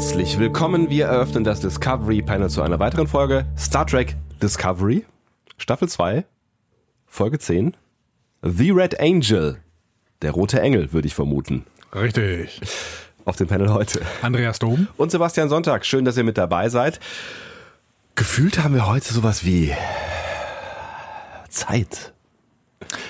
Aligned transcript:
Herzlich 0.00 0.38
willkommen. 0.38 0.88
Wir 0.88 1.08
eröffnen 1.08 1.44
das 1.44 1.60
Discovery 1.60 2.22
Panel 2.22 2.48
zu 2.48 2.62
einer 2.62 2.78
weiteren 2.78 3.06
Folge 3.06 3.44
Star 3.54 3.86
Trek 3.86 4.16
Discovery, 4.42 5.04
Staffel 5.58 5.90
2, 5.90 6.24
Folge 7.06 7.38
10. 7.38 7.76
The 8.40 8.70
Red 8.70 8.98
Angel. 8.98 9.58
Der 10.22 10.30
rote 10.30 10.58
Engel, 10.58 10.94
würde 10.94 11.06
ich 11.06 11.14
vermuten. 11.14 11.66
Richtig. 11.94 12.62
Auf 13.26 13.36
dem 13.36 13.48
Panel 13.48 13.74
heute. 13.74 14.00
Andreas 14.22 14.58
Dom. 14.58 14.88
Und 14.96 15.10
Sebastian 15.10 15.50
Sonntag. 15.50 15.84
Schön, 15.84 16.06
dass 16.06 16.16
ihr 16.16 16.24
mit 16.24 16.38
dabei 16.38 16.70
seid. 16.70 16.98
Gefühlt 18.14 18.64
haben 18.64 18.72
wir 18.72 18.86
heute 18.86 19.12
sowas 19.12 19.44
wie 19.44 19.74
Zeit. 21.50 22.14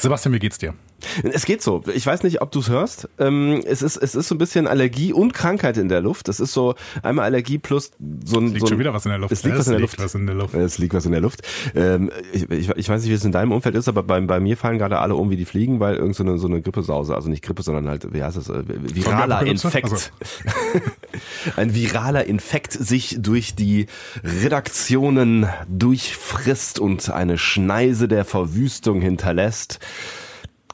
Sebastian, 0.00 0.34
wie 0.34 0.41
geht's 0.41 0.59
dir? 0.59 0.75
Es 1.22 1.45
geht 1.45 1.62
so. 1.62 1.82
Ich 1.95 2.06
weiß 2.06 2.22
nicht, 2.22 2.42
ob 2.42 2.50
du 2.50 2.60
es 2.60 2.68
hörst. 2.68 3.08
Ähm, 3.18 3.62
es 3.64 3.82
ist 3.82 3.96
es 3.96 4.14
ist 4.14 4.28
so 4.28 4.34
ein 4.34 4.38
bisschen 4.38 4.66
Allergie 4.66 5.12
und 5.12 5.34
Krankheit 5.34 5.77
in 5.77 5.88
der 5.88 6.00
Luft. 6.00 6.28
Es 6.28 6.41
ist 6.41 6.52
so 6.52 6.74
einmal 7.02 7.27
Allergie 7.27 7.58
plus 7.58 7.92
so 8.24 8.38
ein. 8.38 8.46
Es 8.46 8.52
liegt 8.52 8.60
so 8.60 8.66
ein, 8.66 8.68
schon 8.68 8.78
wieder 8.78 8.95
was 8.95 9.05
in 9.05 9.10
der 9.10 9.18
Luft. 9.18 9.32
Es 9.32 9.42
liegt, 9.42 9.58
was 9.58 9.66
in, 9.66 9.72
der 9.72 9.80
Luft. 9.80 9.98
was 9.98 10.14
in 10.14 10.27
der 10.27 10.34
Luft. 10.34 10.55
Es 10.55 10.78
liegt 10.78 10.94
was 10.94 11.06
in 11.06 11.12
der 11.12 11.20
Luft. 11.20 11.42
Ähm, 11.74 12.10
ich, 12.32 12.50
ich, 12.50 12.68
ich 12.70 12.88
weiß 12.88 13.02
nicht, 13.02 13.10
wie 13.10 13.14
es 13.14 13.24
in 13.24 13.32
deinem 13.32 13.52
Umfeld 13.52 13.74
ist, 13.74 13.88
aber 13.88 14.02
bei, 14.02 14.20
bei 14.20 14.41
mir 14.41 14.56
fallen 14.56 14.78
gerade 14.78 14.98
alle 14.98 15.14
um 15.14 15.30
wie 15.30 15.36
die 15.36 15.44
Fliegen, 15.44 15.80
weil 15.80 15.96
irgend 15.96 16.16
so 16.16 16.22
eine, 16.22 16.38
so 16.38 16.46
eine 16.46 16.62
Grippesause, 16.62 17.14
also 17.14 17.28
nicht 17.28 17.42
Grippe, 17.42 17.62
sondern 17.62 17.88
halt, 17.88 18.12
wie 18.12 18.22
heißt 18.22 18.36
das, 18.36 18.48
äh, 18.48 18.62
viraler? 18.66 19.42
Infekt. 19.42 19.91
Also. 19.91 19.96
Ein 21.56 21.75
viraler 21.75 22.25
Infekt 22.25 22.72
sich 22.72 23.16
durch 23.20 23.55
die 23.55 23.86
Redaktionen 24.22 25.48
durchfrisst 25.69 26.78
und 26.78 27.10
eine 27.10 27.38
Schneise 27.38 28.08
der 28.08 28.25
Verwüstung 28.25 29.00
hinterlässt. 29.00 29.80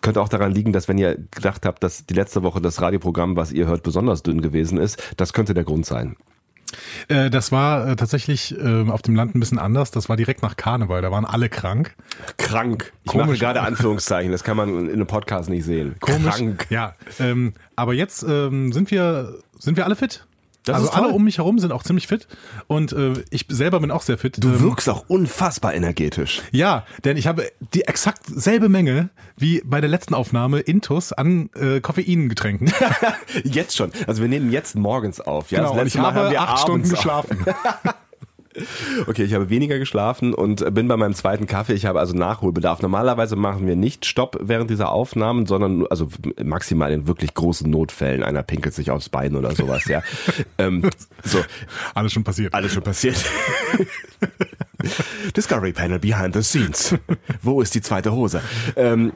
Könnte 0.07 0.21
auch 0.21 0.29
daran 0.29 0.53
liegen, 0.53 0.73
dass 0.73 0.87
wenn 0.87 0.99
ihr 0.99 1.17
gedacht 1.33 1.67
habt, 1.67 1.83
dass 1.83 2.07
die 2.07 2.15
letzte 2.15 2.45
Woche 2.45 2.61
das 2.61 2.81
Radioprogramm, 2.81 3.37
was 3.37 3.51
ihr 3.51 3.67
hört, 3.67 3.83
besonders 3.83 4.23
dünn 4.23 4.41
gewesen 4.41 4.79
ist, 4.79 5.03
das 5.17 5.33
könnte 5.33 5.53
der 5.53 5.65
Grund 5.65 5.85
sein. 5.85 6.15
Äh, 7.09 7.29
das 7.29 7.51
war 7.51 7.89
äh, 7.89 7.97
tatsächlich 7.97 8.57
äh, 8.57 8.89
auf 8.89 9.03
dem 9.03 9.17
Land 9.17 9.35
ein 9.35 9.41
bisschen 9.41 9.59
anders. 9.59 9.91
Das 9.91 10.09
war 10.09 10.17
direkt 10.17 10.43
nach 10.43 10.57
Karneval. 10.57 11.03
Da 11.03 11.11
waren 11.11 11.25
alle 11.25 11.49
krank. 11.49 11.97
Krank. 12.37 12.93
Ich 13.03 13.11
Komisch. 13.11 13.27
mache 13.27 13.39
gerade 13.39 13.61
Anführungszeichen, 13.63 14.31
das 14.31 14.45
kann 14.45 14.57
man 14.57 14.79
in 14.79 14.93
einem 14.93 15.09
Podcast 15.09 15.51
nicht 15.51 15.65
sehen. 15.65 15.97
Komisch. 15.99 16.37
Krank. 16.37 16.67
Ja. 16.71 16.95
Ähm, 17.19 17.55
aber 17.75 17.93
jetzt 17.93 18.23
ähm, 18.23 18.73
sind 18.73 18.93
wir 18.93 19.35
sind 19.59 19.77
wir 19.77 19.87
alle 19.87 19.97
fit. 19.97 20.25
Das 20.67 20.77
also 20.77 20.91
alle 20.91 21.09
um 21.09 21.23
mich 21.23 21.39
herum 21.39 21.59
sind 21.61 21.73
auch 21.73 21.85
ziemlich 21.85 22.09
fit 22.09 22.27
und 22.67 22.93
äh, 22.93 23.13
ich 23.31 23.47
selber 23.49 23.79
bin 23.79 23.93
auch 23.93 24.03
sehr 24.03 24.19
fit. 24.19 24.43
Du 24.43 24.49
Ähm, 24.49 24.61
wirkst 24.61 24.89
auch 24.89 25.05
unfassbar 25.09 25.75
energetisch. 25.75 26.43
Ja, 26.51 26.85
denn 27.05 27.17
ich 27.17 27.29
habe 27.29 27.49
die 27.73 27.83
exakt 27.83 28.23
selbe 28.27 28.69
Menge 28.69 29.11
wie 29.37 29.63
bei 29.65 29.81
der 29.81 29.89
letzten 29.89 30.13
Aufnahme 30.15 30.59
Intus 30.59 31.13
an 31.13 31.51
äh, 31.55 31.81
Koffeingetränken. 31.81 32.73
Jetzt 33.45 33.77
schon. 33.77 33.93
Also 34.09 34.23
wir 34.23 34.29
nehmen 34.29 34.51
jetzt 34.51 34.75
morgens 34.75 35.21
auf. 35.21 35.53
Ja, 35.53 35.59
Genau, 35.59 35.71
das 35.71 35.79
und 35.79 35.85
letzte 35.85 35.99
ich 35.99 36.03
Mal 36.03 36.09
haben 36.09 36.17
habe 36.17 36.31
wir 36.31 36.41
acht 36.43 36.59
Stunden 36.59 36.89
geschlafen. 36.89 37.45
Okay, 39.07 39.25
ich 39.25 39.35
habe 39.35 39.51
weniger 39.51 39.79
geschlafen 39.79 40.35
und 40.35 40.75
bin 40.75 40.89
bei 40.89 40.97
meinem 40.97 41.15
zweiten 41.15 41.47
Kaffee. 41.47 41.75
Ich 41.75 41.87
habe 41.87 42.01
also 42.01 42.15
Nachholbedarf. 42.15 42.83
Normalerweise 42.83 43.37
machen 43.37 43.67
wir 43.67 43.77
nicht 43.77 44.07
Stopp 44.07 44.39
während 44.41 44.71
dieser 44.71 44.91
Aufnahmen, 44.91 45.47
sondern 45.47 45.87
also 45.89 46.09
maximal 46.43 46.93
in 46.93 47.07
wirklich 47.07 47.35
großen 47.35 47.71
Notfällen. 47.71 48.23
Einer 48.23 48.43
pinkelt 48.43 48.75
sich 48.75 48.91
aufs 48.91 49.09
Bein 49.09 49.37
oder 49.37 49.55
sowas, 49.55 49.85
ja. 49.87 50.03
ähm, 50.59 50.83
so, 51.25 51.39
Alles 51.95 52.13
schon 52.13 52.25
passiert. 52.25 52.55
alles 52.55 52.73
schon 52.73 52.83
passiert. 52.83 53.17
Discovery 55.37 55.73
Panel 55.73 55.99
behind 55.99 56.35
the 56.35 56.43
scenes. 56.43 56.95
Wo 57.43 57.61
ist 57.61 57.75
die 57.75 57.81
zweite 57.81 58.13
Hose? 58.13 58.41
Ähm, 58.77 59.13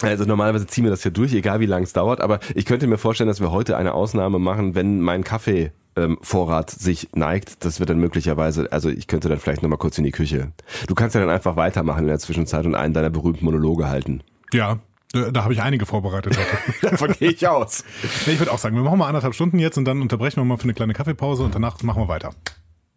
also 0.00 0.24
normalerweise 0.24 0.66
ziehen 0.66 0.84
wir 0.84 0.90
das 0.90 1.02
hier 1.02 1.12
durch, 1.12 1.32
egal 1.32 1.60
wie 1.60 1.66
lange 1.66 1.84
es 1.84 1.92
dauert, 1.92 2.20
aber 2.20 2.40
ich 2.54 2.64
könnte 2.64 2.86
mir 2.86 2.98
vorstellen, 2.98 3.28
dass 3.28 3.40
wir 3.40 3.50
heute 3.50 3.76
eine 3.76 3.94
Ausnahme 3.94 4.38
machen, 4.38 4.74
wenn 4.74 5.00
mein 5.00 5.24
Kaffee 5.24 5.72
ähm, 5.96 6.18
Vorrat 6.22 6.70
sich 6.70 7.08
neigt, 7.14 7.64
das 7.64 7.80
wird 7.80 7.90
dann 7.90 7.98
möglicherweise, 7.98 8.70
also 8.70 8.88
ich 8.88 9.06
könnte 9.06 9.28
dann 9.28 9.38
vielleicht 9.38 9.62
nochmal 9.62 9.78
kurz 9.78 9.98
in 9.98 10.04
die 10.04 10.12
Küche. 10.12 10.52
Du 10.86 10.94
kannst 10.94 11.14
ja 11.14 11.20
dann 11.20 11.30
einfach 11.30 11.56
weitermachen 11.56 12.00
in 12.00 12.08
der 12.08 12.18
Zwischenzeit 12.18 12.64
und 12.66 12.74
einen 12.74 12.94
deiner 12.94 13.10
berühmten 13.10 13.44
Monologe 13.44 13.88
halten. 13.88 14.22
Ja, 14.52 14.78
da, 15.12 15.30
da 15.30 15.44
habe 15.44 15.52
ich 15.52 15.62
einige 15.62 15.86
vorbereitet 15.86 16.36
heute. 16.38 16.80
Davon 16.90 17.12
gehe 17.12 17.30
ich 17.30 17.46
aus. 17.48 17.84
Nee, 18.26 18.34
ich 18.34 18.38
würde 18.38 18.52
auch 18.52 18.58
sagen, 18.58 18.76
wir 18.76 18.82
machen 18.82 18.98
mal 18.98 19.08
anderthalb 19.08 19.34
Stunden 19.34 19.58
jetzt 19.58 19.78
und 19.78 19.84
dann 19.84 20.02
unterbrechen 20.02 20.40
wir 20.40 20.44
mal 20.44 20.58
für 20.58 20.64
eine 20.64 20.74
kleine 20.74 20.92
Kaffeepause 20.92 21.42
und 21.42 21.54
danach 21.54 21.82
machen 21.82 22.02
wir 22.02 22.08
weiter. 22.08 22.30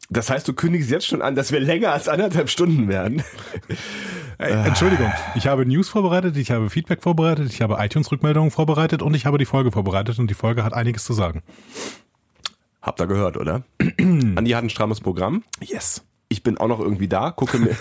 Das 0.10 0.30
heißt, 0.30 0.46
du 0.46 0.54
kündigst 0.54 0.92
jetzt 0.92 1.08
schon 1.08 1.22
an, 1.22 1.36
dass 1.36 1.54
wir 1.54 1.62
länger 1.62 1.94
als 1.94 2.10
anderthalb 2.10 2.50
Stunden 2.50 2.90
werden. 2.90 3.24
Ey, 4.42 4.54
Entschuldigung, 4.54 5.14
ich 5.36 5.46
habe 5.46 5.68
News 5.68 5.88
vorbereitet, 5.88 6.36
ich 6.36 6.50
habe 6.50 6.72
Feedback 6.72 7.04
vorbereitet, 7.04 7.54
ich 7.54 7.62
habe 7.62 7.76
iTunes-Rückmeldungen 7.78 8.50
vorbereitet 8.50 9.04
und 9.04 9.14
ich 9.14 9.28
habe 9.28 9.38
die 9.38 9.46
Folge 9.46 9.72
vorbereitet 9.72 10.18
und 10.18 10.32
die 10.32 10.34
Folge 10.34 10.64
hat 10.64 10.74
einiges 10.74 11.04
zu 11.04 11.14
sagen. 11.14 11.44
Habt 12.82 13.00
ihr 13.00 13.06
gehört, 13.06 13.38
oder? 13.38 13.62
Andi 14.00 14.50
hat 14.50 14.64
ein 14.64 14.72
strammes 14.72 15.00
Programm. 15.00 15.44
Yes. 15.60 16.04
Ich 16.28 16.42
bin 16.42 16.58
auch 16.58 16.68
noch 16.68 16.80
irgendwie 16.80 17.08
da, 17.08 17.30
gucke 17.30 17.60
mir, 17.60 17.76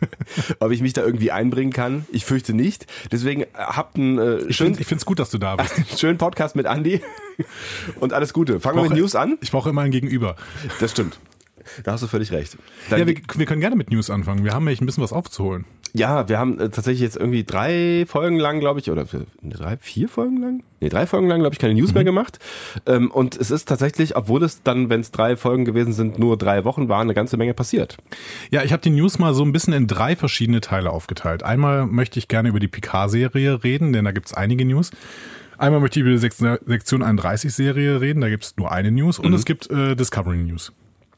ob 0.60 0.70
ich 0.70 0.80
mich 0.80 0.94
da 0.94 1.02
irgendwie 1.04 1.30
einbringen 1.30 1.74
kann. 1.74 2.06
Ich 2.10 2.24
fürchte 2.24 2.54
nicht. 2.54 2.86
Deswegen 3.12 3.42
äh, 3.42 3.46
habt 3.54 3.96
einen 3.96 4.16
äh, 4.18 4.36
Ich 4.44 4.56
schönen, 4.56 4.76
finde 4.76 4.94
es 4.94 5.04
gut, 5.04 5.18
dass 5.18 5.28
du 5.28 5.36
da 5.36 5.56
bist. 5.56 5.74
schönen 6.00 6.16
Podcast 6.16 6.56
mit 6.56 6.64
Andi 6.64 7.02
und 8.00 8.14
alles 8.14 8.32
Gute. 8.32 8.60
Fangen 8.60 8.78
wir 8.78 8.88
mit 8.88 8.98
News 8.98 9.14
an. 9.14 9.36
Ich 9.42 9.50
brauche 9.50 9.68
immer 9.68 9.82
ein 9.82 9.90
Gegenüber. 9.90 10.36
Das 10.80 10.90
stimmt. 10.92 11.20
Da 11.84 11.92
hast 11.92 12.02
du 12.02 12.06
völlig 12.06 12.32
recht. 12.32 12.56
Dann, 12.88 13.00
Ja, 13.00 13.06
wir, 13.06 13.14
wir 13.34 13.46
können 13.46 13.60
gerne 13.60 13.76
mit 13.76 13.90
News 13.90 14.08
anfangen. 14.08 14.42
Wir 14.42 14.54
haben 14.54 14.64
nämlich 14.64 14.80
ein 14.80 14.86
bisschen 14.86 15.02
was 15.02 15.12
aufzuholen. 15.12 15.66
Ja, 15.94 16.28
wir 16.28 16.38
haben 16.38 16.54
äh, 16.58 16.68
tatsächlich 16.70 17.00
jetzt 17.00 17.16
irgendwie 17.16 17.44
drei 17.44 18.04
Folgen 18.06 18.38
lang, 18.38 18.60
glaube 18.60 18.80
ich, 18.80 18.90
oder 18.90 19.04
drei, 19.42 19.76
vier 19.78 20.08
Folgen 20.08 20.40
lang? 20.40 20.62
Nee, 20.80 20.88
drei 20.88 21.06
Folgen 21.06 21.28
lang, 21.28 21.40
glaube 21.40 21.54
ich, 21.54 21.58
keine 21.58 21.74
News 21.74 21.94
mehr 21.94 22.04
gemacht. 22.04 22.38
Ähm, 22.86 23.10
und 23.10 23.36
es 23.36 23.50
ist 23.50 23.66
tatsächlich, 23.68 24.14
obwohl 24.16 24.42
es 24.42 24.62
dann, 24.62 24.88
wenn 24.90 25.00
es 25.00 25.10
drei 25.10 25.36
Folgen 25.36 25.64
gewesen 25.64 25.92
sind, 25.92 26.18
nur 26.18 26.36
drei 26.38 26.64
Wochen 26.64 26.88
waren, 26.88 27.02
eine 27.02 27.14
ganze 27.14 27.36
Menge 27.36 27.54
passiert. 27.54 27.96
Ja, 28.50 28.62
ich 28.62 28.72
habe 28.72 28.82
die 28.82 28.90
News 28.90 29.18
mal 29.18 29.34
so 29.34 29.44
ein 29.44 29.52
bisschen 29.52 29.72
in 29.72 29.86
drei 29.86 30.14
verschiedene 30.16 30.60
Teile 30.60 30.90
aufgeteilt. 30.90 31.42
Einmal 31.42 31.86
möchte 31.86 32.18
ich 32.18 32.28
gerne 32.28 32.48
über 32.48 32.60
die 32.60 32.68
Picard-Serie 32.68 33.64
reden, 33.64 33.92
denn 33.92 34.04
da 34.04 34.12
gibt's 34.12 34.32
einige 34.34 34.64
News. 34.64 34.90
Einmal 35.56 35.80
möchte 35.80 35.98
ich 35.98 36.06
über 36.06 36.10
die 36.14 36.18
Sek- 36.18 36.60
Sektion 36.66 37.02
31-Serie 37.02 38.00
reden, 38.00 38.20
da 38.20 38.28
gibt's 38.28 38.54
nur 38.56 38.70
eine 38.70 38.92
News. 38.92 39.18
Und 39.18 39.32
es 39.34 39.44
gibt 39.44 39.68
äh, 39.70 39.96
Discovery 39.96 40.36
News. 40.38 40.72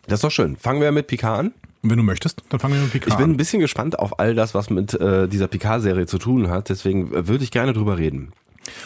Das 0.06 0.14
ist 0.18 0.24
doch 0.24 0.30
schön. 0.30 0.56
Fangen 0.56 0.80
wir 0.80 0.90
mit 0.92 1.06
Picard 1.08 1.38
an. 1.38 1.52
Und 1.82 1.90
wenn 1.90 1.96
du 1.96 2.02
möchtest, 2.02 2.42
dann 2.50 2.60
fangen 2.60 2.74
wir 2.74 2.82
mit 2.82 2.92
Picard 2.92 3.12
Ich 3.12 3.16
bin 3.16 3.30
ein 3.30 3.36
bisschen 3.36 3.60
gespannt 3.60 3.98
auf 3.98 4.18
all 4.18 4.34
das, 4.34 4.54
was 4.54 4.68
mit 4.70 4.94
äh, 4.94 5.28
dieser 5.28 5.48
Picard-Serie 5.48 6.06
zu 6.06 6.18
tun 6.18 6.50
hat. 6.50 6.68
Deswegen 6.68 7.12
äh, 7.14 7.26
würde 7.28 7.42
ich 7.44 7.50
gerne 7.50 7.72
drüber 7.72 7.96
reden. 7.98 8.32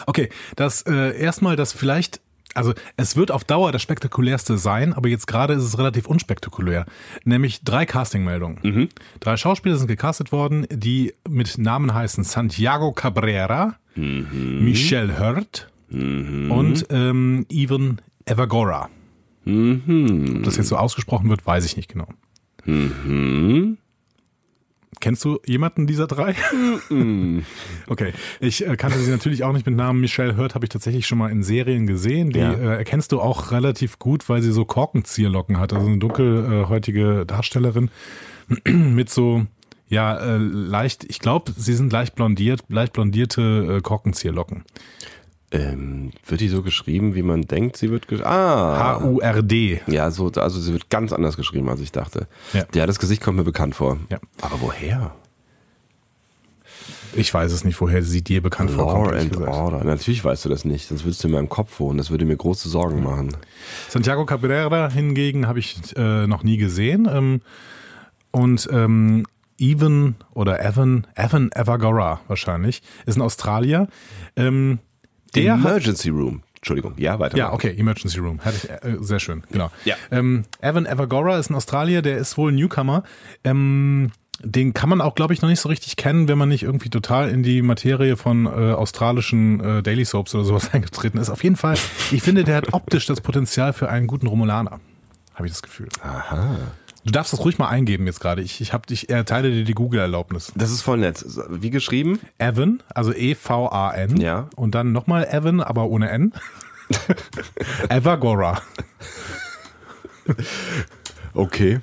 Okay, 0.05 0.29
das 0.55 0.83
äh, 0.83 1.19
erstmal 1.19 1.57
das 1.57 1.73
vielleicht, 1.73 2.21
also 2.53 2.73
es 2.95 3.17
wird 3.17 3.31
auf 3.31 3.43
Dauer 3.43 3.73
das 3.73 3.81
spektakulärste 3.81 4.57
sein, 4.57 4.93
aber 4.93 5.09
jetzt 5.09 5.27
gerade 5.27 5.53
ist 5.53 5.63
es 5.63 5.77
relativ 5.77 6.07
unspektakulär. 6.07 6.85
Nämlich 7.25 7.63
drei 7.63 7.85
Castingmeldungen. 7.85 8.89
Drei 9.19 9.35
Schauspieler 9.35 9.75
sind 9.75 9.87
gecastet 9.87 10.31
worden, 10.31 10.65
die 10.71 11.13
mit 11.27 11.57
Namen 11.57 11.93
heißen 11.93 12.23
Santiago 12.23 12.93
Cabrera, 12.93 13.75
Michelle 13.95 15.19
Hurt 15.19 15.69
und 15.91 16.85
ähm, 16.89 17.45
Evan 17.49 18.01
Evagora. 18.25 18.89
Ob 19.45 20.43
das 20.43 20.55
jetzt 20.57 20.69
so 20.69 20.77
ausgesprochen 20.77 21.29
wird, 21.29 21.45
weiß 21.45 21.65
ich 21.65 21.75
nicht 21.77 21.91
genau. 21.91 22.07
Kennst 25.01 25.25
du 25.25 25.39
jemanden 25.45 25.87
dieser 25.87 26.07
drei? 26.07 26.35
okay, 27.87 28.13
ich 28.39 28.65
äh, 28.65 28.75
kannte 28.77 28.97
sie 28.99 29.11
natürlich 29.11 29.43
auch 29.43 29.53
nicht 29.53 29.65
mit 29.65 29.75
Namen. 29.75 29.99
Michelle 30.01 30.37
Hurt 30.37 30.55
habe 30.55 30.65
ich 30.65 30.69
tatsächlich 30.69 31.05
schon 31.05 31.17
mal 31.17 31.29
in 31.31 31.43
Serien 31.43 31.85
gesehen. 31.85 32.29
Die 32.31 32.39
Ja. 32.39 32.53
äh, 32.53 32.77
erkennst 32.77 33.11
du 33.11 33.19
auch 33.19 33.51
relativ 33.51 33.99
gut, 33.99 34.29
weil 34.29 34.41
sie 34.41 34.51
so 34.51 34.65
Korkenzieherlocken 34.65 35.59
hat. 35.59 35.73
Also 35.73 35.87
eine 35.87 35.97
dunkelhäutige 35.97 37.25
Darstellerin 37.25 37.91
mit 38.67 39.09
so, 39.09 39.45
ja, 39.89 40.17
äh, 40.17 40.37
leicht, 40.37 41.03
ich 41.03 41.19
glaube, 41.19 41.51
sie 41.55 41.73
sind 41.73 41.91
leicht 41.91 42.15
blondiert, 42.15 42.63
leicht 42.69 42.93
blondierte 42.93 43.75
äh, 43.77 43.81
Korkenzieherlocken. 43.81 44.63
Ähm, 45.55 46.11
wird 46.27 46.41
die 46.41 46.49
so 46.49 46.61
geschrieben, 46.61 47.15
wie 47.15 47.21
man 47.21 47.43
denkt, 47.43 47.77
sie 47.77 47.89
wird 47.89 48.07
geschrieben? 48.07 48.29
Ah. 48.29 48.99
H-U-R-D. 48.99 49.81
Ja, 49.87 50.11
so, 50.11 50.31
also 50.31 50.59
sie 50.59 50.73
wird 50.73 50.89
ganz 50.89 51.13
anders 51.13 51.37
geschrieben, 51.37 51.69
als 51.69 51.79
ich 51.79 51.91
dachte. 51.91 52.27
Ja. 52.53 52.65
ja 52.73 52.85
das 52.85 52.99
Gesicht 52.99 53.21
kommt 53.21 53.37
mir 53.37 53.43
bekannt 53.43 53.75
vor. 53.75 53.97
Ja. 54.09 54.19
Aber 54.41 54.59
woher? 54.61 55.13
Ich 57.13 57.33
weiß 57.33 57.51
es 57.53 57.63
nicht, 57.63 57.79
woher 57.79 58.03
sie 58.03 58.21
dir 58.21 58.41
bekannt 58.41 58.71
vorkommt. 58.71 59.11
Law 59.11 59.17
and 59.17 59.31
gesagt. 59.31 59.49
Order. 59.49 59.83
Natürlich 59.85 60.23
weißt 60.23 60.43
du 60.43 60.49
das 60.49 60.65
nicht, 60.65 60.87
sonst 60.87 61.05
würdest 61.05 61.23
du 61.23 61.29
in 61.29 61.33
meinem 61.33 61.49
Kopf 61.49 61.79
wohnen. 61.79 61.97
Das 61.97 62.09
würde 62.09 62.25
mir 62.25 62.35
große 62.35 62.67
Sorgen 62.67 63.03
machen. 63.03 63.35
Santiago 63.87 64.25
Cabrera 64.25 64.89
hingegen 64.89 65.47
habe 65.47 65.59
ich 65.59 65.77
äh, 65.95 66.27
noch 66.27 66.43
nie 66.43 66.57
gesehen. 66.57 67.07
Ähm, 67.09 67.41
und 68.31 68.67
ähm, 68.71 69.25
Evan 69.57 70.15
oder 70.33 70.63
Evan, 70.63 71.07
Evan 71.15 71.51
Evagora 71.53 72.19
wahrscheinlich, 72.27 72.81
ist 73.05 73.15
ein 73.15 73.21
Australier. 73.21 73.87
Ähm, 74.35 74.79
der 75.35 75.53
hat, 75.59 75.65
Emergency 75.65 76.09
Room. 76.09 76.41
Entschuldigung, 76.55 76.93
ja, 76.97 77.19
weiter. 77.19 77.37
ja, 77.37 77.53
okay, 77.53 77.75
Emergency 77.77 78.19
Room. 78.19 78.39
Ich, 78.43 78.69
äh, 78.69 78.97
sehr 78.99 79.19
schön, 79.19 79.43
genau. 79.51 79.69
Ja. 79.85 79.95
Ähm, 80.09 80.45
Evan 80.61 80.87
Evagora 80.87 81.37
ist 81.37 81.51
ein 81.51 81.55
Australier, 81.55 82.01
der 82.01 82.17
ist 82.17 82.37
wohl 82.37 82.51
ein 82.51 82.55
Newcomer. 82.55 83.03
Ähm, 83.43 84.11
den 84.41 84.73
kann 84.73 84.89
man 84.89 84.99
auch, 84.99 85.15
glaube 85.15 85.33
ich, 85.33 85.41
noch 85.41 85.49
nicht 85.49 85.59
so 85.59 85.69
richtig 85.69 85.95
kennen, 85.95 86.27
wenn 86.27 86.37
man 86.37 86.49
nicht 86.49 86.63
irgendwie 86.63 86.89
total 86.89 87.29
in 87.29 87.43
die 87.43 87.61
Materie 87.61 88.17
von 88.17 88.47
äh, 88.47 88.49
australischen 88.49 89.59
äh, 89.59 89.83
Daily 89.83 90.05
Soaps 90.05 90.35
oder 90.35 90.43
sowas 90.43 90.69
eingetreten 90.73 91.17
ist. 91.19 91.29
Auf 91.29 91.43
jeden 91.43 91.55
Fall, 91.55 91.75
ich 92.11 92.21
finde, 92.21 92.43
der 92.43 92.55
hat 92.55 92.73
optisch 92.73 93.05
das 93.05 93.21
Potenzial 93.21 93.71
für 93.71 93.89
einen 93.89 94.07
guten 94.07 94.27
Romulaner. 94.27 94.79
habe 95.35 95.47
ich 95.47 95.53
das 95.53 95.61
Gefühl. 95.61 95.87
Aha. 96.01 96.57
Du 97.05 97.11
darfst 97.11 97.33
das 97.33 97.39
ruhig 97.41 97.59
mal 97.59 97.69
eingeben 97.69 98.07
jetzt 98.07 98.19
gerade. 98.19 98.41
Ich, 98.41 98.61
ich, 98.61 98.73
hab, 98.73 98.89
ich 98.89 99.09
erteile 99.09 99.51
dir 99.51 99.63
die 99.63 99.75
Google-Erlaubnis. 99.75 100.51
Das 100.55 100.71
ist 100.71 100.81
voll 100.81 100.97
nett. 100.97 101.23
Wie 101.49 101.69
geschrieben? 101.69 102.19
Evan, 102.39 102.81
also 102.95 103.13
E-V-A-N. 103.13 104.17
Ja. 104.17 104.49
Und 104.55 104.73
dann 104.73 104.91
nochmal 104.91 105.27
Evan, 105.29 105.61
aber 105.61 105.85
ohne 105.85 106.09
N. 106.09 106.33
Evagora. 107.89 108.59
Okay. 111.35 111.79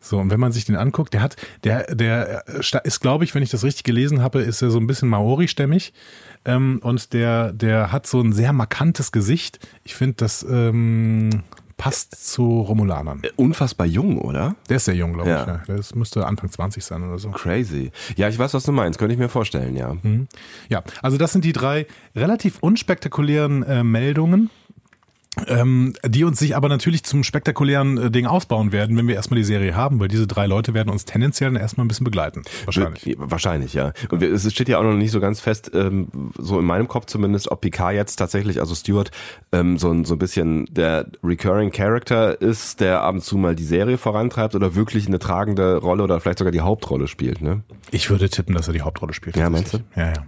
So, 0.00 0.18
und 0.18 0.30
wenn 0.30 0.40
man 0.40 0.52
sich 0.52 0.66
den 0.66 0.76
anguckt, 0.76 1.14
der 1.14 1.22
hat, 1.22 1.36
der, 1.64 1.94
der 1.94 2.46
ist, 2.84 3.00
glaube 3.00 3.24
ich, 3.24 3.34
wenn 3.34 3.42
ich 3.42 3.50
das 3.50 3.64
richtig 3.64 3.84
gelesen 3.84 4.22
habe, 4.22 4.40
ist 4.40 4.60
er 4.60 4.70
so 4.70 4.78
ein 4.78 4.86
bisschen 4.86 5.08
Maori-stämmig. 5.08 5.94
Ähm, 6.44 6.80
und 6.82 7.12
der, 7.14 7.52
der 7.52 7.90
hat 7.90 8.06
so 8.06 8.20
ein 8.20 8.32
sehr 8.32 8.52
markantes 8.52 9.12
Gesicht. 9.12 9.60
Ich 9.84 9.94
finde, 9.94 10.16
das 10.16 10.46
ähm, 10.48 11.42
passt 11.78 12.14
zu 12.32 12.60
Romulanern. 12.60 13.22
Unfassbar 13.36 13.86
jung, 13.86 14.18
oder? 14.18 14.56
Der 14.68 14.76
ist 14.76 14.84
sehr 14.84 14.94
jung, 14.96 15.14
glaube 15.14 15.30
Ja. 15.30 15.40
ich. 15.62 15.68
Ja. 15.68 15.76
Das 15.76 15.94
müsste 15.94 16.26
Anfang 16.26 16.50
20 16.50 16.84
sein 16.84 17.02
oder 17.04 17.18
so. 17.18 17.30
Crazy. 17.30 17.92
Ja, 18.16 18.28
ich 18.28 18.38
weiß, 18.38 18.52
was 18.52 18.64
du 18.64 18.72
meinst. 18.72 18.98
Könnte 18.98 19.14
ich 19.14 19.18
mir 19.18 19.28
vorstellen, 19.30 19.76
ja. 19.76 19.96
Ja, 20.68 20.82
also 21.02 21.16
das 21.16 21.32
sind 21.32 21.44
die 21.44 21.52
drei 21.52 21.86
relativ 22.14 22.58
unspektakulären 22.60 23.62
äh, 23.62 23.84
Meldungen. 23.84 24.50
Ähm, 25.46 25.94
die 26.04 26.24
uns 26.24 26.38
sich 26.38 26.56
aber 26.56 26.68
natürlich 26.68 27.04
zum 27.04 27.22
spektakulären 27.22 27.98
äh, 27.98 28.10
Ding 28.10 28.26
ausbauen 28.26 28.72
werden, 28.72 28.96
wenn 28.96 29.06
wir 29.06 29.14
erstmal 29.14 29.38
die 29.38 29.44
Serie 29.44 29.76
haben, 29.76 30.00
weil 30.00 30.08
diese 30.08 30.26
drei 30.26 30.46
Leute 30.46 30.74
werden 30.74 30.88
uns 30.90 31.04
tendenziell 31.04 31.50
dann 31.50 31.60
erstmal 31.60 31.84
ein 31.84 31.88
bisschen 31.88 32.04
begleiten. 32.04 32.42
Wahrscheinlich. 32.64 33.04
Ja, 33.04 33.14
Wahrscheinlich, 33.18 33.74
ja. 33.74 33.92
Und 34.10 34.20
wir, 34.20 34.32
es 34.32 34.50
steht 34.52 34.68
ja 34.68 34.78
auch 34.78 34.82
noch 34.82 34.94
nicht 34.94 35.12
so 35.12 35.20
ganz 35.20 35.40
fest, 35.40 35.70
ähm, 35.74 36.08
so 36.38 36.58
in 36.58 36.64
meinem 36.64 36.88
Kopf 36.88 37.06
zumindest, 37.06 37.50
ob 37.50 37.60
Picard 37.60 37.94
jetzt 37.94 38.16
tatsächlich, 38.16 38.60
also 38.60 38.74
Stewart, 38.74 39.10
ähm, 39.52 39.78
so, 39.78 39.90
ein, 39.90 40.04
so 40.04 40.14
ein 40.14 40.18
bisschen 40.18 40.66
der 40.70 41.06
recurring 41.22 41.70
Character 41.70 42.40
ist, 42.40 42.80
der 42.80 43.02
ab 43.02 43.14
und 43.14 43.22
zu 43.22 43.36
mal 43.36 43.54
die 43.54 43.64
Serie 43.64 43.98
vorantreibt 43.98 44.54
oder 44.54 44.74
wirklich 44.74 45.06
eine 45.06 45.18
tragende 45.18 45.76
Rolle 45.76 46.02
oder 46.02 46.20
vielleicht 46.20 46.38
sogar 46.38 46.52
die 46.52 46.62
Hauptrolle 46.62 47.06
spielt, 47.06 47.42
ne? 47.42 47.62
Ich 47.90 48.10
würde 48.10 48.28
tippen, 48.28 48.54
dass 48.54 48.66
er 48.66 48.72
die 48.72 48.82
Hauptrolle 48.82 49.14
spielt. 49.14 49.36
Ja, 49.36 49.48
meinst 49.50 49.72
tatsächlich. 49.72 49.84
Ja, 49.94 50.08
ja. 50.08 50.26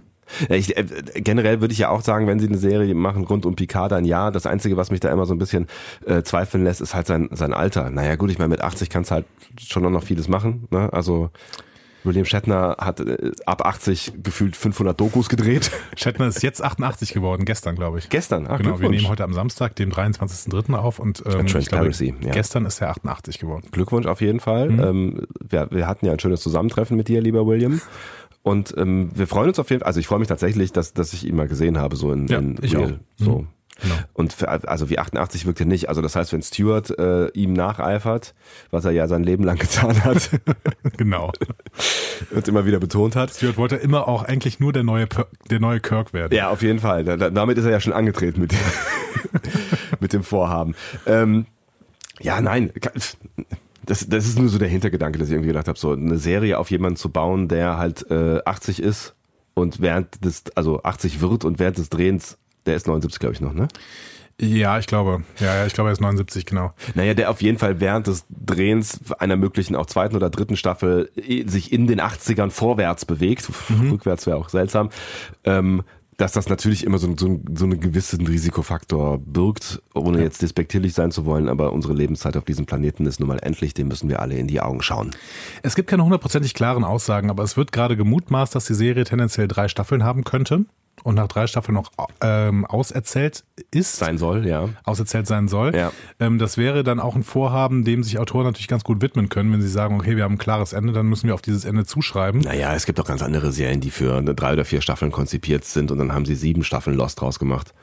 Ich, 0.49 0.77
äh, 0.77 0.85
generell 1.15 1.61
würde 1.61 1.73
ich 1.73 1.79
ja 1.79 1.89
auch 1.89 2.01
sagen, 2.01 2.27
wenn 2.27 2.39
sie 2.39 2.47
eine 2.47 2.57
Serie 2.57 2.93
machen 2.95 3.23
rund 3.25 3.45
um 3.45 3.55
Picard, 3.55 3.91
dann 3.91 4.05
ja. 4.05 4.31
Das 4.31 4.45
Einzige, 4.45 4.77
was 4.77 4.91
mich 4.91 4.99
da 4.99 5.11
immer 5.11 5.25
so 5.25 5.33
ein 5.33 5.39
bisschen 5.39 5.67
äh, 6.05 6.23
zweifeln 6.23 6.63
lässt, 6.63 6.81
ist 6.81 6.95
halt 6.95 7.07
sein, 7.07 7.29
sein 7.31 7.53
Alter. 7.53 7.89
Naja 7.89 8.15
gut, 8.15 8.31
ich 8.31 8.37
meine, 8.37 8.49
mit 8.49 8.61
80 8.61 8.89
kannst 8.89 9.11
du 9.11 9.15
halt 9.15 9.25
schon 9.59 9.91
noch 9.91 10.03
vieles 10.03 10.27
machen. 10.27 10.67
Ne? 10.71 10.91
Also 10.93 11.29
William 12.03 12.25
Shatner 12.25 12.77
hat 12.79 12.99
äh, 12.99 13.31
ab 13.45 13.65
80 13.65 14.13
gefühlt 14.23 14.55
500 14.55 14.99
Dokus 14.99 15.29
gedreht. 15.29 15.71
Shatner 15.95 16.27
ist 16.27 16.41
jetzt 16.43 16.63
88 16.63 17.13
geworden, 17.13 17.45
gestern, 17.45 17.75
glaube 17.75 17.99
ich. 17.99 18.09
Gestern, 18.09 18.47
ach, 18.47 18.57
Genau, 18.57 18.79
wir 18.79 18.89
nehmen 18.89 19.07
heute 19.07 19.23
am 19.23 19.33
Samstag, 19.33 19.75
dem 19.75 19.91
23.03. 19.91 20.73
auf 20.73 20.99
und 20.99 21.19
ähm, 21.19 21.25
ich 21.25 21.31
glaube, 21.31 21.45
Transparency, 21.45 22.13
ja. 22.21 22.31
gestern 22.31 22.65
ist 22.65 22.81
er 22.81 22.89
88 22.89 23.39
geworden. 23.39 23.67
Glückwunsch 23.71 24.07
auf 24.07 24.21
jeden 24.21 24.39
Fall. 24.39 24.69
Mhm. 24.69 24.79
Ähm, 24.79 25.27
wir, 25.47 25.67
wir 25.71 25.87
hatten 25.87 26.05
ja 26.05 26.13
ein 26.13 26.19
schönes 26.19 26.41
Zusammentreffen 26.41 26.97
mit 26.97 27.07
dir, 27.07 27.21
lieber 27.21 27.45
William. 27.45 27.81
Und 28.43 28.73
ähm, 28.77 29.11
wir 29.13 29.27
freuen 29.27 29.49
uns 29.49 29.59
auf 29.59 29.69
jeden 29.69 29.81
Fall, 29.81 29.87
also 29.87 29.99
ich 29.99 30.07
freue 30.07 30.19
mich 30.19 30.27
tatsächlich, 30.27 30.71
dass, 30.71 30.93
dass 30.93 31.13
ich 31.13 31.25
ihn 31.27 31.35
mal 31.35 31.47
gesehen 31.47 31.77
habe, 31.77 31.95
so 31.95 32.11
in, 32.11 32.27
Ja, 32.27 32.39
in 32.39 32.57
ich 32.61 32.75
Real. 32.75 32.83
auch. 32.83 32.89
Mhm. 32.89 33.25
So. 33.25 33.47
Genau. 33.81 33.95
Und 34.13 34.33
für, 34.33 34.47
also 34.47 34.89
wie 34.91 34.99
88 34.99 35.47
wirkt 35.47 35.59
er 35.59 35.65
nicht. 35.65 35.89
Also 35.89 36.01
das 36.03 36.15
heißt, 36.15 36.33
wenn 36.33 36.43
Stewart 36.43 36.91
äh, 36.99 37.29
ihm 37.29 37.53
nacheifert, 37.53 38.35
was 38.69 38.85
er 38.85 38.91
ja 38.91 39.07
sein 39.07 39.23
Leben 39.23 39.43
lang 39.43 39.57
getan 39.59 40.03
hat 40.03 40.29
genau. 40.97 41.31
und 42.29 42.47
immer 42.47 42.65
wieder 42.65 42.79
betont 42.79 43.15
hat. 43.15 43.31
Stewart 43.33 43.57
wollte 43.57 43.77
immer 43.77 44.07
auch 44.07 44.23
eigentlich 44.23 44.59
nur 44.59 44.71
der 44.71 44.83
neue, 44.83 45.07
der 45.49 45.59
neue 45.59 45.79
Kirk 45.79 46.13
werden. 46.13 46.35
Ja, 46.35 46.49
auf 46.49 46.61
jeden 46.61 46.79
Fall. 46.79 47.03
Da, 47.05 47.17
da, 47.17 47.29
damit 47.31 47.57
ist 47.57 47.65
er 47.65 47.71
ja 47.71 47.79
schon 47.79 47.93
angetreten 47.93 48.41
mit 48.41 48.51
dem, 48.51 48.59
mit 49.99 50.13
dem 50.13 50.23
Vorhaben. 50.23 50.75
Ähm, 51.07 51.47
ja, 52.19 52.39
nein. 52.39 52.71
Das, 53.85 54.07
das 54.07 54.25
ist 54.25 54.39
nur 54.39 54.49
so 54.49 54.57
der 54.57 54.67
Hintergedanke, 54.67 55.17
dass 55.17 55.27
ich 55.27 55.33
irgendwie 55.33 55.49
gedacht 55.49 55.67
habe, 55.67 55.79
so 55.79 55.91
eine 55.91 56.17
Serie 56.17 56.59
auf 56.59 56.71
jemanden 56.71 56.97
zu 56.97 57.09
bauen, 57.09 57.47
der 57.47 57.77
halt 57.77 58.09
äh, 58.11 58.39
80 58.45 58.81
ist 58.81 59.15
und 59.53 59.81
während 59.81 60.23
des, 60.23 60.43
also 60.55 60.83
80 60.83 61.21
wird 61.21 61.45
und 61.45 61.59
während 61.59 61.77
des 61.77 61.89
Drehens, 61.89 62.37
der 62.65 62.75
ist 62.75 62.87
79, 62.87 63.19
glaube 63.19 63.33
ich, 63.33 63.41
noch, 63.41 63.53
ne? 63.53 63.67
Ja, 64.39 64.79
ich 64.79 64.87
glaube. 64.87 65.23
Ja, 65.39 65.55
ja, 65.55 65.65
ich 65.67 65.73
glaube, 65.73 65.91
er 65.91 65.93
ist 65.93 66.01
79, 66.01 66.47
genau. 66.47 66.73
Naja, 66.95 67.13
der 67.13 67.29
auf 67.29 67.43
jeden 67.43 67.59
Fall 67.59 67.79
während 67.79 68.07
des 68.07 68.25
Drehens 68.29 68.99
einer 69.19 69.35
möglichen 69.35 69.75
auch 69.75 69.85
zweiten 69.85 70.15
oder 70.15 70.31
dritten 70.31 70.57
Staffel 70.57 71.11
sich 71.45 71.71
in 71.71 71.85
den 71.85 72.01
80ern 72.01 72.49
vorwärts 72.49 73.05
bewegt. 73.05 73.47
Rückwärts 73.91 74.25
wäre 74.25 74.37
auch 74.37 74.49
seltsam. 74.49 74.89
Ähm, 75.43 75.83
dass 76.21 76.33
das 76.33 76.47
natürlich 76.47 76.83
immer 76.83 76.99
so, 76.99 77.07
so, 77.17 77.41
so 77.51 77.65
einen 77.65 77.79
gewissen 77.79 78.27
Risikofaktor 78.27 79.17
birgt, 79.17 79.81
ohne 79.95 80.21
jetzt 80.21 80.43
despektierlich 80.43 80.93
sein 80.93 81.09
zu 81.09 81.25
wollen, 81.25 81.49
aber 81.49 81.73
unsere 81.73 81.93
Lebenszeit 81.93 82.37
auf 82.37 82.45
diesem 82.45 82.67
Planeten 82.67 83.07
ist 83.07 83.19
nun 83.19 83.27
mal 83.27 83.39
endlich, 83.39 83.73
dem 83.73 83.87
müssen 83.87 84.07
wir 84.07 84.19
alle 84.19 84.37
in 84.37 84.45
die 84.45 84.61
Augen 84.61 84.83
schauen. 84.83 85.11
Es 85.63 85.73
gibt 85.73 85.89
keine 85.89 86.03
hundertprozentig 86.03 86.53
klaren 86.53 86.83
Aussagen, 86.83 87.31
aber 87.31 87.41
es 87.41 87.57
wird 87.57 87.71
gerade 87.71 87.97
gemutmaßt, 87.97 88.53
dass 88.53 88.65
die 88.65 88.75
Serie 88.75 89.03
tendenziell 89.03 89.47
drei 89.47 89.67
Staffeln 89.67 90.03
haben 90.03 90.23
könnte 90.23 90.65
und 91.03 91.15
nach 91.15 91.27
drei 91.27 91.47
Staffeln 91.47 91.75
noch 91.75 91.91
ähm, 92.21 92.65
auserzählt 92.65 93.43
ist. 93.71 93.97
Sein 93.97 94.17
soll, 94.17 94.45
ja. 94.45 94.69
auserzählt 94.83 95.27
sein 95.27 95.47
soll. 95.47 95.75
Ja. 95.75 95.91
Ähm, 96.19 96.37
das 96.37 96.57
wäre 96.57 96.83
dann 96.83 96.99
auch 96.99 97.15
ein 97.15 97.23
Vorhaben, 97.23 97.83
dem 97.83 98.03
sich 98.03 98.19
Autoren 98.19 98.45
natürlich 98.45 98.67
ganz 98.67 98.83
gut 98.83 99.01
widmen 99.01 99.29
können, 99.29 99.51
wenn 99.51 99.61
sie 99.61 99.67
sagen, 99.67 99.95
okay, 99.99 100.15
wir 100.15 100.23
haben 100.23 100.35
ein 100.35 100.39
klares 100.39 100.73
Ende, 100.73 100.93
dann 100.93 101.07
müssen 101.07 101.27
wir 101.27 101.33
auf 101.33 101.41
dieses 101.41 101.65
Ende 101.65 101.85
zuschreiben. 101.85 102.41
Naja, 102.41 102.73
es 102.73 102.85
gibt 102.85 102.99
auch 102.99 103.05
ganz 103.05 103.21
andere 103.21 103.51
Serien, 103.51 103.81
die 103.81 103.91
für 103.91 104.21
drei 104.21 104.53
oder 104.53 104.65
vier 104.65 104.81
Staffeln 104.81 105.11
konzipiert 105.11 105.65
sind 105.65 105.91
und 105.91 105.97
dann 105.97 106.13
haben 106.13 106.25
sie 106.25 106.35
sieben 106.35 106.63
Staffeln 106.63 106.95
Lost 106.95 107.21
draus 107.21 107.39
gemacht. 107.39 107.73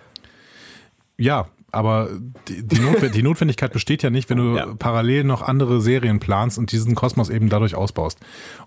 Ja, 1.16 1.48
aber 1.70 2.08
die, 2.48 2.62
die, 2.66 3.10
die 3.12 3.22
Notwendigkeit 3.22 3.72
besteht 3.72 4.02
ja 4.02 4.10
nicht, 4.10 4.30
wenn 4.30 4.38
du 4.38 4.56
Ja. 4.56 4.66
parallel 4.78 5.24
noch 5.24 5.42
andere 5.42 5.80
Serien 5.80 6.18
planst 6.18 6.56
und 6.58 6.72
diesen 6.72 6.94
Kosmos 6.94 7.28
eben 7.28 7.48
dadurch 7.48 7.74
ausbaust. 7.74 8.18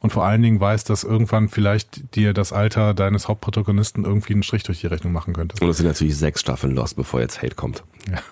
Und 0.01 0.11
vor 0.13 0.23
allen 0.25 0.41
Dingen 0.41 0.59
weißt, 0.59 0.89
dass 0.89 1.03
irgendwann 1.03 1.49
vielleicht 1.49 2.15
dir 2.15 2.33
das 2.33 2.53
Alter 2.53 2.93
deines 2.93 3.27
Hauptprotagonisten 3.27 4.05
irgendwie 4.05 4.33
einen 4.33 4.43
Strich 4.43 4.63
durch 4.63 4.81
die 4.81 4.87
Rechnung 4.87 5.13
machen 5.13 5.33
könnte. 5.33 5.55
Und 5.63 5.69
es 5.69 5.77
sind 5.77 5.87
natürlich 5.87 6.15
sechs 6.17 6.41
Staffeln 6.41 6.75
Lost, 6.75 6.95
bevor 6.95 7.19
jetzt 7.21 7.41
Hate 7.41 7.55
kommt. 7.55 7.83
Ja. 8.09 8.19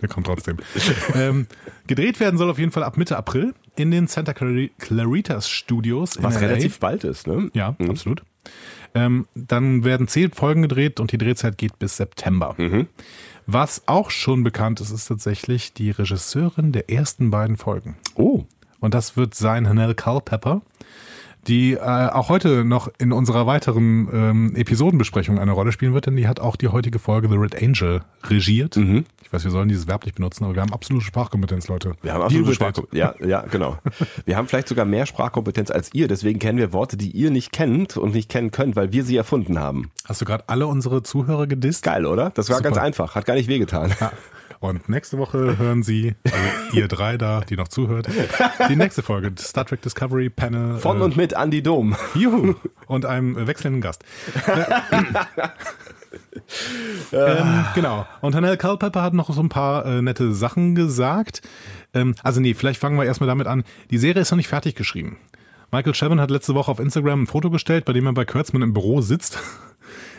Der 0.00 0.08
kommt 0.08 0.26
trotzdem. 0.26 0.58
ähm, 1.14 1.46
gedreht 1.86 2.20
werden 2.20 2.36
soll 2.36 2.50
auf 2.50 2.58
jeden 2.58 2.72
Fall 2.72 2.82
ab 2.82 2.96
Mitte 2.98 3.16
April 3.16 3.54
in 3.76 3.90
den 3.90 4.06
Santa 4.08 4.32
Clari- 4.32 4.72
Claritas 4.78 5.48
Studios. 5.48 6.22
Was 6.22 6.40
relativ 6.40 6.78
bald 6.80 7.04
ist, 7.04 7.26
ne? 7.26 7.48
Ja, 7.54 7.74
absolut. 7.88 8.22
Ähm, 8.94 9.26
dann 9.34 9.82
werden 9.84 10.06
zehn 10.06 10.30
Folgen 10.32 10.62
gedreht 10.62 11.00
und 11.00 11.10
die 11.12 11.18
Drehzeit 11.18 11.56
geht 11.58 11.78
bis 11.78 11.96
September. 11.96 12.54
Was 13.46 13.82
auch 13.86 14.10
schon 14.10 14.42
bekannt 14.42 14.80
ist, 14.80 14.90
ist 14.90 15.06
tatsächlich 15.06 15.74
die 15.74 15.90
Regisseurin 15.90 16.72
der 16.72 16.90
ersten 16.90 17.30
beiden 17.30 17.56
Folgen. 17.56 17.96
Oh, 18.14 18.44
Und 18.80 18.94
das 18.94 19.16
wird 19.16 19.34
sein 19.34 19.68
Hanel 19.68 19.94
Culpepper, 19.94 20.62
die 21.46 21.74
äh, 21.74 21.78
auch 21.78 22.28
heute 22.28 22.64
noch 22.64 22.88
in 22.98 23.12
unserer 23.12 23.46
weiteren 23.46 24.08
ähm, 24.12 24.56
Episodenbesprechung 24.56 25.38
eine 25.38 25.52
Rolle 25.52 25.72
spielen 25.72 25.94
wird, 25.94 26.06
denn 26.06 26.16
die 26.16 26.28
hat 26.28 26.40
auch 26.40 26.56
die 26.56 26.68
heutige 26.68 26.98
Folge 26.98 27.28
The 27.28 27.36
Red 27.36 27.62
Angel 27.62 28.02
regiert. 28.24 28.76
Ich 28.76 29.32
weiß, 29.32 29.44
wir 29.44 29.50
sollen 29.50 29.68
dieses 29.68 29.86
Verb 29.86 30.04
nicht 30.04 30.16
benutzen, 30.16 30.44
aber 30.44 30.54
wir 30.54 30.62
haben 30.62 30.72
absolute 30.72 31.04
Sprachkompetenz, 31.04 31.68
Leute. 31.68 31.92
Wir 32.02 32.12
haben 32.12 32.22
absolute. 32.22 32.54
Sprachkompetenz. 32.54 33.16
Ja, 33.20 33.26
ja, 33.26 33.42
genau. 33.42 33.78
Wir 34.26 34.36
haben 34.36 34.48
vielleicht 34.48 34.68
sogar 34.68 34.84
mehr 34.84 35.06
Sprachkompetenz 35.06 35.70
als 35.70 35.92
ihr, 35.92 36.08
deswegen 36.08 36.38
kennen 36.38 36.58
wir 36.58 36.72
Worte, 36.72 36.96
die 36.96 37.10
ihr 37.10 37.30
nicht 37.30 37.52
kennt 37.52 37.96
und 37.96 38.14
nicht 38.14 38.28
kennen 38.30 38.50
könnt, 38.50 38.76
weil 38.76 38.92
wir 38.92 39.04
sie 39.04 39.16
erfunden 39.16 39.58
haben. 39.58 39.90
Hast 40.06 40.20
du 40.20 40.24
gerade 40.24 40.44
alle 40.46 40.66
unsere 40.66 41.02
Zuhörer 41.02 41.46
gedisst? 41.46 41.82
Geil, 41.82 42.06
oder? 42.06 42.30
Das 42.30 42.48
war 42.48 42.56
Super. 42.56 42.70
ganz 42.70 42.78
einfach, 42.78 43.14
hat 43.14 43.26
gar 43.26 43.34
nicht 43.34 43.48
wehgetan. 43.48 43.92
Ja. 44.00 44.12
Und 44.64 44.88
nächste 44.88 45.18
Woche 45.18 45.58
hören 45.58 45.82
Sie, 45.82 46.14
also 46.24 46.38
ihr 46.72 46.88
drei 46.88 47.18
da, 47.18 47.42
die 47.42 47.54
noch 47.54 47.68
zuhört, 47.68 48.08
die 48.70 48.76
nächste 48.76 49.02
Folge 49.02 49.30
Star 49.38 49.66
Trek 49.66 49.82
Discovery 49.82 50.30
Panel 50.30 50.78
Von 50.78 51.02
und 51.02 51.18
mit 51.18 51.34
Andy 51.34 51.62
Dom. 51.62 51.94
Juhu, 52.14 52.54
und 52.86 53.04
einem 53.04 53.46
wechselnden 53.46 53.82
Gast. 53.82 54.06
ähm, 57.12 57.66
genau. 57.74 58.06
Und 58.22 58.34
Hanel 58.34 58.56
Culpepper 58.56 59.02
hat 59.02 59.12
noch 59.12 59.30
so 59.34 59.42
ein 59.42 59.50
paar 59.50 59.84
äh, 59.84 60.00
nette 60.00 60.32
Sachen 60.32 60.74
gesagt. 60.74 61.42
Ähm, 61.92 62.14
also 62.22 62.40
nee, 62.40 62.54
vielleicht 62.54 62.80
fangen 62.80 62.96
wir 62.96 63.04
erstmal 63.04 63.28
damit 63.28 63.46
an. 63.46 63.64
Die 63.90 63.98
Serie 63.98 64.22
ist 64.22 64.30
noch 64.30 64.38
nicht 64.38 64.48
fertig 64.48 64.76
geschrieben. 64.76 65.18
Michael 65.72 65.92
Chabon 65.92 66.22
hat 66.22 66.30
letzte 66.30 66.54
Woche 66.54 66.70
auf 66.70 66.80
Instagram 66.80 67.24
ein 67.24 67.26
Foto 67.26 67.50
gestellt, 67.50 67.84
bei 67.84 67.92
dem 67.92 68.06
er 68.06 68.14
bei 68.14 68.24
Kurtzman 68.24 68.62
im 68.62 68.72
Büro 68.72 69.02
sitzt. 69.02 69.40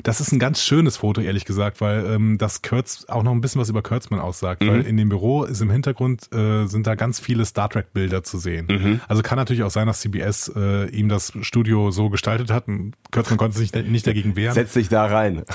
Das 0.03 0.19
ist 0.21 0.31
ein 0.31 0.39
ganz 0.39 0.61
schönes 0.61 0.97
Foto, 0.97 1.21
ehrlich 1.21 1.45
gesagt, 1.45 1.81
weil 1.81 2.05
ähm, 2.05 2.37
das 2.37 2.61
Kurtz 2.61 3.05
auch 3.07 3.23
noch 3.23 3.31
ein 3.31 3.41
bisschen 3.41 3.61
was 3.61 3.69
über 3.69 3.81
Kurtzman 3.81 4.19
aussagt. 4.19 4.65
Weil 4.65 4.81
in 4.81 4.97
dem 4.97 5.09
Büro 5.09 5.43
ist 5.43 5.61
im 5.61 5.69
Hintergrund 5.69 6.33
äh, 6.33 6.65
sind 6.67 6.87
da 6.87 6.95
ganz 6.95 7.19
viele 7.19 7.45
Star 7.45 7.69
Trek 7.69 7.93
Bilder 7.93 8.23
zu 8.23 8.37
sehen. 8.37 9.01
Also 9.07 9.21
kann 9.21 9.37
natürlich 9.37 9.63
auch 9.63 9.71
sein, 9.71 9.87
dass 9.87 10.01
CBS 10.01 10.51
äh, 10.55 10.89
ihm 10.89 11.09
das 11.09 11.33
Studio 11.41 11.91
so 11.91 12.09
gestaltet 12.09 12.51
hat. 12.51 12.67
Und 12.67 12.93
Kurtzman 13.11 13.37
konnte 13.37 13.57
sich 13.57 13.73
nicht 13.73 14.05
dagegen 14.07 14.35
wehren. 14.35 14.53
Setz 14.53 14.73
dich 14.73 14.89
da 14.89 15.05
rein. 15.05 15.43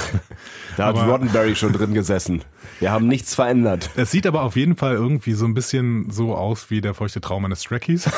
Da 0.77 0.87
hat 0.87 0.97
Aber- 0.97 1.11
Roddenberry 1.13 1.57
schon 1.57 1.73
drin 1.73 1.93
gesessen. 1.95 2.43
Wir 2.79 2.91
haben 2.93 3.07
nichts 3.09 3.35
verändert. 3.35 3.91
Es 3.97 4.11
sieht 4.11 4.27
aber 4.27 4.43
auf 4.43 4.57
jeden 4.57 4.77
Fall 4.77 4.95
irgendwie 4.95 5.33
so 5.33 5.45
ein 5.45 5.53
bisschen 5.53 6.11
so 6.11 6.35
aus 6.35 6.71
wie 6.71 6.81
der 6.81 6.95
feuchte 6.95 7.21
Traum 7.21 7.45
eines 7.45 7.63
Trekkies. 7.63 8.09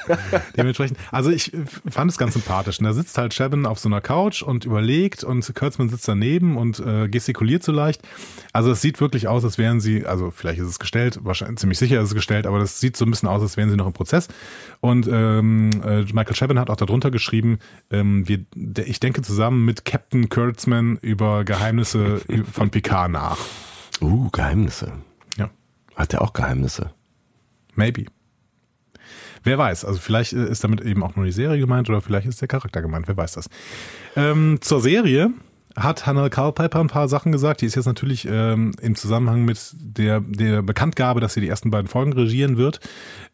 Dementsprechend, 0.56 0.98
also 1.10 1.30
ich 1.30 1.52
fand 1.90 2.10
es 2.10 2.18
ganz 2.18 2.34
sympathisch. 2.34 2.78
Und 2.78 2.84
da 2.84 2.92
sitzt 2.92 3.18
halt 3.18 3.34
Chabon 3.34 3.66
auf 3.66 3.78
so 3.78 3.88
einer 3.88 4.00
Couch 4.00 4.42
und 4.42 4.64
überlegt 4.64 5.24
und 5.24 5.45
Kurtzman 5.54 5.88
sitzt 5.88 6.08
daneben 6.08 6.56
und 6.56 6.80
äh, 6.80 7.08
gestikuliert 7.08 7.62
so 7.62 7.72
leicht. 7.72 8.02
Also 8.52 8.70
es 8.70 8.80
sieht 8.80 9.00
wirklich 9.00 9.28
aus, 9.28 9.44
als 9.44 9.58
wären 9.58 9.80
sie, 9.80 10.06
also 10.06 10.30
vielleicht 10.30 10.60
ist 10.60 10.68
es 10.68 10.78
gestellt, 10.78 11.20
wahrscheinlich 11.22 11.58
ziemlich 11.58 11.78
sicher 11.78 12.00
ist 12.00 12.08
es 12.08 12.14
gestellt, 12.14 12.46
aber 12.46 12.58
das 12.58 12.80
sieht 12.80 12.96
so 12.96 13.04
ein 13.04 13.10
bisschen 13.10 13.28
aus, 13.28 13.42
als 13.42 13.56
wären 13.56 13.70
sie 13.70 13.76
noch 13.76 13.86
im 13.86 13.92
Prozess. 13.92 14.28
Und 14.80 15.08
ähm, 15.10 15.70
äh, 15.84 16.02
Michael 16.02 16.34
Chabin 16.34 16.58
hat 16.58 16.70
auch 16.70 16.76
darunter 16.76 17.10
geschrieben, 17.10 17.58
ähm, 17.90 18.26
wir, 18.28 18.44
der, 18.54 18.86
ich 18.88 19.00
denke 19.00 19.22
zusammen 19.22 19.64
mit 19.64 19.84
Captain 19.84 20.28
Kurtzman 20.28 20.98
über 21.00 21.44
Geheimnisse 21.44 22.20
von 22.52 22.70
Picard 22.70 23.10
nach. 23.10 23.38
Uh, 24.00 24.28
Geheimnisse. 24.30 24.92
Ja. 25.36 25.50
Hat 25.94 26.12
der 26.12 26.22
auch 26.22 26.32
Geheimnisse? 26.32 26.90
Maybe. 27.74 28.06
Wer 29.46 29.58
weiß, 29.58 29.84
also 29.84 30.00
vielleicht 30.00 30.32
ist 30.32 30.64
damit 30.64 30.80
eben 30.80 31.04
auch 31.04 31.14
nur 31.14 31.24
die 31.24 31.30
Serie 31.30 31.60
gemeint 31.60 31.88
oder 31.88 32.00
vielleicht 32.00 32.26
ist 32.26 32.40
der 32.40 32.48
Charakter 32.48 32.82
gemeint, 32.82 33.06
wer 33.06 33.16
weiß 33.16 33.34
das. 33.34 33.48
Ähm, 34.16 34.58
zur 34.60 34.80
Serie 34.80 35.30
hat 35.76 36.06
Hannah 36.06 36.28
Culpepper 36.28 36.80
ein 36.80 36.88
paar 36.88 37.08
Sachen 37.08 37.32
gesagt. 37.32 37.60
Die 37.60 37.66
ist 37.66 37.74
jetzt 37.74 37.86
natürlich 37.86 38.26
ähm, 38.30 38.72
im 38.80 38.94
Zusammenhang 38.94 39.44
mit 39.44 39.58
der, 39.74 40.20
der 40.20 40.62
Bekanntgabe, 40.62 41.20
dass 41.20 41.34
sie 41.34 41.40
die 41.40 41.48
ersten 41.48 41.70
beiden 41.70 41.86
Folgen 41.86 42.12
regieren 42.12 42.56
wird 42.56 42.80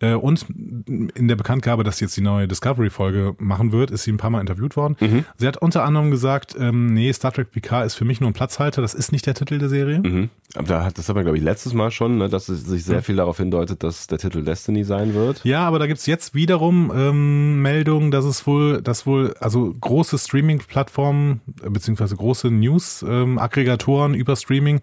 äh, 0.00 0.14
und 0.14 0.46
in 0.48 1.28
der 1.28 1.36
Bekanntgabe, 1.36 1.84
dass 1.84 1.98
sie 1.98 2.06
jetzt 2.06 2.16
die 2.16 2.20
neue 2.20 2.48
Discovery-Folge 2.48 3.36
machen 3.38 3.72
wird, 3.72 3.90
ist 3.90 4.02
sie 4.02 4.12
ein 4.12 4.16
paar 4.16 4.30
Mal 4.30 4.40
interviewt 4.40 4.76
worden. 4.76 4.96
Mhm. 5.00 5.24
Sie 5.36 5.46
hat 5.46 5.56
unter 5.56 5.84
anderem 5.84 6.10
gesagt, 6.10 6.56
ähm, 6.58 6.92
nee, 6.94 7.12
Star 7.12 7.32
Trek 7.32 7.52
Picard 7.52 7.86
ist 7.86 7.94
für 7.94 8.04
mich 8.04 8.20
nur 8.20 8.30
ein 8.30 8.34
Platzhalter, 8.34 8.82
das 8.82 8.94
ist 8.94 9.12
nicht 9.12 9.26
der 9.26 9.34
Titel 9.34 9.58
der 9.58 9.68
Serie. 9.68 10.00
Mhm. 10.00 10.30
Da 10.54 10.84
hat 10.84 10.98
das 10.98 11.08
aber, 11.08 11.22
glaube 11.22 11.38
ich, 11.38 11.44
letztes 11.44 11.72
Mal 11.72 11.90
schon, 11.90 12.18
ne, 12.18 12.28
dass 12.28 12.48
es 12.48 12.64
sich 12.64 12.84
sehr 12.84 13.02
viel 13.02 13.16
darauf 13.16 13.38
hindeutet, 13.38 13.82
dass 13.82 14.06
der 14.06 14.18
Titel 14.18 14.42
Destiny 14.44 14.84
sein 14.84 15.14
wird. 15.14 15.42
Ja, 15.44 15.66
aber 15.66 15.78
da 15.78 15.86
gibt's 15.86 16.06
jetzt 16.06 16.34
wiederum 16.34 16.92
ähm, 16.94 17.62
Meldungen, 17.62 18.10
dass 18.10 18.24
es 18.24 18.46
wohl, 18.46 18.82
dass 18.82 19.06
wohl, 19.06 19.34
also 19.40 19.74
große 19.80 20.18
Streaming-Plattformen, 20.18 21.40
beziehungsweise 21.70 22.16
große 22.16 22.31
News-Aggregatoren 22.34 24.14
über 24.14 24.36
Streaming 24.36 24.80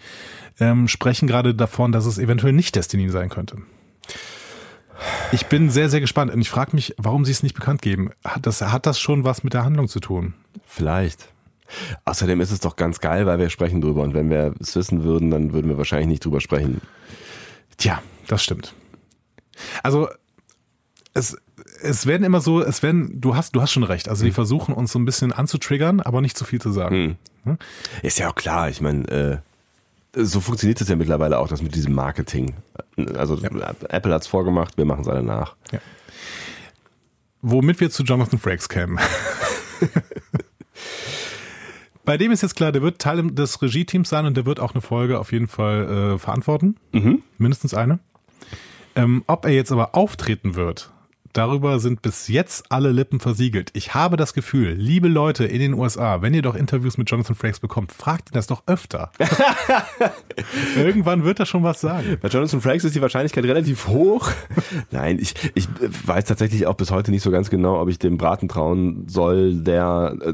ähm, 0.59 0.87
sprechen 0.87 1.27
gerade 1.27 1.55
davon, 1.55 1.91
dass 1.91 2.05
es 2.05 2.17
eventuell 2.17 2.53
nicht 2.53 2.75
Destiny 2.75 3.09
sein 3.09 3.29
könnte. 3.29 3.57
Ich 5.31 5.45
bin 5.45 5.69
sehr, 5.69 5.89
sehr 5.89 6.01
gespannt 6.01 6.33
und 6.33 6.41
ich 6.41 6.49
frage 6.49 6.75
mich, 6.75 6.93
warum 6.97 7.23
sie 7.23 7.31
es 7.31 7.43
nicht 7.43 7.55
bekannt 7.55 7.81
geben. 7.81 8.11
Hat 8.23 8.45
das, 8.45 8.61
hat 8.61 8.85
das 8.85 8.99
schon 8.99 9.23
was 9.23 9.43
mit 9.43 9.53
der 9.53 9.63
Handlung 9.63 9.87
zu 9.87 9.99
tun? 9.99 10.33
Vielleicht. 10.65 11.29
Außerdem 12.05 12.41
ist 12.41 12.51
es 12.51 12.59
doch 12.59 12.75
ganz 12.75 12.99
geil, 12.99 13.25
weil 13.25 13.39
wir 13.39 13.49
sprechen 13.49 13.79
drüber 13.81 14.01
und 14.01 14.13
wenn 14.13 14.29
wir 14.29 14.53
es 14.59 14.75
wissen 14.75 15.03
würden, 15.03 15.29
dann 15.29 15.53
würden 15.53 15.69
wir 15.69 15.77
wahrscheinlich 15.77 16.07
nicht 16.07 16.25
drüber 16.25 16.41
sprechen. 16.41 16.81
Tja, 17.77 18.01
das 18.27 18.43
stimmt. 18.43 18.73
Also 19.83 20.09
es, 21.13 21.37
es 21.81 22.05
werden 22.05 22.23
immer 22.23 22.41
so, 22.41 22.61
es 22.61 22.83
werden, 22.83 23.21
du 23.21 23.35
hast, 23.35 23.55
du 23.55 23.61
hast 23.61 23.71
schon 23.71 23.83
recht. 23.83 24.09
Also 24.09 24.25
die 24.25 24.31
versuchen 24.31 24.73
uns 24.73 24.91
so 24.91 24.99
ein 24.99 25.05
bisschen 25.05 25.31
anzutriggern, 25.31 25.99
aber 26.01 26.21
nicht 26.21 26.37
zu 26.37 26.45
viel 26.45 26.61
zu 26.61 26.71
sagen. 26.71 27.17
Hm. 27.43 27.57
Ist 28.03 28.19
ja 28.19 28.29
auch 28.29 28.35
klar, 28.35 28.69
ich 28.69 28.81
meine, 28.81 29.07
äh, 29.07 29.37
so 30.23 30.39
funktioniert 30.41 30.81
es 30.81 30.89
ja 30.89 30.95
mittlerweile 30.95 31.39
auch, 31.39 31.47
das 31.47 31.61
mit 31.61 31.75
diesem 31.75 31.93
Marketing. 31.93 32.55
Also 33.15 33.37
Apple 33.89 34.13
hat's 34.13 34.27
vorgemacht, 34.27 34.77
wir 34.77 34.85
machen 34.85 35.01
es 35.01 35.07
alle 35.07 35.23
nach. 35.23 35.55
Womit 37.41 37.79
wir 37.79 37.89
zu 37.89 38.03
Jonathan 38.03 38.39
Frakes 38.39 38.67
kämen. 38.69 38.99
Bei 42.05 42.17
dem 42.17 42.31
ist 42.31 42.41
jetzt 42.41 42.55
klar, 42.55 42.71
der 42.71 42.81
wird 42.81 42.99
Teil 42.99 43.29
des 43.31 43.61
Regie-Teams 43.61 44.09
sein 44.09 44.25
und 44.25 44.35
der 44.35 44.45
wird 44.47 44.59
auch 44.59 44.73
eine 44.73 44.81
Folge 44.81 45.19
auf 45.19 45.31
jeden 45.31 45.47
Fall 45.47 46.15
äh, 46.15 46.17
verantworten. 46.17 46.75
Mindestens 47.37 47.75
eine. 47.75 47.99
Ähm, 48.95 49.23
ob 49.27 49.45
er 49.45 49.51
jetzt 49.51 49.71
aber 49.71 49.93
auftreten 49.95 50.55
wird, 50.55 50.89
darüber 51.33 51.79
sind 51.79 52.01
bis 52.01 52.27
jetzt 52.27 52.71
alle 52.71 52.91
Lippen 52.91 53.19
versiegelt. 53.19 53.71
Ich 53.73 53.93
habe 53.93 54.17
das 54.17 54.33
Gefühl, 54.33 54.73
liebe 54.73 55.07
Leute 55.07 55.45
in 55.45 55.59
den 55.59 55.73
USA, 55.73 56.21
wenn 56.21 56.33
ihr 56.33 56.41
doch 56.41 56.55
Interviews 56.55 56.97
mit 56.97 57.09
Jonathan 57.09 57.35
Frakes 57.35 57.59
bekommt, 57.59 57.91
fragt 57.91 58.29
ihn 58.29 58.33
das 58.33 58.47
doch 58.47 58.63
öfter. 58.67 59.11
Irgendwann 60.77 61.23
wird 61.23 61.39
er 61.39 61.45
schon 61.45 61.63
was 61.63 61.81
sagen. 61.81 62.17
Bei 62.21 62.27
Jonathan 62.27 62.61
Frakes 62.61 62.83
ist 62.83 62.95
die 62.95 63.01
Wahrscheinlichkeit 63.01 63.43
relativ 63.43 63.87
hoch. 63.87 64.31
Nein, 64.91 65.19
ich, 65.19 65.33
ich 65.55 65.67
weiß 66.05 66.25
tatsächlich 66.25 66.67
auch 66.67 66.75
bis 66.75 66.91
heute 66.91 67.11
nicht 67.11 67.23
so 67.23 67.31
ganz 67.31 67.49
genau, 67.49 67.81
ob 67.81 67.89
ich 67.89 67.99
dem 67.99 68.17
Braten 68.17 68.47
trauen 68.47 69.07
soll, 69.07 69.55
der 69.55 70.15
äh, 70.21 70.33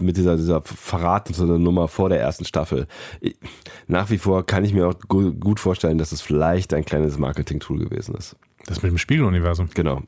mit 0.00 0.16
dieser, 0.16 0.36
dieser 0.36 0.62
verratenden 0.62 1.62
Nummer 1.62 1.88
vor 1.88 2.08
der 2.08 2.20
ersten 2.20 2.44
Staffel. 2.44 2.86
Ich, 3.20 3.36
nach 3.86 4.10
wie 4.10 4.18
vor 4.18 4.46
kann 4.46 4.64
ich 4.64 4.74
mir 4.74 4.88
auch 4.88 4.94
gu 5.08 5.32
gut 5.32 5.60
vorstellen, 5.60 5.98
dass 5.98 6.12
es 6.12 6.20
vielleicht 6.20 6.74
ein 6.74 6.84
kleines 6.84 7.18
Marketing-Tool 7.18 7.78
gewesen 7.78 8.14
ist. 8.14 8.36
Das 8.66 8.82
mit 8.82 8.90
dem 8.90 8.98
Spieluniversum. 8.98 9.68
Genau. 9.74 10.02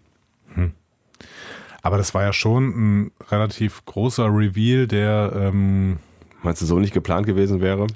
Aber 1.82 1.99
das 1.99 2.14
war 2.14 2.23
ja 2.23 2.32
schon 2.32 2.68
ein 3.04 3.12
relativ 3.30 3.84
großer 3.84 4.26
Reveal, 4.26 4.87
der, 4.87 5.32
ähm, 5.34 5.99
Meinst 6.42 6.62
du, 6.62 6.66
so 6.66 6.78
nicht 6.78 6.94
geplant 6.94 7.26
gewesen 7.26 7.61
wäre? 7.61 7.87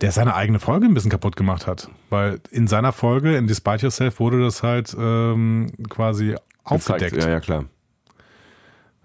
der 0.00 0.12
seine 0.12 0.34
eigene 0.34 0.60
Folge 0.60 0.86
ein 0.86 0.94
bisschen 0.94 1.10
kaputt 1.10 1.36
gemacht 1.36 1.66
hat. 1.66 1.90
Weil 2.08 2.40
in 2.50 2.66
seiner 2.68 2.92
Folge, 2.92 3.36
in 3.36 3.46
Despite 3.46 3.82
Yourself, 3.82 4.20
wurde 4.20 4.40
das 4.42 4.62
halt 4.62 4.94
ähm, 4.98 5.72
quasi 5.88 6.36
aufgedeckt. 6.64 7.14
Gezeigt. 7.14 7.24
Ja, 7.24 7.30
ja, 7.30 7.40
klar. 7.40 7.64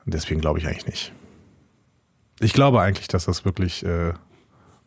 Deswegen 0.06 0.42
glaube 0.42 0.60
ich 0.60 0.68
eigentlich 0.68 0.86
nicht. 0.86 1.13
Ich 2.39 2.53
glaube 2.53 2.82
eigentlich, 2.82 3.08
dass 3.08 3.25
das 3.25 3.46
wirklich 3.46 3.86
äh, 3.86 4.13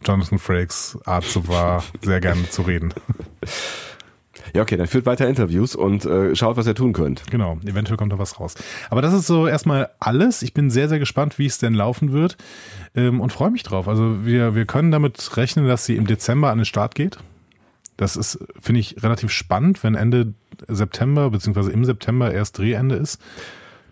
Jonathan 0.05 0.39
Frakes 0.39 0.99
Art 1.05 1.25
so 1.25 1.49
war, 1.49 1.83
sehr 2.03 2.21
gerne 2.21 2.49
zu 2.51 2.63
reden. 2.63 2.93
Ja, 4.55 4.63
okay, 4.63 4.77
dann 4.77 4.87
führt 4.87 5.07
weiter 5.07 5.29
Interviews 5.29 5.75
und 5.75 6.05
äh, 6.05 6.35
schaut, 6.37 6.57
was 6.57 6.67
ihr 6.67 6.75
tun 6.75 6.93
könnt. 6.93 7.23
Genau, 7.31 7.59
eventuell 7.65 7.97
kommt 7.97 8.13
da 8.13 8.19
was 8.19 8.39
raus. 8.41 8.55
Aber 8.91 9.03
das 9.03 9.13
ist 9.13 9.27
so 9.27 9.47
erstmal 9.47 9.91
alles. 10.01 10.43
Ich 10.43 10.55
bin 10.55 10.71
sehr, 10.71 10.89
sehr 10.89 10.99
gespannt, 10.99 11.39
wie 11.39 11.47
es 11.47 11.59
denn 11.59 11.75
laufen 11.75 12.13
wird 12.13 12.37
ähm, 12.95 13.21
und 13.21 13.33
freue 13.33 13.51
mich 13.51 13.63
drauf. 13.63 13.89
Also 13.89 14.25
wir, 14.25 14.55
wir 14.55 14.67
können 14.67 14.91
damit 14.91 15.37
rechnen, 15.37 15.67
dass 15.67 15.85
sie 15.85 15.97
im 15.97 16.07
Dezember 16.07 16.51
an 16.51 16.59
den 16.59 16.65
Start 16.65 16.95
geht. 16.95 17.19
Das 17.97 18.17
ist, 18.17 18.39
finde 18.61 18.81
ich, 18.81 19.03
relativ 19.03 19.31
spannend, 19.31 19.83
wenn 19.83 19.95
Ende 19.95 20.35
September 20.69 21.31
beziehungsweise 21.31 21.73
im 21.73 21.85
September 21.85 22.33
erst 22.33 22.59
Drehende 22.59 22.97
ist. 22.97 23.21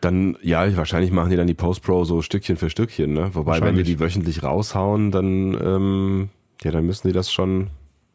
Dann, 0.01 0.37
ja, 0.43 0.77
wahrscheinlich 0.77 1.11
machen 1.11 1.31
die 1.31 1.37
dann 1.37 1.47
die 1.47 1.55
Post-Pro 1.55 2.05
so 2.05 2.21
Stückchen 2.21 2.59
für 2.59 2.69
Stückchen, 2.69 3.15
ne? 3.15 3.31
Wobei, 3.33 3.63
wenn 3.63 3.75
die 3.75 3.85
die 3.85 3.99
wöchentlich 3.99 4.43
raushauen, 4.43 5.11
dann, 5.11 5.55
ähm, 5.55 6.29
ja, 6.63 6.71
dann 6.71 6.85
müssen 6.85 7.09
die 7.09 7.15
das 7.15 7.33
schon, 7.33 7.69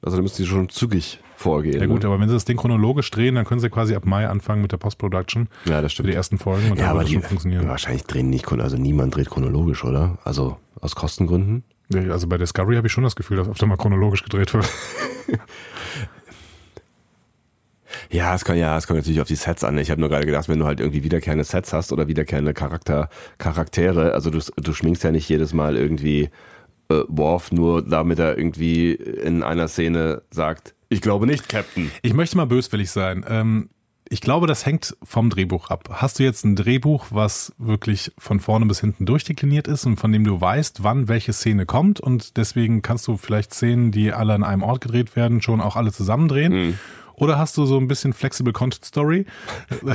also 0.03 0.17
dann 0.17 0.23
müssen 0.23 0.43
die 0.43 0.47
schon 0.47 0.69
zügig 0.69 1.19
vorgehen. 1.39 1.79
Ja 1.79 1.85
gut, 1.87 2.03
ne? 2.03 2.09
aber 2.09 2.19
wenn 2.19 2.27
sie 2.27 2.33
das 2.35 2.45
Ding 2.45 2.57
chronologisch 2.57 3.09
drehen, 3.11 3.35
dann 3.35 3.45
können 3.45 3.59
sie 3.59 3.69
quasi 3.69 3.95
ab 3.95 4.05
Mai 4.05 4.27
anfangen 4.27 4.61
mit 4.61 4.71
der 4.71 4.77
Post-Production 4.77 5.47
Ja, 5.65 5.81
das 5.81 5.93
für 5.93 6.03
die 6.03 6.09
stimmt. 6.09 6.15
ersten 6.15 6.37
Folgen 6.37 6.71
und 6.71 6.77
Ja, 6.77 6.83
dann 6.83 6.91
aber 6.91 6.99
wird 6.99 7.09
die, 7.09 7.13
schon 7.13 7.23
funktionieren. 7.23 7.67
wahrscheinlich 7.67 8.03
drehen 8.03 8.29
nicht, 8.29 8.51
also 8.51 8.77
niemand 8.77 9.15
dreht 9.15 9.29
chronologisch, 9.29 9.83
oder? 9.83 10.17
Also 10.23 10.57
aus 10.81 10.95
Kostengründen? 10.95 11.63
Also 12.09 12.27
bei 12.27 12.37
Discovery 12.37 12.75
habe 12.75 12.87
ich 12.87 12.93
schon 12.93 13.03
das 13.03 13.15
Gefühl, 13.15 13.37
dass 13.37 13.47
öfter 13.47 13.65
mal 13.65 13.77
chronologisch 13.77 14.23
gedreht 14.23 14.53
wird. 14.53 14.69
Ja, 18.11 18.35
es 18.35 18.45
kann 18.45 18.57
ja, 18.57 18.77
es 18.77 18.85
kommt 18.87 18.99
natürlich 18.99 19.21
auf 19.21 19.27
die 19.27 19.35
Sets 19.35 19.63
an. 19.63 19.77
Ich 19.77 19.89
habe 19.91 19.99
nur 19.99 20.09
gerade 20.09 20.25
gedacht, 20.25 20.47
wenn 20.47 20.59
du 20.59 20.65
halt 20.65 20.79
irgendwie 20.79 21.03
wiederkehrende 21.03 21.43
Sets 21.43 21.73
hast 21.73 21.91
oder 21.91 22.07
wiederkehrende 22.07 22.53
Charakter, 22.53 23.09
Charaktere, 23.37 24.13
also 24.13 24.29
du, 24.29 24.39
du 24.55 24.73
schminkst 24.73 25.03
ja 25.03 25.11
nicht 25.11 25.27
jedes 25.29 25.53
Mal 25.53 25.75
irgendwie 25.75 26.29
äh, 26.89 27.01
Worf 27.07 27.51
nur 27.51 27.81
damit 27.83 28.19
er 28.19 28.37
irgendwie 28.37 28.93
in 28.93 29.41
einer 29.43 29.67
Szene 29.67 30.21
sagt, 30.31 30.75
ich 30.89 31.01
glaube 31.01 31.27
nicht, 31.27 31.47
Captain. 31.47 31.91
Ich 32.01 32.13
möchte 32.13 32.37
mal 32.37 32.45
böswillig 32.45 32.91
sein. 32.91 33.25
Ähm, 33.27 33.69
ich 34.11 34.21
glaube, 34.21 34.47
das 34.47 34.65
hängt 34.65 34.97
vom 35.03 35.29
Drehbuch 35.29 35.69
ab. 35.69 35.87
Hast 35.91 36.17
du 36.17 36.23
jetzt 36.23 36.43
ein 36.43 36.55
Drehbuch, 36.55 37.07
was 37.11 37.53
wirklich 37.59 38.11
von 38.17 38.39
vorne 38.39 38.65
bis 38.65 38.79
hinten 38.81 39.05
durchdekliniert 39.05 39.67
ist 39.67 39.85
und 39.85 39.97
von 39.97 40.11
dem 40.11 40.23
du 40.23 40.41
weißt, 40.41 40.83
wann 40.83 41.07
welche 41.07 41.31
Szene 41.31 41.67
kommt 41.67 41.99
und 41.99 42.35
deswegen 42.37 42.81
kannst 42.81 43.07
du 43.07 43.17
vielleicht 43.17 43.53
Szenen, 43.53 43.91
die 43.91 44.11
alle 44.11 44.33
an 44.33 44.43
einem 44.43 44.63
Ort 44.63 44.81
gedreht 44.81 45.15
werden, 45.15 45.43
schon 45.43 45.61
auch 45.61 45.75
alle 45.75 45.91
zusammendrehen? 45.91 46.53
Oder 47.19 47.37
hast 47.37 47.57
du 47.57 47.65
so 47.65 47.77
ein 47.77 47.87
bisschen 47.87 48.13
Flexible 48.13 48.53
Content 48.53 48.85
Story? 48.85 49.25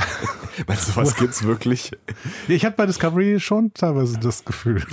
Meinst 0.67 0.89
du, 0.89 0.95
was 0.95 1.15
gibt's 1.15 1.43
wirklich? 1.43 1.91
Ich 2.47 2.63
hatte 2.63 2.77
bei 2.77 2.85
Discovery 2.85 3.39
schon 3.39 3.73
teilweise 3.73 4.19
das 4.19 4.45
Gefühl. 4.45 4.83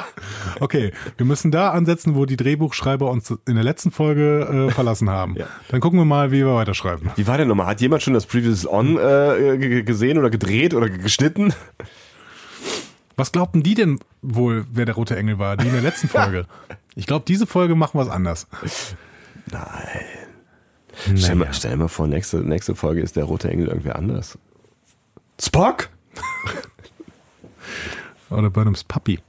okay, 0.60 0.92
wir 1.16 1.24
müssen 1.24 1.52
da 1.52 1.70
ansetzen, 1.70 2.16
wo 2.16 2.26
die 2.26 2.36
Drehbuchschreiber 2.36 3.08
uns 3.08 3.30
in 3.46 3.54
der 3.54 3.64
letzten 3.64 3.92
Folge 3.92 4.68
äh, 4.68 4.72
verlassen 4.72 5.08
haben. 5.08 5.36
Ja. 5.36 5.46
Dann 5.68 5.80
gucken 5.80 6.00
wir 6.00 6.04
mal, 6.04 6.32
wie 6.32 6.44
wir 6.44 6.54
weiterschreiben. 6.54 7.10
Wie 7.14 7.26
war 7.28 7.38
denn 7.38 7.46
nochmal? 7.46 7.66
Hat 7.66 7.80
jemand 7.80 8.02
schon 8.02 8.14
das 8.14 8.26
Previous 8.26 8.66
On 8.66 8.98
äh, 8.98 9.82
gesehen 9.82 10.18
oder 10.18 10.30
gedreht 10.30 10.74
oder 10.74 10.90
geschnitten? 10.90 11.54
Was 13.16 13.30
glaubten 13.30 13.62
die 13.62 13.74
denn 13.74 14.00
wohl, 14.22 14.66
wer 14.70 14.84
der 14.84 14.96
rote 14.96 15.16
Engel 15.16 15.38
war? 15.38 15.56
Die 15.56 15.66
in 15.66 15.72
der 15.72 15.82
letzten 15.82 16.08
Folge. 16.08 16.46
Ich 16.96 17.06
glaube, 17.06 17.24
diese 17.28 17.46
Folge 17.46 17.76
machen 17.76 17.98
wir 17.98 18.02
es 18.02 18.08
anders. 18.08 18.48
Nein. 19.50 20.17
Stell, 21.02 21.14
Naja. 21.14 21.34
mal, 21.34 21.54
stell 21.54 21.76
mal 21.76 21.88
vor, 21.88 22.06
nächste, 22.06 22.38
nächste 22.38 22.74
Folge 22.74 23.00
ist 23.00 23.16
der 23.16 23.24
rote 23.24 23.50
Engel 23.50 23.68
irgendwer 23.68 23.96
anders. 23.96 24.38
Spock? 25.40 25.88
Oder 28.30 28.50
Burnhams 28.50 28.84
Puppy. 28.84 29.20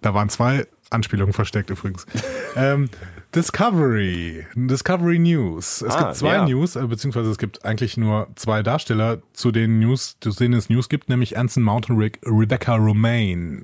Da 0.00 0.14
waren 0.14 0.28
zwei 0.28 0.66
Anspielungen 0.90 1.32
versteckt 1.32 1.70
übrigens. 1.70 2.06
ähm, 2.56 2.88
Discovery. 3.34 4.46
Discovery 4.54 5.18
News. 5.18 5.82
Es 5.82 5.94
Ah, 5.94 6.04
gibt 6.04 6.16
zwei 6.16 6.34
ja. 6.34 6.44
News, 6.46 6.76
äh, 6.76 6.86
beziehungsweise 6.86 7.30
es 7.30 7.38
gibt 7.38 7.64
eigentlich 7.64 7.96
nur 7.96 8.28
zwei 8.36 8.62
Darsteller, 8.62 9.22
zu 9.32 9.50
denen 9.52 9.80
News, 9.80 10.16
zu 10.20 10.30
denen 10.30 10.54
es 10.54 10.68
News 10.68 10.88
gibt, 10.88 11.08
nämlich 11.08 11.38
Anson 11.38 11.62
Mount 11.62 11.88
und 11.90 11.98
Re 11.98 12.10
Rebecca 12.24 12.76
Romaine. 12.76 13.62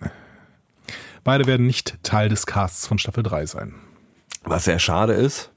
Beide 1.25 1.47
werden 1.47 1.67
nicht 1.67 1.99
Teil 2.03 2.29
des 2.31 2.47
Casts 2.47 2.87
von 2.87 2.99
Staffel 2.99 3.23
3 3.23 3.45
sein. 3.47 3.75
Was 4.45 4.65
sehr 4.65 4.79
schade 4.79 5.13
ist. 5.13 5.51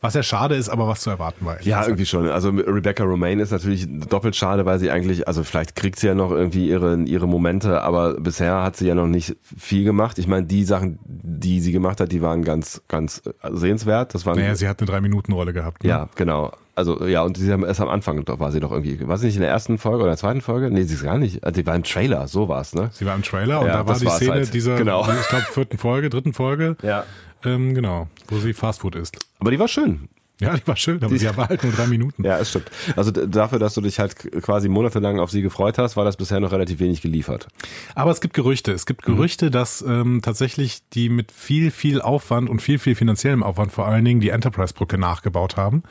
Was 0.00 0.14
ja 0.14 0.22
schade 0.22 0.54
ist, 0.54 0.68
aber 0.68 0.86
was 0.88 1.00
zu 1.00 1.10
erwarten 1.10 1.44
war. 1.44 1.60
Ja, 1.62 1.84
irgendwie 1.84 2.06
schon. 2.06 2.28
Also 2.28 2.50
Rebecca 2.50 3.04
Romaine 3.04 3.42
ist 3.42 3.50
natürlich 3.50 3.86
doppelt 4.08 4.36
schade, 4.36 4.64
weil 4.66 4.78
sie 4.78 4.90
eigentlich, 4.90 5.26
also 5.26 5.42
vielleicht 5.44 5.74
kriegt 5.76 5.98
sie 5.98 6.06
ja 6.06 6.14
noch 6.14 6.30
irgendwie 6.30 6.68
ihre, 6.68 6.96
ihre 7.02 7.26
Momente, 7.26 7.82
aber 7.82 8.14
bisher 8.14 8.62
hat 8.62 8.76
sie 8.76 8.86
ja 8.86 8.94
noch 8.94 9.06
nicht 9.06 9.36
viel 9.56 9.84
gemacht. 9.84 10.18
Ich 10.18 10.26
meine, 10.28 10.46
die 10.46 10.64
Sachen, 10.64 10.98
die 11.04 11.60
sie 11.60 11.72
gemacht 11.72 12.00
hat, 12.00 12.12
die 12.12 12.22
waren 12.22 12.44
ganz, 12.44 12.82
ganz 12.88 13.22
sehenswert. 13.50 14.14
Das 14.14 14.24
waren, 14.26 14.38
Naja, 14.38 14.54
sie 14.54 14.68
hat 14.68 14.80
eine 14.80 14.86
Drei-Minuten-Rolle 14.90 15.52
gehabt. 15.52 15.82
Ne? 15.84 15.90
ja, 15.90 16.08
genau. 16.14 16.52
Also 16.74 17.04
ja, 17.06 17.22
und 17.22 17.36
sie 17.36 17.50
haben 17.52 17.64
erst 17.64 17.80
am 17.80 17.88
Anfang 17.88 18.24
doch 18.24 18.38
war 18.38 18.52
sie 18.52 18.60
doch 18.60 18.70
irgendwie, 18.70 19.04
war 19.08 19.18
sie 19.18 19.26
nicht 19.26 19.34
in 19.34 19.40
der 19.40 19.50
ersten 19.50 19.78
Folge 19.78 19.98
oder 20.04 20.12
der 20.12 20.16
zweiten 20.16 20.40
Folge? 20.40 20.70
Nee, 20.70 20.84
sie 20.84 20.94
ist 20.94 21.02
gar 21.02 21.18
nicht. 21.18 21.40
Die 21.56 21.66
war 21.66 21.74
im 21.74 21.82
Trailer, 21.82 22.28
so 22.28 22.48
war's, 22.48 22.72
ne? 22.72 22.90
Sie 22.92 23.04
war 23.04 23.16
im 23.16 23.24
Trailer 23.24 23.58
und 23.62 23.66
Ja, 23.66 23.78
da 23.78 23.88
war 23.88 23.98
die 23.98 24.06
Szene 24.08 24.30
halt. 24.30 24.54
dieser, 24.54 24.76
Genau. 24.76 25.00
ich 25.00 25.28
glaube, 25.28 25.44
vierten 25.52 25.76
Folge, 25.76 26.08
dritten 26.08 26.34
Folge. 26.34 26.76
Ja. 26.82 27.02
Ähm, 27.44 27.74
genau, 27.74 28.08
wo 28.28 28.38
sie 28.38 28.52
Fastfood 28.52 28.94
isst. 28.96 29.16
Aber 29.38 29.50
die 29.50 29.58
war 29.58 29.68
schön. 29.68 30.08
Ja, 30.40 30.56
die 30.56 30.64
war 30.68 30.76
schön, 30.76 31.02
aber 31.02 31.18
sie 31.18 31.36
war 31.36 31.48
halt 31.48 31.64
nur 31.64 31.72
drei 31.72 31.88
Minuten. 31.88 32.22
Ja, 32.24 32.38
es 32.38 32.50
stimmt. 32.50 32.70
Also 32.94 33.10
dafür, 33.10 33.58
dass 33.58 33.74
du 33.74 33.80
dich 33.80 33.98
halt 33.98 34.14
quasi 34.40 34.68
monatelang 34.68 35.18
auf 35.18 35.32
sie 35.32 35.42
gefreut 35.42 35.78
hast, 35.78 35.96
war 35.96 36.04
das 36.04 36.16
bisher 36.16 36.38
noch 36.38 36.52
relativ 36.52 36.78
wenig 36.78 37.02
geliefert. 37.02 37.48
Aber 37.96 38.12
es 38.12 38.20
gibt 38.20 38.34
Gerüchte. 38.34 38.70
Es 38.70 38.82
Mhm. 38.82 38.86
gibt 38.86 39.02
Gerüchte, 39.02 39.50
dass 39.50 39.82
ähm, 39.82 40.20
tatsächlich 40.22 40.88
die 40.90 41.08
mit 41.08 41.32
viel, 41.32 41.72
viel 41.72 42.00
Aufwand 42.00 42.48
und 42.48 42.62
viel, 42.62 42.78
viel 42.78 42.94
finanziellem 42.94 43.42
Aufwand 43.42 43.72
vor 43.72 43.88
allen 43.88 44.04
Dingen 44.04 44.20
die 44.20 44.28
Enterprise-Brücke 44.28 44.96
nachgebaut 44.96 45.56
haben 45.56 45.82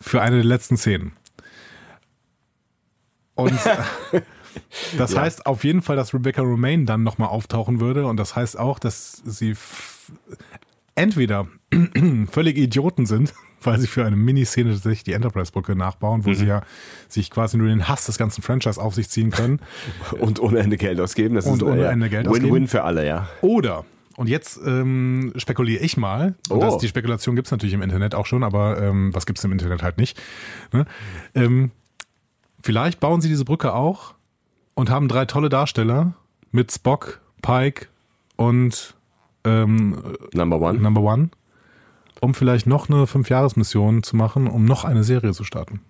für 0.00 0.20
eine 0.20 0.36
der 0.36 0.44
letzten 0.44 0.76
Szenen. 0.76 1.12
Und 3.36 3.52
das 4.98 5.12
Ja. 5.12 5.20
heißt 5.20 5.46
auf 5.46 5.62
jeden 5.62 5.82
Fall, 5.82 5.94
dass 5.94 6.12
Rebecca 6.12 6.42
Romaine 6.42 6.86
dann 6.86 7.04
nochmal 7.04 7.28
auftauchen 7.28 7.78
würde. 7.78 8.06
Und 8.06 8.16
das 8.16 8.34
heißt 8.34 8.58
auch, 8.58 8.80
dass 8.80 9.12
sie 9.24 9.54
entweder 10.96 11.46
völlig 12.30 12.56
Idioten 12.58 13.06
sind, 13.06 13.32
weil 13.62 13.78
sie 13.78 13.86
für 13.86 14.04
eine 14.04 14.16
Miniszene 14.16 14.72
tatsächlich 14.72 15.04
die 15.04 15.12
Enterprise-Brücke 15.12 15.76
nachbauen, 15.76 16.20
Mhm. 16.20 16.26
wo 16.26 16.32
sie 16.34 16.46
ja 16.46 16.62
sich 17.08 17.30
quasi 17.30 17.56
nur 17.56 17.68
den 17.68 17.86
Hass 17.88 18.06
des 18.06 18.18
ganzen 18.18 18.42
Franchise 18.42 18.80
auf 18.80 18.94
sich 18.94 19.08
ziehen 19.08 19.30
können. 19.30 19.60
Und 20.20 20.40
ohne 20.40 20.58
Ende 20.58 20.76
Geld 20.76 20.98
ausgeben. 21.00 21.34
Das 21.36 21.46
Und 21.46 21.56
ist 21.58 21.62
ohne 21.62 21.82
ja, 21.82 21.90
Ende 21.90 22.08
Geld 22.08 22.26
ausgeben. 22.26 22.46
Win-win 22.48 22.68
für 22.68 22.82
alle, 22.82 23.06
ja. 23.06 23.28
Oder, 23.42 23.84
und 24.16 24.28
jetzt 24.28 24.58
ähm, 24.66 25.32
spekuliere 25.36 25.82
ich 25.84 25.96
mal, 25.98 26.34
und 26.48 26.56
Oh. 26.58 26.60
das, 26.60 26.78
die 26.78 26.88
Spekulation 26.88 27.36
gibt's 27.36 27.50
natürlich 27.50 27.74
im 27.74 27.82
Internet 27.82 28.14
auch 28.14 28.24
schon, 28.26 28.42
aber 28.44 28.80
ähm, 28.82 29.14
was 29.14 29.26
gibt's 29.26 29.44
im 29.44 29.52
Internet 29.52 29.82
halt 29.82 29.98
nicht. 29.98 30.18
Ne? 30.72 30.86
Ähm, 31.34 31.70
vielleicht 32.62 32.98
bauen 33.00 33.20
sie 33.20 33.28
diese 33.28 33.44
Brücke 33.44 33.74
auch 33.74 34.14
und 34.74 34.88
haben 34.90 35.08
drei 35.08 35.26
tolle 35.26 35.48
Darsteller 35.50 36.14
mit 36.50 36.72
Spock, 36.72 37.20
Pike 37.42 37.88
und 38.36 38.95
ähm, 39.46 39.96
Number 40.34 40.60
one. 40.60 40.78
Number 40.78 41.00
One, 41.02 41.30
um 42.20 42.34
vielleicht 42.34 42.66
noch 42.66 42.88
eine 42.88 43.06
Fünfjahresmission 43.06 44.02
zu 44.02 44.16
machen, 44.16 44.46
um 44.48 44.64
noch 44.64 44.84
eine 44.84 45.04
Serie 45.04 45.32
zu 45.32 45.44
starten. 45.44 45.80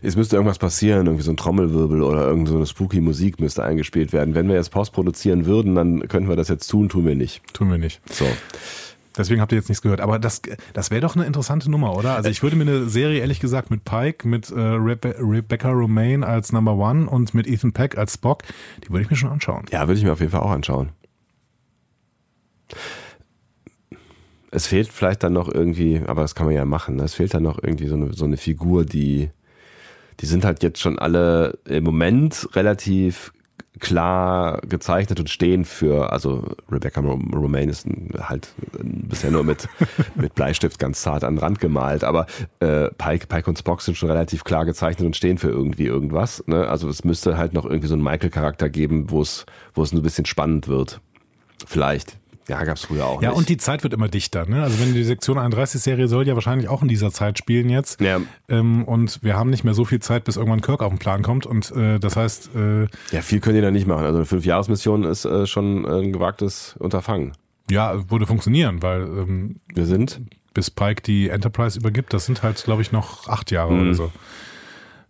Es 0.00 0.16
müsste 0.16 0.36
irgendwas 0.36 0.58
passieren, 0.58 1.06
irgendwie 1.06 1.24
so 1.24 1.32
ein 1.32 1.36
Trommelwirbel 1.36 2.02
oder 2.02 2.26
irgend 2.26 2.48
so 2.48 2.56
eine 2.56 2.66
spooky 2.66 3.00
Musik 3.00 3.40
müsste 3.40 3.64
eingespielt 3.64 4.12
werden. 4.12 4.34
Wenn 4.34 4.48
wir 4.48 4.54
jetzt 4.54 4.70
postproduzieren 4.70 5.44
würden, 5.44 5.74
dann 5.74 6.08
könnten 6.08 6.28
wir 6.28 6.36
das 6.36 6.48
jetzt 6.48 6.68
tun, 6.68 6.88
tun 6.88 7.04
wir 7.04 7.16
nicht. 7.16 7.42
Tun 7.52 7.70
wir 7.70 7.78
nicht. 7.78 8.00
So. 8.10 8.24
Deswegen 9.16 9.40
habt 9.40 9.52
ihr 9.52 9.58
jetzt 9.58 9.68
nichts 9.68 9.82
gehört. 9.82 10.00
Aber 10.00 10.18
das, 10.18 10.42
das 10.72 10.90
wäre 10.90 11.00
doch 11.00 11.16
eine 11.16 11.24
interessante 11.26 11.70
Nummer, 11.70 11.96
oder? 11.96 12.16
Also 12.16 12.30
ich 12.30 12.42
würde 12.42 12.56
mir 12.56 12.62
eine 12.62 12.88
Serie, 12.88 13.20
ehrlich 13.20 13.40
gesagt, 13.40 13.70
mit 13.70 13.84
Pike, 13.84 14.26
mit 14.26 14.50
äh, 14.50 14.58
Rebe 14.58 15.14
Rebecca 15.18 15.70
Romaine 15.70 16.26
als 16.26 16.52
Number 16.52 16.74
One 16.74 17.08
und 17.08 17.34
mit 17.34 17.46
Ethan 17.46 17.72
Peck 17.72 17.98
als 17.98 18.14
Spock, 18.14 18.42
die 18.84 18.90
würde 18.90 19.02
ich 19.02 19.10
mir 19.10 19.16
schon 19.16 19.30
anschauen. 19.30 19.64
Ja, 19.70 19.86
würde 19.86 19.98
ich 19.98 20.04
mir 20.04 20.12
auf 20.12 20.20
jeden 20.20 20.32
Fall 20.32 20.40
auch 20.40 20.50
anschauen. 20.50 20.90
Es 24.50 24.66
fehlt 24.66 24.88
vielleicht 24.88 25.22
dann 25.22 25.32
noch 25.32 25.48
irgendwie, 25.48 26.02
aber 26.06 26.22
das 26.22 26.34
kann 26.34 26.46
man 26.46 26.54
ja 26.54 26.64
machen, 26.64 26.96
ne? 26.96 27.04
es 27.04 27.14
fehlt 27.14 27.34
dann 27.34 27.42
noch 27.42 27.62
irgendwie 27.62 27.86
so 27.86 27.94
eine, 27.94 28.12
so 28.12 28.24
eine 28.24 28.36
Figur, 28.36 28.84
die, 28.84 29.30
die 30.20 30.26
sind 30.26 30.44
halt 30.44 30.62
jetzt 30.62 30.80
schon 30.80 30.98
alle 30.98 31.58
im 31.64 31.84
Moment 31.84 32.48
relativ 32.54 33.32
klar 33.82 34.60
gezeichnet 34.62 35.20
und 35.20 35.28
stehen 35.28 35.64
für, 35.66 36.12
also 36.12 36.44
Rebecca 36.70 37.00
Rom- 37.00 37.34
Romaine 37.34 37.70
ist 37.70 37.86
halt 38.18 38.54
bisher 38.80 39.30
nur 39.30 39.42
mit, 39.44 39.68
mit 40.14 40.34
Bleistift 40.34 40.78
ganz 40.78 41.02
zart 41.02 41.24
an 41.24 41.34
den 41.34 41.40
Rand 41.40 41.58
gemalt, 41.58 42.04
aber 42.04 42.26
äh, 42.60 42.88
Pike, 42.96 43.26
Pike 43.26 43.48
und 43.50 43.58
Spock 43.58 43.82
sind 43.82 43.96
schon 43.96 44.08
relativ 44.10 44.44
klar 44.44 44.64
gezeichnet 44.64 45.04
und 45.04 45.16
stehen 45.16 45.36
für 45.36 45.50
irgendwie 45.50 45.86
irgendwas. 45.86 46.42
Ne? 46.46 46.66
Also 46.68 46.88
es 46.88 47.04
müsste 47.04 47.36
halt 47.36 47.52
noch 47.52 47.66
irgendwie 47.66 47.88
so 47.88 47.94
einen 47.94 48.04
Michael-Charakter 48.04 48.70
geben, 48.70 49.10
wo 49.10 49.20
es, 49.20 49.44
wo 49.74 49.82
es 49.82 49.92
ein 49.92 50.00
bisschen 50.00 50.24
spannend 50.26 50.68
wird. 50.68 51.00
Vielleicht. 51.66 52.18
Ja, 52.48 52.62
gab's 52.64 52.84
früher 52.84 53.06
auch 53.06 53.22
Ja, 53.22 53.28
nicht. 53.30 53.38
und 53.38 53.48
die 53.48 53.56
Zeit 53.56 53.82
wird 53.84 53.94
immer 53.94 54.08
dichter. 54.08 54.46
Ne? 54.48 54.62
Also 54.62 54.80
wenn 54.80 54.94
die 54.94 55.04
Sektion 55.04 55.38
31-Serie 55.38 56.08
soll 56.08 56.26
ja 56.26 56.34
wahrscheinlich 56.34 56.68
auch 56.68 56.82
in 56.82 56.88
dieser 56.88 57.12
Zeit 57.12 57.38
spielen 57.38 57.70
jetzt. 57.70 58.00
Ja. 58.00 58.20
Ähm, 58.48 58.84
und 58.84 59.22
wir 59.22 59.36
haben 59.36 59.48
nicht 59.50 59.62
mehr 59.64 59.74
so 59.74 59.84
viel 59.84 60.00
Zeit, 60.00 60.24
bis 60.24 60.36
irgendwann 60.36 60.60
Kirk 60.60 60.82
auf 60.82 60.90
den 60.90 60.98
Plan 60.98 61.22
kommt. 61.22 61.46
Und 61.46 61.70
äh, 61.70 61.98
das 62.00 62.16
heißt, 62.16 62.50
äh, 62.56 62.82
ja, 63.12 63.22
viel 63.22 63.40
können 63.40 63.56
die 63.56 63.62
da 63.62 63.70
nicht 63.70 63.86
machen. 63.86 64.04
Also 64.04 64.16
eine 64.18 64.26
Fünfjahresmission 64.26 65.04
ist 65.04 65.24
äh, 65.24 65.46
schon 65.46 65.86
ein 65.86 66.12
gewagtes 66.12 66.74
Unterfangen. 66.78 67.32
ja, 67.70 68.10
würde 68.10 68.26
funktionieren, 68.26 68.82
weil 68.82 69.02
ähm, 69.02 69.60
Wir 69.72 69.86
sind 69.86 70.20
bis 70.52 70.70
Pike 70.70 71.02
die 71.02 71.28
Enterprise 71.30 71.78
übergibt, 71.78 72.12
das 72.12 72.26
sind 72.26 72.42
halt, 72.42 72.62
glaube 72.64 72.82
ich, 72.82 72.92
noch 72.92 73.26
acht 73.28 73.50
Jahre 73.50 73.72
Mhm. 73.72 73.80
oder 73.82 73.94
so. 73.94 74.12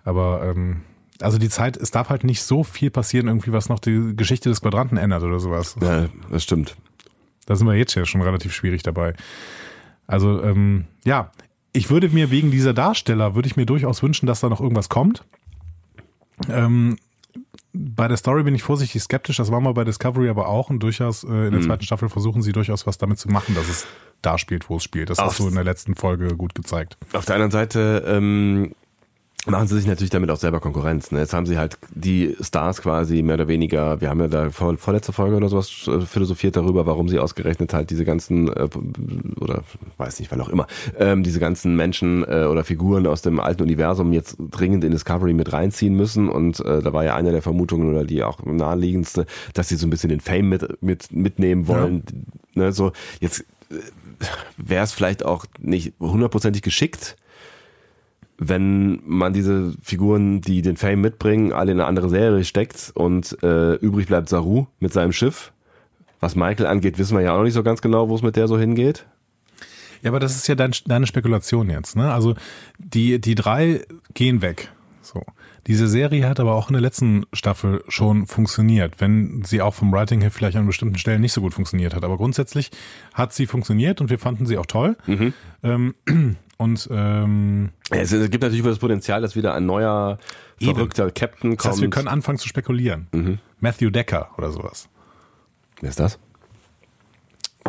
Aber 0.04 0.42
ähm, 0.44 0.82
also 1.20 1.38
die 1.38 1.48
Zeit, 1.48 1.76
es 1.76 1.90
darf 1.90 2.08
halt 2.10 2.24
nicht 2.24 2.42
so 2.42 2.64
viel 2.64 2.90
passieren, 2.90 3.28
irgendwie, 3.28 3.52
was 3.52 3.68
noch 3.68 3.78
die 3.78 4.14
Geschichte 4.16 4.48
des 4.48 4.60
Quadranten 4.60 4.98
ändert 4.98 5.22
oder 5.22 5.40
sowas. 5.40 5.76
Ja, 5.80 6.06
das 6.30 6.42
stimmt. 6.42 6.76
Da 7.46 7.56
sind 7.56 7.66
wir 7.66 7.74
jetzt 7.74 7.94
ja 7.94 8.04
schon 8.04 8.22
relativ 8.22 8.54
schwierig 8.54 8.82
dabei. 8.82 9.14
Also, 10.06 10.42
ähm, 10.42 10.84
ja, 11.04 11.30
ich 11.72 11.90
würde 11.90 12.08
mir 12.10 12.30
wegen 12.30 12.50
dieser 12.50 12.74
Darsteller, 12.74 13.34
würde 13.34 13.48
ich 13.48 13.56
mir 13.56 13.66
durchaus 13.66 14.02
wünschen, 14.02 14.26
dass 14.26 14.40
da 14.40 14.48
noch 14.48 14.60
irgendwas 14.60 14.88
kommt. 14.88 15.24
Ähm, 16.48 16.98
bei 17.72 18.06
der 18.08 18.16
Story 18.18 18.42
bin 18.42 18.54
ich 18.54 18.62
vorsichtig 18.62 19.02
skeptisch, 19.02 19.38
das 19.38 19.50
war 19.50 19.60
mal 19.60 19.72
bei 19.72 19.84
Discovery 19.84 20.28
aber 20.28 20.48
auch 20.48 20.68
und 20.68 20.80
durchaus 20.80 21.24
äh, 21.24 21.46
in 21.46 21.52
der 21.52 21.62
zweiten 21.62 21.84
Staffel 21.84 22.10
versuchen 22.10 22.42
sie 22.42 22.52
durchaus 22.52 22.86
was 22.86 22.98
damit 22.98 23.18
zu 23.18 23.28
machen, 23.28 23.54
dass 23.54 23.68
es 23.68 23.86
da 24.20 24.36
spielt, 24.36 24.68
wo 24.68 24.76
es 24.76 24.84
spielt. 24.84 25.08
Das 25.08 25.18
Auf- 25.18 25.30
hast 25.30 25.38
du 25.38 25.48
in 25.48 25.54
der 25.54 25.64
letzten 25.64 25.94
Folge 25.94 26.36
gut 26.36 26.54
gezeigt. 26.54 26.98
Auf 27.14 27.24
der 27.24 27.36
anderen 27.36 27.50
Seite 27.50 28.04
ähm, 28.06 28.74
machen 29.46 29.66
sie 29.66 29.76
sich 29.76 29.86
natürlich 29.86 30.10
damit 30.10 30.30
auch 30.30 30.36
selber 30.36 30.60
Konkurrenz. 30.60 31.10
Ne? 31.10 31.18
Jetzt 31.18 31.34
haben 31.34 31.46
sie 31.46 31.58
halt 31.58 31.76
die 31.92 32.36
Stars 32.40 32.80
quasi 32.80 33.22
mehr 33.22 33.34
oder 33.34 33.48
weniger, 33.48 34.00
wir 34.00 34.08
haben 34.08 34.20
ja 34.20 34.28
da 34.28 34.50
vor, 34.50 34.76
vorletzte 34.76 35.12
Folge 35.12 35.36
oder 35.36 35.48
sowas 35.48 35.88
äh, 35.88 36.00
philosophiert 36.02 36.56
darüber, 36.56 36.86
warum 36.86 37.08
sie 37.08 37.18
ausgerechnet 37.18 37.74
halt 37.74 37.90
diese 37.90 38.04
ganzen, 38.04 38.48
äh, 38.48 38.68
oder 39.40 39.64
weiß 39.96 40.20
nicht, 40.20 40.30
wann 40.30 40.40
auch 40.40 40.48
immer, 40.48 40.68
ähm, 40.96 41.24
diese 41.24 41.40
ganzen 41.40 41.74
Menschen 41.74 42.22
äh, 42.22 42.44
oder 42.44 42.62
Figuren 42.62 43.06
aus 43.08 43.22
dem 43.22 43.40
alten 43.40 43.62
Universum 43.62 44.12
jetzt 44.12 44.36
dringend 44.38 44.84
in 44.84 44.92
Discovery 44.92 45.32
mit 45.32 45.52
reinziehen 45.52 45.96
müssen. 45.96 46.28
Und 46.28 46.60
äh, 46.60 46.80
da 46.80 46.92
war 46.92 47.04
ja 47.04 47.16
eine 47.16 47.32
der 47.32 47.42
Vermutungen 47.42 47.90
oder 47.90 48.04
die 48.04 48.22
auch 48.22 48.44
naheliegendste, 48.44 49.26
dass 49.54 49.68
sie 49.68 49.76
so 49.76 49.88
ein 49.88 49.90
bisschen 49.90 50.10
den 50.10 50.20
Fame 50.20 50.48
mit, 50.50 50.82
mit 50.82 51.10
mitnehmen 51.10 51.66
wollen. 51.66 52.04
Ne? 52.54 52.72
So, 52.72 52.92
jetzt 53.20 53.44
wäre 54.56 54.84
es 54.84 54.92
vielleicht 54.92 55.24
auch 55.24 55.46
nicht 55.58 55.94
hundertprozentig 55.98 56.62
geschickt, 56.62 57.16
wenn 58.48 59.00
man 59.04 59.32
diese 59.32 59.74
Figuren, 59.82 60.40
die 60.40 60.62
den 60.62 60.76
Fame 60.76 61.00
mitbringen, 61.00 61.52
alle 61.52 61.72
in 61.72 61.80
eine 61.80 61.88
andere 61.88 62.08
Serie 62.08 62.44
steckt 62.44 62.92
und 62.94 63.36
äh, 63.42 63.74
übrig 63.76 64.06
bleibt 64.06 64.28
Saru 64.28 64.66
mit 64.80 64.92
seinem 64.92 65.12
Schiff. 65.12 65.52
Was 66.20 66.36
Michael 66.36 66.66
angeht, 66.66 66.98
wissen 66.98 67.16
wir 67.16 67.22
ja 67.22 67.32
auch 67.32 67.38
noch 67.38 67.44
nicht 67.44 67.54
so 67.54 67.62
ganz 67.62 67.82
genau, 67.82 68.08
wo 68.08 68.14
es 68.14 68.22
mit 68.22 68.36
der 68.36 68.48
so 68.48 68.58
hingeht. 68.58 69.06
Ja, 70.02 70.10
aber 70.10 70.20
das 70.20 70.34
ist 70.36 70.48
ja 70.48 70.54
dein, 70.54 70.72
deine 70.86 71.06
Spekulation 71.06 71.70
jetzt. 71.70 71.96
Ne? 71.96 72.12
Also 72.12 72.34
die, 72.78 73.20
die 73.20 73.34
drei 73.34 73.84
gehen 74.14 74.42
weg. 74.42 74.70
So. 75.00 75.22
Diese 75.68 75.86
Serie 75.86 76.28
hat 76.28 76.40
aber 76.40 76.54
auch 76.54 76.68
in 76.68 76.72
der 76.72 76.82
letzten 76.82 77.24
Staffel 77.32 77.84
schon 77.86 78.26
funktioniert, 78.26 79.00
wenn 79.00 79.44
sie 79.44 79.62
auch 79.62 79.74
vom 79.74 79.92
Writing 79.92 80.20
her 80.20 80.32
vielleicht 80.32 80.56
an 80.56 80.66
bestimmten 80.66 80.98
Stellen 80.98 81.20
nicht 81.20 81.32
so 81.32 81.40
gut 81.40 81.54
funktioniert 81.54 81.94
hat. 81.94 82.02
Aber 82.02 82.16
grundsätzlich 82.16 82.70
hat 83.14 83.32
sie 83.32 83.46
funktioniert 83.46 84.00
und 84.00 84.10
wir 84.10 84.18
fanden 84.18 84.44
sie 84.46 84.58
auch 84.58 84.66
toll. 84.66 84.96
Ähm, 85.62 85.94
und 86.62 86.88
ähm, 86.90 87.70
Es, 87.90 88.12
es 88.12 88.30
gibt 88.30 88.42
natürlich 88.42 88.64
das 88.64 88.78
Potenzial, 88.78 89.20
dass 89.20 89.36
wieder 89.36 89.54
ein 89.54 89.66
neuer, 89.66 90.18
Eben. 90.58 90.74
verrückter 90.74 91.10
Captain 91.10 91.50
das 91.52 91.58
kommt. 91.62 91.72
heißt, 91.74 91.82
wir 91.82 91.90
können 91.90 92.08
anfangen 92.08 92.38
zu 92.38 92.48
spekulieren. 92.48 93.38
Matthew 93.60 93.90
Decker 93.90 94.30
oder 94.38 94.50
sowas. 94.50 94.88
Wer 95.80 95.90
ist 95.90 96.00
das? 96.00 96.18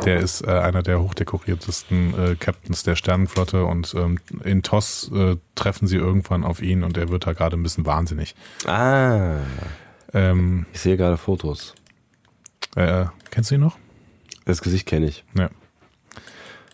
Der 0.06 0.20
ist 0.20 0.42
äh, 0.42 0.50
einer 0.50 0.82
der 0.82 1.00
hochdekoriertesten 1.02 2.14
äh, 2.20 2.36
Captains 2.36 2.82
der 2.84 2.96
Sternenflotte 2.96 3.64
und 3.66 3.94
ähm, 3.96 4.20
in 4.44 4.64
TOS 4.64 5.12
äh, 5.14 5.36
treffen 5.54 5.88
sie 5.88 5.98
irgendwann 5.98 6.44
auf 6.44 6.62
ihn 6.64 6.84
und 6.84 6.98
er 6.98 7.10
wird 7.10 7.28
da 7.28 7.34
gerade 7.34 7.56
ein 7.56 7.62
bisschen 7.64 7.86
wahnsinnig. 7.86 8.36
Ah, 8.66 9.38
Ähm, 10.14 10.66
ich 10.74 10.80
sehe 10.80 10.98
gerade 10.98 11.18
Fotos. 11.18 11.76
äh, 12.76 13.06
kennst 13.30 13.52
du 13.52 13.56
ihn 13.56 13.62
noch? 13.62 13.78
Das 14.46 14.62
Gesicht 14.62 14.88
kenne 14.88 15.06
ich. 15.06 15.24
Ja. 15.38 15.50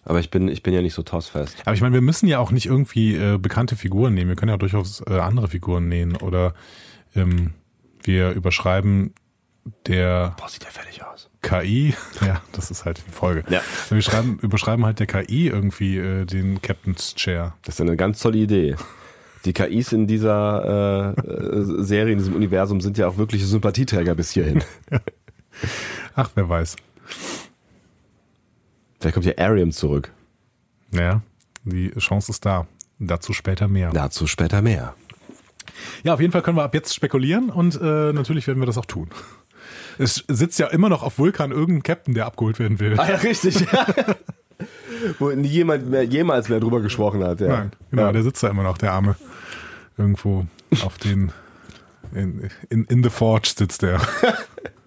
Aber 0.10 0.20
ich 0.20 0.32
bin, 0.32 0.48
ich 0.48 0.64
bin 0.64 0.74
ja 0.74 0.82
nicht 0.82 0.96
so 0.96 1.04
tossfest. 1.04 1.56
Aber 1.66 1.76
ich 1.76 1.82
meine, 1.82 1.94
wir 1.94 2.02
müssen 2.02 2.28
ja 2.28 2.40
auch 2.40 2.50
nicht 2.50 2.66
irgendwie 2.66 3.16
äh, 3.16 3.38
bekannte 3.38 3.76
Figuren 3.76 4.16
nehmen. 4.16 4.30
Wir 4.30 4.36
können 4.36 4.50
ja 4.50 4.58
durchaus 4.58 5.04
äh, 5.08 5.20
andere 5.20 5.48
Figuren 5.48 5.88
nehmen 5.88 6.16
oder 6.16 6.56
ähm, 7.16 7.54
wir 8.02 8.32
überschreiben 8.32 9.14
der 9.86 10.34
Boah, 10.36 10.50
sieht 10.50 10.64
der 10.64 10.72
fertig 10.72 11.04
aus. 11.06 11.30
KI, 11.44 11.94
ja, 12.26 12.42
das 12.54 12.72
ist 12.72 12.86
halt 12.86 13.04
die 13.06 13.12
Folge. 13.12 13.44
Ja. 13.52 13.62
Wir 13.90 14.02
schreiben, 14.02 14.40
überschreiben 14.42 14.84
halt 14.84 15.00
der 15.00 15.06
KI 15.06 15.48
irgendwie 15.48 16.00
äh, 16.00 16.26
den 16.26 16.60
Captain's 16.60 17.14
Chair. 17.14 17.54
Das 17.62 17.76
ist 17.76 17.82
eine 17.82 17.96
ganz 17.96 18.20
tolle 18.20 18.40
Idee. 18.40 18.78
Die 19.46 19.54
KIs 19.54 19.92
in 19.92 20.08
dieser 20.08 21.16
äh, 21.16 21.22
äh, 21.22 21.84
Serie, 21.84 22.14
in 22.14 22.18
diesem 22.18 22.34
Universum 22.36 22.82
sind 22.82 22.98
ja 22.98 23.08
auch 23.08 23.18
wirkliche 23.18 23.46
Sympathieträger 23.46 24.16
bis 24.16 24.32
hierhin. 24.32 24.64
Ach, 26.16 26.32
wer 26.34 26.50
weiß. 26.50 26.78
Vielleicht 29.00 29.14
kommt 29.14 29.26
ja 29.26 29.38
Arium 29.38 29.72
zurück. 29.72 30.12
Naja, 30.92 31.22
die 31.64 31.92
Chance 31.92 32.32
ist 32.32 32.46
da. 32.46 32.68
Dazu 33.00 33.34
später 33.34 33.68
mehr. 33.68 33.92
Dazu 33.92 34.28
später 34.28 34.62
mehr. 34.62 34.94
Ja, 36.04 36.14
auf 36.14 36.20
jeden 36.20 36.34
Fall 36.34 36.42
können 36.42 36.58
wir 36.58 36.64
ab 36.64 36.74
jetzt 36.74 36.94
spekulieren 36.94 37.50
und 37.50 37.80
äh, 37.82 38.12
natürlich 38.12 38.48
werden 38.48 38.60
wir 38.60 38.66
das 38.66 38.78
auch 38.78 38.86
tun. 38.86 39.10
Es 39.98 40.24
sitzt 40.28 40.60
ja 40.60 40.68
immer 40.68 40.90
noch 40.90 41.04
auf 41.04 41.18
Vulkan 41.18 41.52
irgendein 41.52 41.84
Captain, 41.84 42.14
der 42.14 42.26
abgeholt 42.26 42.60
werden 42.60 42.80
will. 42.80 43.00
Ah 43.00 43.10
ja, 43.10 43.16
richtig. 43.16 43.66
Wo 45.20 45.30
nie 45.30 45.48
jemand 45.48 45.90
mehr, 45.90 46.04
jemals 46.04 46.50
mehr 46.50 46.60
drüber 46.60 46.82
gesprochen 46.82 47.24
hat. 47.24 47.40
Ja. 47.40 47.48
Nein, 47.48 47.72
genau, 47.90 48.04
ja. 48.04 48.12
der 48.12 48.24
sitzt 48.24 48.44
da 48.44 48.50
immer 48.50 48.64
noch, 48.64 48.78
der 48.78 48.92
Arme. 48.92 49.16
Irgendwo 49.98 50.46
auf 50.84 50.98
den, 50.98 51.32
in, 52.14 52.50
in, 52.70 52.84
in 52.86 53.04
the 53.04 53.10
Forge 53.10 53.54
sitzt 53.56 53.82
der. 53.82 54.02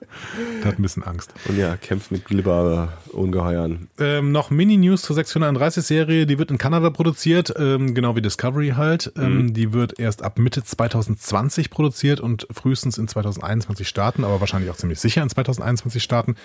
der 0.62 0.70
hat 0.72 0.78
ein 0.78 0.82
bisschen 0.82 1.02
Angst. 1.02 1.32
Und 1.48 1.56
ja, 1.58 1.76
kämpft 1.76 2.10
mit 2.10 2.24
Glibber-Ungeheuern. 2.24 3.88
Ähm, 3.98 4.32
noch 4.32 4.50
Mini-News 4.50 5.02
zur 5.02 5.16
631-Serie, 5.16 6.26
die 6.26 6.38
wird 6.38 6.50
in 6.50 6.58
Kanada 6.58 6.90
produziert, 6.90 7.52
ähm, 7.58 7.94
genau 7.94 8.16
wie 8.16 8.22
Discovery 8.22 8.70
halt. 8.76 9.12
Ähm, 9.16 9.54
Die 9.54 9.72
wird 9.72 9.98
erst 9.98 10.22
ab 10.22 10.38
Mitte 10.38 10.62
2020 10.64 11.70
produziert 11.70 12.20
und 12.20 12.46
frühestens 12.50 12.98
in 12.98 13.08
2021 13.08 13.88
starten, 13.88 14.24
aber 14.24 14.40
wahrscheinlich 14.40 14.70
auch 14.70 14.76
ziemlich 14.76 15.00
sicher 15.00 15.22
in 15.22 15.28
2021 15.28 16.02
starten. 16.02 16.36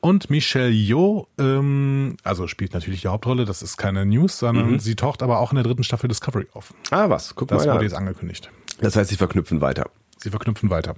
Und 0.00 0.30
Michelle 0.30 0.70
Yeoh, 0.70 1.28
ähm, 1.38 2.16
also 2.24 2.48
spielt 2.48 2.74
natürlich 2.74 3.02
die 3.02 3.08
Hauptrolle, 3.08 3.44
das 3.44 3.62
ist 3.62 3.76
keine 3.76 4.04
News, 4.04 4.36
sondern 4.38 4.80
sie 4.80 4.96
taucht 4.96 5.22
aber 5.22 5.38
auch 5.38 5.52
in 5.52 5.56
der 5.56 5.64
dritten 5.64 5.84
Staffel 5.84 6.08
Discovery 6.08 6.48
auf. 6.54 6.74
Ah, 6.90 7.08
was? 7.08 7.36
Guck 7.36 7.48
Das 7.48 7.58
mal. 7.58 7.66
wurde 7.74 7.78
an. 7.78 7.84
jetzt 7.84 7.94
angekündigt. 7.94 8.50
Das 8.80 8.96
heißt, 8.96 9.10
sie 9.10 9.16
verknüpfen 9.16 9.60
weiter. 9.60 9.88
Sie 10.18 10.30
verknüpfen 10.30 10.70
weiter. 10.70 10.96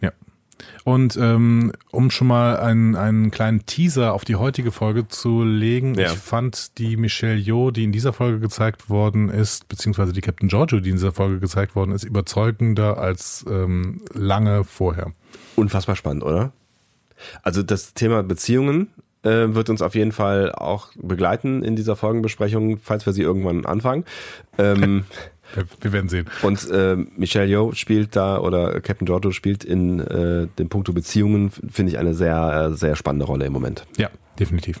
Ja. 0.00 0.12
Und 0.84 1.16
ähm, 1.16 1.72
um 1.90 2.10
schon 2.10 2.28
mal 2.28 2.56
einen, 2.58 2.94
einen 2.96 3.30
kleinen 3.30 3.66
Teaser 3.66 4.14
auf 4.14 4.24
die 4.24 4.36
heutige 4.36 4.72
Folge 4.72 5.06
zu 5.08 5.42
legen, 5.44 5.94
Ja. 5.94 6.06
ich 6.12 6.18
fand 6.18 6.78
die 6.78 6.96
Michelle 6.96 7.36
Yeoh, 7.36 7.70
die 7.70 7.84
in 7.84 7.92
dieser 7.92 8.12
Folge 8.12 8.40
gezeigt 8.40 8.88
worden 8.88 9.28
ist, 9.28 9.68
beziehungsweise 9.68 10.12
die 10.12 10.20
Captain 10.20 10.48
Giorgio, 10.48 10.80
die 10.80 10.90
in 10.90 10.96
dieser 10.96 11.12
Folge 11.12 11.40
gezeigt 11.40 11.74
worden 11.76 11.92
ist, 11.92 12.04
überzeugender 12.04 12.98
als 12.98 13.44
ähm, 13.48 14.00
lange 14.14 14.64
vorher. 14.64 15.12
Unfassbar 15.56 15.96
spannend, 15.96 16.22
oder? 16.24 16.52
Also 17.42 17.62
das 17.62 17.94
Thema 17.94 18.22
Beziehungen 18.22 18.88
äh, 19.22 19.54
wird 19.54 19.70
uns 19.70 19.82
auf 19.82 19.94
jeden 19.94 20.12
Fall 20.12 20.52
auch 20.52 20.88
begleiten 20.96 21.62
in 21.64 21.74
dieser 21.76 21.96
Folgenbesprechung, 21.96 22.78
falls 22.78 23.06
wir 23.06 23.12
sie 23.12 23.22
irgendwann 23.22 23.66
anfangen. 23.66 24.04
Ähm, 24.58 25.04
Wir, 25.54 25.64
wir 25.80 25.92
werden 25.92 26.08
sehen. 26.08 26.26
und 26.42 26.68
äh, 26.70 26.96
Michelle 27.16 27.46
Yeoh 27.46 27.72
spielt 27.72 28.16
da 28.16 28.38
oder 28.38 28.80
Captain 28.80 29.06
Giorgio 29.06 29.32
spielt 29.32 29.64
in 29.64 30.00
äh, 30.00 30.48
dem 30.58 30.68
Punkto 30.68 30.92
Beziehungen, 30.92 31.50
finde 31.50 31.92
ich 31.92 31.98
eine 31.98 32.14
sehr, 32.14 32.70
äh, 32.72 32.76
sehr 32.76 32.96
spannende 32.96 33.26
Rolle 33.26 33.46
im 33.46 33.52
Moment. 33.52 33.86
Ja, 33.96 34.10
definitiv. 34.38 34.80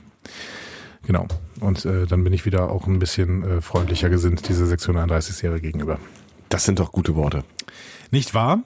Genau. 1.06 1.26
Und 1.60 1.84
äh, 1.84 2.06
dann 2.06 2.24
bin 2.24 2.32
ich 2.32 2.44
wieder 2.44 2.70
auch 2.70 2.86
ein 2.86 2.98
bisschen 2.98 3.44
äh, 3.44 3.60
freundlicher 3.60 4.10
gesinnt 4.10 4.48
dieser 4.48 4.64
631-Serie 4.66 5.60
gegenüber. 5.60 5.98
Das 6.48 6.64
sind 6.64 6.80
doch 6.80 6.92
gute 6.92 7.14
Worte. 7.14 7.44
Nicht 8.10 8.34
wahr? 8.34 8.62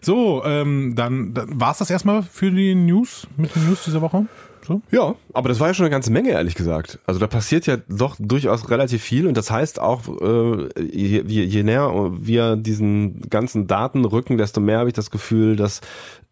So, 0.00 0.44
ähm, 0.44 0.94
dann, 0.94 1.34
dann 1.34 1.60
war 1.60 1.72
es 1.72 1.78
das 1.78 1.90
erstmal 1.90 2.22
für 2.22 2.50
die 2.50 2.74
News, 2.74 3.26
mit 3.36 3.54
den 3.56 3.66
News 3.66 3.84
dieser 3.84 4.02
Woche. 4.02 4.26
So? 4.66 4.80
Ja, 4.90 5.14
aber 5.32 5.48
das 5.48 5.60
war 5.60 5.68
ja 5.68 5.74
schon 5.74 5.84
eine 5.84 5.90
ganze 5.90 6.10
Menge, 6.10 6.30
ehrlich 6.30 6.54
gesagt. 6.54 6.98
Also 7.06 7.20
da 7.20 7.26
passiert 7.26 7.66
ja 7.66 7.76
doch 7.88 8.16
durchaus 8.18 8.70
relativ 8.70 9.02
viel 9.02 9.26
und 9.26 9.36
das 9.36 9.50
heißt 9.50 9.78
auch, 9.78 10.08
äh, 10.08 10.68
je, 10.80 11.22
je, 11.26 11.44
je 11.44 11.62
näher 11.62 11.90
wir 12.18 12.56
diesen 12.56 13.20
ganzen 13.28 13.66
Daten 13.66 14.04
rücken, 14.04 14.38
desto 14.38 14.60
mehr 14.60 14.78
habe 14.78 14.88
ich 14.88 14.94
das 14.94 15.10
Gefühl, 15.10 15.56
dass 15.56 15.80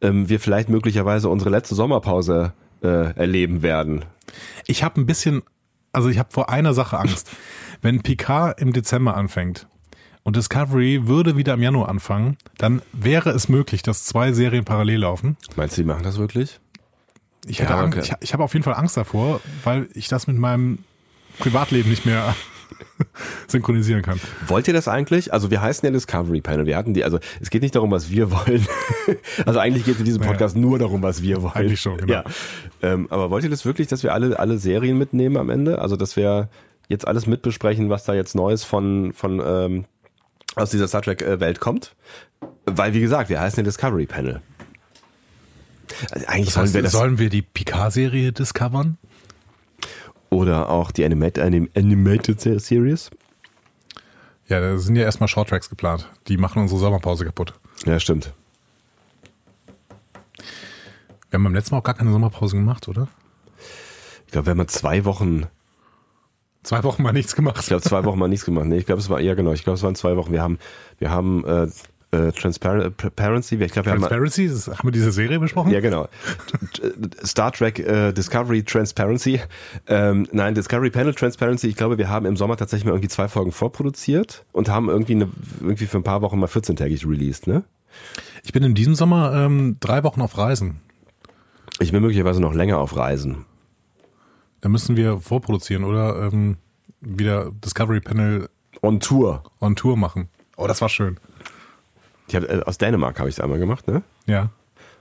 ähm, 0.01 0.29
wir 0.29 0.41
vielleicht 0.41 0.69
möglicherweise 0.69 1.29
unsere 1.29 1.51
letzte 1.51 1.75
Sommerpause 1.75 2.55
äh, 2.83 3.15
erleben 3.15 3.63
werden. 3.63 4.05
Ich 4.67 4.83
habe 4.83 5.01
ein 5.01 5.07
bisschen, 5.07 5.43
also 5.93 6.09
ich 6.09 6.19
habe 6.19 6.31
vor 6.31 6.49
einer 6.49 6.75
Sache 6.75 6.99
Angst. 6.99 7.31
Wenn 7.83 8.03
Picard 8.03 8.61
im 8.61 8.73
Dezember 8.73 9.17
anfängt 9.17 9.67
und 10.23 10.37
Discovery 10.37 11.09
würde 11.09 11.37
wieder 11.37 11.55
im 11.55 11.63
Januar 11.63 11.89
anfangen, 11.89 12.37
dann 12.57 12.81
wäre 12.93 13.31
es 13.31 13.49
möglich, 13.49 13.83
dass 13.83 14.05
zwei 14.05 14.33
Serien 14.33 14.65
parallel 14.65 15.01
laufen. 15.01 15.37
Meinst 15.57 15.77
du, 15.77 15.83
die 15.83 15.87
machen 15.89 16.05
das 16.05 16.17
wirklich? 16.19 16.61
Ich, 17.47 17.61
hätte 17.61 17.73
Ja, 17.73 17.91
ich, 17.99 18.13
ich 18.21 18.33
habe 18.33 18.45
auf 18.45 18.53
jeden 18.53 18.63
Fall 18.63 18.75
Angst 18.75 18.97
davor, 18.97 19.41
weil 19.65 19.89
ich 19.95 20.09
das 20.09 20.27
mit 20.27 20.37
meinem 20.37 20.79
Privatleben 21.39 21.91
nicht 21.91 22.07
mehr 22.07 22.35
synchronisieren 23.49 24.03
kann. 24.03 24.21
Wollt 24.47 24.69
ihr 24.69 24.75
das 24.75 24.89
eigentlich? 24.89 25.33
Also 25.33 25.51
wir 25.51 25.61
heißen 25.61 25.85
ja 25.87 25.93
Discovery 25.93 26.41
Panel. 26.41 26.67
Wir 26.67 26.77
hatten 26.77 26.95
die, 26.95 27.05
also 27.05 27.19
es 27.41 27.51
geht 27.51 27.63
nicht 27.63 27.75
darum, 27.75 27.91
was 27.91 28.11
wir 28.11 28.31
wollen. 28.31 28.67
also 29.47 29.59
eigentlich 29.59 29.85
geht 29.85 29.95
es 29.95 30.01
in 30.01 30.07
diesem 30.07 30.23
Podcast 30.23 30.57
nur 30.57 30.79
darum, 30.79 31.03
was 31.03 31.23
wir 31.23 31.43
wollen. 31.43 31.55
Eigentlich 31.55 31.81
schon, 31.81 31.97
genau. 31.97 32.13
Ja. 32.13 32.25
Ähm, 32.83 33.07
aber 33.11 33.31
wollt 33.31 33.45
ihr 33.45 33.51
das 33.51 33.65
wirklich, 33.65 33.89
dass 33.89 34.03
wir 34.03 34.13
alle, 34.13 34.39
alle 34.39 34.59
Serien 34.59 34.99
mitnehmen 34.99 35.37
am 35.37 35.51
Ende? 35.51 35.81
Also 35.81 35.97
dass 35.97 36.17
wir 36.17 36.49
jetzt 36.89 37.07
alles 37.07 37.27
mitbesprechen, 37.27 37.91
was 37.91 38.05
da 38.05 38.15
jetzt 38.15 38.35
Neues 38.35 38.65
von, 38.65 39.13
von 39.13 39.43
ähm, 39.45 39.85
aus 40.55 40.71
dieser 40.71 40.89
Star 40.89 41.03
Trek 41.03 41.23
äh, 41.23 41.41
Welt 41.41 41.61
kommt? 41.61 41.95
Weil, 42.67 42.95
wie 42.95 43.01
gesagt, 43.01 43.31
wir 43.31 43.41
heißen 43.41 43.59
ja 43.59 43.65
Discovery 43.65 44.07
Panel. 44.07 44.41
Also 46.11 46.27
eigentlich 46.27 46.47
Das 46.47 46.55
sollen 46.55 46.65
heißt, 46.67 46.75
wir 46.75 46.83
das 46.83 46.93
sollen 46.93 47.19
wir 47.19 47.31
die 47.31 47.43
Picard-Serie 47.43 48.33
discovern? 48.33 48.99
oder 50.31 50.71
auch 50.71 50.91
die 50.91 51.05
Animated, 51.05 51.45
Anim, 51.45 51.69
Animated 51.77 52.41
Series. 52.41 53.11
Ja, 54.49 54.61
da 54.61 54.79
sind 54.79 54.97
ja 54.97 55.03
erstmal 55.03 55.29
Shorttracks 55.29 55.69
geplant. 55.69 56.09
Die 56.29 56.39
machen 56.39 56.63
unsere 56.63 56.81
Sommerpause 56.81 57.27
kaputt. 57.27 57.53
Ja, 57.85 58.01
stimmt. 58.01 58.33
Wir 61.31 61.39
haben 61.39 61.45
beim 61.45 61.55
letzten 61.55 61.75
Mal 61.75 61.81
auch 61.81 61.85
gar 61.85 61.95
keine 61.95 62.13
Sommerpause 62.13 62.57
gemacht, 62.57 62.89
oder? 62.89 63.09
Ich 64.27 64.33
glaube, 64.33 64.47
wir 64.47 64.51
haben 64.53 64.59
mal 64.59 64.67
zwei 64.69 65.05
Wochen 65.05 65.47
Zwei 66.63 66.85
Wochen 66.85 67.03
mal 67.03 67.13
nichts 67.13 67.35
gemacht. 67.35 67.59
Ich 67.61 67.67
glaube, 67.67 67.83
zwei 67.83 68.05
Wochen 68.05 68.19
mal 68.21 68.29
nichts 68.29 68.45
gemacht. 68.45 68.67
Nee, 68.67 68.79
ich 68.79 68.87
glaube, 68.87 69.01
es 69.01 69.11
war, 69.11 69.21
ja 69.21 69.35
genau, 69.35 69.53
ich 69.53 69.65
glaube, 69.65 69.77
es 69.77 69.83
waren 69.83 69.97
zwei 69.97 70.17
Wochen. 70.17 70.31
Wir 70.31 70.43
haben, 70.43 70.59
wir 70.99 71.11
haben 71.11 71.45
äh, 71.45 71.67
äh, 72.13 72.31
Transparency, 72.31 73.57
ich 73.57 73.73
glaube, 73.73 73.87
wir 73.87 73.93
haben 73.93 74.01
Transparency, 74.01 74.49
das, 74.49 74.69
haben 74.69 74.87
wir 74.87 74.93
diese 74.93 75.13
Serie 75.13 75.41
besprochen? 75.41 75.73
ja 75.73 75.81
genau. 75.81 76.09
Star 77.25 77.53
Trek 77.53 77.79
äh, 77.79 78.13
Discovery 78.13 78.63
Transparency. 78.63 79.41
Ähm, 79.87 80.29
nein, 80.31 80.55
Discovery 80.55 80.91
Panel 80.91 81.15
Transparency, 81.15 81.69
ich 81.69 81.77
glaube, 81.77 81.99
wir 81.99 82.09
haben 82.09 82.27
im 82.27 82.37
Sommer 82.37 82.57
tatsächlich 82.57 82.85
mal 82.85 82.93
irgendwie 82.93 83.09
zwei 83.09 83.29
Folgen 83.29 83.51
vorproduziert 83.51 84.45
und 84.53 84.69
haben 84.69 84.89
irgendwie 84.89 85.15
eine, 85.15 85.29
irgendwie 85.61 85.87
für 85.87 85.97
ein 85.97 86.03
paar 86.03 86.23
Wochen 86.23 86.39
mal 86.39 86.47
14-tägig 86.47 87.09
released, 87.09 87.47
ne? 87.47 87.65
Ich 88.45 88.53
bin 88.53 88.63
in 88.63 88.75
diesem 88.75 88.95
Sommer 88.95 89.35
ähm, 89.35 89.77
drei 89.81 90.03
Wochen 90.03 90.21
auf 90.21 90.37
Reisen. 90.37 90.81
Ich 91.81 91.93
bin 91.93 92.03
möglicherweise 92.03 92.41
noch 92.41 92.55
länger 92.55 92.79
auf 92.79 92.97
Reisen. 92.97 93.47
Da 94.61 94.69
müssen 94.69 94.97
wir 94.97 95.19
vorproduzieren 95.19 95.85
oder 95.85 96.31
ähm, 96.31 96.57
wieder 97.01 97.51
Discovery 97.65 98.01
Panel 98.01 98.49
On 98.83 99.01
Tour. 99.01 99.45
on 99.61 99.77
Tour 99.77 99.97
machen. 99.97 100.29
Oh, 100.57 100.67
das 100.67 100.81
war 100.81 100.89
schön. 100.89 101.19
Ich 102.29 102.37
hab, 102.37 102.45
äh, 102.45 102.61
aus 102.65 102.79
Dänemark 102.79 103.19
habe 103.19 103.29
ich 103.29 103.37
es 103.37 103.41
einmal 103.41 103.59
gemacht, 103.59 103.87
ne? 103.89 104.03
Ja. 104.27 104.51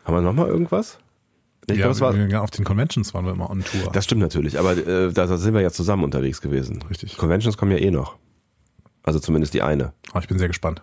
Haben 0.05 0.15
wir 0.15 0.21
noch 0.21 0.33
mal 0.33 0.47
irgendwas? 0.47 0.99
Ich 1.67 1.77
ja, 1.77 1.99
war. 1.99 2.15
wir- 2.15 2.41
auf 2.41 2.49
den 2.51 2.65
Conventions 2.65 3.13
waren 3.13 3.25
wir 3.25 3.33
immer 3.33 3.49
on 3.49 3.63
Tour. 3.63 3.91
Das 3.93 4.03
stimmt 4.05 4.21
natürlich, 4.21 4.57
aber 4.59 4.75
äh, 4.75 5.11
da, 5.13 5.27
da 5.27 5.37
sind 5.37 5.53
wir 5.53 5.61
ja 5.61 5.69
zusammen 5.69 6.03
unterwegs 6.03 6.41
gewesen. 6.41 6.83
Richtig. 6.89 7.17
Conventions 7.17 7.55
kommen 7.57 7.71
ja 7.71 7.77
eh 7.77 7.91
noch. 7.91 8.17
Also 9.03 9.19
zumindest 9.19 9.53
die 9.53 9.61
eine. 9.61 9.93
Oh, 10.13 10.19
ich 10.19 10.27
bin 10.27 10.37
sehr 10.39 10.47
gespannt. 10.47 10.81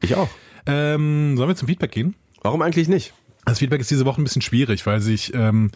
Ich 0.00 0.14
auch. 0.16 0.28
Ähm, 0.66 1.36
sollen 1.36 1.48
wir 1.48 1.56
zum 1.56 1.68
Feedback 1.68 1.92
gehen? 1.92 2.14
Warum 2.42 2.62
eigentlich 2.62 2.88
nicht? 2.88 3.14
Das 3.44 3.58
Feedback 3.58 3.80
ist 3.80 3.90
diese 3.90 4.04
Woche 4.04 4.20
ein 4.20 4.24
bisschen 4.24 4.42
schwierig, 4.42 4.86
weil 4.86 5.00
sich 5.00 5.32
ähm, 5.34 5.70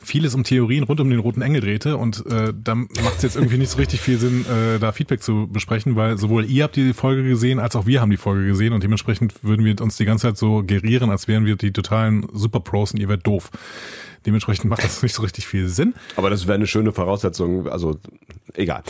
vieles 0.00 0.34
um 0.34 0.44
Theorien 0.44 0.84
rund 0.84 1.00
um 1.00 1.10
den 1.10 1.18
roten 1.18 1.42
Engel 1.42 1.60
drehte 1.60 1.96
und 1.96 2.24
äh, 2.26 2.52
da 2.54 2.74
macht 2.74 3.16
es 3.16 3.22
jetzt 3.22 3.36
irgendwie 3.36 3.58
nicht 3.58 3.70
so 3.70 3.78
richtig 3.78 4.00
viel 4.00 4.18
Sinn, 4.18 4.44
äh, 4.46 4.78
da 4.78 4.92
Feedback 4.92 5.22
zu 5.22 5.48
besprechen, 5.50 5.96
weil 5.96 6.18
sowohl 6.18 6.44
ihr 6.44 6.64
habt 6.64 6.76
die 6.76 6.92
Folge 6.92 7.22
gesehen, 7.24 7.58
als 7.58 7.76
auch 7.76 7.86
wir 7.86 8.00
haben 8.00 8.10
die 8.10 8.16
Folge 8.16 8.46
gesehen 8.46 8.72
und 8.72 8.82
dementsprechend 8.82 9.42
würden 9.42 9.64
wir 9.64 9.80
uns 9.80 9.96
die 9.96 10.04
ganze 10.04 10.28
Zeit 10.28 10.38
so 10.38 10.62
gerieren, 10.64 11.10
als 11.10 11.28
wären 11.28 11.44
wir 11.44 11.56
die 11.56 11.72
totalen 11.72 12.26
Superpros 12.32 12.92
und 12.92 13.00
ihr 13.00 13.08
wärt 13.08 13.26
doof. 13.26 13.50
Dementsprechend 14.28 14.68
macht 14.68 14.84
das 14.84 15.02
nicht 15.02 15.14
so 15.14 15.22
richtig 15.22 15.46
viel 15.46 15.68
Sinn. 15.68 15.94
Aber 16.16 16.28
das 16.28 16.46
wäre 16.46 16.56
eine 16.56 16.66
schöne 16.66 16.92
Voraussetzung. 16.92 17.66
Also 17.66 17.96
egal. 18.52 18.82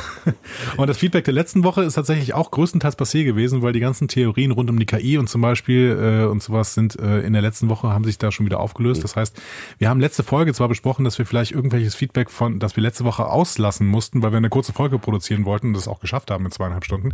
Und 0.78 0.86
das 0.86 0.96
Feedback 0.96 1.24
der 1.24 1.34
letzten 1.34 1.64
Woche 1.64 1.82
ist 1.82 1.94
tatsächlich 1.94 2.32
auch 2.32 2.50
größtenteils 2.50 2.98
passé 2.98 3.24
gewesen, 3.24 3.60
weil 3.60 3.74
die 3.74 3.80
ganzen 3.80 4.08
Theorien 4.08 4.52
rund 4.52 4.70
um 4.70 4.78
die 4.78 4.86
KI 4.86 5.18
und 5.18 5.28
zum 5.28 5.42
Beispiel 5.42 6.22
äh, 6.24 6.24
und 6.24 6.42
sowas 6.42 6.72
sind 6.72 6.98
äh, 6.98 7.20
in 7.20 7.34
der 7.34 7.42
letzten 7.42 7.68
Woche 7.68 7.88
haben 7.88 8.04
sich 8.04 8.16
da 8.16 8.32
schon 8.32 8.46
wieder 8.46 8.58
aufgelöst. 8.58 9.04
Das 9.04 9.16
heißt, 9.16 9.38
wir 9.76 9.90
haben 9.90 10.00
letzte 10.00 10.22
Folge 10.22 10.54
zwar 10.54 10.68
besprochen, 10.68 11.04
dass 11.04 11.18
wir 11.18 11.26
vielleicht 11.26 11.52
irgendwelches 11.52 11.94
Feedback 11.94 12.30
von, 12.30 12.58
dass 12.58 12.74
wir 12.74 12.82
letzte 12.82 13.04
Woche 13.04 13.26
auslassen 13.26 13.86
mussten, 13.86 14.22
weil 14.22 14.32
wir 14.32 14.38
eine 14.38 14.48
kurze 14.48 14.72
Folge 14.72 14.98
produzieren 14.98 15.44
wollten 15.44 15.68
und 15.68 15.74
das 15.74 15.88
auch 15.88 16.00
geschafft 16.00 16.30
haben 16.30 16.46
in 16.46 16.52
zweieinhalb 16.52 16.86
Stunden. 16.86 17.12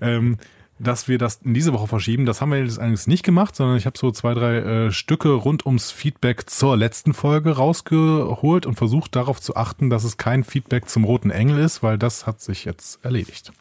ähm, 0.00 0.38
dass 0.82 1.08
wir 1.08 1.18
das 1.18 1.40
in 1.44 1.54
diese 1.54 1.72
Woche 1.72 1.86
verschieben. 1.86 2.26
Das 2.26 2.40
haben 2.40 2.50
wir 2.50 2.58
jetzt 2.58 2.78
eigentlich 2.78 3.06
nicht 3.06 3.22
gemacht, 3.22 3.54
sondern 3.54 3.76
ich 3.76 3.86
habe 3.86 3.96
so 3.96 4.10
zwei, 4.10 4.34
drei 4.34 4.56
äh, 4.56 4.90
Stücke 4.90 5.32
rund 5.32 5.64
ums 5.64 5.90
Feedback 5.90 6.50
zur 6.50 6.76
letzten 6.76 7.14
Folge 7.14 7.52
rausgeholt 7.52 8.66
und 8.66 8.74
versucht 8.74 9.14
darauf 9.14 9.40
zu 9.40 9.56
achten, 9.56 9.90
dass 9.90 10.04
es 10.04 10.16
kein 10.16 10.44
Feedback 10.44 10.88
zum 10.88 11.04
Roten 11.04 11.30
Engel 11.30 11.58
ist, 11.58 11.82
weil 11.82 11.98
das 11.98 12.26
hat 12.26 12.40
sich 12.40 12.64
jetzt 12.64 13.04
erledigt. 13.04 13.52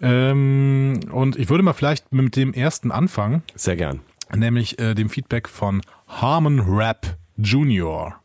Ähm, 0.00 1.00
und 1.10 1.36
ich 1.36 1.48
würde 1.48 1.62
mal 1.62 1.72
vielleicht 1.72 2.12
mit 2.12 2.36
dem 2.36 2.52
ersten 2.52 2.90
anfangen. 2.90 3.42
Sehr 3.54 3.76
gern. 3.76 4.00
Nämlich 4.34 4.78
äh, 4.78 4.94
dem 4.94 5.08
Feedback 5.08 5.48
von 5.48 5.80
Harmon 6.08 6.60
Rap 6.60 7.16
Junior. 7.36 8.16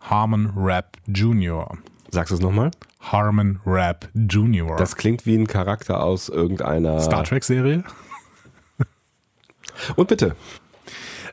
Harmon 0.00 0.52
Rap 0.56 0.96
Junior. 1.06 1.76
Sagst 2.10 2.32
du 2.32 2.34
es 2.34 2.40
nochmal? 2.40 2.70
Harmon 3.00 3.60
Rap 3.64 4.08
Junior. 4.14 4.76
Das 4.76 4.96
klingt 4.96 5.26
wie 5.26 5.36
ein 5.36 5.46
Charakter 5.46 6.02
aus 6.02 6.28
irgendeiner 6.28 7.00
Star 7.00 7.24
Trek 7.24 7.44
Serie. 7.44 7.84
Und 9.96 10.08
bitte. 10.08 10.36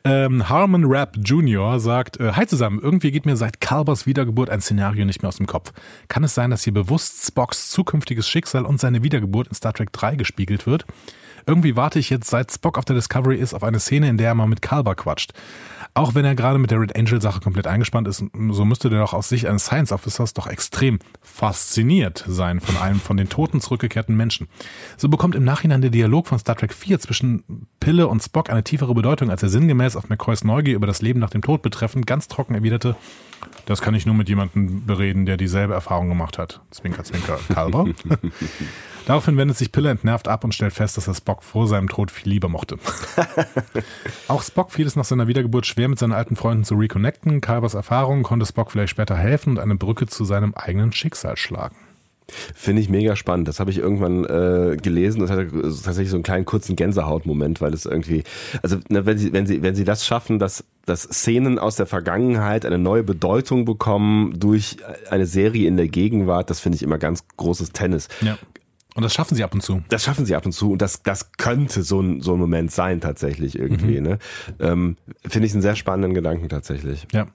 Ähm, 0.04 0.48
Harmon 0.48 0.84
Rapp 0.86 1.16
Jr. 1.22 1.80
sagt, 1.80 2.20
äh, 2.20 2.32
Hi 2.32 2.46
zusammen, 2.46 2.78
irgendwie 2.80 3.10
geht 3.10 3.26
mir 3.26 3.36
seit 3.36 3.60
Kalbers 3.60 4.06
Wiedergeburt 4.06 4.48
ein 4.48 4.60
Szenario 4.60 5.04
nicht 5.04 5.22
mehr 5.22 5.28
aus 5.28 5.36
dem 5.36 5.46
Kopf. 5.46 5.72
Kann 6.06 6.24
es 6.24 6.34
sein, 6.34 6.50
dass 6.50 6.62
hier 6.62 6.72
bewusst 6.72 7.26
Spocks 7.26 7.70
zukünftiges 7.70 8.28
Schicksal 8.28 8.64
und 8.64 8.80
seine 8.80 9.02
Wiedergeburt 9.02 9.48
in 9.48 9.54
Star 9.54 9.72
Trek 9.72 9.92
3 9.92 10.14
gespiegelt 10.14 10.66
wird? 10.66 10.86
Irgendwie 11.46 11.76
warte 11.76 11.98
ich 11.98 12.10
jetzt, 12.10 12.30
seit 12.30 12.52
Spock 12.52 12.78
auf 12.78 12.84
der 12.84 12.94
Discovery 12.94 13.36
ist, 13.36 13.54
auf 13.54 13.64
eine 13.64 13.80
Szene, 13.80 14.08
in 14.08 14.18
der 14.18 14.28
er 14.28 14.34
mal 14.34 14.46
mit 14.46 14.62
Kalber 14.62 14.94
quatscht. 14.94 15.32
Auch 15.98 16.14
wenn 16.14 16.24
er 16.24 16.36
gerade 16.36 16.60
mit 16.60 16.70
der 16.70 16.80
Red 16.80 16.96
Angel 16.96 17.20
Sache 17.20 17.40
komplett 17.40 17.66
eingespannt 17.66 18.06
ist, 18.06 18.24
so 18.50 18.64
müsste 18.64 18.88
der 18.88 19.00
doch 19.00 19.14
aus 19.14 19.28
Sicht 19.28 19.46
eines 19.46 19.64
Science 19.64 19.90
Officers 19.90 20.32
doch 20.32 20.46
extrem 20.46 21.00
fasziniert 21.22 22.24
sein 22.28 22.60
von 22.60 22.76
einem 22.76 23.00
von 23.00 23.16
den 23.16 23.28
Toten 23.28 23.60
zurückgekehrten 23.60 24.16
Menschen. 24.16 24.46
So 24.96 25.08
bekommt 25.08 25.34
im 25.34 25.42
Nachhinein 25.42 25.80
der 25.80 25.90
Dialog 25.90 26.28
von 26.28 26.38
Star 26.38 26.54
Trek 26.54 26.72
4 26.72 27.00
zwischen 27.00 27.66
Pille 27.80 28.06
und 28.06 28.22
Spock 28.22 28.48
eine 28.48 28.62
tiefere 28.62 28.94
Bedeutung, 28.94 29.28
als 29.28 29.42
er 29.42 29.48
sinngemäß 29.48 29.96
auf 29.96 30.08
McCoys 30.08 30.44
Neugier 30.44 30.76
über 30.76 30.86
das 30.86 31.02
Leben 31.02 31.18
nach 31.18 31.30
dem 31.30 31.42
Tod 31.42 31.62
betreffend 31.62 32.06
ganz 32.06 32.28
trocken 32.28 32.54
erwiderte, 32.54 32.94
das 33.66 33.80
kann 33.80 33.94
ich 33.94 34.06
nur 34.06 34.14
mit 34.14 34.28
jemandem 34.28 34.86
bereden, 34.86 35.26
der 35.26 35.36
dieselbe 35.36 35.74
Erfahrung 35.74 36.08
gemacht 36.08 36.38
hat. 36.38 36.60
Zwinker, 36.70 37.02
zwinker, 37.02 37.40
Kalber. 37.52 37.86
Daraufhin 39.08 39.38
wendet 39.38 39.56
sich 39.56 39.72
Pille 39.72 39.88
entnervt 39.88 40.28
ab 40.28 40.44
und 40.44 40.54
stellt 40.54 40.74
fest, 40.74 40.98
dass 40.98 41.08
er 41.08 41.14
Spock 41.14 41.42
vor 41.42 41.66
seinem 41.66 41.88
Tod 41.88 42.10
viel 42.10 42.30
lieber 42.30 42.50
mochte. 42.50 42.76
Auch 44.28 44.42
Spock 44.42 44.70
fiel 44.70 44.86
es 44.86 44.96
nach 44.96 45.06
seiner 45.06 45.28
Wiedergeburt 45.28 45.64
schwer, 45.64 45.88
mit 45.88 45.98
seinen 45.98 46.12
alten 46.12 46.36
Freunden 46.36 46.64
zu 46.64 46.74
reconnecten. 46.74 47.40
Kalbers 47.40 47.72
Erfahrungen 47.72 48.22
konnte 48.22 48.44
Spock 48.44 48.70
vielleicht 48.70 48.90
später 48.90 49.16
helfen 49.16 49.52
und 49.52 49.60
eine 49.60 49.76
Brücke 49.76 50.08
zu 50.08 50.26
seinem 50.26 50.52
eigenen 50.52 50.92
Schicksal 50.92 51.38
schlagen. 51.38 51.74
Finde 52.54 52.82
ich 52.82 52.90
mega 52.90 53.16
spannend. 53.16 53.48
Das 53.48 53.60
habe 53.60 53.70
ich 53.70 53.78
irgendwann 53.78 54.26
äh, 54.26 54.76
gelesen. 54.76 55.22
Das 55.22 55.30
hatte 55.30 55.48
tatsächlich 55.50 56.10
so 56.10 56.16
einen 56.16 56.22
kleinen 56.22 56.44
kurzen 56.44 56.76
Gänsehautmoment, 56.76 57.62
weil 57.62 57.72
es 57.72 57.86
irgendwie, 57.86 58.24
also 58.62 58.76
ne, 58.90 59.06
wenn 59.06 59.16
sie, 59.16 59.32
wenn 59.32 59.46
sie, 59.46 59.62
wenn 59.62 59.74
sie 59.74 59.84
das 59.84 60.04
schaffen, 60.04 60.38
dass, 60.38 60.64
dass 60.84 61.04
Szenen 61.04 61.58
aus 61.58 61.76
der 61.76 61.86
Vergangenheit 61.86 62.66
eine 62.66 62.76
neue 62.76 63.04
Bedeutung 63.04 63.64
bekommen 63.64 64.38
durch 64.38 64.76
eine 65.08 65.24
Serie 65.24 65.66
in 65.66 65.78
der 65.78 65.88
Gegenwart, 65.88 66.50
das 66.50 66.60
finde 66.60 66.76
ich 66.76 66.82
immer 66.82 66.98
ganz 66.98 67.24
großes 67.38 67.72
Tennis. 67.72 68.08
Ja. 68.20 68.36
Und 68.94 69.04
das 69.04 69.14
schaffen 69.14 69.36
sie 69.36 69.44
ab 69.44 69.54
und 69.54 69.62
zu. 69.62 69.82
Das 69.90 70.02
schaffen 70.02 70.26
sie 70.26 70.34
ab 70.34 70.44
und 70.44 70.50
zu 70.50 70.72
und 70.72 70.82
das, 70.82 71.04
das 71.04 71.30
könnte 71.32 71.84
so 71.84 72.00
ein, 72.00 72.20
so 72.20 72.32
ein 72.32 72.38
Moment 72.40 72.72
sein 72.72 73.00
tatsächlich 73.00 73.56
irgendwie. 73.56 74.00
Mhm. 74.00 74.06
Ne? 74.06 74.18
Ähm, 74.58 74.96
Finde 75.24 75.46
ich 75.46 75.52
einen 75.52 75.62
sehr 75.62 75.76
spannenden 75.76 76.14
Gedanken 76.14 76.48
tatsächlich. 76.48 77.06
Ja. 77.12 77.28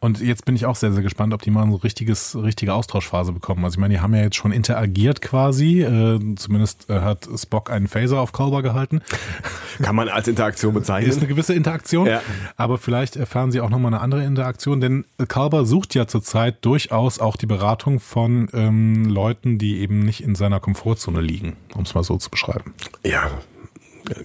Und 0.00 0.20
jetzt 0.20 0.44
bin 0.44 0.56
ich 0.56 0.66
auch 0.66 0.74
sehr, 0.74 0.92
sehr 0.92 1.04
gespannt, 1.04 1.32
ob 1.32 1.40
die 1.40 1.52
mal 1.52 1.62
eine 1.62 1.84
richtiges, 1.84 2.34
richtige 2.34 2.74
Austauschphase 2.74 3.32
bekommen. 3.32 3.64
Also 3.64 3.74
ich 3.74 3.80
meine, 3.80 3.94
die 3.94 4.00
haben 4.00 4.12
ja 4.12 4.22
jetzt 4.22 4.34
schon 4.34 4.50
interagiert 4.50 5.22
quasi. 5.22 5.82
Äh, 5.82 6.34
zumindest 6.34 6.90
äh, 6.90 6.98
hat 7.00 7.28
Spock 7.36 7.70
einen 7.70 7.86
Phaser 7.86 8.20
auf 8.20 8.32
Culber 8.32 8.62
gehalten. 8.62 9.00
Kann 9.82 9.94
man 9.94 10.08
als 10.08 10.26
Interaktion 10.26 10.74
bezeichnen. 10.74 11.10
Ist 11.10 11.18
eine 11.18 11.28
gewisse 11.28 11.54
Interaktion. 11.54 12.08
Ja. 12.08 12.22
Aber 12.56 12.76
vielleicht 12.76 13.14
erfahren 13.14 13.52
sie 13.52 13.60
auch 13.60 13.70
nochmal 13.70 13.94
eine 13.94 14.02
andere 14.02 14.24
Interaktion, 14.24 14.80
denn 14.80 15.04
Culber 15.28 15.64
sucht 15.64 15.94
ja 15.94 16.08
zurzeit 16.08 16.64
durchaus 16.64 17.20
auch 17.20 17.36
die 17.36 17.46
Beratung 17.46 18.00
von 18.00 18.48
ähm, 18.52 19.04
Leuten, 19.04 19.58
die 19.58 19.78
eben 19.78 20.00
nicht 20.00 20.20
in 20.20 20.34
seiner 20.34 20.58
Komfortzone 20.58 21.03
Komfortzone 21.04 21.20
liegen, 21.20 21.56
um 21.74 21.82
es 21.82 21.94
mal 21.94 22.02
so 22.02 22.16
zu 22.16 22.30
beschreiben. 22.30 22.74
Ja, 23.04 23.30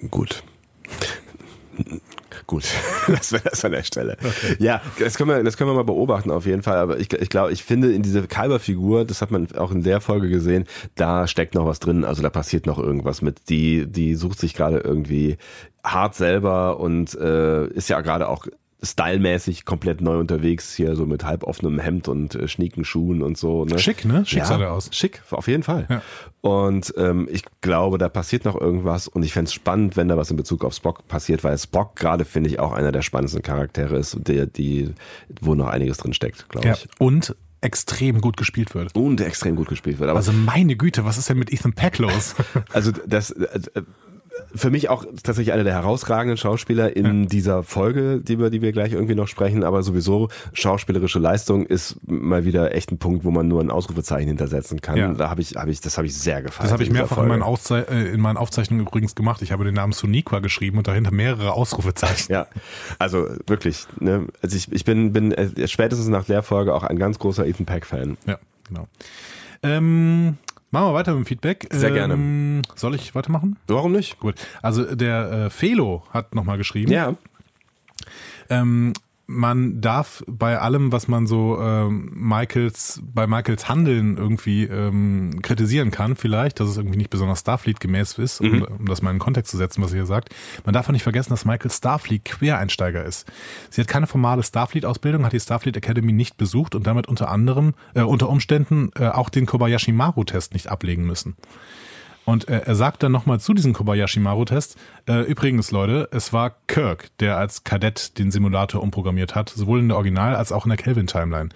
gut. 0.10 0.44
Gut, 2.48 2.66
das 3.08 3.32
wäre 3.32 3.44
das 3.50 3.64
an 3.64 3.72
der 3.72 3.84
Stelle. 3.84 4.18
Okay. 4.20 4.56
Ja, 4.60 4.82
das 4.98 5.18
können, 5.18 5.30
wir, 5.30 5.44
das 5.44 5.56
können 5.56 5.70
wir 5.70 5.76
mal 5.76 5.84
beobachten 5.84 6.32
auf 6.32 6.46
jeden 6.46 6.64
Fall. 6.64 6.78
Aber 6.78 7.00
ich, 7.00 7.12
ich 7.14 7.30
glaube, 7.30 7.52
ich 7.52 7.64
finde 7.64 7.94
in 7.94 8.02
diese 8.02 8.28
Kalberfigur, 8.28 9.06
das 9.06 9.22
hat 9.22 9.32
man 9.32 9.48
auch 9.56 9.72
in 9.72 9.84
der 9.84 10.02
Folge 10.02 10.30
gesehen, 10.30 10.66
da 10.96 11.28
steckt 11.28 11.56
noch 11.56 11.66
was 11.66 11.80
drin. 11.80 12.04
Also 12.04 12.22
da 12.22 12.30
passiert 12.30 12.66
noch 12.66 12.80
irgendwas 12.80 13.22
mit. 13.22 13.50
Die, 13.50 13.86
die 13.88 14.16
sucht 14.16 14.40
sich 14.40 14.54
gerade 14.54 14.80
irgendwie 14.80 15.38
hart 15.84 16.16
selber 16.16 16.80
und 16.80 17.14
äh, 17.16 17.68
ist 17.68 17.90
ja 17.90 18.02
gerade 18.02 18.28
auch 18.28 18.46
stylmäßig 18.82 19.66
komplett 19.66 20.00
neu 20.02 20.20
unterwegs, 20.20 20.74
hier 20.74 20.96
so 20.96 21.06
mit 21.06 21.26
halboffenem 21.26 21.80
Hemd 21.80 22.08
und 22.08 22.36
äh, 22.36 22.48
schnieken 22.48 22.86
Schuhen 22.86 23.22
und 23.22 23.38
so. 23.38 23.66
Ne? 23.66 23.78
Schick, 23.78 24.06
ne? 24.06 24.26
Schick 24.26 24.40
ja, 24.40 24.46
sah 24.46 24.58
der 24.58 24.72
aus. 24.72 24.90
Schick, 24.92 25.22
auf 25.32 25.48
jeden 25.48 25.64
Fall. 25.64 25.86
Ja. 25.90 26.02
Und 26.42 26.94
ähm, 26.98 27.28
ich 27.30 27.44
glaube, 27.60 27.98
da 27.98 28.08
passiert 28.08 28.46
noch 28.46 28.60
irgendwas 28.60 29.08
und 29.08 29.24
ich 29.24 29.34
fände 29.34 29.50
es 29.50 29.54
spannend, 29.54 29.98
wenn 29.98 30.08
da 30.08 30.16
was 30.16 30.32
in 30.32 30.38
Bezug 30.38 30.64
auf 30.64 30.74
Spock 30.74 31.08
passiert, 31.08 31.44
weil 31.44 31.58
Spock 31.58 31.98
gerade, 31.98 32.24
finde 32.24 32.50
ich, 32.50 32.60
auch 32.60 32.72
einer 32.72 32.94
der 32.94 33.02
spannendsten 33.02 33.42
Charaktere 33.42 33.98
ist, 33.98 34.18
der, 34.28 34.46
die, 34.46 34.94
wo 35.42 35.56
noch 35.56 35.68
einiges 35.68 35.98
drin 35.98 36.14
steckt, 36.14 36.48
glaube 36.48 36.68
ja. 36.68 36.74
ich. 36.76 36.88
Und 37.00 37.36
extrem 37.62 38.22
gut 38.22 38.38
gespielt 38.38 38.74
wird. 38.74 38.96
Und 38.96 39.20
extrem 39.20 39.58
gut 39.58 39.68
gespielt 39.68 40.00
wird. 40.00 40.10
Aber 40.10 40.20
also 40.20 40.32
meine 40.32 40.78
Güte, 40.78 41.04
was 41.04 41.18
ist 41.18 41.28
denn 41.30 41.38
mit 41.38 41.52
Ethan 41.52 41.74
Peck 41.74 41.98
los? 41.98 42.36
also 42.74 42.92
das, 43.06 43.32
äh, 43.32 43.82
für 44.54 44.70
mich 44.70 44.90
auch 44.90 45.06
tatsächlich 45.24 45.54
einer 45.54 45.64
der 45.64 45.74
herausragenden 45.74 46.38
Schauspieler 46.38 46.96
in 46.96 47.24
ja. 47.24 47.28
dieser 47.28 47.64
Folge, 47.64 48.20
die 48.20 48.40
wir, 48.40 48.50
die 48.50 48.62
wir 48.62 48.72
gleich 48.72 48.94
irgendwie 48.94 49.16
noch 49.16 49.28
sprechen, 49.28 49.64
aber 49.64 49.84
sowieso 49.84 50.30
schauspielerische 50.54 51.20
Leistung 51.20 51.66
ist 51.66 51.98
mal 52.06 52.46
wieder 52.46 52.74
echt 52.74 52.92
ein 52.92 52.98
Punkt, 52.98 53.24
wo 53.24 53.32
man 53.32 53.48
nur 53.48 53.62
ein 53.62 53.72
Ausrufezeichen 53.72 54.28
hintersetzen 54.28 54.82
kann. 54.82 54.98
Ja. 54.98 55.14
Da 55.14 55.30
habe 55.30 55.42
ich, 55.42 55.56
habe 55.56 55.72
ich, 55.72 55.82
das 55.82 55.98
habe 55.98 56.08
ich 56.08 56.18
sehr 56.18 56.42
gefallen. 56.42 56.66
Das 56.66 56.74
habe 56.74 56.84
ich 56.84 56.92
mehrfach 56.92 57.20
in 57.20 57.28
meinen, 57.28 57.44
Auszei 57.44 57.82
äh, 57.82 58.10
in 58.10 58.20
meinen 58.20 58.38
Aufzeichnungen 58.38 58.86
übrigens 58.86 59.16
gemacht. 59.16 59.42
Ich 59.42 59.52
habe 59.52 59.64
den 59.64 59.76
Namen 59.76 59.94
Suniqua 59.94 60.40
geschrieben 60.40 60.78
und 60.78 60.88
dahinter 60.88 61.12
mehrere 61.12 61.54
Ausrufezeichen. 61.54 62.32
Ja, 62.32 62.48
also 62.98 63.28
wirklich. 63.48 63.86
Ne? 64.00 64.28
Also 64.42 64.56
ich, 64.56 64.72
ich 64.72 64.86
bin, 64.86 65.14
bin 65.14 65.32
äh, 65.32 65.68
spätestens 65.68 66.08
nach 66.08 66.26
der 66.26 66.44
Folge 66.44 66.74
auch 66.74 66.84
ein 66.84 66.98
ganz 66.98 67.20
großer 67.20 67.46
Ethan 67.46 67.66
Peck 67.66 67.86
Fan. 67.86 68.18
Ja, 68.26 68.40
genau. 68.68 68.88
Ähm, 69.62 70.38
Machen 70.72 70.88
wir 70.88 70.94
weiter 70.94 71.14
mit 71.14 71.26
dem 71.26 71.26
Feedback. 71.26 71.68
Sehr 71.72 71.92
gerne. 71.92 72.14
Ähm, 72.14 72.62
soll 72.76 72.94
ich 72.96 73.16
weitermachen? 73.16 73.58
Warum 73.68 73.92
nicht? 73.92 74.20
Gut. 74.20 74.36
Also 74.62 74.96
der 74.96 75.32
äh, 75.32 75.50
Felo 75.50 76.04
hat 76.12 76.36
nochmal 76.36 76.58
geschrieben. 76.58 76.92
Ja. 76.92 77.16
Ähm, 78.50 78.94
man 79.32 79.80
darf 79.80 80.24
bei 80.28 80.58
allem, 80.58 80.92
was 80.92 81.08
man 81.08 81.28
so 81.28 81.62
ähm, 81.62 82.10
Michaels, 82.16 83.00
bei 83.04 83.28
Michaels 83.28 83.70
Handeln 83.70 84.18
irgendwie 84.18 84.64
ähm, 84.64 85.40
kritisieren 85.44 85.92
kann, 85.92 86.16
vielleicht, 86.16 86.60
dass 86.60 86.68
es 86.68 86.78
irgendwie 86.78 86.98
nicht 86.98 87.12
besonders 87.12 87.42
Starfleet 87.42 87.80
gemäß 87.80 88.18
ist, 88.18 88.42
mhm. 88.42 88.64
um, 88.64 88.80
um, 88.80 88.86
das 88.88 89.04
mal 89.04 89.12
in 89.12 89.18
den 89.18 89.22
Kontext 89.22 89.52
zu 89.52 89.58
setzen, 89.58 89.84
was 89.84 89.92
ihr 89.92 89.98
hier 89.98 90.08
sagt, 90.08 90.34
man 90.66 90.74
darf 90.74 90.88
auch 90.90 90.94
nicht 90.94 91.04
vergessen, 91.04 91.30
dass 91.30 91.46
Michael 91.46 91.70
Starfleet 91.70 92.26
Quereinsteiger 92.26 93.04
ist. 93.04 93.32
Sie 93.70 93.80
hat 93.80 93.88
keine 93.88 94.08
formale 94.08 94.42
Starfleet-Ausbildung, 94.42 95.24
hat 95.24 95.34
die 95.34 95.40
Starfleet 95.40 95.78
Academy 95.78 96.12
nicht 96.12 96.38
besucht 96.38 96.74
und 96.74 96.88
damit 96.88 97.08
unter 97.08 97.30
anderem, 97.30 97.76
äh, 97.94 98.02
unter 98.02 98.30
Umständen 98.30 98.90
äh, 98.96 99.10
auch 99.10 99.30
den 99.30 99.46
Kobayashi 99.46 99.92
Maru-Test 99.92 100.54
nicht 100.54 100.70
ablegen 100.70 101.06
müssen. 101.06 101.36
Und 102.30 102.48
äh, 102.48 102.62
er 102.64 102.76
sagt 102.76 103.02
dann 103.02 103.12
nochmal 103.12 103.40
zu 103.40 103.56
diesem 103.56 103.74
Kobayashi 103.74 104.20
Maru-Test, 104.20 104.78
äh, 105.08 105.22
übrigens 105.22 105.72
Leute, 105.72 106.08
es 106.12 106.32
war 106.32 106.52
Kirk, 106.68 107.08
der 107.20 107.38
als 107.38 107.64
Kadett 107.64 108.20
den 108.20 108.30
Simulator 108.30 108.84
umprogrammiert 108.84 109.34
hat, 109.34 109.50
sowohl 109.50 109.80
in 109.80 109.88
der 109.88 109.98
Original- 109.98 110.36
als 110.36 110.52
auch 110.52 110.66
in 110.66 110.70
der 110.70 110.78
Kelvin-Timeline 110.78 111.50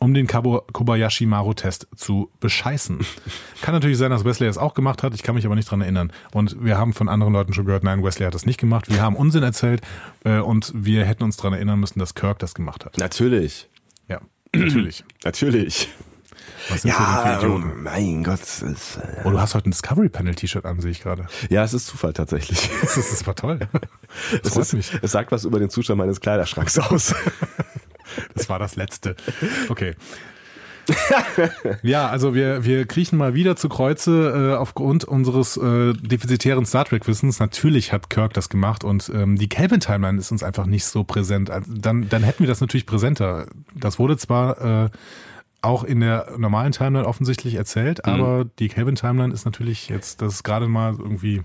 um 0.00 0.14
den 0.14 0.28
Kobayashi 0.28 1.26
Maru-Test 1.26 1.88
zu 1.96 2.30
bescheißen. 2.38 3.00
Kann 3.62 3.74
natürlich 3.74 3.98
sein, 3.98 4.12
dass 4.12 4.24
Wesley 4.24 4.46
es 4.46 4.56
auch 4.56 4.74
gemacht 4.74 5.02
hat, 5.02 5.12
ich 5.12 5.24
kann 5.24 5.34
mich 5.34 5.44
aber 5.44 5.56
nicht 5.56 5.68
dran 5.68 5.80
erinnern. 5.80 6.12
Und 6.30 6.64
wir 6.64 6.78
haben 6.78 6.92
von 6.92 7.08
anderen 7.08 7.32
Leuten 7.32 7.52
schon 7.52 7.64
gehört, 7.64 7.82
nein, 7.82 8.04
Wesley 8.04 8.24
hat 8.24 8.32
das 8.32 8.46
nicht 8.46 8.60
gemacht. 8.60 8.88
Wir 8.88 9.02
haben 9.02 9.16
Unsinn 9.16 9.42
erzählt 9.42 9.80
äh, 10.24 10.38
und 10.38 10.72
wir 10.72 11.04
hätten 11.04 11.24
uns 11.24 11.36
dran 11.36 11.52
erinnern 11.52 11.80
müssen, 11.80 11.98
dass 11.98 12.14
Kirk 12.14 12.38
das 12.38 12.54
gemacht 12.54 12.84
hat. 12.84 12.96
Natürlich. 12.98 13.68
Ja, 14.06 14.20
natürlich. 14.54 15.02
natürlich. 15.24 15.88
Was 16.70 16.82
sind 16.82 16.90
ja, 16.90 17.38
für 17.40 17.48
mein 17.48 18.24
Gott. 18.24 18.40
Ist, 18.40 18.62
äh, 18.98 19.22
oh, 19.24 19.30
du 19.30 19.40
hast 19.40 19.54
heute 19.54 19.68
ein 19.68 19.72
Discovery 19.72 20.08
Panel 20.08 20.34
T-Shirt 20.34 20.64
an, 20.64 20.80
sehe 20.80 20.90
ich 20.90 21.00
gerade. 21.00 21.26
Ja, 21.48 21.64
es 21.64 21.72
ist 21.72 21.86
Zufall 21.86 22.12
tatsächlich. 22.12 22.68
Das, 22.80 22.96
ist, 22.96 23.12
das 23.12 23.26
war 23.26 23.34
toll. 23.34 23.60
Das 24.42 24.56
es, 24.56 24.72
ist, 24.72 24.92
es 25.02 25.10
sagt 25.10 25.32
was 25.32 25.44
über 25.44 25.58
den 25.58 25.70
Zustand 25.70 25.98
meines 25.98 26.20
Kleiderschranks 26.20 26.78
aus. 26.78 27.14
Das 28.34 28.48
war 28.48 28.58
das 28.58 28.74
letzte. 28.76 29.16
Okay. 29.68 29.94
ja, 31.82 32.08
also 32.08 32.34
wir, 32.34 32.64
wir 32.64 32.86
kriechen 32.86 33.18
mal 33.18 33.34
wieder 33.34 33.54
zu 33.54 33.68
Kreuze 33.68 34.52
äh, 34.54 34.56
aufgrund 34.56 35.04
unseres 35.04 35.58
äh, 35.58 35.92
defizitären 35.92 36.64
Star 36.64 36.86
Trek-Wissens. 36.86 37.38
Natürlich 37.38 37.92
hat 37.92 38.08
Kirk 38.08 38.32
das 38.32 38.48
gemacht 38.48 38.82
und 38.82 39.12
ähm, 39.14 39.36
die 39.36 39.50
Kelvin-Timeline 39.50 40.18
ist 40.18 40.32
uns 40.32 40.42
einfach 40.42 40.64
nicht 40.64 40.86
so 40.86 41.04
präsent. 41.04 41.50
Also 41.50 41.70
dann, 41.70 42.08
dann 42.08 42.22
hätten 42.22 42.40
wir 42.40 42.48
das 42.48 42.62
natürlich 42.62 42.86
präsenter. 42.86 43.46
Das 43.74 43.98
wurde 43.98 44.16
zwar 44.16 44.84
äh, 44.84 44.90
auch 45.60 45.82
in 45.82 46.00
der 46.00 46.34
normalen 46.38 46.72
Timeline 46.72 47.06
offensichtlich 47.06 47.54
erzählt, 47.54 48.00
Mhm. 48.06 48.12
aber 48.12 48.44
die 48.58 48.68
Kelvin-Timeline 48.68 49.32
ist 49.34 49.44
natürlich 49.44 49.88
jetzt, 49.88 50.22
das 50.22 50.34
ist 50.34 50.42
gerade 50.44 50.68
mal 50.68 50.94
irgendwie 50.98 51.42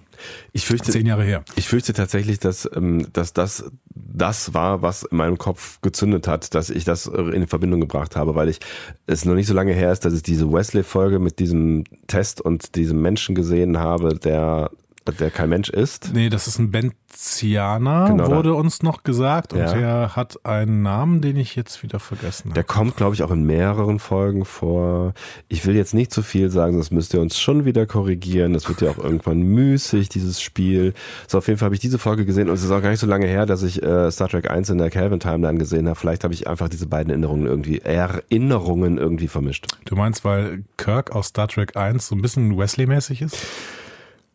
Ich 0.51 0.65
fürchte, 0.65 0.91
zehn 0.91 1.05
Jahre 1.07 1.23
her. 1.23 1.43
Ich 1.55 1.67
fürchte 1.67 1.93
tatsächlich, 1.93 2.39
dass, 2.39 2.69
ähm, 2.75 3.07
dass 3.13 3.33
das 3.33 3.65
das 3.95 4.53
war, 4.53 4.81
was 4.81 5.03
in 5.03 5.17
meinem 5.17 5.37
Kopf 5.37 5.79
gezündet 5.81 6.27
hat, 6.27 6.53
dass 6.55 6.69
ich 6.69 6.83
das 6.83 7.05
in 7.07 7.47
Verbindung 7.47 7.79
gebracht 7.79 8.15
habe, 8.15 8.35
weil 8.35 8.49
ich 8.49 8.59
es 9.07 9.23
noch 9.25 9.33
nicht 9.35 9.47
so 9.47 9.53
lange 9.53 9.73
her 9.73 9.91
ist, 9.91 10.03
dass 10.05 10.13
ich 10.13 10.23
diese 10.23 10.51
Wesley-Folge 10.51 11.19
mit 11.19 11.39
diesem 11.39 11.83
Test 12.07 12.41
und 12.41 12.75
diesem 12.75 13.01
Menschen 13.01 13.33
gesehen 13.35 13.79
habe, 13.79 14.15
der 14.15 14.71
der 15.11 15.31
kein 15.31 15.49
Mensch 15.49 15.69
ist. 15.69 16.11
Nee, 16.13 16.29
das 16.29 16.47
ist 16.47 16.59
ein 16.59 16.71
Benzianer, 16.71 18.07
Genau, 18.09 18.27
da- 18.29 18.35
wurde 18.35 18.53
uns 18.53 18.83
noch 18.83 19.03
gesagt. 19.03 19.53
Und 19.53 19.59
Ja. 19.59 19.73
der 19.73 20.15
hat 20.15 20.45
einen 20.45 20.81
Namen, 20.81 21.21
den 21.21 21.35
ich 21.37 21.55
jetzt 21.55 21.83
wieder 21.83 21.99
vergessen 21.99 22.45
habe. 22.49 22.53
Der 22.55 22.63
kommt, 22.63 22.95
glaube 22.97 23.15
ich, 23.15 23.23
auch 23.23 23.31
in 23.31 23.43
mehreren 23.45 23.99
Folgen 23.99 24.45
vor. 24.45 25.13
Ich 25.47 25.65
will 25.65 25.75
jetzt 25.75 25.93
nicht 25.93 26.11
zu 26.13 26.21
viel 26.23 26.49
sagen, 26.49 26.73
sonst 26.73 26.91
müsst 26.91 27.13
ihr 27.13 27.21
uns 27.21 27.39
schon 27.39 27.65
wieder 27.65 27.85
korrigieren. 27.85 28.53
Das 28.53 28.67
wird 28.69 28.81
ja 28.81 28.89
auch 28.91 28.97
irgendwann 28.97 29.41
müßig, 29.41 30.09
dieses 30.09 30.41
Spiel. 30.41 30.93
So, 31.27 31.37
auf 31.37 31.47
jeden 31.47 31.59
Fall 31.59 31.67
habe 31.67 31.75
ich 31.75 31.81
diese 31.81 31.99
Folge 31.99 32.25
gesehen 32.25 32.49
und 32.49 32.55
es 32.55 32.63
ist 32.63 32.71
auch 32.71 32.81
gar 32.81 32.89
nicht 32.89 32.99
so 32.99 33.07
lange 33.07 33.27
her, 33.27 33.45
dass 33.45 33.63
ich 33.63 33.81
äh, 33.83 34.09
Star 34.11 34.29
Trek 34.29 34.49
1 34.49 34.69
in 34.69 34.77
der 34.77 34.89
Calvin 34.89 35.19
Timeline 35.19 35.57
gesehen 35.59 35.87
habe. 35.87 35.99
Vielleicht 35.99 36.23
habe 36.23 36.33
ich 36.33 36.47
einfach 36.47 36.69
diese 36.69 36.87
beiden 36.87 37.09
Erinnerungen 37.09 37.45
irgendwie, 37.45 37.79
Erinnerungen 37.79 38.97
irgendwie 38.97 39.27
vermischt. 39.27 39.67
Du 39.85 39.95
meinst, 39.95 40.25
weil 40.25 40.63
Kirk 40.77 41.11
aus 41.15 41.27
Star 41.27 41.47
Trek 41.47 41.75
1 41.77 42.07
so 42.07 42.15
ein 42.15 42.21
bisschen 42.21 42.57
Wesley-mäßig 42.57 43.21
ist? 43.21 43.37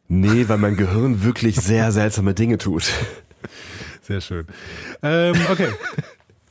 Nee, 0.09 0.49
weil 0.49 0.59
mein 0.59 0.77
Gehirn 0.77 1.23
wirklich 1.23 1.57
sehr 1.57 1.93
seltsame 1.93 2.35
Dinge 2.35 2.59
tut. 2.59 2.91
Sehr 4.03 4.23
schön. 4.23 4.47
Ähm, 5.03 5.37
okay. 5.51 5.69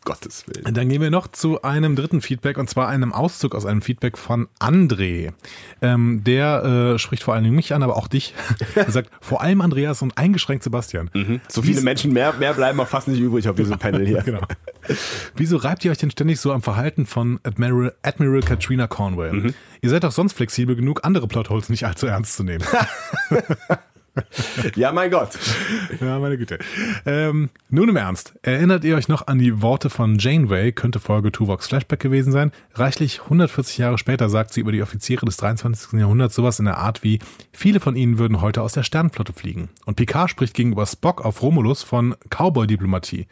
Gottes 0.08 0.46
Willen. 0.48 0.74
Dann 0.74 0.88
gehen 0.88 1.02
wir 1.02 1.12
noch 1.12 1.28
zu 1.28 1.64
einem 1.64 1.98
dritten 1.98 2.22
Feedback 2.22 2.58
und 2.58 2.70
zwar 2.70 2.88
einem 2.88 3.12
Auszug 3.12 3.54
aus 3.54 3.66
einem 3.66 3.82
Feedback 3.82 4.18
von 4.18 4.48
André. 4.58 5.34
Ähm, 5.82 6.24
der 6.24 6.94
äh, 6.96 6.98
spricht 6.98 7.24
vor 7.24 7.34
allen 7.34 7.44
Dingen 7.44 7.58
mich 7.58 7.74
an, 7.74 7.84
aber 7.84 7.98
auch 7.98 8.08
dich. 8.08 8.34
Er 8.76 8.90
sagt, 8.90 9.10
vor 9.20 9.42
allem 9.42 9.60
Andreas 9.60 10.02
und 10.02 10.18
eingeschränkt 10.18 10.64
Sebastian. 10.64 11.10
So 11.50 11.62
viele 11.62 11.82
Menschen, 11.82 12.14
mehr, 12.14 12.32
mehr 12.34 12.54
bleiben 12.54 12.80
auch 12.80 12.88
fast 12.88 13.10
nicht 13.10 13.20
übrig 13.20 13.50
auf 13.50 13.58
diesem 13.58 13.78
Panel 13.80 14.08
hier. 14.08 14.22
Genau. 14.22 14.40
Wieso 15.36 15.58
reibt 15.58 15.84
ihr 15.84 15.92
euch 15.92 15.98
denn 15.98 16.12
ständig 16.12 16.40
so 16.40 16.54
am 16.54 16.62
Verhalten 16.62 17.06
von 17.06 17.42
Admiral, 17.44 17.94
Admiral 18.04 18.42
Katrina 18.42 18.88
Cornwell? 18.88 19.54
Ihr 19.82 19.90
seid 19.90 20.06
doch 20.06 20.12
sonst 20.14 20.34
flexibel 20.34 20.76
genug, 20.76 21.02
andere 21.04 21.28
Plotholes 21.28 21.68
nicht 21.68 21.86
allzu 21.86 22.08
ernst 22.08 22.36
zu 22.36 22.44
nehmen. 22.44 22.64
Ja, 24.76 24.92
mein 24.92 25.12
Gott. 25.12 25.38
Ja, 26.02 26.20
meine 26.20 26.38
Güte. 26.38 26.60
Ähm, 27.06 27.50
nun 27.70 27.90
im 27.90 27.96
Ernst. 27.96 28.34
Erinnert 28.42 28.84
ihr 28.84 28.96
euch 28.96 29.08
noch 29.08 29.28
an 29.28 29.40
die 29.40 29.62
Worte 29.62 29.90
von 29.90 30.18
Janeway, 30.18 30.72
könnte 30.72 31.00
Folge 31.00 31.32
Tuvoks 31.32 31.68
Flashback 31.68 32.00
gewesen 32.00 32.32
sein? 32.32 32.52
Reichlich 32.74 33.22
140 33.24 33.78
Jahre 33.78 33.98
später 33.98 34.30
sagt 34.30 34.54
sie 34.54 34.62
über 34.62 34.72
die 34.72 34.82
Offiziere 34.82 35.26
des 35.26 35.38
23. 35.38 36.00
Jahrhunderts 36.00 36.36
sowas 36.36 36.60
in 36.60 36.66
der 36.66 36.78
Art 36.78 37.04
wie, 37.04 37.20
viele 37.52 37.80
von 37.80 37.96
ihnen 37.96 38.18
würden 38.20 38.42
heute 38.42 38.62
aus 38.62 38.74
der 38.74 38.84
Sternenflotte 38.84 39.34
fliegen. 39.34 39.70
Und 39.86 39.96
Picard 39.96 40.30
spricht 40.30 40.54
gegenüber 40.54 40.86
Spock 40.86 41.24
auf 41.24 41.42
Romulus 41.42 41.84
von 41.84 42.16
Cowboy-Diplomatie. 42.30 43.28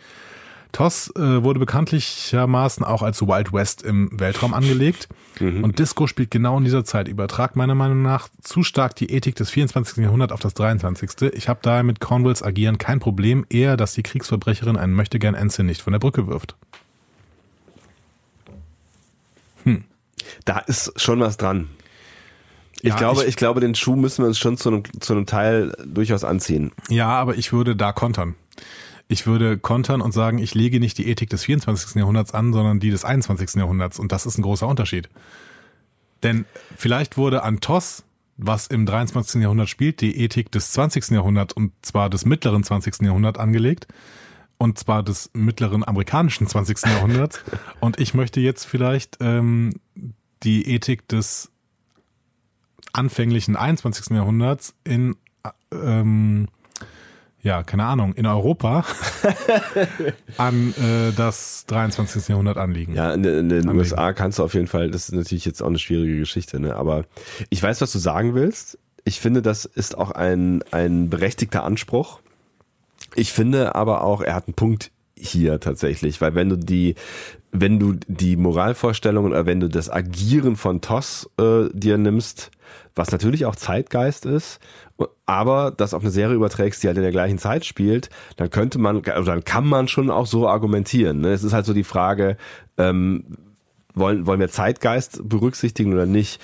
TOS 0.76 1.10
äh, 1.16 1.42
wurde 1.42 1.58
bekanntlichermaßen 1.60 2.84
auch 2.84 3.02
als 3.02 3.22
Wild 3.22 3.54
West 3.54 3.82
im 3.82 4.10
Weltraum 4.20 4.54
angelegt. 4.54 5.08
Und 5.40 5.80
Disco 5.80 6.06
spielt 6.08 6.32
genau 6.32 6.58
in 6.58 6.66
dieser 6.66 6.84
Zeit. 6.84 7.08
Übertragt 7.08 7.56
meiner 7.56 7.76
Meinung 7.76 8.02
nach 8.02 8.28
zu 8.42 8.62
stark 8.64 8.96
die 8.96 9.10
Ethik 9.12 9.36
des 9.36 9.50
24. 9.50 9.98
Jahrhunderts 10.04 10.34
auf 10.34 10.40
das 10.42 10.54
23. 10.54 11.32
Ich 11.34 11.48
habe 11.48 11.60
daher 11.62 11.84
mit 11.84 12.00
Cornwalls 12.02 12.44
Agieren 12.44 12.78
kein 12.78 13.00
Problem, 13.00 13.46
eher, 13.50 13.78
dass 13.78 13.94
die 13.94 14.04
Kriegsverbrecherin 14.04 14.76
einen 14.76 14.94
möchtegern 14.94 15.34
Ensign 15.34 15.66
nicht 15.66 15.82
von 15.82 15.94
der 15.94 16.00
Brücke 16.00 16.28
wirft. 16.28 16.56
Da 20.44 20.60
ist 20.60 21.00
schon 21.00 21.20
was 21.22 21.38
dran. 21.38 21.70
Ich 22.82 22.90
Ja, 22.90 22.96
glaube, 22.98 23.24
ich- 23.24 23.30
ich, 23.30 23.36
glaube, 23.38 23.62
den 23.62 23.76
Schuh 23.76 23.96
müssen 23.96 24.24
wir 24.24 24.28
uns 24.28 24.38
schon 24.40 24.58
zu 24.58 24.70
einem, 24.70 24.84
zu 25.00 25.14
einem 25.14 25.26
Teil 25.26 25.72
durchaus 25.86 26.24
anziehen. 26.24 26.72
Ja, 26.90 27.08
aber 27.10 27.36
ich 27.38 27.52
würde 27.54 27.76
da 27.76 27.92
kontern. 27.94 28.36
Ich 29.08 29.28
würde 29.28 29.58
kontern 29.58 30.02
und 30.02 30.14
sagen, 30.14 30.40
ich 30.40 30.56
lege 30.56 30.80
nicht 30.80 30.98
die 30.98 31.08
Ethik 31.08 31.30
des 31.30 31.44
24. 31.44 31.96
Jahrhunderts 31.96 32.34
an, 32.34 32.54
sondern 32.54 32.80
die 32.80 32.90
des 32.90 33.06
21. 33.06 33.56
Jahrhunderts. 33.56 34.00
Und 34.00 34.12
das 34.12 34.26
ist 34.26 34.38
ein 34.38 34.42
großer 34.42 34.68
Unterschied. 34.68 35.10
Denn 36.24 36.46
vielleicht 36.76 37.18
wurde 37.18 37.44
an 37.44 37.60
TOS, 37.60 38.04
was 38.38 38.68
im 38.68 38.86
23. 38.86 39.42
Jahrhundert 39.42 39.70
spielt, 39.70 40.02
die 40.02 40.20
Ethik 40.20 40.52
des 40.52 40.72
20. 40.72 41.12
Jahrhunderts 41.12 41.54
und 41.54 41.72
zwar 41.84 42.10
des 42.10 42.26
mittleren 42.26 42.64
20. 42.64 43.02
Jahrhunderts 43.02 43.40
angelegt. 43.40 43.88
Und 44.58 44.80
zwar 44.80 45.04
des 45.04 45.30
mittleren 45.34 45.86
amerikanischen 45.86 46.48
20. 46.48 46.86
Jahrhunderts. 46.86 47.44
Und 47.82 48.00
ich 48.00 48.14
möchte 48.14 48.40
jetzt 48.40 48.64
vielleicht 48.64 49.18
ähm, 49.20 49.82
die 50.44 50.74
Ethik 50.74 51.08
des 51.10 51.52
anfänglichen 52.94 53.58
21. 53.58 54.16
Jahrhunderts 54.16 54.74
in 54.86 55.18
äh, 55.44 55.50
ähm, 55.74 56.48
ja, 57.46 57.64
keine 57.64 57.86
Ahnung, 57.86 58.14
in 58.16 58.26
Europa 58.26 58.84
an 60.38 60.74
äh, 60.78 61.12
das 61.16 61.66
23. 61.68 62.28
Jahrhundert 62.28 62.58
anliegen. 62.58 62.94
Ja, 62.96 63.14
in, 63.14 63.24
den- 63.24 63.38
in 63.40 63.50
den 63.50 63.60
Anlegen. 63.70 63.78
USA 63.78 64.14
kannst 64.14 64.40
du 64.40 64.44
auf 64.44 64.54
jeden 64.54 64.68
Fall, 64.68 64.90
das 64.92 65.10
ist 65.10 65.14
natürlich 65.14 65.46
jetzt 65.46 65.62
auch 65.62 65.68
eine 65.68 65.80
schwierige 65.80 66.18
Geschichte, 66.18 66.60
ne? 66.60 66.76
aber 66.76 67.06
ich 67.50 67.62
weiß, 67.62 67.82
was 67.82 67.92
du 67.92 68.00
sagen 68.00 68.34
willst. 68.36 68.78
Ich 69.04 69.20
finde, 69.20 69.42
das 69.44 69.66
ist 69.66 69.98
auch 69.98 70.12
ein, 70.12 70.64
ein 70.72 71.10
berechtigter 71.10 71.64
Anspruch. 71.64 72.20
Ich 73.14 73.32
finde 73.32 73.76
aber 73.76 74.04
auch, 74.04 74.22
er 74.22 74.34
hat 74.34 74.48
einen 74.48 74.56
Punkt 74.56 74.92
hier 75.18 75.60
tatsächlich, 75.60 76.22
weil 76.22 76.36
wenn 76.36 76.50
du 76.50 76.58
die, 76.58 76.96
wenn 77.52 77.80
du 77.80 77.94
die 78.08 78.36
Moralvorstellungen 78.36 79.32
oder 79.32 79.46
wenn 79.46 79.60
du 79.60 79.70
das 79.70 79.90
Agieren 79.90 80.56
von 80.56 80.82
TOS 80.82 81.30
äh, 81.40 81.70
dir 81.74 81.98
nimmst, 81.98 82.52
was 82.96 83.12
natürlich 83.12 83.46
auch 83.46 83.56
Zeitgeist 83.56 84.26
ist, 84.26 84.60
aber 85.26 85.74
das 85.76 85.94
auf 85.94 86.02
eine 86.02 86.12
Serie 86.12 86.36
überträgst, 86.36 86.82
die 86.82 86.88
halt 86.88 86.98
in 86.98 87.04
der 87.04 87.12
gleichen 87.12 87.38
Zeit 87.38 87.66
spielt, 87.66 88.10
dann 88.38 88.50
könnte 88.50 88.80
man, 88.80 89.04
also 89.06 89.32
dann 89.32 89.44
kann 89.44 89.66
man 89.66 89.88
schon 89.88 90.10
auch 90.10 90.26
so 90.26 90.48
argumentieren. 90.48 91.22
Ne? 91.22 91.30
Es 91.30 91.44
ist 91.44 91.54
halt 91.54 91.66
so 91.66 91.74
die 91.74 91.84
Frage, 91.84 92.38
ähm, 92.78 93.26
wollen, 93.94 94.26
wollen 94.26 94.40
wir 94.40 94.50
Zeitgeist 94.50 95.28
berücksichtigen 95.28 95.94
oder 95.94 96.06
nicht? 96.06 96.42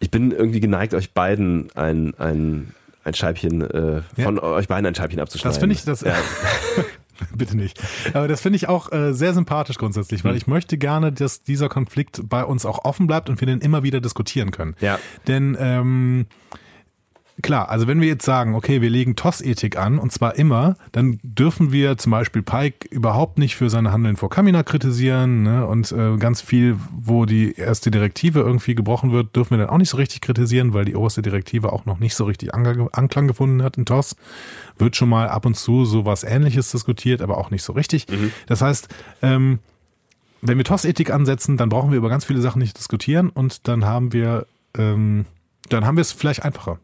Ich 0.00 0.10
bin 0.10 0.32
irgendwie 0.32 0.60
geneigt, 0.60 0.94
euch 0.94 1.12
beiden 1.12 1.70
ein, 1.74 2.14
ein, 2.18 2.74
ein 3.04 3.14
Scheibchen, 3.14 3.62
äh, 3.62 4.02
von 4.20 4.38
euch 4.38 4.68
beiden 4.68 4.86
ein 4.86 4.94
Scheibchen 4.94 5.20
abzuschneiden. 5.20 5.54
Das 5.54 5.58
finde 5.58 5.74
ich, 5.74 5.84
das, 5.84 6.00
Ja. 6.00 6.16
bitte 7.36 7.56
nicht. 7.56 7.80
Aber 8.12 8.28
das 8.28 8.40
finde 8.40 8.56
ich 8.56 8.68
auch 8.68 8.92
äh, 8.92 9.12
sehr 9.12 9.34
sympathisch 9.34 9.78
grundsätzlich, 9.78 10.24
weil 10.24 10.36
ich 10.36 10.46
möchte 10.46 10.78
gerne, 10.78 11.12
dass 11.12 11.42
dieser 11.42 11.68
Konflikt 11.68 12.28
bei 12.28 12.44
uns 12.44 12.66
auch 12.66 12.84
offen 12.84 13.06
bleibt 13.06 13.28
und 13.28 13.40
wir 13.40 13.46
den 13.46 13.60
immer 13.60 13.82
wieder 13.82 14.00
diskutieren 14.00 14.50
können. 14.50 14.74
Ja. 14.80 14.98
Denn 15.26 15.56
ähm, 15.58 16.26
klar, 17.42 17.68
also 17.68 17.86
wenn 17.86 18.00
wir 18.00 18.08
jetzt 18.08 18.24
sagen, 18.24 18.54
okay, 18.54 18.80
wir 18.80 18.90
legen 18.90 19.16
TOS-Ethik 19.16 19.76
an 19.76 19.98
und 19.98 20.12
zwar 20.12 20.36
immer, 20.36 20.76
dann 20.92 21.18
dürfen 21.22 21.72
wir 21.72 21.96
zum 21.98 22.12
Beispiel 22.12 22.42
Pike 22.42 22.88
überhaupt 22.90 23.38
nicht 23.38 23.56
für 23.56 23.70
sein 23.70 23.90
Handeln 23.90 24.16
vor 24.16 24.30
Kamina 24.30 24.62
kritisieren 24.62 25.42
ne? 25.42 25.66
und 25.66 25.90
äh, 25.92 26.16
ganz 26.16 26.40
viel, 26.40 26.76
wo 26.92 27.24
die 27.26 27.54
erste 27.54 27.90
Direktive 27.90 28.40
irgendwie 28.40 28.74
gebrochen 28.74 29.12
wird, 29.12 29.34
dürfen 29.36 29.50
wir 29.50 29.58
dann 29.58 29.70
auch 29.70 29.78
nicht 29.78 29.90
so 29.90 29.96
richtig 29.96 30.20
kritisieren, 30.20 30.74
weil 30.74 30.84
die 30.84 30.94
oberste 30.94 31.22
Direktive 31.22 31.72
auch 31.72 31.86
noch 31.86 31.98
nicht 31.98 32.14
so 32.14 32.24
richtig 32.24 32.54
Ange- 32.54 32.88
Anklang 32.92 33.26
gefunden 33.26 33.62
hat 33.62 33.76
in 33.76 33.84
TOS. 33.84 34.16
Wird 34.78 34.96
schon 34.96 35.08
mal 35.08 35.28
ab 35.28 35.46
und 35.46 35.56
zu 35.56 35.84
so 35.84 36.04
was 36.04 36.24
ähnliches 36.24 36.70
diskutiert, 36.70 37.20
aber 37.20 37.38
auch 37.38 37.50
nicht 37.50 37.62
so 37.62 37.72
richtig. 37.72 38.06
Das 38.46 38.62
heißt, 38.62 38.88
ähm, 39.22 39.58
wenn 40.40 40.58
wir 40.58 40.64
TOS-Ethik 40.64 41.10
ansetzen, 41.10 41.56
dann 41.56 41.68
brauchen 41.68 41.90
wir 41.90 41.98
über 41.98 42.08
ganz 42.10 42.24
viele 42.24 42.40
Sachen 42.40 42.58
nicht 42.58 42.78
diskutieren 42.78 43.30
und 43.30 43.66
dann 43.66 43.84
haben 43.84 44.12
wir, 44.12 44.46
ähm, 44.76 45.24
dann 45.70 45.86
haben 45.86 45.96
wir 45.96 46.02
es 46.02 46.12
vielleicht 46.12 46.44
einfacher. 46.44 46.78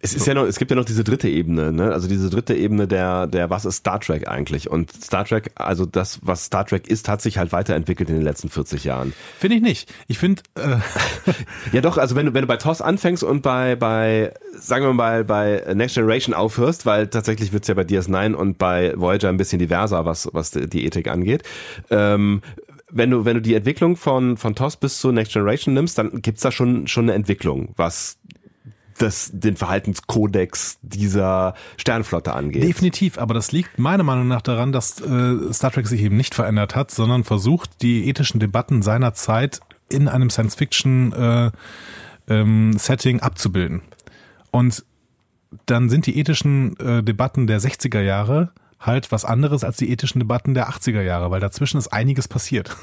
Es 0.00 0.14
ist 0.14 0.26
ja 0.26 0.34
noch, 0.34 0.44
es 0.44 0.58
gibt 0.58 0.70
ja 0.70 0.76
noch 0.76 0.84
diese 0.84 1.04
dritte 1.04 1.28
Ebene, 1.28 1.72
ne? 1.72 1.92
Also 1.92 2.08
diese 2.08 2.30
dritte 2.30 2.54
Ebene 2.54 2.86
der, 2.86 3.26
der, 3.26 3.50
was 3.50 3.64
ist 3.64 3.76
Star 3.76 4.00
Trek 4.00 4.28
eigentlich? 4.28 4.70
Und 4.70 4.92
Star 4.92 5.24
Trek, 5.24 5.52
also 5.54 5.86
das, 5.86 6.20
was 6.22 6.44
Star 6.44 6.66
Trek 6.66 6.86
ist, 6.88 7.08
hat 7.08 7.22
sich 7.22 7.38
halt 7.38 7.52
weiterentwickelt 7.52 8.08
in 8.08 8.16
den 8.16 8.24
letzten 8.24 8.48
40 8.48 8.84
Jahren. 8.84 9.12
Finde 9.38 9.56
ich 9.56 9.62
nicht. 9.62 9.92
Ich 10.08 10.18
finde, 10.18 10.42
äh, 10.56 10.76
Ja 11.72 11.80
doch, 11.80 11.98
also 11.98 12.16
wenn 12.16 12.26
du, 12.26 12.34
wenn 12.34 12.42
du 12.42 12.46
bei 12.46 12.56
TOS 12.56 12.80
anfängst 12.80 13.22
und 13.22 13.42
bei, 13.42 13.76
bei, 13.76 14.32
sagen 14.54 14.84
wir 14.84 14.92
mal, 14.92 15.24
bei 15.24 15.62
Next 15.74 15.94
Generation 15.94 16.34
aufhörst, 16.34 16.86
weil 16.86 17.08
tatsächlich 17.08 17.52
wird's 17.52 17.68
ja 17.68 17.74
bei 17.74 17.82
DS9 17.82 18.34
und 18.34 18.58
bei 18.58 18.94
Voyager 18.96 19.28
ein 19.28 19.36
bisschen 19.36 19.58
diverser, 19.58 20.04
was, 20.04 20.28
was 20.32 20.50
die 20.50 20.84
Ethik 20.84 21.08
angeht. 21.08 21.42
Ähm, 21.90 22.42
wenn 22.94 23.10
du, 23.10 23.24
wenn 23.24 23.36
du 23.36 23.42
die 23.42 23.54
Entwicklung 23.54 23.96
von, 23.96 24.36
von 24.36 24.54
TOS 24.54 24.76
bis 24.76 25.00
zu 25.00 25.12
Next 25.12 25.32
Generation 25.32 25.72
nimmst, 25.72 25.96
dann 25.96 26.20
gibt's 26.20 26.42
da 26.42 26.52
schon, 26.52 26.86
schon 26.86 27.04
eine 27.04 27.14
Entwicklung, 27.14 27.70
was 27.76 28.18
das, 28.98 29.30
den 29.32 29.56
Verhaltenskodex 29.56 30.78
dieser 30.82 31.54
Sternflotte 31.76 32.34
angeht. 32.34 32.62
definitiv, 32.62 33.18
aber 33.18 33.34
das 33.34 33.52
liegt 33.52 33.78
meiner 33.78 34.02
Meinung 34.02 34.28
nach 34.28 34.42
daran, 34.42 34.72
dass 34.72 35.00
äh, 35.00 35.52
Star 35.52 35.70
Trek 35.70 35.86
sich 35.86 36.02
eben 36.02 36.16
nicht 36.16 36.34
verändert 36.34 36.74
hat, 36.74 36.90
sondern 36.90 37.24
versucht, 37.24 37.82
die 37.82 38.08
ethischen 38.08 38.40
Debatten 38.40 38.82
seiner 38.82 39.14
Zeit 39.14 39.60
in 39.88 40.08
einem 40.08 40.30
Science-Fiction 40.30 41.12
äh, 41.12 41.50
ähm, 42.28 42.76
abzubilden. 43.20 43.82
Und 44.50 44.84
dann 45.66 45.90
sind 45.90 46.06
die 46.06 46.18
ethischen 46.18 46.78
äh, 46.78 47.02
Debatten 47.02 47.46
der 47.46 47.60
60er 47.60 48.00
Jahre 48.00 48.52
halt 48.80 49.12
was 49.12 49.24
anderes 49.24 49.64
als 49.64 49.76
die 49.76 49.90
ethischen 49.90 50.18
Debatten 50.18 50.54
der 50.54 50.68
80er 50.68 51.02
Jahre, 51.02 51.30
weil 51.30 51.40
dazwischen 51.40 51.78
ist 51.78 51.88
einiges 51.88 52.28
passiert. 52.28 52.76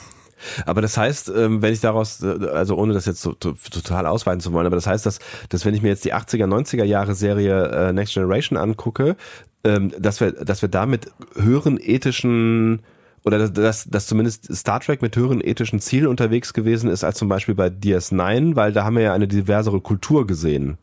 Aber 0.65 0.81
das 0.81 0.97
heißt, 0.97 1.31
ähm, 1.35 1.61
wenn 1.61 1.73
ich 1.73 1.81
daraus, 1.81 2.21
äh, 2.23 2.47
also 2.53 2.75
ohne 2.75 2.93
das 2.93 3.05
jetzt 3.05 3.21
so, 3.21 3.33
total 3.33 4.05
ausweiten 4.05 4.41
zu 4.41 4.53
wollen, 4.53 4.65
aber 4.65 4.75
das 4.75 4.87
heißt, 4.87 5.05
dass, 5.05 5.19
dass 5.49 5.65
wenn 5.65 5.73
ich 5.73 5.81
mir 5.81 5.89
jetzt 5.89 6.05
die 6.05 6.13
80er, 6.13 6.45
90er 6.45 6.83
Jahre 6.83 7.15
Serie 7.15 7.67
äh, 7.69 7.93
Next 7.93 8.13
Generation 8.13 8.57
angucke, 8.57 9.15
ähm, 9.63 9.91
dass 9.97 10.21
wir, 10.21 10.31
dass 10.31 10.61
wir 10.61 10.69
da 10.69 10.85
mit 10.85 11.11
höheren 11.35 11.79
ethischen 11.79 12.81
oder 13.25 13.49
dass, 13.49 13.89
dass 13.89 14.07
zumindest 14.07 14.53
Star 14.55 14.79
Trek 14.79 15.01
mit 15.01 15.15
höheren 15.15 15.41
ethischen 15.41 15.79
Zielen 15.79 16.07
unterwegs 16.07 16.53
gewesen 16.53 16.89
ist 16.89 17.03
als 17.03 17.17
zum 17.17 17.27
Beispiel 17.27 17.55
bei 17.55 17.67
DS9, 17.67 18.55
weil 18.55 18.71
da 18.71 18.85
haben 18.85 18.95
wir 18.95 19.03
ja 19.03 19.13
eine 19.13 19.27
diversere 19.27 19.81
Kultur 19.81 20.25
gesehen. 20.25 20.77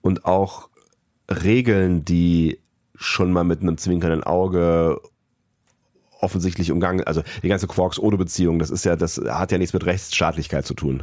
Und 0.00 0.24
auch 0.24 0.68
Regeln, 1.30 2.04
die 2.04 2.58
schon 2.96 3.32
mal 3.32 3.44
mit 3.44 3.62
einem 3.62 3.78
zwinkernden 3.78 4.24
Auge 4.24 5.00
offensichtlich 6.20 6.70
umgangen, 6.70 7.04
also 7.04 7.22
die 7.42 7.48
ganze 7.48 7.66
Quarks-Ode-Beziehung, 7.66 8.58
das 8.58 8.70
ist 8.70 8.84
ja, 8.84 8.96
das 8.96 9.18
hat 9.18 9.52
ja 9.52 9.58
nichts 9.58 9.72
mit 9.72 9.86
Rechtsstaatlichkeit 9.86 10.66
zu 10.66 10.74
tun. 10.74 11.02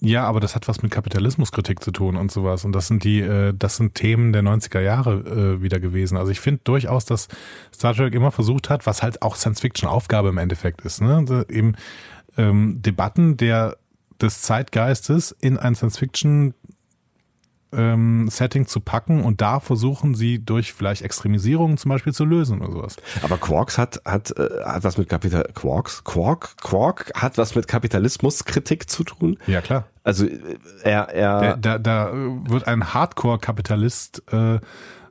Ja, 0.00 0.24
aber 0.24 0.40
das 0.40 0.54
hat 0.54 0.68
was 0.68 0.82
mit 0.82 0.90
Kapitalismuskritik 0.90 1.82
zu 1.82 1.90
tun 1.90 2.16
und 2.16 2.30
sowas. 2.30 2.64
Und 2.66 2.72
das 2.72 2.88
sind 2.88 3.04
die, 3.04 3.20
äh, 3.20 3.54
das 3.56 3.76
sind 3.76 3.94
Themen 3.94 4.32
der 4.34 4.42
90er 4.42 4.80
Jahre 4.80 5.14
äh, 5.14 5.62
wieder 5.62 5.80
gewesen. 5.80 6.18
Also 6.18 6.30
ich 6.30 6.40
finde 6.40 6.60
durchaus, 6.64 7.06
dass 7.06 7.28
Star 7.74 7.94
Trek 7.94 8.14
immer 8.14 8.30
versucht 8.30 8.68
hat, 8.68 8.86
was 8.86 9.02
halt 9.02 9.22
auch 9.22 9.36
Science-Fiction-Aufgabe 9.36 10.28
im 10.28 10.36
Endeffekt 10.36 10.82
ist, 10.82 11.00
ne? 11.00 11.16
Also 11.16 11.48
eben 11.48 11.74
ähm, 12.36 12.82
Debatten 12.82 13.38
der 13.38 13.76
des 14.20 14.42
Zeitgeistes 14.42 15.34
in 15.40 15.58
ein 15.58 15.74
Science-Fiction 15.74 16.54
ähm, 17.76 18.28
Setting 18.30 18.66
zu 18.66 18.80
packen 18.80 19.22
und 19.22 19.40
da 19.40 19.60
versuchen 19.60 20.14
sie 20.14 20.44
durch 20.44 20.72
vielleicht 20.72 21.02
Extremisierung 21.02 21.76
zum 21.76 21.90
Beispiel 21.90 22.12
zu 22.12 22.24
lösen 22.24 22.60
oder 22.60 22.72
sowas. 22.72 22.96
Aber 23.22 23.36
Quarks 23.36 23.78
hat, 23.78 24.00
hat, 24.04 24.36
äh, 24.38 24.48
hat 24.64 24.84
was 24.84 24.98
mit 24.98 25.08
Kapital, 25.08 25.48
Quarks? 25.54 26.04
Quark? 26.04 26.56
Quark 26.62 27.12
hat 27.14 27.38
was 27.38 27.54
mit 27.54 27.68
Kapitalismuskritik 27.68 28.88
zu 28.88 29.04
tun? 29.04 29.38
Ja, 29.46 29.60
klar. 29.60 29.86
Also, 30.02 30.26
äh, 30.26 30.58
er, 30.82 31.08
er. 31.10 31.56
Da, 31.56 31.78
da, 31.78 31.78
da 31.78 32.12
wird 32.12 32.66
ein 32.66 32.94
Hardcore-Kapitalist 32.94 34.22
äh, 34.32 34.60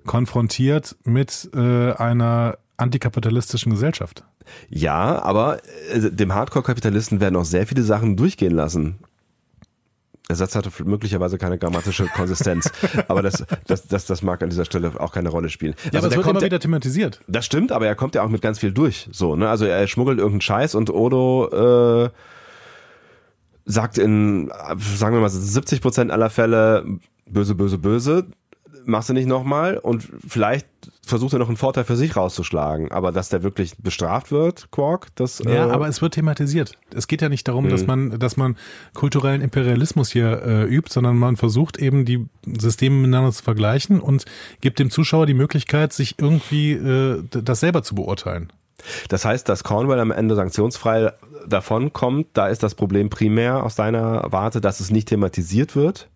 konfrontiert 0.05 0.95
mit 1.03 1.49
äh, 1.53 1.93
einer 1.93 2.57
antikapitalistischen 2.77 3.71
Gesellschaft. 3.71 4.23
Ja, 4.69 5.21
aber 5.21 5.59
äh, 5.91 6.11
dem 6.11 6.33
Hardcore-Kapitalisten 6.33 7.19
werden 7.21 7.35
auch 7.35 7.45
sehr 7.45 7.67
viele 7.67 7.83
Sachen 7.83 8.17
durchgehen 8.17 8.53
lassen. 8.53 8.99
Der 10.29 10.37
Satz 10.37 10.55
hatte 10.55 10.71
möglicherweise 10.85 11.37
keine 11.37 11.57
grammatische 11.57 12.05
Konsistenz, 12.07 12.71
aber 13.09 13.21
das, 13.21 13.43
das, 13.67 13.87
das, 13.87 14.05
das 14.05 14.21
mag 14.21 14.41
an 14.41 14.49
dieser 14.49 14.63
Stelle 14.63 14.93
auch 14.99 15.11
keine 15.11 15.29
Rolle 15.29 15.49
spielen. 15.49 15.75
Ja, 15.85 15.95
also 15.95 15.97
aber 15.97 16.07
es 16.07 16.17
wird 16.17 16.27
immer 16.27 16.41
wieder 16.41 16.59
thematisiert. 16.59 17.19
Das 17.27 17.45
stimmt, 17.45 17.73
aber 17.73 17.87
er 17.87 17.95
kommt 17.95 18.15
ja 18.15 18.23
auch 18.23 18.29
mit 18.29 18.41
ganz 18.41 18.59
viel 18.59 18.71
durch. 18.71 19.09
So, 19.11 19.35
ne? 19.35 19.49
Also 19.49 19.65
er 19.65 19.85
schmuggelt 19.87 20.19
irgendeinen 20.19 20.41
Scheiß 20.41 20.75
und 20.75 20.89
Odo 20.89 22.05
äh, 22.05 22.09
sagt 23.65 23.97
in, 23.97 24.49
sagen 24.77 25.15
wir 25.15 25.21
mal, 25.21 25.29
70 25.29 25.81
Prozent 25.81 26.11
aller 26.11 26.29
Fälle 26.29 26.85
böse, 27.25 27.55
böse, 27.55 27.77
böse 27.77 28.27
machst 28.85 29.09
du 29.09 29.13
nicht 29.13 29.27
nochmal 29.27 29.77
und 29.77 30.07
vielleicht 30.27 30.67
versucht 31.05 31.33
er 31.33 31.39
noch 31.39 31.47
einen 31.47 31.57
Vorteil 31.57 31.83
für 31.83 31.97
sich 31.97 32.15
rauszuschlagen. 32.15 32.91
Aber 32.91 33.11
dass 33.11 33.29
der 33.29 33.43
wirklich 33.43 33.75
bestraft 33.77 34.31
wird, 34.31 34.71
Quark, 34.71 35.07
das. 35.15 35.39
Ja, 35.39 35.67
äh 35.67 35.71
aber 35.71 35.87
es 35.87 36.01
wird 36.01 36.13
thematisiert. 36.13 36.73
Es 36.95 37.07
geht 37.07 37.21
ja 37.21 37.29
nicht 37.29 37.47
darum, 37.47 37.65
mhm. 37.65 37.69
dass 37.69 37.85
man, 37.85 38.19
dass 38.19 38.37
man 38.37 38.57
kulturellen 38.93 39.41
Imperialismus 39.41 40.11
hier 40.11 40.41
äh, 40.43 40.63
übt, 40.63 40.91
sondern 40.91 41.17
man 41.17 41.35
versucht 41.35 41.77
eben 41.77 42.05
die 42.05 42.27
Systeme 42.45 42.95
miteinander 42.95 43.31
zu 43.31 43.43
vergleichen 43.43 43.99
und 43.99 44.25
gibt 44.61 44.79
dem 44.79 44.89
Zuschauer 44.89 45.25
die 45.25 45.33
Möglichkeit, 45.33 45.93
sich 45.93 46.15
irgendwie 46.19 46.71
äh, 46.71 47.23
das 47.29 47.59
selber 47.59 47.83
zu 47.83 47.95
beurteilen. 47.95 48.51
Das 49.07 49.23
heißt, 49.23 49.47
dass 49.47 49.63
Cornwell 49.63 49.99
am 49.99 50.11
Ende 50.11 50.35
sanktionsfrei 50.35 51.13
davon 51.47 51.93
kommt, 51.93 52.27
da 52.33 52.47
ist 52.47 52.63
das 52.63 52.75
Problem 52.75 53.09
primär 53.09 53.63
aus 53.63 53.75
deiner 53.75 54.25
Warte, 54.31 54.61
dass 54.61 54.79
es 54.79 54.89
nicht 54.91 55.07
thematisiert 55.09 55.75
wird. 55.75 56.09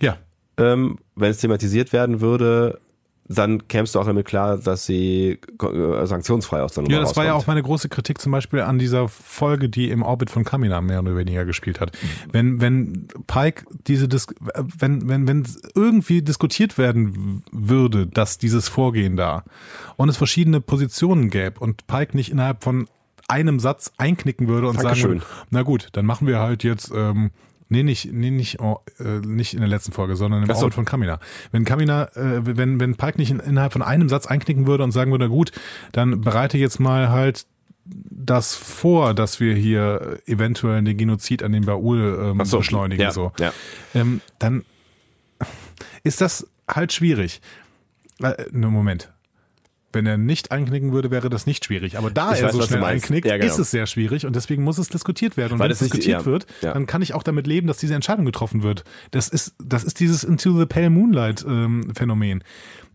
Ja 0.00 0.18
ähm, 0.56 0.96
wenn 1.14 1.30
es 1.30 1.38
thematisiert 1.38 1.92
werden 1.92 2.20
würde, 2.20 2.80
dann 3.28 3.68
kämst 3.68 3.94
du 3.94 4.00
auch 4.00 4.04
damit 4.04 4.26
klar, 4.26 4.58
dass 4.58 4.84
sie 4.84 5.38
äh, 5.60 6.06
sanktionsfrei 6.06 6.62
aus 6.62 6.74
der 6.74 6.82
Nummer 6.82 6.94
Ja, 6.94 7.00
das 7.00 7.16
war 7.16 7.24
ja 7.24 7.34
auch 7.34 7.46
meine 7.46 7.62
große 7.62 7.88
Kritik 7.88 8.20
zum 8.20 8.32
Beispiel 8.32 8.60
an 8.60 8.78
dieser 8.78 9.08
Folge, 9.08 9.68
die 9.68 9.90
im 9.90 10.02
Orbit 10.02 10.30
von 10.30 10.44
Kamina 10.44 10.80
mehr 10.80 11.00
oder 11.00 11.16
weniger 11.16 11.44
gespielt 11.44 11.80
hat. 11.80 11.96
Wenn, 12.32 12.60
wenn 12.60 13.08
Pike 13.26 13.64
diese, 13.86 14.08
Dis 14.08 14.26
wenn, 14.78 15.08
wenn, 15.08 15.28
wenn 15.28 15.46
irgendwie 15.74 16.22
diskutiert 16.22 16.78
werden 16.78 17.42
würde, 17.52 18.06
dass 18.06 18.38
dieses 18.38 18.68
Vorgehen 18.68 19.16
da 19.16 19.44
und 19.96 20.08
es 20.08 20.16
verschiedene 20.16 20.60
Positionen 20.60 21.30
gäbe 21.30 21.60
und 21.60 21.86
Pike 21.86 22.16
nicht 22.16 22.30
innerhalb 22.30 22.64
von 22.64 22.88
einem 23.28 23.60
Satz 23.60 23.92
einknicken 23.98 24.48
würde 24.48 24.68
und 24.68 24.82
Dankeschön. 24.82 25.20
sagen 25.20 25.30
na 25.50 25.62
gut, 25.62 25.88
dann 25.92 26.06
machen 26.06 26.26
wir 26.26 26.40
halt 26.40 26.64
jetzt 26.64 26.92
ähm, 26.94 27.30
Nee, 27.72 27.82
nicht, 27.82 28.12
nee, 28.12 28.30
nicht, 28.30 28.60
oh, 28.60 28.80
äh, 29.00 29.26
nicht 29.26 29.54
in 29.54 29.60
der 29.60 29.68
letzten 29.68 29.92
Folge, 29.92 30.14
sondern 30.14 30.42
im 30.42 30.50
Ach 30.50 30.56
so. 30.56 30.68
von 30.68 30.84
Kamina. 30.84 31.18
Wenn 31.52 31.64
Kamina, 31.64 32.04
äh, 32.14 32.44
wenn, 32.44 32.78
wenn 32.78 32.96
Pike 32.96 33.18
nicht 33.18 33.30
in, 33.30 33.40
innerhalb 33.40 33.72
von 33.72 33.80
einem 33.80 34.10
Satz 34.10 34.26
einknicken 34.26 34.66
würde 34.66 34.84
und 34.84 34.92
sagen 34.92 35.10
würde, 35.10 35.30
gut, 35.30 35.52
dann 35.92 36.20
bereite 36.20 36.58
jetzt 36.58 36.80
mal 36.80 37.08
halt 37.08 37.46
das 37.86 38.54
vor, 38.54 39.14
dass 39.14 39.40
wir 39.40 39.54
hier 39.54 40.18
eventuell 40.26 40.82
den 40.82 40.98
Genozid 40.98 41.42
an 41.42 41.52
den 41.52 41.64
Baul 41.64 42.34
ähm, 42.38 42.44
so. 42.44 42.58
beschleunigen, 42.58 43.02
ja, 43.02 43.10
so. 43.10 43.32
Ja. 43.40 43.54
Ähm, 43.94 44.20
dann 44.38 44.66
ist 46.04 46.20
das 46.20 46.46
halt 46.68 46.92
schwierig. 46.92 47.40
Äh, 48.20 48.34
Moment. 48.52 49.10
Wenn 49.92 50.06
er 50.06 50.16
nicht 50.16 50.50
einknicken 50.50 50.92
würde, 50.92 51.10
wäre 51.10 51.30
das 51.30 51.46
nicht 51.46 51.64
schwierig. 51.64 51.98
Aber 51.98 52.10
da 52.10 52.32
ich 52.32 52.40
er 52.40 52.46
weiß, 52.46 52.52
so 52.52 52.62
schnell 52.62 52.82
einknickt, 52.84 53.26
ja, 53.26 53.36
genau. 53.36 53.50
ist 53.50 53.58
es 53.58 53.70
sehr 53.70 53.86
schwierig 53.86 54.26
und 54.26 54.34
deswegen 54.34 54.62
muss 54.64 54.78
es 54.78 54.88
diskutiert 54.88 55.36
werden. 55.36 55.54
Und 55.54 55.58
Weil 55.58 55.68
wenn 55.68 55.72
es 55.72 55.78
diskutiert 55.80 56.20
ja, 56.20 56.26
wird, 56.26 56.46
ja. 56.62 56.72
dann 56.72 56.86
kann 56.86 57.02
ich 57.02 57.14
auch 57.14 57.22
damit 57.22 57.46
leben, 57.46 57.66
dass 57.66 57.78
diese 57.78 57.94
Entscheidung 57.94 58.24
getroffen 58.24 58.62
wird. 58.62 58.84
Das 59.10 59.28
ist, 59.28 59.54
das 59.62 59.84
ist 59.84 60.00
dieses 60.00 60.24
Into 60.24 60.58
the 60.58 60.66
Pale 60.66 60.90
Moonlight 60.90 61.44
ähm, 61.46 61.92
Phänomen. 61.94 62.42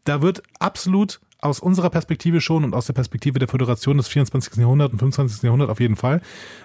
Da 0.04 0.22
wird 0.22 0.41
absolut 0.60 1.20
aus 1.39 1.60
unserer 1.60 1.89
Perspektive 1.89 2.41
schon 2.41 2.64
und 2.64 2.74
aus 2.74 2.88
der 2.88 2.93
Perspektive 2.93 3.39
der 3.39 3.48
Föderation 3.48 3.98
des 3.98 4.08
24. 4.08 4.56
Jahrhunderts 4.58 4.93
und 4.93 5.00
25. 5.00 5.43
Jahrhunderts 5.43 5.72
auf 5.72 5.80
jeden 5.80 5.95
Fall, 5.95 6.22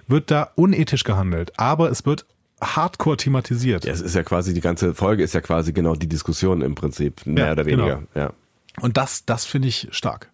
wird 0.09 0.31
da 0.31 0.51
unethisch 0.55 1.05
gehandelt. 1.05 1.53
Aber 1.59 1.91
es 1.91 2.07
wird 2.07 2.27
hardcore 2.63 3.17
thematisiert. 3.17 3.85
Ja, 3.85 3.93
es 3.93 4.01
ist 4.01 4.15
ja 4.15 4.23
quasi, 4.23 4.55
die 4.55 4.61
ganze 4.61 4.95
Folge 4.95 5.23
ist 5.23 5.35
ja 5.35 5.41
quasi 5.41 5.73
genau 5.73 5.95
die 5.95 6.09
Diskussion 6.09 6.63
im 6.63 6.75
Prinzip, 6.75 7.27
mehr 7.27 7.47
ja, 7.47 7.53
oder 7.53 7.67
weniger. 7.67 7.97
Genau. 7.97 8.09
Ja. 8.15 8.33
Und 8.81 8.97
das, 8.97 9.25
das 9.25 9.45
finde 9.45 9.69
ich 9.69 9.89
stark. 9.91 10.31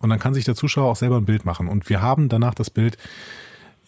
Und 0.00 0.10
dann 0.10 0.18
kann 0.18 0.34
sich 0.34 0.44
der 0.44 0.54
Zuschauer 0.54 0.90
auch 0.90 0.96
selber 0.96 1.16
ein 1.16 1.24
Bild 1.24 1.44
machen. 1.44 1.68
Und 1.68 1.88
wir 1.88 2.00
haben 2.00 2.28
danach 2.28 2.54
das 2.54 2.70
Bild, 2.70 2.96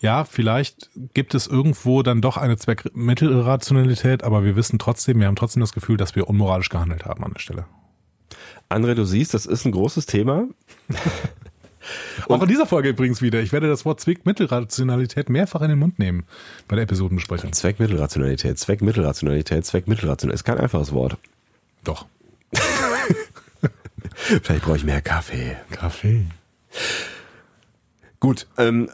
ja, 0.00 0.24
vielleicht 0.24 0.90
gibt 1.14 1.34
es 1.34 1.46
irgendwo 1.46 2.02
dann 2.02 2.20
doch 2.20 2.36
eine 2.36 2.56
Zweckmittelrationalität, 2.56 4.24
aber 4.24 4.44
wir 4.44 4.56
wissen 4.56 4.78
trotzdem, 4.78 5.20
wir 5.20 5.26
haben 5.26 5.36
trotzdem 5.36 5.60
das 5.60 5.72
Gefühl, 5.72 5.98
dass 5.98 6.16
wir 6.16 6.28
unmoralisch 6.28 6.70
gehandelt 6.70 7.04
haben 7.04 7.22
an 7.22 7.32
der 7.32 7.40
Stelle. 7.40 7.66
André, 8.68 8.94
du 8.94 9.04
siehst, 9.04 9.34
das 9.34 9.46
ist 9.46 9.66
ein 9.66 9.72
großes 9.72 10.06
Thema. 10.06 10.46
Auch 12.28 12.42
in 12.42 12.48
dieser 12.48 12.66
Folge 12.66 12.90
übrigens 12.90 13.22
wieder. 13.22 13.40
Ich 13.40 13.52
werde 13.52 13.68
das 13.68 13.84
Wort 13.84 14.00
Zweckmittelrationalität 14.00 15.28
mehrfach 15.28 15.62
in 15.62 15.70
den 15.70 15.78
Mund 15.78 15.98
nehmen 15.98 16.24
bei 16.68 16.76
der 16.76 16.84
Episodenbesprechung. 16.84 17.52
Zweckmittelrationalität, 17.52 18.58
Zweckmittelrationalität, 18.58 19.66
Zweckmittelrationalität 19.66 20.40
ist 20.40 20.44
kein 20.44 20.58
einfaches 20.58 20.92
Wort. 20.92 21.16
Doch. 21.84 22.06
Vielleicht 24.42 24.62
brauche 24.62 24.76
ich 24.76 24.84
mehr 24.84 25.02
Kaffee. 25.02 25.56
Kaffee. 25.70 26.26
Gut, 28.20 28.46
ähm, 28.58 28.88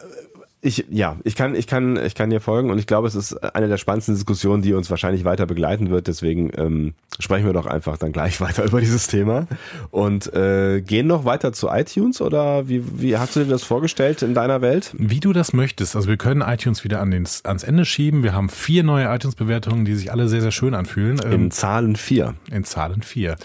ich, 0.59 0.85
ja, 0.89 1.17
ich 1.23 1.35
kann, 1.35 1.53
ich 1.53 1.67
kann, 1.67 2.03
ich 2.03 2.15
kann 2.15 2.31
dir 2.31 2.41
folgen 2.41 2.71
und 2.71 2.79
ich 2.79 2.87
glaube, 2.87 3.07
es 3.07 3.13
ist 3.13 3.33
eine 3.55 3.67
der 3.67 3.77
spannendsten 3.77 4.15
Diskussionen, 4.15 4.63
die 4.63 4.73
uns 4.73 4.89
wahrscheinlich 4.89 5.23
weiter 5.23 5.45
begleiten 5.45 5.91
wird. 5.91 6.07
Deswegen 6.07 6.51
ähm, 6.57 6.93
sprechen 7.19 7.45
wir 7.45 7.53
doch 7.53 7.67
einfach 7.67 7.97
dann 7.97 8.11
gleich 8.11 8.41
weiter 8.41 8.65
über 8.65 8.79
dieses 8.81 9.07
Thema 9.07 9.47
und 9.91 10.33
äh, 10.33 10.81
gehen 10.81 11.05
noch 11.05 11.25
weiter 11.25 11.53
zu 11.53 11.67
iTunes 11.69 12.21
oder 12.21 12.67
wie, 12.67 12.83
wie 12.99 13.17
hast 13.17 13.35
du 13.35 13.41
dir 13.41 13.49
das 13.49 13.63
vorgestellt 13.63 14.23
in 14.23 14.33
deiner 14.33 14.61
Welt? 14.61 14.93
Wie 14.97 15.19
du 15.19 15.31
das 15.31 15.53
möchtest. 15.53 15.95
Also 15.95 16.09
wir 16.09 16.17
können 16.17 16.41
iTunes 16.41 16.83
wieder 16.83 17.01
an 17.01 17.11
den, 17.11 17.27
ans 17.43 17.63
Ende 17.63 17.85
schieben. 17.85 18.23
Wir 18.23 18.33
haben 18.33 18.49
vier 18.49 18.83
neue 18.83 19.05
iTunes-Bewertungen, 19.13 19.85
die 19.85 19.95
sich 19.95 20.11
alle 20.11 20.27
sehr, 20.27 20.41
sehr 20.41 20.51
schön 20.51 20.73
anfühlen. 20.73 21.19
In 21.19 21.31
ähm, 21.31 21.51
Zahlen 21.51 21.95
vier. 21.95 22.33
In 22.51 22.63
Zahlen 22.63 23.03
vier. 23.03 23.37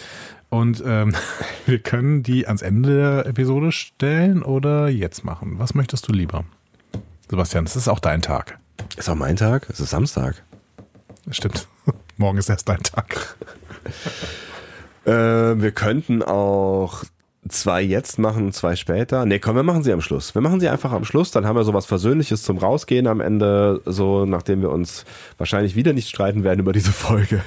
Und 0.52 0.82
ähm, 0.84 1.14
wir 1.66 1.78
können 1.78 2.22
die 2.22 2.46
ans 2.46 2.60
Ende 2.60 2.94
der 2.94 3.26
Episode 3.26 3.72
stellen 3.72 4.42
oder 4.42 4.88
jetzt 4.88 5.24
machen. 5.24 5.54
Was 5.58 5.74
möchtest 5.74 6.06
du 6.06 6.12
lieber? 6.12 6.44
Sebastian, 7.30 7.64
es 7.64 7.74
ist 7.74 7.88
auch 7.88 8.00
dein 8.00 8.20
Tag. 8.20 8.58
Ist 8.98 9.08
auch 9.08 9.14
mein 9.14 9.36
Tag? 9.36 9.66
Es 9.70 9.80
ist 9.80 9.88
Samstag. 9.88 10.44
Stimmt. 11.30 11.68
Morgen 12.18 12.36
ist 12.36 12.50
erst 12.50 12.68
dein 12.68 12.82
Tag. 12.82 13.34
äh, 15.06 15.10
wir 15.10 15.72
könnten 15.72 16.22
auch 16.22 17.04
zwei 17.48 17.82
jetzt 17.82 18.18
machen, 18.18 18.52
zwei 18.52 18.76
später. 18.76 19.26
Nee, 19.26 19.40
komm, 19.40 19.56
wir 19.56 19.62
machen 19.62 19.82
sie 19.82 19.92
am 19.92 20.00
Schluss. 20.00 20.34
Wir 20.34 20.42
machen 20.42 20.60
sie 20.60 20.68
einfach 20.68 20.92
am 20.92 21.04
Schluss, 21.04 21.32
dann 21.32 21.44
haben 21.44 21.56
wir 21.56 21.64
sowas 21.64 21.86
Versöhnliches 21.86 22.42
zum 22.42 22.58
Rausgehen 22.58 23.06
am 23.06 23.20
Ende, 23.20 23.80
so 23.84 24.24
nachdem 24.26 24.62
wir 24.62 24.70
uns 24.70 25.04
wahrscheinlich 25.38 25.74
wieder 25.74 25.92
nicht 25.92 26.08
streiten 26.08 26.44
werden 26.44 26.60
über 26.60 26.72
diese 26.72 26.92
Folge. 26.92 27.42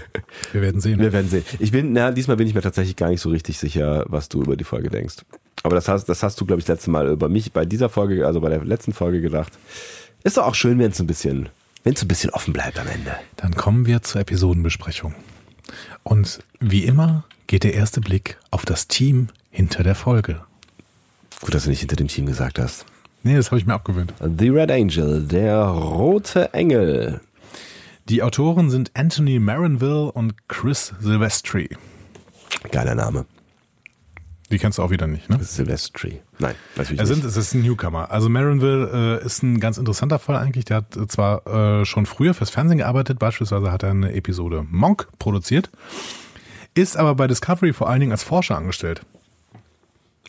Wir 0.52 0.62
werden 0.62 0.82
sehen. 0.82 1.00
Wir 1.00 1.14
werden 1.14 1.30
sehen. 1.30 1.46
Ich 1.60 1.72
bin, 1.72 1.94
na, 1.94 2.12
diesmal 2.12 2.38
bin 2.38 2.48
ich 2.48 2.54
mir 2.54 2.62
tatsächlich 2.62 2.96
gar 2.96 3.10
nicht 3.10 3.22
so 3.22 3.30
richtig 3.30 3.58
sicher, 3.58 4.06
was 4.08 4.28
du 4.28 4.42
über 4.42 4.58
die 4.58 4.66
Folge 4.66 4.90
denkst. 4.90 5.18
Aber 5.64 5.76
das 5.76 5.88
hast, 5.88 6.06
das 6.06 6.22
hast 6.24 6.40
du, 6.40 6.46
glaube 6.46 6.62
ich, 6.62 6.68
letzte 6.68 6.92
Mal 6.92 7.08
über 7.08 7.30
mich 7.30 7.54
bei 7.54 7.66
dieser 7.66 7.90
Folge, 7.90 8.28
also 8.28 8.42
bei 8.42 8.50
der 8.50 8.64
letzten 8.64 8.94
Folge 8.94 9.22
gedacht. 9.22 9.54
Ist 10.24 10.38
doch 10.38 10.46
auch 10.46 10.56
schön, 10.56 10.78
wenn 10.80 10.92
es 10.92 11.00
ein 11.00 11.08
bisschen, 11.08 11.50
wenn 11.84 11.94
es 11.94 12.02
ein 12.02 12.08
bisschen 12.08 12.32
offen 12.32 12.54
bleibt 12.54 12.78
am 12.80 12.88
Ende. 12.88 13.16
Dann 13.38 13.56
kommen 13.56 13.86
wir 13.86 14.02
zur 14.02 14.22
Episodenbesprechung. 14.22 15.16
Und 16.04 16.40
wie 16.60 16.84
immer 16.84 17.24
geht 17.48 17.64
der 17.64 17.74
erste 17.74 18.02
Blick 18.02 18.38
auf 18.52 18.66
das 18.66 18.88
Team 18.88 19.30
hinter 19.56 19.84
der 19.84 19.96
Folge. 19.96 20.42
Gut, 21.42 21.54
dass 21.54 21.64
du 21.64 21.70
nicht 21.70 21.80
hinter 21.80 21.96
dem 21.96 22.08
Team 22.10 22.26
gesagt 22.26 22.60
hast. 22.60 22.86
Nee, 23.24 23.36
das 23.38 23.48
habe 23.52 23.58
ich 23.60 23.66
mir 23.66 23.74
abgewöhnt. 23.74 24.14
The 24.20 24.50
Red 24.50 24.70
Angel, 24.70 25.26
der 25.26 25.64
rote 25.64 26.54
Engel. 26.54 27.22
Die 28.10 28.22
Autoren 28.22 28.70
sind 28.70 28.92
Anthony 28.94 29.40
Marinville 29.40 30.12
und 30.12 30.48
Chris 30.50 30.94
Silvestri. 31.00 31.70
Geiler 32.72 32.96
Name. 32.96 33.26
Die 34.52 34.60
kennst 34.60 34.78
du 34.78 34.84
auch 34.84 34.92
wieder 34.92 35.08
nicht, 35.08 35.28
ne? 35.30 35.40
Silvestri. 35.42 36.22
Nein, 36.38 36.54
natürlich 36.76 37.00
Er 37.00 37.06
nicht. 37.06 37.16
sind, 37.16 37.26
es 37.26 37.36
ist 37.38 37.54
ein 37.56 37.62
Newcomer. 37.64 38.12
Also 38.12 38.30
Marinville 38.30 39.20
äh, 39.22 39.26
ist 39.26 39.42
ein 39.42 39.60
ganz 39.60 39.78
interessanter 39.80 40.20
Fall 40.20 40.36
eigentlich. 40.36 40.66
Der 40.66 40.78
hat 40.78 40.96
äh, 40.98 41.08
zwar 41.08 41.48
äh, 41.48 41.86
schon 41.86 42.06
früher 42.06 42.34
fürs 42.36 42.52
Fernsehen 42.52 42.78
gearbeitet, 42.78 43.18
beispielsweise 43.18 43.72
hat 43.72 43.82
er 43.84 43.90
eine 43.92 44.14
Episode 44.14 44.66
Monk 44.70 45.08
produziert, 45.18 45.72
ist 46.76 46.98
aber 46.98 47.16
bei 47.16 47.26
Discovery 47.28 47.74
vor 47.74 47.90
allen 47.90 48.02
Dingen 48.02 48.12
als 48.12 48.24
Forscher 48.24 48.58
angestellt. 48.58 49.02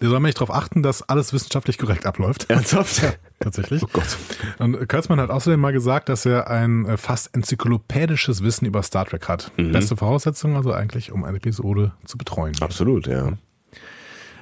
Der 0.01 0.09
soll 0.09 0.19
nämlich 0.19 0.35
darauf 0.35 0.51
achten, 0.51 0.83
dass 0.83 1.03
alles 1.03 1.33
wissenschaftlich 1.33 1.79
korrekt 1.79 2.05
abläuft. 2.05 2.51
Ernsthaft? 2.51 3.19
Tatsächlich. 3.41 3.83
Oh 3.83 3.89
Gott. 3.93 4.17
Und 4.59 4.89
Kurtzman 4.89 5.21
hat 5.21 5.31
außerdem 5.31 5.59
mal 5.59 5.73
gesagt, 5.73 6.09
dass 6.09 6.27
er 6.27 6.51
ein 6.51 6.85
äh, 6.85 6.97
fast 6.97 7.35
enzyklopädisches 7.35 8.43
Wissen 8.43 8.67
über 8.67 8.83
Star 8.83 9.07
Trek 9.07 9.29
hat. 9.29 9.53
Beste 9.57 9.97
Voraussetzung 9.97 10.57
also 10.57 10.73
eigentlich, 10.73 11.13
um 11.13 11.25
eine 11.25 11.39
Episode 11.39 11.93
zu 12.05 12.19
betreuen. 12.19 12.55
Absolut, 12.61 13.07
ja. 13.07 13.33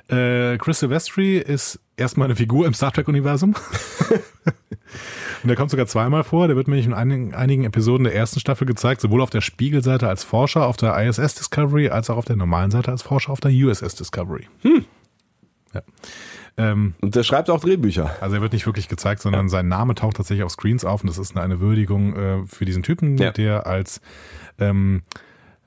Äh, 0.09 0.59
Chris 0.59 0.81
Silvestri 0.81 1.39
ist 1.39 1.81
erstmal 1.97 2.27
eine 2.27 2.37
Figur 2.37 2.67
im 2.67 2.75
Star 2.75 2.93
Trek-Universum. 2.93 3.55
Und 5.43 5.49
der 5.49 5.57
kommt 5.57 5.71
sogar 5.71 5.87
zweimal 5.87 6.25
vor. 6.25 6.47
Der 6.47 6.57
wird 6.57 6.69
nämlich 6.69 6.87
in 6.87 6.95
einigen, 6.95 7.35
einigen 7.35 7.65
Episoden 7.65 8.05
der 8.05 8.15
ersten 8.15 8.41
Staffel 8.41 8.67
gezeigt, 8.67 9.01
sowohl 9.01 9.21
auf 9.21 9.31
der 9.31 9.41
Spiegelseite 9.41 10.09
als 10.09 10.25
Forscher 10.25 10.67
auf 10.67 10.77
der 10.77 10.97
ISS 10.97 11.35
Discovery, 11.35 11.89
als 11.89 12.11
auch 12.11 12.17
auf 12.17 12.25
der 12.25 12.37
normalen 12.37 12.71
Seite 12.71 12.91
als 12.91 13.03
Forscher 13.03 13.31
auf 13.31 13.41
der 13.41 13.51
USS 13.51 13.95
Discovery. 13.95 14.47
Ja. 15.75 15.83
Ähm, 16.57 16.95
Und 17.01 17.15
der 17.17 17.25
schreibt 17.25 17.51
auch 17.51 17.61
Drehbücher. 17.61 18.15
also 18.21 18.37
er 18.37 18.43
wird 18.43 18.53
nicht 18.53 18.65
wirklich 18.67 18.89
gezeigt, 18.89 19.21
sondern 19.23 19.49
sein 19.49 19.67
Name 19.69 19.95
taucht 19.95 20.17
tatsächlich 20.17 20.45
auf 20.45 20.53
Screens 20.53 20.85
auf 20.85 21.03
und 21.03 21.09
das 21.09 21.19
ist 21.19 21.37
eine 21.37 21.61
Würdigung 21.61 22.17
äh, 22.17 22.47
für 22.47 22.65
diesen 22.65 22.83
Typen, 22.85 23.19
Ja. 23.19 23.33
der 23.33 23.67
als 23.67 24.01
ähm, 24.59 25.03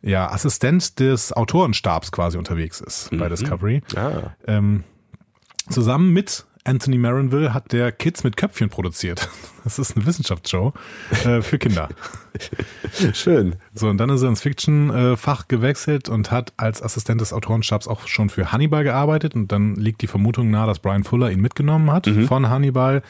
ja, 0.01 0.32
Assistent 0.32 0.99
des 0.99 1.34
Autorenstabs 1.34 2.12
quasi 2.12 2.38
unterwegs 2.38 2.80
ist 2.80 3.10
bei 3.12 3.28
Discovery. 3.28 3.82
Ah. 3.95 4.32
Ähm, 4.47 4.84
zusammen 5.70 6.14
mit 6.14 6.45
Anthony 6.68 6.97
Marinville 6.97 7.53
hat 7.53 7.72
der 7.72 7.91
Kids 7.91 8.24
mit 8.24 8.36
Köpfchen 8.38 8.70
produziert. 8.70 9.30
Das 9.68 9.80
ist 9.80 9.97
eine 9.97 10.05
Wissenschaftsshow 10.05 10.72
äh, 11.26 11.41
für 11.41 11.59
Kinder. 11.59 11.89
Schön. 13.13 13.57
So, 13.74 13.89
und 13.89 13.97
dann 13.97 14.09
ist 14.09 14.22
er 14.22 14.30
ins 14.30 14.39
Fiction-Fach 14.41 15.49
gewechselt 15.49 16.07
und 16.07 16.32
hat 16.32 16.53
als 16.55 16.82
Assistent 16.82 17.20
des 17.20 17.34
Autorenstabs 17.34 17.89
auch 17.89 18.07
schon 18.07 18.30
für 18.30 18.53
Hannibal 18.53 18.86
gearbeitet. 18.86 19.36
Und 19.36 19.51
dann 19.51 19.76
liegt 19.76 20.01
die 20.01 20.07
Vermutung 20.07 20.51
nahe, 20.51 20.68
dass 20.68 20.80
Brian 20.80 21.03
Fuller 21.03 21.32
ihn 21.32 21.41
mitgenommen 21.41 21.91
hat 21.91 22.07
von 22.30 22.49
Hannibal 22.49 23.03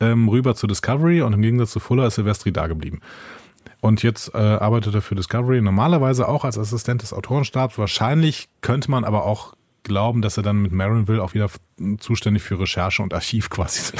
ähm, 0.00 0.30
rüber 0.30 0.54
zu 0.54 0.66
Discovery. 0.66 1.20
Und 1.20 1.34
im 1.34 1.42
Gegensatz 1.42 1.72
zu 1.72 1.80
Fuller 1.80 2.06
ist 2.06 2.14
Silvestri 2.14 2.52
da 2.52 2.68
geblieben. 2.68 3.00
Und 3.82 4.02
jetzt 4.02 4.34
äh, 4.34 4.38
arbeitet 4.38 4.94
er 4.94 5.02
für 5.02 5.14
Discovery 5.14 5.60
normalerweise 5.60 6.26
auch 6.26 6.46
als 6.46 6.56
Assistent 6.56 7.02
des 7.02 7.12
Autorenstabs. 7.12 7.76
Wahrscheinlich 7.76 8.48
könnte 8.62 8.90
man 8.90 9.04
aber 9.04 9.26
auch 9.26 9.57
glauben, 9.88 10.22
dass 10.22 10.36
er 10.36 10.42
dann 10.42 10.58
mit 10.62 10.72
Marinville 10.72 11.22
auch 11.22 11.34
wieder 11.34 11.48
zuständig 11.98 12.42
für 12.42 12.60
Recherche 12.60 13.02
und 13.02 13.12
Archiv 13.14 13.50
quasi 13.50 13.92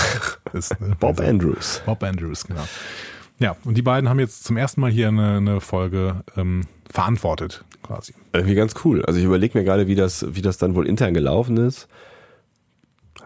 ist. 0.53 0.80
ne? 0.80 0.97
Bob 1.01 1.18
Also- 1.18 1.30
Andrews. 1.30 1.82
Bob 1.86 2.03
Andrews, 2.03 2.45
genau. 2.47 2.66
Ja, 3.41 3.57
und 3.64 3.76
die 3.76 3.82
beiden 3.82 4.09
haben 4.09 4.18
jetzt 4.18 4.45
zum 4.45 4.57
ersten 4.57 4.80
Mal 4.80 4.91
hier 4.91 5.09
eine, 5.09 5.36
eine 5.36 5.61
Folge 5.61 6.24
ähm, 6.36 6.62
verantwortet, 6.91 7.64
quasi. 7.84 8.12
Irgendwie 8.32 8.57
ganz 8.57 8.74
cool. 8.84 9.05
Also 9.05 9.20
ich 9.20 9.24
überlege 9.24 9.57
mir 9.57 9.64
gerade, 9.64 9.86
wie 9.86 9.95
das, 9.95 10.26
wie 10.34 10.43
das 10.43 10.59
dann 10.59 10.74
wohl 10.74 10.89
intern 10.89 11.14
gelaufen 11.14 11.57
ist. 11.57 11.86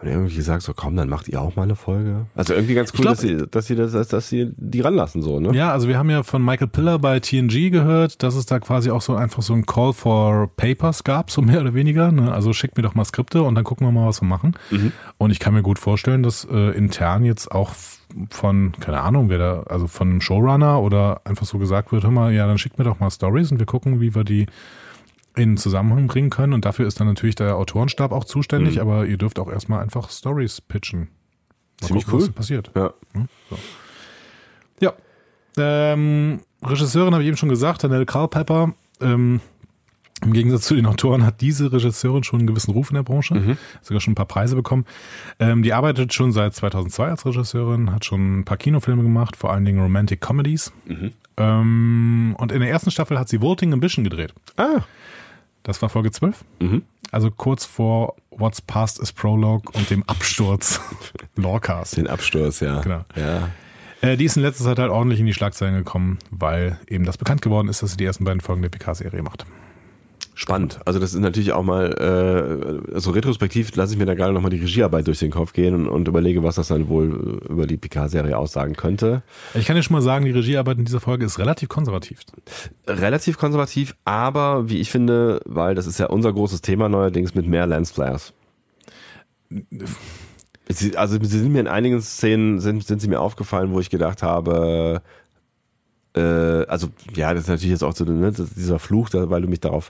Die 0.03 0.09
irgendwie 0.09 0.35
gesagt, 0.35 0.63
so 0.63 0.73
komm, 0.73 0.95
dann 0.95 1.09
macht 1.09 1.27
ihr 1.27 1.41
auch 1.41 1.55
mal 1.55 1.63
eine 1.63 1.75
Folge. 1.75 2.25
Also 2.35 2.53
irgendwie 2.53 2.73
ganz 2.73 2.91
cool, 2.93 3.01
glaub- 3.01 3.13
dass, 3.13 3.21
sie, 3.21 3.47
dass, 3.49 3.65
sie 3.67 3.75
das, 3.75 4.07
dass, 4.07 4.29
sie 4.29 4.51
die 4.57 4.81
ranlassen, 4.81 5.21
so, 5.21 5.39
ne? 5.39 5.55
Ja, 5.55 5.71
also 5.71 5.87
wir 5.87 5.97
haben 5.97 6.09
ja 6.09 6.23
von 6.23 6.43
Michael 6.43 6.67
Piller 6.67 6.99
bei 6.99 7.19
TNG 7.19 7.71
gehört, 7.71 8.21
dass 8.23 8.35
es 8.35 8.45
da 8.45 8.59
quasi 8.59 8.91
auch 8.91 9.01
so 9.01 9.15
einfach 9.15 9.41
so 9.41 9.53
ein 9.53 9.65
Call 9.65 9.93
for 9.93 10.49
Papers 10.55 11.03
gab, 11.03 11.31
so 11.31 11.41
mehr 11.41 11.61
oder 11.61 11.73
weniger. 11.73 12.11
Ne? 12.11 12.31
Also 12.31 12.53
schickt 12.53 12.77
mir 12.77 12.83
doch 12.83 12.95
mal 12.95 13.05
Skripte 13.05 13.43
und 13.43 13.55
dann 13.55 13.63
gucken 13.63 13.87
wir 13.87 13.91
mal, 13.91 14.07
was 14.07 14.21
wir 14.21 14.27
machen. 14.27 14.55
Und 15.17 15.31
ich 15.31 15.39
kann 15.39 15.53
mir 15.53 15.63
gut 15.63 15.79
vorstellen, 15.79 16.23
dass 16.23 16.45
äh, 16.45 16.71
intern 16.77 17.23
jetzt 17.25 17.51
auch 17.51 17.71
von, 18.29 18.73
keine 18.79 19.01
Ahnung, 19.01 19.29
wer 19.29 19.37
da, 19.37 19.63
also 19.63 19.87
von 19.87 20.09
einem 20.09 20.21
Showrunner 20.21 20.81
oder 20.81 21.21
einfach 21.25 21.45
so 21.45 21.57
gesagt 21.57 21.91
wird, 21.91 22.03
hör 22.03 22.11
mal, 22.11 22.33
ja, 22.33 22.45
dann 22.45 22.57
schickt 22.57 22.77
mir 22.77 22.83
doch 22.85 22.99
mal 22.99 23.09
Stories 23.09 23.51
und 23.51 23.59
wir 23.59 23.65
gucken, 23.65 24.01
wie 24.01 24.13
wir 24.13 24.23
die 24.23 24.45
in 25.35 25.57
Zusammenhang 25.57 26.07
bringen 26.07 26.29
können. 26.29 26.53
Und 26.53 26.65
dafür 26.65 26.87
ist 26.87 26.99
dann 26.99 27.07
natürlich 27.07 27.35
der 27.35 27.55
Autorenstab 27.57 28.11
auch 28.11 28.23
zuständig, 28.23 28.79
aber 28.81 29.05
ihr 29.05 29.17
dürft 29.17 29.39
auch 29.39 29.49
erstmal 29.51 29.81
einfach 29.81 30.09
Stories 30.09 30.61
pitchen. 30.61 31.09
Mal 31.81 31.87
Ziemlich 31.87 32.05
gucken, 32.05 32.19
was 32.19 32.27
cool. 32.27 32.33
passiert. 32.33 32.71
Ja. 32.75 32.93
Ja. 34.79 34.93
Ähm, 35.57 36.41
Regisseurin 36.63 37.13
habe 37.13 37.23
ich 37.23 37.27
eben 37.27 37.37
schon 37.37 37.49
gesagt, 37.49 37.83
Danielle 37.83 38.05
Culpepper. 38.05 38.73
Ähm, 39.01 39.41
Im 40.23 40.33
Gegensatz 40.33 40.63
zu 40.65 40.75
den 40.75 40.85
Autoren 40.85 41.25
hat 41.25 41.41
diese 41.41 41.71
Regisseurin 41.71 42.23
schon 42.23 42.39
einen 42.39 42.47
gewissen 42.47 42.71
Ruf 42.71 42.89
in 42.89 42.95
der 42.95 43.03
Branche, 43.03 43.57
sogar 43.81 43.99
schon 44.01 44.13
ein 44.13 44.15
paar 44.15 44.27
Preise 44.27 44.55
bekommen. 44.55 44.85
Ähm, 45.39 45.61
die 45.63 45.73
arbeitet 45.73 46.13
schon 46.13 46.31
seit 46.31 46.55
2002 46.55 47.07
als 47.09 47.25
Regisseurin, 47.25 47.91
hat 47.91 48.05
schon 48.05 48.39
ein 48.39 48.45
paar 48.45 48.57
Kinofilme 48.57 49.03
gemacht, 49.03 49.35
vor 49.35 49.51
allen 49.51 49.65
Dingen 49.65 49.81
Romantic 49.81 50.21
Comedies. 50.21 50.71
Ähm, 51.37 52.35
und 52.37 52.51
in 52.51 52.59
der 52.61 52.69
ersten 52.69 52.91
Staffel 52.91 53.19
hat 53.19 53.27
sie 53.29 53.41
Volting 53.41 53.73
Ambition 53.73 54.03
gedreht. 54.03 54.33
Ah. 54.55 54.81
Das 55.63 55.81
war 55.81 55.89
Folge 55.89 56.11
12. 56.11 56.43
Also 57.11 57.31
kurz 57.31 57.65
vor 57.65 58.15
What's 58.31 58.61
Past 58.61 58.99
is 58.99 59.11
Prologue 59.11 59.71
und 59.73 59.89
dem 59.89 60.03
Absturz 60.03 60.81
Lorcas. 61.35 61.91
Den 61.91 62.07
Absturz, 62.07 62.59
ja. 62.59 62.81
Genau. 62.81 63.05
Ja. 63.15 63.49
Äh, 64.01 64.17
die 64.17 64.25
ist 64.25 64.35
in 64.35 64.43
letzter 64.43 64.65
Zeit 64.65 64.79
halt 64.79 64.91
ordentlich 64.91 65.19
in 65.19 65.25
die 65.25 65.33
Schlagzeilen 65.33 65.75
gekommen, 65.75 66.19
weil 66.31 66.79
eben 66.87 67.05
das 67.05 67.17
bekannt 67.17 67.41
geworden 67.41 67.69
ist, 67.69 67.81
dass 67.81 67.91
sie 67.91 67.97
die 67.97 68.05
ersten 68.05 68.25
beiden 68.25 68.41
Folgen 68.41 68.61
der 68.61 68.69
PK-Serie 68.69 69.21
macht. 69.23 69.45
Spannend. 70.35 70.79
Also 70.85 70.99
das 70.99 71.13
ist 71.13 71.19
natürlich 71.19 71.53
auch 71.53 71.63
mal, 71.63 72.81
äh, 72.93 72.99
so 72.99 73.11
retrospektiv 73.11 73.75
lasse 73.75 73.93
ich 73.93 73.99
mir 73.99 74.05
da 74.05 74.15
gerade 74.15 74.33
nochmal 74.33 74.49
die 74.49 74.59
Regiearbeit 74.59 75.05
durch 75.05 75.19
den 75.19 75.29
Kopf 75.29 75.53
gehen 75.53 75.75
und, 75.75 75.87
und 75.87 76.07
überlege, 76.07 76.41
was 76.41 76.55
das 76.55 76.69
dann 76.69 76.87
wohl 76.87 77.39
äh, 77.47 77.51
über 77.51 77.67
die 77.67 77.77
Picard-Serie 77.77 78.35
aussagen 78.35 78.75
könnte. 78.75 79.21
Ich 79.53 79.65
kann 79.65 79.75
dir 79.75 79.83
schon 79.83 79.93
mal 79.93 80.01
sagen, 80.01 80.25
die 80.25 80.31
Regiearbeit 80.31 80.79
in 80.79 80.85
dieser 80.85 80.99
Folge 80.99 81.25
ist 81.25 81.37
relativ 81.37 81.69
konservativ. 81.69 82.21
Relativ 82.87 83.37
konservativ, 83.37 83.95
aber 84.05 84.69
wie 84.69 84.79
ich 84.79 84.89
finde, 84.89 85.39
weil 85.45 85.75
das 85.75 85.85
ist 85.85 85.99
ja 85.99 86.07
unser 86.07 86.33
großes 86.33 86.61
Thema 86.61 86.89
neuerdings 86.89 87.35
mit 87.35 87.45
mehr 87.45 87.67
Lensflares. 87.67 88.33
Also 90.95 91.17
sie 91.21 91.39
sind 91.39 91.51
mir 91.51 91.59
in 91.59 91.67
einigen 91.67 92.01
Szenen 92.01 92.59
sind, 92.59 92.83
sind 92.85 93.01
sie 93.01 93.07
mir 93.07 93.19
aufgefallen, 93.19 93.71
wo 93.71 93.79
ich 93.79 93.91
gedacht 93.91 94.23
habe, 94.23 95.03
also 96.19 96.89
ja, 97.15 97.33
das 97.33 97.43
ist 97.43 97.49
natürlich 97.49 97.71
jetzt 97.71 97.83
auch 97.83 97.95
so 97.95 98.05
ne, 98.05 98.31
dieser 98.31 98.77
Fluch, 98.77 99.09
da, 99.09 99.29
weil 99.31 99.41
du 99.41 99.47
mich 99.47 99.61
darauf 99.61 99.89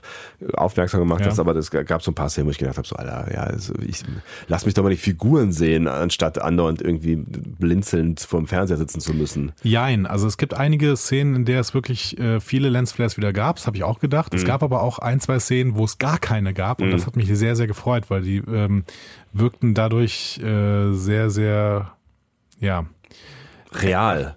aufmerksam 0.54 1.00
gemacht 1.00 1.20
Ja. 1.20 1.26
hast, 1.26 1.38
aber 1.38 1.54
es 1.56 1.70
gab 1.70 2.02
so 2.02 2.10
ein 2.12 2.14
paar 2.14 2.30
Szenen, 2.30 2.46
wo 2.46 2.50
ich 2.50 2.56
gedacht 2.58 2.78
habe, 2.78 2.88
so 2.88 2.96
Alter, 2.96 3.30
ja, 3.32 3.40
also 3.42 3.74
ich 3.86 4.02
lass 4.48 4.64
mich 4.64 4.72
doch 4.74 4.82
mal 4.82 4.88
die 4.88 4.96
Figuren 4.96 5.52
sehen, 5.52 5.86
anstatt 5.86 6.40
andauernd 6.40 6.80
irgendwie 6.80 7.16
blinzelnd 7.16 8.20
vorm 8.20 8.46
Fernseher 8.46 8.78
sitzen 8.78 9.00
zu 9.00 9.12
müssen. 9.12 9.52
Jein, 9.62 10.06
also 10.06 10.26
es 10.26 10.38
gibt 10.38 10.54
einige 10.54 10.96
Szenen, 10.96 11.34
in 11.36 11.44
der 11.44 11.60
es 11.60 11.74
wirklich 11.74 12.18
äh, 12.18 12.40
viele 12.40 12.70
Lensflares 12.70 13.16
wieder 13.18 13.32
gab, 13.34 13.56
das 13.56 13.66
habe 13.66 13.76
ich 13.76 13.84
auch 13.84 13.98
gedacht. 14.00 14.32
Es 14.32 14.44
gab 14.46 14.62
aber 14.62 14.82
auch 14.82 14.98
ein, 14.98 15.20
zwei 15.20 15.38
Szenen, 15.38 15.74
wo 15.74 15.84
es 15.84 15.98
gar 15.98 16.18
keine 16.18 16.54
gab 16.54 16.80
und 16.80 16.90
das 16.90 17.06
hat 17.06 17.16
mich 17.16 17.28
sehr, 17.36 17.54
sehr 17.54 17.66
gefreut, 17.66 18.04
weil 18.08 18.22
die 18.22 18.38
ähm, 18.38 18.84
wirkten 19.34 19.74
dadurch 19.74 20.38
äh, 20.42 20.92
sehr, 20.94 21.28
sehr, 21.28 21.92
ja, 22.60 22.86
Real. 23.72 24.36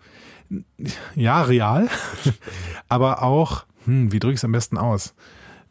Ja, 1.15 1.41
real, 1.41 1.89
aber 2.89 3.23
auch, 3.23 3.65
hm, 3.85 4.11
wie 4.11 4.19
drücke 4.19 4.33
ich 4.33 4.39
es 4.39 4.45
am 4.45 4.51
besten 4.51 4.77
aus? 4.77 5.13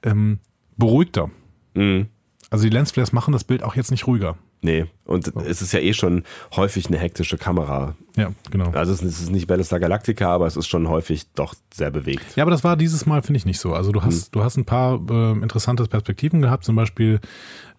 Ähm, 0.02 0.40
beruhigter. 0.76 1.30
Mhm. 1.74 2.08
Also 2.50 2.64
die 2.64 2.70
Lensflares 2.70 3.12
machen 3.12 3.32
das 3.32 3.44
Bild 3.44 3.62
auch 3.62 3.74
jetzt 3.74 3.90
nicht 3.90 4.06
ruhiger. 4.06 4.36
Nee, 4.66 4.86
und 5.04 5.28
es 5.46 5.62
ist 5.62 5.72
ja 5.72 5.78
eh 5.78 5.92
schon 5.92 6.24
häufig 6.56 6.88
eine 6.88 6.98
hektische 6.98 7.38
Kamera. 7.38 7.94
Ja, 8.16 8.32
genau. 8.50 8.70
Also 8.72 8.92
es 8.92 9.00
ist- 9.00 9.30
nicht 9.30 9.46
Battlestar 9.46 9.78
Galactica, 9.78 10.28
aber 10.34 10.48
es 10.48 10.56
ist 10.56 10.66
schon 10.66 10.88
häufig 10.88 11.26
doch 11.34 11.54
sehr 11.72 11.92
bewegt. 11.92 12.24
Ja, 12.34 12.42
aber 12.42 12.50
das 12.50 12.64
war 12.64 12.76
dieses 12.76 13.06
Mal, 13.06 13.22
finde 13.22 13.36
ich, 13.38 13.46
nicht 13.46 13.60
so. 13.60 13.74
Also 13.74 13.92
du 13.92 14.02
hast, 14.02 14.34
du 14.34 14.42
hast 14.42 14.56
ein 14.56 14.64
paar 14.64 15.00
äh, 15.08 15.32
interessante 15.34 15.84
Perspektiven 15.84 16.42
gehabt, 16.42 16.64
zum 16.64 16.74
Beispiel 16.74 17.20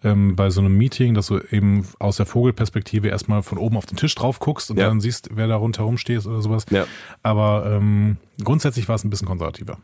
ähm, 0.02 0.38
bei 0.38 0.50
so 0.50 0.62
einem 0.62 0.78
Meeting, 0.78 1.14
dass 1.14 1.28
du 1.28 1.40
eben 1.52 1.86
aus 2.00 2.16
der 2.16 2.26
Vogelperspektive 2.26 3.10
erstmal 3.10 3.44
von 3.44 3.58
oben 3.58 3.76
auf 3.76 3.86
den 3.86 3.98
Tisch 3.98 4.16
drauf 4.16 4.40
guckst 4.40 4.72
und 4.72 4.78
Ja. 4.78 4.88
dann 4.88 5.02
siehst, 5.02 5.32
wer 5.34 5.48
da 5.48 5.58
rundherum 5.58 5.98
steht 5.98 6.26
oder 6.26 6.42
sowas. 6.42 6.66
Ja. 6.70 6.86
Aber 7.22 7.66
ähm, 7.70 8.16
grundsätzlich 8.42 8.88
war 8.88 8.96
es 8.96 9.04
ein 9.04 9.10
bisschen 9.10 9.28
konservativer. 9.28 9.78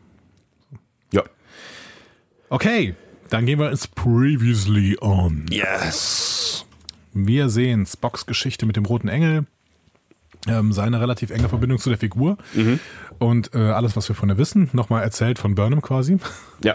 Ja. 1.12 1.22
Okay, 2.48 2.94
dann 3.28 3.44
gehen 3.46 3.58
wir 3.58 3.70
ins 3.70 3.88
Previously 3.88 4.96
On. 5.02 5.44
Yes. 5.50 6.64
Wir 7.14 7.48
sehen 7.48 7.86
Spocks 7.86 8.26
Geschichte 8.26 8.66
mit 8.66 8.76
dem 8.76 8.84
roten 8.84 9.08
Engel, 9.08 9.46
ähm, 10.48 10.72
seine 10.72 11.00
relativ 11.00 11.30
enge 11.30 11.48
Verbindung 11.48 11.78
zu 11.78 11.88
der 11.88 11.98
Figur 11.98 12.36
und 13.18 13.54
äh, 13.54 13.58
alles, 13.58 13.96
was 13.96 14.08
wir 14.08 14.16
von 14.16 14.28
ihr 14.28 14.36
wissen, 14.36 14.68
nochmal 14.72 15.02
erzählt 15.02 15.38
von 15.38 15.54
Burnham 15.54 15.80
quasi. 15.80 16.18
Ja. 16.62 16.74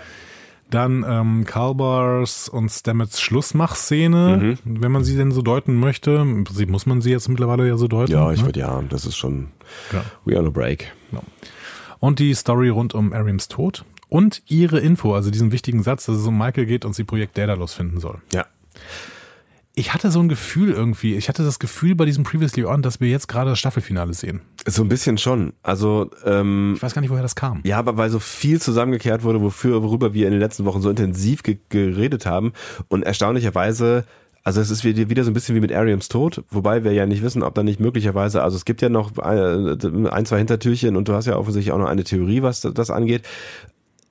Dann 0.70 1.04
ähm, 1.08 1.46
Kalbars 1.46 2.48
und 2.48 2.70
Stamets 2.70 3.20
Schlussmachszene, 3.20 4.58
wenn 4.64 4.92
man 4.92 5.04
sie 5.04 5.18
denn 5.18 5.32
so 5.32 5.42
deuten 5.42 5.76
möchte. 5.80 6.12
Im 6.12 6.44
Prinzip 6.44 6.70
muss 6.70 6.86
man 6.86 7.02
sie 7.02 7.10
jetzt 7.10 7.28
mittlerweile 7.28 7.68
ja 7.68 7.76
so 7.76 7.88
deuten. 7.88 8.12
Ja, 8.12 8.32
ich 8.32 8.42
ne? 8.42 8.48
würde 8.48 8.60
ja, 8.60 8.82
das 8.88 9.06
ist 9.06 9.18
schon 9.18 9.48
Ja. 9.92 10.06
We 10.26 10.38
on 10.38 10.46
a 10.46 10.52
break. 10.52 10.92
Und 12.00 12.20
die 12.20 12.34
Story 12.36 12.70
rund 12.70 12.94
um 12.94 13.14
Ariams 13.14 13.48
Tod 13.48 13.84
und 14.10 14.44
ihre 14.48 14.80
Info, 14.80 15.16
also 15.16 15.32
diesen 15.32 15.52
wichtigen 15.52 15.82
Satz, 15.82 16.06
dass 16.06 16.18
es 16.18 16.26
um 16.26 16.38
Michael 16.38 16.66
geht 16.66 16.86
und 16.86 16.94
sie 16.94 17.04
Projekt 17.04 17.38
Daedalus 17.38 17.74
finden 17.74 18.00
soll. 18.00 18.20
Ja. 18.32 18.46
Ich 19.80 19.94
hatte 19.94 20.12
so 20.12 20.20
ein 20.20 20.28
Gefühl 20.28 20.74
irgendwie, 20.74 21.16
ich 21.16 21.30
hatte 21.30 21.42
das 21.42 21.58
Gefühl 21.58 21.96
bei 21.96 22.04
diesem 22.04 22.26
Previously 22.26 22.66
On, 22.66 22.82
dass 22.82 23.00
wir 23.00 23.08
jetzt 23.08 23.30
gerade 23.30 23.52
das 23.52 23.60
Staffelfinale 23.60 24.14
sehen. 24.14 24.42
So 24.68 24.84
ein 24.84 24.90
bisschen 24.90 25.18
schon. 25.18 25.54
Also, 25.64 26.10
ähm, 26.26 26.74
Ich 26.76 26.84
weiß 26.84 26.94
gar 26.94 27.00
nicht, 27.00 27.12
woher 27.12 27.22
das 27.22 27.34
kam. 27.34 27.62
Ja, 27.64 27.78
aber 27.78 27.96
weil 27.96 28.10
so 28.10 28.20
viel 28.20 28.60
zusammengekehrt 28.60 29.24
wurde, 29.24 29.42
wofür, 29.42 29.82
worüber 29.82 30.14
wir 30.14 30.26
in 30.26 30.34
den 30.34 30.42
letzten 30.42 30.66
Wochen 30.66 30.82
so 30.82 30.90
intensiv 30.90 31.44
ge 31.44 31.60
geredet 31.70 32.26
haben 32.26 32.52
und 32.90 33.04
erstaunlicherweise, 33.04 34.04
also 34.44 34.60
es 34.60 34.70
ist 34.70 34.84
wieder 34.84 35.24
so 35.24 35.32
ein 35.32 35.34
bisschen 35.34 35.56
wie 35.56 35.62
mit 35.62 35.72
Ariams 35.72 36.10
Tod, 36.10 36.44
wobei 36.50 36.84
wir 36.84 36.92
ja 36.92 37.06
nicht 37.06 37.24
wissen, 37.24 37.42
ob 37.42 37.56
da 37.56 37.64
nicht 37.64 37.80
möglicherweise, 37.80 38.44
also 38.44 38.58
es 38.58 38.66
gibt 38.66 38.82
ja 38.82 38.90
noch 38.90 39.18
ein, 39.18 40.08
ein 40.08 40.26
zwei 40.26 40.40
Hintertürchen 40.40 40.98
und 40.98 41.08
du 41.08 41.14
hast 41.14 41.26
ja 41.26 41.38
offensichtlich 41.38 41.72
auch 41.72 41.80
noch 41.80 41.88
eine 41.88 42.04
Theorie, 42.04 42.42
was 42.42 42.60
das 42.62 42.90
angeht. 42.90 43.22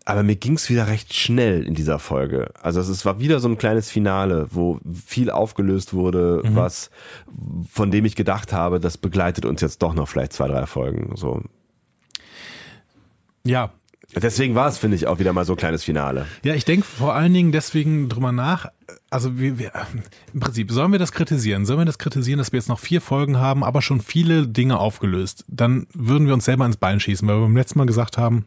Aber 0.09 0.23
mir 0.23 0.37
ging's 0.37 0.71
wieder 0.71 0.87
recht 0.87 1.13
schnell 1.13 1.63
in 1.65 1.75
dieser 1.75 1.99
Folge. 1.99 2.51
Also 2.63 2.81
es 2.81 3.05
war 3.05 3.21
wieder 3.21 3.41
so 3.41 3.49
ein 3.49 3.59
kleines 3.59 3.91
Finale, 3.91 4.47
wo 4.51 4.81
viel 5.05 5.31
aufgelöst 5.31 5.93
wurde, 5.93 6.41
was 6.45 6.91
von 7.71 7.91
dem 7.91 8.07
ich 8.07 8.17
gedacht 8.17 8.55
habe, 8.55 8.81
das 8.81 8.97
begleitet 8.97 9.45
uns 9.45 9.61
jetzt 9.61 9.83
doch 9.83 9.93
noch 9.93 10.09
vielleicht 10.09 10.33
zwei, 10.33 10.49
drei 10.49 10.65
Folgen. 10.65 11.15
So. 11.17 11.43
Ja. 13.45 13.71
Deswegen 14.15 14.55
war 14.55 14.69
es, 14.69 14.79
finde 14.79 14.97
ich, 14.97 15.07
auch 15.07 15.19
wieder 15.19 15.35
mal 15.35 15.45
so 15.45 15.53
ein 15.53 15.59
kleines 15.59 15.85
Finale. 15.85 16.25
Ja, 16.43 16.55
ich 16.55 16.65
denke 16.65 16.87
vor 16.87 17.13
allen 17.13 17.35
Dingen 17.35 17.53
deswegen 17.53 18.09
drüber 18.09 18.33
nach. 18.33 18.71
Also 19.11 19.39
wir, 19.39 19.59
wir, 19.59 19.73
im 20.33 20.41
Prinzip 20.41 20.73
sollen 20.73 20.91
wir 20.91 20.99
das 20.99 21.13
kritisieren? 21.13 21.67
Sollen 21.67 21.81
wir 21.81 21.85
das 21.85 21.99
kritisieren, 21.99 22.39
dass 22.39 22.51
wir 22.51 22.59
jetzt 22.59 22.71
noch 22.71 22.81
vier 22.81 23.03
Folgen 23.03 23.37
haben, 23.37 23.63
aber 23.63 23.83
schon 23.83 24.01
viele 24.01 24.49
Dinge 24.49 24.79
aufgelöst? 24.79 25.45
Dann 25.49 25.87
würden 25.93 26.27
wir 26.27 26.33
uns 26.33 26.47
selber 26.47 26.65
ins 26.65 26.79
Bein 26.79 26.99
schießen, 26.99 27.29
weil 27.29 27.37
wir 27.37 27.43
beim 27.43 27.57
letzten 27.59 27.79
Mal 27.79 27.85
gesagt 27.85 28.17
haben, 28.17 28.47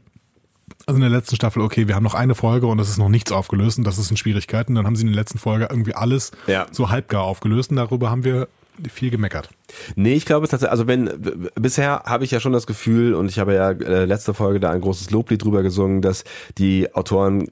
also 0.86 0.96
in 0.96 1.02
der 1.02 1.10
letzten 1.10 1.36
Staffel, 1.36 1.62
okay, 1.62 1.88
wir 1.88 1.96
haben 1.96 2.04
noch 2.04 2.14
eine 2.14 2.36
Folge 2.36 2.68
und 2.68 2.80
es 2.80 2.90
ist 2.90 2.98
noch 2.98 3.10
nichts 3.10 3.32
aufgelöst 3.32 3.78
und 3.78 3.86
das 3.86 3.98
ist 3.98 4.12
in 4.12 4.18
Schwierigkeiten. 4.18 4.76
Dann 4.76 4.86
haben 4.86 4.96
sie 4.96 5.02
in 5.04 5.08
der 5.08 5.16
letzten 5.16 5.38
Folge 5.38 5.68
irgendwie 5.70 5.94
alles 5.96 6.32
Ja. 6.48 6.66
so 6.72 6.90
halbgar 6.90 7.24
aufgelöst 7.24 7.72
und 7.72 7.78
darüber 7.78 8.10
haben 8.10 8.24
wir 8.24 8.48
viel 8.92 9.10
gemeckert. 9.12 9.50
Nee, 9.96 10.14
ich 10.14 10.26
glaube 10.26 10.48
tatsächlich, 10.48 10.72
also 10.72 10.88
wenn, 10.88 11.10
bisher 11.56 12.04
habe 12.06 12.24
ich 12.24 12.32
ja 12.32 12.40
schon 12.40 12.54
das 12.54 12.66
Gefühl, 12.66 13.14
und 13.14 13.30
ich 13.30 13.38
habe 13.38 13.54
ja 13.54 13.72
äh, 13.72 14.06
letzte 14.06 14.34
Folge 14.34 14.60
da 14.60 14.72
ein 14.72 14.82
großes 14.82 15.12
Loblied 15.12 15.44
drüber 15.44 15.62
gesungen, 15.62 16.02
dass 16.02 16.24
die 16.58 16.94
Autoren 16.96 17.48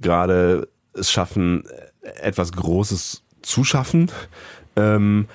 gerade 0.00 0.68
es 0.94 1.10
schaffen, 1.10 1.64
etwas 2.22 2.52
Großes 2.52 3.22
zu 3.42 3.64
schaffen. 3.64 4.10
Ähm, 4.76 5.26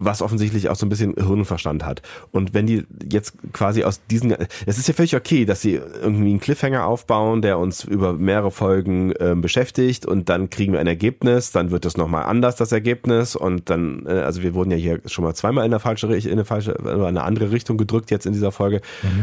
was 0.00 0.22
offensichtlich 0.22 0.68
auch 0.68 0.76
so 0.76 0.86
ein 0.86 0.88
bisschen 0.88 1.14
Hirnverstand 1.14 1.84
hat. 1.84 2.02
Und 2.32 2.54
wenn 2.54 2.66
die 2.66 2.86
jetzt 3.10 3.34
quasi 3.52 3.84
aus 3.84 4.00
diesen, 4.10 4.34
es 4.66 4.78
ist 4.78 4.88
ja 4.88 4.94
völlig 4.94 5.14
okay, 5.14 5.44
dass 5.44 5.60
sie 5.60 5.74
irgendwie 5.74 6.30
einen 6.30 6.40
Cliffhanger 6.40 6.86
aufbauen, 6.86 7.42
der 7.42 7.58
uns 7.58 7.84
über 7.84 8.14
mehrere 8.14 8.50
Folgen 8.50 9.12
ähm, 9.20 9.42
beschäftigt 9.42 10.06
und 10.06 10.28
dann 10.28 10.48
kriegen 10.50 10.72
wir 10.72 10.80
ein 10.80 10.86
Ergebnis, 10.86 11.52
dann 11.52 11.70
wird 11.70 11.84
es 11.84 11.96
nochmal 11.96 12.24
anders, 12.24 12.56
das 12.56 12.72
Ergebnis. 12.72 13.36
Und 13.36 13.68
dann, 13.68 14.06
äh, 14.06 14.12
also 14.12 14.42
wir 14.42 14.54
wurden 14.54 14.70
ja 14.70 14.76
hier 14.78 15.00
schon 15.04 15.24
mal 15.24 15.34
zweimal 15.34 15.66
in 15.66 15.72
eine 15.72 15.80
falsche, 15.80 16.06
in 16.06 16.32
eine 16.32 16.44
falsche, 16.44 16.72
in 16.72 16.88
eine 16.88 17.22
andere 17.22 17.50
Richtung 17.50 17.76
gedrückt 17.76 18.10
jetzt 18.10 18.24
in 18.24 18.32
dieser 18.32 18.52
Folge. 18.52 18.80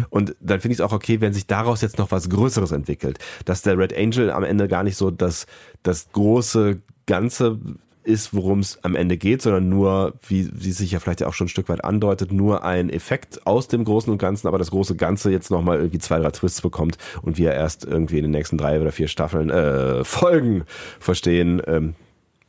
Und 0.09 0.36
dann 0.39 0.59
finde 0.61 0.73
ich 0.73 0.80
es 0.80 0.86
auch 0.86 0.93
okay, 0.93 1.21
wenn 1.21 1.34
sich 1.34 1.47
daraus 1.47 1.82
jetzt 1.82 1.97
noch 1.97 2.11
was 2.11 2.30
Größeres 2.30 2.71
entwickelt, 2.71 3.17
dass 3.45 3.63
der 3.63 3.78
Red 3.78 3.97
Angel 3.97 4.32
am 4.32 4.43
Ende 4.43 4.67
gar 4.67 4.84
nicht 4.84 4.95
so 4.95 5.09
das, 5.09 5.47
das 5.82 6.11
große 6.11 6.80
Ganze 7.07 7.59
ist, 8.08 8.34
worum 8.34 8.60
es 8.60 8.84
am 8.84 8.95
Ende 8.95 9.18
geht, 9.18 9.41
sondern 9.41 9.70
nur, 9.70 10.14
wie, 10.28 10.49
wie 10.53 10.72
sich 10.72 10.91
ja 10.91 10.99
vielleicht 10.99 11.24
auch 11.24 11.34
schon 11.34 11.45
ein 11.45 11.49
Stück 11.49 11.70
weit 11.70 11.84
andeutet, 11.84 12.32
nur 12.32 12.64
ein 12.64 12.89
Effekt 12.89 13.45
aus 13.45 13.68
dem 13.68 13.84
Großen 13.84 14.12
und 14.12 14.18
Ganzen, 14.18 14.47
aber 14.47 14.58
das 14.58 14.72
große 14.72 14.95
Ganze 14.95 15.30
jetzt 15.30 15.51
nochmal 15.51 15.78
irgendwie 15.78 15.99
zwei, 15.99 16.18
drei 16.20 16.32
Twists 16.32 16.62
bekommt 16.62 16.97
und 17.22 17.38
wir 17.38 17.53
erst 17.53 17.86
irgendwie 17.86 18.18
in 18.18 18.24
den 18.24 18.32
nächsten 18.32 18.58
drei 18.58 18.80
oder 18.80 18.91
vier 18.91 19.08
Staffeln, 19.08 19.49
äh, 19.49 20.03
Folgen 20.03 20.64
verstehen, 20.99 21.62
ähm, 21.68 21.95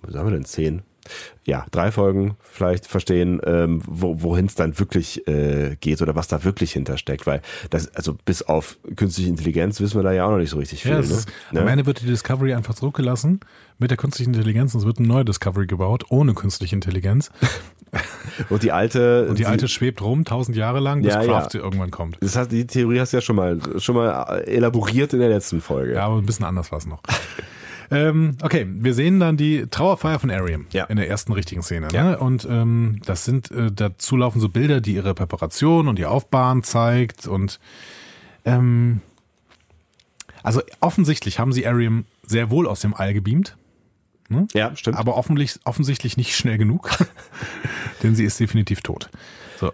was 0.03 0.15
haben 0.15 0.27
wir 0.29 0.33
denn, 0.33 0.45
zehn? 0.45 0.83
Ja, 1.45 1.67
drei 1.71 1.91
Folgen 1.91 2.37
vielleicht 2.43 2.87
verstehen, 2.87 3.41
ähm, 3.45 3.83
wo, 3.87 4.23
wohin 4.23 4.47
es 4.47 4.55
dann 4.55 4.79
wirklich 4.79 5.27
äh, 5.27 5.77
geht 5.81 6.03
oder 6.03 6.15
was 6.15 6.29
da 6.29 6.45
wirklich 6.45 6.73
hintersteckt, 6.73 7.27
weil 7.27 7.43
das, 7.71 7.95
also 7.95 8.17
bis 8.25 8.43
auf 8.43 8.79
künstliche 8.97 9.31
Intelligenz 9.31 9.81
wissen 9.81 9.99
wir 9.99 10.03
da 10.03 10.13
ja 10.13 10.27
auch 10.27 10.31
noch 10.31 10.39
nicht 10.39 10.51
so 10.51 10.59
richtig 10.59 10.83
viel. 10.83 10.93
Ja, 10.93 10.99
ne? 10.99 11.05
ist, 11.05 11.29
Ne? 11.53 11.61
Am 11.61 11.69
Ende 11.69 11.87
wird 11.87 12.03
die 12.03 12.07
Discovery 12.07 12.55
einfach 12.55 12.75
zurückgelassen 12.75 13.41
mit 13.79 13.91
der 13.91 13.97
künstlichen 13.97 14.35
Intelligenz 14.35 14.75
und 14.75 14.81
es 14.81 14.87
wird 14.87 14.99
eine 14.99 15.09
neue 15.09 15.25
Discovery 15.25 15.67
gebaut, 15.67 16.05
ohne 16.09 16.35
künstliche 16.35 16.75
Intelligenz. 16.75 17.31
Und 18.51 18.63
die 18.63 18.71
alte, 18.71 19.29
Und 19.29 19.39
die 19.39 19.47
alte 19.47 19.67
schwebt 19.67 20.03
rum, 20.03 20.27
tausend 20.27 20.57
Jahre 20.57 20.79
lang, 20.79 21.03
bis 21.03 21.15
Ja, 21.15 21.25
Kraft 21.25 21.55
ja. 21.55 21.61
irgendwann 21.61 21.91
kommt. 21.91 22.19
Das 22.21 22.37
hast, 22.37 22.53
die 22.53 22.67
Theorie 22.67 23.01
hast 23.01 23.15
du 23.15 23.17
ja 23.17 23.21
schon 23.23 23.37
mal, 23.37 23.59
schon 23.79 23.95
mal 23.95 24.43
elaboriert 24.47 25.15
in 25.15 25.21
der 25.21 25.31
letzten 25.31 25.63
Folge. 25.63 25.95
Ja, 25.95 26.05
aber 26.05 26.17
ein 26.17 26.27
bisschen 26.27 26.45
anders 26.45 26.71
war 26.71 26.79
es 26.79 26.87
noch. 26.87 27.01
ähm, 27.91 28.36
okay, 28.43 28.66
wir 28.68 28.95
sehen 28.95 29.20
dann 29.20 29.36
die 29.36 29.66
Trauerfeier 29.66 30.18
von 30.18 30.30
Ariam 30.30 30.66
Ja. 30.72 30.84
in 30.84 30.97
der 30.97 31.09
ersten 31.09 31.32
richtigen 31.32 31.62
Szene. 31.62 31.89
Ja. 31.93 32.05
Ne? 32.05 32.18
Und 32.18 32.47
ähm, 32.51 33.01
das 33.05 33.24
sind, 33.24 33.51
äh, 33.51 33.70
dazu 33.72 34.16
laufen 34.16 34.41
so 34.41 34.49
Bilder, 34.49 34.80
die 34.80 34.95
ihre 34.95 35.14
Präparation 35.14 35.89
und 35.89 35.99
ihr 35.99 36.11
Aufbauen 36.11 36.62
zeigt. 36.62 37.26
Und 37.26 37.61
ähm, 38.45 39.01
also 40.43 40.62
offensichtlich 40.80 41.39
haben 41.39 41.53
sie 41.53 41.66
Ariam 41.66 42.05
sehr 42.26 42.51
wohl 42.51 42.66
aus 42.66 42.80
dem 42.80 42.95
All 42.95 43.12
gebeamt. 43.14 43.57
Ja, 44.53 44.76
stimmt. 44.76 44.99
aber 44.99 45.16
offensichtlich, 45.16 45.64
offensichtlich 45.64 46.16
nicht 46.18 46.36
schnell 46.36 46.59
genug, 46.59 46.91
denn 48.03 48.14
sie 48.14 48.24
ist 48.26 48.39
definitiv 48.39 48.82
tot. 48.82 49.09
So. 49.59 49.72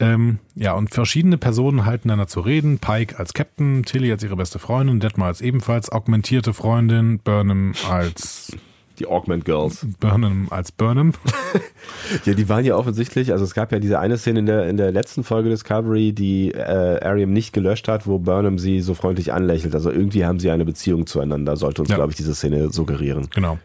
Ähm, 0.00 0.38
ja, 0.54 0.72
und 0.74 0.90
verschiedene 0.92 1.38
Personen 1.38 1.84
halten 1.86 2.08
einander 2.10 2.26
zu 2.26 2.40
reden. 2.40 2.78
Pike 2.78 3.18
als 3.18 3.32
Captain, 3.32 3.84
Tilly 3.84 4.10
als 4.10 4.22
ihre 4.24 4.36
beste 4.36 4.58
Freundin, 4.58 5.00
Detmar 5.00 5.28
als 5.28 5.40
ebenfalls 5.40 5.90
augmentierte 5.90 6.52
Freundin, 6.52 7.20
Burnham 7.20 7.74
als 7.88 8.56
die 8.98 9.06
Augment 9.06 9.44
Girls. 9.44 9.86
Burnham 10.00 10.48
als 10.50 10.72
Burnham. 10.72 11.12
Ja, 12.24 12.32
die 12.34 12.48
waren 12.48 12.64
ja 12.64 12.76
offensichtlich, 12.76 13.30
also 13.32 13.44
es 13.44 13.54
gab 13.54 13.70
ja 13.72 13.78
diese 13.78 13.98
eine 13.98 14.16
Szene 14.18 14.38
in 14.40 14.46
der, 14.46 14.68
in 14.68 14.76
der 14.76 14.90
letzten 14.90 15.22
Folge 15.22 15.48
Discovery, 15.50 16.12
die 16.12 16.50
äh, 16.52 17.00
Ariam 17.04 17.32
nicht 17.32 17.52
gelöscht 17.52 17.88
hat, 17.88 18.06
wo 18.06 18.18
Burnham 18.18 18.58
sie 18.58 18.80
so 18.80 18.94
freundlich 18.94 19.32
anlächelt. 19.32 19.74
Also 19.74 19.90
irgendwie 19.90 20.24
haben 20.24 20.40
sie 20.40 20.50
eine 20.50 20.64
Beziehung 20.64 21.06
zueinander, 21.06 21.56
sollte 21.56 21.82
uns, 21.82 21.90
Ja. 21.90 21.96
glaube 21.96 22.10
ich, 22.10 22.16
diese 22.16 22.34
Szene 22.34 22.70
suggerieren. 22.72 23.28
Genau. 23.34 23.58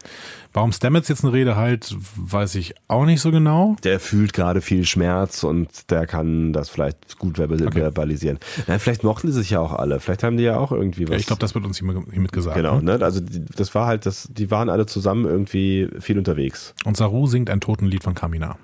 Warum 0.52 0.72
Stamets 0.72 1.08
jetzt 1.08 1.24
eine 1.24 1.32
Rede 1.32 1.56
halt, 1.56 1.96
weiß 2.16 2.56
ich 2.56 2.74
auch 2.88 3.06
nicht 3.06 3.22
so 3.22 3.30
genau. 3.32 3.76
Der 3.84 4.00
fühlt 4.00 4.34
gerade 4.34 4.62
viel 4.62 4.84
Schmerz 4.86 5.44
und 5.44 5.92
der 5.92 6.08
kann 6.08 6.54
das 6.54 6.70
vielleicht 6.70 7.20
gut 7.20 7.38
verbal 7.38 7.72
verbalisieren. 7.72 8.40
Nein, 8.66 8.80
vielleicht 8.80 9.04
mochten 9.04 9.28
die 9.28 9.34
sich 9.34 9.52
ja 9.52 9.60
auch 9.60 9.74
alle. 9.74 10.00
Vielleicht 10.00 10.24
haben 10.24 10.38
die 10.38 10.44
ja 10.44 10.58
auch 10.58 10.72
irgendwie 10.72 11.04
was. 11.04 11.12
Ja, 11.12 11.18
ich 11.18 11.28
glaube, 11.28 11.40
das 11.40 11.54
wird 11.54 11.66
uns 11.66 11.78
hiermit 11.78 12.32
gesagt. 12.32 12.56
Genau, 12.58 12.80
Ne? 12.80 12.98
ne? 12.98 13.06
Also 13.06 13.22
das 13.22 13.76
war 13.76 13.86
halt, 13.86 14.08
das, 14.08 14.28
die 14.32 14.50
waren 14.50 14.70
alle 14.70 14.88
zusammen 14.88 15.26
irgendwie 15.26 15.88
viel 16.00 16.18
unterwegs. 16.18 16.74
Und 16.84 16.98
Saru 16.98 17.28
singt 17.28 17.50
ein 17.52 17.60
Totenlied 17.62 18.04
von 18.04 18.16
Kamina. 18.16 18.58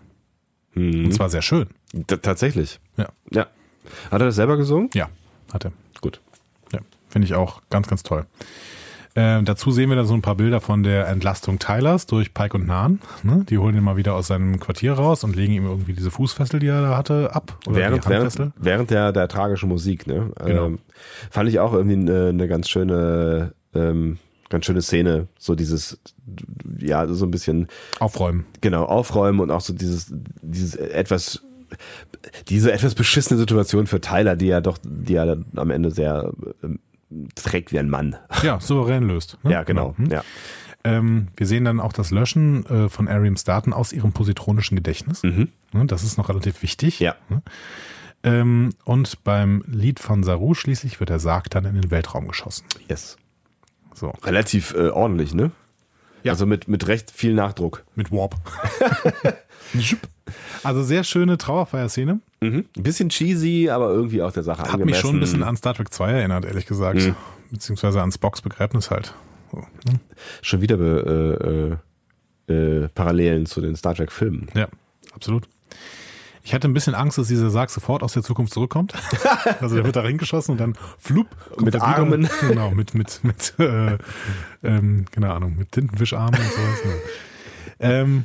Und 0.76 1.14
zwar 1.14 1.30
sehr 1.30 1.42
schön. 1.44 1.68
T 2.08 2.18
tatsächlich. 2.18 2.80
Ja, 2.98 3.10
Ja. 3.32 3.48
Hat 4.12 4.22
er 4.22 4.26
das 4.26 4.36
selber 4.36 4.58
gesungen? 4.58 4.90
ja 4.94 5.08
hat 5.54 5.64
er. 5.66 5.72
Gut. 6.02 6.20
Ja, 6.74 6.80
finde 7.08 7.28
ich 7.28 7.36
auch 7.36 7.62
ganz, 7.70 7.88
ganz 7.88 8.02
toll. 8.04 8.26
Ähm, 9.18 9.46
dazu 9.46 9.72
sehen 9.72 9.90
wir 9.90 9.96
dann 9.96 10.06
so 10.06 10.14
ein 10.14 10.22
paar 10.22 10.36
Bilder 10.36 10.60
von 10.60 10.84
der 10.84 11.08
Entlastung 11.08 11.58
Tylers 11.58 12.06
durch 12.06 12.34
Pike 12.34 12.58
und 12.58 12.68
Nahn. 12.68 13.00
Ne? 13.24 13.46
Die 13.50 13.58
holen 13.58 13.76
ihn 13.76 13.84
mal 13.84 13.96
wieder 13.96 14.14
aus 14.14 14.28
seinem 14.28 14.60
Quartier 14.60 14.94
raus 14.94 15.24
und 15.24 15.38
legen 15.38 15.54
ihm 15.54 15.66
irgendwie 15.66 15.94
diese 15.94 16.12
Fußfessel, 16.12 16.60
die 16.60 16.68
er 16.68 16.82
da 16.82 16.98
hatte, 16.98 17.34
ab. 17.34 17.58
Oder 17.66 17.78
während, 17.78 18.06
die 18.06 18.10
Handfessel. 18.10 18.40
während, 18.40 18.66
während 18.66 18.92
der, 18.92 19.12
der 19.14 19.28
tragischen 19.30 19.70
Musik, 19.70 20.06
ne? 20.06 20.32
Genau. 20.44 20.66
Ähm, 20.66 20.80
fand 21.32 21.48
ich 21.48 21.60
auch 21.60 21.72
irgendwie 21.72 21.96
eine, 21.96 22.30
eine 22.30 22.48
ganz 22.50 22.68
schöne, 22.68 23.54
ähm, 23.74 24.18
ganz 24.50 24.66
schöne 24.66 24.82
Szene. 24.82 25.28
So 25.40 25.56
dieses, 25.56 25.98
ja, 26.78 27.08
so 27.08 27.26
ein 27.26 27.32
bisschen, 27.32 27.68
Aufräumen. 28.00 28.46
genau, 28.60 28.84
aufräumen 28.84 29.40
und 29.40 29.50
auch 29.50 29.62
so 29.62 29.74
dieses, 29.74 30.14
dieses 30.42 30.76
etwas, 30.76 31.42
diese 32.50 32.74
etwas 32.74 32.96
beschissene 32.96 33.40
Situation 33.40 33.88
für 33.88 34.02
Tyler, 34.02 34.36
die 34.36 34.48
ja 34.48 34.60
doch, 34.60 34.78
die 34.84 35.14
ja 35.14 35.26
dann 35.26 35.46
am 35.56 35.70
Ende 35.70 35.92
sehr 35.92 36.34
ähm, 36.62 36.80
trägt 37.36 37.72
wie 37.72 37.80
ein 37.80 37.90
Mann. 37.90 38.16
Ja, 38.44 38.60
souverän 38.60 39.04
löst. 39.04 39.38
Ne? 39.44 39.52
Ja, 39.52 39.64
genau. 39.64 39.96
Hm? 39.98 40.08
Ja. 40.08 40.24
Ähm, 40.84 41.30
wir 41.36 41.48
sehen 41.48 41.66
dann 41.66 41.80
auch 41.80 41.94
das 41.94 42.12
Löschen 42.12 42.66
äh, 42.68 42.90
von 42.90 43.08
Ariams 43.08 43.44
Daten 43.44 43.74
aus 43.74 43.92
ihrem 43.92 44.12
positronischen 44.12 44.76
Gedächtnis. 44.76 45.24
Mhm. 45.24 45.50
Ne? 45.74 45.86
Das 45.88 46.04
ist 46.04 46.18
noch 46.18 46.30
relativ 46.30 46.62
wichtig. 46.62 47.00
Ja. 47.00 47.16
Ähm, 48.24 48.72
und 48.84 49.24
beim 49.24 49.64
Lied 49.68 50.00
von 50.00 50.24
Saru 50.24 50.54
schließlich 50.54 51.00
wird 51.00 51.10
der 51.10 51.20
Sarg 51.20 51.50
dann 51.50 51.66
in 51.66 51.74
den 51.74 51.92
Weltraum 51.92 52.28
geschossen. 52.28 52.66
Yes. 52.88 53.18
So. 53.94 54.14
Relativ 54.24 54.74
äh, 54.74 54.90
ordentlich, 54.90 55.34
ne? 55.34 55.52
Ja. 56.24 56.34
Also 56.34 56.46
mit, 56.46 56.68
mit 56.68 56.88
recht 56.88 57.12
viel 57.12 57.34
Nachdruck. 57.34 57.86
Mit 57.96 58.12
Warp. 58.12 58.36
Also 60.64 60.84
sehr 60.84 61.04
schöne 61.04 61.38
Trauerfeierszene. 61.38 62.20
Mhm. 62.42 62.66
Ein 62.76 62.84
bisschen 62.84 63.10
cheesy, 63.10 63.70
aber 63.70 63.92
irgendwie 63.92 64.22
auch 64.22 64.32
der 64.32 64.44
Sache 64.44 64.62
Hat 64.62 64.74
angemessen. 64.74 64.88
mich 64.90 64.98
schon 65.00 65.16
ein 65.18 65.20
bisschen 65.20 65.44
an 65.44 65.56
Star 65.58 65.74
Trek 65.74 65.94
2 65.94 66.12
erinnert, 66.12 66.46
ehrlich 66.46 66.66
gesagt. 66.66 67.00
Mhm. 67.02 67.16
Beziehungsweise 67.52 68.02
an 68.02 68.12
Spocks 68.12 68.42
Begräbnis 68.42 68.90
halt. 68.92 69.14
So, 69.52 69.58
ne? 69.60 70.00
Schon 70.42 70.62
wieder 70.62 70.78
äh, 70.80 71.78
äh, 72.50 72.54
äh, 72.54 72.88
Parallelen 72.90 73.46
zu 73.46 73.62
den 73.62 73.76
Star 73.76 73.96
Trek 73.96 74.12
Filmen. 74.12 74.50
Ja, 74.56 74.68
absolut. 75.14 75.48
Ich 76.44 76.54
hatte 76.54 76.68
ein 76.68 76.74
bisschen 76.74 76.94
Angst, 76.94 77.18
dass 77.18 77.28
dieser 77.28 77.50
Sarg 77.50 77.72
sofort 77.72 78.04
aus 78.04 78.14
der 78.14 78.22
Zukunft 78.22 78.54
zurückkommt. 78.54 78.94
also 79.62 79.76
der 79.76 79.84
wird 79.84 79.96
da 79.96 80.02
reingeschossen 80.02 80.52
und 80.52 80.60
dann 80.60 80.78
flup. 81.00 81.28
kommt 81.50 81.66
Mit 81.66 81.74
er 81.74 81.82
wieder. 81.82 81.98
Armen. 81.98 82.30
Genau, 82.42 82.70
mit, 82.70 82.94
mit, 82.94 83.24
mit, 83.24 83.56
äh, 83.58 83.98
ähm, 84.64 85.06
keine 85.10 85.34
Ahnung, 85.34 85.56
mit 85.58 85.72
Tintenfischarmen 85.72 86.40
und 86.40 86.52
sowas. 86.52 86.86
Ne. 86.86 86.92
Ähm, 87.78 88.24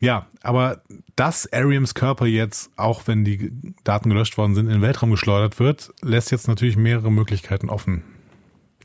ja, 0.00 0.26
aber 0.42 0.82
dass 1.16 1.52
Ariams 1.52 1.94
Körper 1.94 2.26
jetzt, 2.26 2.70
auch 2.76 3.02
wenn 3.06 3.24
die 3.24 3.52
Daten 3.84 4.10
gelöscht 4.10 4.38
worden 4.38 4.54
sind, 4.54 4.66
in 4.66 4.74
den 4.74 4.82
Weltraum 4.82 5.10
geschleudert 5.10 5.58
wird, 5.58 5.92
lässt 6.02 6.30
jetzt 6.30 6.48
natürlich 6.48 6.76
mehrere 6.76 7.10
Möglichkeiten 7.10 7.68
offen. 7.68 8.04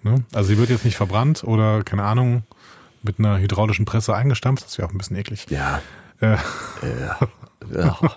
Ne? 0.01 0.24
Also 0.34 0.49
sie 0.49 0.57
wird 0.57 0.70
jetzt 0.70 0.86
nicht 0.86 0.97
verbrannt 0.97 1.43
oder, 1.43 1.84
keine 1.84 2.03
Ahnung, 2.03 2.43
mit 3.03 3.20
einer 3.20 3.39
hydraulischen 3.39 3.86
Presse 3.86 4.16
eingestampft. 4.16 4.66
Das 4.66 4.78
wäre 4.78 4.88
auch 4.88 4.91
ein 4.91 4.97
bisschen 4.97 5.18
eklig. 5.18 5.45
Ja. 5.49 5.82
Äh, 6.20 6.38
Ja. 6.82 7.18
ja. 7.74 7.99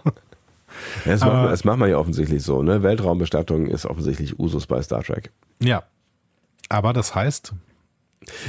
Das 1.07 1.21
macht, 1.23 1.33
man, 1.33 1.47
das 1.47 1.65
macht 1.65 1.79
man 1.79 1.89
ja 1.89 1.97
offensichtlich 1.97 2.43
so. 2.43 2.63
Ne? 2.63 2.83
Weltraumbestattung 2.83 3.67
ist 3.67 3.87
offensichtlich 3.87 4.39
Usus 4.39 4.67
bei 4.67 4.83
Star 4.83 5.03
Trek. 5.03 5.31
ja. 5.59 5.83
Aber 6.69 6.93
das 6.93 7.15
heißt, 7.15 7.55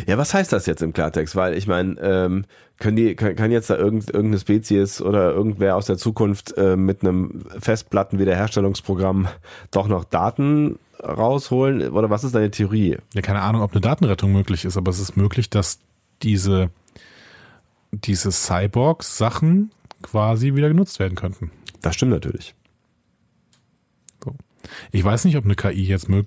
Ja, 0.08 0.18
was 0.18 0.34
heißt 0.34 0.52
das 0.52 0.66
jetzt 0.66 0.82
im 0.82 0.94
Klartext? 0.94 1.36
Weil 1.36 1.56
ich 1.56 1.68
meine, 1.68 2.00
ähm, 2.02 2.46
können 2.80 2.96
die, 2.96 3.16
kann, 3.16 3.36
kann 3.36 3.52
jetzt 3.52 3.70
da 3.70 3.76
irgend, 3.76 4.08
irgendeine 4.10 4.40
Spezies 4.40 5.02
oder 5.02 5.32
irgendwer 5.34 5.76
aus 5.76 5.86
der 5.86 5.98
Zukunft 5.98 6.58
äh, 6.58 6.76
mit 6.76 7.02
einem 7.02 7.44
Festplattenwiederherstellungsprogramm 7.60 9.28
doch 9.72 9.88
noch 9.88 10.04
Daten 10.04 10.80
rausholen? 11.04 11.90
Oder 11.90 12.10
was 12.10 12.24
ist 12.24 12.36
deine 12.36 12.52
Theorie? 12.52 12.98
ja, 13.14 13.22
keine 13.22 13.42
Ahnung, 13.42 13.62
ob 13.62 13.72
eine 13.72 13.82
Datenrettung 13.82 14.32
möglich 14.32 14.66
ist, 14.66 14.78
aber 14.78 14.92
es 14.92 15.00
ist 15.00 15.18
möglich, 15.18 15.50
dass 15.50 15.80
diese, 16.22 16.70
diese 17.92 18.32
Cyborgs-Sachen 18.32 19.72
quasi 20.02 20.56
wieder 20.56 20.68
genutzt 20.68 21.00
werden 21.00 21.16
könnten. 21.16 21.52
Das 21.82 21.96
stimmt 21.96 22.12
natürlich. 22.12 22.54
Ich 24.92 25.04
weiß 25.04 25.26
nicht, 25.26 25.38
ob 25.38 25.46
eine 25.46 25.56
KI 25.56 25.84
jetzt 25.84 26.10
äh, 26.10 26.24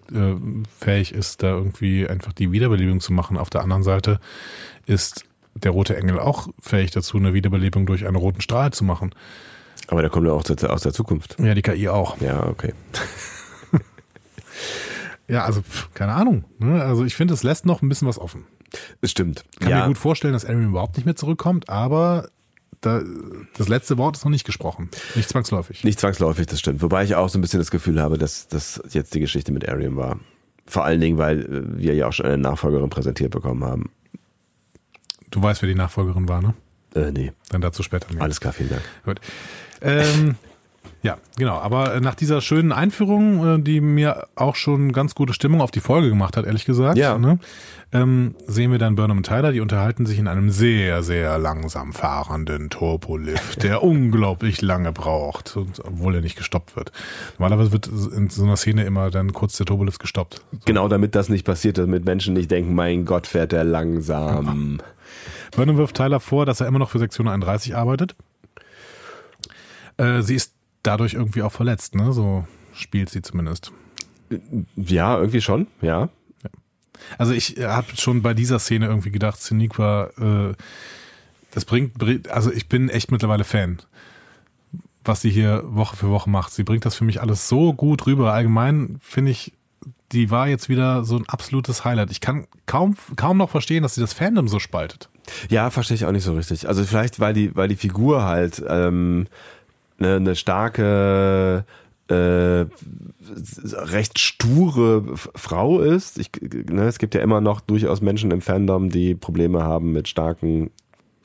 fähig 0.78 1.12
ist, 1.12 1.42
da 1.42 1.48
irgendwie 1.50 2.08
einfach 2.08 2.32
die 2.32 2.52
Wiederbelebung 2.52 3.00
zu 3.00 3.12
machen. 3.12 3.36
Auf 3.36 3.50
der 3.50 3.62
anderen 3.62 3.82
Seite 3.82 4.20
ist 4.86 5.24
der 5.54 5.72
rote 5.72 5.96
Engel 5.96 6.18
auch 6.18 6.48
fähig 6.60 6.90
dazu, 6.90 7.16
eine 7.16 7.34
Wiederbelebung 7.34 7.86
durch 7.86 8.06
einen 8.06 8.16
roten 8.16 8.40
Strahl 8.40 8.72
zu 8.72 8.84
machen. 8.84 9.14
Aber 9.88 10.02
der 10.02 10.10
kommt 10.10 10.26
ja 10.26 10.32
auch 10.32 10.48
aus 10.70 10.82
der- 10.82 10.92
Zukunft. 10.92 11.36
Ja, 11.40 11.54
die 11.54 11.62
KI 11.62 11.88
auch. 11.88 12.20
Ja, 12.20 12.46
okay. 12.46 12.72
Ja, 15.28 15.44
also 15.44 15.62
keine 15.94 16.12
Ahnung. 16.12 16.44
Ne? 16.58 16.82
Also 16.82 17.04
ich 17.04 17.14
finde, 17.14 17.34
es 17.34 17.44
lässt 17.44 17.64
noch 17.64 17.82
ein 17.82 17.88
bisschen 17.88 18.08
was 18.08 18.18
offen. 18.18 18.46
Das 19.00 19.12
stimmt. 19.12 19.44
Ich 19.52 19.60
kann 19.60 19.70
ja. 19.70 19.80
mir 19.82 19.86
gut 19.86 19.98
vorstellen, 19.98 20.32
dass 20.32 20.44
Arian 20.44 20.66
überhaupt 20.70 20.96
nicht 20.96 21.06
mehr 21.06 21.14
zurückkommt, 21.14 21.68
aber 21.68 22.28
da, 22.80 23.02
das 23.56 23.68
letzte 23.68 23.98
Wort 23.98 24.16
ist 24.16 24.24
noch 24.24 24.30
nicht 24.30 24.44
gesprochen. 24.44 24.88
Nicht 25.14 25.28
zwangsläufig. 25.28 25.84
Nicht 25.84 26.00
zwangsläufig, 26.00 26.46
das 26.46 26.60
stimmt. 26.60 26.82
Wobei 26.82 27.04
ich 27.04 27.14
auch 27.14 27.28
so 27.28 27.38
ein 27.38 27.42
bisschen 27.42 27.60
das 27.60 27.70
Gefühl 27.70 28.00
habe, 28.00 28.16
dass 28.18 28.48
das 28.48 28.80
jetzt 28.90 29.14
die 29.14 29.20
Geschichte 29.20 29.52
mit 29.52 29.68
Arian 29.68 29.96
war. 29.96 30.18
Vor 30.66 30.84
allen 30.84 31.00
Dingen, 31.00 31.18
weil 31.18 31.40
äh, 31.40 31.78
wir 31.78 31.94
ja 31.94 32.06
auch 32.08 32.12
schon 32.12 32.26
eine 32.26 32.38
Nachfolgerin 32.38 32.90
präsentiert 32.90 33.32
bekommen 33.32 33.64
haben. 33.64 33.90
Du 35.30 35.42
weißt, 35.42 35.62
wer 35.62 35.68
die 35.68 35.74
Nachfolgerin 35.74 36.28
war, 36.28 36.40
ne? 36.42 36.54
Äh, 36.94 37.12
nee, 37.12 37.32
Dann 37.50 37.60
dazu 37.60 37.82
später 37.82 38.12
mehr. 38.12 38.22
alles 38.22 38.40
klar, 38.40 38.52
vielen 38.52 38.70
Dank. 38.70 38.82
Gut. 39.04 39.20
Ähm, 39.80 40.36
ja, 41.02 41.16
genau. 41.36 41.58
Aber 41.58 41.94
äh, 41.94 42.00
nach 42.00 42.14
dieser 42.14 42.40
schönen 42.40 42.72
Einführung, 42.72 43.56
äh, 43.58 43.62
die 43.62 43.80
mir 43.80 44.26
auch 44.36 44.54
schon 44.56 44.92
ganz 44.92 45.14
gute 45.14 45.32
Stimmung 45.32 45.60
auf 45.60 45.70
die 45.70 45.80
Folge 45.80 46.08
gemacht 46.10 46.36
hat, 46.36 46.44
ehrlich 46.46 46.64
gesagt, 46.64 46.98
Ja. 46.98 47.16
ne, 47.18 47.38
ähm, 47.92 48.34
sehen 48.46 48.70
wir 48.70 48.78
dann 48.78 48.94
Burnham 48.96 49.16
und 49.16 49.26
Tyler, 49.26 49.50
die 49.52 49.60
unterhalten 49.60 50.06
sich 50.06 50.18
in 50.18 50.28
einem 50.28 50.50
sehr, 50.50 51.02
sehr 51.02 51.38
langsam 51.38 51.92
fahrenden 51.92 52.70
Turbolift, 52.70 53.62
der 53.62 53.82
unglaublich 53.82 54.62
lange 54.62 54.92
braucht, 54.92 55.56
obwohl 55.56 56.14
er 56.16 56.20
nicht 56.20 56.36
gestoppt 56.36 56.76
wird. 56.76 56.92
Normalerweise 57.38 57.72
wird 57.72 57.88
in 57.88 58.28
so 58.30 58.44
einer 58.44 58.56
Szene 58.56 58.84
immer 58.84 59.10
dann 59.10 59.32
kurz 59.32 59.56
der 59.56 59.66
Turbolift 59.66 59.98
gestoppt. 60.00 60.42
Genau, 60.66 60.86
damit 60.88 61.14
das 61.14 61.28
nicht 61.28 61.44
passiert, 61.44 61.78
damit 61.78 62.04
Menschen 62.04 62.34
nicht 62.34 62.50
denken, 62.50 62.74
mein 62.74 63.06
Gott, 63.06 63.26
fährt 63.26 63.52
der 63.52 63.64
langsam. 63.64 64.80
Burnham 65.56 65.76
wirft 65.78 65.96
Tyler 65.96 66.20
vor, 66.20 66.46
dass 66.46 66.60
er 66.60 66.68
immer 66.68 66.78
noch 66.78 66.90
für 66.90 66.98
Sektion 67.00 67.26
31 67.26 67.74
arbeitet. 67.74 68.14
Äh, 69.96 70.22
sie 70.22 70.34
ist 70.36 70.54
dadurch 70.82 71.14
irgendwie 71.14 71.42
auch 71.42 71.52
verletzt, 71.52 71.94
ne? 71.94 72.12
So 72.12 72.46
spielt 72.72 73.10
sie 73.10 73.22
zumindest. 73.22 73.72
Ja, 74.76 75.18
irgendwie 75.18 75.40
schon, 75.40 75.66
ja. 75.82 76.08
Also 77.18 77.32
ich 77.32 77.56
habe 77.60 77.86
schon 77.96 78.22
bei 78.22 78.34
dieser 78.34 78.58
Szene 78.58 78.86
irgendwie 78.86 79.10
gedacht, 79.10 79.40
Siniqua, 79.42 80.10
äh, 80.18 80.54
das 81.50 81.64
bringt, 81.64 81.94
bringt- 81.94 82.28
also 82.28 82.52
ich 82.52 82.68
bin 82.68 82.88
echt 82.88 83.10
mittlerweile 83.10 83.44
Fan, 83.44 83.78
was 85.04 85.22
sie 85.22 85.30
hier 85.30 85.62
Woche 85.66 85.96
für 85.96 86.10
Woche 86.10 86.28
macht. 86.30 86.52
Sie 86.52 86.62
bringt 86.62 86.84
das 86.84 86.94
für 86.94 87.04
mich 87.04 87.20
alles 87.20 87.48
so 87.48 87.72
gut 87.72 88.06
rüber. 88.06 88.32
Allgemein 88.32 88.98
finde 89.02 89.32
ich, 89.32 89.52
die 90.12 90.30
war 90.30 90.46
jetzt 90.48 90.68
wieder 90.68 91.04
so 91.04 91.16
ein 91.16 91.28
absolutes 91.28 91.84
Highlight. 91.84 92.10
Ich 92.10 92.20
kann 92.20 92.46
kaum, 92.66 92.96
kaum 93.16 93.38
noch 93.38 93.50
verstehen, 93.50 93.82
dass 93.82 93.94
sie 93.94 94.00
das 94.00 94.12
Fandom 94.12 94.46
so 94.48 94.58
spaltet. 94.58 95.08
Ja, 95.48 95.70
verstehe 95.70 95.94
ich 95.94 96.04
auch 96.04 96.12
nicht 96.12 96.24
so 96.24 96.34
richtig. 96.34 96.68
Also 96.68 96.84
vielleicht, 96.84 97.18
weil 97.18 97.32
die, 97.32 97.54
weil 97.56 97.68
die 97.68 97.76
Figur 97.76 98.24
halt 98.24 98.62
ähm, 98.68 99.26
eine, 100.00 100.16
eine 100.16 100.36
starke, 100.36 101.64
äh, 102.08 102.64
recht 103.74 104.18
sture 104.18 105.04
Frau 105.14 105.80
ist. 105.80 106.18
Ich, 106.18 106.30
ne, 106.40 106.84
es 106.84 106.98
gibt 106.98 107.14
ja 107.14 107.20
immer 107.20 107.40
noch 107.40 107.60
durchaus 107.60 108.00
Menschen 108.00 108.30
im 108.30 108.40
Fandom, 108.40 108.90
die 108.90 109.14
Probleme 109.14 109.62
haben 109.62 109.92
mit 109.92 110.08
starken 110.08 110.70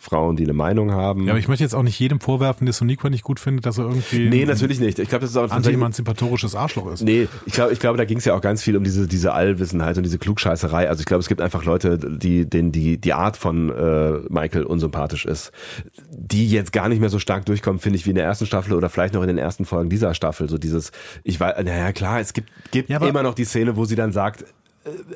Frauen, 0.06 0.36
die 0.36 0.44
eine 0.44 0.54
Meinung 0.54 0.92
haben. 0.92 1.24
Ja, 1.24 1.32
aber 1.32 1.40
ich 1.40 1.48
möchte 1.48 1.64
jetzt 1.64 1.74
auch 1.74 1.84
nicht 1.84 2.00
jedem 2.00 2.20
vorwerfen, 2.20 2.66
der 2.66 2.74
Soniqua 2.74 3.10
nicht 3.10 3.24
gut 3.24 3.40
findet, 3.40 3.66
dass 3.66 3.78
er 3.78 3.86
irgendwie 3.86 4.30
nee, 4.30 4.46
natürlich 4.46 4.80
nicht. 4.80 5.00
Ich 5.00 5.10
glaube, 5.10 5.22
das 5.22 5.32
ist 5.32 5.38
auch 5.38 5.50
anti-emanzipatorisches 5.50 6.56
Arschloch 6.56 6.92
ist. 6.92 7.02
Nee, 7.02 7.28
ich 7.46 7.54
glaube, 7.54 7.74
ich 7.74 7.80
glaube, 7.80 7.98
da 7.98 8.06
ging 8.06 8.20
es 8.20 8.26
ja 8.26 8.36
auch 8.36 8.42
ganz 8.42 8.62
viel 8.62 8.78
um 8.78 8.84
diese, 8.84 9.08
diese 9.08 9.34
Allwissenheit 9.34 9.98
und 9.98 10.04
diese 10.04 10.20
Klugscheißerei. 10.20 10.88
Also 10.88 11.02
ich 11.02 11.06
glaube, 11.06 11.22
es 11.22 11.28
gibt 11.28 11.42
einfach 11.42 11.66
Leute, 11.66 11.98
die, 11.98 12.48
denen 12.48 12.72
die, 12.72 12.98
die 12.98 13.14
Art 13.14 13.36
von 13.36 13.70
äh, 13.70 14.20
Michael 14.30 14.64
unsympathisch 14.64 15.26
ist, 15.26 15.52
die 16.10 16.48
jetzt 16.48 16.72
gar 16.72 16.88
nicht 16.88 17.00
mehr 17.02 17.10
so 17.10 17.20
stark 17.20 17.46
durchkommen, 17.46 17.80
finde 17.80 17.98
ich, 17.98 18.06
wie 18.06 18.12
in 18.12 18.16
der 18.16 18.26
ersten 18.26 18.46
Staffel 18.46 18.74
oder 18.74 18.90
vielleicht 18.90 19.16
noch 19.16 19.22
in 19.22 19.28
den 19.28 19.40
ersten 19.40 19.66
Folgen 19.66 19.90
dieser 19.90 20.14
Staffel. 20.14 20.48
So 20.48 20.58
dieses, 20.58 20.92
ich 21.24 21.40
weiß, 21.40 21.64
naja, 21.64 21.92
klar, 21.92 22.20
es 22.20 22.34
gibt, 22.34 22.50
gibt 22.72 22.90
Ja, 22.90 23.06
immer 23.06 23.24
noch 23.24 23.34
die 23.34 23.46
Szene, 23.46 23.76
wo 23.76 23.86
sie 23.86 23.96
dann 23.96 24.12
sagt, 24.12 24.46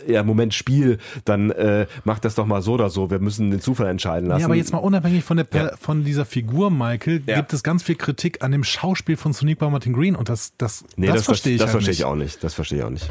ja, 0.07 0.24
Moment, 0.24 0.53
Spiel, 0.53 0.97
dann 1.26 1.51
äh, 1.51 1.88
mach 2.03 2.20
das 2.20 2.36
doch 2.36 2.45
mal 2.45 2.61
so 2.61 2.74
oder 2.74 2.89
so. 2.89 3.11
Wir 3.11 3.20
müssen 3.20 3.51
den 3.51 3.61
Zufall 3.61 3.88
entscheiden 3.88 4.30
lassen. 4.30 4.41
Ja, 4.41 4.45
aber 4.47 4.55
jetzt 4.55 4.72
mal 4.72 4.80
unabhängig 4.80 5.24
von, 5.24 5.38
der, 5.38 5.47
Ja. 5.53 5.72
von 5.80 6.03
dieser 6.03 6.26
Figur, 6.26 6.72
Michael, 6.72 7.22
Ja. 7.26 7.36
gibt 7.36 7.53
es 7.53 7.63
ganz 7.63 7.84
viel 7.84 7.95
Kritik 7.95 8.43
an 8.43 8.51
dem 8.51 8.63
Schauspiel 8.63 9.17
von 9.17 9.34
Soniqua 9.34 9.70
Martin 9.70 9.93
Green 9.93 10.15
und 10.15 10.30
das, 10.30 10.53
das, 10.57 10.84
Nee, 10.95 11.07
das, 11.07 11.17
das, 11.17 11.26
verstehe 11.26 11.53
ich 11.53 11.59
das 11.59 11.67
halt 11.67 11.72
verstehe 11.84 11.93
ich 11.93 12.03
auch 12.05 12.15
nicht. 12.15 12.43
Das 12.43 12.53
verstehe 12.53 12.80
ich 12.80 12.84
auch 12.84 12.89
nicht. 12.89 13.09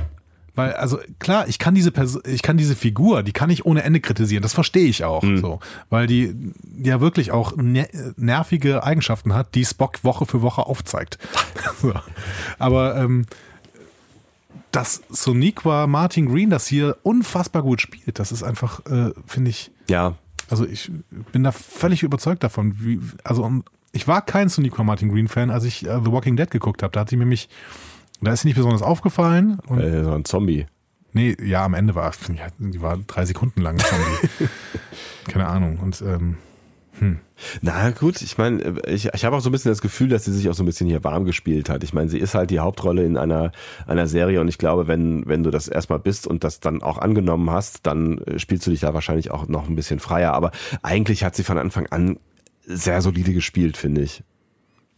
Weil, 0.58 0.72
also 0.72 0.98
klar, 1.20 1.46
ich 1.46 1.60
kann 1.60 1.76
diese 1.76 1.92
Perso 1.92 2.18
ich 2.26 2.42
kann 2.42 2.56
diese 2.56 2.74
Figur, 2.74 3.22
die 3.22 3.30
kann 3.30 3.48
ich 3.48 3.64
ohne 3.64 3.84
Ende 3.84 4.00
kritisieren. 4.00 4.42
Das 4.42 4.54
verstehe 4.54 4.88
ich 4.88 5.04
auch. 5.04 5.22
Mhm. 5.22 5.38
So, 5.38 5.60
weil 5.88 6.08
die 6.08 6.34
ja 6.82 7.00
wirklich 7.00 7.30
auch 7.30 7.54
ner 7.56 7.86
nervige 8.16 8.82
Eigenschaften 8.82 9.34
hat, 9.34 9.54
die 9.54 9.64
Spock 9.64 10.02
Woche 10.02 10.26
für 10.26 10.42
Woche 10.42 10.66
aufzeigt. 10.66 11.18
so. 11.80 11.92
Aber 12.58 12.96
ähm, 12.96 13.26
dass 14.72 15.02
Soniqua 15.08 15.86
Martin 15.86 16.26
Green 16.26 16.50
das 16.50 16.66
hier 16.66 16.96
unfassbar 17.02 17.62
gut 17.62 17.80
spielt, 17.80 18.18
das 18.18 18.32
ist 18.32 18.42
einfach, 18.42 18.84
äh, 18.86 19.12
finde 19.26 19.50
ich, 19.50 19.70
Ja, 19.88 20.14
also 20.50 20.66
ich 20.66 20.90
bin 21.32 21.44
da 21.44 21.52
völlig 21.52 22.02
überzeugt 22.02 22.42
davon. 22.42 22.76
Wie, 22.78 23.00
also 23.24 23.44
um, 23.44 23.64
ich 23.92 24.08
war 24.08 24.22
kein 24.22 24.48
Soniqua 24.48 24.84
Martin 24.84 25.10
Green 25.10 25.28
Fan, 25.28 25.50
als 25.50 25.64
ich 25.64 25.86
äh, 25.86 26.00
The 26.02 26.12
Walking 26.12 26.36
Dead 26.36 26.50
geguckt 26.50 26.82
habe. 26.82 26.92
Da 26.92 27.00
hat 27.00 27.10
sie 27.10 27.16
mir 27.16 27.26
mich, 27.26 27.48
da 28.20 28.32
ist 28.32 28.42
sie 28.42 28.48
nicht 28.48 28.56
besonders 28.56 28.82
aufgefallen. 28.82 29.58
Und, 29.66 29.80
äh, 29.80 30.04
so 30.04 30.12
ein 30.12 30.24
Zombie. 30.24 30.66
Nee, 31.12 31.36
ja, 31.42 31.64
am 31.64 31.74
Ende 31.74 31.94
war, 31.94 32.12
die 32.58 32.80
war 32.82 32.98
drei 32.98 33.24
Sekunden 33.24 33.60
lang. 33.62 33.78
Zombie. 33.78 34.48
Keine 35.28 35.46
Ahnung. 35.46 35.78
Und 35.78 36.00
ähm, 36.02 36.36
Na 37.62 37.90
gut, 37.90 38.20
ich 38.22 38.36
meine, 38.38 38.80
ich, 38.86 39.06
ich 39.14 39.24
habe 39.24 39.36
auch 39.36 39.40
so 39.40 39.48
ein 39.48 39.52
bisschen 39.52 39.70
das 39.70 39.80
Gefühl, 39.80 40.08
dass 40.08 40.24
sie 40.24 40.32
sich 40.32 40.48
auch 40.48 40.54
so 40.54 40.62
ein 40.62 40.66
bisschen 40.66 40.88
hier 40.88 41.04
warm 41.04 41.24
gespielt 41.24 41.68
hat. 41.68 41.84
Ich 41.84 41.92
meine, 41.92 42.08
sie 42.10 42.18
ist 42.18 42.34
halt 42.34 42.50
die 42.50 42.58
Hauptrolle 42.58 43.04
in 43.04 43.16
einer, 43.16 43.52
einer 43.86 44.06
Serie 44.08 44.40
und 44.40 44.48
ich 44.48 44.58
glaube, 44.58 44.88
wenn, 44.88 45.26
wenn 45.26 45.42
du 45.44 45.50
das 45.50 45.68
erstmal 45.68 45.98
bist 46.00 46.26
und 46.26 46.42
das 46.44 46.60
dann 46.60 46.82
auch 46.82 46.98
angenommen 46.98 47.50
hast, 47.50 47.86
dann 47.86 48.18
äh, 48.18 48.38
spielst 48.38 48.66
du 48.66 48.70
dich 48.72 48.80
da 48.80 48.92
wahrscheinlich 48.94 49.30
auch 49.30 49.46
noch 49.48 49.68
ein 49.68 49.76
bisschen 49.76 50.00
freier. 50.00 50.32
Aber 50.32 50.50
eigentlich 50.82 51.22
hat 51.24 51.36
sie 51.36 51.44
von 51.44 51.58
Anfang 51.58 51.86
an 51.88 52.18
sehr 52.64 53.00
solide 53.02 53.32
gespielt, 53.32 53.76
finde 53.76 54.02
ich. 54.02 54.22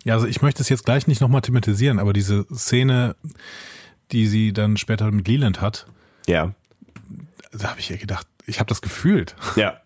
ja, 0.04 0.14
also 0.14 0.26
ich 0.26 0.40
möchte 0.42 0.62
es 0.62 0.68
jetzt 0.70 0.84
gleich 0.86 1.06
nicht 1.06 1.20
nochmal 1.20 1.42
thematisieren, 1.42 1.98
aber 1.98 2.12
diese 2.12 2.46
Szene, 2.54 3.16
die 4.12 4.26
sie 4.26 4.52
dann 4.52 4.76
später 4.76 5.10
mit 5.12 5.28
Leland 5.28 5.60
hat, 5.60 5.86
Ja. 6.26 6.52
da 7.52 7.68
habe 7.70 7.80
ich 7.80 7.90
ihr 7.90 7.98
gedacht, 7.98 8.26
ich 8.46 8.58
habe 8.58 8.68
das 8.68 8.80
gefühlt. 8.82 9.36
Ja. 9.56 9.80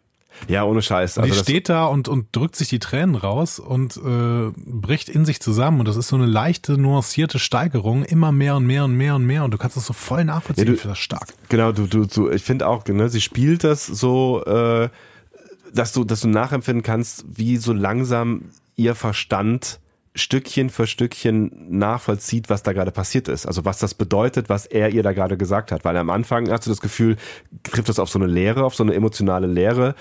Ja, 0.48 0.64
ohne 0.64 0.82
Scheiß. 0.82 1.14
Die 1.14 1.20
Also 1.20 1.34
das- 1.34 1.42
steht 1.42 1.68
da 1.68 1.86
und, 1.86 2.08
und 2.08 2.34
drückt 2.36 2.56
sich 2.56 2.68
die 2.68 2.78
Tränen 2.78 3.14
raus 3.14 3.58
und 3.58 3.96
äh, 3.96 4.50
bricht 4.56 5.08
in 5.08 5.24
sich 5.24 5.40
zusammen. 5.40 5.80
Und 5.80 5.88
das 5.88 5.96
ist 5.96 6.08
so 6.08 6.16
eine 6.16 6.26
leichte, 6.26 6.76
nuancierte 6.78 7.38
Steigerung, 7.38 8.04
immer 8.04 8.32
mehr 8.32 8.56
und 8.56 8.66
mehr 8.66 8.84
und 8.84 8.94
mehr 8.96 9.14
und 9.14 9.24
mehr. 9.24 9.44
Und 9.44 9.52
du 9.52 9.58
kannst 9.58 9.76
das 9.76 9.86
so 9.86 9.92
voll 9.92 10.24
nachvollziehen. 10.24 10.64
Ja, 10.64 10.70
du- 10.70 10.74
ich 10.74 10.80
finde 10.80 10.92
das 10.92 10.98
stark. 10.98 11.28
Genau, 11.48 11.72
du, 11.72 11.86
du, 11.86 12.04
du 12.06 12.30
ich 12.30 12.42
finde 12.42 12.66
auch, 12.68 12.84
ne, 12.86 13.08
sie 13.08 13.20
spielt 13.20 13.64
das 13.64 13.86
so, 13.86 14.44
äh, 14.44 14.88
dass 15.72 15.92
du, 15.92 16.04
dass 16.04 16.20
du 16.20 16.28
nachempfinden 16.28 16.82
kannst, 16.82 17.24
wie 17.28 17.56
so 17.56 17.72
langsam 17.72 18.50
ihr 18.76 18.94
Verstand 18.94 19.80
Stückchen 20.16 20.70
für 20.70 20.86
Stückchen 20.86 21.50
nachvollzieht, 21.76 22.48
was 22.48 22.62
da 22.62 22.72
gerade 22.72 22.92
passiert 22.92 23.26
ist. 23.26 23.46
Also 23.46 23.64
was 23.64 23.78
das 23.80 23.94
bedeutet, 23.94 24.48
was 24.48 24.64
er 24.64 24.90
ihr 24.90 25.02
da 25.02 25.12
gerade 25.12 25.36
gesagt 25.36 25.72
hat. 25.72 25.84
Weil 25.84 25.96
am 25.96 26.08
Anfang 26.08 26.48
hast 26.52 26.66
du 26.66 26.70
das 26.70 26.80
Gefühl, 26.80 27.16
trifft 27.64 27.88
das 27.88 27.98
auf 27.98 28.08
so 28.08 28.20
eine 28.20 28.28
Leere, 28.28 28.64
auf 28.64 28.76
so 28.76 28.84
eine 28.84 28.94
emotionale 28.94 29.48
Leere. 29.48 29.96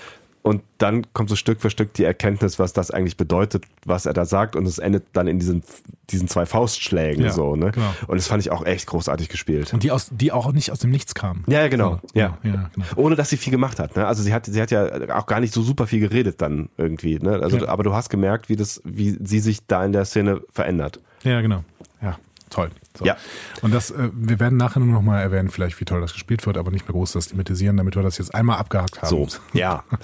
Und 0.46 0.62
dann 0.76 1.06
kommt 1.14 1.30
so 1.30 1.36
Stück 1.36 1.62
für 1.62 1.70
Stück 1.70 1.94
die 1.94 2.04
Erkenntnis, 2.04 2.58
was 2.58 2.74
das 2.74 2.90
eigentlich 2.90 3.16
bedeutet, 3.16 3.64
was 3.86 4.04
er 4.04 4.12
da 4.12 4.26
sagt. 4.26 4.56
Und 4.56 4.66
es 4.66 4.76
endet 4.76 5.04
dann 5.14 5.26
in 5.26 5.38
diesen, 5.38 5.62
diesen 6.10 6.28
zwei 6.28 6.44
Faustschlägen 6.44 7.24
Ja, 7.24 7.32
so, 7.32 7.56
ne? 7.56 7.70
genau. 7.70 7.94
Und 8.08 8.16
das 8.18 8.26
fand 8.26 8.42
ich 8.42 8.50
auch 8.52 8.66
echt 8.66 8.86
großartig 8.86 9.30
gespielt. 9.30 9.72
Und 9.72 9.82
die, 9.82 9.90
aus, 9.90 10.10
die 10.12 10.32
auch 10.32 10.52
nicht 10.52 10.70
aus 10.70 10.80
dem 10.80 10.90
Nichts 10.90 11.14
kamen. 11.14 11.44
Ja, 11.46 11.62
ja, 11.62 11.68
genau. 11.68 11.92
So, 12.12 12.18
Ja. 12.20 12.38
ja, 12.42 12.70
genau. 12.74 12.86
Ohne 12.96 13.16
dass 13.16 13.30
sie 13.30 13.38
viel 13.38 13.52
gemacht 13.52 13.78
hat. 13.78 13.96
Ne? 13.96 14.06
Also 14.06 14.22
sie 14.22 14.34
hat, 14.34 14.44
sie 14.44 14.60
hat 14.60 14.70
ja 14.70 15.16
auch 15.16 15.24
gar 15.24 15.40
nicht 15.40 15.54
so 15.54 15.62
super 15.62 15.86
viel 15.86 16.00
geredet 16.00 16.42
dann 16.42 16.68
irgendwie. 16.76 17.18
Ne? 17.18 17.40
Also, 17.42 17.56
Ja. 17.56 17.68
aber 17.68 17.82
du 17.82 17.94
hast 17.94 18.10
gemerkt, 18.10 18.50
wie 18.50 18.56
das, 18.56 18.82
wie 18.84 19.16
sie 19.24 19.40
sich 19.40 19.66
da 19.66 19.82
in 19.82 19.92
der 19.92 20.04
Szene 20.04 20.42
verändert. 20.52 21.00
Ja, 21.22 21.40
genau. 21.40 21.64
Ja, 22.02 22.18
toll. 22.50 22.68
So. 22.98 23.06
Ja. 23.06 23.16
Und 23.62 23.72
das, 23.72 23.90
äh, 23.92 24.10
wir 24.12 24.38
werden 24.40 24.58
nachher 24.58 24.80
nur 24.80 24.92
noch 24.92 25.00
mal 25.02 25.22
erwähnen, 25.22 25.48
vielleicht 25.48 25.80
wie 25.80 25.86
toll 25.86 26.02
das 26.02 26.12
gespielt 26.12 26.44
wird, 26.44 26.58
aber 26.58 26.70
nicht 26.70 26.86
mehr 26.86 26.92
groß 26.92 27.12
das 27.12 27.28
thematisieren, 27.28 27.78
damit 27.78 27.96
wir 27.96 28.02
das 28.02 28.18
jetzt 28.18 28.34
einmal 28.34 28.58
abgehakt 28.58 29.00
haben. 29.00 29.08
So. 29.08 29.26
Ja. 29.54 29.84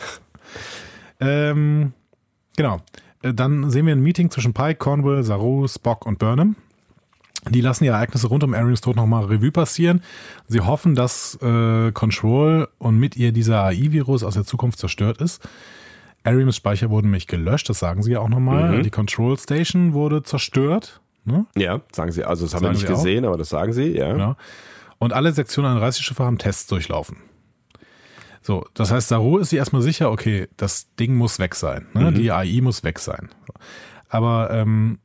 Ähm, 1.21 1.93
genau. 2.57 2.79
Äh, 3.23 3.35
Dann 3.35 3.71
sehen 3.71 3.87
wir 3.87 3.95
ein 3.95 4.03
Meeting 4.03 4.31
zwischen 4.31 4.55
Pike, 4.55 4.77
Cornwall, 4.77 5.23
Saru, 5.23 5.67
Spock 5.69 6.07
und 6.07 6.19
Burnham. 6.19 6.57
Die 7.49 7.63
lassen 7.63 7.85
die 7.85 7.89
Ereignisse 7.89 8.27
rund 8.29 8.45
um 8.45 8.53
Arians 8.53 8.83
Tod 8.83 8.97
nochmal 8.97 9.25
Revue 9.25 9.51
passieren. 9.51 10.03
Sie 10.47 10.61
hoffen, 10.61 10.95
dass 10.95 11.39
äh, 11.41 11.91
Control 11.93 12.69
und 12.79 12.99
mit 12.99 13.17
ihr 13.17 13.33
dieser 13.33 13.65
AI-Virus 13.65 14.25
aus 14.25 14.35
der 14.35 14.45
Zukunft 14.45 14.79
zerstört 14.79 15.19
ist. 15.23 15.41
Ariams 16.23 16.57
Speicher 16.57 16.91
wurden 16.91 17.07
nämlich 17.07 17.27
gelöscht, 17.27 17.71
das 17.71 17.79
sagen 17.79 18.03
sie 18.03 18.13
ja 18.13 18.21
auch 18.21 18.29
nochmal. 18.29 18.77
Mhm. 18.79 18.83
Die 18.83 18.91
Control 18.91 19.39
Station 19.39 19.95
wurde 19.95 20.23
zerstört. 20.23 21.01
Ne? 21.25 21.47
Ja, 21.57 21.81
sagen 21.93 22.13
sie. 22.13 22.25
Also 22.25 22.45
das 22.45 22.53
haben 22.55 22.61
Sagen 22.63 22.75
wir 22.75 22.79
nicht 22.79 22.87
sie 22.89 22.93
auch? 22.93 22.97
gesehen, 22.99 23.25
aber 23.25 23.39
das 23.39 23.49
sagen 23.49 23.73
sie, 23.73 23.97
ja. 23.97 24.13
Genau. 24.13 24.37
Und 24.99 25.15
alle 25.15 25.33
Sektionen 25.33 25.71
an 25.73 25.79
Reiseschiffe 25.79 26.23
haben 26.23 26.37
Tests 26.37 26.67
durchlaufen. 26.67 27.17
So, 28.43 28.65
das 28.75 28.91
heißt, 28.91 29.09
Saru 29.09 29.39
ist 29.39 29.51
sich 29.51 29.59
erstmal 29.59 29.83
sicher, 29.83 30.11
okay, 30.11 30.49
das 30.57 30.95
Ding 30.97 31.15
muss 31.15 31.39
weg 31.39 31.55
sein. 31.55 31.87
Ne? 31.93 32.13
Die 32.13 32.31
AI 32.33 32.61
muss 32.63 32.85
weg 32.85 32.99
sein. 32.99 33.29
Aber 34.09 34.51
ähm, 34.51 34.99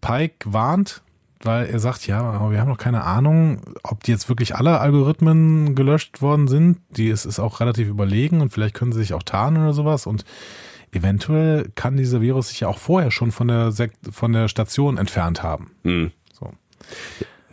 Pike 0.00 0.52
warnt, 0.52 1.02
weil 1.42 1.66
er 1.66 1.78
sagt, 1.78 2.06
ja, 2.06 2.20
aber 2.20 2.50
wir 2.50 2.60
haben 2.60 2.68
noch 2.68 2.78
keine 2.78 3.04
Ahnung, 3.04 3.60
ob 3.82 4.02
die 4.02 4.10
jetzt 4.10 4.28
wirklich 4.28 4.56
alle 4.56 4.80
Algorithmen 4.80 5.74
gelöscht 5.74 6.20
worden 6.20 6.48
sind. 6.48 6.78
Die 6.90 7.08
ist, 7.08 7.26
ist 7.26 7.38
auch 7.38 7.60
relativ 7.60 7.88
überlegen 7.88 8.40
und 8.40 8.50
vielleicht 8.50 8.74
können 8.74 8.92
sie 8.92 9.00
sich 9.00 9.14
auch 9.14 9.22
tarnen 9.22 9.62
oder 9.62 9.72
sowas. 9.72 10.06
Und 10.06 10.24
eventuell 10.92 11.70
kann 11.74 11.96
dieser 11.96 12.20
Virus 12.20 12.48
sich 12.48 12.60
ja 12.60 12.68
auch 12.68 12.78
vorher 12.78 13.10
schon 13.10 13.30
von 13.30 13.48
der, 13.48 13.72
Sek 13.72 13.92
von 14.10 14.32
der 14.32 14.48
Station 14.48 14.98
entfernt 14.98 15.42
haben. 15.42 15.72
Mhm. 15.82 16.12
So. 16.32 16.52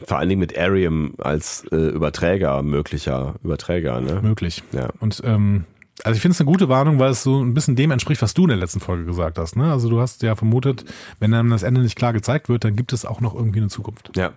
Vor 0.03 0.17
allen 0.17 0.29
Dingen 0.29 0.39
mit 0.39 0.57
Arium 0.57 1.13
als 1.17 1.65
äh, 1.71 1.75
Überträger, 1.75 2.61
möglicher 2.63 3.35
Überträger, 3.43 4.01
ne? 4.01 4.21
möglich. 4.21 4.63
Ja. 4.73 4.89
Und 4.99 5.21
ähm, 5.23 5.65
also 6.03 6.17
ich 6.17 6.21
finde 6.21 6.33
es 6.33 6.41
eine 6.41 6.51
gute 6.51 6.67
Warnung, 6.67 6.99
weil 6.99 7.11
es 7.11 7.23
so 7.23 7.41
ein 7.41 7.53
bisschen 7.53 7.75
dem 7.75 7.91
entspricht, 7.91 8.21
was 8.21 8.33
du 8.33 8.43
in 8.43 8.49
der 8.49 8.57
letzten 8.57 8.81
Folge 8.81 9.05
gesagt 9.05 9.37
hast. 9.37 9.55
Ne? 9.55 9.71
Also 9.71 9.89
du 9.89 10.01
hast 10.01 10.21
ja 10.23 10.35
vermutet, 10.35 10.83
wenn 11.19 11.31
dann 11.31 11.49
das 11.49 11.63
Ende 11.63 11.81
nicht 11.81 11.95
klar 11.95 12.11
gezeigt 12.11 12.49
wird, 12.49 12.65
dann 12.65 12.75
gibt 12.75 12.91
es 12.91 13.05
auch 13.05 13.21
noch 13.21 13.33
irgendwie 13.33 13.59
eine 13.59 13.69
Zukunft. 13.69 14.11
Ja. 14.15 14.33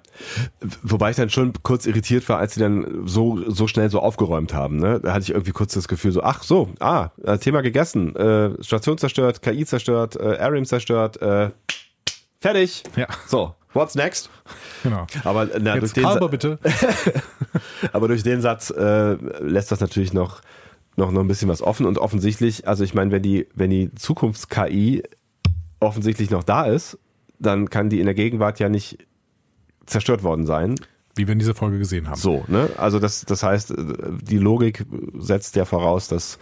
Wobei 0.83 1.11
ich 1.11 1.17
dann 1.17 1.31
schon 1.31 1.53
kurz 1.63 1.87
irritiert 1.87 2.29
war, 2.29 2.39
als 2.39 2.55
sie 2.55 2.61
dann 2.61 3.03
so, 3.07 3.51
so 3.51 3.67
schnell 3.67 3.91
so 3.91 4.01
aufgeräumt 4.01 4.55
haben. 4.55 4.77
Ne? 4.77 5.01
Da 5.01 5.13
hatte 5.13 5.25
ich 5.25 5.31
irgendwie 5.31 5.53
kurz 5.53 5.75
das 5.75 5.89
Gefühl 5.89 6.13
so, 6.13 6.23
ach 6.23 6.45
so, 6.45 6.69
ah, 6.79 7.11
äh, 7.25 7.39
Thema 7.39 7.61
gegessen, 7.61 8.15
äh, 8.15 8.63
Station 8.63 8.97
zerstört, 8.97 9.43
KI 9.43 9.67
zerstört, 9.67 10.15
äh, 10.17 10.39
Arium 10.39 10.65
zerstört, 10.65 11.21
äh, 11.21 11.51
fertig. 12.39 12.85
Ja. 12.95 13.09
So, 13.27 13.55
what's 13.79 13.95
next? 13.95 14.29
Genau. 14.83 15.07
Aber, 15.25 15.47
na, 15.59 15.73
durch 15.73 15.85
Jetzt 15.85 15.97
den, 15.97 16.05
Kalber 16.05 16.27
Sa- 16.27 16.29
bitte. 16.29 16.59
aber 17.93 18.09
durch 18.09 18.23
den 18.23 18.41
Satz 18.41 18.71
äh, 18.71 19.15
lässt 19.41 19.73
das 19.73 19.81
natürlich 19.81 20.13
noch, 20.13 20.41
noch, 20.97 21.11
noch 21.11 21.21
ein 21.21 21.29
bisschen 21.29 21.49
was 21.49 21.63
offen 21.63 21.87
und 21.87 21.99
offensichtlich, 21.99 22.69
also 22.69 22.85
ich 22.85 22.95
meine, 22.95 23.11
wenn 23.11 23.23
die, 23.23 23.47
wenn 23.55 23.71
die 23.71 23.95
Zukunfts-KI 23.95 25.03
offensichtlich 25.81 26.31
noch 26.31 26.45
da 26.45 26.65
ist, 26.65 26.99
dann 27.39 27.71
kann 27.71 27.89
die 27.89 28.01
in 28.01 28.07
der 28.07 28.15
Gegenwart 28.15 28.59
ja 28.59 28.69
nicht 28.69 28.99
zerstört 29.87 30.23
worden 30.23 30.47
sein. 30.47 30.75
Wie 31.15 31.27
wir 31.27 31.33
in 31.33 31.39
dieser 31.39 31.55
Folge 31.55 31.79
gesehen 31.79 32.09
haben. 32.09 32.19
So, 32.19 32.45
ne? 32.49 32.71
Also 32.77 32.99
das, 32.99 33.25
das 33.25 33.43
heißt, 33.43 33.75
die 33.77 34.39
Logik 34.39 34.85
setzt 35.19 35.57
ja 35.57 35.65
voraus, 35.65 36.09
dass 36.09 36.39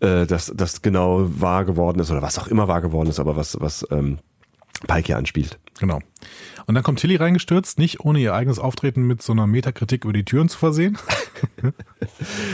äh, 0.00 0.26
dass 0.26 0.52
das 0.54 0.82
genau 0.82 1.28
wahr 1.40 1.64
geworden 1.64 2.00
ist 2.00 2.10
oder 2.10 2.22
was 2.22 2.38
auch 2.38 2.48
immer 2.48 2.68
wahr 2.68 2.80
geworden 2.80 3.08
ist, 3.08 3.20
aber 3.20 3.36
was 3.36 3.60
was 3.60 3.86
ähm, 3.90 4.18
Pike 4.86 5.06
hier 5.06 5.16
anspielt. 5.18 5.58
Genau. 5.78 6.00
Und 6.66 6.74
dann 6.74 6.84
kommt 6.84 7.00
Tilly 7.00 7.16
reingestürzt, 7.16 7.78
nicht 7.78 8.00
ohne 8.00 8.18
ihr 8.20 8.34
eigenes 8.34 8.58
Auftreten 8.58 9.02
mit 9.06 9.22
so 9.22 9.32
einer 9.32 9.46
Metakritik 9.46 10.04
über 10.04 10.12
die 10.12 10.24
Türen 10.24 10.48
zu 10.48 10.58
versehen. 10.58 10.98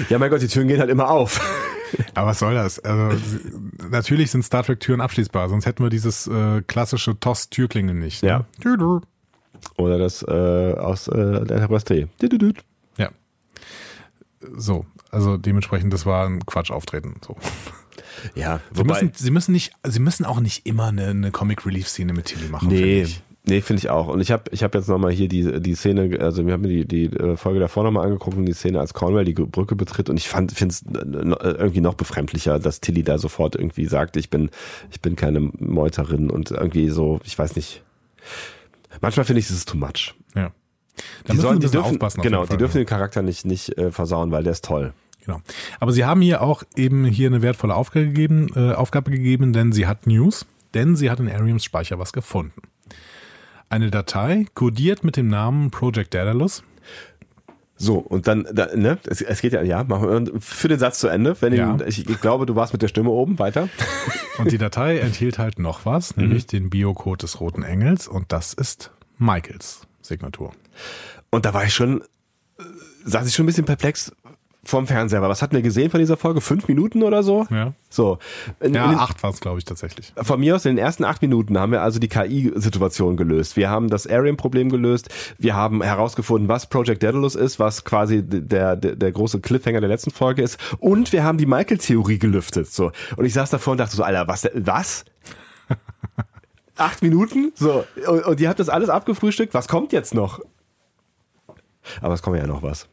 Ja, 0.08 0.18
mein 0.18 0.30
Gott, 0.30 0.42
die 0.42 0.46
Türen 0.46 0.68
gehen 0.68 0.78
halt 0.78 0.90
immer 0.90 1.10
auf. 1.10 1.40
Aber 2.14 2.28
was 2.28 2.38
soll 2.38 2.54
das? 2.54 2.78
Also, 2.78 3.18
natürlich 3.90 4.30
sind 4.30 4.44
Star 4.44 4.62
Trek 4.62 4.78
Türen 4.80 5.00
abschließbar, 5.00 5.48
sonst 5.48 5.66
hätten 5.66 5.82
wir 5.82 5.90
dieses 5.90 6.26
äh, 6.28 6.62
klassische 6.62 7.18
Toss-Türklingel 7.18 7.94
nicht. 7.94 8.22
ne? 8.22 8.28
Ja. 8.28 8.44
Tüdü. 8.60 9.00
Oder 9.76 9.98
das 9.98 10.22
äh, 10.22 10.74
aus 10.74 11.08
äh, 11.08 11.14
der 11.44 11.56
Enterprise 11.56 11.84
T. 11.84 12.06
Ja. 12.98 13.10
So, 14.56 14.86
also 15.10 15.36
dementsprechend, 15.36 15.92
das 15.92 16.06
war 16.06 16.26
ein 16.26 16.44
Quatsch-Auftreten. 16.46 17.20
So. 17.26 17.36
Ja, 18.34 18.60
Sie 18.72 18.78
wobei, 18.80 19.02
müssen, 19.02 19.12
sie 19.16 19.30
müssen 19.30 19.52
nicht, 19.52 19.72
sie 19.86 20.00
müssen 20.00 20.24
auch 20.24 20.40
nicht 20.40 20.66
immer 20.66 20.86
eine, 20.88 21.06
eine 21.08 21.30
Comic-Relief-Szene 21.30 22.12
mit 22.12 22.26
Tilly 22.26 22.48
machen. 22.48 22.68
finde 22.70 22.84
nee, 22.84 23.02
ich. 23.02 23.22
nee, 23.46 23.60
finde 23.60 23.78
ich 23.80 23.90
auch. 23.90 24.08
Und 24.08 24.20
ich 24.20 24.30
habe 24.30 24.44
ich 24.50 24.62
hab 24.62 24.74
jetzt 24.74 24.88
nochmal 24.88 25.12
hier 25.12 25.28
die, 25.28 25.60
die 25.60 25.74
Szene, 25.74 26.18
also 26.20 26.46
wir 26.46 26.52
haben 26.52 26.62
mir 26.62 26.84
die, 26.84 26.86
die 26.86 27.16
äh, 27.16 27.36
Folge 27.36 27.60
davor 27.60 27.84
nochmal 27.84 28.04
angeguckt 28.06 28.36
und 28.36 28.46
die 28.46 28.52
Szene, 28.52 28.80
als 28.80 28.94
Cornwell 28.94 29.24
die 29.24 29.34
Brücke 29.34 29.76
betritt 29.76 30.10
und 30.10 30.16
ich 30.16 30.28
fand, 30.28 30.52
finde 30.52 30.72
es 30.72 30.84
irgendwie 30.84 31.80
noch 31.80 31.94
befremdlicher, 31.94 32.58
dass 32.58 32.80
Tilly 32.80 33.02
da 33.02 33.18
sofort 33.18 33.56
irgendwie 33.56 33.86
sagt, 33.86 34.16
ich 34.16 34.30
bin, 34.30 34.50
ich 34.90 35.00
bin 35.00 35.16
keine 35.16 35.40
Meuterin 35.40 36.30
und 36.30 36.50
irgendwie 36.50 36.90
so, 36.90 37.20
ich 37.24 37.38
weiß 37.38 37.56
nicht. 37.56 37.82
Manchmal 39.00 39.24
finde 39.26 39.40
ich, 39.40 39.46
es 39.50 39.56
ist 39.56 39.68
too 39.68 39.76
much. 39.76 40.14
Ja. 40.34 40.44
Da 40.44 41.02
Die, 41.26 41.32
müssen 41.32 41.40
sollen, 41.42 41.60
die 41.60 41.68
dürfen, 41.68 41.98
genau, 42.22 42.46
die 42.46 42.56
dürfen 42.56 42.78
den 42.78 42.86
Charakter 42.86 43.20
nicht, 43.20 43.44
nicht 43.44 43.76
äh, 43.76 43.90
versauen, 43.90 44.30
weil 44.30 44.42
der 44.42 44.52
ist 44.52 44.64
toll. 44.64 44.94
Genau. 45.24 45.40
Aber 45.80 45.92
sie 45.92 46.04
haben 46.04 46.20
hier 46.20 46.42
auch 46.42 46.62
eben 46.76 47.04
hier 47.04 47.28
eine 47.28 47.42
wertvolle 47.42 47.74
Aufgabe 47.74 48.06
gegeben, 48.06 48.48
äh, 48.54 48.72
Aufgabe 48.74 49.10
gegeben, 49.10 49.52
denn 49.52 49.72
sie 49.72 49.86
hat 49.86 50.06
News, 50.06 50.46
denn 50.74 50.94
sie 50.96 51.10
hat 51.10 51.18
in 51.20 51.28
Ariams 51.30 51.64
Speicher 51.64 51.98
was 51.98 52.12
gefunden. 52.12 52.62
Eine 53.68 53.90
Datei, 53.90 54.46
kodiert 54.54 55.02
mit 55.02 55.16
dem 55.16 55.26
Namen 55.28 55.70
Project 55.72 56.14
Daedalus. 56.14 56.62
So, 57.78 57.98
und 57.98 58.26
dann, 58.26 58.46
da, 58.52 58.74
ne, 58.74 58.98
es, 59.06 59.20
es 59.20 59.40
geht 59.42 59.52
ja, 59.52 59.60
ja, 59.62 59.84
machen 59.84 60.26
wir 60.32 60.40
für 60.40 60.68
den 60.68 60.78
Satz 60.78 60.98
zu 60.98 61.08
Ende. 61.08 61.36
Wenn 61.42 61.52
Ja. 61.52 61.72
ihn, 61.74 61.82
ich, 61.86 62.08
ich 62.08 62.20
glaube, 62.22 62.46
du 62.46 62.54
warst 62.54 62.72
mit 62.72 62.80
der 62.80 62.88
Stimme 62.88 63.10
oben, 63.10 63.38
weiter. 63.38 63.68
Und 64.38 64.50
die 64.52 64.58
Datei 64.58 64.98
enthielt 64.98 65.38
halt 65.38 65.58
noch 65.58 65.84
was, 65.84 66.16
nämlich 66.16 66.46
den 66.46 66.70
Biocode 66.70 67.22
des 67.22 67.40
Roten 67.40 67.62
Engels 67.62 68.06
und 68.06 68.32
das 68.32 68.52
ist 68.52 68.92
Michaels 69.18 69.86
Signatur. 70.02 70.52
Und 71.30 71.46
da 71.46 71.54
war 71.54 71.64
ich 71.64 71.72
schon, 71.74 72.02
äh, 72.58 72.62
saß 73.06 73.26
ich 73.26 73.34
schon 73.34 73.44
ein 73.44 73.46
bisschen 73.46 73.64
perplex 73.64 74.12
vorm 74.66 74.86
Fernseher. 74.86 75.18
Aber 75.18 75.28
was 75.28 75.42
hatten 75.42 75.54
wir 75.54 75.62
gesehen 75.62 75.90
von 75.90 76.00
dieser 76.00 76.16
Folge? 76.16 76.40
Fünf 76.40 76.68
Minuten 76.68 77.02
oder 77.02 77.22
so? 77.22 77.46
Ja. 77.50 77.72
So. 77.88 78.18
In, 78.60 78.74
Ja, 78.74 78.84
in 78.84 78.90
den, 78.90 78.98
acht 78.98 79.22
war 79.22 79.30
es, 79.30 79.40
glaube 79.40 79.58
ich, 79.58 79.64
tatsächlich. 79.64 80.12
von 80.20 80.40
mir 80.40 80.56
aus, 80.56 80.64
in 80.64 80.76
den 80.76 80.84
ersten 80.84 81.04
acht 81.04 81.22
Minuten 81.22 81.58
haben 81.58 81.72
wir 81.72 81.82
also 81.82 81.98
die 81.98 82.08
KI-Situation 82.08 83.16
gelöst. 83.16 83.56
Wir 83.56 83.70
haben 83.70 83.88
das 83.88 84.06
Arian-Problem 84.06 84.70
gelöst. 84.70 85.08
Wir 85.38 85.54
haben 85.54 85.82
herausgefunden, 85.82 86.48
was 86.48 86.68
Project 86.68 87.02
Daedalus 87.02 87.34
ist, 87.34 87.58
was 87.58 87.84
quasi 87.84 88.22
der, 88.22 88.76
der, 88.76 88.96
der 88.96 89.12
große 89.12 89.40
Cliffhanger 89.40 89.80
der 89.80 89.88
letzten 89.88 90.10
Folge 90.10 90.42
ist. 90.42 90.58
Und 90.78 91.12
wir 91.12 91.24
haben 91.24 91.38
die 91.38 91.46
Michael-Theorie 91.46 92.18
gelüftet. 92.18 92.70
So. 92.70 92.92
Und 93.16 93.24
ich 93.24 93.34
saß 93.34 93.50
davor 93.50 93.72
und 93.72 93.78
dachte 93.78 93.96
so, 93.96 94.02
Alter, 94.02 94.26
was, 94.28 94.48
was? 94.54 95.04
Acht 96.76 97.02
Minuten? 97.02 97.52
So. 97.54 97.84
Und, 98.06 98.24
und 98.24 98.40
ihr 98.40 98.48
habt 98.48 98.60
das 98.60 98.68
alles 98.68 98.88
abgefrühstückt. 98.88 99.54
Was 99.54 99.68
kommt 99.68 99.92
jetzt 99.92 100.14
noch? 100.14 100.40
Aber 102.00 102.14
es 102.14 102.22
kommt 102.22 102.36
ja 102.36 102.46
noch 102.46 102.62
was. 102.62 102.88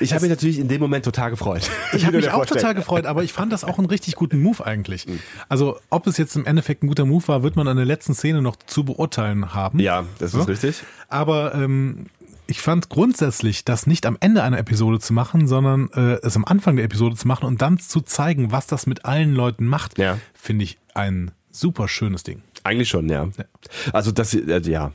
Ich 0.00 0.12
habe 0.12 0.22
mich 0.22 0.30
natürlich 0.30 0.58
in 0.58 0.68
dem 0.68 0.80
Moment 0.80 1.04
total 1.04 1.30
gefreut. 1.30 1.70
Ich 1.92 2.04
habe 2.04 2.16
mich 2.16 2.30
auch 2.30 2.44
total 2.46 2.74
gefreut, 2.74 3.06
aber 3.06 3.22
ich 3.24 3.32
fand 3.32 3.52
das 3.52 3.64
auch 3.64 3.78
einen 3.78 3.86
richtig 3.86 4.16
guten 4.16 4.40
Move 4.42 4.64
eigentlich. 4.66 5.06
Also, 5.48 5.78
ob 5.90 6.06
es 6.06 6.16
jetzt 6.16 6.34
im 6.36 6.44
Endeffekt 6.44 6.82
ein 6.82 6.88
guter 6.88 7.04
Move 7.06 7.26
war, 7.28 7.42
wird 7.42 7.56
man 7.56 7.68
an 7.68 7.76
der 7.76 7.86
letzten 7.86 8.14
Szene 8.14 8.42
noch 8.42 8.56
zu 8.56 8.84
beurteilen 8.84 9.54
haben. 9.54 9.78
Ja, 9.78 10.04
das 10.18 10.34
ist 10.34 10.40
So. 10.40 10.42
richtig. 10.50 10.82
Aber 11.08 11.54
ähm, 11.54 12.06
ich 12.48 12.60
fand 12.60 12.88
grundsätzlich, 12.88 13.64
das 13.64 13.86
nicht 13.86 14.06
am 14.06 14.16
Ende 14.20 14.42
einer 14.42 14.58
Episode 14.58 14.98
zu 15.00 15.12
machen, 15.12 15.46
sondern 15.48 15.88
äh, 15.94 16.18
es 16.22 16.36
am 16.36 16.44
Anfang 16.44 16.76
der 16.76 16.84
Episode 16.84 17.16
zu 17.16 17.26
machen 17.28 17.44
und 17.46 17.62
dann 17.62 17.78
zu 17.78 18.00
zeigen, 18.00 18.52
was 18.52 18.66
das 18.66 18.86
mit 18.86 19.04
allen 19.04 19.34
Leuten 19.34 19.66
macht, 19.66 19.98
Ja. 19.98 20.18
finde 20.34 20.64
ich 20.64 20.78
ein 20.94 21.30
super 21.50 21.88
schönes 21.88 22.22
Ding. 22.24 22.42
Eigentlich 22.64 22.88
schon, 22.88 23.08
ja. 23.08 23.28
Also 23.92 24.10
das, 24.12 24.34
äh, 24.34 24.60
ja. 24.64 24.92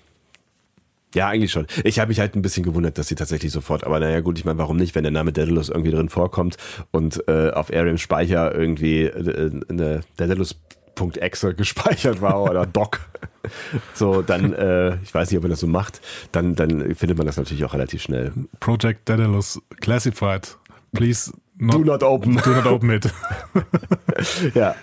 Ja, 1.14 1.28
eigentlich 1.28 1.51
schon. 1.51 1.68
Ich 1.84 1.99
habe 1.99 2.09
mich 2.09 2.20
halt 2.20 2.36
ein 2.36 2.41
bisschen 2.41 2.64
gewundert, 2.64 2.97
dass 2.97 3.07
sie 3.07 3.16
tatsächlich 3.16 3.51
sofort, 3.51 3.84
aber 3.84 3.99
naja 3.99 4.22
gut, 4.22 4.39
ich 4.39 4.45
meine, 4.45 4.57
warum 4.57 4.78
nicht, 4.78 4.95
wenn 4.95 5.03
der 5.03 5.12
Name 5.12 5.34
Daedalus 5.34 5.70
irgendwie 5.70 5.91
drin 5.91 6.07
vorkommt 6.09 6.57
und 6.91 7.28
äh, 7.28 7.49
auf 7.51 7.72
Arium 7.72 7.97
Speicher 7.97 8.55
irgendwie 8.55 9.03
äh, 9.03 9.51
eine 9.70 10.01
Daedalus.exe 10.18 11.53
gespeichert 11.55 12.22
war 12.22 12.41
oder 12.43 12.66
Doc. 12.74 13.01
So, 13.93 14.22
dann, 14.22 14.53
äh, 14.53 14.95
ich 15.03 15.14
weiß 15.14 15.30
nicht, 15.32 15.38
ob 15.38 15.43
man 15.43 15.49
das 15.51 15.59
so 15.59 15.68
macht, 15.68 15.99
dann, 16.32 16.55
dann 16.55 16.95
findet 16.95 17.18
man 17.18 17.26
das 17.28 17.38
natürlich 17.38 17.66
auch 17.66 17.74
relativ 17.74 18.01
schnell. 18.01 18.32
Project 18.59 19.09
Daedalus 19.09 19.59
Classified. 19.82 20.57
Please 20.93 21.32
not, 21.57 21.76
Do 21.76 21.80
not 21.84 22.03
open. 22.03 22.38
do 22.38 22.49
not 22.51 22.66
open 22.68 22.89
it. 22.91 23.09
Ja. 24.53 24.76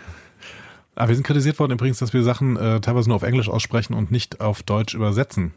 Aber 0.95 1.09
wir 1.09 1.14
sind 1.14 1.24
kritisiert 1.24 1.59
worden 1.61 1.72
übrigens, 1.72 1.99
dass 1.99 2.12
wir 2.12 2.24
Sachen 2.24 2.57
äh, 2.57 2.81
teilweise 2.81 3.09
nur 3.09 3.16
auf 3.16 3.22
Englisch 3.22 3.49
aussprechen 3.49 3.95
und 3.95 4.11
nicht 4.11 4.41
auf 4.41 4.64
Deutsch 4.64 4.95
übersetzen. 4.95 5.53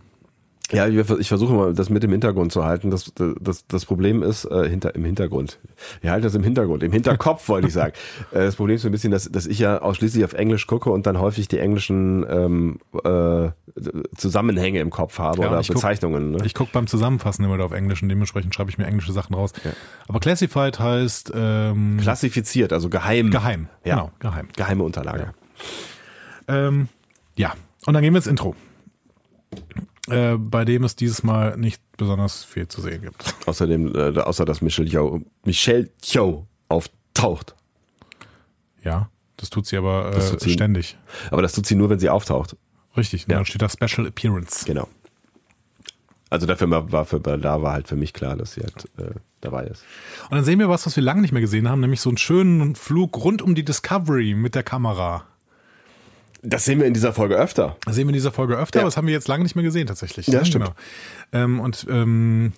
Ja, 0.72 0.88
ich 0.88 1.10
ich 1.20 1.28
versuche 1.28 1.54
mal, 1.54 1.74
das 1.74 1.90
mit 1.90 2.04
im 2.04 2.12
Hintergrund 2.12 2.52
zu 2.52 2.64
halten. 2.66 2.92
Das, 2.92 3.12
das, 3.40 3.68
das 3.68 3.86
Problem 3.86 4.24
ist, 4.24 4.46
äh, 4.46 4.70
hinter, 4.70 4.96
im 4.96 5.04
Hintergrund. 5.06 5.60
Wir 6.02 6.12
halten 6.12 6.24
das 6.24 6.36
im 6.36 6.44
Hintergrund, 6.44 6.84
im 6.84 6.92
Hinterkopf 6.92 7.48
wollte 7.50 7.68
ich 7.68 7.74
sagen. 7.74 7.94
Äh, 8.32 8.46
das 8.46 8.56
Problem 8.56 8.76
ist 8.78 8.84
so 8.84 8.88
ein 8.88 8.92
bisschen, 8.94 9.12
dass, 9.12 9.30
dass 9.30 9.46
ich 9.46 9.60
ja 9.60 9.82
ausschließlich 9.82 10.24
auf 10.24 10.34
Englisch 10.34 10.66
gucke 10.68 10.90
und 10.90 11.06
dann 11.06 11.20
häufig 11.20 11.48
die 11.50 11.60
englischen 11.60 12.26
ähm, 12.30 12.80
äh, 13.04 13.50
Zusammenhänge 14.16 14.80
im 14.80 14.90
Kopf 14.90 15.20
habe 15.20 15.42
Ja, 15.42 15.50
oder 15.50 15.60
ich 15.60 15.68
guck- 15.68 15.76
Bezeichnungen. 15.78 16.32
Ne? 16.32 16.38
Ich 16.46 16.54
gucke 16.54 16.72
beim 16.72 16.88
Zusammenfassen 16.88 17.44
immer 17.44 17.62
auf 17.64 17.72
Englisch 17.74 18.02
und 18.04 18.10
dementsprechend 18.10 18.54
schreibe 18.56 18.70
ich 18.70 18.78
mir 18.78 18.86
englische 18.86 19.12
Sachen 19.12 19.34
raus. 19.36 19.52
Ja. 19.64 19.72
Aber 20.08 20.20
Classified 20.20 20.80
heißt 20.80 21.32
ähm, 21.36 21.98
Klassifiziert, 22.02 22.72
also 22.74 22.90
geheim. 22.90 23.32
geheim. 23.32 23.68
Ja. 23.84 23.96
Genau, 23.96 24.12
geheim. 24.20 24.48
Geheime 24.56 24.84
Unterlage. 24.84 25.34
Ähm, 26.48 26.88
ja, 27.36 27.54
und 27.86 27.94
dann 27.94 28.04
gehen 28.04 28.14
wir 28.14 28.18
ins 28.18 28.28
Intro. 28.28 28.56
Äh, 30.12 30.38
bei 30.38 30.66
dem 30.66 30.84
es 30.84 30.96
dieses 30.96 31.24
Mal 31.24 31.58
nicht 31.58 31.82
besonders 31.98 32.44
viel 32.44 32.68
zu 32.68 32.82
sehen 32.82 33.02
gibt. 33.02 33.34
Außerdem, 33.48 33.96
äh, 33.96 34.20
außer 34.20 34.46
dass 34.46 34.62
Michelle 34.62 34.90
Yeoh, 34.90 35.22
Michelle 35.46 35.90
Yeoh 36.04 36.46
auftaucht. 36.70 37.56
Ja, 38.84 39.10
das 39.38 39.50
tut 39.50 39.66
sie 39.68 39.78
aber 39.78 40.12
Das 40.14 40.28
äh, 40.28 40.32
tut 40.32 40.42
sie- 40.42 40.52
ständig. 40.54 40.98
Aber 41.30 41.42
das 41.42 41.54
tut 41.54 41.66
sie 41.66 41.76
nur, 41.76 41.90
wenn 41.90 42.00
sie 42.00 42.10
auftaucht. 42.10 42.56
Richtig, 42.98 43.22
Ja. 43.30 43.36
dann 43.38 43.46
steht 43.46 43.62
da 43.62 43.70
Special 43.70 44.06
Appearance. 44.08 44.66
Genau. 44.66 44.88
Also 46.30 46.46
dafür 46.48 46.70
war, 46.70 46.92
war 46.92 47.06
für, 47.06 47.20
da 47.20 47.62
war 47.62 47.74
halt 47.74 47.88
für 47.90 47.96
mich 47.98 48.14
klar, 48.14 48.38
dass 48.38 48.54
sie 48.54 48.62
halt 48.62 48.86
äh, 48.98 49.14
dabei 49.42 49.66
ist. 49.66 49.84
Und 50.30 50.36
dann 50.38 50.46
sehen 50.46 50.60
wir 50.60 50.70
was, 50.70 50.86
was 50.86 50.96
wir 50.96 51.04
lange 51.04 51.22
nicht 51.22 51.34
mehr 51.34 51.42
gesehen 51.42 51.68
haben, 51.70 51.82
nämlich 51.82 52.00
so 52.00 52.10
einen 52.10 52.18
schönen 52.18 52.76
Flug 52.76 53.18
rund 53.24 53.42
um 53.42 53.54
die 53.54 53.66
Discovery 53.66 54.34
mit 54.34 54.56
der 54.56 54.64
Kamera. 54.64 55.26
Das 56.44 56.66
sehen 56.66 56.80
wir 56.80 56.88
in 56.88 56.94
dieser 56.94 57.14
Folge 57.14 57.36
öfter. 57.36 57.76
Das 57.86 57.96
sehen 57.96 58.08
wir 58.08 58.10
in 58.12 58.16
dieser 58.16 58.32
Folge 58.32 58.56
öfter, 58.58 58.80
Ja. 58.80 58.82
aber 58.84 58.88
das 58.88 58.98
haben 58.98 59.08
wir 59.08 59.14
jetzt 59.14 59.28
lange 59.28 59.44
nicht 59.44 59.56
mehr 59.56 59.64
gesehen 59.64 59.88
tatsächlich. 59.88 60.28
Ja, 60.28 60.44
stimmt. 60.44 60.72
Ähm, 61.32 61.60
und 61.60 61.86
ähm, 61.90 62.54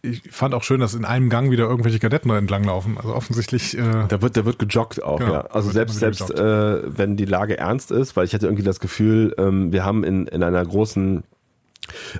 ich 0.00 0.22
fand 0.30 0.54
auch 0.54 0.62
schön, 0.62 0.80
dass 0.80 0.94
in 0.94 1.04
einem 1.04 1.28
Gang 1.28 1.50
wieder 1.50 1.64
irgendwelche 1.64 1.98
Kadetten 1.98 2.28
da 2.30 2.38
entlanglaufen. 2.38 2.96
Also 2.96 3.14
offensichtlich 3.14 3.76
äh, 3.76 4.06
Da 4.08 4.22
wird, 4.22 4.36
da 4.36 4.44
wird 4.44 4.58
gejoggt 4.58 5.02
auch, 5.02 5.18
Genau, 5.18 5.32
ja. 5.32 5.40
Also 5.46 5.70
selbst, 5.70 5.98
selbst 5.98 6.30
äh, 6.30 6.96
wenn 6.96 7.16
die 7.16 7.26
Lage 7.26 7.58
ernst 7.58 7.90
ist, 7.90 8.16
weil 8.16 8.24
ich 8.24 8.32
hatte 8.34 8.46
irgendwie 8.46 8.62
das 8.64 8.80
Gefühl, 8.80 9.34
ähm, 9.36 9.72
wir 9.72 9.84
haben 9.84 10.04
in, 10.04 10.26
in 10.26 10.42
einer 10.42 10.64
großen 10.64 11.22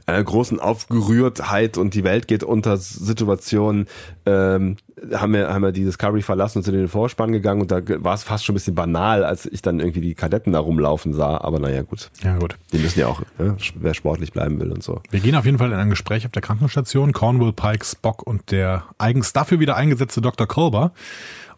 einer 0.07 0.23
großen 0.23 0.61
Aufgerührtheit 0.61 1.79
und 1.79 1.95
die 1.95 2.05
Welt 2.05 2.29
geht 2.29 2.45
unter 2.45 2.77
Situation, 2.77 3.87
ähm, 4.27 4.77
haben 5.13 5.33
wir, 5.33 5.49
haben 5.53 5.63
wir 5.63 5.73
die 5.73 5.85
Discovery 5.85 6.23
verlassen 6.23 6.59
und 6.59 6.65
sind 6.65 6.75
in 6.75 6.81
den 6.81 6.89
Vorspann 6.89 7.33
gegangen 7.33 7.61
und 7.61 7.71
da 7.71 7.81
war 8.05 8.15
es 8.15 8.23
fast 8.23 8.45
schon 8.45 8.55
ein 8.55 8.57
bisschen 8.57 8.75
banal, 8.75 9.25
als 9.25 9.47
ich 9.47 9.63
dann 9.63 9.81
irgendwie 9.81 10.01
die 10.01 10.15
Kadetten 10.15 10.53
da 10.53 10.61
rumlaufen 10.61 11.13
sah. 11.13 11.39
Aber 11.39 11.59
naja, 11.59 11.83
gut. 11.83 12.11
ja 12.23 12.39
gut. 12.39 12.57
Die 12.73 12.79
müssen 12.79 13.01
ja 13.01 13.09
auch, 13.09 13.23
ne, 13.39 13.57
wer 13.75 13.95
sportlich 13.95 14.33
bleiben 14.33 14.61
will 14.61 14.71
und 14.71 14.83
so. 14.83 15.01
Wir 15.11 15.21
gehen 15.21 15.35
auf 15.35 15.45
jeden 15.45 15.59
Fall 15.59 15.73
in 15.73 15.79
ein 15.79 15.91
Gespräch 15.91 16.25
auf 16.27 16.33
der 16.33 16.43
Krankenstation. 16.43 17.13
Cornwall, 17.13 17.53
Pike, 17.53 17.85
Spock 17.85 18.23
und 18.23 18.51
der 18.51 18.85
eigens 18.99 19.33
dafür 19.33 19.61
wieder 19.61 19.77
eingesetzte 19.77 20.21
Dr. 20.21 20.47
Kolber 20.47 20.93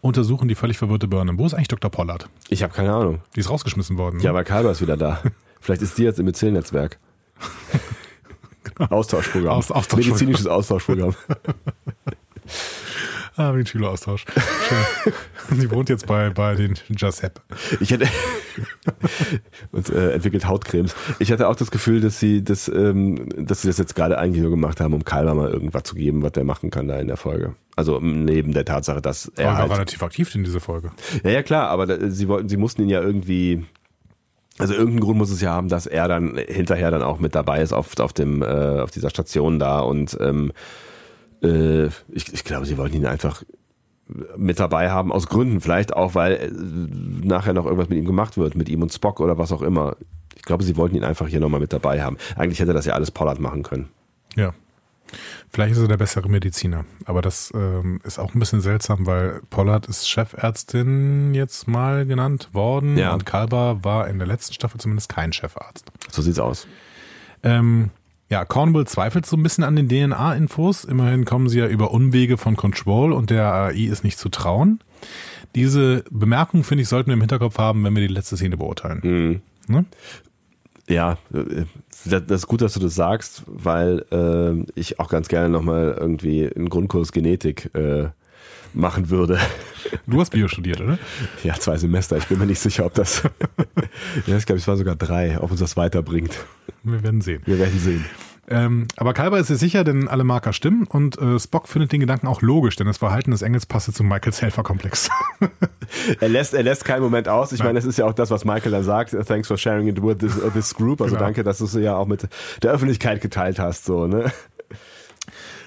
untersuchen 0.04 0.48
die 0.48 0.54
völlig 0.54 0.76
verwirrte 0.76 1.08
Burnham. 1.08 1.38
Wo 1.38 1.46
ist 1.46 1.54
eigentlich 1.54 1.68
Dr. 1.68 1.90
Pollard? 1.90 2.28
Ich 2.50 2.62
habe 2.62 2.74
keine 2.74 2.92
Ahnung. 2.92 3.20
Die 3.34 3.40
ist 3.40 3.48
rausgeschmissen 3.48 3.96
worden. 3.96 4.18
ne? 4.18 4.22
Ja, 4.22 4.30
aber 4.30 4.44
Kalber 4.44 4.70
ist 4.70 4.82
wieder 4.82 4.96
da. 4.98 5.22
Vielleicht 5.60 5.80
ist 5.80 5.96
die 5.96 6.02
jetzt 6.02 6.18
im 6.18 6.26
Myzel-Netzwerk. 6.26 6.98
Austauschprogramm. 8.79 9.53
Aus- 9.59 9.70
Austauschprogramm. 9.70 10.07
Medizinisches 10.09 10.47
Austauschprogramm. 10.47 11.14
Ah, 13.37 13.53
wie 13.57 13.61
ein 13.61 13.66
Schüleraustausch. 13.66 14.25
Schön. 14.68 15.12
Sie 15.61 15.68
wohnt 15.72 15.89
jetzt 15.89 16.07
bei, 16.07 16.31
bei 16.31 16.55
den 16.55 16.75
Giuseppe. 16.91 17.41
Ich 17.81 17.91
hätte 17.91 18.07
und 19.72 19.89
äh, 19.91 20.12
entwickelt 20.12 20.47
Hautcremes. 20.47 20.95
Ich 21.18 21.33
hatte 21.33 21.49
auch 21.49 21.57
das 21.57 21.72
Gefühl, 21.72 22.01
dass 22.01 22.20
sie 22.20 22.45
das, 22.45 22.68
ähm, 22.68 23.29
dass 23.37 23.62
sie 23.62 23.68
das 23.68 23.79
jetzt 23.79 23.97
gerade 23.97 24.18
eigentlich 24.18 24.41
nur 24.43 24.53
gemacht 24.53 24.79
haben, 24.81 24.95
um 24.95 25.05
Kalber 25.05 25.35
mal 25.35 25.51
irgendwas 25.51 25.83
zu 25.83 25.97
geben, 25.97 26.22
was 26.22 26.31
der 26.31 26.45
machen 26.45 26.70
kann 26.70 26.87
da 26.87 26.97
in 27.01 27.09
der 27.09 27.16
Folge. 27.16 27.57
Also 27.75 27.99
neben 27.99 28.53
der 28.53 28.64
Tatsache, 28.64 29.03
dass 29.03 29.27
Er 29.37 29.47
er 29.47 29.51
war 29.53 29.59
halt, 29.62 29.72
relativ 29.72 30.03
aktiv 30.05 30.33
in 30.37 30.45
dieser 30.45 30.61
Folge. 30.61 30.93
ja 31.25 31.31
ja 31.31 31.43
klar, 31.43 31.70
aber 31.70 31.87
da, 31.87 32.09
sie 32.11 32.29
wollten, 32.29 32.49
sie 32.49 32.57
mussten 32.57 32.83
ihn 32.83 32.89
ja 32.89 33.01
irgendwie 33.03 33.64
also 34.59 34.72
irgendeinen 34.72 35.00
Grund 35.00 35.18
muss 35.18 35.30
es 35.30 35.40
ja 35.40 35.50
haben, 35.50 35.68
dass 35.68 35.86
er 35.86 36.07
dann 36.07 36.36
hinterher 36.36 36.90
dann 36.90 37.02
auch 37.02 37.18
mit 37.18 37.34
dabei 37.34 37.61
ist 37.61 37.72
auf, 37.72 37.98
auf 37.98 38.12
dem 38.12 38.42
äh, 38.42 38.80
auf 38.80 38.90
dieser 38.90 39.11
Station 39.11 39.59
da 39.59 39.80
und 39.80 40.16
ähm, 40.20 40.52
äh, 41.42 41.86
ich, 41.86 42.32
ich 42.32 42.44
glaube, 42.44 42.66
sie 42.66 42.78
wollten 42.78 42.96
ihn 42.96 43.07
einfach 43.07 43.42
mit 44.36 44.61
dabei 44.61 44.90
haben, 44.90 45.12
aus 45.12 45.28
Gründen 45.28 45.61
vielleicht 45.61 45.94
auch, 45.94 46.14
weil 46.14 46.34
äh, 46.34 46.50
nachher 47.26 47.55
noch 47.55 47.64
irgendwas 47.64 47.88
mit 47.88 47.98
ihm 47.98 48.05
gemacht 48.05 48.36
wird, 48.36 48.55
mit 48.55 48.68
ihm 48.68 48.82
und 48.82 48.92
Spock 48.92 49.20
oder 49.20 49.38
was 49.38 49.52
auch 49.52 49.62
immer. 49.62 49.96
Ich 50.36 50.42
glaube, 50.42 50.64
sie 50.64 50.76
wollten 50.76 50.96
ihn 50.96 51.05
einfach 51.05 51.26
hier 51.26 51.40
nochmal 51.40 51.61
mit 51.61 51.72
dabei 51.72 52.02
haben. 52.02 52.18
Eigentlich 52.36 52.61
hätte 52.61 52.74
das 52.74 52.84
ja 52.86 52.94
alles 52.94 53.11
Pollard 53.11 53.40
machen 53.40 53.62
können. 53.62 53.88
Ja. 54.36 54.52
Vielleicht 55.55 55.74
ist 55.74 55.78
er 55.78 55.86
der 55.86 55.98
bessere 55.98 56.28
Mediziner. 56.28 56.84
Aber 57.05 57.22
das 57.22 57.52
ähm, 57.55 58.00
ist 58.02 58.18
auch 58.18 58.34
ein 58.34 58.40
bisschen 58.40 58.61
seltsam, 58.61 59.07
weil 59.07 59.40
Pollard 59.50 59.86
ist 59.86 60.09
Chefärztin 60.09 61.32
jetzt 61.32 61.68
mal 61.68 62.07
genannt 62.07 62.48
worden. 62.50 62.98
Ja. 62.98 63.14
Und 63.14 63.24
Kalber 63.24 63.84
war 63.84 64.09
in 64.09 64.18
der 64.18 64.26
letzten 64.26 64.52
Staffel 64.52 64.80
zumindest 64.80 65.11
kein 65.11 65.32
Chefarzt. 65.32 65.92
So 66.11 66.22
sieht's 66.22 66.40
aus. 66.40 66.66
Ähm, 67.44 67.90
ja, 68.28 68.44
Cornwall 68.44 68.88
zweifelt 68.88 69.26
so 69.26 69.36
ein 69.36 69.44
bisschen 69.44 69.62
an 69.62 69.76
den 69.76 69.88
DNA-Infos. 69.88 70.82
Immerhin 70.82 71.24
kommen 71.24 71.48
sie 71.48 71.61
ja 71.61 71.68
über 71.68 71.92
Umwege 71.92 72.36
von 72.36 72.57
Control 72.57 73.12
und 73.12 73.30
der 73.30 73.55
AI 73.55 73.84
ist 73.84 74.02
nicht 74.02 74.18
zu 74.18 74.30
trauen. 74.30 74.80
Diese 75.55 76.02
Bemerkung, 76.11 76.64
finde 76.64 76.82
ich, 76.82 76.88
sollten 76.88 77.11
wir 77.11 77.14
im 77.14 77.20
Hinterkopf 77.20 77.59
haben, 77.59 77.84
wenn 77.84 77.94
wir 77.94 78.05
die 78.05 78.12
letzte 78.12 78.36
Szene 78.36 78.57
beurteilen. 78.57 79.00
Mhm. 79.05 79.40
Ne? 79.72 79.84
Ja, 80.89 81.18
äh, 81.32 81.64
das 82.05 82.41
ist 82.41 82.47
gut, 82.47 82.61
dass 82.61 82.74
du 82.74 82.80
das 82.80 82.95
sagst, 82.95 83.43
weil 83.47 84.05
äh, 84.11 84.70
ich 84.78 85.01
auch 85.01 85.09
ganz 85.09 85.28
gerne 85.28 85.49
nochmal 85.49 85.97
irgendwie 85.99 86.51
einen 86.55 86.68
Grundkurs 86.68 87.12
Genetik 87.12 87.74
äh, 87.74 88.09
machen 88.72 89.11
würde. 89.11 89.39
Du 90.07 90.18
hast 90.18 90.30
Bio 90.30 90.49
studiert, 90.49 90.80
oder? 90.80 90.99
Ja, 91.43 91.53
zwei 91.55 91.76
Semester. 91.76 92.16
Ich 92.16 92.26
bin 92.26 92.39
mir 92.39 92.47
nicht 92.47 92.59
sicher, 92.59 92.87
ob 92.87 92.95
das. 92.95 93.22
ja, 94.26 94.39
ich 94.39 94.47
glaube, 94.47 94.59
es 94.59 94.66
war 94.66 94.78
sogar 94.78 94.97
drei, 94.97 95.39
ob 95.39 95.51
uns 95.51 95.61
das 95.61 95.76
weiterbringt. 95.76 96.35
Wir 96.82 97.03
werden 97.03 97.20
sehen. 97.20 97.43
Wir 97.45 97.59
werden 97.59 97.78
sehen. 97.78 98.03
Ähm, 98.49 98.88
aber 98.97 99.14
Kalber 99.14 99.38
ist 99.38 99.47
sich 99.49 99.59
sicher, 99.59 99.84
denn 99.84 100.07
alle 100.09 100.22
Marker 100.24 100.53
stimmen 100.53 100.86
und 100.86 101.16
äh, 101.18 101.38
Spock 101.38 101.66
findet 101.66 101.92
den 101.92 102.01
Gedanken 102.01 102.26
auch 102.26 102.42
logisch, 102.42 102.76
denn 102.76 102.86
das 102.86 102.99
Verhalten 102.99 103.30
des 103.30 103.40
Engels 103.42 103.64
passe 103.64 103.92
zu 103.92 104.05
Michaels 104.05 104.42
Helferkomplex. 104.42 105.11
Er 106.18 106.28
lässt, 106.28 106.55
er 106.55 106.62
lässt 106.64 106.84
keinen 106.84 107.03
Moment 107.03 107.28
aus. 107.28 107.53
Ich 107.53 107.59
Nein. 107.61 107.68
meine, 107.68 107.78
das 107.78 107.84
ist 107.84 107.99
ja 107.99 108.07
auch 108.07 108.14
das, 108.14 108.30
was 108.30 108.45
Michael 108.45 108.72
dann 108.72 108.82
sagt. 108.82 109.14
Thanks 109.28 109.47
for 109.47 109.57
sharing 109.57 109.86
it 109.86 110.03
with 110.03 110.16
this, 110.18 110.36
uh, 110.42 110.51
this 110.51 110.74
group. 110.74 111.01
Also 111.01 111.14
Genau. 111.14 111.24
danke, 111.26 111.45
dass 111.45 111.59
du 111.59 111.66
es 111.66 111.74
ja 111.74 111.95
auch 111.95 112.07
mit 112.07 112.26
der 112.62 112.72
Öffentlichkeit 112.72 113.20
geteilt 113.20 113.59
hast. 113.61 113.84
So, 113.84 114.07
ne? 114.09 114.32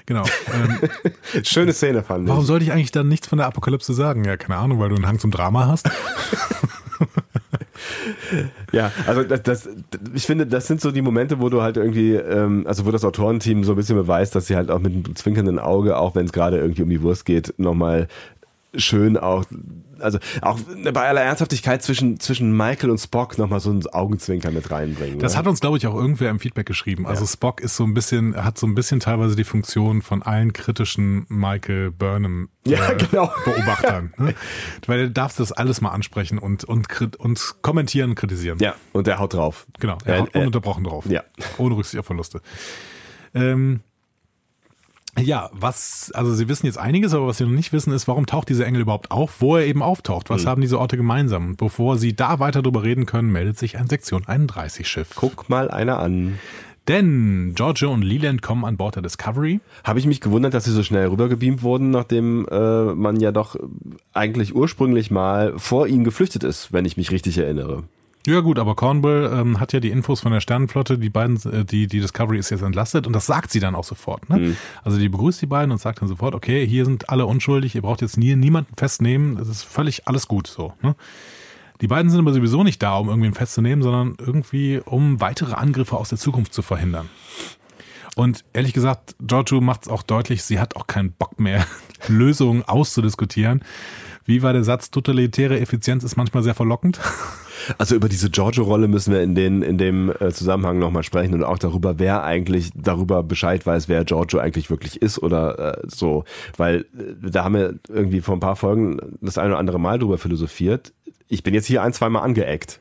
genau. 0.06 0.24
Ähm, 0.54 0.80
Schöne 1.44 1.72
Szene 1.72 2.04
fand 2.04 2.28
warum 2.28 2.42
ich. 2.42 2.48
sollte 2.48 2.66
ich 2.66 2.72
eigentlich 2.74 2.92
dann 2.92 3.08
nichts 3.08 3.28
von 3.28 3.38
der 3.38 3.48
Apokalypse 3.48 3.94
sagen? 3.94 4.26
Ja, 4.26 4.36
keine 4.38 4.58
Ahnung, 4.60 4.80
weil 4.80 4.90
du 4.90 4.96
einen 4.96 5.08
Hang 5.08 5.20
zum 5.20 5.32
Drama 5.32 5.68
hast. 5.68 5.90
Ja, 8.72 8.92
also 9.06 9.24
das, 9.24 9.44
das, 9.44 9.70
ich 10.14 10.26
finde, 10.26 10.48
das 10.48 10.68
sind 10.68 10.82
so 10.82 10.92
die 10.92 11.02
Momente, 11.02 11.40
wo 11.40 11.50
du 11.50 11.62
halt 11.62 11.78
irgendwie, 11.78 12.16
ähm, 12.16 12.66
also 12.68 12.86
wo 12.86 12.92
das 12.92 13.06
Autorenteam 13.06 13.64
so 13.64 13.74
ein 13.74 13.76
bisschen 13.76 13.96
beweist, 13.96 14.36
dass 14.36 14.48
sie 14.48 14.56
halt 14.56 14.70
auch 14.72 14.80
mit 14.80 14.94
einem 14.94 15.16
zwinkernden 15.16 15.60
Auge, 15.60 15.98
auch 15.98 16.16
wenn 16.16 16.26
es 16.26 16.34
gerade 16.34 16.58
irgendwie 16.58 16.84
um 16.84 16.90
die 16.90 17.02
Wurst 17.02 17.26
geht, 17.26 17.54
nochmal 17.58 18.08
schön 18.76 19.18
auch, 19.18 19.46
also 20.00 20.20
auch 20.42 20.60
bei 20.94 21.08
aller 21.08 21.22
Ernsthaftigkeit 21.22 21.82
zwischen, 21.84 22.20
zwischen 22.20 22.56
Michael 22.56 22.90
und 22.90 22.98
Spock 22.98 23.38
nochmal 23.38 23.60
so 23.60 23.72
ein 23.72 23.86
Augenzwinker 23.88 24.52
mit 24.52 24.70
reinbringen. 24.72 25.20
Das 25.20 25.34
ne? 25.34 25.40
hat 25.40 25.48
uns, 25.48 25.60
glaube 25.60 25.78
ich, 25.78 25.88
auch 25.88 25.96
irgendwer 25.96 26.30
im 26.30 26.40
Feedback 26.40 26.66
geschrieben. 26.66 27.06
Also 27.06 27.24
Ja. 27.24 27.28
Spock 27.32 27.62
ist 27.62 27.76
so 27.76 27.84
ein 27.84 27.94
bisschen, 27.94 28.44
hat 28.44 28.58
so 28.58 28.68
ein 28.68 28.76
bisschen 28.76 29.00
teilweise 29.00 29.36
die 29.36 29.44
Funktion 29.44 30.02
von 30.02 30.22
allen 30.24 30.54
kritischen 30.54 31.26
Michael 31.30 31.92
Burnham 31.92 32.50
Ja, 32.66 32.94
genau. 32.94 33.32
Beobachtern. 33.46 34.14
ne? 34.18 34.34
Weil 34.86 35.04
du 35.08 35.12
darfst 35.12 35.40
das 35.40 35.52
alles 35.52 35.82
mal 35.82 35.90
ansprechen 35.92 36.38
und, 36.38 36.64
und, 36.64 36.88
und 37.18 37.56
kommentieren, 37.62 38.16
kritisieren. 38.16 38.60
ja, 38.60 38.76
und 38.94 39.08
der 39.08 39.20
haut 39.20 39.34
drauf. 39.34 39.66
Genau, 39.80 39.98
er 40.06 40.16
Äh, 40.16 40.20
haut 40.22 40.36
äh, 40.36 40.40
ununterbrochen 40.40 40.84
drauf. 40.84 41.06
ja. 41.08 41.24
Ohne 41.58 41.76
Rücksicht 41.76 42.00
auf 42.00 42.06
Verluste. 42.06 42.42
Ähm, 43.34 43.82
Ja, 45.20 45.50
was, 45.52 46.12
also 46.14 46.34
Sie 46.34 46.48
wissen 46.48 46.68
jetzt 46.68 46.78
einiges, 46.78 47.14
aber 47.14 47.28
was 47.28 47.38
Sie 47.38 47.44
noch 47.46 47.52
nicht 47.52 47.74
wissen, 47.74 47.92
ist, 47.92 48.08
warum 48.08 48.26
taucht 48.26 48.50
dieser 48.50 48.66
Engel 48.66 48.82
überhaupt 48.82 49.12
auf, 49.12 49.42
wo 49.42 49.56
er 49.58 49.66
eben 49.66 49.82
auftaucht. 49.82 50.30
Was 50.30 50.46
haben 50.46 50.62
diese 50.62 50.80
Orte 50.80 50.98
gemeinsam? 50.98 51.56
Bevor 51.56 51.98
Sie 51.98 52.16
da 52.16 52.40
weiter 52.40 52.62
drüber 52.62 52.84
reden 52.84 53.06
können, 53.06 53.32
meldet 53.32 53.58
sich 53.58 53.78
ein 53.78 53.88
Sektion 53.88 54.28
31 54.28 54.88
Schiff. 54.88 55.12
Guck 55.16 55.50
mal 55.50 55.72
einer 55.72 56.00
an. 56.00 56.40
Denn 56.88 57.52
Giorgio 57.54 57.92
und 57.92 58.02
Leland 58.02 58.42
kommen 58.42 58.64
an 58.64 58.78
Bord 58.78 58.96
der 58.96 59.04
Discovery. 59.04 59.60
Habe 59.84 60.00
ich 60.00 60.06
mich 60.06 60.22
gewundert, 60.22 60.54
dass 60.54 60.64
sie 60.64 60.72
so 60.72 60.84
schnell 60.84 61.08
rübergebeamt 61.08 61.62
wurden, 61.62 61.92
nachdem 61.92 62.48
äh, 62.50 62.94
man 62.94 63.20
ja 63.20 63.34
doch 63.34 63.58
eigentlich 64.14 64.56
ursprünglich 64.56 65.12
mal 65.12 65.54
vor 65.58 65.88
ihnen 65.88 66.06
geflüchtet 66.06 66.46
ist, 66.46 66.72
wenn 66.72 66.86
ich 66.86 66.96
mich 66.96 67.12
richtig 67.12 67.38
erinnere. 67.38 67.84
Ja 68.28 68.42
gut, 68.42 68.60
aber 68.60 68.76
Cornwall 68.76 69.32
ähm, 69.34 69.58
hat 69.62 69.72
ja 69.72 69.80
die 69.80 69.90
Infos 69.90 70.20
von 70.20 70.34
der 70.34 70.42
Sternenflotte, 70.42 70.98
die 70.98 71.10
beiden, 71.10 71.38
äh, 71.50 71.64
die, 71.64 71.88
die 71.88 72.02
Discovery 72.02 72.38
ist 72.38 72.50
jetzt 72.50 72.62
entlastet 72.62 73.08
und 73.08 73.14
das 73.14 73.26
sagt 73.26 73.52
sie 73.52 73.62
dann 73.62 73.74
auch 73.74 73.86
sofort. 73.86 74.30
Ne? 74.30 74.38
Mhm. 74.38 74.58
Also 74.84 74.98
die 74.98 75.08
begrüßt 75.08 75.42
die 75.42 75.46
beiden 75.46 75.72
und 75.72 75.78
sagt 75.78 76.02
dann 76.02 76.10
sofort, 76.10 76.36
okay, 76.36 76.68
hier 76.68 76.84
sind 76.84 77.10
alle 77.10 77.26
unschuldig, 77.26 77.74
ihr 77.76 77.84
braucht 77.84 78.02
jetzt 78.02 78.18
nie, 78.18 78.36
niemanden 78.36 78.76
festnehmen, 78.76 79.38
es 79.38 79.48
ist 79.48 79.64
völlig 79.64 80.10
alles 80.10 80.28
gut 80.28 80.48
so. 80.48 80.74
Ne? 80.82 80.98
Die 81.80 81.88
beiden 81.88 82.12
sind 82.12 82.20
aber 82.20 82.34
sowieso 82.34 82.66
nicht 82.66 82.84
da, 82.84 82.98
um 82.98 83.08
irgendwen 83.08 83.34
festzunehmen, 83.34 83.82
sondern 83.82 84.18
irgendwie, 84.20 84.82
um 84.84 85.22
weitere 85.22 85.54
Angriffe 85.54 85.96
aus 85.96 86.10
der 86.10 86.18
Zukunft 86.18 86.54
zu 86.54 86.62
verhindern. 86.62 87.08
Und 88.18 88.44
ehrlich 88.52 88.74
gesagt, 88.74 89.16
Giorgio 89.22 89.62
macht 89.62 89.84
es 89.84 89.88
auch 89.88 90.04
deutlich, 90.04 90.44
sie 90.44 90.60
hat 90.60 90.76
auch 90.76 90.88
keinen 90.88 91.14
Bock 91.14 91.40
mehr, 91.40 91.66
Lösungen 92.10 92.64
auszudiskutieren. 92.64 93.64
Wie 94.26 94.42
war 94.42 94.52
der 94.52 94.66
Satz, 94.66 94.92
totalitäre 94.92 95.62
Effizienz 95.62 96.04
ist 96.04 96.18
manchmal 96.18 96.44
sehr 96.44 96.56
verlockend? 96.56 97.00
Also 97.78 97.96
über 97.96 98.10
diese 98.10 98.30
Giorgio-Rolle 98.30 98.88
müssen 98.88 99.14
wir 99.14 99.22
in, 99.22 99.36
den, 99.36 99.62
in 99.62 99.78
dem 99.78 100.12
äh, 100.20 100.32
Zusammenhang 100.32 100.80
nochmal 100.80 101.04
sprechen 101.04 101.34
und 101.34 101.44
auch 101.44 101.58
darüber, 101.58 102.00
wer 102.00 102.24
eigentlich 102.24 102.72
darüber 102.76 103.24
Bescheid 103.24 103.66
weiß, 103.66 103.88
wer 103.90 104.06
Giorgio 104.06 104.40
eigentlich 104.40 104.70
wirklich 104.70 105.02
ist 105.02 105.20
oder 105.20 105.78
äh, 105.78 105.88
so. 105.88 106.24
Weil 106.56 106.86
äh, 106.98 107.30
da 107.30 107.44
haben 107.44 107.56
wir 107.56 107.76
irgendwie 107.88 108.22
vor 108.22 108.36
ein 108.36 108.42
paar 108.42 108.56
Folgen 108.56 109.18
das 109.22 109.38
eine 109.38 109.50
oder 109.50 109.60
andere 109.60 109.80
Mal 109.80 110.00
drüber 110.00 110.18
philosophiert. 110.18 110.94
Ich 111.28 111.44
bin 111.44 111.54
jetzt 111.54 111.68
hier 111.68 111.84
ein, 111.84 111.94
zwei 111.94 112.10
Mal 112.10 112.22
angeeckt. 112.22 112.80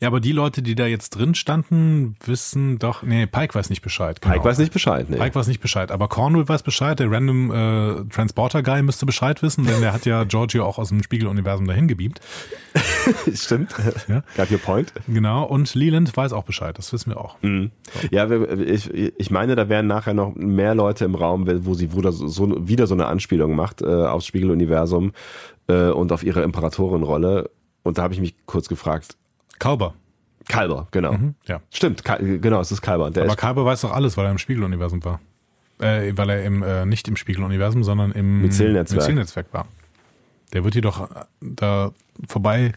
Ja, 0.00 0.08
aber 0.08 0.20
die 0.20 0.32
Leute, 0.32 0.62
die 0.62 0.74
da 0.74 0.86
jetzt 0.86 1.10
drin 1.10 1.34
standen, 1.34 2.16
wissen 2.24 2.78
doch, 2.78 3.02
nee, 3.02 3.26
Pike 3.26 3.54
weiß 3.54 3.70
nicht 3.70 3.82
Bescheid. 3.82 4.20
Genau. 4.20 4.34
Pike 4.34 4.44
weiß 4.44 4.58
nicht 4.58 4.72
Bescheid, 4.72 5.08
nee. 5.10 5.16
Pike 5.16 5.34
weiß 5.34 5.46
nicht 5.48 5.60
Bescheid, 5.60 5.90
aber 5.90 6.08
Cornwall 6.08 6.48
weiß 6.48 6.62
Bescheid, 6.62 6.98
der 6.98 7.10
Random 7.10 7.50
äh, 7.50 8.04
Transporter 8.14 8.62
Guy 8.62 8.82
müsste 8.82 9.06
Bescheid 9.06 9.42
wissen, 9.42 9.66
denn 9.66 9.80
der 9.80 9.92
hat 9.92 10.06
ja 10.06 10.24
Giorgio 10.28 10.64
auch 10.64 10.78
aus 10.78 10.88
dem 10.90 11.02
Spiegeluniversum 11.02 11.66
dahin 11.66 11.88
gebeamt. 11.88 12.20
Stimmt. 13.34 13.74
Ja. 14.08 14.22
Got 14.36 14.50
your 14.50 14.58
point. 14.58 14.92
Genau, 15.06 15.44
und 15.44 15.74
Leland 15.74 16.16
weiß 16.16 16.32
auch 16.32 16.44
Bescheid, 16.44 16.76
das 16.78 16.92
wissen 16.92 17.10
wir 17.10 17.18
auch. 17.20 17.36
Mhm. 17.42 17.70
Ja, 18.10 18.30
wir- 18.30 18.58
ich, 18.58 18.92
ich 18.92 19.30
meine, 19.30 19.56
da 19.56 19.68
wären 19.68 19.86
nachher 19.86 20.14
noch 20.14 20.34
mehr 20.34 20.74
Leute 20.74 21.04
im 21.04 21.14
Raum, 21.14 21.46
wo 21.64 21.74
sie 21.74 21.92
wo 21.92 22.08
so, 22.10 22.68
wieder 22.68 22.86
so 22.86 22.94
eine 22.94 23.06
Anspielung 23.06 23.54
macht 23.56 23.82
äh, 23.82 23.86
aufs 23.86 24.26
Spiegeluniversum 24.26 25.12
äh, 25.68 25.88
und 25.90 26.12
auf 26.12 26.22
ihre 26.22 26.42
Imperatorenrolle. 26.42 27.50
Und 27.82 27.98
da 27.98 28.02
habe 28.02 28.14
ich 28.14 28.20
mich 28.20 28.34
kurz 28.46 28.68
gefragt, 28.68 29.16
Kalber. 29.58 29.94
Kalber, 30.48 30.88
genau. 30.90 31.16
Ja. 31.46 31.60
Stimmt, 31.70 32.04
Kal 32.04 32.38
genau, 32.38 32.60
es 32.60 32.72
ist 32.72 32.80
Kalber. 32.80 33.10
Der 33.10 33.24
Aber 33.24 33.32
ist, 33.32 33.38
Kalber 33.38 33.64
weiß 33.64 33.82
doch 33.82 33.92
alles, 33.92 34.16
weil 34.16 34.24
er 34.24 34.30
im 34.30 34.38
Spiegeluniversum 34.38 35.04
war. 35.04 35.20
Äh, 35.78 36.12
weil 36.16 36.30
er 36.30 36.44
im, 36.44 36.62
äh, 36.62 36.86
nicht 36.86 37.06
im 37.06 37.16
Spiegeluniversum, 37.16 37.84
sondern 37.84 38.12
im 38.12 38.40
Myzelnetzwerk. 38.42 39.02
Myzelnetzwerk 39.02 39.46
war. 39.52 39.66
Der 40.52 40.64
wird 40.64 40.74
die 40.74 40.80
doch 40.80 41.10
äh, 41.10 41.24
da 41.40 41.92
vorbei 42.26 42.72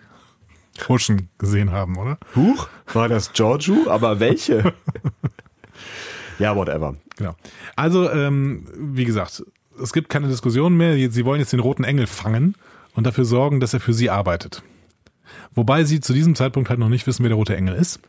huschen 0.87 1.29
gesehen 1.37 1.71
haben, 1.71 1.97
oder? 1.97 2.17
Huch, 2.35 2.67
war 2.93 3.07
das 3.09 3.33
Giorgio? 3.33 3.89
Aber 3.89 4.19
welche? 4.19 4.73
ja, 6.39 6.55
whatever. 6.55 6.95
Genau. 7.17 7.35
Also, 7.75 8.09
ähm, 8.11 8.67
wie 8.75 9.05
gesagt, 9.05 9.43
es 9.81 9.93
gibt 9.93 10.09
keine 10.09 10.27
Diskussion 10.27 10.75
mehr. 10.75 10.95
Sie 11.11 11.25
wollen 11.25 11.39
jetzt 11.39 11.53
den 11.53 11.59
roten 11.59 11.83
Engel 11.83 12.07
fangen 12.07 12.55
und 12.95 13.05
dafür 13.05 13.25
sorgen, 13.25 13.59
dass 13.59 13.73
er 13.73 13.79
für 13.79 13.93
sie 13.93 14.09
arbeitet. 14.09 14.63
Wobei 15.53 15.83
sie 15.83 15.99
zu 15.99 16.13
diesem 16.13 16.35
Zeitpunkt 16.35 16.69
halt 16.69 16.79
noch 16.79 16.89
nicht 16.89 17.07
wissen, 17.07 17.23
wer 17.23 17.29
der 17.29 17.37
rote 17.37 17.55
Engel 17.55 17.75
ist. 17.75 17.99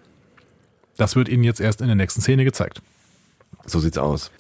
Das 0.97 1.17
wird 1.17 1.29
ihnen 1.29 1.45
jetzt 1.45 1.61
erst 1.61 1.81
in 1.81 1.87
der 1.87 1.97
nächsten 1.97 2.21
Szene 2.21 2.45
gezeigt. 2.45 2.83
So 3.67 3.81
sieht's 3.81 3.99
aus. 3.99 4.31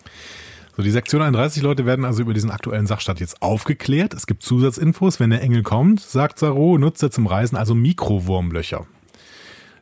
So, 0.77 0.83
die 0.83 0.91
Sektion 0.91 1.21
31 1.21 1.63
Leute 1.63 1.85
werden 1.85 2.05
also 2.05 2.23
über 2.23 2.33
diesen 2.33 2.51
aktuellen 2.51 2.87
Sachstand 2.87 3.21
jetzt 3.21 3.43
aufgeklärt. 3.43 4.15
Es 4.15 4.27
gibt 4.27 4.43
Zusatzinfos. 4.43 5.21
Wenn 5.21 5.31
der 5.31 5.43
Engel 5.43 5.63
kommt, 5.63 6.01
sagt 6.01 6.39
Saro, 6.39 6.79
nutzt 6.79 7.03
er 7.03 7.11
zum 7.11 7.27
Reisen 7.27 7.57
also 7.57 7.75
Mikrowurmlöcher. 7.75 8.87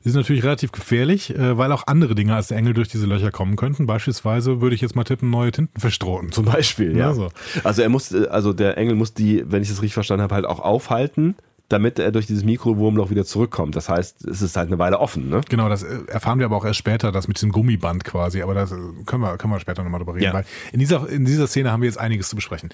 Die 0.04 0.08
sind 0.08 0.18
natürlich 0.18 0.42
relativ 0.42 0.72
gefährlich, 0.72 1.30
äh, 1.36 1.58
weil 1.58 1.70
auch 1.72 1.86
andere 1.86 2.14
Dinge 2.14 2.34
als 2.34 2.48
der 2.48 2.56
Engel 2.56 2.72
durch 2.72 2.88
diese 2.88 3.06
Löcher 3.06 3.30
kommen 3.30 3.56
könnten. 3.56 3.86
Beispielsweise 3.86 4.60
würde 4.60 4.74
ich 4.74 4.80
jetzt 4.80 4.96
mal 4.96 5.04
tippen, 5.04 5.28
neue 5.28 5.52
Tintenfischdrohnen. 5.52 6.32
Zum 6.32 6.46
Beispiel, 6.46 6.96
ja. 6.96 7.08
Ja, 7.10 7.14
so. 7.14 7.28
Also 7.64 7.82
er 7.82 7.90
muss, 7.90 8.10
äh, 8.10 8.26
also 8.28 8.52
der 8.52 8.78
Engel 8.78 8.96
muss 8.96 9.12
die, 9.12 9.44
wenn 9.46 9.62
ich 9.62 9.68
das 9.68 9.82
richtig 9.82 9.94
verstanden 9.94 10.22
habe, 10.22 10.34
halt 10.34 10.46
auch 10.46 10.58
aufhalten, 10.58 11.36
damit 11.70 11.98
er 11.98 12.12
durch 12.12 12.26
dieses 12.26 12.44
Mikrowurmloch 12.44 13.10
wieder 13.10 13.24
zurückkommt. 13.24 13.74
Das 13.76 13.88
heißt, 13.88 14.26
es 14.26 14.42
ist 14.42 14.56
halt 14.56 14.66
eine 14.66 14.78
Weile 14.78 14.98
offen, 14.98 15.28
ne? 15.30 15.40
Genau, 15.48 15.68
das 15.68 15.82
äh, 15.82 16.00
erfahren 16.08 16.38
wir 16.38 16.46
aber 16.46 16.56
auch 16.56 16.64
erst 16.64 16.78
später, 16.78 17.12
das 17.12 17.28
mit 17.28 17.38
diesem 17.38 17.52
Gummiband 17.52 18.04
quasi. 18.04 18.42
Aber 18.42 18.54
das 18.54 18.72
äh, 18.72 18.76
können 19.06 19.22
wir, 19.22 19.38
können 19.38 19.52
wir 19.52 19.60
später 19.60 19.82
nochmal 19.82 20.00
drüber 20.00 20.14
reden, 20.14 20.24
Ja. 20.24 20.34
weil 20.34 20.44
in 20.72 20.80
dieser, 20.80 21.08
in 21.08 21.24
dieser 21.24 21.46
Szene 21.46 21.72
haben 21.72 21.80
wir 21.82 21.88
jetzt 21.88 21.98
einiges 21.98 22.28
zu 22.28 22.36
besprechen. 22.36 22.70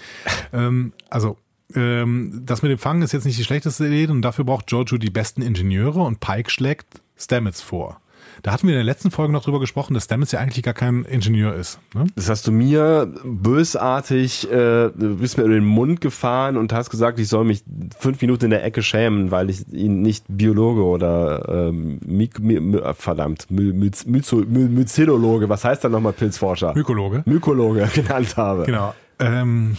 ähm, 0.53 0.92
also, 1.11 1.36
ähm, 1.74 2.42
das 2.44 2.62
mit 2.62 2.70
dem 2.70 2.78
Fangen 2.78 3.03
ist 3.03 3.12
jetzt 3.12 3.24
nicht 3.26 3.38
die 3.38 3.44
schlechteste 3.44 3.86
Idee 3.86 4.07
und 4.11 4.22
dafür 4.22 4.44
braucht 4.44 4.66
Giorgio 4.66 4.99
die 4.99 5.11
besten 5.11 5.42
Ingenieure 5.42 6.01
und 6.03 6.20
Pike 6.20 6.51
schlägt 6.51 6.86
Stamets 7.16 7.61
vor. 7.61 8.01
Da 8.43 8.53
hatten 8.53 8.66
wir 8.68 8.74
in 8.74 8.78
der 8.78 8.84
letzten 8.84 9.11
Folge 9.11 9.32
noch 9.32 9.43
drüber 9.43 9.61
gesprochen, 9.61 9.95
dass 9.95 10.05
Stamets 10.05 10.32
ja 10.32 10.41
eigentlich 10.41 10.62
gar 10.62 10.74
kein 10.74 11.05
Ingenieur 11.05 11.55
ist. 11.55 11.80
Ne? 11.95 12.05
Das 12.14 12.28
hast 12.28 12.47
du 12.47 12.53
mir 12.53 13.12
bösartig, 13.24 14.51
äh, 14.51 14.91
du 14.91 15.16
bist 15.16 15.37
mir 15.39 15.45
über 15.45 15.55
den 15.55 15.64
Mund 15.64 16.01
gefahren 16.01 16.57
und 16.57 16.72
hast 16.72 16.91
gesagt, 16.91 17.18
ich 17.18 17.28
soll 17.28 17.45
mich 17.45 17.62
fünf 17.99 18.20
Minuten 18.20 18.45
in 18.47 18.51
der 18.51 18.64
Ecke 18.64 18.82
schämen, 18.82 19.30
weil 19.30 19.49
ich 19.51 19.66
ihn 19.72 20.03
nicht 20.03 20.24
Biologe 20.28 20.84
oder 20.84 21.68
ähm, 21.68 21.99
Mik 22.05 22.39
Mi 22.41 22.55
äh, 22.57 22.95
verdammt, 22.95 23.47
My 23.51 23.72
Myzelologe, 23.72 25.49
was 25.49 25.64
heißt 25.64 25.84
dann 25.84 25.93
nochmal 25.93 26.12
Pilzforscher? 26.12 26.74
Mykologe. 26.74 27.22
Mykologe 27.26 27.89
genannt 27.95 28.37
habe. 28.37 28.64
Genau. 28.64 28.95
Ähm, 29.18 29.76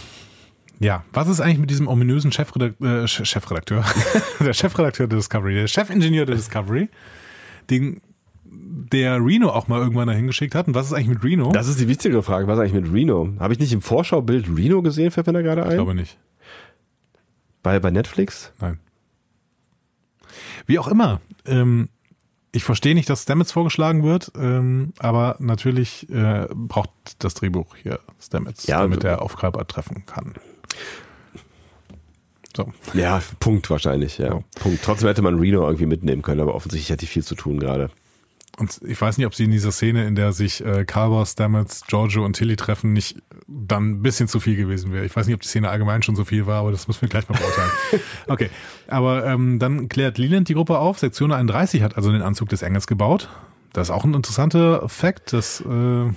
ja, 0.80 1.04
was 1.12 1.28
ist 1.28 1.40
eigentlich 1.40 1.58
mit 1.58 1.70
diesem 1.70 1.88
ominösen 1.88 2.32
Chefredak 2.32 2.74
äh, 2.80 3.04
Ch- 3.04 3.24
Chefredakteur? 3.24 3.84
der 4.40 4.52
Chefredakteur 4.52 5.06
der 5.06 5.18
Discovery, 5.18 5.54
der 5.54 5.66
Chefingenieur 5.68 6.26
der 6.26 6.36
Discovery, 6.36 6.88
den 7.70 8.00
der 8.50 9.16
Reno 9.24 9.50
auch 9.50 9.68
mal 9.68 9.80
irgendwann 9.80 10.08
dahin 10.08 10.26
geschickt 10.26 10.54
hat. 10.54 10.66
Und 10.68 10.74
was 10.74 10.86
ist 10.86 10.92
eigentlich 10.92 11.08
mit 11.08 11.24
Reno? 11.24 11.50
Das 11.52 11.68
ist 11.68 11.78
die 11.80 11.88
wichtigere 11.88 12.22
Frage. 12.22 12.46
Was 12.46 12.58
ist 12.58 12.60
eigentlich 12.62 12.82
mit 12.84 12.92
Reno? 12.92 13.32
Habe 13.38 13.52
ich 13.52 13.58
nicht 13.58 13.72
im 13.72 13.82
Vorschaubild 13.82 14.48
Reno 14.48 14.82
gesehen, 14.82 15.10
fällt 15.10 15.26
mir 15.26 15.32
da 15.34 15.42
gerade 15.42 15.62
ich 15.62 15.68
ein? 15.68 15.74
glaube 15.74 15.94
nicht. 15.94 16.18
Bei, 17.62 17.78
bei 17.80 17.90
Netflix? 17.90 18.52
Nein. 18.60 18.78
Wie 20.66 20.78
auch 20.78 20.88
immer. 20.88 21.20
Ähm, 21.46 21.88
ich 22.52 22.64
verstehe 22.64 22.94
nicht, 22.94 23.10
dass 23.10 23.24
Stamets 23.24 23.52
vorgeschlagen 23.52 24.02
wird, 24.04 24.32
ähm, 24.36 24.92
aber 24.98 25.36
natürlich 25.38 26.08
äh, 26.10 26.46
braucht 26.54 26.90
das 27.18 27.34
Drehbuch 27.34 27.76
hier 27.76 28.00
Stamets, 28.20 28.66
Ja, 28.66 28.80
damit 28.80 29.04
er 29.04 29.20
Aufgabe 29.22 29.66
treffen 29.66 30.06
kann. 30.06 30.34
So. 32.56 32.72
Ja, 32.94 33.22
Punkt 33.38 33.68
wahrscheinlich, 33.70 34.18
ja. 34.18 34.34
Ja. 34.34 34.40
Punkt. 34.60 34.82
Trotzdem 34.82 35.08
hätte 35.08 35.22
man 35.22 35.38
Reno 35.38 35.64
irgendwie 35.64 35.86
mitnehmen 35.86 36.22
können, 36.22 36.40
aber 36.40 36.54
offensichtlich 36.54 36.90
hätte 36.90 37.04
ich 37.04 37.10
viel 37.10 37.22
zu 37.24 37.34
tun 37.34 37.58
gerade. 37.60 37.90
Und 38.58 38.80
ich 38.84 39.00
weiß 39.00 39.18
nicht, 39.18 39.26
ob 39.26 39.34
sie 39.34 39.44
in 39.44 39.50
dieser 39.50 39.72
Szene, 39.72 40.06
in 40.06 40.14
der 40.14 40.32
sich 40.32 40.64
äh, 40.64 40.84
Carver, 40.84 41.24
Stamets, 41.24 41.84
Giorgio 41.86 42.24
und 42.24 42.34
Tilly 42.34 42.56
treffen, 42.56 42.92
nicht 42.92 43.16
dann 43.46 43.90
ein 43.90 44.02
bisschen 44.02 44.28
zu 44.28 44.40
viel 44.40 44.56
gewesen 44.56 44.92
wäre. 44.92 45.04
Ich 45.04 45.14
weiß 45.14 45.26
nicht, 45.26 45.34
ob 45.34 45.40
die 45.40 45.48
Szene 45.48 45.70
allgemein 45.70 46.02
schon 46.02 46.16
so 46.16 46.24
viel 46.24 46.46
war, 46.46 46.60
aber 46.60 46.72
das 46.72 46.88
müssen 46.88 47.02
wir 47.02 47.08
gleich 47.08 47.28
mal 47.28 47.38
beurteilen. 47.38 47.70
okay, 48.26 48.50
aber 48.88 49.24
ähm, 49.26 49.58
dann 49.58 49.88
klärt 49.88 50.18
Leland 50.18 50.48
die 50.48 50.54
Gruppe 50.54 50.78
auf. 50.78 50.98
Sektion 50.98 51.32
31 51.32 51.82
hat 51.82 51.96
also 51.96 52.10
den 52.10 52.22
Anzug 52.22 52.48
des 52.48 52.62
Engels 52.62 52.86
gebaut. 52.86 53.28
Das 53.72 53.88
ist 53.88 53.90
auch 53.94 54.04
ein 54.04 54.14
interessanter 54.14 54.88
Fakt. 54.88 55.32
Das 55.32 55.60
äh, 55.60 55.64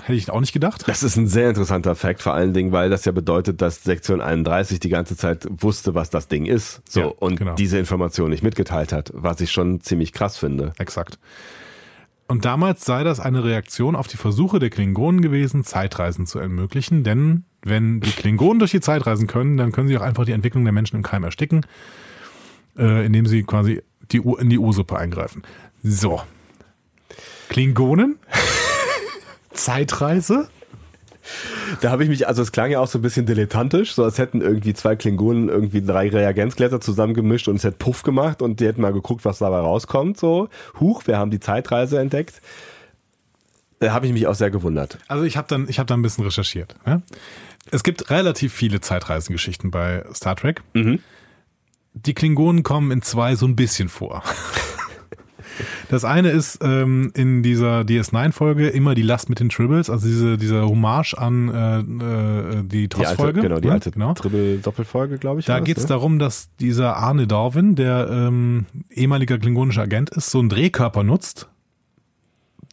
hätte 0.03 0.13
ich 0.13 0.29
auch 0.29 0.39
nicht 0.39 0.53
gedacht. 0.53 0.87
Das 0.87 1.03
ist 1.03 1.17
ein 1.17 1.27
sehr 1.27 1.49
interessanter 1.49 1.95
Fakt, 1.95 2.21
vor 2.21 2.33
allen 2.33 2.53
Dingen, 2.53 2.71
weil 2.71 2.89
das 2.89 3.05
ja 3.05 3.11
bedeutet, 3.11 3.61
dass 3.61 3.83
Sektion 3.83 4.21
31 4.21 4.79
die 4.79 4.89
ganze 4.89 5.17
Zeit 5.17 5.47
wusste, 5.49 5.93
was 5.93 6.09
das 6.09 6.27
Ding 6.27 6.45
ist. 6.45 6.81
So, 6.89 6.99
Ja, 7.01 7.05
und 7.07 7.37
genau. 7.37 7.55
diese 7.55 7.77
Information 7.77 8.29
nicht 8.29 8.41
mitgeteilt 8.41 8.93
hat, 8.93 9.11
was 9.13 9.41
ich 9.41 9.51
schon 9.51 9.81
ziemlich 9.81 10.13
krass 10.13 10.37
finde. 10.37 10.73
Exakt. 10.79 11.19
Und 12.31 12.45
damals 12.45 12.85
sei 12.85 13.03
das 13.03 13.19
eine 13.19 13.43
Reaktion 13.43 13.93
auf 13.93 14.07
die 14.07 14.15
Versuche 14.15 14.59
der 14.59 14.69
Klingonen 14.69 15.19
gewesen, 15.19 15.65
Zeitreisen 15.65 16.25
zu 16.25 16.39
ermöglichen, 16.39 17.03
denn 17.03 17.43
wenn 17.61 17.99
die 17.99 18.11
Klingonen 18.11 18.57
durch 18.57 18.71
die 18.71 18.79
Zeit 18.79 19.05
reisen 19.05 19.27
können, 19.27 19.57
dann 19.57 19.73
können 19.73 19.89
sie 19.89 19.97
auch 19.97 20.01
einfach 20.01 20.23
die 20.23 20.31
Entwicklung 20.31 20.63
der 20.63 20.71
Menschen 20.71 20.95
im 20.95 21.03
Keim 21.03 21.25
ersticken, 21.25 21.65
äh, 22.77 23.05
indem 23.05 23.25
sie 23.25 23.43
quasi 23.43 23.81
die, 24.13 24.19
in 24.19 24.49
die 24.49 24.59
U-Suppe 24.59 24.97
eingreifen. 24.97 25.43
So. 25.83 26.21
Klingonen? 27.49 28.17
Zeitreise? 29.51 30.47
Da 31.81 31.91
habe 31.91 32.03
ich 32.03 32.09
mich, 32.09 32.27
also 32.27 32.41
es 32.41 32.51
klang 32.51 32.71
ja 32.71 32.79
auch 32.79 32.87
so 32.87 32.99
ein 32.99 33.01
bisschen 33.01 33.25
dilettantisch, 33.25 33.93
so 33.93 34.03
als 34.03 34.17
hätten 34.17 34.41
irgendwie 34.41 34.73
zwei 34.73 34.95
Klingonen 34.95 35.49
irgendwie 35.49 35.81
drei 35.81 36.09
Reagenzgläser 36.09 36.81
zusammengemischt 36.81 37.47
und 37.47 37.55
es 37.57 37.63
hätte 37.63 37.77
Puff 37.77 38.03
gemacht 38.03 38.41
und 38.41 38.59
die 38.59 38.67
hätten 38.67 38.81
mal 38.81 38.93
geguckt, 38.93 39.25
was 39.25 39.39
dabei 39.39 39.59
rauskommt. 39.59 40.17
So, 40.17 40.49
huch, 40.79 41.07
wir 41.07 41.17
haben 41.17 41.31
die 41.31 41.39
Zeitreise 41.39 41.99
entdeckt. 41.99 42.41
Da 43.79 43.93
habe 43.93 44.05
ich 44.05 44.13
mich 44.13 44.27
auch 44.27 44.35
sehr 44.35 44.51
gewundert. 44.51 44.99
Also 45.07 45.23
ich 45.23 45.37
habe 45.37 45.47
dann, 45.47 45.67
ich 45.67 45.79
habe 45.79 45.87
da 45.87 45.95
ein 45.95 46.01
bisschen 46.03 46.23
recherchiert. 46.23 46.75
Ne? 46.85 47.01
Es 47.71 47.83
gibt 47.83 48.09
relativ 48.09 48.53
viele 48.53 48.79
Zeitreisengeschichten 48.79 49.71
bei 49.71 50.03
Star 50.13 50.35
Trek. 50.35 50.61
Mhm. 50.73 50.99
Die 51.93 52.13
Klingonen 52.13 52.63
kommen 52.63 52.91
in 52.91 53.01
zwei 53.01 53.35
so 53.35 53.45
ein 53.45 53.55
bisschen 53.55 53.89
vor. 53.89 54.23
Das 55.89 56.05
eine 56.05 56.29
ist 56.29 56.59
ähm, 56.63 57.11
in 57.15 57.43
dieser 57.43 57.81
DS9-Folge 57.81 58.67
immer 58.67 58.95
die 58.95 59.01
Last 59.01 59.29
mit 59.29 59.39
den 59.39 59.49
Tribbles, 59.49 59.89
also 59.89 60.07
diese, 60.07 60.37
diese 60.37 60.63
Hommage 60.67 61.13
an 61.17 61.49
äh, 61.49 61.79
äh, 61.79 62.63
die 62.63 62.87
TOS-Folge. 62.87 63.41
genau, 63.41 63.59
die 63.59 63.67
ne? 63.67 63.73
alte 63.73 63.91
genau. 63.91 64.13
Triple-Doppelfolge, 64.13 65.17
glaube 65.17 65.39
ich. 65.39 65.45
Da 65.45 65.59
geht 65.59 65.77
es 65.77 65.83
ne? 65.83 65.89
darum, 65.89 66.19
dass 66.19 66.49
dieser 66.59 66.97
Arne 66.97 67.27
Darwin, 67.27 67.75
der 67.75 68.07
ähm, 68.09 68.65
ehemaliger 68.89 69.37
klingonischer 69.37 69.83
Agent 69.83 70.09
ist, 70.09 70.31
so 70.31 70.39
einen 70.39 70.49
Drehkörper 70.49 71.03
nutzt, 71.03 71.47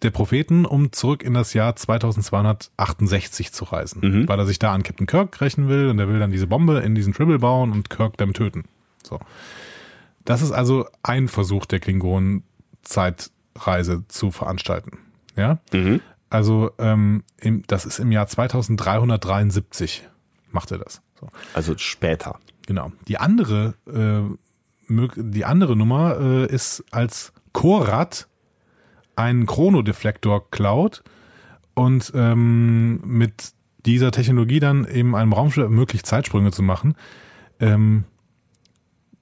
der 0.02 0.10
Propheten, 0.10 0.64
um 0.64 0.92
zurück 0.92 1.22
in 1.22 1.34
das 1.34 1.54
Jahr 1.54 1.74
2268 1.74 3.52
zu 3.52 3.64
reisen. 3.64 4.00
Mhm. 4.02 4.28
Weil 4.28 4.38
er 4.38 4.46
sich 4.46 4.58
da 4.58 4.72
an 4.72 4.82
Captain 4.82 5.06
Kirk 5.06 5.40
rächen 5.40 5.68
will 5.68 5.88
und 5.88 5.98
er 5.98 6.08
will 6.08 6.18
dann 6.18 6.30
diese 6.30 6.46
Bombe 6.46 6.78
in 6.80 6.94
diesen 6.94 7.12
Tribble 7.12 7.38
bauen 7.38 7.72
und 7.72 7.90
Kirk 7.90 8.16
damit 8.16 8.36
töten. 8.36 8.64
So. 9.02 9.18
Das 10.24 10.42
ist 10.42 10.52
also 10.52 10.86
ein 11.02 11.28
Versuch 11.28 11.66
der 11.66 11.80
Klingonen, 11.80 12.44
Zeitreise 12.82 14.04
zu 14.08 14.30
veranstalten. 14.30 14.98
Ja? 15.36 15.58
Mhm. 15.72 16.00
Also, 16.30 16.72
ähm, 16.78 17.24
im, 17.38 17.62
das 17.66 17.86
ist 17.86 17.98
im 17.98 18.12
Jahr 18.12 18.26
2373 18.26 20.06
macht 20.50 20.70
er 20.70 20.78
das. 20.78 21.00
So. 21.20 21.28
Also 21.54 21.76
später. 21.78 22.38
Genau. 22.66 22.92
Die 23.06 23.18
andere, 23.18 23.74
äh, 23.86 25.02
die 25.16 25.44
andere 25.44 25.76
Nummer 25.76 26.18
äh, 26.20 26.46
ist 26.46 26.84
als 26.90 27.32
Korat 27.52 28.28
einen 29.16 29.46
Chronodeflektor 29.46 30.50
klaut 30.50 31.02
und 31.74 32.12
ähm, 32.14 33.00
mit 33.04 33.52
dieser 33.86 34.10
Technologie 34.10 34.60
dann 34.60 34.86
eben 34.86 35.16
einem 35.16 35.32
Raumschiff 35.32 35.64
ermöglicht, 35.64 36.06
Zeitsprünge 36.06 36.52
zu 36.52 36.62
machen. 36.62 36.94
Ähm, 37.58 38.04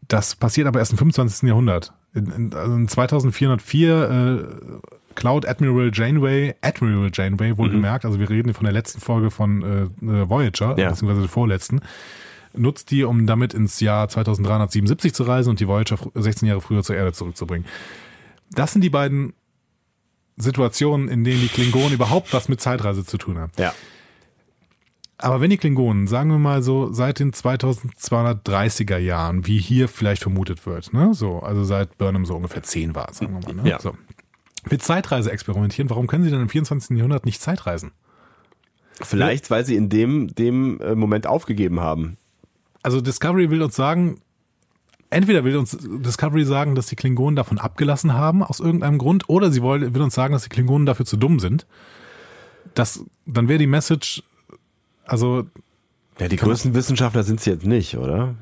das 0.08 0.36
passiert 0.36 0.66
aber 0.66 0.78
erst 0.78 0.92
im 0.92 0.98
25. 0.98 1.48
Jahrhundert. 1.48 1.92
In, 2.16 2.52
also 2.54 2.74
in 2.74 2.88
2404 2.88 4.10
äh, 4.10 4.80
klaut 5.14 5.46
Admiral 5.46 5.90
Janeway, 5.92 6.54
Admiral 6.62 7.10
Janeway 7.12 7.56
wohlgemerkt, 7.56 8.04
also 8.04 8.18
wir 8.18 8.28
reden 8.28 8.52
von 8.54 8.64
der 8.64 8.72
letzten 8.72 9.00
Folge 9.00 9.30
von 9.30 9.62
äh, 9.62 9.82
äh, 10.04 10.28
Voyager, 10.28 10.78
Ja. 10.78 10.88
beziehungsweise 10.90 11.20
der 11.20 11.28
vorletzten, 11.30 11.80
nutzt 12.54 12.90
die, 12.90 13.04
um 13.04 13.26
damit 13.26 13.54
ins 13.54 13.80
Jahr 13.80 14.08
2377 14.08 15.14
zu 15.14 15.22
reisen 15.24 15.50
und 15.50 15.60
die 15.60 15.68
Voyager 15.68 15.96
fr- 15.96 16.10
16 16.14 16.48
Jahre 16.48 16.60
früher 16.60 16.82
zur 16.82 16.96
Erde 16.96 17.12
zurückzubringen. 17.12 17.66
Das 18.52 18.72
sind 18.72 18.82
die 18.82 18.90
beiden 18.90 19.32
Situationen, 20.36 21.08
in 21.08 21.24
denen 21.24 21.40
die 21.40 21.48
Klingonen 21.48 21.92
überhaupt 21.92 22.32
was 22.32 22.48
mit 22.48 22.60
Zeitreise 22.60 23.04
zu 23.04 23.16
tun 23.18 23.38
haben. 23.38 23.52
Ja. 23.58 23.72
Aber 25.18 25.40
wenn 25.40 25.48
die 25.50 25.56
Klingonen, 25.56 26.06
sagen 26.06 26.30
wir 26.30 26.38
mal 26.38 26.62
so, 26.62 26.92
seit 26.92 27.20
den 27.20 27.32
2230er 27.32 28.98
Jahren, 28.98 29.46
wie 29.46 29.58
hier 29.58 29.88
vielleicht 29.88 30.22
vermutet 30.22 30.66
wird, 30.66 30.92
ne, 30.92 31.14
so, 31.14 31.38
also 31.40 31.64
seit 31.64 31.96
Burnham 31.96 32.26
so 32.26 32.36
ungefähr 32.36 32.62
10 32.62 32.94
war, 32.94 33.12
sagen 33.14 33.32
wir 33.40 33.54
mal, 33.54 33.62
ne, 33.62 33.68
Ja. 33.70 33.80
so, 33.80 33.94
mit 34.68 34.82
Zeitreise 34.82 35.30
experimentieren, 35.30 35.88
warum 35.88 36.06
können 36.06 36.24
sie 36.24 36.30
denn 36.30 36.40
im 36.42 36.48
24. 36.48 36.96
Jahrhundert 36.96 37.24
nicht 37.24 37.40
Zeitreisen? 37.40 37.92
Vielleicht, 39.00 39.50
weil 39.50 39.64
sie 39.64 39.76
in 39.76 39.88
dem, 39.88 40.34
dem 40.34 40.80
äh, 40.80 40.94
Moment 40.94 41.26
aufgegeben 41.26 41.80
haben. 41.80 42.16
Also 42.82 43.00
Discovery 43.00 43.50
will 43.50 43.62
uns 43.62 43.76
sagen, 43.76 44.20
entweder 45.10 45.44
will 45.44 45.56
uns 45.56 45.76
Discovery 45.80 46.44
sagen, 46.44 46.74
dass 46.74 46.86
die 46.86 46.96
Klingonen 46.96 47.36
davon 47.36 47.58
abgelassen 47.58 48.14
haben, 48.14 48.42
aus 48.42 48.60
irgendeinem 48.60 48.98
Grund, 48.98 49.28
oder 49.28 49.50
sie 49.50 49.62
wollen, 49.62 49.94
will 49.94 50.02
uns 50.02 50.14
sagen, 50.14 50.32
dass 50.32 50.42
die 50.44 50.48
Klingonen 50.48 50.86
dafür 50.86 51.06
zu 51.06 51.16
dumm 51.16 51.40
sind. 51.40 51.66
Das, 52.74 53.04
dann 53.26 53.48
wäre 53.48 53.58
die 53.58 53.66
Message, 53.66 54.22
also 55.06 55.46
Ja, 56.18 56.28
die 56.28 56.36
größten 56.36 56.74
Wissenschaftler 56.74 57.22
sind 57.22 57.40
sie 57.40 57.50
jetzt 57.50 57.66
nicht, 57.66 57.96
oder? 57.96 58.34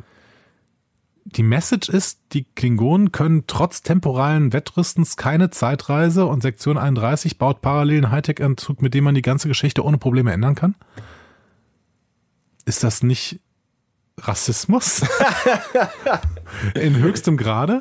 die 1.24 1.42
Message 1.42 1.88
ist, 1.88 2.20
die 2.32 2.44
Klingonen 2.54 3.10
können 3.10 3.44
trotz 3.46 3.82
temporalen 3.82 4.52
Wettrüstens 4.52 5.16
keine 5.16 5.50
Zeitreise 5.50 6.26
und 6.26 6.42
Sektion 6.42 6.76
31 6.76 7.38
baut 7.38 7.62
parallelen 7.62 8.10
Hightech-Anzug, 8.10 8.82
mit 8.82 8.94
dem 8.94 9.04
man 9.04 9.14
die 9.14 9.22
ganze 9.22 9.48
Geschichte 9.48 9.84
ohne 9.84 9.98
Probleme 9.98 10.32
ändern 10.32 10.54
kann? 10.54 10.74
Ist 12.66 12.84
das 12.84 13.02
nicht 13.02 13.40
Rassismus? 14.18 15.02
In 16.74 16.96
höchstem 16.98 17.36
Grade? 17.36 17.80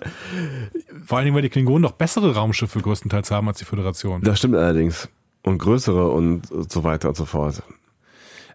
Vor 1.05 1.17
allen 1.17 1.25
Dingen, 1.25 1.35
weil 1.35 1.43
die 1.43 1.49
Klingonen 1.49 1.83
doch 1.83 1.91
bessere 1.91 2.33
Raumschiffe 2.33 2.79
größtenteils 2.79 3.29
haben 3.29 3.47
als 3.47 3.59
die 3.59 3.65
Föderation. 3.65 4.21
Das 4.21 4.39
stimmt 4.39 4.55
allerdings. 4.55 5.09
Und 5.43 5.57
größere 5.57 6.09
und 6.09 6.47
so 6.71 6.83
weiter 6.83 7.09
und 7.09 7.17
so 7.17 7.25
fort. 7.25 7.61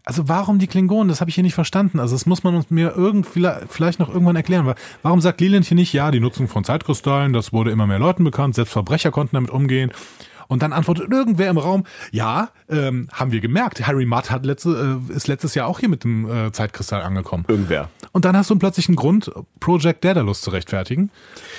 Also 0.09 0.27
warum 0.27 0.59
die 0.59 0.69
Klingonen? 0.69 1.09
Das 1.09 1.21
habe 1.21 1.29
ich 1.29 1.35
hier 1.35 1.45
nicht 1.45 1.53
verstanden. 1.53 2.01
Also 2.01 2.15
das 2.15 2.25
muss 2.25 2.43
man 2.43 2.55
uns 2.55 2.71
mir 2.71 2.95
irgendwie 2.97 3.47
vielleicht 3.69 3.99
noch 3.99 4.09
irgendwann 4.09 4.37
erklären. 4.37 4.73
Warum 5.03 5.21
sagt 5.21 5.39
Leland 5.43 5.67
hier 5.67 5.75
nicht, 5.75 5.93
ja, 5.93 6.11
die 6.11 6.19
Nutzung 6.19 6.49
von 6.49 6.65
Zeitkristallen, 6.65 7.35
das 7.35 7.53
wurde 7.53 7.73
immer 7.73 7.87
mehr 7.87 7.99
Leuten 7.99 8.25
bekannt, 8.25 8.55
selbst 8.55 8.73
Verbrecher 8.73 9.11
konnten 9.11 9.37
damit 9.37 9.51
umgehen. 9.51 9.93
Und 10.49 10.63
dann 10.63 10.73
antwortet 10.73 11.13
irgendwer 11.13 11.51
im 11.51 11.59
Raum, 11.59 11.85
ja, 12.11 12.49
ähm, 12.69 13.09
haben 13.13 13.33
wir 13.33 13.41
gemerkt, 13.41 13.87
Harry 13.87 14.07
Mudd 14.07 14.31
hat 14.31 14.45
letzte, 14.45 14.99
äh, 15.11 15.15
ist 15.15 15.29
letztes 15.29 15.55
Jahr 15.55 15.69
auch 15.69 15.79
hier 15.79 15.89
mit 15.89 16.05
dem 16.05 16.29
äh, 16.29 16.53
Zeitkristall 16.53 17.03
angekommen. 17.03 17.45
Irgendwer. 17.49 17.91
Und 18.13 18.25
dann 18.25 18.37
hast 18.37 18.49
du 18.51 18.57
plötzlich 18.57 18.89
einen 18.89 18.97
Grund, 18.97 19.31
Project 19.61 20.05
Daedalus 20.05 20.41
zu 20.41 20.51
rechtfertigen 20.51 21.11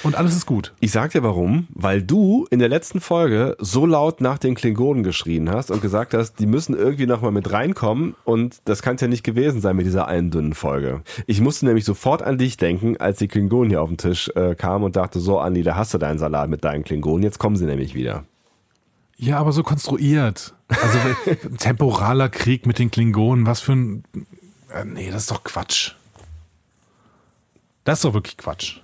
und 0.03 0.16
alles 0.16 0.36
ist 0.36 0.45
gut. 0.45 0.74
Ich 0.80 0.91
sag 0.91 1.11
dir 1.11 1.22
warum, 1.22 1.68
weil 1.70 2.02
du 2.02 2.48
in 2.49 2.60
der 2.60 2.70
letzten 2.70 2.99
Folge 2.99 3.56
so 3.60 3.86
laut 3.86 4.22
nach 4.22 4.40
den 4.40 4.56
Klingonen 4.56 5.03
geschrien 5.03 5.49
hast 5.49 5.70
und 5.70 5.82
gesagt 5.82 6.14
hast, 6.14 6.40
die 6.40 6.48
müssen 6.48 6.76
irgendwie 6.76 7.06
nochmal 7.06 7.32
mit 7.32 7.52
reinkommen 7.52 8.16
und 8.26 8.57
das 8.66 8.82
kann 8.82 8.98
ja 8.98 9.07
nicht 9.07 9.24
gewesen 9.24 9.61
sein 9.61 9.76
mit 9.76 9.86
dieser 9.86 10.07
einen 10.07 10.32
dünnen 10.32 10.53
Folge. 10.53 11.02
Ich 11.28 11.40
musste 11.41 11.66
nämlich 11.66 11.86
sofort 11.86 12.24
an 12.24 12.38
dich 12.40 12.57
denken, 12.57 12.98
als 12.98 13.20
die 13.20 13.28
Klingonen 13.28 13.70
hier 13.70 13.82
auf 13.82 13.90
den 13.90 13.98
Tisch 13.98 14.30
äh, 14.36 14.56
kamen 14.56 14.84
und 14.84 14.95
dachte, 14.95 15.20
so 15.20 15.40
Andi, 15.40 15.61
da 15.61 15.76
hast 15.76 15.94
du 15.94 15.99
deinen 15.99 16.18
Salat 16.18 16.49
mit 16.49 16.64
deinen 16.64 16.84
Klingonen, 16.84 17.24
jetzt 17.24 17.38
kommen 17.38 17.56
sie 17.56 17.66
nämlich 17.66 17.94
wieder. 17.94 18.24
Ja, 19.22 19.38
aber 19.38 19.52
so 19.52 19.64
konstruiert. 19.64 20.54
Also 20.70 20.98
temporaler 21.58 22.30
Krieg 22.30 22.66
mit 22.66 22.80
den 22.80 22.90
Klingonen, 22.90 23.46
was 23.46 23.60
für 23.60 23.74
ein. 23.74 24.04
Äh, 24.74 24.86
nee, 24.86 25.12
das 25.12 25.24
ist 25.24 25.32
doch 25.32 25.44
Quatsch. 25.44 25.91
Das 27.84 28.00
ist 28.00 28.06
doch 28.06 28.14
wirklich 28.14 28.38
Quatsch. 28.38 28.80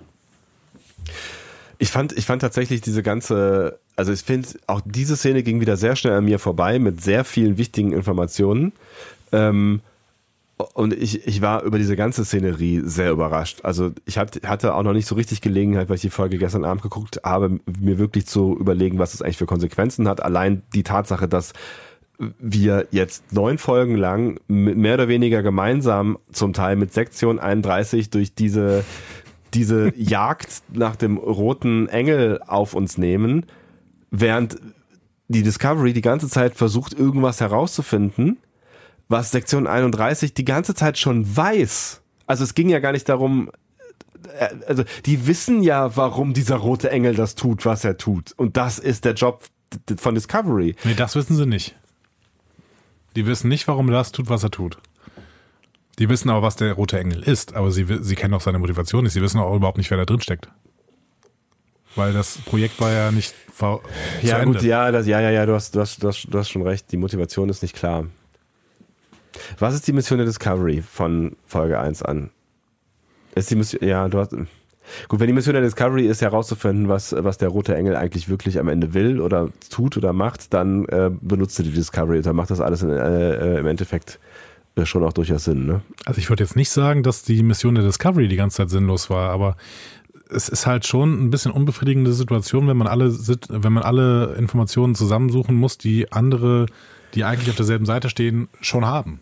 Ich 1.78 1.90
fand, 1.90 2.12
ich 2.12 2.26
fand 2.26 2.42
tatsächlich 2.42 2.82
diese 2.82 3.02
ganze, 3.02 3.78
also 3.96 4.12
ich 4.12 4.22
finde, 4.22 4.48
auch 4.66 4.82
diese 4.84 5.16
Szene 5.16 5.42
ging 5.42 5.60
wieder 5.60 5.78
sehr 5.78 5.96
schnell 5.96 6.14
an 6.14 6.24
mir 6.26 6.38
vorbei 6.38 6.78
mit 6.78 7.02
sehr 7.02 7.24
vielen 7.24 7.56
wichtigen 7.56 7.92
Informationen. 7.92 8.72
Ähm, 9.32 9.80
und 10.58 10.94
ich, 10.94 11.26
ich 11.26 11.42
war 11.42 11.62
über 11.64 11.78
diese 11.78 11.96
ganze 11.96 12.24
Szenerie 12.24 12.80
sehr 12.84 13.10
überrascht. 13.10 13.60
Also 13.62 13.92
ich 14.06 14.16
hat, 14.16 14.40
hatte 14.46 14.74
auch 14.74 14.82
noch 14.82 14.94
nicht 14.94 15.06
so 15.06 15.14
richtig 15.14 15.42
Gelegenheit, 15.42 15.88
weil 15.88 15.96
ich 15.96 16.02
die 16.02 16.10
Folge 16.10 16.38
gestern 16.38 16.64
Abend 16.64 16.82
geguckt 16.82 17.20
habe, 17.24 17.60
mir 17.78 17.98
wirklich 17.98 18.26
zu 18.26 18.56
überlegen, 18.58 18.98
was 18.98 19.12
das 19.12 19.20
eigentlich 19.20 19.36
für 19.36 19.46
Konsequenzen 19.46 20.08
hat. 20.08 20.22
Allein 20.22 20.62
die 20.74 20.82
Tatsache, 20.82 21.28
dass 21.28 21.52
wir 22.38 22.88
jetzt 22.90 23.34
neun 23.34 23.58
Folgen 23.58 23.96
lang 23.96 24.40
mehr 24.48 24.94
oder 24.94 25.08
weniger 25.08 25.42
gemeinsam, 25.42 26.18
zum 26.32 26.54
Teil 26.54 26.76
mit 26.76 26.94
Sektion 26.94 27.38
31, 27.38 28.08
durch 28.08 28.34
diese, 28.34 28.82
diese 29.52 29.92
Jagd 29.96 30.62
nach 30.72 30.96
dem 30.96 31.18
roten 31.18 31.88
Engel 31.88 32.40
auf 32.46 32.72
uns 32.72 32.96
nehmen, 32.96 33.44
während 34.10 34.56
die 35.28 35.42
Discovery 35.42 35.92
die 35.92 36.00
ganze 36.00 36.28
Zeit 36.28 36.54
versucht, 36.54 36.94
irgendwas 36.94 37.40
herauszufinden, 37.42 38.38
was 39.08 39.30
Sektion 39.30 39.66
31 39.66 40.34
die 40.34 40.44
ganze 40.44 40.74
Zeit 40.74 40.98
schon 40.98 41.36
weiß. 41.36 42.02
Also 42.26 42.44
es 42.44 42.54
ging 42.54 42.68
ja 42.68 42.80
gar 42.80 42.92
nicht 42.92 43.08
darum, 43.08 43.50
äh, 44.38 44.48
also 44.66 44.84
die 45.04 45.26
wissen 45.26 45.62
ja, 45.62 45.96
warum 45.96 46.34
dieser 46.34 46.56
rote 46.56 46.90
Engel 46.90 47.14
das 47.14 47.34
tut, 47.34 47.64
was 47.64 47.84
er 47.84 47.96
tut. 47.98 48.32
Und 48.36 48.56
das 48.56 48.78
ist 48.78 49.04
der 49.04 49.14
Job 49.14 49.44
von 49.96 50.14
Discovery. 50.14 50.74
Nee, 50.84 50.94
das 50.94 51.14
wissen 51.14 51.36
sie 51.36 51.46
nicht. 51.46 51.76
Die 53.14 53.26
wissen 53.26 53.48
nicht, 53.48 53.66
warum 53.68 53.88
er 53.88 53.94
das 53.94 54.12
tut, 54.12 54.28
was 54.28 54.42
er 54.42 54.50
tut. 54.50 54.76
Die 55.98 56.08
wissen 56.10 56.28
aber, 56.28 56.42
was 56.42 56.56
der 56.56 56.72
rote 56.74 56.98
Engel 56.98 57.22
ist, 57.22 57.54
aber 57.54 57.70
sie, 57.70 57.86
sie 58.02 58.14
kennen 58.16 58.34
auch 58.34 58.42
seine 58.42 58.58
Motivation 58.58 59.04
nicht. 59.04 59.14
Sie 59.14 59.22
wissen 59.22 59.40
auch 59.40 59.54
überhaupt 59.56 59.78
nicht, 59.78 59.90
wer 59.90 59.96
da 59.96 60.04
drin 60.04 60.20
steckt. 60.20 60.48
Weil 61.94 62.12
das 62.12 62.36
Projekt 62.38 62.78
war 62.80 62.92
ja 62.92 63.10
nicht 63.10 63.34
zu 63.58 63.80
Ja, 64.20 64.38
Ende. 64.38 64.58
gut, 64.58 64.62
ja, 64.66 64.90
das, 64.92 65.06
ja, 65.06 65.20
ja, 65.20 65.30
ja, 65.30 65.46
du 65.46 65.54
hast, 65.54 65.74
du, 65.74 65.80
hast, 65.80 66.02
du, 66.02 66.08
hast, 66.08 66.26
du 66.28 66.38
hast 66.38 66.50
schon 66.50 66.60
recht. 66.60 66.92
Die 66.92 66.98
Motivation 66.98 67.48
ist 67.48 67.62
nicht 67.62 67.74
klar. 67.74 68.04
Was 69.58 69.74
ist 69.74 69.86
die 69.86 69.92
Mission 69.92 70.18
der 70.18 70.26
Discovery 70.26 70.82
von 70.82 71.36
Folge 71.46 71.78
1 71.78 72.02
an? 72.02 72.30
Ist 73.34 73.50
die 73.50 73.56
Mission, 73.56 73.86
ja, 73.86 74.08
du 74.08 74.18
hast, 74.18 74.32
gut, 75.08 75.20
wenn 75.20 75.26
die 75.26 75.32
Mission 75.32 75.54
der 75.54 75.62
Discovery 75.62 76.06
ist, 76.06 76.22
herauszufinden, 76.22 76.88
was, 76.88 77.14
was 77.16 77.38
der 77.38 77.48
rote 77.48 77.76
Engel 77.76 77.96
eigentlich 77.96 78.28
wirklich 78.28 78.58
am 78.58 78.68
Ende 78.68 78.94
will 78.94 79.20
oder 79.20 79.50
tut 79.70 79.96
oder 79.96 80.12
macht, 80.12 80.54
dann 80.54 80.86
äh, 80.86 81.10
benutzt 81.20 81.58
du 81.58 81.62
die 81.62 81.70
Discovery. 81.70 82.22
Dann 82.22 82.36
macht 82.36 82.50
das 82.50 82.60
alles 82.60 82.82
in, 82.82 82.90
äh, 82.90 83.56
äh, 83.56 83.58
im 83.58 83.66
Endeffekt 83.66 84.18
äh, 84.76 84.86
schon 84.86 85.04
auch 85.04 85.12
durchaus 85.12 85.44
Sinn, 85.44 85.66
ne? 85.66 85.82
Also 86.04 86.18
ich 86.18 86.28
würde 86.28 86.44
jetzt 86.44 86.56
nicht 86.56 86.70
sagen, 86.70 87.02
dass 87.02 87.22
die 87.22 87.42
Mission 87.42 87.74
der 87.74 87.84
Discovery 87.84 88.28
die 88.28 88.36
ganze 88.36 88.58
Zeit 88.58 88.70
sinnlos 88.70 89.10
war, 89.10 89.30
aber 89.30 89.56
es 90.28 90.48
ist 90.48 90.66
halt 90.66 90.86
schon 90.86 91.24
ein 91.24 91.30
bisschen 91.30 91.52
unbefriedigende 91.52 92.12
Situation, 92.12 92.66
wenn 92.68 92.76
man 92.76 92.88
alle, 92.88 93.12
wenn 93.48 93.72
man 93.72 93.82
alle 93.82 94.34
Informationen 94.34 94.94
zusammensuchen 94.94 95.54
muss, 95.54 95.78
die 95.78 96.12
andere, 96.12 96.66
die 97.14 97.24
eigentlich 97.24 97.50
auf 97.50 97.56
derselben 97.56 97.86
Seite 97.86 98.10
stehen, 98.10 98.48
schon 98.60 98.86
haben. 98.86 99.20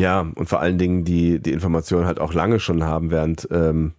Ja, 0.00 0.20
und 0.20 0.48
vor 0.48 0.60
allen 0.60 0.78
Dingen 0.78 1.04
die, 1.04 1.40
die 1.40 1.52
Information 1.52 2.06
halt 2.06 2.20
auch 2.20 2.32
lange 2.32 2.58
schon 2.58 2.84
haben, 2.84 3.10
während, 3.10 3.46
ähm, 3.50 3.92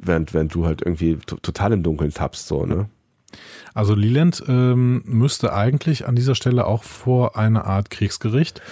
während, 0.00 0.32
während 0.32 0.54
du 0.54 0.66
halt 0.66 0.82
irgendwie 0.82 1.16
total 1.16 1.72
im 1.72 1.82
Dunkeln 1.82 2.12
tappst, 2.12 2.46
so, 2.46 2.64
ne? 2.64 2.88
Also 3.74 3.94
Leland 3.94 4.44
ähm, 4.46 5.02
müsste 5.04 5.52
eigentlich 5.52 6.06
an 6.06 6.14
dieser 6.14 6.36
Stelle 6.36 6.64
auch 6.66 6.84
vor 6.84 7.36
eine 7.36 7.64
Art 7.64 7.90
Kriegsgericht. 7.90 8.62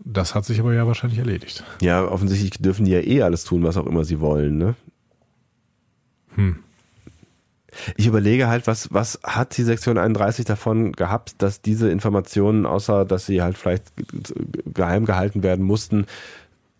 Das 0.00 0.34
hat 0.34 0.44
sich 0.44 0.58
aber 0.58 0.74
ja 0.74 0.88
wahrscheinlich 0.88 1.20
erledigt. 1.20 1.62
Ja, 1.80 2.04
offensichtlich 2.04 2.50
dürfen 2.60 2.84
die 2.84 2.90
ja 2.90 3.00
eh 3.00 3.22
alles 3.22 3.44
tun, 3.44 3.62
was 3.62 3.76
auch 3.76 3.86
immer 3.86 4.04
sie 4.04 4.18
wollen, 4.20 4.58
ne? 4.58 4.74
Hm. 6.34 6.58
Ich 7.96 8.06
überlege 8.06 8.48
halt, 8.48 8.66
was, 8.66 8.92
was 8.92 9.18
hat 9.24 9.56
die 9.56 9.62
Sektion 9.62 9.98
31 9.98 10.44
davon 10.44 10.92
gehabt, 10.92 11.34
dass 11.38 11.62
diese 11.62 11.90
Informationen, 11.90 12.66
außer 12.66 13.04
dass 13.04 13.26
sie 13.26 13.42
halt 13.42 13.56
vielleicht 13.56 13.84
geheim 14.66 15.06
gehalten 15.06 15.42
werden 15.42 15.64
mussten, 15.64 16.06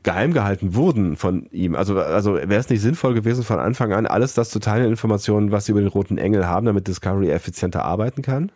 geheim 0.03 0.33
gehalten 0.33 0.75
wurden 0.75 1.17
von 1.17 1.47
ihm. 1.51 1.75
Also, 1.75 1.99
also 1.99 2.35
wäre 2.35 2.57
es 2.57 2.69
nicht 2.69 2.83
sinnvoll 2.83 3.15
gewesen, 3.15 3.45
von 3.45 3.59
Anfang 3.59 3.93
an 3.93 4.07
alles 4.07 4.35
das 4.35 4.51
zu 4.51 4.59
teilen, 4.59 4.91
Informationen, 4.91 5.53
was 5.53 5.67
sie 5.67 5.73
über 5.73 5.81
den 5.81 5.89
Roten 5.89 6.19
Engel 6.19 6.47
haben, 6.47 6.67
damit 6.67 6.89
Discovery 6.89 7.31
effizienter 7.31 7.85
arbeiten 7.85 8.23
kann? 8.23 8.51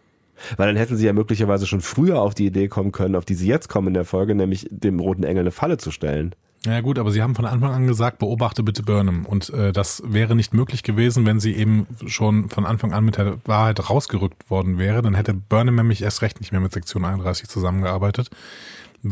Weil 0.57 0.67
dann 0.67 0.77
hätten 0.77 0.97
sie 0.97 1.07
ja 1.07 1.13
möglicherweise 1.13 1.67
schon 1.67 1.81
früher 1.81 2.21
auf 2.21 2.35
die 2.35 2.47
Idee 2.47 2.69
kommen 2.69 2.93
können, 2.93 3.17
auf 3.17 3.25
die 3.25 3.35
sie 3.35 3.47
jetzt 3.47 3.69
kommen 3.69 3.89
in 3.89 3.95
der 3.95 4.05
Folge, 4.05 4.35
nämlich 4.35 4.69
dem 4.71 5.01
Roten 5.01 5.25
Engel 5.25 5.43
eine 5.43 5.51
Falle 5.51 5.79
zu 5.79 5.91
stellen. 5.91 6.35
Ja 6.65 6.81
gut, 6.81 6.99
aber 6.99 7.13
Sie 7.13 7.23
haben 7.23 7.35
von 7.35 7.45
Anfang 7.45 7.73
an 7.73 7.87
gesagt, 7.87 8.19
beobachte 8.19 8.63
bitte 8.63 8.83
Burnham. 8.83 9.25
Und 9.25 9.51
äh, 9.51 9.73
das 9.73 10.03
wäre 10.05 10.35
nicht 10.35 10.53
möglich 10.53 10.83
gewesen, 10.83 11.25
wenn 11.25 11.39
sie 11.39 11.55
eben 11.55 11.87
schon 12.07 12.49
von 12.49 12.67
Anfang 12.67 12.93
an 12.93 13.05
mit 13.05 13.19
der 13.19 13.39
Wahrheit 13.45 13.89
rausgerückt 13.89 14.51
worden 14.51 14.79
wäre. 14.79 15.03
Dann 15.03 15.15
hätte 15.15 15.35
Burnham 15.35 15.77
nämlich 15.77 16.03
erst 16.03 16.23
recht 16.23 16.41
nicht 16.41 16.51
mehr 16.51 16.61
mit 16.61 16.73
Sektion 16.73 17.05
31 17.05 17.49
zusammengearbeitet 17.49 18.31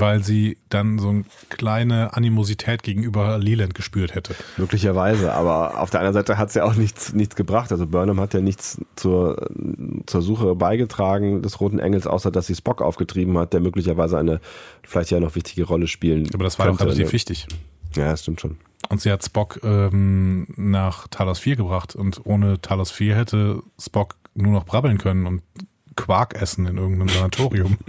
weil 0.00 0.22
sie 0.22 0.58
dann 0.68 0.98
so 0.98 1.08
eine 1.08 1.24
kleine 1.50 2.14
Animosität 2.14 2.82
gegenüber 2.82 3.38
Leland 3.38 3.74
gespürt 3.74 4.14
hätte. 4.14 4.34
Möglicherweise, 4.56 5.32
aber 5.32 5.80
auf 5.80 5.90
der 5.90 6.00
anderen 6.00 6.14
Seite 6.14 6.36
hat 6.36 6.48
es 6.48 6.54
ja 6.54 6.64
auch 6.64 6.74
nichts, 6.74 7.12
nichts 7.12 7.36
gebracht. 7.36 7.70
Also 7.70 7.86
Burnham 7.86 8.20
hat 8.20 8.34
ja 8.34 8.40
nichts 8.40 8.80
zur, 8.96 9.48
zur 10.06 10.22
Suche 10.22 10.54
beigetragen 10.56 11.42
des 11.42 11.60
Roten 11.60 11.78
Engels, 11.78 12.06
außer 12.06 12.30
dass 12.30 12.46
sie 12.46 12.54
Spock 12.54 12.82
aufgetrieben 12.82 13.38
hat, 13.38 13.52
der 13.52 13.60
möglicherweise 13.60 14.18
eine 14.18 14.40
vielleicht 14.82 15.10
ja 15.10 15.20
noch 15.20 15.34
wichtige 15.34 15.64
Rolle 15.64 15.86
spielen 15.86 16.28
Aber 16.34 16.44
das 16.44 16.58
war 16.58 16.66
könnte. 16.66 16.84
doch 16.84 16.90
relativ 16.90 17.12
wichtig. 17.12 17.46
Ja, 17.94 18.10
das 18.10 18.22
stimmt 18.22 18.40
schon. 18.40 18.56
Und 18.88 19.00
sie 19.00 19.10
hat 19.10 19.24
Spock 19.24 19.60
ähm, 19.62 20.46
nach 20.56 21.08
Talos 21.08 21.38
4 21.38 21.56
gebracht 21.56 21.94
und 21.94 22.20
ohne 22.24 22.60
Talos 22.60 22.90
4 22.90 23.16
hätte 23.16 23.62
Spock 23.80 24.16
nur 24.34 24.52
noch 24.52 24.64
brabbeln 24.64 24.98
können 24.98 25.26
und 25.26 25.42
Quark 25.96 26.34
essen 26.34 26.66
in 26.66 26.76
irgendeinem 26.76 27.08
Sanatorium. 27.08 27.78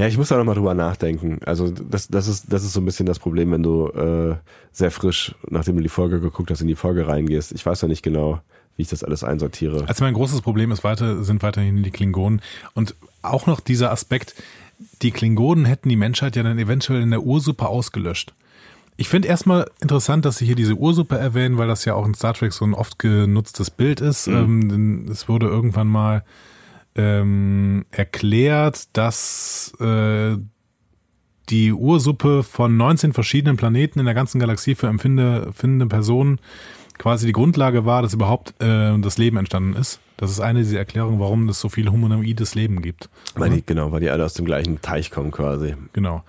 Ja, 0.00 0.06
ich 0.06 0.16
muss 0.16 0.28
da 0.28 0.38
nochmal 0.38 0.54
drüber 0.54 0.72
nachdenken. 0.72 1.40
Also 1.44 1.70
das, 1.70 2.08
das, 2.08 2.26
ist, 2.26 2.50
das 2.50 2.64
ist 2.64 2.72
so 2.72 2.80
ein 2.80 2.86
bisschen 2.86 3.04
das 3.04 3.18
Problem, 3.18 3.52
wenn 3.52 3.62
du 3.62 3.88
äh, 3.88 4.34
sehr 4.72 4.90
frisch, 4.90 5.34
nachdem 5.50 5.76
du 5.76 5.82
die 5.82 5.90
Folge 5.90 6.20
geguckt 6.20 6.50
hast, 6.50 6.62
in 6.62 6.68
die 6.68 6.74
Folge 6.74 7.06
reingehst. 7.06 7.52
Ich 7.52 7.66
weiß 7.66 7.82
ja 7.82 7.88
nicht 7.88 8.02
genau, 8.02 8.40
wie 8.76 8.82
ich 8.82 8.88
das 8.88 9.04
alles 9.04 9.24
einsortiere. 9.24 9.84
Also 9.86 10.02
mein 10.02 10.14
großes 10.14 10.40
Problem 10.40 10.72
ist 10.72 10.84
weiter, 10.84 11.22
sind 11.22 11.42
weiterhin 11.42 11.82
die 11.82 11.90
Klingonen. 11.90 12.40
Und 12.72 12.94
auch 13.20 13.46
noch 13.46 13.60
dieser 13.60 13.92
Aspekt, 13.92 14.34
die 15.02 15.10
Klingonen 15.10 15.66
hätten 15.66 15.90
die 15.90 15.96
Menschheit 15.96 16.34
ja 16.34 16.44
dann 16.44 16.58
eventuell 16.58 17.02
in 17.02 17.10
der 17.10 17.22
Ursuppe 17.22 17.68
ausgelöscht. 17.68 18.32
Ich 18.96 19.10
finde 19.10 19.28
erstmal 19.28 19.70
interessant, 19.82 20.24
dass 20.24 20.38
sie 20.38 20.46
hier 20.46 20.56
diese 20.56 20.76
Ursuppe 20.76 21.18
erwähnen, 21.18 21.58
weil 21.58 21.68
das 21.68 21.84
ja 21.84 21.92
auch 21.92 22.06
in 22.06 22.14
Star 22.14 22.32
Trek 22.32 22.54
so 22.54 22.64
ein 22.64 22.72
oft 22.72 22.98
genutztes 22.98 23.70
Bild 23.70 24.00
ist. 24.00 24.28
Mhm. 24.28 24.70
Ähm, 24.70 25.06
es 25.10 25.28
wurde 25.28 25.46
irgendwann 25.46 25.88
mal 25.88 26.24
ähm, 26.94 27.84
erklärt, 27.90 28.96
dass 28.96 29.72
äh, 29.80 30.36
die 31.48 31.72
Ursuppe 31.72 32.42
von 32.42 32.76
19 32.76 33.12
verschiedenen 33.12 33.56
Planeten 33.56 33.98
in 33.98 34.04
der 34.04 34.14
ganzen 34.14 34.38
Galaxie 34.38 34.74
für 34.74 34.86
empfindende 34.86 35.86
Personen 35.86 36.40
quasi 37.00 37.26
die 37.26 37.32
Grundlage 37.32 37.86
war, 37.86 38.02
dass 38.02 38.12
überhaupt 38.12 38.54
äh, 38.62 38.96
das 38.98 39.18
Leben 39.18 39.38
entstanden 39.38 39.74
ist. 39.74 40.00
Das 40.18 40.30
ist 40.30 40.40
eine 40.40 40.60
dieser 40.60 40.78
Erklärungen, 40.78 41.18
warum 41.18 41.48
es 41.48 41.58
so 41.58 41.70
viel 41.70 41.90
humanoides 41.90 42.54
Leben 42.54 42.82
gibt. 42.82 43.08
Weil 43.34 43.50
die, 43.50 43.64
genau, 43.64 43.90
weil 43.90 44.00
die 44.00 44.10
alle 44.10 44.24
aus 44.24 44.34
dem 44.34 44.44
gleichen 44.44 44.82
Teich 44.82 45.10
kommen 45.10 45.30
quasi. 45.30 45.74
Genau. 45.94 46.22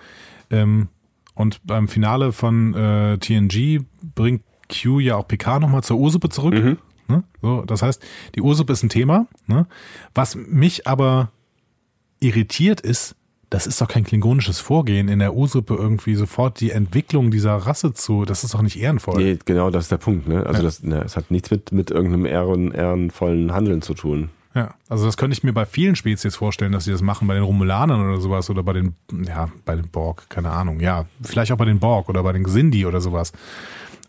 Ähm, 0.50 0.88
und 1.36 1.60
beim 1.66 1.90
Finale 1.90 2.32
von 2.32 2.74
äh, 2.74 3.18
TNG 3.18 3.84
bringt 4.16 4.44
Q 4.72 5.00
ja 5.00 5.18
auch 5.18 5.28
PK 5.28 5.60
nochmal 5.60 5.84
zur 5.84 5.98
Ursuppe 5.98 6.30
zurück. 6.30 6.54
Mhm. 6.54 6.78
Ne? 7.12 7.24
So, 7.42 7.64
das 7.64 7.82
heißt, 7.82 8.02
die 8.36 8.42
Ursuppe 8.42 8.74
ist 8.74 8.84
ein 8.84 8.90
Thema. 8.90 9.28
Ne? 9.48 9.68
Was 10.16 10.36
mich 10.36 10.88
aber 10.88 11.32
irritiert 12.20 12.82
ist, 12.82 13.16
das 13.52 13.68
ist 13.68 13.82
doch 13.82 13.90
kein 13.90 14.06
klingonisches 14.06 14.60
Vorgehen, 14.60 15.10
in 15.10 15.20
der 15.20 15.36
Ursuppe 15.36 15.76
irgendwie 15.76 16.16
sofort 16.16 16.62
die 16.62 16.72
Entwicklung 16.72 17.32
dieser 17.32 17.58
Rasse 17.58 17.94
zu, 17.94 18.24
das 18.24 18.46
ist 18.46 18.54
doch 18.54 18.62
nicht 18.62 18.80
ehrenvoll. 18.80 19.22
Nee, 19.22 19.40
genau, 19.44 19.70
das 19.70 19.86
ist 19.86 19.92
der 19.92 19.98
Punkt. 19.98 20.26
Ne? 20.26 20.46
Also 20.46 20.60
ja. 20.60 20.64
das, 20.64 20.84
ne, 20.84 21.04
es 21.04 21.18
hat 21.18 21.32
nichts 21.32 21.52
mit, 21.52 21.72
mit 21.74 21.92
irgendeinem 21.92 22.26
ehren, 22.26 22.72
ehrenvollen 22.72 23.54
Handeln 23.54 23.82
zu 23.82 23.94
tun. 23.94 24.30
Ja, 24.54 24.74
also 24.88 25.06
das 25.06 25.18
könnte 25.18 25.34
ich 25.34 25.44
mir 25.44 25.54
bei 25.54 25.66
vielen 25.66 25.96
Spezies 25.96 26.36
vorstellen, 26.36 26.72
dass 26.72 26.86
sie 26.86 26.92
das 26.92 27.02
machen, 27.02 27.28
bei 27.28 27.34
den 27.34 27.44
Romulanern 27.44 28.02
oder 28.02 28.22
sowas 28.22 28.50
oder 28.50 28.64
bei 28.64 28.74
den, 28.74 28.96
ja, 29.26 29.50
bei 29.66 29.76
den 29.76 29.90
Borg, 29.90 30.30
keine 30.30 30.52
Ahnung, 30.52 30.80
ja, 30.80 31.06
vielleicht 31.22 31.52
auch 31.52 31.58
bei 31.58 31.66
den 31.66 31.80
Borg 31.80 32.08
oder 32.10 32.24
bei 32.24 32.32
den 32.32 32.44
Xindi 32.44 32.86
oder 32.86 33.02
sowas. 33.02 33.34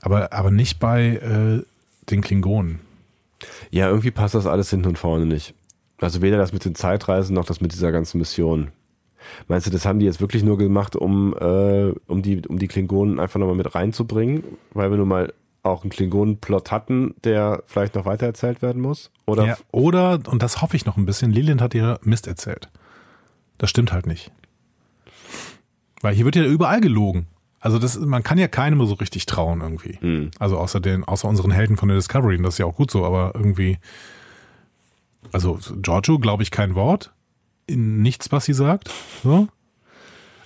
Aber, 0.00 0.32
aber 0.32 0.50
nicht 0.52 0.78
bei 0.78 1.16
äh, 1.16 1.64
den 2.10 2.20
Klingonen. 2.22 2.80
Ja, 3.70 3.88
irgendwie 3.88 4.10
passt 4.10 4.34
das 4.34 4.46
alles 4.46 4.70
hinten 4.70 4.88
und 4.88 4.98
vorne 4.98 5.26
nicht. 5.26 5.54
Also 6.00 6.20
weder 6.22 6.38
das 6.38 6.52
mit 6.52 6.64
den 6.64 6.74
Zeitreisen 6.74 7.34
noch 7.34 7.44
das 7.44 7.60
mit 7.60 7.72
dieser 7.72 7.92
ganzen 7.92 8.18
Mission. 8.18 8.72
Meinst 9.46 9.66
du, 9.66 9.70
das 9.70 9.86
haben 9.86 10.00
die 10.00 10.06
jetzt 10.06 10.20
wirklich 10.20 10.42
nur 10.42 10.58
gemacht, 10.58 10.96
um, 10.96 11.34
äh, 11.38 11.92
um, 12.08 12.22
die, 12.22 12.42
um 12.46 12.58
die 12.58 12.68
Klingonen 12.68 13.20
einfach 13.20 13.38
nochmal 13.38 13.54
mit 13.54 13.74
reinzubringen? 13.74 14.42
Weil 14.72 14.90
wir 14.90 14.98
nun 14.98 15.08
mal 15.08 15.32
auch 15.62 15.82
einen 15.82 15.90
Klingonen-Plot 15.90 16.70
hatten, 16.70 17.14
der 17.22 17.62
vielleicht 17.66 17.94
noch 17.94 18.04
weitererzählt 18.04 18.62
werden 18.62 18.82
muss? 18.82 19.10
Oder? 19.26 19.46
Ja, 19.46 19.56
oder, 19.70 20.18
und 20.26 20.42
das 20.42 20.60
hoffe 20.60 20.76
ich 20.76 20.86
noch 20.86 20.96
ein 20.96 21.06
bisschen, 21.06 21.32
Lilian 21.32 21.60
hat 21.60 21.74
ihr 21.74 22.00
Mist 22.02 22.26
erzählt. 22.26 22.68
Das 23.58 23.70
stimmt 23.70 23.92
halt 23.92 24.06
nicht. 24.06 24.32
Weil 26.00 26.14
hier 26.14 26.24
wird 26.24 26.34
ja 26.34 26.44
überall 26.44 26.80
gelogen. 26.80 27.26
Also 27.62 27.78
das, 27.78 27.96
man 27.96 28.24
kann 28.24 28.38
ja 28.38 28.48
keinem 28.48 28.84
so 28.84 28.94
richtig 28.94 29.24
trauen 29.24 29.60
irgendwie. 29.60 29.96
Mhm. 30.00 30.32
Also 30.40 30.58
außer 30.58 30.80
den, 30.80 31.04
außer 31.04 31.28
unseren 31.28 31.52
Helden 31.52 31.76
von 31.76 31.88
der 31.88 31.96
Discovery, 31.96 32.36
und 32.36 32.42
das 32.42 32.54
ist 32.54 32.58
ja 32.58 32.66
auch 32.66 32.74
gut 32.74 32.90
so, 32.90 33.04
aber 33.06 33.32
irgendwie, 33.36 33.78
also 35.30 35.60
Giorgio 35.76 36.18
glaube 36.18 36.42
ich 36.42 36.50
kein 36.50 36.74
Wort, 36.74 37.12
in 37.66 38.02
nichts, 38.02 38.32
was 38.32 38.46
sie 38.46 38.52
sagt, 38.52 38.90
so. 39.22 39.46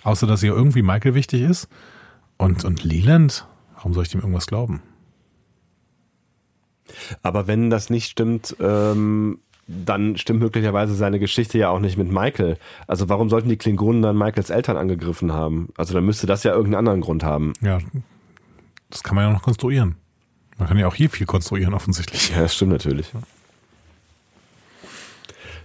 Außer, 0.03 0.27
dass 0.27 0.43
ihr 0.43 0.53
irgendwie 0.53 0.83
Michael 0.83 1.15
wichtig 1.15 1.41
ist. 1.41 1.69
Und, 2.37 2.67
und 2.67 2.85
Leland, 2.85 3.47
warum 3.75 3.95
soll 3.95 4.03
ich 4.03 4.11
dem 4.11 4.21
irgendwas 4.21 4.47
glauben? 4.47 4.83
Aber 7.23 7.47
wenn 7.47 7.71
das 7.71 7.89
nicht 7.89 8.11
stimmt, 8.11 8.57
ähm, 8.61 9.41
dann 9.67 10.17
stimmt 10.17 10.41
möglicherweise 10.41 10.95
seine 10.95 11.19
Geschichte 11.19 11.59
ja 11.59 11.71
auch 11.71 11.81
nicht 11.81 11.97
mit 11.97 12.11
Michael. 12.11 12.57
Also 12.87 13.09
warum 13.09 13.29
sollten 13.29 13.49
die 13.49 13.57
Klingonen 13.57 14.03
dann 14.03 14.17
Michaels 14.17 14.51
Eltern 14.51 14.77
angegriffen 14.77 15.33
haben? 15.33 15.71
Also 15.77 15.95
dann 15.95 16.05
müsste 16.05 16.27
das 16.27 16.45
ja 16.45 16.53
irgendeinen 16.53 16.79
anderen 16.79 17.01
Grund 17.01 17.25
haben. 17.25 17.53
Ja, 17.61 17.81
das 18.91 19.03
kann 19.03 19.17
man 19.17 19.25
ja 19.25 19.33
noch 19.33 19.43
konstruieren. 19.43 19.97
Man 20.59 20.69
kann 20.69 20.79
ja 20.79 20.87
auch 20.87 20.95
hier 20.95 21.11
viel 21.11 21.27
konstruieren, 21.27 21.75
offensichtlich. 21.75 22.31
Ja, 22.31 22.43
das 22.43 22.55
stimmt 22.55 22.73
natürlich. 22.73 23.13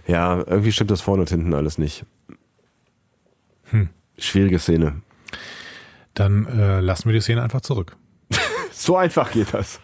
Ja, 0.06 0.38
irgendwie 0.38 0.72
stimmt 0.72 0.90
das 0.90 1.00
vorne 1.00 1.22
und 1.22 1.30
hinten 1.30 1.54
alles 1.54 1.78
nicht. 1.78 2.04
Hm. 3.70 3.88
Schwierige 4.18 4.58
Szene. 4.58 5.00
Dann 6.14 6.46
äh, 6.46 6.80
lassen 6.80 7.06
wir 7.06 7.14
die 7.14 7.20
Szene 7.20 7.42
einfach 7.42 7.60
zurück. 7.60 7.96
so 8.72 8.96
einfach 8.96 9.30
geht 9.30 9.54
das 9.54 9.80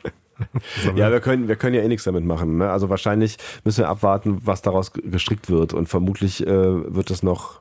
ja, 0.96 1.10
wir 1.10 1.20
können, 1.20 1.48
wir 1.48 1.56
können 1.56 1.74
ja 1.74 1.82
eh 1.82 1.88
nichts 1.88 2.04
damit 2.04 2.24
machen. 2.24 2.58
Ne? 2.58 2.70
Also 2.70 2.88
wahrscheinlich 2.88 3.36
müssen 3.64 3.78
wir 3.78 3.88
abwarten, 3.88 4.40
was 4.44 4.62
daraus 4.62 4.92
gestrickt 4.92 5.50
wird. 5.50 5.74
Und 5.74 5.88
vermutlich 5.88 6.46
äh, 6.46 6.94
wird 6.94 7.10
das 7.10 7.22
noch, 7.22 7.60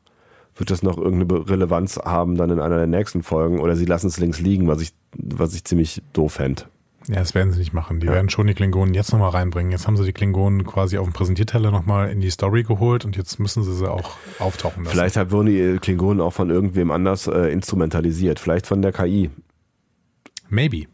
wird 0.56 0.72
das 0.72 0.84
noch 0.84 0.98
irgendeine 0.98 1.50
Relevanz 1.50 1.98
haben 1.98 2.38
dann 2.38 2.50
in 2.50 2.60
einer 2.60 2.78
der 2.78 2.88
nächsten 2.88 3.24
Folgen. 3.24 3.60
Oder 3.60 3.76
sie 3.76 3.86
lassen 3.86 4.08
es 4.08 4.18
links 4.18 4.40
liegen, 4.40 4.68
was 4.68 4.82
ich, 4.82 4.94
was 5.14 5.54
ich 5.54 5.64
ziemlich 5.64 6.02
doof 6.14 6.34
fände. 6.34 6.64
Ja, 7.08 7.16
das 7.16 7.34
werden 7.34 7.54
sie 7.54 7.60
nicht 7.60 7.74
machen. 7.74 8.02
Die 8.02 8.08
ja. 8.08 8.14
werden 8.14 8.30
schon 8.30 8.48
die 8.48 8.54
Klingonen 8.54 8.94
jetzt 8.94 9.14
nochmal 9.14 9.30
reinbringen. 9.30 9.72
Jetzt 9.72 9.88
haben 9.88 9.96
sie 9.96 10.04
die 10.04 10.12
Klingonen 10.12 10.66
quasi 10.66 10.98
auf 10.98 11.08
dem 11.08 11.14
Präsentierteller 11.14 11.72
nochmal 11.72 12.10
in 12.10 12.20
die 12.20 12.30
Story 12.30 12.64
geholt 12.64 13.06
und 13.06 13.16
jetzt 13.16 13.40
müssen 13.40 13.64
sie 13.64 13.74
sie 13.74 13.90
auch 13.90 14.18
auftauchen 14.40 14.84
lassen. 14.84 14.94
Vielleicht 14.94 15.16
halt 15.16 15.32
wurden 15.32 15.48
die 15.48 15.78
Klingonen 15.80 16.20
auch 16.20 16.34
von 16.34 16.50
irgendwem 16.50 16.92
anders 16.92 17.28
äh, 17.28 17.52
instrumentalisiert. 17.52 18.40
Vielleicht 18.40 18.68
von 18.68 18.82
der 18.82 18.92
KI. 18.92 19.30
Maybe. 20.50 20.88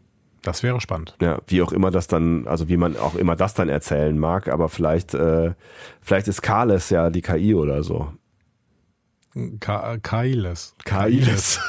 Das 0.44 0.62
wäre 0.62 0.80
spannend. 0.80 1.16
Ja, 1.20 1.40
wie 1.46 1.62
auch 1.62 1.72
immer 1.72 1.90
das 1.90 2.06
dann, 2.06 2.46
also 2.46 2.68
wie 2.68 2.76
man 2.76 2.98
auch 2.98 3.14
immer 3.14 3.34
das 3.34 3.54
dann 3.54 3.70
erzählen 3.70 4.16
mag, 4.16 4.48
aber 4.48 4.68
vielleicht, 4.68 5.14
äh, 5.14 5.54
vielleicht 6.02 6.28
ist 6.28 6.42
Kales 6.42 6.90
ja 6.90 7.08
die 7.08 7.22
KI 7.22 7.54
oder 7.54 7.82
so. 7.82 8.12
Kailes. 9.58 10.74
Kailes. 10.84 11.60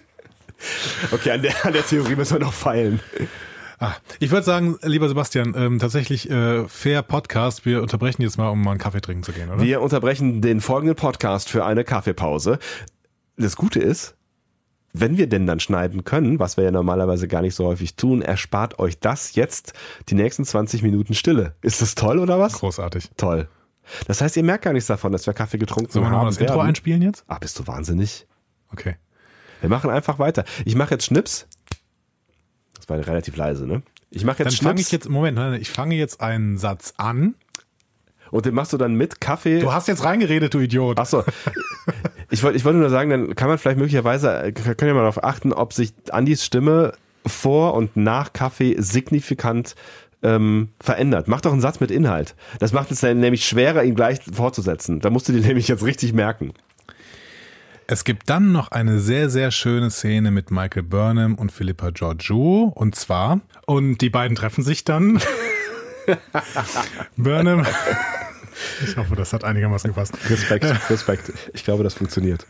okay, 1.12 1.32
an 1.32 1.42
der, 1.42 1.66
an 1.66 1.72
der 1.72 1.84
Theorie 1.84 2.14
müssen 2.14 2.38
wir 2.38 2.46
noch 2.46 2.52
feilen. 2.52 3.00
Ah, 3.80 3.94
ich 4.20 4.30
würde 4.30 4.44
sagen, 4.44 4.78
lieber 4.82 5.08
Sebastian, 5.08 5.52
ähm, 5.56 5.78
tatsächlich 5.80 6.30
äh, 6.30 6.68
fair 6.68 7.02
Podcast. 7.02 7.66
Wir 7.66 7.82
unterbrechen 7.82 8.22
jetzt 8.22 8.38
mal, 8.38 8.48
um 8.48 8.62
mal 8.62 8.70
einen 8.70 8.80
Kaffee 8.80 9.00
trinken 9.00 9.24
zu 9.24 9.32
gehen, 9.32 9.50
oder? 9.50 9.60
Wir 9.60 9.82
unterbrechen 9.82 10.40
den 10.40 10.60
folgenden 10.60 10.94
Podcast 10.94 11.50
für 11.50 11.64
eine 11.64 11.82
Kaffeepause. 11.82 12.60
das 13.36 13.56
Gute 13.56 13.80
ist, 13.80 14.14
wenn 14.96 15.18
wir 15.18 15.26
denn 15.26 15.44
dann 15.46 15.58
schneiden 15.60 16.04
können, 16.04 16.38
was 16.38 16.56
wir 16.56 16.62
ja 16.64 16.70
normalerweise 16.70 17.26
gar 17.28 17.42
nicht 17.42 17.54
so 17.56 17.66
häufig 17.66 17.96
tun, 17.96 18.22
erspart 18.22 18.78
euch 18.78 19.00
das 19.00 19.34
jetzt 19.34 19.72
die 20.08 20.14
nächsten 20.14 20.44
20 20.44 20.82
Minuten 20.82 21.14
Stille. 21.14 21.54
Ist 21.62 21.82
das 21.82 21.96
toll 21.96 22.18
oder 22.20 22.38
was? 22.38 22.54
Großartig. 22.54 23.10
Toll. 23.16 23.48
Das 24.06 24.20
heißt, 24.20 24.36
ihr 24.36 24.44
merkt 24.44 24.64
gar 24.64 24.72
nichts 24.72 24.86
davon, 24.86 25.10
dass 25.12 25.26
wir 25.26 25.34
Kaffee 25.34 25.58
getrunken 25.58 25.90
Sollen 25.90 26.04
wir 26.04 26.06
haben. 26.06 26.12
nochmal 26.14 26.30
das 26.30 26.38
Intro 26.38 26.56
werden. 26.56 26.68
einspielen 26.68 27.02
jetzt? 27.02 27.24
Ah, 27.26 27.38
bist 27.38 27.58
du 27.58 27.66
wahnsinnig? 27.66 28.26
Okay. 28.72 28.96
Wir 29.60 29.68
machen 29.68 29.90
einfach 29.90 30.18
weiter. 30.18 30.44
Ich 30.64 30.74
mache 30.76 30.92
jetzt 30.92 31.06
Schnips. 31.06 31.46
Das 32.76 32.88
war 32.88 32.96
relativ 33.04 33.36
leise, 33.36 33.66
ne? 33.66 33.82
Ich 34.10 34.24
mache 34.24 34.38
Dann 34.44 34.52
jetzt 34.52 34.62
fange 34.62 34.74
Schnips 34.76 34.86
ich 34.88 34.92
jetzt, 34.92 35.08
Moment, 35.08 35.36
nein, 35.36 35.60
ich 35.60 35.70
fange 35.70 35.96
jetzt 35.96 36.20
einen 36.20 36.56
Satz 36.56 36.94
an. 36.98 37.34
und 38.30 38.46
den 38.46 38.54
machst 38.54 38.72
du 38.72 38.76
dann 38.76 38.94
mit 38.94 39.20
Kaffee. 39.20 39.58
Du 39.60 39.72
hast 39.72 39.88
jetzt 39.88 40.04
reingeredet, 40.04 40.54
du 40.54 40.60
Idiot. 40.60 40.98
Achso. 41.00 41.24
Ich 42.34 42.42
wollte 42.42 42.58
ich 42.58 42.64
wollte 42.64 42.80
nur 42.80 42.90
sagen, 42.90 43.10
dann 43.10 43.36
kann 43.36 43.46
man 43.46 43.58
vielleicht 43.58 43.78
möglicherweise, 43.78 44.42
äh, 44.42 44.50
können 44.50 44.76
wir 44.80 44.94
mal 44.94 45.00
darauf 45.02 45.22
achten, 45.22 45.52
ob 45.52 45.72
sich 45.72 45.92
Andys 46.10 46.44
Stimme 46.44 46.94
vor 47.24 47.74
und 47.74 47.96
nach 47.96 48.32
Kaffee 48.32 48.74
signifikant 48.76 49.76
ähm, 50.24 50.70
verändert. 50.80 51.28
Mach 51.28 51.40
doch 51.42 51.52
einen 51.52 51.60
Satz 51.60 51.78
mit 51.78 51.92
Inhalt. 51.92 52.34
Das 52.58 52.72
macht 52.72 52.90
es 52.90 52.98
dann 52.98 53.20
nämlich 53.20 53.46
schwerer, 53.46 53.84
ihn 53.84 53.94
gleich 53.94 54.18
fortzusetzen. 54.32 54.98
Da 54.98 55.10
musst 55.10 55.28
du 55.28 55.32
dir 55.32 55.42
nämlich 55.46 55.68
jetzt 55.68 55.84
richtig 55.84 56.12
merken. 56.12 56.54
Es 57.86 58.02
gibt 58.02 58.28
dann 58.28 58.50
noch 58.50 58.72
eine 58.72 58.98
sehr, 58.98 59.30
sehr 59.30 59.52
schöne 59.52 59.92
Szene 59.92 60.32
mit 60.32 60.50
Michael 60.50 60.82
Burnham 60.82 61.36
und 61.36 61.52
Philippa 61.52 61.90
Georgiou. 61.90 62.72
Und 62.74 62.96
zwar, 62.96 63.42
und 63.64 63.98
die 63.98 64.10
beiden 64.10 64.34
treffen 64.34 64.64
sich 64.64 64.82
dann. 64.82 65.20
Burnham. 67.16 67.64
Ich 68.82 68.96
hoffe, 68.96 69.16
das 69.16 69.32
hat 69.32 69.44
einigermaßen 69.44 69.88
gepasst. 69.90 70.14
Respekt, 70.28 70.64
Respekt. 70.90 71.32
Ich 71.52 71.64
glaube, 71.64 71.84
das 71.84 71.94
funktioniert. 71.94 72.46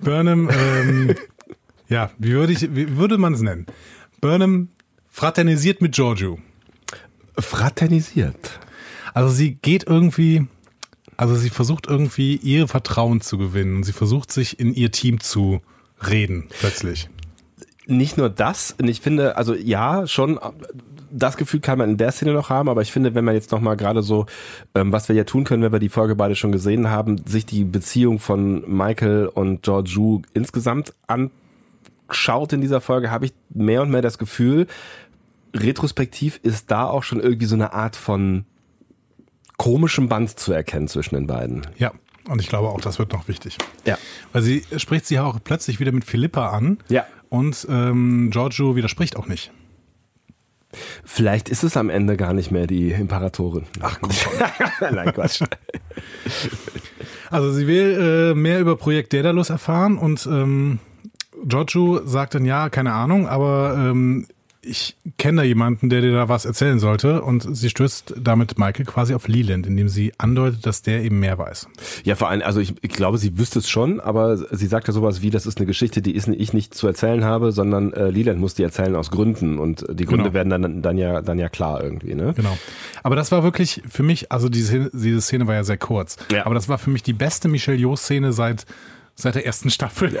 Burnham, 0.00 0.50
ähm, 0.50 1.14
ja, 1.88 2.10
wie 2.18 2.32
würde, 2.32 2.52
ich, 2.52 2.74
wie 2.74 2.96
würde 2.96 3.18
man 3.18 3.34
es 3.34 3.40
nennen? 3.40 3.66
Burnham 4.20 4.68
fraternisiert 5.08 5.80
mit 5.80 5.94
Giorgio. 5.94 6.38
Fraternisiert. 7.38 8.60
Also 9.14 9.30
sie 9.30 9.54
geht 9.54 9.84
irgendwie, 9.86 10.46
also 11.16 11.34
sie 11.34 11.50
versucht 11.50 11.86
irgendwie 11.86 12.36
ihr 12.36 12.68
Vertrauen 12.68 13.20
zu 13.20 13.38
gewinnen. 13.38 13.76
und 13.76 13.82
Sie 13.84 13.92
versucht 13.92 14.32
sich 14.32 14.60
in 14.60 14.74
ihr 14.74 14.90
Team 14.90 15.20
zu 15.20 15.60
reden, 16.06 16.48
plötzlich. 16.60 17.08
Nicht 17.90 18.16
nur 18.16 18.30
das, 18.30 18.74
und 18.80 18.88
ich 18.88 19.00
finde, 19.00 19.36
also 19.36 19.54
ja, 19.54 20.06
schon 20.06 20.38
das 21.10 21.36
Gefühl 21.36 21.60
kann 21.60 21.78
man 21.78 21.90
in 21.90 21.96
der 21.96 22.12
Szene 22.12 22.32
noch 22.32 22.50
haben, 22.50 22.68
aber 22.68 22.82
ich 22.82 22.92
finde, 22.92 23.14
wenn 23.14 23.24
man 23.24 23.34
jetzt 23.34 23.50
noch 23.52 23.60
mal 23.60 23.76
gerade 23.76 24.02
so, 24.02 24.26
ähm, 24.74 24.92
was 24.92 25.08
wir 25.08 25.16
ja 25.16 25.24
tun 25.24 25.44
können, 25.44 25.62
wenn 25.62 25.72
wir 25.72 25.80
die 25.80 25.88
Folge 25.88 26.14
beide 26.14 26.36
schon 26.36 26.52
gesehen 26.52 26.88
haben, 26.90 27.18
sich 27.26 27.46
die 27.46 27.64
Beziehung 27.64 28.18
von 28.18 28.62
Michael 28.70 29.26
und 29.26 29.62
Georgiou 29.62 30.22
insgesamt 30.34 30.94
anschaut 31.06 32.52
in 32.52 32.60
dieser 32.60 32.80
Folge, 32.80 33.10
habe 33.10 33.26
ich 33.26 33.32
mehr 33.50 33.82
und 33.82 33.90
mehr 33.90 34.02
das 34.02 34.18
Gefühl, 34.18 34.66
retrospektiv 35.54 36.38
ist 36.42 36.70
da 36.70 36.84
auch 36.84 37.02
schon 37.02 37.20
irgendwie 37.20 37.46
so 37.46 37.56
eine 37.56 37.72
Art 37.72 37.96
von 37.96 38.44
komischem 39.56 40.08
Band 40.08 40.38
zu 40.38 40.52
erkennen 40.52 40.88
zwischen 40.88 41.16
den 41.16 41.26
beiden. 41.26 41.66
Ja, 41.76 41.92
und 42.28 42.40
ich 42.40 42.48
glaube 42.48 42.68
auch, 42.68 42.80
das 42.80 42.98
wird 42.98 43.12
noch 43.12 43.28
wichtig. 43.28 43.58
Ja. 43.84 43.98
Weil 44.32 44.42
sie 44.42 44.64
spricht 44.76 45.06
sich 45.06 45.18
auch 45.18 45.38
plötzlich 45.42 45.80
wieder 45.80 45.92
mit 45.92 46.04
Philippa 46.04 46.50
an. 46.50 46.78
Ja. 46.88 47.04
Und 47.30 47.66
ähm, 47.70 48.28
Giorgio 48.30 48.76
widerspricht 48.76 49.16
auch 49.16 49.26
nicht. 49.26 49.50
Vielleicht 51.04 51.48
ist 51.48 51.64
es 51.64 51.76
am 51.76 51.90
Ende 51.90 52.16
gar 52.16 52.32
nicht 52.32 52.50
mehr 52.50 52.66
die 52.66 52.90
Imperatorin. 52.90 53.64
Ach 53.80 53.98
komm. 54.00 54.10
Nein, 54.92 55.12
Quatsch. 55.12 55.42
Also 57.30 57.52
sie 57.52 57.66
will 57.66 58.32
äh, 58.32 58.34
mehr 58.34 58.60
über 58.60 58.76
Projekt 58.76 59.12
Daedalus 59.12 59.50
erfahren 59.50 59.96
und 59.96 60.26
ähm, 60.26 60.78
Giorgio 61.44 62.04
sagt 62.04 62.34
dann, 62.34 62.44
ja, 62.44 62.68
keine 62.68 62.92
Ahnung, 62.92 63.28
aber 63.28 63.74
ähm, 63.76 64.26
ich 64.62 64.96
kenne 65.16 65.38
da 65.38 65.42
jemanden, 65.42 65.88
der 65.88 66.02
dir 66.02 66.12
da 66.12 66.28
was 66.28 66.44
erzählen 66.44 66.78
sollte 66.78 67.22
und 67.22 67.56
sie 67.56 67.70
stürzt 67.70 68.12
damit 68.20 68.58
Michael 68.58 68.84
quasi 68.84 69.14
auf 69.14 69.26
Leland, 69.26 69.66
indem 69.66 69.88
sie 69.88 70.12
andeutet, 70.18 70.66
dass 70.66 70.82
der 70.82 71.02
eben 71.02 71.18
mehr 71.18 71.38
weiß. 71.38 71.66
Ja, 72.04 72.14
vor 72.14 72.28
allem, 72.28 72.42
also 72.42 72.60
ich, 72.60 72.74
ich 72.82 72.90
glaube, 72.90 73.16
sie 73.16 73.38
wüsste 73.38 73.58
es 73.60 73.70
schon, 73.70 74.00
aber 74.00 74.36
sie 74.36 74.66
sagt 74.66 74.86
ja 74.88 74.92
sowas 74.92 75.22
wie, 75.22 75.30
das 75.30 75.46
ist 75.46 75.56
eine 75.58 75.66
Geschichte, 75.66 76.02
die 76.02 76.14
ich 76.14 76.52
nicht 76.52 76.74
zu 76.74 76.86
erzählen 76.86 77.24
habe, 77.24 77.52
sondern 77.52 77.92
äh, 77.94 78.10
Leland 78.10 78.38
muss 78.38 78.54
die 78.54 78.62
erzählen 78.62 78.94
aus 78.96 79.10
Gründen 79.10 79.58
und 79.58 79.86
die 79.90 80.04
Gründe 80.04 80.24
Genau. 80.24 80.34
werden 80.34 80.50
dann, 80.50 80.82
dann 80.82 80.98
ja 80.98 81.22
dann 81.22 81.38
ja 81.38 81.48
klar 81.48 81.82
irgendwie, 81.82 82.14
ne? 82.14 82.34
Genau. 82.36 82.58
Aber 83.02 83.16
das 83.16 83.32
war 83.32 83.42
wirklich 83.42 83.82
für 83.88 84.02
mich, 84.02 84.30
also 84.30 84.50
diese, 84.50 84.90
diese 84.92 85.22
Szene 85.22 85.46
war 85.46 85.54
ja 85.54 85.64
sehr 85.64 85.78
kurz, 85.78 86.16
Ja. 86.30 86.44
aber 86.44 86.54
das 86.54 86.68
war 86.68 86.76
für 86.76 86.90
mich 86.90 87.02
die 87.02 87.14
beste 87.14 87.48
Michelle 87.48 87.78
Yeoh-Szene 87.78 88.32
seit 88.34 88.66
seit 89.20 89.34
der 89.34 89.46
ersten 89.46 89.70
Staffel. 89.70 90.12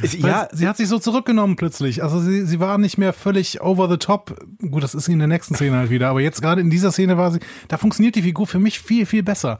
Weil 0.00 0.30
ja, 0.30 0.48
sie 0.52 0.68
hat 0.68 0.76
sich 0.76 0.88
so 0.88 0.98
zurückgenommen 0.98 1.56
plötzlich. 1.56 2.02
Also 2.02 2.20
sie, 2.20 2.44
sie 2.44 2.60
war 2.60 2.78
nicht 2.78 2.98
mehr 2.98 3.12
völlig 3.12 3.60
over 3.60 3.88
the 3.88 3.96
top. 3.96 4.38
Gut, 4.60 4.82
das 4.82 4.94
ist 4.94 5.06
sie 5.06 5.12
in 5.12 5.18
der 5.18 5.28
nächsten 5.28 5.54
Szene 5.54 5.76
halt 5.76 5.90
wieder. 5.90 6.08
Aber 6.08 6.20
jetzt 6.20 6.42
gerade 6.42 6.60
in 6.60 6.70
dieser 6.70 6.92
Szene 6.92 7.16
war 7.16 7.32
sie, 7.32 7.40
da 7.68 7.78
funktioniert 7.78 8.14
die 8.14 8.22
Figur 8.22 8.46
für 8.46 8.58
mich 8.58 8.80
viel, 8.80 9.06
viel 9.06 9.22
besser. 9.22 9.58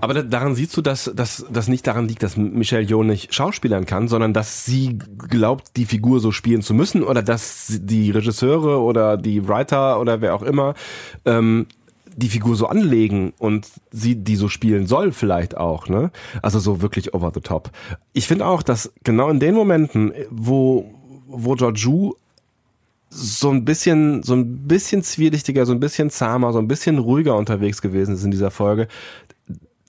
aber 0.00 0.14
da, 0.14 0.22
daran 0.22 0.54
siehst 0.54 0.76
du, 0.76 0.82
dass 0.82 1.10
dass 1.14 1.46
das 1.50 1.68
nicht 1.68 1.86
daran 1.86 2.08
liegt, 2.08 2.22
dass 2.22 2.36
Michelle 2.36 2.86
Yeoh 2.86 3.02
nicht 3.02 3.34
schauspielern 3.34 3.86
kann, 3.86 4.08
sondern 4.08 4.32
dass 4.32 4.64
sie 4.64 4.98
glaubt, 5.28 5.76
die 5.76 5.84
Figur 5.84 6.20
so 6.20 6.32
spielen 6.32 6.62
zu 6.62 6.74
müssen 6.74 7.02
oder 7.02 7.22
dass 7.22 7.66
die 7.80 8.10
Regisseure 8.10 8.80
oder 8.80 9.16
die 9.16 9.46
Writer 9.46 10.00
oder 10.00 10.20
wer 10.20 10.34
auch 10.34 10.42
immer 10.42 10.74
ähm, 11.24 11.66
die 12.20 12.28
Figur 12.28 12.54
so 12.54 12.66
anlegen 12.66 13.32
und 13.38 13.66
sie 13.90 14.14
die 14.14 14.36
so 14.36 14.48
spielen 14.48 14.86
soll 14.86 15.10
vielleicht 15.10 15.56
auch, 15.56 15.88
ne? 15.88 16.12
Also 16.42 16.60
so 16.60 16.80
wirklich 16.80 17.14
over 17.14 17.32
the 17.34 17.40
top. 17.40 17.70
Ich 18.12 18.28
finde 18.28 18.46
auch, 18.46 18.62
dass 18.62 18.92
genau 19.02 19.28
in 19.30 19.40
den 19.40 19.54
Momenten, 19.56 20.12
wo 20.30 20.94
wo 21.26 21.54
Georgiou 21.54 22.14
so 23.08 23.50
ein 23.50 23.64
bisschen 23.64 24.22
so 24.22 24.34
ein 24.34 24.68
bisschen 24.68 25.02
zwielichtiger, 25.02 25.66
so 25.66 25.72
ein 25.72 25.80
bisschen 25.80 26.10
zahmer, 26.10 26.52
so 26.52 26.60
ein 26.60 26.68
bisschen 26.68 26.98
ruhiger 26.98 27.36
unterwegs 27.36 27.82
gewesen 27.82 28.14
ist 28.14 28.24
in 28.24 28.30
dieser 28.30 28.52
Folge, 28.52 28.86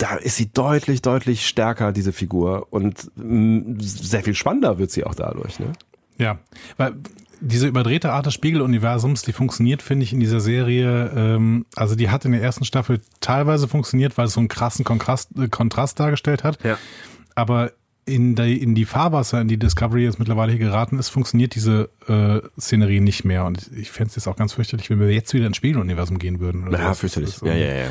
da 0.02 0.16
ist 0.16 0.38
sie 0.38 0.52
deutlich, 0.52 1.04
deutlich 1.04 1.48
stärker, 1.48 1.92
diese 1.92 2.12
Figur. 2.12 2.68
Und 2.72 3.12
sehr 3.16 4.24
viel 4.24 4.34
spannender 4.34 4.80
wird 4.80 4.90
sie 4.90 5.04
auch 5.04 5.14
dadurch. 5.14 5.60
Ne? 5.60 5.74
Ja, 6.18 6.40
weil 6.78 6.96
diese 7.42 7.68
überdrehte 7.68 8.12
Art 8.12 8.28
des 8.28 8.34
Spiegeluniversums, 8.36 9.24
die 9.24 9.34
funktioniert, 9.34 9.82
finde 9.82 10.04
ich, 10.04 10.14
in 10.14 10.20
dieser 10.20 10.40
Serie, 10.40 11.12
ähm, 11.16 11.66
also 11.76 11.96
die 11.96 12.10
hat 12.10 12.24
in 12.24 12.32
der 12.32 12.42
ersten 12.42 12.66
Staffel 12.66 13.02
teilweise 13.20 13.68
funktioniert, 13.68 14.18
weil 14.18 14.28
es 14.28 14.34
so 14.34 14.40
einen 14.40 14.48
krassen 14.48 14.86
Kontrast, 14.86 15.30
äh, 15.38 15.48
Kontrast 15.48 16.00
dargestellt 16.00 16.44
hat. 16.44 16.64
Ja. 16.64 16.78
Aber 17.36 17.72
in 18.06 18.36
die, 18.36 18.62
in 18.62 18.76
die 18.76 18.86
Fahrwasser, 18.86 19.42
in 19.42 19.48
die 19.48 19.58
Discovery 19.58 20.04
jetzt 20.04 20.20
mittlerweile 20.20 20.52
hier 20.52 20.60
geraten 20.60 21.00
ist, 21.00 21.10
funktioniert 21.10 21.56
diese 21.56 21.90
äh, 22.08 22.42
Szenerie 22.60 23.00
nicht 23.00 23.26
mehr. 23.26 23.46
Und 23.46 23.70
ich 23.76 23.92
fände 23.92 24.10
es 24.10 24.16
jetzt 24.16 24.28
auch 24.28 24.36
ganz 24.36 24.54
fürchterlich, 24.54 24.90
wenn 24.90 25.00
wir 25.00 25.12
jetzt 25.12 25.34
wieder 25.34 25.48
ins 25.48 25.58
Spiegeluniversum 25.58 26.20
gehen 26.20 26.40
würden. 26.40 26.68
Oder 26.68 26.80
Ja, 26.80 26.94
fürchterlich. 26.94 27.42
Ja, 27.42 27.54
ja, 27.54 27.74
ja. 27.74 27.88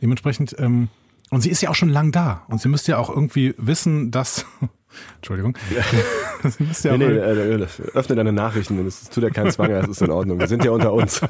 Dementsprechend, 0.00 0.54
ähm, 0.58 0.88
und 1.30 1.40
sie 1.40 1.50
ist 1.50 1.60
ja 1.62 1.70
auch 1.70 1.74
schon 1.74 1.88
lang 1.88 2.12
da. 2.12 2.44
Und 2.48 2.60
sie 2.60 2.68
müsste 2.68 2.92
ja 2.92 2.98
auch 2.98 3.10
irgendwie 3.10 3.54
wissen, 3.58 4.10
dass. 4.10 4.46
Entschuldigung. 5.16 5.58
sie 6.44 6.62
müsste 6.62 6.88
ja 6.90 6.96
Nee, 6.96 7.04
auch 7.06 7.08
nee, 7.10 7.16
äh, 7.64 7.66
öffne 7.94 8.14
deine 8.14 8.32
Nachrichten, 8.32 8.86
es 8.86 9.08
tut 9.10 9.24
ja 9.24 9.30
keinen 9.30 9.50
Zwang, 9.50 9.70
das 9.70 9.88
ist 9.88 10.02
in 10.02 10.10
Ordnung. 10.10 10.38
Wir 10.38 10.46
sind 10.46 10.64
ja 10.64 10.70
unter 10.70 10.92
uns. 10.92 11.20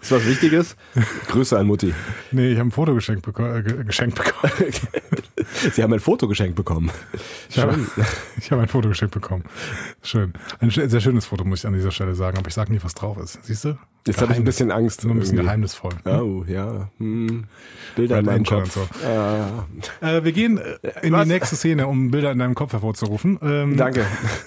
Ist 0.00 0.10
was 0.10 0.26
Wichtiges? 0.26 0.74
Grüße 1.28 1.56
an 1.56 1.68
Mutti. 1.68 1.94
Nee, 2.32 2.50
ich 2.52 2.58
habe 2.58 2.68
ein 2.70 2.72
Foto 2.72 2.92
geschenkt, 2.92 3.22
beko 3.24 3.46
äh, 3.46 3.62
ge- 3.62 3.84
geschenkt 3.84 4.16
bekommen. 4.16 4.52
Sie 5.72 5.80
haben 5.80 5.92
ein 5.92 6.00
Foto 6.00 6.26
geschenkt 6.26 6.56
bekommen. 6.56 6.90
Ich 7.50 7.58
habe, 7.58 7.78
ich 8.36 8.50
habe 8.50 8.62
ein 8.62 8.68
Foto 8.68 8.88
geschenkt 8.88 9.14
bekommen. 9.14 9.44
Schön. 10.02 10.32
Ein 10.58 10.70
sehr 10.70 11.00
schönes 11.00 11.26
Foto, 11.26 11.44
muss 11.44 11.60
ich 11.60 11.66
an 11.68 11.74
dieser 11.74 11.92
Stelle 11.92 12.16
sagen, 12.16 12.36
aber 12.38 12.48
ich 12.48 12.54
sage 12.54 12.72
nicht, 12.72 12.84
was 12.84 12.94
drauf 12.94 13.16
ist. 13.18 13.38
Siehst 13.44 13.64
du? 13.64 13.78
Jetzt 14.06 14.20
hatte 14.20 14.32
ich 14.32 14.38
ein 14.38 14.44
bisschen 14.44 14.72
Angst. 14.72 15.04
Nur 15.04 15.14
ein 15.14 15.20
bisschen 15.20 15.36
irgendwie. 15.36 15.46
geheimnisvoll. 15.46 15.92
Oh, 16.04 16.44
ja. 16.48 16.88
Hm. 16.98 17.44
Bilder 17.94 18.18
in 18.18 18.28
Red 18.28 18.42
meinem 18.42 18.46
Angel 18.46 18.62
Kopf. 18.62 18.74
so. 18.74 18.88
Ja. 19.06 19.66
Äh, 20.00 20.24
wir 20.24 20.32
gehen 20.32 20.58
äh, 20.58 21.06
in 21.06 21.12
Was? 21.12 21.22
die 21.22 21.28
nächste 21.28 21.56
Szene, 21.56 21.86
um 21.86 22.10
Bilder 22.10 22.32
in 22.32 22.38
deinem 22.38 22.54
Kopf 22.54 22.72
hervorzurufen. 22.72 23.38
Ähm, 23.42 23.76
Danke. 23.76 24.04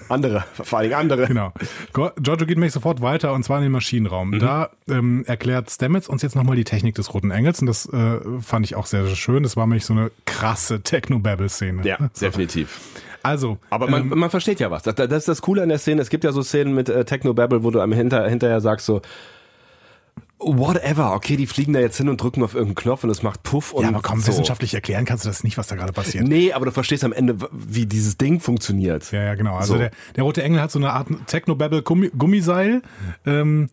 Andere. 0.09 0.43
Vor 0.61 0.81
Dingen 0.81 0.93
andere. 0.93 1.27
Genau. 1.27 1.53
Giorgio 1.93 2.45
geht 2.45 2.57
nämlich 2.57 2.73
sofort 2.73 3.01
weiter 3.01 3.33
und 3.33 3.43
zwar 3.43 3.57
in 3.57 3.63
den 3.63 3.71
Maschinenraum. 3.71 4.31
Mhm. 4.31 4.39
Da 4.39 4.69
ähm, 4.89 5.23
erklärt 5.25 5.69
Stamets 5.69 6.09
uns 6.09 6.21
jetzt 6.21 6.35
nochmal 6.35 6.57
die 6.57 6.65
Technik 6.65 6.95
des 6.95 7.13
Roten 7.13 7.31
Engels 7.31 7.61
und 7.61 7.67
das 7.67 7.85
äh, 7.87 8.19
fand 8.41 8.65
ich 8.65 8.75
auch 8.75 8.85
sehr, 8.85 9.05
sehr 9.05 9.15
schön. 9.15 9.43
Das 9.43 9.55
war 9.55 9.65
nämlich 9.65 9.85
so 9.85 9.93
eine 9.93 10.11
krasse 10.25 10.81
Techno-Babble-Szene. 10.81 11.85
Ja, 11.85 11.97
definitiv. 12.21 12.79
Also, 13.23 13.57
Aber 13.71 13.89
man, 13.89 14.11
ähm, 14.11 14.19
man 14.19 14.29
versteht 14.29 14.59
ja 14.59 14.69
was. 14.69 14.83
Das, 14.83 14.93
das 14.95 15.11
ist 15.11 15.27
das 15.27 15.41
Coole 15.41 15.63
an 15.63 15.69
der 15.69 15.79
Szene. 15.79 16.01
Es 16.01 16.09
gibt 16.09 16.23
ja 16.23 16.31
so 16.31 16.43
Szenen 16.43 16.75
mit 16.75 16.89
äh, 16.89 17.05
Techno-Babble, 17.05 17.63
wo 17.63 17.71
du 17.71 17.81
am 17.81 17.91
hinter, 17.91 18.27
hinterher 18.29 18.61
sagst 18.61 18.85
so, 18.85 19.01
whatever, 20.45 21.13
okay, 21.13 21.35
die 21.37 21.47
fliegen 21.47 21.73
da 21.73 21.79
jetzt 21.79 21.97
hin 21.97 22.07
und 22.07 22.21
drücken 22.21 22.43
auf 22.43 22.53
irgendeinen 22.53 22.75
Knopf 22.75 23.03
und 23.03 23.09
es 23.09 23.23
macht 23.23 23.43
Puff 23.43 23.73
und 23.73 23.83
ja, 23.83 23.89
aber 23.89 24.01
komm, 24.01 24.19
so. 24.21 24.27
wissenschaftlich 24.27 24.73
erklären 24.73 25.05
kannst 25.05 25.25
du 25.25 25.29
das 25.29 25.43
nicht, 25.43 25.57
was 25.57 25.67
da 25.67 25.75
gerade 25.75 25.91
passiert. 25.93 26.27
Nee, 26.27 26.53
aber 26.53 26.65
du 26.65 26.71
verstehst 26.71 27.03
am 27.03 27.13
Ende, 27.13 27.37
wie 27.51 27.85
dieses 27.85 28.17
Ding 28.17 28.39
funktioniert. 28.39 29.11
Ja, 29.11 29.23
ja, 29.23 29.35
genau. 29.35 29.55
Also 29.55 29.73
So. 29.73 29.79
der, 29.79 29.91
der 30.15 30.23
Rote 30.23 30.43
Engel 30.43 30.61
hat 30.61 30.71
so 30.71 30.79
eine 30.79 30.93
Art 30.93 31.07
Techno-Babble-Gummiseil 31.27 32.81
ähm, 33.25 33.69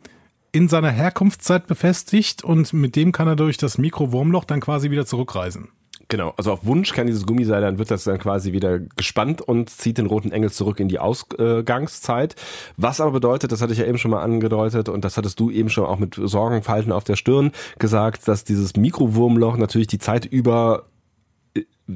in 0.53 0.69
seiner 0.69 0.91
Herkunftszeit 0.91 1.67
befestigt 1.67 2.45
und 2.45 2.73
mit 2.73 2.97
dem 2.97 3.13
kann 3.13 3.29
er 3.29 3.37
durch 3.37 3.57
das 3.57 3.79
Mikrowurmloch 3.79 4.45
dann 4.45 4.61
quasi 4.61 4.91
wieder 4.91 5.07
zurückreisen. 5.07 5.69
Genau, 6.13 6.35
also 6.37 6.53
auf 6.53 6.67
Wunsch 6.67 6.93
kann 6.93 7.07
dieses 7.07 7.25
Gummiseil, 7.25 7.63
dann 7.63 7.79
wird 7.79 7.91
das 7.91 8.05
dann 8.05 8.19
quasi 8.19 8.53
wieder 8.53 8.81
gespannt 8.81 9.41
und 9.41 9.71
zieht 9.71 9.97
den 9.97 10.05
roten 10.05 10.31
Engel 10.31 10.53
zurück 10.53 10.79
in 10.79 10.89
die 10.89 10.99
Ausgangszeit. 10.99 12.37
Was 12.77 13.01
aber 13.01 13.13
bedeutet, 13.13 13.51
das 13.51 13.63
hatte 13.63 13.73
ich 13.73 13.79
ja 13.79 13.87
eben 13.87 13.97
schon 13.97 14.11
mal 14.11 14.21
angedeutet 14.21 14.91
und 14.91 15.07
das 15.07 15.17
hattest 15.17 15.41
du 15.41 15.49
eben 15.49 15.71
schon 15.71 15.87
auch 15.87 15.99
mit 15.99 16.21
Sorgenfalten 16.23 16.93
auf 16.93 17.05
der 17.05 17.17
Stirn 17.17 17.51
gesagt, 17.79 18.29
dass 18.29 18.45
dieses 18.45 18.77
Mikrowurmloch 18.77 19.57
natürlich 19.57 19.87
die 19.87 19.97
Zeit 19.99 20.27
über 20.27 20.83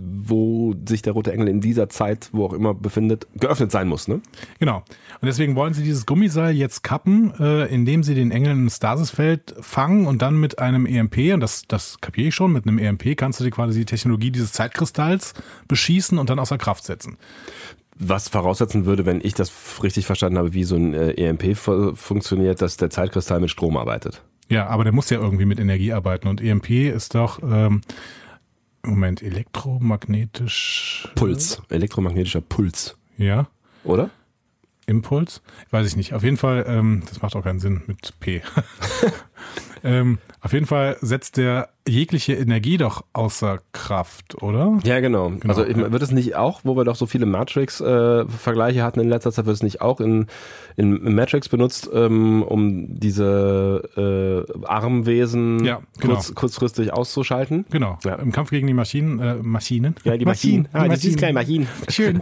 wo 0.03 0.75
sich 0.87 1.03
der 1.03 1.13
rote 1.13 1.33
Engel 1.33 1.49
in 1.49 1.61
dieser 1.61 1.89
Zeit, 1.89 2.29
wo 2.33 2.47
auch 2.47 2.53
immer 2.53 2.75
befindet, 2.75 3.27
geöffnet 3.35 3.71
sein 3.71 3.89
muss. 3.89 4.09
Ne? 4.09 4.21
Genau. 4.59 4.79
Und 4.79 5.27
deswegen 5.27 5.57
wollen 5.57 5.75
sie 5.75 5.83
dieses 5.83 6.07
Gummiseil 6.07 6.55
jetzt 6.55 6.83
kappen, 6.83 7.33
äh, 7.39 7.67
indem 7.67 8.03
sie 8.03 8.15
den 8.15 8.31
Engel 8.31 8.53
im 8.53 8.71
Stasisfeld 8.71 9.55
fangen 9.61 10.07
und 10.07 10.23
dann 10.23 10.39
mit 10.39 10.59
einem 10.59 10.87
EMP, 10.87 11.35
und 11.35 11.41
das, 11.41 11.65
das 11.69 12.01
kapiere 12.01 12.29
ich 12.29 12.35
schon, 12.35 12.53
mit 12.53 12.67
einem 12.67 12.79
EMP 12.79 13.17
kannst 13.17 13.41
du 13.41 13.45
dir 13.45 13.51
quasi 13.51 13.81
die 13.81 13.87
Technologie 13.87 14.31
dieses 14.31 14.53
Zeitkristalls 14.53 15.35
beschießen 15.69 16.19
und 16.19 16.31
dann 16.31 16.39
außer 16.39 16.59
Kraft 16.59 16.85
setzen. 16.85 17.17
Was 17.99 18.29
voraussetzen 18.29 18.85
würde, 18.85 19.07
wenn 19.07 19.21
ich 19.23 19.33
das 19.33 19.51
richtig 19.83 20.05
verstanden 20.05 20.39
habe, 20.39 20.53
wie 20.53 20.65
so 20.65 20.77
ein 20.77 20.93
äh, 20.93 21.13
EMP 21.13 21.57
funktioniert, 21.57 22.61
dass 22.61 22.77
der 22.77 22.91
Zeitkristall 22.91 23.41
mit 23.41 23.51
Strom 23.51 23.77
arbeitet. 23.77 24.23
Ja, 24.49 24.67
aber 24.69 24.85
der 24.85 24.93
muss 24.93 25.11
ja 25.11 25.19
irgendwie 25.19 25.45
mit 25.45 25.59
Energie 25.59 25.93
arbeiten 25.93 26.29
und 26.29 26.41
EMP 26.41 26.71
ist 26.71 27.15
doch 27.15 27.41
ähm, 27.43 27.81
Moment, 28.87 29.23
elektromagnetisch. 29.23 31.09
Puls, 31.15 31.63
elektromagnetischer 31.71 32.41
Puls. 32.41 32.97
Ja. 33.19 33.49
Oder? 33.85 34.11
Impuls? 34.87 35.43
Weiß 35.71 35.87
ich 35.87 35.97
nicht. 35.97 36.15
Auf 36.15 36.23
jeden 36.23 36.37
Fall, 36.37 36.65
ähm, 36.69 37.03
das 37.09 37.21
macht 37.21 37.35
auch 37.35 37.43
keinen 37.43 37.59
Sinn 37.59 37.83
mit 37.87 38.19
P. 38.21 38.43
ähm, 39.85 40.19
auf 40.47 40.53
jeden 40.53 40.67
Fall 40.67 40.97
setzt 41.01 41.39
der 41.39 41.71
jegliche 41.89 42.35
Energie 42.35 42.77
doch 42.77 43.05
außer 43.13 43.59
Kraft, 43.73 44.41
oder? 44.41 44.79
Ja, 44.85 45.01
genau. 45.01 45.31
genau 45.31 45.49
also 45.49 45.65
ja. 45.65 45.91
wird 45.91 46.01
es 46.03 46.13
nicht 46.13 46.37
auch, 46.37 46.61
wo 46.63 46.77
wir 46.77 46.85
doch 46.85 46.95
so 46.95 47.07
viele 47.07 47.27
Matrix-Vergleiche 47.27 48.79
äh, 48.79 48.83
hatten 48.83 49.01
in 49.01 49.09
letzter 49.09 49.33
Zeit, 49.33 49.47
wird 49.47 49.57
es 49.57 49.65
nicht 49.65 49.81
auch 49.81 50.01
in, 50.01 50.27
in, 50.77 51.15
Matrix 51.17 51.49
benutzt, 51.49 51.91
ähm, 51.93 52.45
um 52.45 52.95
diese 52.97 54.47
äh, 54.57 54.67
Armwesen 54.67 55.65
ja, 55.65 55.81
genau. 55.99 56.15
kurz, 56.15 56.33
kurzfristig 56.37 56.93
auszuschalten? 56.93 57.67
Genau. 57.71 57.99
Ja. 58.05 58.15
Im 58.15 58.31
Kampf 58.31 58.51
gegen 58.51 58.69
die 58.69 58.75
Maschinen, 58.75 59.19
äh, 59.19 59.35
Maschinen? 59.43 59.97
Ja, 60.05 60.17
die 60.17 60.27
Maschinen. 60.27 60.69
Ah, 60.73 60.85
die 60.85 60.91
Maschinen. 60.91 61.17
Die 61.17 61.33
Maschinen. 61.33 61.69
Schön. 61.89 62.21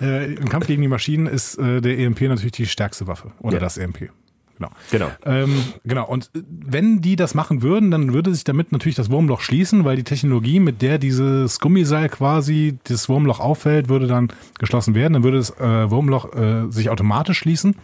äh, 0.00 0.34
Im 0.34 0.48
Kampf 0.48 0.68
gegen 0.68 0.82
die 0.82 0.88
Maschinen 0.88 1.26
ist 1.26 1.58
äh, 1.58 1.80
der 1.80 1.98
EMP 1.98 2.20
natürlich 2.20 2.52
die 2.52 2.66
stärkste 2.66 3.08
Waffe. 3.08 3.32
Oder 3.40 3.54
ja. 3.54 3.60
das 3.60 3.76
EMP. 3.76 4.12
Genau. 4.58 4.70
Genau. 4.90 5.10
Ähm, 5.24 5.62
genau. 5.84 6.06
Und 6.06 6.30
wenn 6.32 7.02
die 7.02 7.16
das 7.16 7.34
machen 7.34 7.62
würden, 7.62 7.90
dann 7.90 8.14
würde 8.14 8.34
sich 8.34 8.44
damit 8.44 8.72
natürlich 8.72 8.96
das 8.96 9.10
Wurmloch 9.10 9.40
schließen, 9.40 9.84
weil 9.84 9.96
die 9.96 10.04
Technologie, 10.04 10.60
mit 10.60 10.82
der 10.82 10.98
dieses 10.98 11.60
Gummiseil 11.60 12.08
quasi 12.08 12.78
das 12.84 13.08
Wurmloch 13.08 13.40
auffällt, 13.40 13.88
würde 13.88 14.06
dann 14.06 14.28
geschlossen 14.58 14.94
werden. 14.94 15.12
Dann 15.12 15.24
würde 15.24 15.38
das 15.38 15.50
äh, 15.60 15.90
Wurmloch 15.90 16.34
äh, 16.34 16.70
sich 16.70 16.88
automatisch 16.88 17.38
schließen. 17.38 17.76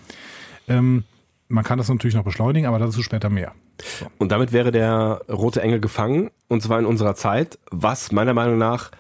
Ähm, 0.69 1.05
man 1.49 1.65
kann 1.65 1.77
das 1.77 1.89
natürlich 1.89 2.15
noch 2.15 2.25
beschleunigen, 2.25 2.67
aber 2.67 2.79
dazu 2.79 3.03
später 3.03 3.29
mehr. 3.29 3.53
So. 3.99 4.07
Und 4.19 4.33
damit 4.33 4.53
wäre 4.53 4.73
der 4.73 5.23
rote 5.29 5.61
Engel 5.61 5.81
gefangen, 5.81 6.31
und 6.49 6.63
zwar 6.63 6.79
in 6.79 6.87
unserer 6.87 7.15
Zeit, 7.15 7.59
was 7.71 8.13
meiner 8.13 8.33
Meinung 8.33 8.57
nach 8.57 8.91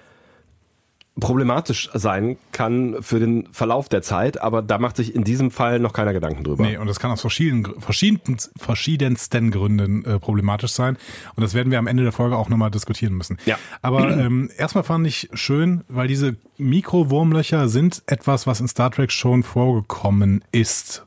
problematisch 1.21 1.91
sein 1.93 2.39
kann 2.53 2.97
für 3.03 3.21
den 3.21 3.47
Verlauf 3.53 3.89
der 3.89 4.01
Zeit, 4.01 4.41
aber 4.41 4.63
da 4.63 4.79
macht 4.79 4.97
sich 4.97 5.15
in 5.15 5.25
diesem 5.25 5.51
Fall 5.51 5.79
noch 5.79 5.93
keiner 5.93 6.15
Gedanken 6.15 6.43
drüber. 6.43 6.65
Nee, 6.65 6.79
und 6.79 6.87
das 6.87 7.01
kann 7.01 7.11
aus 7.11 7.21
verschiedenen, 7.21 7.81
verschiedensten, 7.81 8.51
verschiedensten 8.59 9.51
Gründen 9.51 10.05
äh, 10.05 10.19
problematisch 10.19 10.73
sein. 10.73 10.97
Und 11.37 11.43
das 11.43 11.53
werden 11.53 11.71
wir 11.71 11.79
am 11.79 11.87
Ende 11.87 12.03
der 12.03 12.13
Folge 12.13 12.37
auch 12.37 12.49
nochmal 12.49 12.71
diskutieren 12.71 13.15
müssen. 13.15 13.37
Ja. 13.45 13.59
Aber 13.83 14.17
ähm, 14.17 14.51
erstmal 14.57 14.85
fand 14.85 15.07
ich 15.07 15.29
schön, 15.35 15.85
weil 15.89 16.09
diese 16.09 16.37
Mikrowurmlöcher 16.57 17.69
sind 17.69 18.03
etwas, 18.07 18.47
was 18.47 18.61
in 18.61 18.69
Star 18.69 18.91
Trek 18.91 19.13
schon 19.13 19.43
vorgekommen 19.43 20.43
ist. 20.51 21.05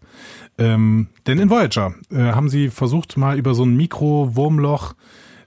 Ähm, 0.57 1.07
denn 1.25 1.39
in 1.39 1.49
Voyager 1.49 1.95
äh, 2.11 2.17
haben 2.17 2.49
sie 2.49 2.69
versucht, 2.69 3.17
mal 3.17 3.37
über 3.37 3.55
so 3.55 3.65
ein 3.65 3.75
Mikrowurmloch 3.75 4.93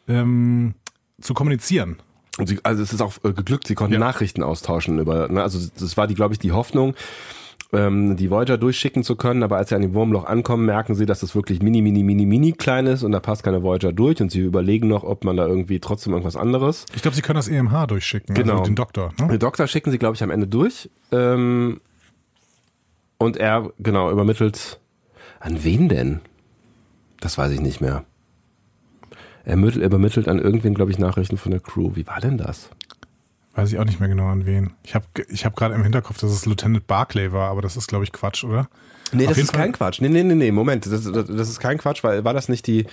ähm, 0.09 0.75
zu 1.21 1.33
kommunizieren. 1.33 1.97
Und 2.39 2.47
sie, 2.49 2.61
also 2.63 2.83
es 2.83 2.93
ist 2.93 3.03
auch 3.03 3.15
äh, 3.25 3.33
geglückt, 3.33 3.67
sie 3.67 3.75
konnten 3.75 3.95
ja. 3.95 3.99
Nachrichten 3.99 4.43
austauschen 4.43 4.99
über, 4.99 5.29
ne, 5.29 5.43
also 5.43 5.59
das 5.79 5.97
war 5.97 6.07
die, 6.07 6.15
glaube 6.15 6.35
ich, 6.35 6.39
die 6.39 6.53
Hoffnung, 6.53 6.95
ähm, 7.73 8.17
die 8.17 8.31
Voyager 8.31 8.57
durchschicken 8.57 9.03
zu 9.03 9.17
können, 9.17 9.43
aber 9.43 9.57
als 9.57 9.69
sie 9.69 9.75
an 9.75 9.83
dem 9.83 9.93
Wurmloch 9.93 10.25
ankommen, 10.25 10.65
merken 10.65 10.95
sie, 10.95 11.05
dass 11.05 11.21
das 11.21 11.35
wirklich 11.35 11.61
mini, 11.61 11.83
mini, 11.83 12.03
mini, 12.03 12.25
mini 12.25 12.53
klein 12.53 12.87
ist 12.87 13.03
und 13.03 13.13
da 13.13 13.21
passt 13.21 13.43
keine 13.43 13.63
Voyager 13.63 13.93
durch 13.93 14.23
und 14.23 14.31
sie 14.31 14.41
überlegen 14.41 14.89
noch, 14.89 15.03
ob 15.05 15.25
man 15.25 15.37
da 15.37 15.47
irgendwie 15.47 15.81
trotzdem 15.81 16.13
irgendwas 16.13 16.37
anderes. 16.37 16.87
Ich 16.95 17.03
glaube, 17.03 17.17
sie 17.17 17.23
können 17.23 17.37
das 17.37 17.49
EMH 17.49 17.87
durchschicken, 17.89 18.31
also 18.31 18.43
genau. 18.43 18.59
also 18.61 18.65
den 18.65 18.77
Doktor. 18.77 19.13
Ne? 19.21 19.29
Den 19.29 19.39
Doktor 19.41 19.67
schicken 19.67 19.91
sie, 19.91 19.99
glaube 19.99 20.15
ich, 20.15 20.23
am 20.23 20.31
Ende 20.31 20.47
durch. 20.47 20.89
Ähm, 21.13 21.81
und 23.19 23.37
er, 23.37 23.73
genau, 23.81 24.11
übermittelt. 24.11 24.79
An 25.41 25.65
wen 25.65 25.89
denn? 25.89 26.21
Das 27.21 27.37
weiß 27.37 27.51
ich 27.51 27.61
nicht 27.61 27.81
mehr. 27.81 28.05
Er 29.49 29.57
übermittelt 29.57 30.29
an 30.29 30.39
irgendwen, 30.39 30.75
glaube 30.75 30.91
ich, 30.91 30.99
Nachrichten 30.99 31.39
von 31.39 31.51
der 31.51 31.61
Crew. 31.61 31.93
Wie 31.95 32.07
war 32.07 32.21
denn 32.21 32.37
das? 32.37 32.69
Weiß 33.55 33.73
ich 33.73 33.79
auch 33.79 33.85
nicht 33.87 33.99
mehr 33.99 34.11
genau 34.11 34.27
an 34.27 34.45
wen. 34.45 34.75
Ich 34.83 34.95
habe 34.95 35.07
ich 35.31 35.47
hab 35.47 35.57
gerade 35.57 35.75
im 35.75 35.83
Hinterkopf, 35.83 36.19
dass 36.19 36.31
es 36.31 36.45
Lieutenant 36.45 36.87
Barclay 36.87 37.33
war, 37.33 37.49
aber 37.49 37.63
das 37.63 37.75
ist, 37.75 37.89
glaube 37.89 38.05
ich, 38.05 38.13
Quatsch, 38.13 38.45
oder? 38.45 38.69
Nee, 39.11 39.25
auf 39.25 39.31
das 39.31 39.39
ist 39.39 39.53
Fall? 39.53 39.63
kein 39.63 39.73
Quatsch. 39.73 40.03
Nee, 40.03 40.11
nee, 40.11 40.23
nee, 40.23 40.35
nee, 40.35 40.53
Moment. 40.53 40.85
Das, 40.85 41.11
das, 41.11 41.27
das 41.29 41.49
ist 41.49 41.61
kein 41.61 41.79
Quatsch, 41.79 42.05
weil 42.05 42.25
war 42.25 42.35
das 42.35 42.51
nicht 42.51 42.67
die, 42.67 42.85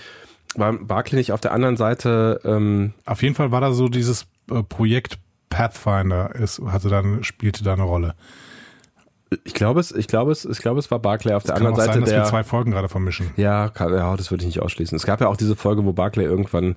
war 0.56 0.72
Barclay 0.72 1.18
nicht 1.18 1.34
auf 1.34 1.41
der 1.41 1.52
anderen 1.52 1.76
Seite? 1.76 2.40
Ähm 2.45 2.94
auf 3.03 3.22
jeden 3.22 3.36
Fall 3.36 3.52
war 3.52 3.60
da 3.60 3.73
so 3.73 3.90
dieses 3.90 4.26
äh, 4.49 4.64
Projekt 4.64 5.19
Pathfinder, 5.49 6.34
ist, 6.36 6.61
hatte 6.68 6.88
dann, 6.88 7.22
spielte 7.26 7.65
da 7.65 7.73
eine 7.73 7.84
Rolle. 7.84 8.15
Ich 9.44 9.54
glaube 9.54 9.80
es, 9.80 9.92
ich 9.92 10.08
glaube 10.08 10.32
es, 10.32 10.46
ich 10.46 10.60
glaube 10.60 10.80
es 10.80 10.92
war 10.92 11.00
Barclay 11.00 11.34
auf 11.34 11.44
das 11.44 11.48
der 11.48 11.56
anderen 11.58 11.76
Seite 11.76 11.94
sein, 11.94 12.02
dass 12.02 12.10
der. 12.10 12.20
wir 12.22 12.26
zwei 12.26 12.44
Folgen 12.44 12.72
gerade 12.72 12.90
vermischen. 12.90 13.32
Ja, 13.38 13.70
kann, 13.70 13.94
ja, 13.94 14.16
das 14.16 14.32
würde 14.32 14.44
ich 14.44 14.48
nicht 14.48 14.62
ausschließen. 14.62 14.96
Es 14.96 15.06
gab 15.06 15.20
ja 15.20 15.28
auch 15.28 15.38
diese 15.38 15.56
Folge, 15.56 15.84
wo 15.84 15.94
Barclay 15.94 16.26
irgendwann 16.26 16.76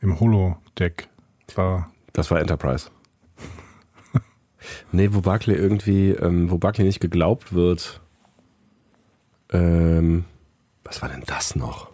im 0.00 0.18
Holodeck 0.18 1.08
war. 1.54 1.90
Das 2.12 2.30
war 2.30 2.40
Enterprise. 2.40 2.90
nee, 4.92 5.08
wo 5.12 5.20
Barclay 5.20 5.54
irgendwie, 5.54 6.10
ähm, 6.10 6.50
wo 6.50 6.58
Barclay 6.58 6.84
nicht 6.84 7.00
geglaubt 7.00 7.52
wird. 7.52 8.00
Ähm, 9.50 10.24
was 10.82 11.02
war 11.02 11.08
denn 11.08 11.22
das 11.26 11.56
noch? 11.56 11.90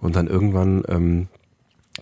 Und 0.00 0.16
dann 0.16 0.28
irgendwann 0.28 0.82
ähm, 0.88 1.28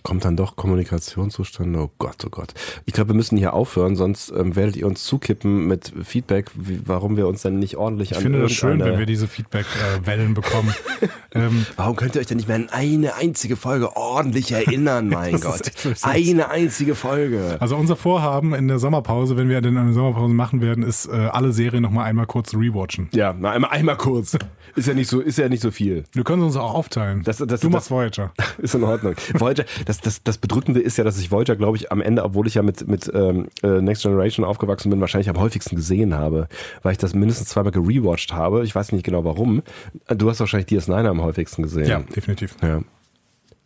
kommt 0.03 0.25
dann 0.25 0.35
doch 0.35 0.55
Kommunikation 0.55 1.29
zustande. 1.29 1.79
Oh 1.79 1.91
Gott, 1.97 2.17
oh 2.25 2.29
Gott. 2.29 2.53
Ich 2.85 2.93
glaube, 2.93 3.09
wir 3.09 3.15
müssen 3.15 3.37
hier 3.37 3.53
aufhören, 3.53 3.95
sonst 3.95 4.31
ähm, 4.31 4.55
werdet 4.55 4.75
ihr 4.75 4.85
uns 4.85 5.03
zukippen 5.05 5.65
mit 5.67 5.93
Feedback, 6.03 6.51
wie, 6.55 6.81
warum 6.85 7.17
wir 7.17 7.27
uns 7.27 7.41
dann 7.41 7.57
nicht 7.57 7.77
ordentlich 7.77 8.11
ich 8.11 8.17
an 8.17 8.21
Ich 8.21 8.23
finde 8.23 8.41
das 8.41 8.51
schön, 8.51 8.79
wenn 8.79 8.99
wir 8.99 9.05
diese 9.05 9.27
Feedback-Wellen 9.27 10.31
äh, 10.31 10.33
bekommen. 10.33 10.73
ähm, 11.33 11.65
warum 11.75 11.95
könnt 11.95 12.15
ihr 12.15 12.21
euch 12.21 12.27
denn 12.27 12.37
nicht 12.37 12.47
mehr 12.47 12.57
an 12.57 12.69
eine 12.71 13.15
einzige 13.15 13.55
Folge 13.55 13.95
ordentlich 13.95 14.51
erinnern, 14.51 15.07
mein 15.07 15.39
Gott? 15.39 15.71
Eine 16.01 16.49
einzige 16.49 16.95
Folge. 16.95 17.57
Also 17.59 17.75
unser 17.77 17.95
Vorhaben 17.95 18.53
in 18.53 18.67
der 18.67 18.79
Sommerpause, 18.79 19.37
wenn 19.37 19.49
wir 19.49 19.61
denn 19.61 19.77
eine 19.77 19.93
Sommerpause 19.93 20.33
machen 20.33 20.61
werden, 20.61 20.83
ist 20.83 21.07
äh, 21.07 21.11
alle 21.11 21.53
Serien 21.53 21.81
nochmal 21.81 22.05
einmal 22.05 22.25
kurz 22.25 22.53
rewatchen. 22.53 23.09
Ja, 23.13 23.31
einmal, 23.31 23.71
einmal 23.71 23.97
kurz. 23.97 24.37
Ist 24.75 24.87
ja 24.87 24.95
nicht 24.95 25.07
so, 25.07 25.19
ist 25.19 25.37
ja 25.37 25.49
nicht 25.49 25.61
so 25.61 25.69
viel. 25.69 26.03
Wir 26.13 26.23
können 26.23 26.41
uns 26.41 26.55
auch 26.55 26.73
aufteilen. 26.73 27.21
Das, 27.23 27.37
das, 27.37 27.61
du 27.61 27.69
machst 27.69 27.91
Voyager. 27.91 28.33
Ist 28.57 28.73
in 28.73 28.83
Ordnung. 28.83 29.13
Voyager, 29.35 29.65
das, 29.85 29.92
das, 30.01 30.23
das 30.23 30.37
Bedrückende 30.37 30.79
ist 30.79 30.97
ja, 30.97 31.03
dass 31.03 31.19
ich 31.19 31.31
Voyager, 31.31 31.55
glaube 31.55 31.77
ich, 31.77 31.91
am 31.91 32.01
Ende, 32.01 32.23
obwohl 32.23 32.47
ich 32.47 32.55
ja 32.55 32.61
mit, 32.61 32.87
mit 32.87 33.11
ähm, 33.13 33.47
äh, 33.61 33.81
Next 33.81 34.03
Generation 34.03 34.45
aufgewachsen 34.45 34.89
bin, 34.89 35.01
wahrscheinlich 35.01 35.29
am 35.29 35.39
häufigsten 35.39 35.75
gesehen 35.75 36.13
habe, 36.13 36.47
weil 36.81 36.93
ich 36.93 36.97
das 36.97 37.13
mindestens 37.13 37.49
zweimal 37.49 37.71
gerewatcht 37.71 38.33
habe. 38.33 38.63
Ich 38.63 38.73
weiß 38.73 38.91
nicht 38.91 39.03
genau 39.03 39.23
warum. 39.23 39.63
Du 40.07 40.29
hast 40.29 40.39
wahrscheinlich 40.39 40.69
DS9 40.69 41.07
am 41.07 41.21
häufigsten 41.21 41.63
gesehen. 41.63 41.87
Ja, 41.87 41.99
definitiv. 41.99 42.55
Ja. 42.61 42.81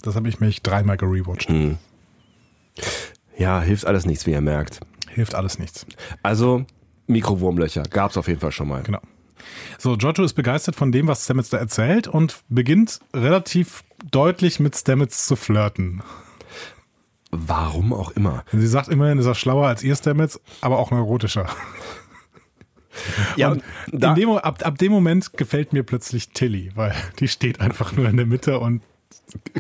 Das 0.02 0.16
habe 0.16 0.30
ich 0.30 0.40
mich 0.40 0.62
dreimal 0.62 0.98
gerewatcht. 0.98 1.50
Hm. 1.50 1.78
Ja, 3.38 3.62
hilft 3.62 3.86
alles 3.86 4.06
nichts, 4.06 4.26
wie 4.26 4.32
ihr 4.32 4.42
merkt. 4.42 4.80
Hilft 5.10 5.36
alles 5.36 5.60
nichts. 5.60 5.86
Also, 6.24 6.66
Mikrowurmlöcher 7.08 7.84
gab 7.84 8.12
es 8.12 8.18
auf 8.18 8.28
jeden 8.28 8.40
Fall 8.40 8.52
schon 8.52 8.68
mal. 8.68 8.84
Genau. 8.84 9.00
So, 9.78 9.98
Giorgio 9.98 10.24
ist 10.24 10.34
begeistert 10.34 10.76
von 10.76 10.92
dem, 10.92 11.08
was 11.08 11.24
Stamets 11.24 11.50
da 11.50 11.58
erzählt 11.58 12.08
und 12.08 12.42
beginnt 12.50 13.00
relativ 13.14 13.84
deutlich 14.12 14.60
mit 14.60 14.76
Stamets 14.76 15.28
zu 15.28 15.36
flirten. 15.36 16.02
Warum 17.32 17.94
auch 17.94 18.12
immer. 18.12 18.44
Sie 18.52 18.68
sagt 18.68 18.88
immerhin, 18.88 19.20
ist 19.20 19.26
er 19.26 19.36
schlauer 19.36 19.68
als 19.68 19.84
ihr 19.84 19.96
Stamets, 19.96 20.40
aber 20.62 20.80
auch 20.80 20.92
neurotischer. 20.92 21.48
Ja, 23.36 23.56
dem, 23.92 24.30
ab, 24.32 24.66
ab 24.66 24.78
dem 24.80 24.92
Moment 24.92 25.34
gefällt 25.34 25.72
mir 25.72 25.84
plötzlich 25.84 26.30
Tilly, 26.30 26.72
weil 26.74 26.96
die 27.20 27.28
steht 27.28 27.60
einfach 27.60 27.92
nur 27.92 28.10
in 28.10 28.18
der 28.18 28.26
Mitte 28.26 28.60
und 28.60 28.82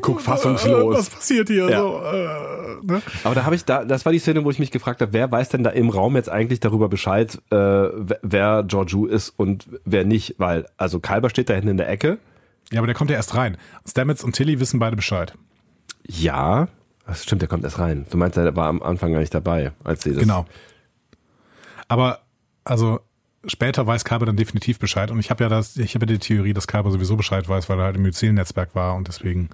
guckt 0.01 0.21
fassungslos. 0.21 0.97
Was 0.97 1.09
passiert 1.09 1.49
hier? 1.49 1.69
Ja. 1.69 1.79
So, 1.81 2.01
äh, 2.03 2.85
ne? 2.85 3.01
Aber 3.23 3.35
da 3.35 3.43
habe 3.43 3.55
ich 3.55 3.65
da, 3.65 3.83
das 3.83 4.05
war 4.05 4.11
die 4.11 4.19
Szene, 4.19 4.43
wo 4.45 4.49
ich 4.51 4.59
mich 4.59 4.71
gefragt 4.71 5.01
habe, 5.01 5.13
wer 5.13 5.31
weiß 5.31 5.49
denn 5.49 5.63
da 5.63 5.69
im 5.71 5.89
Raum 5.89 6.15
jetzt 6.15 6.29
eigentlich 6.29 6.59
darüber 6.59 6.87
Bescheid, 6.89 7.37
äh, 7.51 7.55
wer 7.55 8.63
Georgiou 8.63 9.05
ist 9.05 9.29
und 9.29 9.67
wer 9.85 10.05
nicht, 10.05 10.35
weil 10.37 10.65
also 10.77 10.99
Kalber 10.99 11.29
steht 11.29 11.49
da 11.49 11.53
hinten 11.53 11.69
in 11.69 11.77
der 11.77 11.89
Ecke. 11.89 12.17
Ja, 12.71 12.79
aber 12.79 12.87
der 12.87 12.95
kommt 12.95 13.09
ja 13.09 13.15
erst 13.15 13.35
rein. 13.35 13.57
Stamets 13.87 14.23
und 14.23 14.33
Tilly 14.33 14.59
wissen 14.59 14.79
beide 14.79 14.95
Bescheid. 14.95 15.33
Ja, 16.07 16.67
Das 17.05 17.23
stimmt, 17.23 17.41
der 17.41 17.49
kommt 17.49 17.63
erst 17.63 17.79
rein. 17.79 18.05
Du 18.09 18.17
meinst, 18.17 18.37
er 18.37 18.55
war 18.55 18.67
am 18.67 18.81
Anfang 18.83 19.13
gar 19.13 19.19
nicht 19.19 19.33
dabei, 19.33 19.71
als 19.83 20.03
sie 20.03 20.11
das. 20.11 20.19
Genau. 20.19 20.45
Aber, 21.87 22.19
also, 22.65 22.99
später 23.47 23.87
weiß 23.87 24.05
Kalber 24.05 24.25
dann 24.25 24.35
definitiv 24.35 24.79
Bescheid. 24.79 25.11
Und 25.11 25.19
ich 25.19 25.29
habe 25.29 25.43
ja 25.43 25.49
das, 25.49 25.77
ich 25.77 25.95
habe 25.95 26.05
ja 26.05 26.13
die 26.13 26.19
Theorie, 26.19 26.53
dass 26.53 26.67
Kalber 26.67 26.91
sowieso 26.91 27.15
Bescheid 27.15 27.47
weiß, 27.47 27.69
weil 27.69 27.79
er 27.79 27.85
halt 27.85 27.95
im 27.95 28.03
Myzel-Netzwerk 28.03 28.75
war 28.75 28.95
und 28.95 29.07
deswegen 29.07 29.49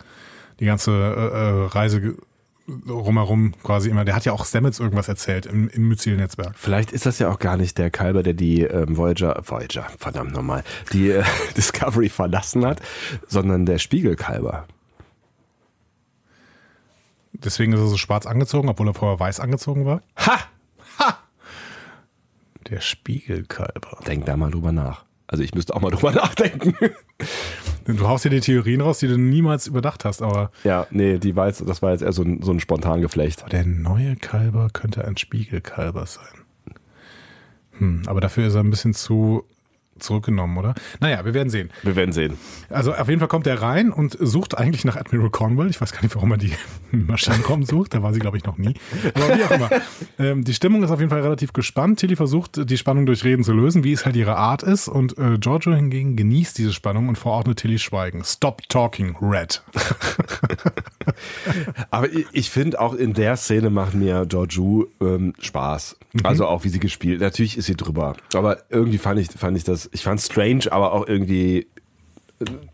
die 0.60 0.66
ganze 0.66 0.92
äh, 0.92 1.64
äh, 1.64 1.68
Reise 1.68 2.16
rumherum 2.88 3.54
quasi 3.62 3.90
immer. 3.90 4.06
Der 4.06 4.16
hat 4.16 4.26
ja 4.26 4.32
auch 4.32 4.46
Stamets 4.46 4.80
irgendwas 4.80 5.10
erzählt 5.10 5.46
im, 5.46 5.68
im 5.70 5.88
Myzel-Netzwerk. 5.90 6.54
Vielleicht 6.56 6.92
ist 6.92 7.06
das 7.06 7.20
ja 7.20 7.30
auch 7.30 7.40
gar 7.40 7.58
nicht 7.58 7.78
der 7.78 7.92
Kalber, 7.92 8.24
der 8.24 8.34
die 8.34 8.62
ähm, 8.62 8.96
Voyager, 8.96 9.42
Voyager, 9.46 9.88
verdammt 9.98 10.34
nochmal, 10.34 10.64
die 10.94 11.12
äh, 11.12 11.24
Discovery 11.58 12.10
verlassen 12.10 12.66
hat, 12.66 12.82
sondern 13.28 13.66
der 13.66 13.80
Spiegelkalber. 13.80 14.66
Deswegen 17.34 17.74
ist 17.74 17.80
er 17.80 17.88
so 17.88 17.98
schwarz 17.98 18.26
angezogen, 18.26 18.70
obwohl 18.70 18.88
er 18.88 18.94
vorher 18.94 19.20
weiß 19.20 19.40
angezogen 19.40 19.86
war. 19.86 20.02
Ha! 20.18 20.40
Der 22.70 22.82
Spiegelkalber. 22.82 24.00
Denk 24.08 24.26
da 24.26 24.38
mal 24.38 24.52
drüber 24.52 24.72
nach. 24.72 25.06
Also 25.28 25.44
ich 25.44 25.54
müsste 25.54 25.76
auch 25.76 25.82
mal 25.82 25.90
drüber 25.92 26.12
nachdenken. 26.12 26.76
Du 27.86 28.08
haust 28.08 28.26
dir 28.26 28.30
die 28.30 28.40
Theorien 28.40 28.82
raus, 28.82 29.00
die 29.00 29.08
du 29.08 29.18
niemals 29.18 29.68
überdacht 29.68 30.06
hast, 30.06 30.22
aber 30.22 30.52
ja, 30.64 30.88
nee, 30.92 31.18
die 31.18 31.36
war 31.36 31.48
jetzt, 31.48 31.68
das 31.68 31.82
war 31.82 31.92
jetzt 31.92 32.02
eher 32.02 32.14
so 32.14 32.24
ein, 32.24 32.42
so 32.42 32.52
ein 32.52 32.60
Spontangeflecht. 32.60 33.52
der 33.52 33.66
neue 33.66 34.16
Kalber 34.16 34.70
könnte 34.72 35.06
ein 35.06 35.18
Spiegelkalber 35.18 36.06
sein. 36.06 36.44
Hm, 37.80 38.04
aber 38.06 38.22
dafür 38.22 38.48
ist 38.48 38.54
er 38.54 38.62
ein 38.62 38.70
bisschen 38.70 38.94
zu 38.94 39.44
zurückgenommen, 40.04 40.58
oder? 40.58 40.76
Naja, 41.00 41.26
wir 41.26 41.34
werden 41.34 41.50
sehen. 41.50 41.70
Wir 41.82 41.96
werden 41.96 42.12
sehen. 42.12 42.38
Also 42.70 42.94
auf 42.94 43.08
jeden 43.08 43.20
Fall 43.20 43.28
kommt 43.28 43.48
er 43.48 43.62
rein 43.62 43.92
und 43.92 44.18
sucht 44.20 44.58
eigentlich 44.58 44.86
nach 44.86 44.96
Admiral 44.96 45.30
Cornwall. 45.30 45.70
Ich 45.70 45.82
weiß 45.82 45.92
gar 45.92 46.02
nicht, 46.02 46.16
warum 46.16 46.32
er 46.32 46.38
die 46.38 46.54
im 46.92 47.08
Maschinenraum 47.08 47.64
sucht. 47.64 47.94
Da 47.94 48.04
war 48.04 48.14
sie, 48.14 48.20
glaube 48.20 48.38
ich, 48.38 48.44
noch 48.44 48.58
nie. 48.58 48.76
Aber 49.16 49.38
wie 49.38 49.44
auch 49.44 49.52
immer. 49.52 49.70
Ähm, 50.20 50.44
die 50.44 50.54
Stimmung 50.54 50.84
ist 50.84 50.92
auf 50.92 51.00
jeden 51.00 51.10
Fall 51.10 51.22
relativ 51.22 51.54
gespannt. 51.54 52.00
Tilly 52.00 52.16
versucht, 52.16 52.70
die 52.70 52.78
Spannung 52.78 53.06
durch 53.06 53.24
Reden 53.24 53.44
zu 53.44 53.54
lösen, 53.54 53.84
wie 53.84 53.94
es 53.94 54.06
halt 54.06 54.16
ihre 54.16 54.36
Art 54.36 54.64
ist. 54.64 54.88
Und 54.88 55.18
äh, 55.18 55.38
Giorgio 55.40 55.74
hingegen 55.74 56.16
genießt 56.16 56.58
diese 56.58 56.74
Spannung 56.74 57.08
und 57.08 57.18
verordnet 57.18 57.60
Tilly 57.60 57.80
Schweigen. 57.80 58.24
Stop 58.24 58.68
talking, 58.70 59.16
Red. 59.22 59.64
Aber 61.90 62.12
ich, 62.12 62.26
ich 62.32 62.50
finde 62.50 62.80
auch 62.80 62.94
in 62.94 63.14
der 63.14 63.38
Szene 63.38 63.70
macht 63.70 63.94
mir 63.94 64.26
Georgiou 64.26 64.86
ähm, 65.02 65.34
Spaß. 65.40 65.98
Also 66.24 66.46
auch 66.46 66.64
wie 66.64 66.70
sie 66.70 66.80
gespielt. 66.80 67.22
Natürlich 67.22 67.58
ist 67.58 67.66
sie 67.66 67.76
drüber. 67.76 68.16
Aber 68.34 68.58
irgendwie 68.70 68.98
fand 68.98 69.20
ich, 69.20 69.30
fand 69.32 69.58
ich 69.58 69.64
das, 69.64 69.90
ich 69.94 70.04
fand 70.04 70.20
es 70.20 70.26
strange, 70.26 70.72
aber 70.72 70.94
auch 70.94 71.08
irgendwie 71.08 71.68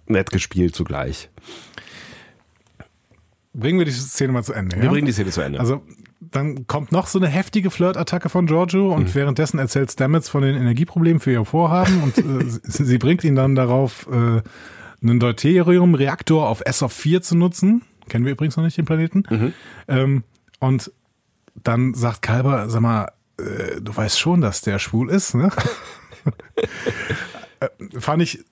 nett 0.08 0.32
gespielt 0.32 0.76
zugleich. 0.76 1.30
Bringen 3.54 3.80
wir 3.80 3.86
die 3.86 3.92
Szene 3.92 4.32
mal 4.34 4.44
zu 4.44 4.54
Ende. 4.54 4.78
Wir 4.78 4.86
ja? 4.86 4.92
bringen 4.92 5.06
die 5.06 5.12
Szene 5.12 5.32
zu 5.32 5.42
Ende. 5.42 5.60
Also 5.60 5.84
dann 6.22 6.68
kommt 6.68 6.92
noch 6.92 7.08
so 7.08 7.20
eine 7.20 7.28
heftige 7.28 7.72
Flirtattacke 7.72 8.30
von 8.30 8.46
Giorgio 8.46 8.94
und 8.94 9.16
währenddessen 9.16 9.58
erzählt 9.58 9.92
Stamets 9.92 10.30
von 10.30 10.44
den 10.44 10.56
Energieproblemen 10.56 11.20
für 11.20 11.32
ihr 11.32 11.46
Vorhaben 11.46 12.04
und 12.04 12.18
äh, 12.18 12.46
sie, 12.64 12.86
sie 12.86 12.98
bringt 12.98 13.24
ihn 13.24 13.36
dann 13.36 13.56
darauf, 13.56 14.08
äh, 14.08 14.42
einen 15.02 15.20
Deuterium-Reaktor 15.20 16.48
auf 16.48 16.66
SO4 16.66 17.22
zu 17.22 17.36
nutzen. 17.36 17.84
Kennen 18.10 18.26
wir 18.26 18.34
übrigens 18.34 18.58
noch 18.58 18.64
nicht 18.64 18.78
den 18.78 18.86
Planeten. 18.86 19.24
Ähm, 19.88 20.24
und 20.60 20.92
dann 21.56 21.94
sagt 21.94 22.22
Kalber, 22.22 22.70
sag 22.70 22.82
mal, 22.82 23.12
äh, 23.38 23.80
du 23.82 23.96
weißt 23.96 24.20
schon, 24.20 24.42
dass 24.42 24.62
der 24.62 24.78
schwul 24.80 25.10
ist, 25.10 25.36
ne? 25.36 25.52
äh, 27.60 27.70
fand 28.00 28.22
ich 28.24 28.44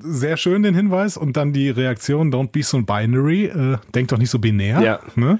sehr 0.00 0.36
schön 0.36 0.62
den 0.62 0.74
Hinweis 0.74 1.16
und 1.16 1.36
dann 1.36 1.52
die 1.52 1.70
Reaktion, 1.70 2.32
don't 2.32 2.50
be 2.50 2.62
so 2.62 2.80
binary, 2.82 3.46
äh, 3.46 3.78
denk 3.94 4.08
doch 4.08 4.18
nicht 4.18 4.30
so 4.30 4.38
binär. 4.38 4.80
Ja. 4.80 5.00
Ne? 5.14 5.38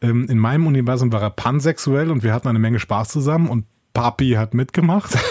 Ähm, 0.00 0.26
in 0.28 0.38
meinem 0.38 0.66
Universum 0.66 1.12
war 1.12 1.22
er 1.22 1.30
pansexuell 1.30 2.10
und 2.10 2.22
wir 2.22 2.32
hatten 2.32 2.48
eine 2.48 2.58
Menge 2.58 2.78
Spaß 2.78 3.08
zusammen 3.08 3.48
und 3.48 3.66
Papi 3.92 4.32
hat 4.32 4.54
mitgemacht. 4.54 5.16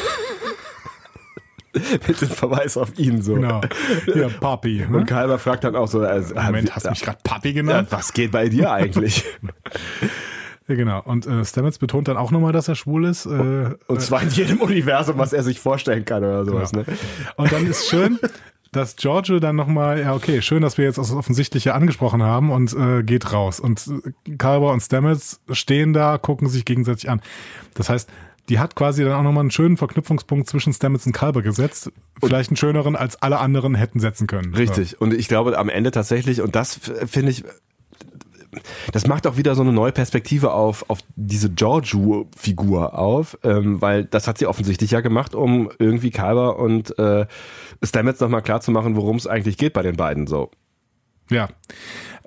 Mit 1.73 2.21
dem 2.21 2.29
Verweis 2.29 2.77
auf 2.77 2.99
ihn 2.99 3.23
so. 3.23 3.33
genau. 3.33 3.61
Ja, 4.13 4.29
Papi. 4.29 4.83
Und 4.83 4.91
Ne? 4.91 5.05
Kalber 5.05 5.39
fragt 5.39 5.63
dann 5.63 5.75
auch 5.75 5.87
so, 5.87 6.01
also, 6.01 6.35
Moment, 6.35 6.75
hast 6.75 6.85
du 6.85 6.91
mich 6.91 7.01
gerade 7.01 7.17
Papi 7.23 7.49
ja, 7.49 7.53
genannt? 7.55 7.87
was 7.89 8.13
geht 8.13 8.31
bei 8.31 8.47
dir 8.47 8.71
eigentlich? 8.71 9.25
Ja, 10.67 10.75
genau. 10.75 11.01
Und 11.03 11.27
äh, 11.27 11.43
Stamets 11.43 11.77
betont 11.77 12.07
dann 12.07 12.17
auch 12.17 12.31
nochmal, 12.31 12.53
dass 12.53 12.67
er 12.67 12.75
schwul 12.75 13.05
ist. 13.05 13.25
Äh, 13.25 13.75
Und 13.87 14.01
zwar 14.01 14.21
in 14.23 14.29
jedem 14.29 14.61
Universum, 14.61 15.17
was 15.17 15.33
er 15.33 15.43
sich 15.43 15.59
vorstellen 15.59 16.05
kann 16.05 16.23
oder 16.23 16.45
sowas. 16.45 16.71
Genau. 16.71 16.85
Ne? 16.87 16.97
Und 17.35 17.51
dann 17.51 17.67
ist 17.67 17.87
schön, 17.87 18.17
dass 18.71 18.95
Giorgio 18.95 19.39
dann 19.39 19.55
nochmal, 19.55 19.99
ja, 19.99 20.13
okay, 20.13 20.41
schön, 20.41 20.61
dass 20.61 20.77
wir 20.77 20.85
jetzt 20.85 20.97
das 20.97 21.11
Offensichtliche 21.11 21.73
angesprochen 21.73 22.23
haben 22.23 22.49
und 22.49 22.73
äh, 22.73 23.03
geht 23.03 23.31
raus. 23.33 23.59
Und 23.59 23.89
äh, 24.25 24.35
Kalber 24.37 24.71
und 24.71 24.81
Stamets 24.81 25.41
stehen 25.51 25.93
da, 25.93 26.17
gucken 26.17 26.47
sich 26.47 26.65
gegenseitig 26.65 27.09
an. 27.09 27.21
Das 27.73 27.89
heißt, 27.89 28.09
die 28.49 28.59
hat 28.59 28.75
quasi 28.75 29.03
dann 29.03 29.13
auch 29.13 29.23
nochmal 29.23 29.41
einen 29.41 29.51
schönen 29.51 29.77
Verknüpfungspunkt 29.77 30.49
zwischen 30.49 30.73
Stamets 30.73 31.05
und 31.05 31.13
Kalber 31.13 31.41
gesetzt. 31.41 31.91
Vielleicht 32.21 32.49
einen 32.49 32.57
schöneren, 32.57 32.95
als 32.95 33.21
alle 33.21 33.39
anderen 33.39 33.75
hätten 33.75 33.99
setzen 33.99 34.27
können. 34.27 34.53
Richtig. 34.53 34.99
Und 34.99 35.13
ich 35.13 35.27
glaube 35.27 35.57
am 35.57 35.69
Ende 35.69 35.91
tatsächlich, 35.91 36.41
und 36.41 36.55
das 36.55 36.79
finde 37.05 37.31
ich, 37.31 37.43
das 38.91 39.07
macht 39.07 39.27
auch 39.27 39.37
wieder 39.37 39.55
so 39.55 39.61
eine 39.61 39.71
neue 39.71 39.91
Perspektive 39.91 40.53
auf, 40.53 40.89
auf 40.89 40.99
diese 41.15 41.49
Giorgio-Figur 41.49 42.97
auf, 42.97 43.37
ähm, 43.43 43.81
weil 43.81 44.05
das 44.05 44.27
hat 44.27 44.37
sie 44.37 44.47
offensichtlich 44.47 44.91
ja 44.91 45.01
gemacht, 45.01 45.35
um 45.35 45.69
irgendwie 45.79 46.11
Kalber 46.11 46.59
und 46.59 46.97
äh, 46.99 47.25
Stamets 47.83 48.19
nochmal 48.19 48.41
klarzumachen, 48.41 48.95
worum 48.95 49.17
es 49.17 49.27
eigentlich 49.27 49.57
geht 49.57 49.73
bei 49.73 49.81
den 49.81 49.95
beiden 49.95 50.27
so. 50.27 50.51
Ja. 51.29 51.49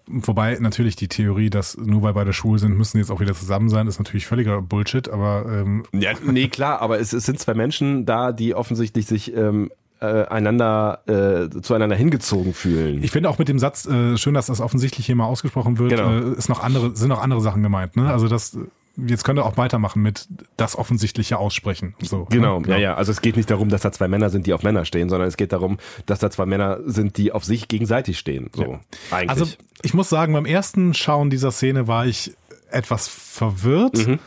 Wobei 0.08 0.56
natürlich 0.60 0.94
die 0.94 1.08
Theorie, 1.08 1.50
dass 1.50 1.76
nur 1.76 2.02
weil 2.02 2.12
beide 2.12 2.32
schwul 2.32 2.60
sind, 2.60 2.76
müssen 2.76 2.98
jetzt 2.98 3.10
auch 3.10 3.18
wieder 3.18 3.34
zusammen 3.34 3.68
sein, 3.68 3.88
ist 3.88 3.98
natürlich 3.98 4.26
völliger 4.26 4.62
Bullshit, 4.62 5.08
aber 5.08 5.46
ähm, 5.48 5.84
Ja, 5.92 6.12
nee, 6.24 6.46
klar, 6.46 6.80
aber 6.80 7.00
es, 7.00 7.12
es 7.12 7.26
sind 7.26 7.40
zwei 7.40 7.54
Menschen 7.54 8.06
da, 8.06 8.30
die 8.30 8.54
offensichtlich 8.54 9.06
sich 9.06 9.34
ähm, 9.34 9.72
äh, 10.00 10.24
einander 10.26 11.00
äh, 11.06 11.60
zueinander 11.62 11.96
hingezogen 11.96 12.52
fühlen. 12.54 13.02
Ich 13.02 13.10
finde 13.10 13.30
auch 13.30 13.38
mit 13.38 13.48
dem 13.48 13.58
Satz, 13.58 13.86
äh, 13.86 14.16
schön, 14.18 14.34
dass 14.34 14.46
das 14.46 14.60
offensichtlich 14.60 15.06
hier 15.06 15.16
mal 15.16 15.24
ausgesprochen 15.26 15.78
wird, 15.78 15.90
Genau. 15.90 16.10
äh, 16.10 16.36
ist 16.36 16.48
noch 16.48 16.62
andere, 16.62 16.94
sind 16.96 17.08
noch 17.08 17.22
andere 17.22 17.40
Sachen 17.40 17.62
gemeint. 17.62 17.96
Ne? 17.96 18.10
Also 18.10 18.28
das, 18.28 18.58
jetzt 18.96 19.24
könnt 19.24 19.38
ihr 19.38 19.44
auch 19.46 19.56
weitermachen 19.56 20.02
mit 20.02 20.28
das 20.56 20.76
Offensichtliche 20.76 21.38
aussprechen. 21.38 21.94
So, 22.02 22.26
Genau, 22.30 22.60
ne? 22.60 22.68
ja, 22.72 22.76
ja. 22.76 22.94
Also 22.94 23.12
es 23.12 23.20
geht 23.22 23.36
nicht 23.36 23.50
darum, 23.50 23.68
dass 23.70 23.80
da 23.82 23.92
zwei 23.92 24.08
Männer 24.08 24.28
sind, 24.30 24.46
die 24.46 24.52
auf 24.52 24.62
Männer 24.62 24.84
stehen, 24.84 25.08
sondern 25.08 25.28
es 25.28 25.36
geht 25.36 25.52
darum, 25.52 25.78
dass 26.04 26.18
da 26.18 26.30
zwei 26.30 26.46
Männer 26.46 26.78
sind, 26.84 27.16
die 27.16 27.32
auf 27.32 27.44
sich 27.44 27.68
gegenseitig 27.68 28.18
stehen. 28.18 28.50
So, 28.54 28.78
eigentlich. 29.10 29.30
Also 29.30 29.46
ich 29.82 29.94
muss 29.94 30.08
sagen, 30.08 30.32
beim 30.34 30.46
ersten 30.46 30.92
Schauen 30.94 31.30
dieser 31.30 31.50
Szene 31.52 31.88
war 31.88 32.06
ich 32.06 32.34
etwas 32.70 33.08
verwirrt. 33.08 34.06
Mhm. 34.06 34.18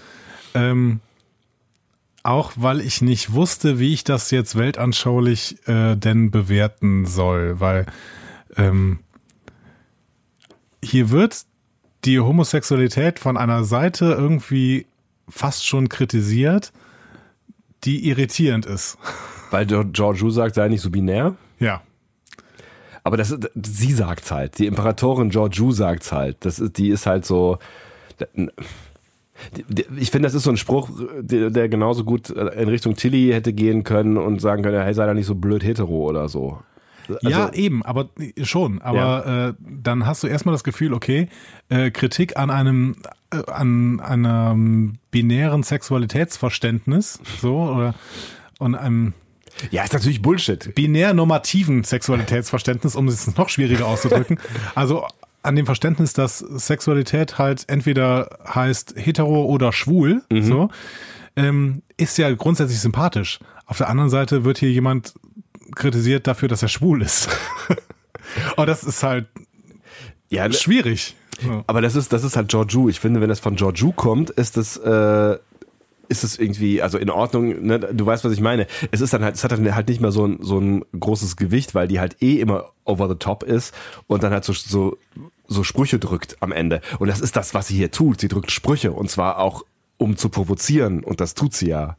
Ähm, 0.56 1.00
auch 2.24 2.52
weil 2.56 2.82
ich 2.82 3.02
nicht 3.02 3.34
wusste, 3.34 3.80
wie 3.80 3.94
ich 3.94 4.04
das 4.04 4.32
jetzt 4.32 4.58
weltanschaulich 4.58 5.68
äh, 5.68 5.96
denn 5.96 6.32
bewerten 6.32 7.06
soll, 7.06 7.60
weil 7.60 7.86
ähm, 8.58 9.00
hier 10.84 11.10
wird 11.10 11.46
die 12.06 12.20
Homosexualität 12.20 13.20
von 13.20 13.38
einer 13.38 13.64
Seite 13.64 14.06
irgendwie 14.06 14.86
fast 15.28 15.66
schon 15.66 15.90
kritisiert, 15.90 16.72
die 17.84 18.08
irritierend 18.10 18.66
ist. 18.66 18.98
Weil 19.52 19.66
Georgiou 19.66 20.30
sagt, 20.30 20.56
sei 20.56 20.68
nicht 20.68 20.82
so 20.82 20.92
binär. 20.92 21.36
Ja. 21.60 21.82
Aber 23.04 23.18
das 23.18 23.36
sie 23.56 23.94
sagt's 23.94 24.30
halt. 24.30 24.60
Die 24.60 24.68
Imperatorin 24.68 25.30
Georgiou 25.30 25.72
sagt's 25.72 26.12
halt. 26.12 26.38
Das 26.42 26.60
ist, 26.60 26.78
die 26.78 26.90
ist 26.90 27.08
halt 27.08 27.26
so. 27.26 27.58
Ich 29.98 30.12
finde, 30.12 30.28
das 30.28 30.34
ist 30.34 30.44
so 30.44 30.50
ein 30.50 30.58
Spruch, 30.58 30.90
der, 31.20 31.50
der 31.50 31.70
genauso 31.70 32.04
gut 32.04 32.30
in 32.30 32.70
Richtung 32.70 32.96
Tilly 32.96 33.30
hätte 33.32 33.54
gehen 33.54 33.84
können 33.84 34.18
und 34.18 34.40
sagen 34.42 34.64
können, 34.64 34.82
hey, 34.82 34.94
sei 34.94 35.06
da 35.06 35.14
nicht 35.14 35.26
so 35.28 35.36
blöd 35.36 35.64
hetero 35.64 36.08
oder 36.10 36.28
so. 36.30 36.60
ja, 37.22 37.46
Also- 37.46 37.54
eben, 37.54 37.84
aber 37.84 38.10
schon. 38.44 38.82
Aber 38.82 39.56
äh, 39.60 39.64
dann 39.82 40.06
hast 40.06 40.24
du 40.24 40.28
erstmal 40.28 40.54
das 40.54 40.64
Gefühl, 40.64 40.94
okay, 40.94 41.28
äh, 41.70 41.90
Kritik 41.92 42.38
an 42.38 42.50
einem 42.50 42.96
äh, 43.32 43.50
an 43.52 44.00
einem 44.00 44.96
binären 45.12 45.64
Sexualitätsverständnis, 45.64 47.20
so 47.42 47.56
oder 47.62 47.96
und 48.60 48.76
einem 48.76 49.14
Ja, 49.72 49.84
ist 49.84 49.94
natürlich 49.94 50.22
Bullshit. 50.22 50.74
binär-normativen 50.76 51.84
Sexualitätsverständnis, 51.84 52.96
um 52.96 53.08
es 53.08 53.36
noch 53.38 53.50
schwieriger 53.50 53.86
auszudrücken. 53.88 54.40
Also 54.76 55.06
an 55.50 55.56
dem 55.56 55.66
Verständnis, 55.66 56.14
dass 56.14 56.38
Sexualität 56.40 57.38
halt 57.38 57.66
entweder 57.68 58.30
heißt 58.48 58.94
hetero 58.96 59.44
oder 59.46 59.74
schwul, 59.74 60.22
so, 60.32 60.70
ähm, 61.36 61.82
ist 61.98 62.18
ja 62.18 62.32
grundsätzlich 62.34 62.80
sympathisch. 62.80 63.40
Auf 63.66 63.78
der 63.78 63.90
anderen 63.90 64.10
Seite 64.10 64.46
wird 64.46 64.60
hier 64.60 64.72
jemand 64.72 65.14
kritisiert 65.76 66.28
dafür, 66.28 66.48
dass 66.48 66.62
er 66.62 66.70
schwul 66.70 67.02
ist. 67.02 67.30
Und 68.58 68.68
das 68.68 68.84
ist 68.84 69.04
halt 69.04 69.28
Ja, 70.30 70.52
schwierig. 70.52 71.16
So. 71.44 71.64
Aber 71.68 71.82
das 71.82 71.96
ist, 71.96 72.14
das 72.14 72.24
ist 72.24 72.36
halt 72.36 72.50
Georgiou. 72.50 72.90
Ich 72.90 73.00
finde, 73.00 73.22
wenn 73.22 73.30
das 73.30 73.40
von 73.40 73.56
Georgiou 73.56 73.92
kommt, 73.92 74.30
ist 74.30 74.58
es, 74.58 74.78
äh, 74.78 75.38
ist 76.10 76.24
es 76.24 76.38
irgendwie, 76.38 76.82
also 76.82 76.98
in 76.98 77.10
Ordnung, 77.10 77.66
ne? 77.66 77.80
du 77.80 78.06
weißt, 78.06 78.24
was 78.26 78.34
ich 78.34 78.42
meine. 78.42 78.68
Es 78.92 79.02
ist 79.02 79.14
dann 79.14 79.24
halt, 79.24 79.36
es 79.36 79.44
hat 79.44 79.52
dann 79.52 79.76
halt 79.76 79.88
nicht 79.88 80.02
mehr 80.02 80.12
so 80.12 80.26
ein, 80.26 80.40
so 80.42 80.60
ein 80.60 80.84
großes 81.00 81.38
Gewicht, 81.38 81.76
weil 81.76 81.88
die 81.88 82.00
halt 82.00 82.22
eh 82.22 82.40
immer 82.40 82.72
over 82.84 83.08
the 83.08 83.16
top 83.16 83.44
ist 83.44 83.74
und 84.08 84.24
dann 84.24 84.32
halt 84.34 84.44
so, 84.44 84.54
so 84.54 84.98
so 85.52 85.64
Sprüche 85.64 86.00
drückt 86.00 86.38
am 86.42 86.52
Ende. 86.52 86.80
Und 87.00 87.08
das 87.10 87.20
ist 87.20 87.36
das, 87.36 87.54
was 87.54 87.68
sie 87.68 87.76
hier 87.76 87.92
tut. 87.92 88.22
Sie 88.22 88.28
drückt 88.28 88.52
Sprüche 88.52 88.92
und 88.92 89.10
zwar 89.10 89.40
auch, 89.40 89.66
um 89.98 90.16
zu 90.16 90.30
provozieren. 90.30 91.04
Und 91.04 91.20
das 91.20 91.34
tut 91.34 91.54
sie 91.54 91.68
ja. 91.70 91.98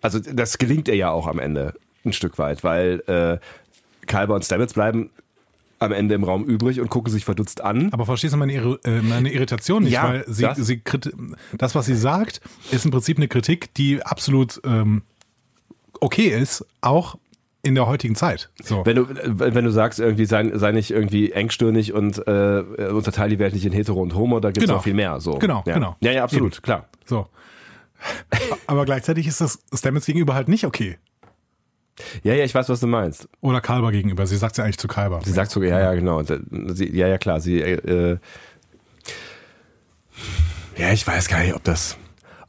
Also 0.00 0.20
das 0.20 0.58
gelingt 0.58 0.88
ihr 0.88 0.94
ja 0.96 1.10
auch 1.10 1.26
am 1.26 1.38
Ende 1.40 1.74
ein 2.04 2.12
Stück 2.12 2.38
weit, 2.38 2.62
weil 2.62 3.00
äh, 3.08 3.38
Kalber 4.06 4.34
und 4.36 4.44
Stamets 4.44 4.74
bleiben 4.74 5.10
am 5.78 5.92
Ende 5.92 6.14
im 6.14 6.24
Raum 6.24 6.44
übrig 6.44 6.80
und 6.80 6.88
gucken 6.88 7.12
sich 7.12 7.24
verdutzt 7.24 7.60
an. 7.60 7.92
Aber 7.92 8.06
verstehst 8.06 8.32
du 8.32 8.38
meine, 8.38 8.54
Irri 8.54 8.76
äh, 8.84 9.02
meine 9.02 9.30
Irritation 9.32 9.82
nicht? 9.82 9.92
Ja, 9.92 10.04
weil 10.04 10.24
sie, 10.28 10.42
das- 10.42 10.56
sie 10.58 10.82
das, 11.58 11.74
was 11.74 11.84
sie 11.86 11.96
sagt, 11.96 12.40
ist 12.70 12.84
im 12.84 12.92
Prinzip 12.92 13.18
eine 13.18 13.28
Kritik, 13.28 13.74
die 13.74 14.02
absolut 14.02 14.60
ähm, 14.64 15.02
okay 16.00 16.28
ist, 16.28 16.64
auch 16.80 17.16
in 17.66 17.74
der 17.74 17.86
heutigen 17.86 18.14
Zeit. 18.14 18.50
So. 18.62 18.86
Wenn 18.86 18.96
du, 18.96 19.02
äh, 19.02 19.54
wenn 19.54 19.64
du 19.64 19.70
sagst, 19.70 19.98
irgendwie 20.00 20.24
sei, 20.24 20.50
sei 20.56 20.72
nicht 20.72 20.90
irgendwie 20.90 21.32
engstirnig 21.32 21.92
und 21.92 22.18
äh, 22.26 22.62
unterteile 22.90 23.30
die 23.30 23.38
Welt 23.38 23.52
nicht 23.54 23.66
in 23.66 23.72
hetero 23.72 24.00
und 24.00 24.14
homo, 24.14 24.40
da 24.40 24.48
gibt 24.48 24.58
es 24.58 24.64
Genau. 24.64 24.76
noch 24.76 24.84
viel 24.84 24.94
mehr. 24.94 25.20
So. 25.20 25.32
Genau, 25.38 25.62
ja. 25.66 25.74
genau. 25.74 25.96
Ja, 26.00 26.12
ja, 26.12 26.24
absolut, 26.24 26.62
klar. 26.62 26.86
so. 27.04 27.26
Aber 28.66 28.84
gleichzeitig 28.84 29.26
ist 29.26 29.40
das 29.40 29.58
Stamets 29.74 30.06
gegenüber 30.06 30.34
halt 30.34 30.48
nicht 30.48 30.64
okay. 30.64 30.98
Ja, 32.22 32.34
ja, 32.34 32.44
ich 32.44 32.54
weiß, 32.54 32.68
was 32.68 32.80
du 32.80 32.86
meinst. 32.86 33.26
Oder 33.40 33.60
Kalber 33.62 33.90
gegenüber. 33.90 34.26
Sie 34.26 34.36
sagt 34.36 34.58
ja 34.58 34.64
eigentlich 34.64 34.78
zu 34.78 34.86
Kalber. 34.86 35.20
Sie 35.24 35.32
sagt 35.32 35.50
sogar, 35.50 35.70
ja, 35.70 35.80
ja, 35.80 35.94
genau. 35.94 36.20
Äh, 36.20 36.40
Sie, 36.68 36.94
ja, 36.94 37.08
ja, 37.08 37.16
klar. 37.18 37.40
Sie, 37.40 37.60
äh, 37.62 38.18
ja, 40.76 40.92
ich 40.92 41.06
weiß 41.06 41.28
gar 41.28 41.40
nicht, 41.40 41.54
ob 41.54 41.64
das, 41.64 41.96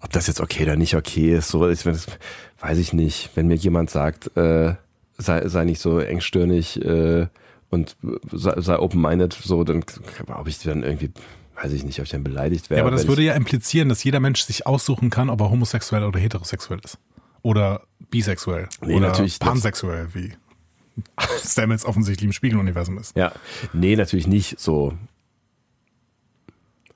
ob 0.02 0.12
das 0.12 0.28
jetzt 0.28 0.42
okay 0.42 0.64
oder 0.64 0.76
nicht 0.76 0.96
okay 0.96 1.34
ist. 1.36 1.48
So, 1.48 1.70
ich, 1.70 1.86
weiß 1.86 2.78
ich 2.78 2.92
nicht. 2.94 3.30
Wenn 3.36 3.48
mir 3.48 3.56
jemand 3.56 3.90
sagt, 3.90 4.36
äh, 4.36 4.76
sei, 5.18 5.48
sei 5.48 5.66
nicht 5.66 5.82
so 5.82 6.00
engstirnig 6.00 6.84
äh, 6.84 7.28
und 7.70 7.98
sei, 8.32 8.60
sei 8.62 8.80
open-minded, 8.80 9.34
so, 9.34 9.64
dann 9.64 9.82
glaube 9.82 10.50
ich 10.50 10.60
dann 10.60 10.84
irgendwie, 10.84 11.12
weiß 11.62 11.74
ich 11.74 11.84
nicht, 11.84 12.00
ob 12.00 12.06
ich 12.06 12.12
dann 12.12 12.24
beleidigt 12.24 12.70
wäre. 12.70 12.80
Ja, 12.80 12.86
aber 12.86 12.96
das 12.96 13.08
würde 13.08 13.24
ja 13.24 13.34
implizieren, 13.34 13.90
dass 13.90 14.04
jeder 14.04 14.20
Mensch 14.20 14.42
sich 14.42 14.66
aussuchen 14.66 15.10
kann, 15.10 15.30
ob 15.30 15.42
er 15.42 15.50
homosexuell 15.50 16.04
oder 16.04 16.20
heterosexuell 16.20 16.80
ist. 16.84 16.98
Oder 17.42 17.84
bisexuell. 18.10 18.68
Nee, 18.82 18.96
oder 18.96 19.08
natürlich, 19.10 19.40
pansexuell, 19.40 20.10
wie 20.14 20.34
Stamets 21.46 21.86
offensichtlich 21.86 22.26
im 22.26 22.34
Spiegeluniversum 22.34 22.98
ist. 22.98 23.16
Ja, 23.16 23.32
nee, 23.74 23.96
natürlich 23.96 24.28
nicht 24.28 24.60
so. 24.60 24.94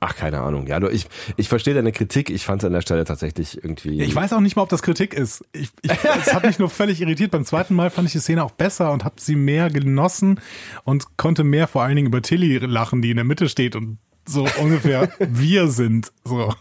Ach, 0.03 0.15
keine 0.15 0.41
Ahnung. 0.41 0.65
Ja, 0.65 0.79
du, 0.79 0.87
ich, 0.87 1.05
ich 1.37 1.47
verstehe 1.47 1.75
deine 1.75 1.91
Kritik. 1.91 2.31
Ich 2.31 2.43
fand 2.43 2.63
es 2.63 2.65
an 2.65 2.73
der 2.73 2.81
Stelle 2.81 3.05
tatsächlich 3.05 3.63
irgendwie. 3.63 4.01
Ich 4.01 4.15
weiß 4.15 4.33
auch 4.33 4.39
nicht 4.39 4.55
mal, 4.55 4.63
ob 4.63 4.69
das 4.69 4.81
Kritik 4.81 5.13
ist. 5.13 5.45
Ich, 5.53 5.69
ich, 5.83 5.91
es 6.19 6.33
hat 6.33 6.43
mich 6.43 6.57
nur 6.57 6.71
völlig 6.71 7.01
irritiert. 7.01 7.29
Beim 7.29 7.45
zweiten 7.45 7.75
Mal 7.75 7.91
fand 7.91 8.07
ich 8.07 8.13
die 8.13 8.19
Szene 8.19 8.43
auch 8.43 8.49
besser 8.49 8.91
und 8.93 9.05
habe 9.05 9.15
sie 9.19 9.35
mehr 9.35 9.69
genossen 9.69 10.41
und 10.85 11.17
konnte 11.17 11.43
mehr 11.43 11.67
vor 11.67 11.83
allen 11.83 11.95
Dingen 11.95 12.07
über 12.07 12.23
Tilly 12.23 12.57
lachen, 12.57 13.03
die 13.03 13.11
in 13.11 13.17
der 13.17 13.25
Mitte 13.25 13.47
steht 13.47 13.75
und 13.75 13.99
so 14.27 14.47
ungefähr 14.59 15.09
wir 15.19 15.67
sind. 15.67 16.11
So. 16.23 16.51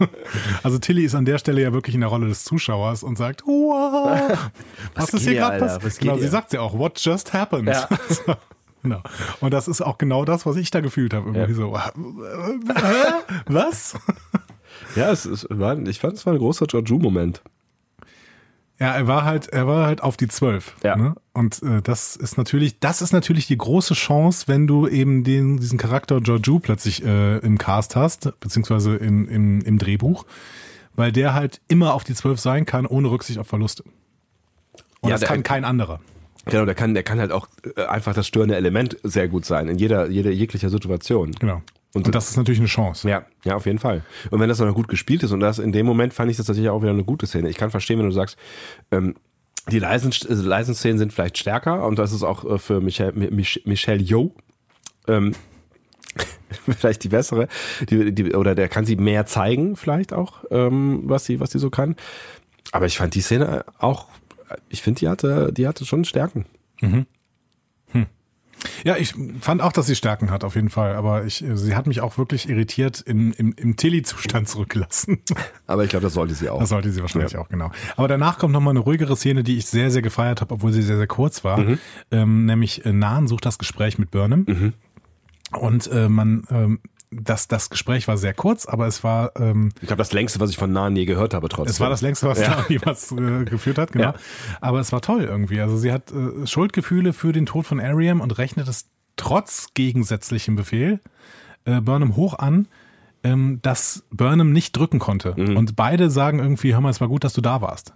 Also 0.63 0.79
Tilly 0.79 1.05
ist 1.05 1.15
an 1.15 1.25
der 1.25 1.39
Stelle 1.39 1.63
ja 1.63 1.73
wirklich 1.73 1.95
in 1.95 2.03
der 2.03 2.11
Rolle 2.11 2.29
des 2.29 2.45
Zuschauers 2.45 3.03
und 3.03 3.17
sagt, 3.17 3.47
wow, 3.47 4.39
was, 4.95 5.13
geht 5.13 5.21
ist 5.21 5.27
hier 5.27 5.39
gerade 5.39 5.59
passiert? 5.61 5.85
Was 5.85 5.99
Genau, 5.99 6.19
sie 6.19 6.29
sagt 6.29 6.53
ja 6.53 6.61
auch, 6.61 6.77
what 6.77 7.01
just 7.01 7.33
happened? 7.33 7.69
Ja. 7.69 7.89
So, 8.09 8.35
genau. 8.83 9.03
Und 9.41 9.53
das 9.53 9.69
ist 9.69 9.81
auch 9.81 9.99
genau 9.99 10.25
das, 10.25 10.47
was 10.47 10.57
ich 10.57 10.71
da 10.71 10.81
gefühlt 10.81 11.15
habe. 11.15 11.31
Irgendwie 11.31 11.55
so, 11.55 11.75
äh, 11.75 11.81
was? 13.47 13.99
Ja, 14.97 15.11
es, 15.11 15.25
es 15.25 15.47
war, 15.51 15.79
ich 15.79 16.01
fand, 16.01 16.15
es 16.15 16.27
war 16.27 16.33
ein 16.33 16.39
großer 16.39 16.67
Georgiou-Moment. 16.67 17.43
Ja, 18.81 18.93
er 18.93 19.07
war 19.07 19.25
halt, 19.25 19.49
er 19.49 19.67
war 19.67 19.87
halt 19.87 20.03
auf 20.03 20.17
die 20.17 20.27
zwölf. 20.27 20.75
Ja. 20.83 20.97
Ne? 20.97 21.15
Und 21.35 21.63
äh, 21.63 21.83
das 21.83 22.17
ist 22.17 22.39
natürlich, 22.39 22.81
das 22.81 23.03
ist 23.03 23.13
natürlich 23.13 23.47
die 23.47 23.59
große 23.59 23.93
Chance, 23.93 24.49
wenn 24.49 24.67
du 24.67 24.89
eben 24.89 25.23
den, 25.23 25.59
diesen 25.59 25.79
Charakter 25.79 26.21
Georgiou 26.23 26.61
plötzlich 26.61 27.05
äh, 27.05 27.39
im 27.39 27.59
Cast 27.59 27.95
hast, 27.95 28.33
beziehungsweise 28.41 28.97
in, 28.97 29.29
im, 29.29 29.61
im 29.61 29.79
Drehbuch, 29.79 30.25
weil 30.95 31.13
der 31.13 31.35
halt 31.35 31.61
immer 31.69 31.93
auf 31.93 32.05
die 32.05 32.15
zwölf 32.15 32.41
sein 32.41 32.65
kann, 32.65 32.87
ohne 32.87 33.11
Rücksicht 33.11 33.39
auf 33.39 33.47
Verluste. 33.47 33.85
Und 35.03 35.11
Ja, 35.11 35.19
das 35.19 35.29
kann 35.29 35.43
kein 35.43 35.67
anderer. 35.67 36.01
Genau, 36.47 36.65
der 36.65 36.75
kann, 36.75 36.95
der 36.95 37.03
kann 37.03 37.21
halt 37.21 37.33
auch 37.33 37.49
äh, 37.77 37.85
einfach 37.85 38.15
das 38.15 38.27
störende 38.27 38.57
Element 38.57 38.97
sehr 39.03 39.29
gut 39.29 39.45
sein, 39.45 39.69
in 39.69 39.79
jeder, 39.79 40.09
jeder 40.09 40.31
jeglicher 40.31 40.71
Situation. 40.71 41.33
Genau. 41.33 41.63
Und- 41.93 42.07
Und, 42.07 42.15
das 42.15 42.31
ist 42.31 42.37
natürlich 42.37 42.61
eine 42.61 42.69
Chance. 42.69 43.09
Ja, 43.09 43.25
ja, 43.45 43.57
auf 43.57 43.67
jeden 43.67 43.79
Fall. 43.81 44.03
Und 44.31 44.39
wenn 44.41 44.49
das 44.49 44.59
dann 44.59 44.69
noch 44.69 44.75
gut 44.77 44.87
gespielt 44.89 45.23
ist 45.25 45.33
und 45.33 45.41
das 45.41 45.59
in 45.59 45.73
dem 45.73 45.87
Moment 45.87 46.15
fand 46.15 46.31
ich 46.31 46.37
das 46.37 46.47
tatsächlich 46.47 46.71
auch 46.71 46.83
wieder 46.83 46.93
eine 46.93 47.03
gute 47.05 47.27
Szene. 47.27 47.49
Ich 47.51 47.57
kann 47.57 47.71
verstehen, 47.71 47.99
wenn 47.99 48.07
du 48.07 48.13
sagst, 48.13 48.39
ähm, 48.93 49.17
die 49.71 49.79
leisen, 49.81 50.13
also 50.29 50.43
leisen 50.49 50.75
Szenen 50.75 50.99
sind 50.99 51.13
vielleicht 51.13 51.37
stärker 51.37 51.85
und 51.87 51.99
das 51.99 52.13
ist 52.13 52.23
auch 52.23 52.45
äh, 52.45 52.59
für 52.59 52.81
Michelle, 52.81 53.13
Mich, 53.13 53.63
Michelle 53.67 54.01
Yeoh 54.01 54.33
ähm, 55.09 55.33
vielleicht 56.79 57.05
die 57.05 57.09
bessere, 57.09 57.49
die, 57.89 58.13
die, 58.15 58.35
oder 58.35 58.55
der 58.55 58.69
kann 58.69 58.85
sie 58.85 58.97
mehr 58.97 59.27
zeigen, 59.27 59.77
vielleicht 59.77 60.13
auch, 60.13 60.45
ähm, 60.51 61.03
was 61.05 61.25
sie, 61.25 61.41
was 61.41 61.51
sie 61.51 61.59
so 61.59 61.71
kann. 61.71 61.97
Aber 62.73 62.87
ich 62.87 62.99
fand 62.99 63.15
die 63.15 63.21
Szene 63.21 63.65
auch, 63.79 64.07
ich 64.69 64.83
finde, 64.83 65.01
die 65.01 65.09
hatte, 65.09 65.53
die 65.53 65.67
hatte 65.69 65.85
schon 65.85 66.05
Stärken. 66.05 66.47
Ja, 68.85 68.97
ich 68.99 69.15
fand 69.41 69.63
auch, 69.63 69.73
dass 69.73 69.87
sie 69.87 69.95
Stärken 69.97 70.31
hat, 70.31 70.45
auf 70.45 70.55
jeden 70.55 70.69
Fall. 70.69 70.95
Aber 70.95 71.25
ich, 71.25 71.43
äh, 71.43 71.57
sie 71.57 71.75
hat 71.75 71.87
mich 71.87 72.03
auch 72.03 72.19
wirklich 72.19 72.47
irritiert 72.47 73.01
in, 73.01 73.33
im, 73.33 73.55
im 73.57 73.77
Tilly-Zustand 73.77 74.51
zurückgelassen. 74.51 75.19
Aber 75.67 75.85
ich 75.85 75.89
glaube, 75.91 76.03
das 76.03 76.13
sollte 76.13 76.35
sie 76.35 76.51
auch. 76.51 76.61
Das 76.61 76.69
sollte 76.69 76.91
sie 76.93 77.01
wahrscheinlich 77.01 77.33
Ja. 77.33 77.41
auch, 77.41 77.49
genau. 77.49 77.71
Aber 77.97 78.07
danach 78.07 78.39
kommt 78.39 78.53
nochmal 78.53 78.73
eine 78.73 78.81
ruhigere 78.81 79.17
Szene, 79.17 79.45
die 79.45 79.57
ich 79.57 79.65
sehr, 79.65 79.91
sehr 79.91 80.03
gefeiert 80.03 80.43
habe, 80.43 80.53
obwohl 80.55 80.73
sie 80.73 80.83
sehr, 80.83 80.99
sehr 80.99 81.07
kurz 81.07 81.43
war. 81.43 81.59
Mhm. 81.59 81.79
Ähm, 82.11 82.45
nämlich 82.45 82.85
äh, 82.85 82.93
Nahen 82.93 83.29
sucht 83.29 83.47
das 83.47 83.57
Gespräch 83.57 83.99
mit 83.99 84.11
Burnham. 84.11 84.75
Und 85.59 85.87
äh, 85.91 86.11
man, 86.11 86.45
ähm, 86.51 86.81
das, 87.11 87.49
das 87.49 87.71
Gespräch 87.71 88.07
war 88.09 88.17
sehr 88.17 88.35
kurz, 88.35 88.67
aber 88.67 88.87
es 88.87 89.03
war, 89.03 89.33
ähm, 89.37 89.71
Ich 89.81 89.89
glaube, 89.89 89.99
das 89.99 90.13
längste, 90.13 90.39
was 90.41 90.51
ich 90.51 90.57
von 90.57 90.73
Nahen 90.73 90.95
je 90.97 91.05
gehört 91.07 91.35
habe, 91.35 91.49
trotzdem. 91.49 91.71
es 91.73 91.81
war 91.81 91.91
das 91.91 92.03
längste, 92.03 92.29
was 92.29 92.39
Ja. 92.41 92.57
da 92.57 92.65
jemals 92.69 93.11
äh, 93.13 93.45
geführt 93.45 93.79
hat, 93.79 93.93
genau. 93.93 94.05
Ja. 94.13 94.15
Aber 94.61 94.79
es 94.81 94.93
war 94.93 95.01
toll 95.01 95.25
irgendwie. 95.25 95.61
Also 95.61 95.77
sie 95.77 95.93
hat 95.93 96.13
äh, 96.13 96.47
Schuldgefühle 96.47 97.13
für 97.13 97.33
den 97.33 97.47
Tod 97.47 97.67
von 97.67 97.81
Ariam 97.81 98.21
und 98.21 98.39
rechnet 98.39 98.69
es 98.69 98.87
trotz 99.17 99.69
gegensätzlichem 99.75 100.55
Befehl 100.57 101.01
äh, 101.65 101.81
Burnham 101.81 102.15
hoch 102.17 102.39
an, 102.39 102.69
ähm, 103.23 103.59
dass 103.63 104.05
Burnham 104.11 104.53
nicht 104.53 104.77
drücken 104.77 104.99
konnte. 104.99 105.35
Mhm. 105.37 105.57
Und 105.57 105.77
beide 105.77 106.11
sagen 106.11 106.39
irgendwie, 106.39 106.73
hör 106.73 106.81
mal, 106.81 106.91
es 106.91 107.01
war 107.01 107.09
gut, 107.09 107.25
dass 107.25 107.33
du 107.35 107.41
da 107.41 107.61
warst. 107.61 107.93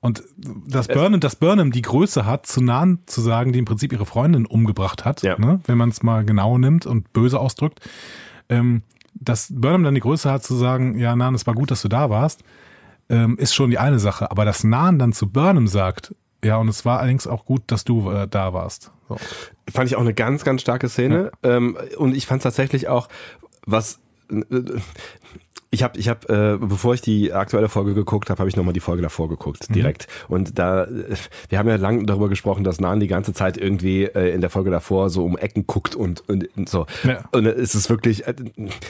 Und 0.00 0.22
dass 0.66 0.88
Burnham, 0.88 1.20
dass 1.20 1.36
Burnham 1.36 1.72
die 1.72 1.82
Größe 1.82 2.26
hat, 2.26 2.46
zu 2.46 2.60
nahen 2.60 2.98
zu 3.06 3.20
sagen, 3.20 3.52
die 3.52 3.58
im 3.60 3.64
Prinzip 3.64 3.92
ihre 3.92 4.04
Freundin 4.04 4.46
umgebracht 4.46 5.04
hat, 5.04 5.22
Ja. 5.22 5.38
ne, 5.38 5.60
wenn 5.66 5.78
man 5.78 5.88
es 5.88 6.02
mal 6.02 6.24
genau 6.24 6.58
nimmt 6.58 6.86
und 6.86 7.12
böse 7.12 7.40
ausdrückt, 7.40 7.80
ähm, 8.48 8.82
dass 9.14 9.48
Burnham 9.50 9.84
dann 9.84 9.94
die 9.94 10.00
Größe 10.00 10.30
hat 10.30 10.44
zu 10.44 10.54
sagen, 10.54 10.98
ja, 10.98 11.16
Nan, 11.16 11.34
es 11.34 11.46
war 11.46 11.54
gut, 11.54 11.70
dass 11.70 11.82
du 11.82 11.88
da 11.88 12.10
warst, 12.10 12.42
ähm, 13.08 13.36
ist 13.38 13.54
schon 13.54 13.70
die 13.70 13.78
eine 13.78 13.98
Sache. 13.98 14.30
Aber 14.30 14.44
dass 14.44 14.64
Nan 14.64 14.98
dann 14.98 15.12
zu 15.12 15.28
Burnham 15.28 15.66
sagt, 15.66 16.14
ja, 16.44 16.56
und 16.56 16.68
es 16.68 16.84
war 16.84 17.00
allerdings 17.00 17.26
auch 17.26 17.44
gut, 17.44 17.62
dass 17.66 17.84
du 17.84 18.10
äh, 18.10 18.28
da 18.28 18.52
warst. 18.52 18.92
So. 19.08 19.16
fand 19.72 19.88
ich 19.88 19.96
auch 19.96 20.02
eine 20.02 20.14
ganz, 20.14 20.44
ganz 20.44 20.60
starke 20.60 20.88
Szene. 20.88 21.32
Ähm, 21.42 21.76
und 21.96 22.14
ich 22.14 22.26
fand 22.26 22.42
tatsächlich 22.42 22.88
auch, 22.88 23.08
was 23.66 23.98
äh, 24.30 24.44
ich 25.70 25.82
habe, 25.82 25.98
ich 25.98 26.08
hab, 26.08 26.28
äh, 26.30 26.56
bevor 26.58 26.94
ich 26.94 27.02
die 27.02 27.32
aktuelle 27.32 27.68
Folge 27.68 27.92
geguckt 27.92 28.30
habe, 28.30 28.38
habe 28.38 28.48
ich 28.48 28.56
nochmal 28.56 28.72
die 28.72 28.80
Folge 28.80 29.02
davor 29.02 29.28
geguckt, 29.28 29.74
direkt. 29.74 30.06
Und 30.28 30.58
da, 30.58 30.84
äh, 30.84 31.14
wir 31.50 31.58
haben 31.58 31.68
ja 31.68 31.76
lang 31.76 32.06
darüber 32.06 32.30
gesprochen, 32.30 32.64
dass 32.64 32.80
Nan 32.80 33.00
die 33.00 33.06
ganze 33.06 33.34
Zeit 33.34 33.58
irgendwie 33.58 34.04
äh, 34.04 34.32
in 34.34 34.40
der 34.40 34.48
Folge 34.48 34.70
davor 34.70 35.10
so 35.10 35.24
um 35.24 35.36
Ecken 35.36 35.66
guckt 35.66 35.94
und, 35.94 36.26
und, 36.26 36.48
und 36.56 36.68
so. 36.70 36.86
Ja. 37.04 37.24
Und 37.32 37.46
es 37.46 37.74
ist 37.74 37.90
wirklich, 37.90 38.26
äh, 38.26 38.34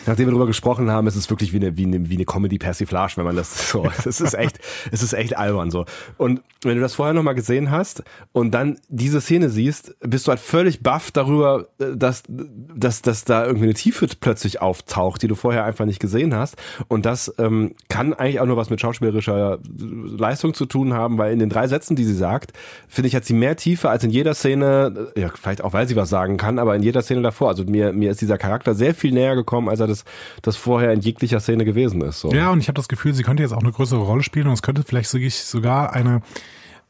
nachdem 0.06 0.26
wir 0.26 0.32
darüber 0.32 0.46
gesprochen 0.46 0.90
haben, 0.90 1.08
es 1.08 1.16
ist 1.16 1.30
wirklich 1.30 1.52
wie 1.52 1.56
eine, 1.56 1.76
wie 1.76 1.84
eine, 1.84 2.08
wie 2.08 2.14
eine 2.14 2.24
Comedy-Persiflage, 2.24 3.16
wenn 3.16 3.24
man 3.24 3.36
das 3.36 3.70
so, 3.70 3.90
es 4.06 4.20
ist 4.20 4.34
echt, 4.34 4.60
es 4.92 5.02
ist 5.02 5.14
echt 5.14 5.36
albern 5.36 5.72
so. 5.72 5.84
Und 6.16 6.42
wenn 6.62 6.76
du 6.76 6.80
das 6.80 6.94
vorher 6.94 7.12
nochmal 7.12 7.34
gesehen 7.34 7.72
hast 7.72 8.04
und 8.32 8.52
dann 8.52 8.78
diese 8.88 9.20
Szene 9.20 9.48
siehst, 9.48 9.96
bist 10.00 10.26
du 10.26 10.30
halt 10.30 10.40
völlig 10.40 10.82
baff 10.82 11.10
darüber, 11.10 11.66
äh, 11.80 11.96
dass, 11.96 12.22
dass, 12.28 13.02
dass 13.02 13.24
da 13.24 13.44
irgendwie 13.44 13.64
eine 13.64 13.74
Tiefe 13.74 14.06
plötzlich 14.20 14.62
auftaucht, 14.62 15.22
die 15.22 15.28
du 15.28 15.34
vorher 15.34 15.64
einfach 15.64 15.84
nicht 15.84 15.98
gesehen 15.98 16.36
hast. 16.36 16.56
Und 16.88 17.06
das 17.06 17.32
ähm, 17.38 17.74
kann 17.88 18.14
eigentlich 18.14 18.40
auch 18.40 18.46
nur 18.46 18.56
was 18.56 18.70
mit 18.70 18.80
schauspielerischer 18.80 19.58
Leistung 19.68 20.54
zu 20.54 20.66
tun 20.66 20.94
haben, 20.94 21.18
weil 21.18 21.32
in 21.32 21.38
den 21.38 21.48
drei 21.48 21.66
Sätzen, 21.68 21.96
die 21.96 22.04
sie 22.04 22.14
sagt, 22.14 22.52
finde 22.88 23.08
ich, 23.08 23.16
hat 23.16 23.24
sie 23.24 23.34
mehr 23.34 23.56
Tiefe 23.56 23.90
als 23.90 24.04
in 24.04 24.10
jeder 24.10 24.34
Szene, 24.34 25.10
äh, 25.14 25.20
ja, 25.20 25.30
vielleicht 25.34 25.62
auch, 25.62 25.72
weil 25.72 25.88
sie 25.88 25.96
was 25.96 26.08
sagen 26.08 26.36
kann, 26.36 26.58
aber 26.58 26.76
in 26.76 26.82
jeder 26.82 27.02
Szene 27.02 27.22
davor. 27.22 27.48
Also 27.48 27.64
mir, 27.64 27.92
mir 27.92 28.10
ist 28.10 28.20
dieser 28.20 28.38
Charakter 28.38 28.74
sehr 28.74 28.94
viel 28.94 29.12
näher 29.12 29.34
gekommen, 29.34 29.68
als 29.68 29.80
er 29.80 29.86
das, 29.86 30.04
das 30.42 30.56
vorher 30.56 30.92
in 30.92 31.00
jeglicher 31.00 31.40
Szene 31.40 31.64
gewesen 31.64 32.00
ist. 32.02 32.20
So. 32.20 32.32
Ja, 32.32 32.50
und 32.50 32.60
ich 32.60 32.68
habe 32.68 32.76
das 32.76 32.88
Gefühl, 32.88 33.14
sie 33.14 33.22
könnte 33.22 33.42
jetzt 33.42 33.52
auch 33.52 33.62
eine 33.62 33.72
größere 33.72 34.00
Rolle 34.00 34.22
spielen 34.22 34.46
und 34.46 34.54
es 34.54 34.62
könnte 34.62 34.82
vielleicht 34.82 35.08
sogar 35.08 35.92
eine 35.92 36.22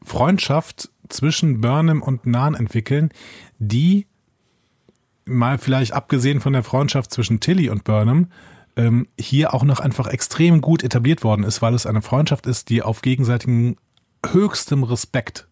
Freundschaft 0.03 0.89
zwischen 1.09 1.61
Burnham 1.61 2.01
und 2.01 2.25
Nan 2.25 2.55
entwickeln, 2.55 3.09
die 3.57 4.07
mal 5.25 5.57
vielleicht 5.57 5.93
abgesehen 5.93 6.41
von 6.41 6.53
der 6.53 6.63
Freundschaft 6.63 7.11
zwischen 7.11 7.39
Tilly 7.39 7.69
und 7.69 7.83
Burnham 7.83 8.27
ähm, 8.79 9.07
hier 9.19 9.53
auch 9.53 9.63
noch 9.63 9.79
einfach 9.79 10.07
extrem 10.07 10.61
gut 10.61 10.83
etabliert 10.83 11.23
worden 11.23 11.43
ist, 11.43 11.61
weil 11.61 11.73
es 11.73 11.85
eine 11.85 12.01
Freundschaft 12.01 12.47
ist, 12.47 12.69
die 12.69 12.81
auf 12.81 13.01
gegenseitigem 13.01 13.75
höchstem 14.25 14.83
Respekt 14.83 15.47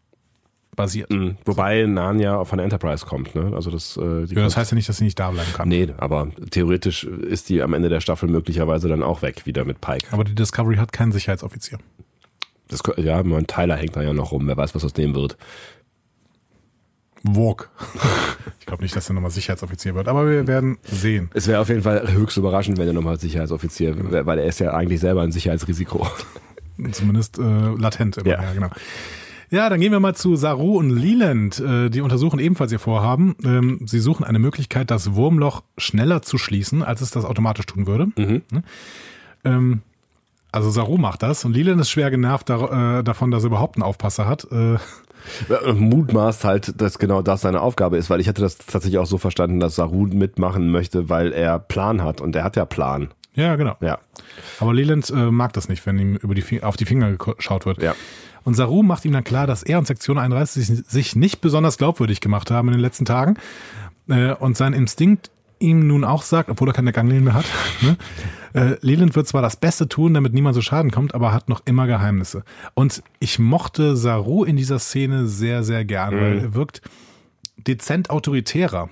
basiert. 0.76 1.10
Mhm. 1.10 1.38
Wobei 1.44 1.86
Narnia 1.86 2.46
von 2.46 2.58
der 2.58 2.64
Enterprise 2.64 3.06
kommt, 3.06 3.36
ne? 3.36 3.52
Also 3.54 3.72
das, 3.72 3.98
äh, 3.98 4.26
Ja, 4.26 4.44
das 4.44 4.56
heißt 4.56 4.72
ja 4.72 4.76
nicht, 4.76 4.88
dass 4.88 4.98
sie 4.98 5.04
nicht 5.04 5.20
da 5.20 5.32
bleiben 5.32 5.52
kann. 5.54 5.68
Nee, 5.68 5.90
aber 5.98 6.30
theoretisch 6.52 7.04
ist 7.04 7.50
die 7.50 7.62
am 7.62 7.74
Ende 7.74 7.90
der 7.90 8.00
Staffel 8.00 8.30
möglicherweise 8.30 8.88
dann 8.88 9.04
auch 9.04 9.22
weg, 9.22 9.46
wieder 9.46 9.66
mit 9.66 9.82
Pike. 9.82 10.08
Aber 10.12 10.24
die 10.24 10.36
Discovery 10.36 10.78
hat 10.78 10.92
keinen 10.92 11.12
Sicherheitsoffizier. 11.12 11.80
Das, 12.70 12.82
ja, 12.98 13.24
mein 13.24 13.48
Tyler 13.48 13.76
hängt 13.76 13.96
da 13.96 14.02
ja 14.02 14.14
noch 14.14 14.32
rum, 14.32 14.48
wer 14.48 14.58
weiß, 14.58 14.76
was 14.76 14.84
aus 14.84 14.94
dem 14.94 15.16
wird. 15.16 15.38
Walk. 17.36 17.70
ich 18.60 18.66
glaube 18.66 18.84
nicht, 18.84 18.96
dass 18.96 19.10
er 19.10 19.14
nochmal 19.16 19.32
Sicherheitsoffizier 19.32 19.96
wird, 19.96 20.08
aber 20.08 20.30
wir 20.30 20.48
werden 20.48 20.78
sehen. 20.84 21.30
Es 21.34 21.48
wäre 21.48 21.60
auf 21.62 21.70
jeden 21.70 21.82
Fall 21.84 22.12
höchst 22.12 22.38
überraschend, 22.38 22.78
wenn 22.78 22.88
er 22.88 22.94
nochmal 22.94 23.20
Sicherheitsoffizier 23.20 23.98
wäre, 24.12 24.26
weil 24.26 24.40
er 24.40 24.46
ist 24.46 24.60
ja 24.60 24.74
eigentlich 24.74 25.00
selber 25.00 25.22
ein 25.22 25.32
Sicherheitsrisiko. 25.32 26.08
Zumindest 26.92 27.40
äh, 27.40 27.42
latent 27.42 28.18
immer, 28.18 28.30
Ja. 28.30 28.44
ja. 28.44 28.54
genau. 28.54 28.70
Ja, 29.50 29.70
dann 29.70 29.80
gehen 29.80 29.94
wir 29.94 30.02
mal 30.02 30.14
zu 30.14 30.36
Saru 30.36 30.78
und 30.78 30.90
Leland. 30.90 31.60
Äh, 31.60 31.90
die 31.90 32.02
untersuchen 32.02 32.38
ebenfalls 32.40 32.72
ihr 32.74 32.80
Vorhaben. 32.80 33.36
Ähm, 33.46 33.80
sie 33.86 34.00
suchen 34.00 34.26
eine 34.26 34.40
Möglichkeit, 34.40 34.92
das 34.92 35.14
Wurmloch 35.16 35.64
schneller 35.78 36.22
zu 36.22 36.38
schließen, 36.38 36.84
als 36.84 37.00
es 37.00 37.12
das 37.12 37.24
automatisch 37.24 37.66
tun 37.66 37.88
würde. 37.88 38.08
Mhm. 38.18 38.42
Ähm, 39.46 39.82
also 40.52 40.70
Saru 40.70 40.98
macht 40.98 41.24
das 41.24 41.46
und 41.46 41.54
Leland 41.54 41.80
ist 41.80 41.90
schwer 41.90 42.12
genervt 42.12 42.50
äh, 42.50 43.04
davon, 43.04 43.32
dass 43.32 43.44
er 43.44 43.48
überhaupt 43.48 43.78
einen 43.78 43.84
Aufpasser 43.84 44.28
hat. 44.28 44.48
Äh, 44.52 44.78
Mutmaßt 45.74 46.44
halt, 46.44 46.80
dass 46.82 47.00
genau 47.00 47.22
das 47.22 47.42
seine 47.42 47.62
Aufgabe 47.62 47.98
ist, 47.98 48.10
weil 48.10 48.20
ich 48.20 48.28
hatte 48.28 48.42
das 48.42 48.58
tatsächlich 48.58 48.98
auch 49.00 49.06
so 49.06 49.18
verstanden, 49.18 49.60
dass 49.60 49.76
Saru 49.76 50.08
mitmachen 50.08 50.72
möchte, 50.72 51.10
weil 51.10 51.32
er 51.34 51.60
Plan 51.60 52.04
hat 52.04 52.22
und 52.22 52.36
er 52.36 52.44
hat 52.44 52.56
ja 52.56 52.66
Plan. 52.66 53.10
ja, 53.36 53.56
genau. 53.56 53.76
Ja. 53.82 54.00
Aber 54.60 54.74
Leland 54.74 55.10
äh, 55.10 55.32
mag 55.32 55.54
das 55.54 55.70
nicht, 55.70 55.86
wenn 55.86 55.98
ihm 56.00 56.16
über 56.16 56.34
die 56.36 56.64
auf 56.64 56.78
die 56.78 56.86
Finger 56.86 57.14
geschaut 57.14 57.66
wird. 57.66 57.82
Ja. 57.82 57.94
Und 58.44 58.54
Saru 58.56 58.82
macht 58.84 59.04
ihm 59.06 59.12
dann 59.12 59.24
klar, 59.24 59.46
dass 59.48 59.62
er 59.64 59.78
und 59.78 59.86
Sektion 59.88 60.18
31 60.18 60.66
sich- 60.66 60.86
sich 60.88 61.16
nicht 61.16 61.42
besonders 61.42 61.78
glaubwürdig 61.78 62.22
gemacht 62.22 62.50
haben 62.52 62.70
in 62.70 62.74
den 62.74 62.82
letzten 62.82 63.06
Tagen. 63.06 63.36
Äh, 64.10 64.34
und 64.34 64.56
sein 64.58 64.74
Instinkt 64.74 65.30
ihm 65.60 65.88
nun 65.88 66.04
auch 66.04 66.22
sagt, 66.22 66.50
obwohl 66.50 66.70
er 66.70 66.74
keine 66.74 66.94
Ganglien 66.94 67.24
mehr 67.24 67.34
hat, 67.34 67.46
ne? 67.82 67.98
Äh, 68.58 68.78
Leland 68.82 69.16
wird 69.16 69.28
zwar 69.28 69.42
das 69.42 69.56
Beste 69.56 69.88
tun, 69.88 70.14
damit 70.14 70.34
niemand 70.34 70.56
zu 70.56 70.62
Schaden 70.62 70.92
kommt, 70.92 71.14
aber 71.14 71.34
hat 71.34 71.50
noch 71.50 71.62
immer 71.66 71.88
Geheimnisse. 71.88 72.44
Und 72.74 73.04
ich 73.20 73.40
mochte 73.40 73.96
Saru 73.96 74.44
in 74.44 74.56
dieser 74.56 74.80
Szene 74.80 75.28
sehr, 75.28 75.64
sehr 75.64 75.86
gern, 75.86 76.20
weil 76.20 76.40
er 76.40 76.54
wirkt 76.54 76.82
dezent 77.58 78.10
autoritärer 78.10 78.90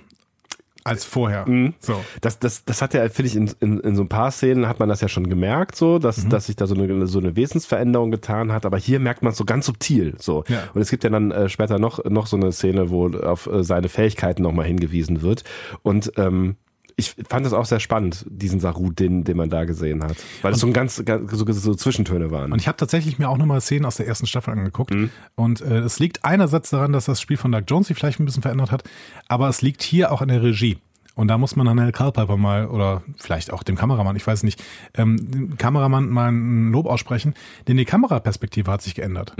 als 0.86 1.04
vorher. 1.04 1.46
So. 1.80 2.06
Das, 2.22 2.38
das, 2.38 2.64
das 2.64 2.84
hat 2.84 2.94
ja, 2.94 3.10
finde 3.10 3.28
ich, 3.28 3.36
in, 3.36 3.50
in, 3.60 3.80
in 3.80 3.96
so 3.96 4.04
ein 4.04 4.08
paar 4.08 4.30
Szenen 4.30 4.68
hat 4.68 4.80
man 4.80 4.88
das 4.88 5.02
ja 5.02 5.08
schon 5.08 5.28
gemerkt, 5.28 5.76
so, 5.76 5.98
dass, 5.98 6.30
dass 6.30 6.46
sich 6.46 6.56
da 6.56 6.68
so 6.68 6.76
eine, 6.76 7.08
so 7.08 7.18
eine 7.18 7.36
Wesensveränderung 7.36 8.12
getan 8.12 8.52
hat, 8.52 8.68
aber 8.68 8.78
hier 8.78 9.00
merkt 9.00 9.24
man 9.24 9.32
es 9.32 9.38
so 9.38 9.46
ganz 9.46 9.66
subtil, 9.66 10.14
so. 10.20 10.44
Ja. 10.48 10.60
Und 10.76 10.82
es 10.82 10.92
gibt 10.92 11.04
ja 11.04 11.10
dann 11.10 11.32
äh, 11.32 11.50
später 11.50 11.80
noch, 11.80 12.06
noch 12.06 12.28
so 12.28 12.38
eine 12.38 12.52
Szene, 12.52 12.92
wo 12.92 13.10
auf 13.10 13.48
äh, 13.48 13.64
seine 13.64 13.90
Fähigkeiten 13.90 14.44
nochmal 14.44 14.68
hingewiesen 14.68 15.24
wird. 15.24 15.44
Und, 15.82 16.12
ähm, 16.18 16.56
ich 16.98 17.16
fand 17.28 17.46
es 17.46 17.54
auch 17.54 17.66
sehr 17.66 17.80
spannend, 17.80 18.26
diesen 18.30 18.60
Saru, 18.60 18.92
den, 18.92 19.24
den 19.26 19.36
man 19.36 19.50
da 19.50 19.66
gesehen 19.66 20.04
hat. 20.04 20.16
Weil 20.42 20.54
es 20.54 20.60
so 20.60 20.68
ein 20.68 20.74
ganz, 20.74 21.04
ganz 21.04 21.30
so, 21.32 21.46
so 21.52 21.76
Zwischentöne 21.76 22.32
waren. 22.32 22.54
Und 22.54 22.62
ich 22.62 22.68
habe 22.68 22.78
tatsächlich 22.78 23.20
mir 23.20 23.30
auch 23.30 23.38
nochmal 23.38 23.60
Szenen 23.60 23.86
aus 23.86 23.98
der 23.98 24.08
ersten 24.08 24.28
Staffel 24.28 24.52
angeguckt. 24.52 24.94
Und 25.36 25.62
äh, 25.62 25.80
es 25.80 26.00
liegt 26.00 26.24
einerseits 26.24 26.70
daran, 26.70 26.94
dass 26.94 27.06
das 27.06 27.20
Spiel 27.20 27.38
von 27.38 27.52
Doug 27.52 27.64
Jones 27.68 27.88
sich 27.88 27.98
vielleicht 27.98 28.20
ein 28.20 28.26
bisschen 28.26 28.44
verändert 28.44 28.72
hat, 28.72 28.84
aber 29.28 29.50
es 29.50 29.62
liegt 29.62 29.84
hier 29.84 30.12
auch 30.12 30.22
an 30.22 30.30
der 30.30 30.42
Regie. 30.42 30.78
Und 31.16 31.30
da 31.30 31.38
muss 31.38 31.56
man 31.56 31.68
an 31.68 31.80
Hal 31.80 31.92
Culpiper 31.92 32.38
mal, 32.38 32.68
oder 32.68 33.02
vielleicht 33.18 33.52
auch 33.52 33.64
dem 33.64 33.76
Kameramann, 33.78 34.18
ich 34.18 34.28
weiß 34.28 34.44
nicht, 34.44 34.62
ähm, 34.96 35.18
dem 35.20 35.58
Kameramann 35.58 36.10
mal 36.10 36.30
ein 36.32 36.72
Lob 36.72 36.88
aussprechen, 36.88 37.34
denn 37.68 37.78
die 37.78 37.86
Kameraperspektive 37.86 38.70
hat 38.70 38.82
sich 38.82 38.96
geändert. 38.96 39.34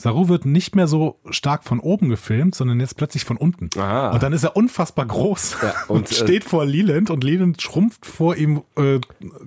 Saru 0.00 0.28
wird 0.28 0.46
nicht 0.46 0.74
mehr 0.74 0.86
so 0.86 1.20
stark 1.28 1.62
von 1.62 1.78
oben 1.78 2.08
gefilmt, 2.08 2.54
sondern 2.54 2.80
jetzt 2.80 2.96
plötzlich 2.96 3.26
von 3.26 3.36
unten. 3.36 3.68
Ah. 3.78 4.12
Und 4.12 4.22
dann 4.22 4.32
ist 4.32 4.44
er 4.44 4.56
unfassbar 4.56 5.04
groß 5.04 5.58
Ja, 5.62 5.74
und, 5.88 5.98
und, 5.98 6.10
äh, 6.10 6.14
steht 6.14 6.44
vor 6.44 6.64
Leland 6.64 7.10
und 7.10 7.22
Leland 7.22 7.60
schrumpft 7.60 8.06
vor 8.06 8.34
ihm 8.34 8.62
äh, 8.76 8.98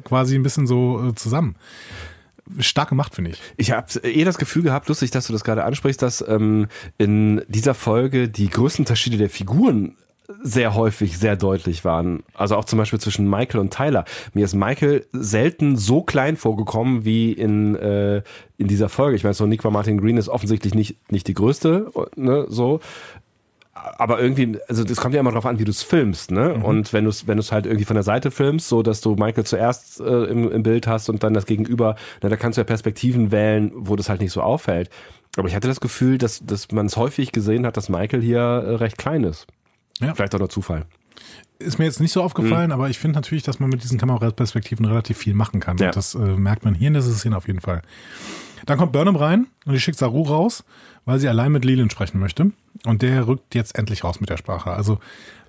quasi 0.04 0.36
ein 0.36 0.44
bisschen 0.44 0.68
so 0.68 1.10
äh, 1.10 1.16
zusammen. 1.16 1.56
Stark 2.60 2.90
gemacht, 2.90 3.16
finde 3.16 3.32
ich. 3.32 3.42
Ich 3.58 3.72
habe 3.72 3.88
eh 4.04 4.24
das 4.26 4.38
Gefühl 4.38 4.62
gehabt, 4.62 4.88
lustig, 4.90 5.10
dass 5.10 5.26
du 5.26 5.34
das 5.34 5.44
gerade 5.44 5.64
ansprichst, 5.64 6.02
dass 6.02 6.24
ähm, 6.28 6.68
in 7.00 7.42
dieser 7.48 7.74
Folge 7.74 8.30
die 8.30 8.50
Größenunterschiede 8.50 9.18
der 9.18 9.32
Figuren 9.32 9.96
sehr 10.42 10.76
häufig 10.76 11.18
sehr 11.18 11.36
deutlich 11.36 11.86
waren. 11.86 12.24
Also 12.34 12.56
auch 12.56 12.66
zum 12.66 12.80
Beispiel 12.80 13.00
zwischen 13.00 13.30
Michael 13.30 13.60
und 13.60 13.74
Tyler. 13.74 14.06
Mir 14.34 14.46
ist 14.46 14.54
Michael 14.56 15.06
selten 15.12 15.76
so 15.76 16.02
klein 16.02 16.38
vorgekommen 16.38 17.06
wie 17.06 17.32
in, 17.32 17.76
äh, 17.76 18.22
in 18.58 18.68
dieser 18.68 18.90
Folge. 18.90 19.16
Ich 19.16 19.24
meine, 19.24 19.34
so 19.34 19.46
Nick 19.46 19.64
Martin 19.64 20.00
Green 20.00 20.18
ist 20.18 20.30
offensichtlich 20.30 20.76
nicht, 20.76 20.98
nicht 21.12 21.28
die 21.28 21.34
größte, 21.34 21.92
ne, 22.16 22.46
so. 22.50 22.80
Aber 23.74 24.22
irgendwie, 24.22 24.58
also 24.70 24.84
das 24.84 24.98
kommt 24.98 25.14
ja 25.14 25.20
immer 25.20 25.32
drauf 25.32 25.46
an, 25.46 25.60
wie 25.60 25.66
du 25.66 25.72
es 25.72 25.84
filmst, 25.84 26.32
ne? 26.32 26.54
Und 26.54 26.94
wenn 26.94 27.04
du 27.04 27.10
es, 27.10 27.28
wenn 27.28 27.38
du 27.38 27.42
es 27.42 27.52
halt 27.52 27.66
irgendwie 27.66 27.86
von 27.86 27.96
der 27.96 28.04
Seite 28.04 28.32
filmst, 28.32 28.70
so 28.70 28.84
dass 28.84 29.02
du 29.02 29.16
Michael 29.16 29.46
zuerst 29.46 30.00
äh, 30.00 30.26
im, 30.26 30.50
im 30.52 30.64
Bild 30.64 30.88
hast 30.88 31.10
und 31.10 31.24
dann 31.24 31.34
das 31.34 31.46
Gegenüber, 31.46 31.96
na, 32.22 32.30
da 32.30 32.38
kannst 32.38 32.58
du 32.58 32.62
ja 32.62 32.66
Perspektiven 32.66 33.32
wählen, 33.32 33.72
wo 33.76 33.96
das 33.96 34.10
halt 34.10 34.22
nicht 34.22 34.32
so 34.32 34.42
auffällt. 34.42 34.90
Aber 35.36 35.48
ich 35.48 35.56
hatte 35.56 35.68
das 35.68 35.82
Gefühl, 35.82 36.18
dass, 36.18 36.46
dass 36.46 36.72
man 36.72 36.86
es 36.86 36.96
häufig 36.96 37.32
gesehen 37.32 37.66
hat, 37.66 37.76
dass 37.76 37.90
Michael 37.90 38.22
hier 38.22 38.40
äh, 38.40 38.76
recht 38.76 38.98
klein 38.98 39.24
ist. 39.24 39.48
Ja. 40.04 40.16
Vielleicht 40.16 40.36
auch 40.36 40.40
nur 40.40 40.50
Zufall. 40.50 40.86
Ist 41.60 41.80
mir 41.80 41.86
jetzt 41.86 42.02
nicht 42.02 42.12
so 42.12 42.22
aufgefallen, 42.22 42.72
aber 42.72 42.90
ich 42.90 43.00
finde 43.00 43.16
natürlich, 43.16 43.44
dass 43.44 43.60
man 43.60 43.70
mit 43.70 43.84
diesen 43.84 43.98
Kameraperspektiven 43.98 44.86
relativ 44.86 45.18
viel 45.18 45.34
machen 45.34 45.60
kann. 45.60 45.78
Ja. 45.78 45.88
Und 45.88 45.96
das 45.96 46.16
äh, 46.16 46.20
merkt 46.20 46.66
man 46.66 46.74
hier 46.74 46.90
in 46.90 46.94
dieser 46.94 47.12
Szene 47.12 47.38
auf 47.38 47.48
jeden 47.48 47.62
Fall. 47.62 47.82
Dann 48.66 48.78
kommt 48.78 48.92
Burnham 48.92 49.16
rein 49.16 49.48
und 49.66 49.74
die 49.74 49.80
schickt 49.80 49.98
Saru 49.98 50.24
raus, 50.24 50.64
weil 51.06 51.20
sie 51.20 51.28
allein 51.28 51.52
mit 51.52 51.66
Leland 51.66 51.92
sprechen 51.92 52.20
möchte. 52.20 52.52
Und 52.86 53.02
der 53.02 53.28
rückt 53.28 53.56
jetzt 53.56 53.78
endlich 53.78 54.04
raus 54.04 54.20
mit 54.20 54.30
der 54.30 54.38
Sprache. 54.38 54.72
Also 54.72 55.00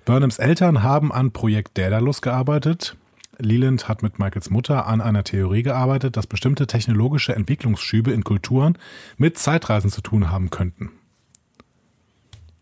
Burnhams 0.05 0.37
Eltern 0.37 0.83
haben 0.83 1.11
an 1.11 1.31
Projekt 1.31 1.77
Daedalus 1.77 2.21
gearbeitet. 2.21 2.95
Leland 3.37 3.89
hat 3.89 4.03
mit 4.03 4.19
Michaels 4.19 4.49
Mutter 4.49 4.87
an 4.87 5.01
einer 5.01 5.23
Theorie 5.23 5.63
gearbeitet, 5.63 6.15
dass 6.15 6.27
bestimmte 6.27 6.67
technologische 6.67 7.35
Entwicklungsschübe 7.35 8.11
in 8.11 8.23
Kulturen 8.23 8.77
mit 9.17 9.37
Zeitreisen 9.37 9.89
zu 9.89 10.01
tun 10.01 10.31
haben 10.31 10.49
könnten. 10.49 10.91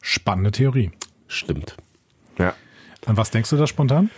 Spannende 0.01 0.51
Theorie. 0.51 0.91
Stimmt. 1.27 1.77
Ja. 2.38 2.53
An 3.05 3.18
was 3.18 3.31
denkst 3.31 3.49
du 3.49 3.57
da 3.57 3.68
spontan? 3.68 4.10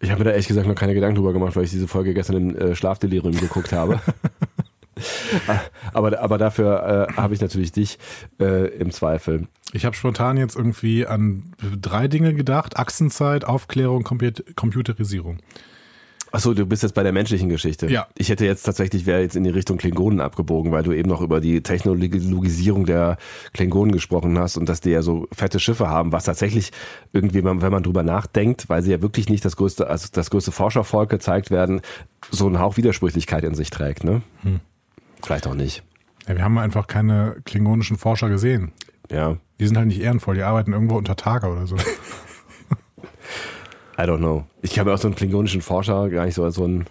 Ich 0.00 0.10
habe 0.10 0.20
mir 0.20 0.24
da 0.24 0.30
ehrlich 0.30 0.48
gesagt 0.48 0.66
noch 0.66 0.74
keine 0.74 0.94
Gedanken 0.94 1.16
drüber 1.16 1.32
gemacht, 1.32 1.56
weil 1.56 1.64
ich 1.64 1.70
diese 1.70 1.88
Folge 1.88 2.14
gestern 2.14 2.36
im 2.36 2.56
äh, 2.56 2.74
Schlafdelirium 2.74 3.36
geguckt 3.38 3.72
habe. 3.72 4.00
aber, 5.92 6.20
aber 6.20 6.38
dafür 6.38 7.08
äh, 7.10 7.12
habe 7.14 7.34
ich 7.34 7.40
natürlich 7.40 7.72
dich 7.72 7.98
äh, 8.40 8.68
im 8.76 8.90
Zweifel. 8.90 9.46
Ich 9.72 9.84
habe 9.84 9.96
spontan 9.96 10.36
jetzt 10.36 10.56
irgendwie 10.56 11.06
an 11.06 11.54
drei 11.80 12.08
Dinge 12.08 12.34
gedacht. 12.34 12.78
Achsenzeit, 12.78 13.44
Aufklärung, 13.44 14.04
Comput 14.04 14.44
Computerisierung. 14.56 15.38
Achso, 16.36 16.52
du 16.52 16.66
bist 16.66 16.82
jetzt 16.82 16.92
bei 16.92 17.02
der 17.02 17.12
menschlichen 17.12 17.48
Geschichte. 17.48 17.90
Ja. 17.90 18.08
Ich 18.14 18.28
hätte 18.28 18.44
jetzt 18.44 18.64
tatsächlich, 18.64 19.06
wäre 19.06 19.22
jetzt 19.22 19.36
in 19.36 19.44
die 19.44 19.48
Richtung 19.48 19.78
Klingonen 19.78 20.20
abgebogen, 20.20 20.70
weil 20.70 20.82
du 20.82 20.92
eben 20.92 21.08
noch 21.08 21.22
über 21.22 21.40
die 21.40 21.62
Technologisierung 21.62 22.84
der 22.84 23.16
Klingonen 23.54 23.90
gesprochen 23.90 24.38
hast 24.38 24.58
und 24.58 24.68
dass 24.68 24.82
die 24.82 24.90
ja 24.90 25.00
so 25.00 25.28
fette 25.32 25.58
Schiffe 25.58 25.88
haben, 25.88 26.12
was 26.12 26.24
tatsächlich 26.24 26.72
irgendwie, 27.14 27.42
wenn 27.42 27.58
man 27.58 27.82
drüber 27.82 28.02
nachdenkt, 28.02 28.68
weil 28.68 28.82
sie 28.82 28.90
ja 28.90 29.00
wirklich 29.00 29.30
nicht 29.30 29.46
das 29.46 29.56
größte, 29.56 29.86
also 29.86 30.08
das 30.12 30.28
größte 30.28 30.52
Forschervolk 30.52 31.08
gezeigt 31.08 31.50
werden, 31.50 31.80
so 32.30 32.46
einen 32.46 32.58
Hauch 32.58 32.76
Widersprüchlichkeit 32.76 33.42
in 33.42 33.54
sich 33.54 33.70
trägt, 33.70 34.04
ne? 34.04 34.20
Vielleicht 35.22 35.46
auch 35.46 35.54
nicht. 35.54 35.84
Ja, 36.28 36.36
wir 36.36 36.44
haben 36.44 36.58
einfach 36.58 36.86
keine 36.86 37.36
klingonischen 37.46 37.96
Forscher 37.96 38.28
gesehen. 38.28 38.72
Ja. 39.10 39.38
Die 39.58 39.66
sind 39.66 39.78
halt 39.78 39.86
nicht 39.86 40.02
ehrenvoll, 40.02 40.34
die 40.34 40.42
arbeiten 40.42 40.74
irgendwo 40.74 40.98
unter 40.98 41.16
Tage 41.16 41.46
oder 41.46 41.66
so. 41.66 41.76
I 43.98 44.02
don't 44.02 44.18
know. 44.18 44.44
Ich 44.62 44.78
habe 44.78 44.92
auch 44.92 44.98
so 44.98 45.08
einen 45.08 45.14
klingonischen 45.14 45.62
Forscher, 45.62 46.08
gar 46.10 46.26
nicht 46.26 46.34
so 46.34 46.44
als 46.44 46.56
so 46.56 46.66
ein, 46.66 46.86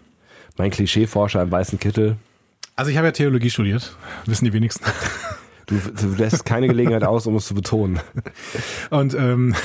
mein 0.57 0.71
Klischee-Forscher 0.71 1.41
im 1.41 1.51
weißen 1.51 1.79
Kittel. 1.79 2.17
Also 2.75 2.91
ich 2.91 2.97
habe 2.97 3.07
ja 3.07 3.11
Theologie 3.11 3.49
studiert, 3.49 3.95
wissen 4.25 4.45
die 4.45 4.53
wenigsten. 4.53 4.85
Du, 5.67 5.79
du 5.79 6.13
lässt 6.15 6.45
keine 6.45 6.67
Gelegenheit 6.67 7.03
aus, 7.03 7.25
um 7.25 7.35
es 7.37 7.47
zu 7.47 7.55
betonen. 7.55 7.99
Und 8.91 9.15
ähm, 9.15 9.55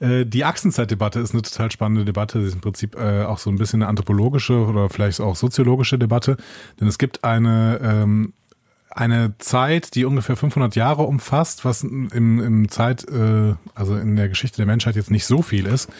äh, 0.00 0.26
die 0.26 0.44
Achsenzeitdebatte 0.44 1.20
ist 1.20 1.32
eine 1.32 1.42
total 1.42 1.70
spannende 1.70 2.04
Debatte. 2.04 2.38
Das 2.38 2.48
ist 2.48 2.54
im 2.54 2.60
Prinzip 2.60 2.96
äh, 2.96 3.22
auch 3.22 3.38
so 3.38 3.48
ein 3.50 3.56
bisschen 3.56 3.82
eine 3.82 3.88
anthropologische 3.88 4.54
oder 4.54 4.90
vielleicht 4.90 5.20
auch 5.20 5.36
soziologische 5.36 5.98
Debatte. 5.98 6.36
Denn 6.80 6.88
es 6.88 6.98
gibt 6.98 7.24
eine, 7.24 7.80
ähm, 7.82 8.34
eine 8.94 9.34
Zeit, 9.38 9.94
die 9.94 10.04
ungefähr 10.04 10.36
500 10.36 10.76
Jahre 10.76 11.02
umfasst, 11.02 11.64
was 11.64 11.82
im, 11.82 12.08
im 12.12 12.68
Zeit, 12.68 13.04
äh, 13.08 13.54
also 13.74 13.96
in 13.96 14.16
der 14.16 14.28
Geschichte 14.28 14.56
der 14.58 14.66
Menschheit 14.66 14.96
jetzt 14.96 15.10
nicht 15.10 15.26
so 15.26 15.42
viel 15.42 15.66
ist. 15.66 15.90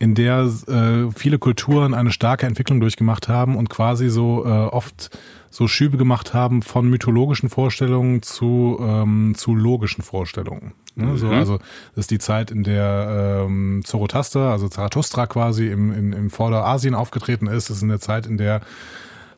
in 0.00 0.14
der 0.14 0.50
äh, 0.66 1.10
viele 1.14 1.38
Kulturen 1.38 1.92
eine 1.92 2.10
starke 2.10 2.46
Entwicklung 2.46 2.80
durchgemacht 2.80 3.28
haben 3.28 3.54
und 3.54 3.68
quasi 3.68 4.08
so 4.08 4.44
äh, 4.46 4.48
oft 4.48 5.10
so 5.50 5.68
Schübe 5.68 5.98
gemacht 5.98 6.32
haben 6.32 6.62
von 6.62 6.88
mythologischen 6.88 7.50
Vorstellungen 7.50 8.22
zu, 8.22 8.78
ähm, 8.80 9.34
zu 9.36 9.54
logischen 9.54 10.02
Vorstellungen. 10.02 10.72
Ne? 10.94 11.18
So, 11.18 11.28
also 11.28 11.58
das 11.94 12.04
ist 12.04 12.10
die 12.10 12.18
Zeit, 12.18 12.50
in 12.50 12.64
der 12.64 13.44
ähm, 13.46 13.82
Zoroaster, 13.84 14.50
also 14.50 14.68
Zarathustra 14.68 15.26
quasi 15.26 15.68
im, 15.68 15.92
im, 15.92 16.12
im 16.14 16.30
Vorderasien 16.30 16.94
aufgetreten 16.94 17.46
ist. 17.46 17.68
Das 17.68 17.78
ist 17.78 17.82
in 17.82 17.90
der 17.90 18.00
Zeit, 18.00 18.26
in 18.26 18.38
der 18.38 18.62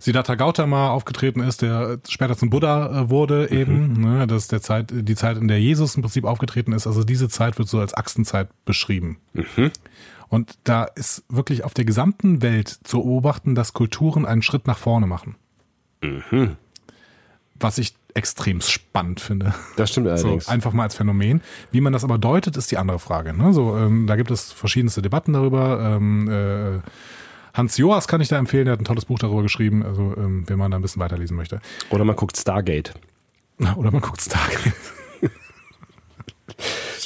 Siddhartha 0.02 0.34
Gautama 0.34 0.90
aufgetreten 0.90 1.38
ist, 1.40 1.62
der 1.62 1.98
später 2.08 2.36
zum 2.36 2.50
Buddha 2.50 3.02
äh, 3.02 3.10
wurde 3.10 3.50
eben. 3.52 3.92
Mhm. 3.92 4.00
Ne, 4.00 4.26
das 4.26 4.42
ist 4.42 4.52
der 4.52 4.60
Zeit, 4.60 4.92
die 4.92 5.14
Zeit, 5.14 5.36
in 5.36 5.46
der 5.46 5.60
Jesus 5.60 5.94
im 5.94 6.02
Prinzip 6.02 6.24
aufgetreten 6.24 6.72
ist. 6.72 6.88
Also 6.88 7.04
diese 7.04 7.28
Zeit 7.28 7.56
wird 7.58 7.68
so 7.68 7.78
als 7.78 7.94
Achsenzeit 7.94 8.48
beschrieben. 8.64 9.18
Mhm. 9.32 9.70
Und 10.28 10.58
da 10.64 10.84
ist 10.84 11.24
wirklich 11.28 11.62
auf 11.62 11.72
der 11.72 11.84
gesamten 11.84 12.42
Welt 12.42 12.68
zu 12.68 12.98
beobachten, 12.98 13.54
dass 13.54 13.74
Kulturen 13.74 14.26
einen 14.26 14.42
Schritt 14.42 14.66
nach 14.66 14.78
vorne 14.78 15.06
machen. 15.06 15.36
Mhm. 16.00 16.56
Was 17.60 17.78
ich 17.78 17.94
extrem 18.14 18.60
spannend 18.60 19.20
finde. 19.20 19.54
Das 19.76 19.90
stimmt 19.90 20.08
allerdings. 20.08 20.46
So, 20.46 20.50
einfach 20.50 20.72
mal 20.72 20.82
als 20.82 20.96
Phänomen. 20.96 21.42
Wie 21.70 21.80
man 21.80 21.92
das 21.92 22.02
aber 22.02 22.18
deutet, 22.18 22.56
ist 22.56 22.72
die 22.72 22.76
andere 22.76 22.98
Frage. 22.98 23.34
Ne? 23.34 23.52
So, 23.52 23.76
ähm, 23.76 24.08
da 24.08 24.16
gibt 24.16 24.32
es 24.32 24.50
verschiedenste 24.50 25.00
Debatten 25.00 25.32
darüber. 25.32 25.96
Ähm, 25.96 26.28
äh, 26.28 26.80
Hans 27.54 27.76
Joas 27.76 28.08
kann 28.08 28.20
ich 28.20 28.28
da 28.28 28.38
empfehlen, 28.38 28.64
der 28.64 28.72
hat 28.72 28.80
ein 28.80 28.84
tolles 28.84 29.04
Buch 29.04 29.18
darüber 29.18 29.42
geschrieben, 29.42 29.84
also 29.84 30.14
ähm, 30.16 30.44
wenn 30.46 30.58
man 30.58 30.70
da 30.70 30.78
ein 30.78 30.82
bisschen 30.82 31.00
weiterlesen 31.00 31.36
möchte. 31.36 31.60
Oder 31.90 32.04
man 32.04 32.16
guckt 32.16 32.36
Stargate. 32.36 32.94
Oder 33.76 33.90
man 33.90 34.00
guckt 34.00 34.20
Stargate. 34.20 34.72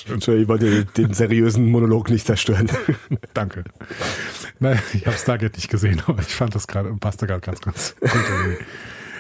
Entschuldigung, 0.09 0.43
ich 0.43 0.49
wollte 0.49 0.85
den 0.85 1.15
seriösen 1.15 1.69
Monolog 1.69 2.11
nicht 2.11 2.27
zerstören. 2.27 2.71
Danke. 3.35 3.65
Nein, 4.61 4.81
ich 4.93 5.07
habe 5.07 5.17
Stargate 5.17 5.57
nicht 5.57 5.69
gesehen, 5.69 6.01
aber 6.07 6.21
ich 6.21 6.35
fand 6.35 6.55
das 6.55 6.69
gerade, 6.69 6.93
passte 6.95 7.27
gerade 7.27 7.41
ganz, 7.41 7.61
ganz 7.61 7.97
gut. 8.01 8.11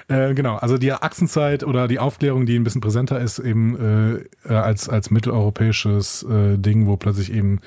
Äh, 0.09 0.35
genau, 0.35 0.55
also 0.57 0.79
die 0.79 0.93
Achsenzeit 0.93 1.65
oder 1.65 1.89
die 1.89 1.99
Aufklärung, 1.99 2.47
die 2.47 2.57
ein 2.57 2.63
bisschen 2.63 2.81
präsenter 2.81 3.21
ist, 3.21 3.41
eben 3.41 4.25
äh, 4.49 4.53
als, 4.53 4.89
als 4.89 5.11
mitteleuropäisches 5.11 6.23
äh, 6.23 6.57
Ding, 6.59 6.87
wo 6.87 6.97
plötzlich 6.97 7.33
eben 7.33 7.61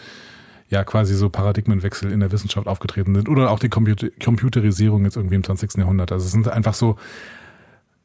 ja 0.69 0.83
quasi 0.83 1.15
so 1.15 1.29
Paradigmenwechsel 1.29 2.11
in 2.11 2.19
der 2.19 2.31
Wissenschaft 2.31 2.67
aufgetreten 2.67 3.15
sind 3.15 3.27
oder 3.27 3.51
auch 3.51 3.59
die 3.59 3.69
Computer 3.69 4.09
Computerisierung 4.23 5.03
jetzt 5.03 5.17
irgendwie 5.17 5.35
im 5.35 5.43
20. 5.43 5.75
Jahrhundert. 5.77 6.11
Also 6.11 6.25
es 6.25 6.31
sind 6.31 6.47
einfach 6.47 6.75
so 6.75 6.95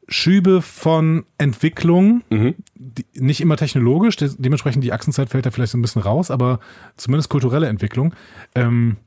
Schübe 0.07 0.61
von 0.61 1.25
Entwicklung, 1.37 2.23
mhm. 2.29 2.55
die, 2.75 3.05
nicht 3.15 3.41
immer 3.41 3.57
technologisch, 3.57 4.15
de 4.17 4.29
dementsprechend 4.37 4.83
die 4.83 4.93
Achsenzeit 4.93 5.29
fällt 5.29 5.45
da 5.45 5.51
vielleicht 5.51 5.71
so 5.71 5.77
ein 5.77 5.81
bisschen 5.81 6.01
raus, 6.01 6.29
aber 6.29 6.59
zumindest 6.95 7.29
kulturelle 7.29 7.67
Entwicklung. 7.67 8.13
Ähm, 8.53 8.97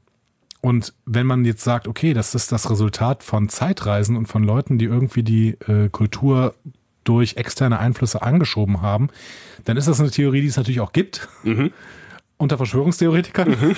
und 0.60 0.93
wenn 1.06 1.26
man 1.26 1.44
jetzt 1.44 1.62
sagt, 1.62 1.86
okay, 1.86 2.14
das 2.14 2.35
ist 2.35 2.51
das 2.51 2.68
Resultat 2.68 3.22
von 3.22 3.48
Zeitreisen 3.48 4.16
und 4.16 4.26
von 4.26 4.43
Leuten, 4.43 4.78
die 4.78 4.86
irgendwie 4.86 5.22
die 5.22 5.51
äh, 5.68 5.89
Kultur 5.89 6.55
durch 7.05 7.36
externe 7.36 7.78
Einflüsse 7.78 8.22
angeschoben 8.22 8.82
haben, 8.82 9.09
dann 9.64 9.76
ist 9.76 9.86
das 9.86 10.01
eine 10.01 10.10
Theorie, 10.10 10.40
die 10.40 10.48
es 10.48 10.56
natürlich 10.56 10.80
auch 10.80 10.93
gibt. 10.93 11.28
Mhm 11.44 11.70
unter 12.39 12.56
Verschwörungstheoretikern. 12.56 13.51
Mhm. 13.51 13.77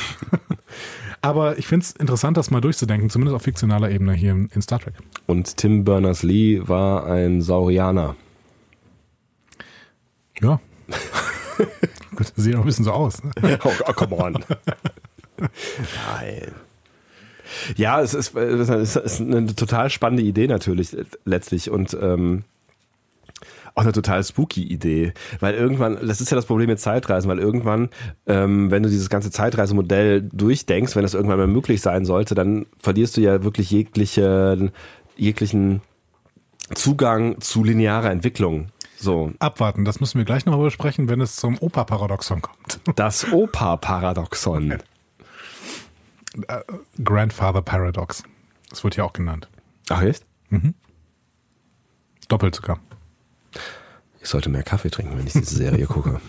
Aber 1.23 1.59
ich 1.59 1.67
finde 1.67 1.85
es 1.85 1.93
interessant, 1.93 2.37
das 2.37 2.51
mal 2.51 2.61
durchzudenken, 2.61 3.11
zumindest 3.11 3.37
auf 3.37 3.43
fiktionaler 3.43 3.91
Ebene 3.91 4.15
hier 4.15 4.33
in, 4.33 4.63
Star 4.63 4.79
Trek. 4.79 4.95
Und 5.27 5.57
Tim 5.59 5.85
Berners-Lee 5.85 6.63
war 6.67 7.07
ein 7.07 7.43
Saurianer. 7.43 8.17
Ja. 10.41 10.61
Gut, 12.17 12.33
sieht 12.37 12.55
auch 12.55 12.61
ein 12.61 12.67
bisschen 12.67 12.87
so 12.87 12.93
aus. 12.93 13.23
Ne? 13.23 13.33
oh, 13.65 13.73
oh, 13.87 13.93
come 13.93 14.17
on. 14.17 14.45
Nein. 15.39 16.53
Ja, 17.77 18.01
es 18.01 18.15
ist, 18.15 18.35
es 18.35 18.97
ist 18.97 19.21
eine 19.21 19.55
total 19.55 19.91
spannende 19.91 20.23
Idee 20.23 20.47
natürlich 20.47 20.97
letztlich 21.25 21.71
und 21.71 21.97
ähm, 22.01 22.45
auch 23.81 23.85
eine 23.85 23.93
total 23.93 24.23
spooky 24.23 24.63
Idee, 24.63 25.13
weil 25.41 25.55
irgendwann, 25.55 26.07
das 26.07 26.21
ist 26.21 26.31
ja 26.31 26.37
das 26.37 26.47
Problem 26.47 26.69
mit 26.69 26.79
Zeitreisen, 26.79 27.29
weil 27.31 27.39
irgendwann, 27.39 27.89
ähm, 28.27 28.71
wenn 28.71 28.83
du 28.83 28.89
dieses 28.91 29.09
ganze 29.09 29.31
Zeitreisemodell 29.31 30.29
durchdenkst, 30.33 30.95
wenn 30.95 31.03
das 31.03 31.15
irgendwann 31.15 31.39
mal 31.39 31.47
möglich 31.47 31.81
sein 31.81 32.05
sollte, 32.05 32.35
dann 32.35 32.67
verlierst 32.79 33.17
du 33.17 33.23
ja 33.23 33.43
wirklich 33.43 33.71
jegliche, 33.71 34.71
jeglichen 35.17 35.81
Zugang 36.75 37.41
zu 37.41 37.65
linearer 37.65 38.11
Entwicklung. 38.11 38.69
So. 38.99 39.33
Abwarten, 39.39 39.87
das 39.87 39.99
müssen 40.01 40.19
wir 40.19 40.27
gleich 40.27 40.45
nochmal 40.45 40.65
besprechen, 40.65 41.09
wenn 41.09 41.23
es 41.23 41.37
zum 41.37 41.57
Opa-Paradoxon 41.59 42.43
kommt. 42.43 42.81
Das 42.97 43.33
Opa-Paradoxon. 43.33 44.73
Äh, 46.47 46.61
Grandfather 47.03 47.63
Paradox. 47.63 48.23
Das 48.69 48.85
wird 48.85 48.97
ja 48.97 49.05
auch 49.05 49.15
genannt. 49.15 49.49
Ach, 49.89 50.03
echt? 50.03 50.25
Mhm. 50.51 50.75
Doppelt 52.29 52.55
sogar. 52.55 52.79
Ich 54.23 54.29
sollte 54.29 54.49
mehr 54.51 54.63
Kaffee 54.63 54.91
trinken, 54.91 55.19
wenn 55.19 55.27
ich 55.27 55.33
diese 55.33 55.57
Serie 55.57 55.87
gucke. 55.87 56.21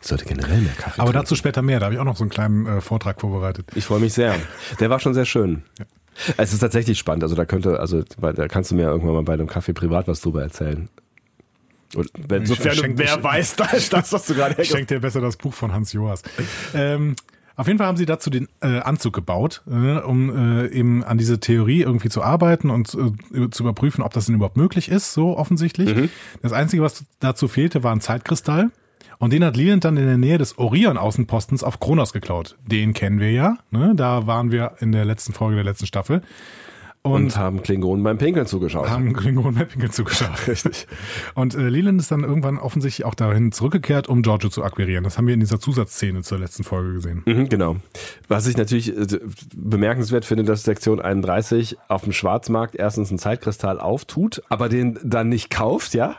Ich 0.00 0.06
sollte 0.08 0.24
generell 0.24 0.60
mehr 0.60 0.72
Kaffee 0.74 1.00
Aber 1.00 1.10
trinken. 1.10 1.24
dazu 1.24 1.34
später 1.34 1.62
mehr. 1.62 1.80
Da 1.80 1.86
habe 1.86 1.94
ich 1.94 2.00
auch 2.00 2.04
noch 2.04 2.16
so 2.16 2.24
einen 2.24 2.30
kleinen 2.30 2.66
äh, 2.66 2.80
Vortrag 2.80 3.20
vorbereitet. 3.20 3.66
Ich 3.74 3.84
freue 3.84 4.00
mich 4.00 4.12
sehr. 4.14 4.34
Der 4.80 4.90
war 4.90 5.00
schon 5.00 5.14
sehr 5.14 5.26
schön. 5.26 5.62
Ja. 5.78 5.84
Es 6.36 6.52
ist 6.52 6.60
tatsächlich 6.60 6.98
spannend. 6.98 7.22
Also 7.22 7.34
da 7.36 7.44
könnte, 7.44 7.78
also 7.78 8.02
da 8.02 8.48
kannst 8.48 8.70
du 8.70 8.74
mir 8.74 8.84
irgendwann 8.86 9.14
mal 9.14 9.22
bei 9.22 9.34
einem 9.34 9.46
Kaffee 9.46 9.72
privat 9.72 10.08
was 10.08 10.20
drüber 10.20 10.42
erzählen. 10.42 10.88
Und 11.94 12.10
wenn, 12.28 12.44
sofern 12.44 12.76
du 12.76 12.88
mehr 12.88 13.22
weißt 13.22 13.60
als 13.62 13.88
das, 13.90 14.12
was 14.12 14.26
du 14.26 14.34
gerade 14.34 14.60
Ich 14.60 14.68
schenke 14.68 14.86
dir 14.94 15.00
besser 15.00 15.20
das 15.20 15.36
Buch 15.36 15.54
von 15.54 15.72
Hans 15.72 15.92
Joas. 15.92 16.22
Ähm, 16.74 17.14
auf 17.58 17.66
jeden 17.66 17.78
Fall 17.78 17.88
haben 17.88 17.96
sie 17.96 18.06
dazu 18.06 18.30
den 18.30 18.46
äh, 18.60 18.78
Anzug 18.78 19.12
gebaut, 19.12 19.62
äh, 19.68 19.98
um 19.98 20.30
äh, 20.30 20.68
eben 20.68 21.02
an 21.02 21.18
diese 21.18 21.40
Theorie 21.40 21.82
irgendwie 21.82 22.08
zu 22.08 22.22
arbeiten 22.22 22.70
und 22.70 22.94
äh, 22.94 23.50
zu 23.50 23.64
überprüfen, 23.64 24.02
ob 24.04 24.12
das 24.12 24.26
denn 24.26 24.36
überhaupt 24.36 24.56
möglich 24.56 24.88
ist, 24.88 25.12
so 25.12 25.36
offensichtlich. 25.36 25.92
Mhm. 25.92 26.08
Das 26.40 26.52
Einzige, 26.52 26.84
was 26.84 27.04
dazu 27.18 27.48
fehlte, 27.48 27.82
war 27.82 27.92
ein 27.92 28.00
Zeitkristall. 28.00 28.70
Und 29.18 29.32
den 29.32 29.44
hat 29.44 29.56
Leland 29.56 29.84
dann 29.84 29.96
in 29.96 30.06
der 30.06 30.18
Nähe 30.18 30.38
des 30.38 30.56
Orion-Außenpostens 30.56 31.64
auf 31.64 31.80
Kronos 31.80 32.12
geklaut. 32.12 32.56
Den 32.64 32.94
kennen 32.94 33.18
wir 33.18 33.32
ja. 33.32 33.58
Ne? 33.72 33.92
Da 33.96 34.28
waren 34.28 34.52
wir 34.52 34.74
in 34.78 34.92
der 34.92 35.04
letzten 35.04 35.32
Folge 35.32 35.56
der 35.56 35.64
letzten 35.64 35.86
Staffel. 35.86 36.22
Und, 37.02 37.12
und, 37.12 37.36
haben 37.36 37.62
Klingonen 37.62 38.02
beim 38.02 38.18
Pinkeln 38.18 38.46
zugeschaut. 38.46 38.90
Haben 38.90 39.12
Klingonen 39.12 39.54
beim 39.54 39.68
Pinkeln 39.68 39.92
zugeschaut, 39.92 40.30
richtig. 40.48 40.86
Und 41.34 41.54
äh, 41.54 41.68
Leland 41.68 42.00
ist 42.00 42.10
dann 42.10 42.24
irgendwann 42.24 42.58
offensichtlich 42.58 43.06
auch 43.06 43.14
dahin 43.14 43.52
zurückgekehrt, 43.52 44.08
um 44.08 44.22
Giorgio 44.22 44.50
zu 44.50 44.64
akquirieren. 44.64 45.04
Das 45.04 45.16
haben 45.16 45.26
wir 45.26 45.34
in 45.34 45.40
dieser 45.40 45.60
Zusatzszene 45.60 46.22
zur 46.22 46.38
letzten 46.38 46.64
Folge 46.64 46.94
gesehen. 46.94 47.22
Mhm, 47.24 47.48
genau. 47.48 47.76
Was 48.26 48.46
ich 48.46 48.56
natürlich 48.56 48.96
äh, 48.96 49.20
bemerkenswert 49.56 50.24
finde, 50.24 50.44
dass 50.44 50.64
Sektion 50.64 51.00
31 51.00 51.78
auf 51.88 52.02
dem 52.02 52.12
Schwarzmarkt 52.12 52.74
erstens 52.74 53.10
einen 53.10 53.18
Zeitkristall 53.18 53.80
auftut, 53.80 54.42
aber 54.48 54.68
den 54.68 54.98
dann 55.02 55.28
nicht 55.28 55.50
kauft, 55.50 55.94
ja, 55.94 56.16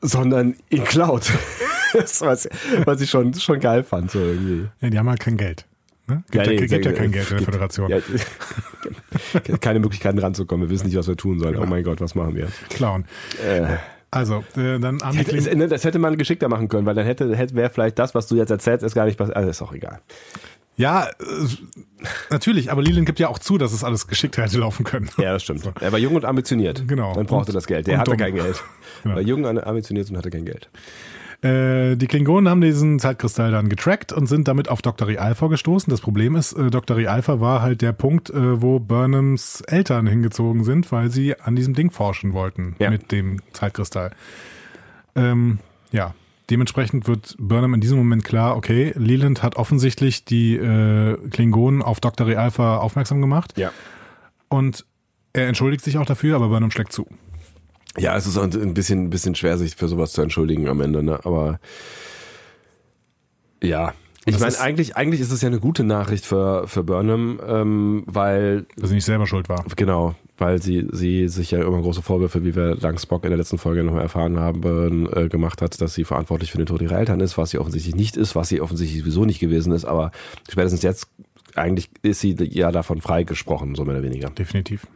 sondern 0.00 0.54
ihn 0.70 0.84
klaut. 0.84 1.32
das, 1.92 2.20
was, 2.20 2.48
was 2.84 3.00
ich 3.00 3.10
schon, 3.10 3.34
schon 3.34 3.60
geil 3.60 3.82
fand, 3.82 4.10
so 4.10 4.20
irgendwie. 4.20 4.68
Ja, 4.80 4.90
die 4.90 4.98
haben 4.98 5.08
halt 5.08 5.20
kein 5.20 5.36
Geld. 5.36 5.66
Ne? 6.10 6.24
Gibt, 6.30 6.46
ja, 6.46 6.52
ja, 6.52 6.66
gibt 6.66 6.84
ja 6.84 6.92
kein 6.92 7.12
Geld 7.12 7.30
in 7.30 7.36
der 7.36 7.44
Föderation. 7.44 7.90
Ja, 7.90 7.98
keine 9.60 9.80
Möglichkeiten 9.80 10.18
ranzukommen. 10.18 10.68
Wir 10.68 10.74
wissen 10.74 10.86
nicht, 10.86 10.96
was 10.96 11.08
wir 11.08 11.16
tun 11.16 11.40
sollen. 11.40 11.56
Oh 11.56 11.66
mein 11.66 11.84
Gott, 11.84 12.00
was 12.00 12.14
machen 12.14 12.34
wir? 12.34 12.48
Klauen. 12.68 13.04
Äh. 13.44 13.76
Also, 14.12 14.44
äh, 14.56 14.80
dann 14.80 15.00
haben 15.02 15.16
hätte, 15.16 15.36
die 15.36 15.68
Das 15.68 15.84
hätte 15.84 16.00
man 16.00 16.18
geschickter 16.18 16.48
machen 16.48 16.68
können, 16.68 16.84
weil 16.84 16.96
dann 16.96 17.06
hätte, 17.06 17.34
hätte 17.36 17.54
wäre 17.54 17.70
vielleicht 17.70 17.98
das, 17.98 18.12
was 18.14 18.26
du 18.26 18.36
jetzt 18.36 18.50
erzählst, 18.50 18.84
ist 18.84 18.94
gar 18.94 19.04
nicht 19.04 19.16
passiert. 19.16 19.36
Also 19.36 19.48
ist 19.50 19.62
auch 19.62 19.72
egal. 19.72 20.00
Ja, 20.76 21.04
äh, 21.04 21.12
natürlich, 22.30 22.72
aber 22.72 22.82
Leland 22.82 23.06
gibt 23.06 23.20
ja 23.20 23.28
auch 23.28 23.38
zu, 23.38 23.58
dass 23.58 23.72
es 23.72 23.84
alles 23.84 24.08
geschickter 24.08 24.42
hätte 24.42 24.58
laufen 24.58 24.82
können. 24.84 25.10
Ja, 25.18 25.34
das 25.34 25.44
stimmt. 25.44 25.70
Er 25.80 25.92
war 25.92 25.98
jung 25.98 26.16
und 26.16 26.24
ambitioniert. 26.24 26.88
Genau. 26.88 27.14
Dann 27.14 27.26
brauchte 27.26 27.52
und, 27.52 27.54
das 27.54 27.66
Geld. 27.66 27.86
Der 27.86 27.98
hatte 27.98 28.10
dumm. 28.12 28.18
kein 28.18 28.34
Geld. 28.34 28.62
Genau. 29.02 29.14
War 29.14 29.22
jung, 29.22 29.46
ambitioniert 29.46 30.10
und 30.10 30.18
hatte 30.18 30.28
kein 30.28 30.44
Geld. 30.44 30.68
Äh, 31.42 31.96
die 31.96 32.06
Klingonen 32.06 32.50
haben 32.50 32.60
diesen 32.60 32.98
Zeitkristall 32.98 33.50
dann 33.50 33.70
getrackt 33.70 34.12
und 34.12 34.26
sind 34.26 34.46
damit 34.46 34.68
auf 34.68 34.82
Dr. 34.82 35.08
Alpha 35.18 35.46
gestoßen. 35.46 35.90
Das 35.90 36.02
Problem 36.02 36.36
ist, 36.36 36.52
äh, 36.52 36.70
Dr. 36.70 36.98
Alpha 37.08 37.40
war 37.40 37.62
halt 37.62 37.80
der 37.80 37.92
Punkt, 37.92 38.28
äh, 38.28 38.60
wo 38.60 38.78
Burnhams 38.78 39.62
Eltern 39.62 40.06
hingezogen 40.06 40.64
sind, 40.64 40.92
weil 40.92 41.10
sie 41.10 41.38
an 41.40 41.56
diesem 41.56 41.74
Ding 41.74 41.90
forschen 41.90 42.34
wollten 42.34 42.76
ja. 42.78 42.90
mit 42.90 43.10
dem 43.10 43.40
Zeitkristall. 43.54 44.10
Ähm, 45.16 45.60
ja, 45.92 46.14
dementsprechend 46.50 47.08
wird 47.08 47.36
Burnham 47.38 47.72
in 47.72 47.80
diesem 47.80 47.96
Moment 47.96 48.22
klar, 48.22 48.56
okay, 48.56 48.92
Leland 48.96 49.42
hat 49.42 49.56
offensichtlich 49.56 50.26
die 50.26 50.56
äh, 50.56 51.16
Klingonen 51.30 51.80
auf 51.80 52.00
Dr. 52.00 52.26
Alpha 52.36 52.78
aufmerksam 52.78 53.22
gemacht. 53.22 53.56
Ja. 53.56 53.72
Und 54.48 54.84
er 55.32 55.48
entschuldigt 55.48 55.84
sich 55.84 55.96
auch 55.96 56.06
dafür, 56.06 56.36
aber 56.36 56.48
Burnham 56.48 56.70
schlägt 56.70 56.92
zu. 56.92 57.06
Ja, 57.98 58.16
es 58.16 58.26
ist 58.26 58.38
ein 58.38 58.74
bisschen, 58.74 59.06
ein 59.06 59.10
bisschen 59.10 59.34
schwer, 59.34 59.58
sich 59.58 59.74
für 59.74 59.88
sowas 59.88 60.12
zu 60.12 60.22
entschuldigen 60.22 60.68
am 60.68 60.80
Ende, 60.80 61.02
ne? 61.02 61.20
Aber 61.24 61.58
ja. 63.62 63.94
Ich 64.26 64.38
meine, 64.38 64.60
eigentlich, 64.60 64.96
eigentlich 64.96 65.20
ist 65.20 65.32
es 65.32 65.40
ja 65.40 65.48
eine 65.48 65.60
gute 65.60 65.82
Nachricht 65.82 66.26
für, 66.26 66.68
für 66.68 66.84
Burnham, 66.84 67.40
ähm, 67.46 68.04
weil. 68.06 68.66
Dass 68.76 68.90
sie 68.90 68.94
nicht 68.94 69.06
selber 69.06 69.26
schuld 69.26 69.48
war. 69.48 69.64
Genau, 69.76 70.14
weil 70.36 70.60
sie, 70.62 70.86
sie 70.92 71.28
sich 71.28 71.50
ja 71.50 71.60
immer 71.60 71.80
große 71.80 72.02
Vorwürfe, 72.02 72.44
wie 72.44 72.54
wir 72.54 72.76
dank 72.76 73.00
Spock 73.00 73.24
in 73.24 73.30
der 73.30 73.38
letzten 73.38 73.58
Folge 73.58 73.82
nochmal 73.82 74.02
erfahren 74.02 74.38
haben, 74.38 75.08
äh, 75.12 75.28
gemacht 75.28 75.62
hat, 75.62 75.80
dass 75.80 75.94
sie 75.94 76.04
verantwortlich 76.04 76.50
für 76.50 76.58
den 76.58 76.66
Tod 76.66 76.82
ihrer 76.82 76.98
Eltern 76.98 77.20
ist, 77.20 77.38
was 77.38 77.50
sie 77.50 77.58
offensichtlich 77.58 77.94
nicht 77.94 78.16
ist, 78.16 78.36
was 78.36 78.48
sie 78.48 78.60
offensichtlich 78.60 79.00
sowieso 79.00 79.24
nicht 79.24 79.40
gewesen 79.40 79.72
ist, 79.72 79.84
aber 79.84 80.12
spätestens 80.50 80.82
jetzt 80.82 81.08
eigentlich 81.56 81.90
ist 82.02 82.20
sie 82.20 82.36
ja 82.38 82.70
davon 82.72 83.00
freigesprochen, 83.00 83.74
so 83.74 83.84
mehr 83.84 83.96
oder 83.96 84.04
weniger. 84.04 84.30
Definitiv. 84.30 84.86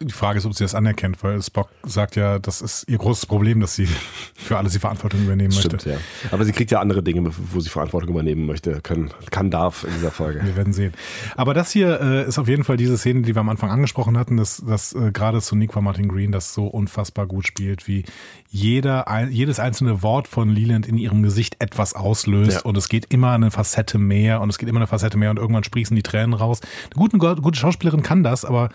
Die 0.00 0.12
Frage 0.12 0.38
ist, 0.38 0.44
ob 0.44 0.54
sie 0.54 0.62
das 0.64 0.74
anerkennt, 0.74 1.22
weil 1.22 1.42
Spock 1.42 1.70
sagt 1.84 2.16
ja, 2.16 2.38
das 2.38 2.60
ist 2.60 2.86
ihr 2.88 2.98
großes 2.98 3.24
Problem, 3.24 3.60
dass 3.60 3.74
sie 3.74 3.88
für 4.34 4.58
alles 4.58 4.74
die 4.74 4.78
Verantwortung 4.78 5.22
übernehmen 5.22 5.54
möchte. 5.54 5.78
Stimmt, 5.80 5.86
ja. 5.86 5.98
Aber 6.30 6.44
sie 6.44 6.52
kriegt 6.52 6.70
ja 6.70 6.80
andere 6.80 7.02
Dinge, 7.02 7.30
wo 7.52 7.60
sie 7.60 7.70
Verantwortung 7.70 8.10
übernehmen 8.10 8.44
möchte, 8.44 8.80
können, 8.82 9.10
kann, 9.30 9.50
darf 9.50 9.84
in 9.84 9.94
dieser 9.94 10.10
Folge. 10.10 10.44
Wir 10.44 10.54
werden 10.54 10.74
sehen. 10.74 10.92
Aber 11.34 11.54
das 11.54 11.70
hier 11.70 12.00
äh, 12.00 12.28
ist 12.28 12.38
auf 12.38 12.46
jeden 12.46 12.64
Fall 12.64 12.76
diese 12.76 12.98
Szene, 12.98 13.22
die 13.22 13.34
wir 13.34 13.40
am 13.40 13.48
Anfang 13.48 13.70
angesprochen 13.70 14.18
hatten, 14.18 14.36
dass, 14.36 14.62
dass 14.66 14.92
äh, 14.92 15.12
gerade 15.12 15.40
Sonic 15.40 15.72
von 15.72 15.84
Martin 15.84 16.08
Green 16.08 16.30
das 16.30 16.52
so 16.52 16.66
unfassbar 16.66 17.26
gut 17.26 17.46
spielt, 17.46 17.88
wie 17.88 18.04
jeder, 18.48 19.08
ein, 19.08 19.30
jedes 19.32 19.58
einzelne 19.58 20.02
Wort 20.02 20.28
von 20.28 20.50
Leland 20.50 20.86
in 20.86 20.98
ihrem 20.98 21.22
Gesicht 21.22 21.56
etwas 21.58 21.94
auslöst 21.94 22.52
ja. 22.52 22.62
und 22.62 22.76
es 22.76 22.88
geht 22.88 23.06
immer 23.12 23.32
eine 23.32 23.50
Facette 23.50 23.98
mehr 23.98 24.40
und 24.40 24.50
es 24.50 24.58
geht 24.58 24.68
immer 24.68 24.80
eine 24.80 24.86
Facette 24.86 25.16
mehr 25.16 25.30
und 25.30 25.38
irgendwann 25.38 25.64
sprießen 25.64 25.94
die 25.96 26.02
Tränen 26.02 26.34
raus. 26.34 26.60
Eine 26.94 27.08
gute, 27.08 27.18
gute 27.18 27.58
Schauspielerin 27.58 28.02
kann 28.02 28.22
das, 28.22 28.44
aber 28.44 28.70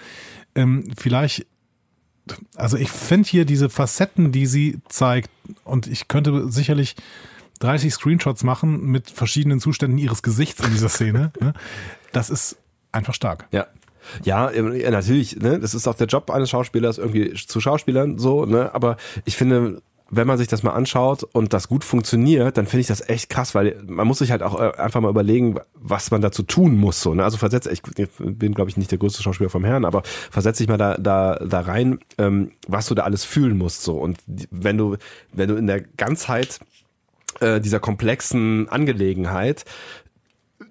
ähm, 0.56 0.92
vielleicht, 0.98 1.46
also 2.56 2.78
ich 2.78 2.92
finde 2.92 3.28
hier 3.30 3.46
diese 3.46 3.70
Facetten, 3.70 4.32
die 4.32 4.46
sie 4.46 4.80
zeigt, 4.90 5.30
und 5.64 5.88
ich 5.88 6.08
könnte 6.08 6.50
sicherlich 6.52 6.96
30 7.60 7.94
Screenshots 7.94 8.44
machen 8.44 8.86
mit 8.86 9.10
verschiedenen 9.10 9.60
Zuständen 9.60 9.98
ihres 9.98 10.24
Gesichts 10.24 10.66
in 10.66 10.72
dieser 10.72 10.90
Szene. 10.90 11.32
ne? 11.40 11.54
Das 12.12 12.30
ist 12.30 12.58
einfach 12.92 13.14
stark. 13.14 13.48
Ja. 13.52 13.68
Ja, 14.24 14.52
natürlich, 14.52 15.36
ne, 15.38 15.60
das 15.60 15.76
ist 15.76 15.88
auch 15.88 15.94
der 15.94 16.08
Job 16.08 16.32
eines 16.32 16.50
Schauspielers, 16.50 16.98
irgendwie 16.98 17.34
zu 17.36 17.62
Schauspielern 17.62 18.18
so, 18.18 18.46
ne, 18.46 18.74
aber 18.74 18.98
ich 19.26 19.38
finde, 19.38 19.84
wenn 20.12 20.28
man 20.28 20.38
sich 20.38 20.48
das 20.48 20.62
mal 20.62 20.74
anschaut 20.74 21.24
und 21.24 21.54
das 21.54 21.70
gut 21.70 21.86
funktioniert, 21.86 22.58
dann 22.58 22.68
finde 22.68 22.82
ich 22.82 22.88
das 22.88 23.08
echt 23.08 23.30
krass, 23.30 23.56
weil 23.56 23.82
man 23.88 24.06
muss 24.06 24.20
sich 24.20 24.30
halt 24.30 24.44
auch 24.44 24.60
äh, 24.60 24.78
einfach 24.78 25.00
mal 25.00 25.10
überlegen, 25.10 25.60
was 25.74 26.12
man 26.12 26.22
dazu 26.22 26.44
tun 26.44 26.76
muss. 26.76 27.02
So, 27.02 27.16
ne? 27.16 27.24
Also 27.24 27.38
versetze, 27.38 27.72
ich 27.72 27.82
bin, 27.82 28.54
glaube 28.54 28.70
ich, 28.70 28.76
nicht 28.76 28.92
der 28.92 28.98
größte 28.98 29.24
Schauspieler 29.24 29.50
vom 29.50 29.64
Herrn, 29.64 29.86
aber 29.86 30.04
versetze 30.04 30.64
dich 30.64 30.70
mal 30.70 30.78
da, 30.78 30.98
da, 30.98 31.36
da 31.36 31.62
rein, 31.62 32.00
ähm, 32.18 32.52
was 32.68 32.88
du 32.88 32.96
da 32.96 33.04
alles 33.04 33.24
fühlen 33.24 33.58
musst. 33.58 33.84
So. 33.84 33.98
Und 33.98 34.20
wenn 34.52 34.78
du, 34.78 34.98
wenn 35.32 35.48
du 35.48 35.56
in 35.56 35.68
der 35.68 35.80
Ganzheit 35.80 36.60
äh, 37.40 37.62
dieser 37.62 37.80
komplexen 37.80 38.68
Angelegenheit, 38.68 39.64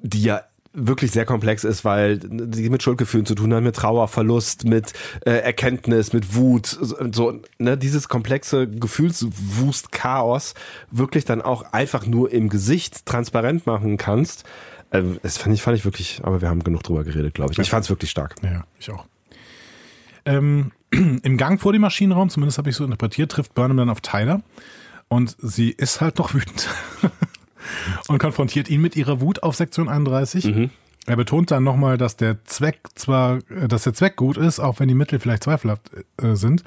die 0.02 0.22
ja 0.22 0.42
wirklich 0.72 1.10
sehr 1.10 1.24
komplex 1.24 1.64
ist, 1.64 1.84
weil 1.84 2.18
die 2.18 2.70
mit 2.70 2.82
Schuldgefühlen 2.82 3.26
zu 3.26 3.34
tun 3.34 3.52
hat, 3.52 3.62
mit 3.62 3.76
Trauer, 3.76 4.09
Verlust, 4.09 4.64
mit 4.64 4.92
äh, 5.26 5.30
Erkenntnis, 5.30 6.12
mit 6.12 6.34
Wut, 6.34 6.66
so 6.66 7.40
ne, 7.59 7.76
dieses 7.76 8.09
komplexe 8.09 8.68
Gefühlswust, 8.68 9.90
Chaos 9.90 10.55
wirklich 10.90 11.24
dann 11.24 11.42
auch 11.42 11.72
einfach 11.72 12.06
nur 12.06 12.30
im 12.32 12.48
Gesicht 12.48 13.05
transparent 13.06 13.66
machen 13.66 13.97
kannst. 13.97 14.44
Äh, 14.90 15.02
das 15.22 15.38
fand 15.38 15.55
ich, 15.55 15.62
fand 15.62 15.76
ich 15.76 15.84
wirklich, 15.84 16.20
aber 16.22 16.40
wir 16.40 16.48
haben 16.48 16.62
genug 16.62 16.84
drüber 16.84 17.02
geredet, 17.02 17.34
glaube 17.34 17.52
ich. 17.52 17.59
Ich 17.59 17.70
fand 17.70 17.84
es 17.84 17.90
wirklich 17.90 18.10
stark. 18.10 18.36
Ja, 18.42 18.64
ich 18.78 18.90
auch. 18.90 19.06
Ähm, 20.24 20.72
Im 20.90 21.36
Gang 21.36 21.60
vor 21.60 21.72
dem 21.72 21.82
Maschinenraum, 21.82 22.30
zumindest 22.30 22.59
habe 22.59 22.70
ich 22.70 22.76
so 22.76 22.84
interpretiert, 22.84 23.32
trifft 23.32 23.55
Burnham 23.55 23.76
dann 23.76 23.90
auf 23.90 24.01
Tyler 24.01 24.42
und 25.09 25.36
sie 25.40 25.70
ist 25.70 26.01
halt 26.01 26.18
noch 26.18 26.34
wütend. 26.34 26.68
und 28.09 28.19
konfrontiert 28.19 28.69
ihn 28.69 28.81
mit 28.81 28.97
ihrer 28.97 29.20
Wut 29.20 29.43
auf 29.43 29.57
Sektion 29.57 29.89
31. 29.89 30.45
Mhm. 30.45 30.70
Er 31.07 31.16
betont 31.16 31.51
dann 31.51 31.65
nochmal, 31.65 31.97
dass 31.97 32.16
der 32.16 32.45
Zweck 32.45 32.81
zwar, 32.95 33.39
äh, 33.51 33.69
dass 33.69 33.85
der 33.85 33.95
Zweck 33.95 34.16
gut 34.16 34.37
ist, 34.37 34.61
auch 34.61 34.81
wenn 34.81 34.89
die 34.89 34.95
Mittel 34.95 35.19
vielleicht 35.19 35.45
zweifelhaft 35.45 35.91
äh, 36.23 36.35
sind, 36.35 36.62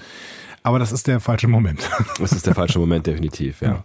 aber 0.63 0.79
das 0.79 0.91
ist 0.91 1.07
der 1.07 1.19
falsche 1.19 1.47
Moment. 1.47 1.89
Das 2.19 2.31
ist 2.31 2.47
der 2.47 2.55
falsche 2.55 2.79
Moment, 2.79 3.05
definitiv, 3.05 3.61
ja. 3.61 3.67
ja. 3.67 3.83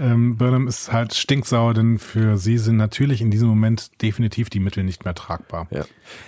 Ähm, 0.00 0.36
Burnham 0.36 0.68
ist 0.68 0.92
halt 0.92 1.14
stinksauer, 1.14 1.74
denn 1.74 1.98
für 1.98 2.38
sie 2.38 2.58
sind 2.58 2.76
natürlich 2.76 3.20
in 3.20 3.30
diesem 3.30 3.48
Moment 3.48 3.90
definitiv 4.02 4.50
die 4.50 4.60
Mittel 4.60 4.84
nicht 4.84 5.04
mehr 5.04 5.14
tragbar. 5.14 5.66
Ja. 5.70 5.84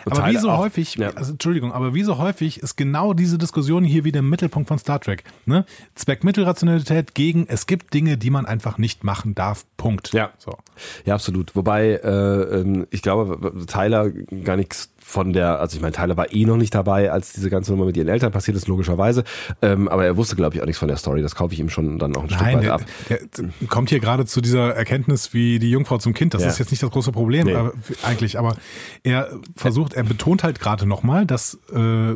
Aber 0.06 0.26
wie 0.28 0.36
so 0.36 0.56
häufig, 0.56 0.96
ja. 0.96 1.10
also 1.10 1.32
Entschuldigung, 1.32 1.72
aber 1.72 1.94
wie 1.94 2.02
so 2.02 2.18
häufig 2.18 2.60
ist 2.60 2.76
genau 2.76 3.14
diese 3.14 3.38
Diskussion 3.38 3.84
hier 3.84 4.04
wieder 4.04 4.20
im 4.20 4.28
Mittelpunkt 4.28 4.68
von 4.68 4.78
Star 4.78 5.00
Trek. 5.00 5.24
Ne? 5.46 5.64
Zweck-Mittel-Rationalität 5.94 7.14
gegen, 7.14 7.46
es 7.48 7.66
gibt 7.66 7.94
Dinge, 7.94 8.18
die 8.18 8.30
man 8.30 8.46
einfach 8.46 8.78
nicht 8.78 9.04
machen 9.04 9.34
darf. 9.34 9.64
Punkt. 9.76 10.12
Ja, 10.12 10.30
so. 10.38 10.56
ja 11.04 11.14
absolut. 11.14 11.54
Wobei 11.56 11.92
äh, 11.92 12.60
ähm, 12.60 12.86
ich 12.90 13.02
glaube, 13.02 13.64
Tyler 13.66 14.10
gar 14.10 14.56
nichts 14.56 14.90
von 15.10 15.32
der, 15.32 15.58
also 15.60 15.76
ich 15.76 15.82
meine, 15.82 15.92
Tyler 15.92 16.16
war 16.16 16.32
eh 16.32 16.44
noch 16.44 16.56
nicht 16.56 16.74
dabei, 16.74 17.10
als 17.10 17.32
diese 17.32 17.50
ganze 17.50 17.72
Nummer 17.72 17.84
mit 17.84 17.96
ihren 17.96 18.08
Eltern 18.08 18.30
passiert 18.30 18.56
ist, 18.56 18.68
logischerweise. 18.68 19.24
Ähm, 19.60 19.88
aber 19.88 20.04
er 20.04 20.16
wusste, 20.16 20.36
glaube 20.36 20.54
ich, 20.54 20.62
auch 20.62 20.66
nichts 20.66 20.78
von 20.78 20.88
der 20.88 20.96
Story. 20.96 21.20
Das 21.20 21.34
kaufe 21.34 21.52
ich 21.52 21.60
ihm 21.60 21.68
schon 21.68 21.98
dann 21.98 22.14
auch 22.16 22.22
ein 22.22 22.28
Nein, 22.28 22.38
Stück 22.38 22.54
weit 22.54 22.62
der, 22.62 22.72
ab. 22.74 22.82
Der, 23.08 23.68
kommt 23.68 23.90
hier 23.90 23.98
gerade 24.00 24.24
zu 24.24 24.40
dieser 24.40 24.74
Erkenntnis 24.74 25.34
wie 25.34 25.58
die 25.58 25.70
Jungfrau 25.70 25.98
zum 25.98 26.14
Kind. 26.14 26.32
Das 26.32 26.42
ja. 26.42 26.48
ist 26.48 26.58
jetzt 26.58 26.70
nicht 26.70 26.82
das 26.82 26.90
große 26.90 27.10
Problem 27.10 27.46
nee. 27.46 27.54
aber, 27.54 27.72
eigentlich. 28.04 28.38
Aber 28.38 28.56
er 29.02 29.30
versucht, 29.56 29.94
er 29.94 30.04
betont 30.04 30.44
halt 30.44 30.60
gerade 30.60 30.86
nochmal, 30.86 31.26
dass 31.26 31.58
äh, 31.74 32.14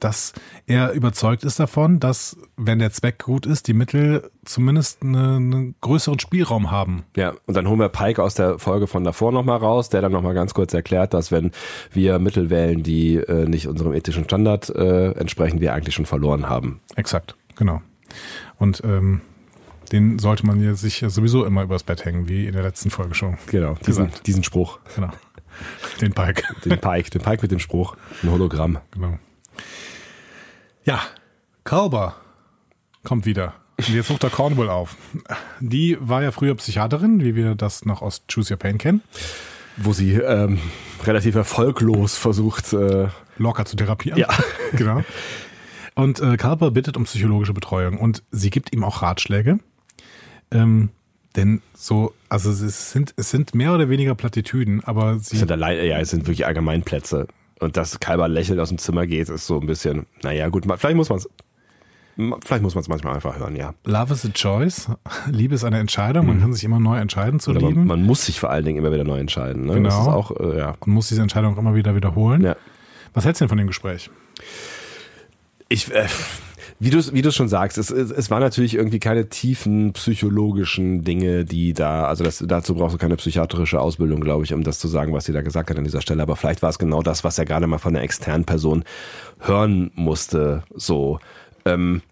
dass 0.00 0.32
er 0.66 0.92
überzeugt 0.92 1.44
ist 1.44 1.60
davon, 1.60 2.00
dass, 2.00 2.36
wenn 2.56 2.78
der 2.78 2.92
Zweck 2.92 3.22
gut 3.22 3.46
ist, 3.46 3.68
die 3.68 3.74
Mittel 3.74 4.30
zumindest 4.44 5.02
eine, 5.02 5.36
einen 5.36 5.74
größeren 5.80 6.18
Spielraum 6.18 6.70
haben. 6.70 7.04
Ja, 7.16 7.34
und 7.46 7.56
dann 7.56 7.68
holen 7.68 7.78
wir 7.78 7.88
Pike 7.88 8.22
aus 8.22 8.34
der 8.34 8.58
Folge 8.58 8.86
von 8.86 9.04
davor 9.04 9.32
nochmal 9.32 9.58
raus, 9.58 9.88
der 9.88 10.00
dann 10.00 10.12
nochmal 10.12 10.34
ganz 10.34 10.54
kurz 10.54 10.74
erklärt, 10.74 11.14
dass 11.14 11.30
wenn 11.30 11.52
wir 11.92 12.18
Mittel 12.18 12.50
wählen, 12.50 12.82
die 12.82 13.16
äh, 13.16 13.46
nicht 13.46 13.68
unserem 13.68 13.92
ethischen 13.92 14.24
Standard 14.24 14.70
äh, 14.70 15.12
entsprechen, 15.12 15.60
wir 15.60 15.72
eigentlich 15.74 15.94
schon 15.94 16.06
verloren 16.06 16.48
haben. 16.48 16.80
Exakt, 16.96 17.36
genau. 17.56 17.82
Und 18.58 18.82
ähm, 18.84 19.20
den 19.92 20.18
sollte 20.18 20.46
man 20.46 20.62
ja 20.62 20.74
sich 20.74 21.04
sowieso 21.06 21.44
immer 21.44 21.62
übers 21.62 21.82
Bett 21.82 22.04
hängen, 22.04 22.28
wie 22.28 22.46
in 22.46 22.52
der 22.52 22.62
letzten 22.62 22.90
Folge 22.90 23.14
schon. 23.14 23.36
Genau, 23.46 23.74
diesen, 23.86 24.10
diesen 24.26 24.42
Spruch. 24.42 24.78
Genau. 24.94 25.10
Den 26.00 26.12
Pike. 26.12 26.42
Den 26.64 26.78
Pike, 26.78 27.10
den 27.10 27.20
Pike 27.20 27.42
mit 27.42 27.50
dem 27.50 27.58
Spruch. 27.58 27.96
Ein 28.22 28.30
Hologramm. 28.30 28.78
Genau. 28.90 29.18
Ja, 30.84 31.00
Kalber 31.64 32.16
kommt 33.04 33.26
wieder. 33.26 33.54
Und 33.78 33.90
jetzt 33.90 34.08
sucht 34.08 34.24
er 34.24 34.30
Cornwall 34.30 34.68
auf. 34.68 34.96
Die 35.60 35.96
war 36.00 36.22
ja 36.22 36.30
früher 36.30 36.54
Psychiaterin, 36.54 37.24
wie 37.24 37.34
wir 37.34 37.54
das 37.54 37.84
noch 37.84 38.02
aus 38.02 38.22
Choose 38.32 38.52
Your 38.52 38.58
Pain 38.58 38.78
kennen. 38.78 39.02
Wo 39.76 39.92
sie 39.92 40.14
ähm, 40.14 40.60
relativ 41.04 41.34
erfolglos 41.34 42.16
versucht, 42.16 42.72
äh 42.72 43.08
locker 43.38 43.64
zu 43.64 43.76
therapieren. 43.76 44.18
Ja, 44.18 44.28
genau. 44.72 45.02
Und 45.94 46.20
äh, 46.20 46.36
Kalber 46.36 46.70
bittet 46.70 46.96
um 46.96 47.04
psychologische 47.04 47.52
Betreuung 47.52 47.98
und 47.98 48.22
sie 48.30 48.50
gibt 48.50 48.72
ihm 48.72 48.84
auch 48.84 49.02
Ratschläge. 49.02 49.58
Ähm, 50.50 50.90
denn 51.36 51.62
so, 51.74 52.14
also 52.28 52.50
es 52.50 52.92
sind, 52.92 53.14
es 53.16 53.30
sind 53.30 53.54
mehr 53.54 53.74
oder 53.74 53.88
weniger 53.88 54.14
Plattitüden, 54.14 54.84
aber 54.84 55.18
sie. 55.18 55.34
Es 55.34 55.40
sind 55.40 55.52
allein, 55.52 55.84
ja, 55.86 55.98
es 55.98 56.10
sind 56.10 56.22
wirklich 56.26 56.46
Allgemeinplätze. 56.46 57.26
Und 57.62 57.76
dass 57.76 58.00
Kalber 58.00 58.26
lächelnd 58.26 58.60
aus 58.60 58.70
dem 58.70 58.78
Zimmer 58.78 59.06
geht, 59.06 59.28
ist 59.28 59.46
so 59.46 59.60
ein 59.60 59.66
bisschen, 59.66 60.06
naja, 60.24 60.48
gut, 60.48 60.64
vielleicht 60.64 60.96
muss 60.96 61.08
man 61.08 61.18
es. 61.18 61.28
Vielleicht 62.44 62.62
muss 62.62 62.74
man 62.74 62.82
es 62.82 62.88
manchmal 62.88 63.14
einfach 63.14 63.38
hören, 63.38 63.54
ja. 63.54 63.72
Love 63.84 64.12
is 64.12 64.26
a 64.26 64.30
choice. 64.30 64.88
Liebe 65.30 65.54
ist 65.54 65.62
eine 65.62 65.78
Entscheidung. 65.78 66.26
Man 66.26 66.38
mhm. 66.38 66.40
kann 66.40 66.52
sich 66.52 66.64
immer 66.64 66.80
neu 66.80 66.98
entscheiden 66.98 67.38
zu 67.38 67.52
Oder 67.52 67.60
lieben. 67.60 67.86
Man, 67.86 68.00
man, 68.00 68.02
muss 68.02 68.26
sich 68.26 68.40
vor 68.40 68.50
allen 68.50 68.64
Dingen 68.64 68.78
immer 68.78 68.92
wieder 68.92 69.04
neu 69.04 69.18
entscheiden. 69.18 69.66
Ne? 69.66 69.74
Genau. 69.74 69.88
Das 69.88 70.00
ist 70.00 70.08
auch, 70.08 70.40
äh, 70.40 70.58
ja. 70.58 70.74
Und 70.80 70.92
muss 70.92 71.06
diese 71.06 71.22
Entscheidung 71.22 71.54
auch 71.54 71.58
immer 71.58 71.76
wieder 71.76 71.94
wiederholen. 71.94 72.42
Ja. 72.42 72.56
Was 73.14 73.24
hältst 73.24 73.40
du 73.40 73.44
denn 73.44 73.48
von 73.48 73.58
dem 73.58 73.68
Gespräch? 73.68 74.10
Ich, 75.68 75.90
äh, 75.94 76.06
wie 76.82 76.90
du 76.90 76.98
wie 77.12 77.22
du 77.22 77.30
schon 77.30 77.48
sagst, 77.48 77.78
es, 77.78 77.90
es 77.90 78.28
war 78.28 78.40
natürlich 78.40 78.74
irgendwie 78.74 78.98
keine 78.98 79.28
tiefen 79.28 79.92
psychologischen 79.92 81.04
Dinge, 81.04 81.44
die 81.44 81.74
da, 81.74 82.06
also 82.06 82.24
das, 82.24 82.42
dazu 82.44 82.74
brauchst 82.74 82.94
du 82.94 82.98
keine 82.98 83.14
psychiatrische 83.14 83.80
Ausbildung, 83.80 84.20
glaube 84.20 84.42
ich, 84.42 84.52
um 84.52 84.64
das 84.64 84.80
zu 84.80 84.88
sagen, 84.88 85.12
was 85.12 85.26
sie 85.26 85.32
da 85.32 85.42
gesagt 85.42 85.70
hat 85.70 85.78
an 85.78 85.84
dieser 85.84 86.00
Stelle. 86.00 86.24
Aber 86.24 86.34
vielleicht 86.34 86.60
war 86.60 86.70
es 86.70 86.80
genau 86.80 87.00
das, 87.00 87.22
was 87.22 87.38
er 87.38 87.44
gerade 87.44 87.68
mal 87.68 87.78
von 87.78 87.94
einer 87.94 88.02
externen 88.02 88.44
Person 88.44 88.82
hören 89.38 89.92
musste. 89.94 90.64
So. 90.74 91.20
Ähm, 91.64 92.02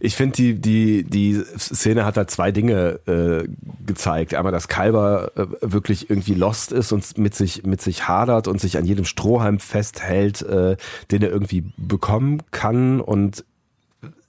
ich 0.00 0.16
finde, 0.16 0.36
die, 0.36 0.54
die, 0.54 1.04
die 1.04 1.42
Szene 1.58 2.04
hat 2.04 2.16
da 2.16 2.26
zwei 2.26 2.52
Dinge 2.52 3.00
äh, 3.06 3.48
gezeigt. 3.84 4.34
Einmal, 4.34 4.52
dass 4.52 4.68
Kalber 4.68 5.32
äh, 5.36 5.46
wirklich 5.60 6.10
irgendwie 6.10 6.34
lost 6.34 6.72
ist 6.72 6.92
und 6.92 7.18
mit 7.18 7.34
sich, 7.34 7.64
mit 7.64 7.80
sich 7.80 8.08
hadert 8.08 8.48
und 8.48 8.60
sich 8.60 8.78
an 8.78 8.84
jedem 8.84 9.04
Strohhalm 9.04 9.58
festhält, 9.58 10.42
äh, 10.42 10.76
den 11.10 11.22
er 11.22 11.30
irgendwie 11.30 11.64
bekommen 11.76 12.42
kann 12.50 13.00
und 13.00 13.44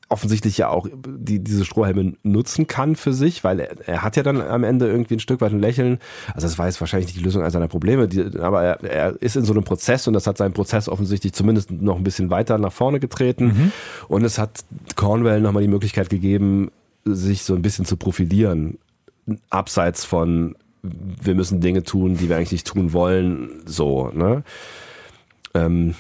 offensichtlich 0.10 0.58
ja 0.58 0.70
auch 0.70 0.88
die, 0.94 1.40
diese 1.40 1.66
Strohhelme 1.66 2.14
nutzen 2.24 2.68
kann 2.68 2.96
für 2.96 3.14
sich, 3.14 3.44
weil 3.44 3.60
er, 3.60 3.88
er 3.88 4.02
hat 4.04 4.16
ja 4.16 4.24
dann 4.24 4.42
am 4.42 4.64
Ende 4.64 4.88
irgendwie 4.88 5.16
ein 5.16 5.20
Stück 5.20 5.42
weit 5.42 5.52
ein 5.52 5.60
Lächeln. 5.60 6.00
Also 6.34 6.48
das 6.48 6.58
war 6.58 6.68
jetzt 6.68 6.80
wahrscheinlich 6.80 7.08
nicht 7.08 7.20
die 7.20 7.24
Lösung 7.24 7.44
all 7.44 7.52
seiner 7.52 7.68
Probleme, 7.68 8.08
die, 8.08 8.40
aber 8.40 8.64
er, 8.64 8.84
er 8.84 9.22
ist 9.22 9.36
in 9.36 9.44
so 9.44 9.54
einem 9.54 9.64
Prozess 9.64 10.08
und 10.08 10.14
das 10.14 10.26
hat 10.28 10.38
seinen 10.38 10.54
Prozess 10.54 10.88
offensichtlich 10.88 11.34
zumindest 11.34 11.72
noch 11.72 11.98
ein 11.98 12.04
bisschen 12.04 12.30
weiter 12.30 12.58
nach 12.58 12.72
vorne 12.72 13.00
getreten. 13.00 13.46
Mhm. 13.46 13.72
Und 14.08 14.24
es 14.24 14.40
hat 14.40 14.64
Cornwell 14.96 15.42
nochmal 15.42 15.64
die 15.64 15.70
Möglichkeit 15.70 16.10
gegeben, 16.10 16.72
sich 17.04 17.44
so 17.44 17.56
ein 17.56 17.62
bisschen 17.62 17.86
zu 17.86 17.98
profilieren, 17.98 18.78
abseits 19.50 20.06
von 20.06 20.56
wir 20.84 21.36
müssen 21.36 21.60
Dinge 21.60 21.84
tun, 21.84 22.18
die 22.18 22.30
wir 22.30 22.38
eigentlich 22.38 22.52
nicht 22.52 22.68
tun 22.68 22.94
wollen, 22.94 23.62
so, 23.66 24.10
ne? 24.14 24.44
Ähm, 25.54 25.96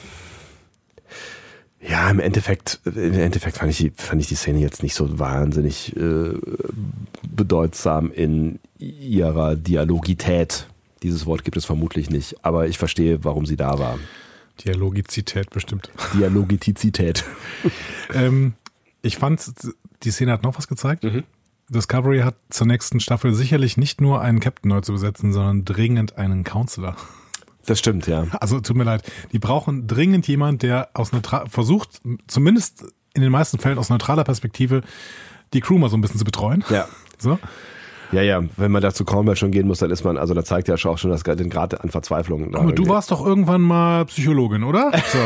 ja, 1.89 2.09
im 2.09 2.19
Endeffekt, 2.19 2.79
im 2.85 3.13
Endeffekt 3.13 3.57
fand 3.57 3.71
ich, 3.71 3.91
fand 3.95 4.21
ich 4.21 4.27
die 4.27 4.35
Szene 4.35 4.59
jetzt 4.59 4.83
nicht 4.83 4.95
so 4.95 5.19
wahnsinnig 5.19 5.95
äh, 5.95 6.33
bedeutsam 7.29 8.11
in 8.11 8.59
ihrer 8.77 9.55
Dialogität. 9.55 10.67
Dieses 11.03 11.25
Wort 11.25 11.43
gibt 11.43 11.57
es 11.57 11.65
vermutlich 11.65 12.09
nicht, 12.09 12.43
aber 12.43 12.67
ich 12.67 12.77
verstehe, 12.77 13.23
warum 13.23 13.45
sie 13.45 13.55
da 13.55 13.79
war. 13.79 13.99
Dialogizität 14.65 15.49
bestimmt. 15.51 15.91
Dialogitizität. 16.13 17.23
ähm, 18.13 18.53
ich 19.01 19.17
fand, 19.17 19.51
die 20.03 20.11
Szene 20.11 20.31
hat 20.31 20.43
noch 20.43 20.57
was 20.57 20.67
gezeigt. 20.67 21.03
Mhm. 21.03 21.23
Discovery 21.69 22.19
hat 22.19 22.35
zur 22.49 22.67
nächsten 22.67 22.99
Staffel 22.99 23.33
sicherlich 23.33 23.77
nicht 23.77 24.01
nur 24.01 24.21
einen 24.21 24.39
Captain 24.39 24.69
neu 24.69 24.81
zu 24.81 24.93
besetzen, 24.93 25.33
sondern 25.33 25.65
dringend 25.65 26.17
einen 26.17 26.43
Counselor. 26.43 26.95
Das 27.67 27.79
stimmt, 27.79 28.07
ja. 28.07 28.25
Also 28.39 28.61
tut 28.61 28.77
mir 28.77 28.85
leid. 28.85 29.03
Die 29.33 29.39
brauchen 29.39 29.87
dringend 29.87 30.25
jemand, 30.27 30.63
der 30.63 30.89
aus 30.93 31.11
neutral 31.11 31.47
versucht, 31.49 32.01
zumindest 32.25 32.85
in 33.13 33.21
den 33.21 33.31
meisten 33.31 33.59
Fällen 33.59 33.77
aus 33.77 33.89
neutraler 33.89 34.23
Perspektive, 34.23 34.81
die 35.53 35.59
Crew 35.59 35.77
mal 35.77 35.89
so 35.89 35.97
ein 35.97 36.01
bisschen 36.01 36.17
zu 36.17 36.25
betreuen. 36.25 36.63
Ja. 36.69 36.87
So. 37.19 37.39
Ja, 38.11 38.21
ja, 38.21 38.43
wenn 38.57 38.71
man 38.71 38.83
dazu 38.83 39.03
Cornwell 39.03 39.35
schon 39.35 39.49
gehen 39.49 39.67
muss, 39.67 39.79
dann 39.79 39.89
ist 39.89 40.03
man, 40.03 40.19
also 40.19 40.35
da 40.35 40.45
zeigt 40.45 40.67
ja 40.67 40.75
auch 40.75 40.97
schon 40.99 41.09
das, 41.09 41.23
den 41.23 41.49
Grad 41.49 41.81
an 41.81 41.89
Verzweiflung. 41.89 42.53
Aber 42.53 42.73
du 42.73 42.87
warst 42.87 43.09
doch 43.09 43.25
irgendwann 43.25 43.61
mal 43.61 44.05
Psychologin, 44.05 44.63
oder? 44.63 44.91
So. 45.11 45.17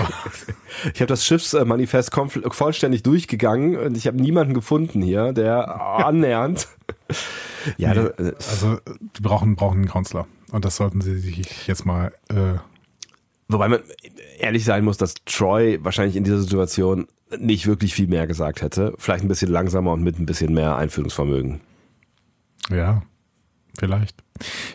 ich 0.94 1.02
habe 1.02 1.08
das 1.08 1.26
Schiffsmanifest 1.26 2.12
vollständig 2.52 3.04
durchgegangen 3.04 3.76
und 3.76 3.98
ich 3.98 4.08
habe 4.08 4.22
niemanden 4.22 4.54
gefunden 4.54 5.02
hier, 5.02 5.34
der 5.34 5.82
annähernd. 6.06 6.70
ja, 7.78 7.94
nee, 7.94 8.10
das, 8.18 8.50
also 8.50 8.78
die 9.18 9.22
brauchen, 9.22 9.58
brauchen 9.58 9.80
einen 9.80 9.90
Counselor. 9.90 10.28
Und 10.52 10.66
das 10.66 10.76
sollten 10.76 11.02
sie 11.02 11.18
sich 11.20 11.68
jetzt 11.68 11.86
mal. 11.86 12.14
Äh 12.30 12.56
Wobei 13.48 13.68
man 13.68 13.82
ehrlich 14.40 14.64
sein 14.64 14.86
muss, 14.86 14.98
dass 14.98 15.16
Troy 15.26 15.80
wahrscheinlich 15.84 16.16
in 16.16 16.24
dieser 16.24 16.40
Situation 16.40 17.08
nicht 17.38 17.68
wirklich 17.68 17.94
viel 17.94 18.08
mehr 18.08 18.26
gesagt 18.28 18.62
hätte. 18.62 18.94
Vielleicht 18.98 19.26
ein 19.26 19.28
bisschen 19.28 19.52
langsamer 19.52 19.92
und 19.92 20.04
mit 20.04 20.20
ein 20.20 20.26
bisschen 20.26 20.54
mehr 20.54 20.78
Einführungsvermögen. 20.78 21.60
Ja, 22.70 23.04
vielleicht. 23.78 24.24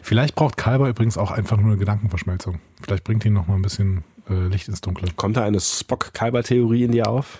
Vielleicht 0.03 0.35
braucht 0.35 0.59
Kalber 0.59 0.89
übrigens 0.89 1.16
auch 1.16 1.31
einfach 1.31 1.57
nur 1.57 1.69
eine 1.69 1.78
Gedankenverschmelzung. 1.78 2.61
Vielleicht 2.82 3.05
bringt 3.05 3.24
ihn 3.24 3.32
noch 3.32 3.47
mal 3.47 3.55
ein 3.55 3.62
bisschen 3.62 4.05
äh, 4.28 4.47
Licht 4.48 4.69
ins 4.69 4.82
Dunkle. 4.82 5.09
Kommt 5.16 5.39
da 5.39 5.44
eine 5.44 5.61
Spock-Kalber-Theorie 5.61 6.85
in 6.85 6.93
dir 6.93 7.09
auf? 7.09 7.39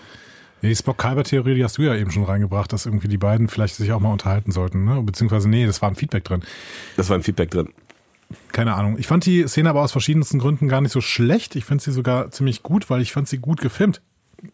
die 0.63 0.75
Spock-Kalber-Theorie, 0.75 1.53
die 1.53 1.63
hast 1.63 1.77
du 1.77 1.83
ja 1.83 1.95
eben 1.95 2.09
schon 2.09 2.23
reingebracht, 2.23 2.73
dass 2.73 2.87
irgendwie 2.87 3.07
die 3.07 3.19
beiden 3.19 3.47
vielleicht 3.47 3.75
sich 3.75 3.91
auch 3.91 3.99
mal 3.99 4.11
unterhalten 4.11 4.51
sollten, 4.51 4.85
ne? 4.85 5.01
Beziehungsweise, 5.03 5.47
nee, 5.47 5.67
das 5.67 5.81
war 5.83 5.89
ein 5.89 5.95
Feedback 5.95 6.23
drin. 6.23 6.41
Das 6.95 7.09
war 7.09 7.15
ein 7.15 7.21
Feedback 7.21 7.51
drin. 7.51 7.69
Keine 8.51 8.73
Ahnung. 8.73 8.97
Ich 8.97 9.07
fand 9.07 9.25
die 9.25 9.47
Szene 9.47 9.69
aber 9.69 9.81
aus 9.81 9.91
verschiedensten 9.91 10.39
Gründen 10.39 10.67
gar 10.67 10.81
nicht 10.81 10.91
so 10.91 11.01
schlecht. 11.01 11.55
Ich 11.55 11.65
finde 11.65 11.83
sie 11.83 11.91
sogar 11.91 12.31
ziemlich 12.31 12.63
gut, 12.63 12.89
weil 12.89 13.01
ich 13.01 13.11
fand 13.11 13.27
sie 13.27 13.37
gut 13.37 13.61
gefilmt. 13.61 14.01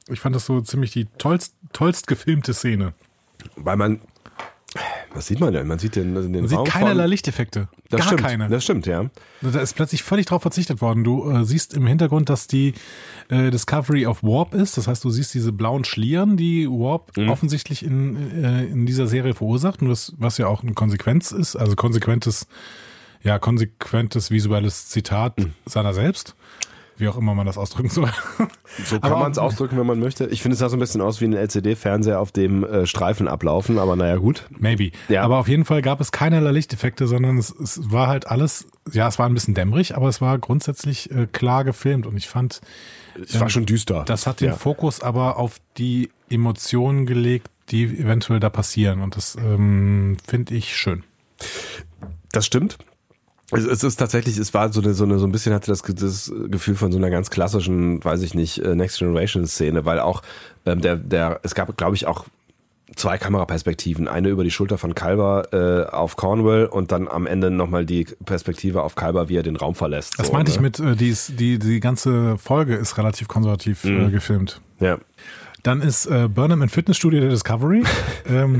Ich 0.07 0.19
fand 0.19 0.35
das 0.35 0.45
so 0.45 0.61
ziemlich 0.61 0.91
die 0.91 1.05
tollst, 1.17 1.55
tollst 1.73 2.07
gefilmte 2.07 2.53
Szene. 2.53 2.93
Weil 3.55 3.77
man 3.77 3.99
was 5.13 5.27
sieht 5.27 5.39
man 5.39 5.53
denn? 5.53 5.67
Man 5.67 5.77
sieht 5.77 5.95
den, 5.95 6.15
den 6.15 6.31
man 6.31 6.47
sieht 6.47 6.65
keinerlei 6.65 7.05
Lichteffekte. 7.05 7.67
Das 7.89 7.99
Gar 7.99 8.07
stimmt, 8.07 8.21
keine. 8.21 8.49
Das 8.49 8.63
stimmt, 8.63 8.87
ja. 8.87 9.09
Da 9.41 9.59
ist 9.59 9.75
plötzlich 9.75 10.01
völlig 10.01 10.25
drauf 10.25 10.41
verzichtet 10.41 10.81
worden. 10.81 11.03
Du 11.03 11.29
äh, 11.29 11.45
siehst 11.45 11.75
im 11.75 11.85
Hintergrund, 11.85 12.29
dass 12.29 12.47
die 12.47 12.73
äh, 13.29 13.51
Discovery 13.51 14.07
of 14.07 14.23
Warp 14.23 14.55
ist. 14.55 14.77
Das 14.77 14.87
heißt, 14.87 15.03
du 15.03 15.11
siehst 15.11 15.33
diese 15.35 15.51
blauen 15.51 15.83
Schlieren, 15.83 16.37
die 16.37 16.67
Warp 16.67 17.15
mhm. 17.15 17.29
offensichtlich 17.29 17.85
in, 17.85 18.43
äh, 18.43 18.65
in 18.65 18.87
dieser 18.87 19.05
Serie 19.05 19.35
verursacht. 19.35 19.83
Und 19.83 19.89
das, 19.89 20.13
was 20.17 20.39
ja 20.39 20.47
auch 20.47 20.63
eine 20.63 20.73
Konsequenz 20.73 21.31
ist, 21.31 21.55
also 21.55 21.75
konsequentes, 21.75 22.47
ja, 23.23 23.39
konsequentes 23.39 24.31
visuelles 24.31 24.89
Zitat 24.89 25.39
mhm. 25.39 25.53
seiner 25.65 25.93
selbst 25.93 26.35
wie 26.97 27.07
auch 27.07 27.17
immer 27.17 27.33
man 27.33 27.45
das 27.45 27.57
ausdrücken 27.57 27.89
soll. 27.89 28.09
So 28.85 28.99
kann 28.99 29.19
man 29.19 29.31
es 29.31 29.37
ausdrücken, 29.37 29.77
wenn 29.77 29.85
man 29.85 29.99
möchte. 29.99 30.25
Ich 30.27 30.41
finde, 30.41 30.53
es 30.53 30.59
sah 30.59 30.69
so 30.69 30.77
ein 30.77 30.79
bisschen 30.79 31.01
aus 31.01 31.21
wie 31.21 31.25
ein 31.25 31.33
LCD-Fernseher 31.33 32.19
auf 32.19 32.31
dem 32.31 32.63
äh, 32.63 32.85
Streifen 32.85 33.27
ablaufen, 33.27 33.77
aber 33.77 33.95
naja, 33.95 34.17
gut. 34.17 34.45
Maybe. 34.49 34.91
Ja. 35.09 35.23
Aber 35.23 35.37
auf 35.37 35.47
jeden 35.47 35.65
Fall 35.65 35.81
gab 35.81 36.01
es 36.01 36.11
keinerlei 36.11 36.51
Lichteffekte, 36.51 37.07
sondern 37.07 37.37
es, 37.37 37.51
es 37.51 37.91
war 37.91 38.07
halt 38.07 38.27
alles, 38.27 38.67
ja, 38.91 39.07
es 39.07 39.19
war 39.19 39.27
ein 39.27 39.33
bisschen 39.33 39.53
dämmerig, 39.53 39.95
aber 39.95 40.07
es 40.07 40.21
war 40.21 40.37
grundsätzlich 40.39 41.11
äh, 41.11 41.27
klar 41.31 41.63
gefilmt 41.63 42.07
und 42.07 42.17
ich 42.17 42.27
fand. 42.27 42.61
Es 43.21 43.35
war 43.35 43.43
ähm, 43.43 43.49
schon 43.49 43.65
düster. 43.65 44.03
Das 44.05 44.25
hat 44.25 44.41
den 44.41 44.49
ja. 44.49 44.55
Fokus 44.55 45.01
aber 45.01 45.37
auf 45.37 45.59
die 45.77 46.09
Emotionen 46.29 47.05
gelegt, 47.05 47.49
die 47.69 47.83
eventuell 47.83 48.39
da 48.39 48.49
passieren 48.49 49.01
und 49.01 49.15
das 49.15 49.35
ähm, 49.35 50.17
finde 50.25 50.55
ich 50.55 50.75
schön. 50.75 51.03
Das 52.31 52.45
stimmt. 52.45 52.77
Es, 53.55 53.65
es 53.65 53.83
ist 53.83 53.97
tatsächlich, 53.97 54.37
es 54.37 54.53
war 54.53 54.71
so 54.71 54.81
eine, 54.81 54.93
so 54.93 55.03
eine, 55.03 55.19
so 55.19 55.25
ein 55.25 55.31
bisschen 55.31 55.53
hatte 55.53 55.71
das, 55.71 55.81
das 55.81 56.31
Gefühl 56.49 56.75
von 56.75 56.91
so 56.91 56.97
einer 56.97 57.09
ganz 57.09 57.29
klassischen, 57.29 58.03
weiß 58.03 58.21
ich 58.21 58.33
nicht, 58.33 58.59
äh, 58.59 58.75
Next 58.75 58.99
Generation 58.99 59.45
Szene, 59.47 59.85
weil 59.85 59.99
auch 59.99 60.21
ähm, 60.65 60.81
der, 60.81 60.95
der, 60.95 61.39
es 61.43 61.55
gab, 61.55 61.75
glaube 61.77 61.95
ich, 61.95 62.07
auch 62.07 62.25
zwei 62.95 63.17
Kameraperspektiven. 63.17 64.07
Eine 64.07 64.29
über 64.29 64.43
die 64.43 64.51
Schulter 64.51 64.77
von 64.77 64.95
Kalber 64.95 65.47
äh, 65.51 65.91
auf 65.91 66.15
Cornwall 66.15 66.65
und 66.65 66.91
dann 66.91 67.07
am 67.07 67.25
Ende 67.25 67.49
nochmal 67.51 67.85
die 67.85 68.05
Perspektive 68.25 68.83
auf 68.83 68.95
Kalber, 68.95 69.29
wie 69.29 69.37
er 69.37 69.43
den 69.43 69.55
Raum 69.55 69.75
verlässt. 69.75 70.19
Das 70.19 70.27
so, 70.27 70.33
meinte 70.33 70.51
ne? 70.51 70.55
ich 70.55 70.61
mit, 70.61 70.79
äh, 70.79 70.95
die, 70.95 71.09
ist, 71.09 71.39
die, 71.39 71.59
die 71.59 71.79
ganze 71.79 72.37
Folge 72.37 72.75
ist 72.75 72.97
relativ 72.97 73.27
konservativ 73.27 73.83
mhm. 73.83 74.07
äh, 74.07 74.11
gefilmt. 74.11 74.61
Ja. 74.79 74.97
Dann 75.63 75.81
ist 75.81 76.05
äh, 76.05 76.27
Burnham 76.27 76.61
im 76.61 76.69
Fitnessstudio 76.69 77.21
der 77.21 77.29
Discovery. 77.29 77.83
ähm, 78.29 78.59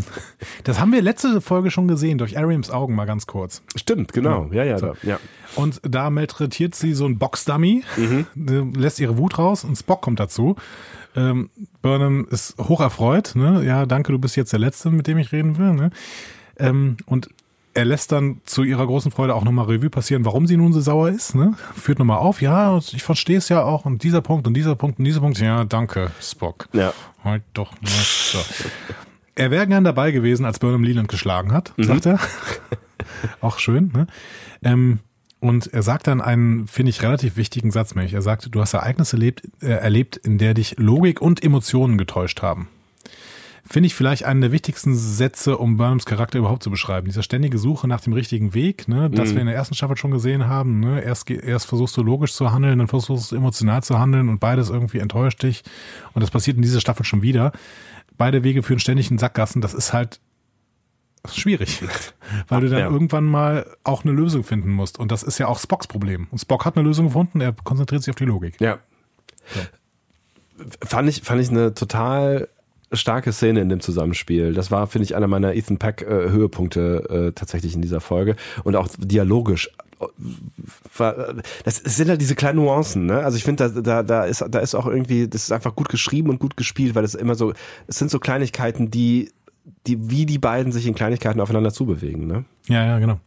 das 0.64 0.80
haben 0.80 0.94
wir 0.94 1.02
letzte 1.02 1.42
Folge 1.42 1.70
schon 1.70 1.88
gesehen, 1.88 2.18
durch 2.18 2.38
Ariams 2.38 2.72
Augen 2.72 2.96
mal 2.96 3.06
ganz 3.06 3.28
kurz. 3.28 3.62
Stimmt, 3.76 4.14
genau. 4.14 4.50
Ja, 4.52 4.64
ja, 4.64 4.80
so. 4.80 4.94
ja. 5.04 5.20
Und 5.56 5.82
da 5.84 6.10
malträtiert 6.10 6.76
sie 6.76 6.94
so 6.94 7.06
ein 7.06 7.20
Box-Dummy, 7.20 7.84
mhm. 7.98 8.74
lässt 8.74 9.00
ihre 9.00 9.18
Wut 9.18 9.38
raus 9.38 9.66
und 9.66 9.76
Spock 9.76 10.02
kommt 10.02 10.20
dazu. 10.20 10.56
Ähm, 11.16 11.50
Burnham 11.82 12.26
ist 12.32 12.58
hoch 12.58 12.80
erfreut. 12.80 13.34
Ne? 13.36 13.64
Ja, 13.66 13.86
danke, 13.86 14.12
du 14.12 14.18
bist 14.18 14.36
jetzt 14.36 14.54
der 14.54 14.60
Letzte, 14.60 14.90
mit 14.90 15.06
dem 15.06 15.18
ich 15.18 15.32
reden 15.32 15.58
will. 15.58 15.74
Ne? 15.74 15.92
Ähm, 16.58 16.98
und 17.06 17.30
er 17.74 17.86
lässt 17.86 18.12
dann 18.12 18.42
zu 18.46 18.64
ihrer 18.64 18.86
großen 18.86 19.12
Freude 19.12 19.36
auch 19.36 19.44
nochmal 19.44 19.66
Revue 19.66 19.90
passieren, 19.90 20.26
warum 20.26 20.48
sie 20.48 20.58
nun 20.58 20.74
so 20.74 20.82
sauer 20.82 21.10
ist. 21.10 21.36
Ne? 21.36 21.56
Führt 21.76 22.00
nochmal 22.00 22.20
auf, 22.20 22.42
ja, 22.42 22.78
ich 22.78 23.04
verstehe 23.04 23.38
es 23.38 23.50
ja 23.50 23.64
auch 23.64 23.86
und 23.86 24.04
dieser 24.04 24.22
Punkt 24.22 24.48
und 24.48 24.54
dieser 24.54 24.76
Punkt 24.76 25.00
und 25.00 25.06
dieser 25.06 25.22
Punkt. 25.22 25.40
Ja, 25.40 25.66
danke, 25.66 26.12
Spock. 26.22 26.68
Ja. 26.74 26.94
Halt 27.24 27.44
doch 27.54 27.72
mal. 27.82 27.90
So. 27.90 28.40
Er 29.36 29.50
wäre 29.50 29.68
gern 29.68 29.84
dabei 29.84 30.12
gewesen, 30.12 30.46
als 30.46 30.60
Burnham 30.60 30.84
Leland 30.84 31.08
geschlagen 31.08 31.52
hat, 31.52 31.74
mhm. 31.78 31.84
sagt 31.84 32.06
er. 32.06 32.20
auch 33.42 33.58
schön. 33.58 33.92
Ne? 33.94 34.08
Ähm, 34.64 35.00
und 35.40 35.74
er 35.74 35.82
sagt 35.82 36.08
dann 36.08 36.22
einen, 36.22 36.68
finde 36.68 36.92
ich, 36.92 37.02
relativ 37.02 37.36
wichtigen 37.36 37.72
Satz, 37.72 37.96
nämlich 37.96 38.14
er 38.14 38.22
sagt, 38.22 38.54
du 38.54 38.62
hast 38.62 38.74
Ereignisse 38.74 39.16
erlebt, 39.16 39.44
äh, 39.62 39.68
erlebt, 39.68 40.18
in 40.18 40.38
der 40.38 40.54
dich 40.54 40.76
Logik 40.78 41.22
und 41.22 41.44
Emotionen 41.44 41.98
getäuscht 41.98 42.42
haben 42.42 42.70
finde 43.66 43.88
ich 43.88 43.96
vielleicht 43.96 44.26
einen 44.26 44.42
der 44.42 44.52
wichtigsten 44.52 44.94
Sätze, 44.94 45.58
um 45.58 45.78
Burnhams 45.78 46.06
Charakter 46.06 46.38
überhaupt 46.38 46.64
zu 46.64 46.70
beschreiben. 46.70 47.06
Diese 47.06 47.24
ständige 47.24 47.58
Suche 47.58 47.88
nach 47.88 48.02
dem 48.02 48.14
richtigen 48.14 48.54
Weg, 48.54 48.88
ne, 48.88 49.10
das 49.10 49.30
mhm. 49.30 49.34
wir 49.36 49.42
in 49.42 49.48
der 49.48 49.56
ersten 49.56 49.74
Staffel 49.74 49.96
schon 49.96 50.12
gesehen 50.12 50.48
haben. 50.48 50.80
Ne? 50.80 51.02
Erst, 51.02 51.30
erst 51.30 51.66
versuchst 51.66 51.96
du 51.96 52.04
logisch 52.04 52.34
zu 52.34 52.52
handeln, 52.52 52.80
dann 52.80 52.88
versuchst 52.88 53.32
du 53.32 53.36
emotional 53.36 53.82
zu 53.82 54.00
handeln 54.00 54.30
und 54.30 54.40
beides 54.40 54.70
irgendwie 54.70 55.00
enttäuscht 55.00 55.42
dich. 55.44 55.64
Und 56.14 56.22
das 56.22 56.30
passiert 56.30 56.58
in 56.58 56.64
dieser 56.64 56.82
Staffel 56.82 57.06
schon 57.06 57.22
wieder. 57.22 57.54
Beide 58.18 58.44
Wege 58.44 58.64
führen 58.64 58.80
ständig 58.80 59.10
in 59.10 59.18
Sackgassen. 59.18 59.62
Das 59.62 59.74
ist 59.74 59.94
halt 59.94 60.20
schwierig, 61.32 61.82
weil 62.50 62.62
du 62.62 62.70
dann 62.70 62.80
ja. 62.80 62.90
irgendwann 62.90 63.26
mal 63.26 63.66
auch 63.86 64.04
eine 64.04 64.12
Lösung 64.12 64.44
finden 64.44 64.72
musst. 64.72 65.00
Und 65.00 65.12
das 65.12 65.24
ist 65.24 65.38
ja 65.38 65.48
auch 65.48 65.58
Spocks 65.58 65.88
Problem. 65.88 66.28
Und 66.32 66.40
Spock 66.40 66.66
hat 66.66 66.76
eine 66.76 66.86
Lösung 66.86 67.08
gefunden, 67.08 67.40
er 67.40 67.54
konzentriert 67.54 68.04
sich 68.04 68.12
auf 68.12 68.18
die 68.18 68.26
Logik. 68.26 68.60
Ja. 68.60 68.80
So. 69.48 69.62
Fand 70.86 71.10
ich, 71.10 71.22
fand 71.22 71.42
ich 71.42 71.50
eine 71.50 71.74
total 71.74 72.50
starke 72.94 73.32
Szene 73.32 73.62
in 73.62 73.70
dem 73.70 73.80
Zusammenspiel. 73.80 74.54
Das 74.54 74.72
war, 74.72 74.88
finde 74.88 75.06
ich, 75.06 75.16
einer 75.16 75.28
meiner 75.28 75.54
Ethan 75.54 75.78
Peck 75.78 76.02
äh, 76.02 76.26
äh, 76.26 77.32
tatsächlich 77.34 77.76
in 77.76 77.82
dieser 77.82 78.02
Folge 78.02 78.36
und 78.64 78.76
auch 78.76 78.88
dialogisch. 78.98 79.70
Das 81.64 81.78
sind 81.78 82.10
halt 82.10 82.20
diese 82.20 82.36
kleinen 82.36 82.58
Nuancen, 82.58 83.06
ne? 83.06 83.20
Also 83.20 83.38
ich 83.38 83.44
finde, 83.44 83.72
da, 83.72 83.82
da, 83.82 84.04
da 84.04 84.26
ist, 84.26 84.44
da 84.50 84.60
ist 84.60 84.76
auch 84.76 84.86
irgendwie, 84.86 85.28
das 85.28 85.44
ist 85.44 85.52
einfach 85.52 85.76
gut 85.76 85.90
geschrieben 85.90 86.30
und 86.30 86.40
gut 86.40 86.58
gespielt, 86.58 86.94
weil 86.96 87.06
es 87.06 87.16
immer 87.16 87.36
so, 87.36 87.54
es 87.88 88.00
sind 88.00 88.12
so 88.12 88.20
Kleinigkeiten, 88.20 88.92
die, 88.92 89.32
die, 89.88 90.10
wie 90.10 90.26
die 90.26 90.40
beiden 90.40 90.72
sich 90.72 90.88
in 90.88 90.96
Kleinigkeiten 90.96 91.40
aufeinander 91.40 91.72
zubewegen, 91.72 92.28
ne? 92.28 92.46
Ja, 92.68 92.86
ja, 92.86 93.00
genau. 93.00 93.20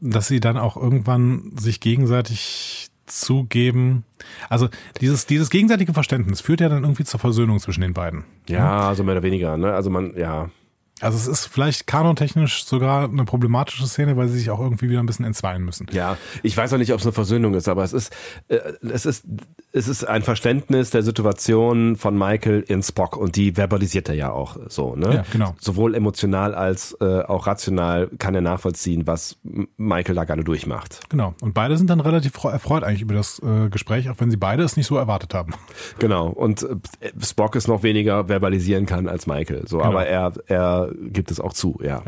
Dass 0.00 0.28
sie 0.28 0.38
dann 0.38 0.56
auch 0.56 0.76
irgendwann 0.76 1.52
sich 1.58 1.80
gegenseitig 1.80 2.87
zugeben. 3.08 4.04
Also 4.48 4.68
dieses, 5.00 5.26
dieses 5.26 5.50
gegenseitige 5.50 5.92
Verständnis 5.92 6.40
führt 6.40 6.60
ja 6.60 6.68
dann 6.68 6.84
irgendwie 6.84 7.04
zur 7.04 7.20
Versöhnung 7.20 7.58
zwischen 7.58 7.80
den 7.80 7.94
beiden. 7.94 8.24
Ja, 8.48 8.88
also 8.88 9.04
mehr 9.04 9.14
oder 9.14 9.22
weniger. 9.22 9.56
Ne? 9.56 9.72
Also 9.72 9.90
man, 9.90 10.16
ja. 10.16 10.50
Also 11.00 11.16
es 11.16 11.26
ist 11.26 11.46
vielleicht 11.46 11.86
kanontechnisch 11.86 12.64
sogar 12.64 13.04
eine 13.04 13.24
problematische 13.24 13.86
Szene, 13.86 14.16
weil 14.16 14.28
sie 14.28 14.38
sich 14.38 14.50
auch 14.50 14.60
irgendwie 14.60 14.88
wieder 14.88 15.00
ein 15.00 15.06
bisschen 15.06 15.24
entzweien 15.24 15.64
müssen. 15.64 15.86
Ja, 15.92 16.16
ich 16.42 16.56
weiß 16.56 16.72
auch 16.72 16.78
nicht, 16.78 16.92
ob 16.92 17.00
es 17.00 17.06
eine 17.06 17.12
Versöhnung 17.12 17.54
ist, 17.54 17.68
aber 17.68 17.84
es 17.84 17.92
ist, 17.92 18.12
äh, 18.48 18.58
es 18.92 19.06
ist, 19.06 19.24
es 19.72 19.88
ist 19.88 20.04
ein 20.04 20.22
Verständnis 20.22 20.90
der 20.90 21.02
Situation 21.02 21.96
von 21.96 22.16
Michael 22.16 22.64
in 22.66 22.82
Spock 22.82 23.16
und 23.16 23.36
die 23.36 23.56
verbalisiert 23.56 24.08
er 24.08 24.14
ja 24.14 24.32
auch 24.32 24.56
so, 24.68 24.96
ne? 24.96 25.14
Ja, 25.14 25.24
genau. 25.30 25.54
Sowohl 25.60 25.94
emotional 25.94 26.54
als 26.54 26.96
äh, 27.00 27.22
auch 27.22 27.46
rational 27.46 28.08
kann 28.18 28.34
er 28.34 28.40
nachvollziehen, 28.40 29.06
was 29.06 29.36
Michael 29.76 30.14
da 30.14 30.24
gerade 30.24 30.44
durchmacht. 30.44 31.00
Genau. 31.08 31.34
Und 31.40 31.54
beide 31.54 31.76
sind 31.76 31.90
dann 31.90 32.00
relativ 32.00 32.32
erfreut 32.44 32.82
eigentlich 32.82 33.02
über 33.02 33.14
das 33.14 33.40
äh, 33.40 33.68
Gespräch, 33.68 34.10
auch 34.10 34.16
wenn 34.18 34.30
sie 34.30 34.36
beide 34.36 34.62
es 34.62 34.76
nicht 34.76 34.86
so 34.86 34.96
erwartet 34.96 35.34
haben. 35.34 35.54
Genau. 35.98 36.28
Und 36.28 36.62
äh, 36.62 36.76
Spock 37.22 37.56
es 37.56 37.68
noch 37.68 37.82
weniger 37.82 38.28
verbalisieren 38.28 38.86
kann 38.86 39.08
als 39.08 39.26
Michael. 39.26 39.66
So, 39.66 39.78
genau. 39.78 39.90
aber 39.90 40.06
er, 40.06 40.32
er 40.46 40.87
gibt 41.00 41.30
es 41.30 41.40
auch 41.40 41.52
zu, 41.52 41.78
ja. 41.82 42.02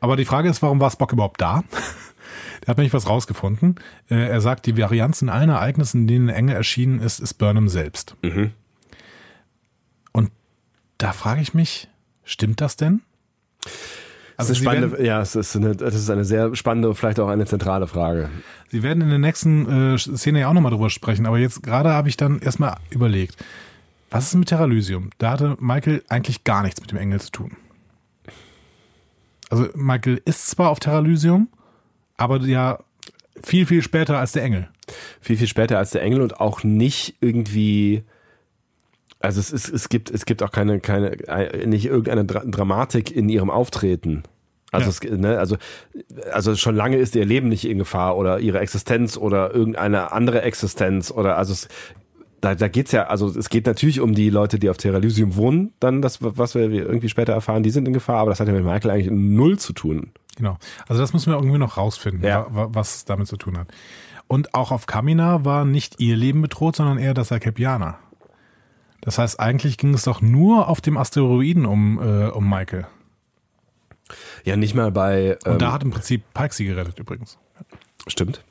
Aber 0.00 0.16
die 0.16 0.24
Frage 0.24 0.48
ist, 0.48 0.62
warum 0.62 0.80
war 0.80 0.90
Spock 0.90 1.12
überhaupt 1.12 1.40
da? 1.40 1.64
Der 2.62 2.68
hat 2.68 2.78
nämlich 2.78 2.92
was 2.92 3.08
rausgefunden. 3.08 3.76
Äh, 4.10 4.28
er 4.28 4.40
sagt, 4.40 4.66
die 4.66 4.76
Varianz 4.76 5.22
in 5.22 5.28
allen 5.28 5.50
Ereignissen, 5.50 6.02
in 6.02 6.06
denen 6.06 6.30
ein 6.30 6.34
Engel 6.34 6.56
erschienen 6.56 7.00
ist, 7.00 7.20
ist 7.20 7.34
Burnham 7.34 7.68
selbst. 7.68 8.16
Mhm. 8.22 8.52
Und 10.12 10.30
da 10.98 11.12
frage 11.12 11.40
ich 11.40 11.54
mich, 11.54 11.88
stimmt 12.24 12.60
das 12.60 12.76
denn? 12.76 13.02
Also 14.36 14.52
das 14.52 14.60
ist 14.60 14.66
eine 14.66 14.78
spannende, 14.78 15.04
ja, 15.04 15.20
es 15.20 15.34
ist 15.34 15.56
eine, 15.56 15.74
das 15.76 15.94
ist 15.94 16.10
eine 16.10 16.24
sehr 16.24 16.54
spannende 16.56 16.88
und 16.88 16.94
vielleicht 16.94 17.20
auch 17.20 17.28
eine 17.28 17.46
zentrale 17.46 17.86
Frage. 17.86 18.28
Sie 18.68 18.82
werden 18.82 19.02
in 19.02 19.08
der 19.08 19.18
nächsten 19.18 19.94
äh, 19.94 19.98
Szene 19.98 20.40
ja 20.40 20.48
auch 20.48 20.52
nochmal 20.52 20.72
drüber 20.72 20.90
sprechen, 20.90 21.26
aber 21.26 21.38
jetzt 21.38 21.62
gerade 21.62 21.90
habe 21.90 22.08
ich 22.08 22.16
dann 22.16 22.40
erstmal 22.40 22.76
überlegt, 22.90 23.42
was 24.10 24.26
ist 24.26 24.34
mit 24.34 24.48
Terralysium? 24.48 25.10
Da 25.18 25.32
hatte 25.32 25.56
Michael 25.58 26.02
eigentlich 26.08 26.44
gar 26.44 26.62
nichts 26.62 26.80
mit 26.80 26.90
dem 26.90 26.98
Engel 26.98 27.20
zu 27.20 27.30
tun. 27.30 27.56
Also 29.48 29.68
Michael 29.74 30.20
ist 30.24 30.48
zwar 30.48 30.70
auf 30.70 30.80
Terralysium, 30.80 31.48
aber 32.16 32.40
ja 32.40 32.78
viel, 33.42 33.66
viel 33.66 33.82
später 33.82 34.18
als 34.18 34.32
der 34.32 34.42
Engel. 34.42 34.68
Viel, 35.20 35.36
viel 35.36 35.46
später 35.46 35.78
als 35.78 35.90
der 35.90 36.02
Engel 36.02 36.22
und 36.22 36.40
auch 36.40 36.64
nicht 36.64 37.16
irgendwie 37.20 38.04
also 39.18 39.40
es, 39.40 39.50
ist, 39.50 39.68
es 39.68 39.88
gibt 39.88 40.10
es 40.10 40.26
gibt 40.26 40.42
auch 40.42 40.52
keine 40.52 40.78
keine 40.78 41.16
nicht 41.66 41.86
irgendeine 41.86 42.24
Dra 42.24 42.44
Dramatik 42.44 43.10
in 43.10 43.28
ihrem 43.28 43.50
Auftreten. 43.50 44.22
Also, 44.72 44.90
ja. 44.90 45.10
es, 45.10 45.18
ne, 45.20 45.38
also, 45.38 45.56
also 46.32 46.54
schon 46.54 46.74
lange 46.74 46.96
ist 46.96 47.14
ihr 47.14 47.24
Leben 47.24 47.48
nicht 47.48 47.66
in 47.66 47.78
Gefahr 47.78 48.16
oder 48.16 48.40
ihre 48.40 48.58
Existenz 48.58 49.16
oder 49.16 49.54
irgendeine 49.54 50.12
andere 50.12 50.42
Existenz 50.42 51.10
oder 51.10 51.38
also 51.38 51.52
es, 51.52 51.68
da, 52.40 52.54
da 52.54 52.68
geht's 52.68 52.92
ja, 52.92 53.04
also 53.04 53.28
es 53.28 53.48
geht 53.48 53.66
natürlich 53.66 54.00
um 54.00 54.14
die 54.14 54.30
Leute, 54.30 54.58
die 54.58 54.70
auf 54.70 54.76
Terralysium 54.76 55.36
wohnen, 55.36 55.72
dann 55.80 56.02
das, 56.02 56.18
was 56.20 56.54
wir 56.54 56.70
irgendwie 56.70 57.08
später 57.08 57.32
erfahren, 57.32 57.62
die 57.62 57.70
sind 57.70 57.86
in 57.88 57.94
Gefahr, 57.94 58.18
aber 58.18 58.30
das 58.30 58.40
hat 58.40 58.48
ja 58.48 58.54
mit 58.54 58.64
Michael 58.64 58.90
eigentlich 58.90 59.10
null 59.10 59.58
zu 59.58 59.72
tun. 59.72 60.12
Genau. 60.36 60.58
Also 60.86 61.00
das 61.00 61.12
müssen 61.12 61.32
wir 61.32 61.38
irgendwie 61.38 61.58
noch 61.58 61.76
rausfinden, 61.76 62.22
ja. 62.24 62.46
was 62.50 63.04
damit 63.04 63.26
zu 63.26 63.36
tun 63.36 63.58
hat. 63.58 63.68
Und 64.28 64.54
auch 64.54 64.72
auf 64.72 64.86
Kamina 64.86 65.44
war 65.44 65.64
nicht 65.64 66.00
ihr 66.00 66.16
Leben 66.16 66.42
bedroht, 66.42 66.76
sondern 66.76 66.98
eher 66.98 67.14
das 67.14 67.32
Alkepianer. 67.32 67.98
Das 69.00 69.18
heißt, 69.18 69.38
eigentlich 69.38 69.78
ging 69.78 69.94
es 69.94 70.02
doch 70.02 70.20
nur 70.20 70.68
auf 70.68 70.80
dem 70.80 70.96
Asteroiden 70.96 71.64
um, 71.64 72.00
äh, 72.00 72.26
um 72.26 72.48
Michael. 72.48 72.86
Ja, 74.44 74.56
nicht 74.56 74.74
mal 74.74 74.90
bei. 74.90 75.38
Ähm, 75.44 75.52
Und 75.52 75.62
da 75.62 75.66
ähm, 75.66 75.72
hat 75.72 75.82
im 75.84 75.90
Prinzip 75.90 76.22
Pike 76.34 76.54
sie 76.54 76.64
gerettet 76.64 76.98
übrigens. 76.98 77.38
Stimmt. 78.06 78.44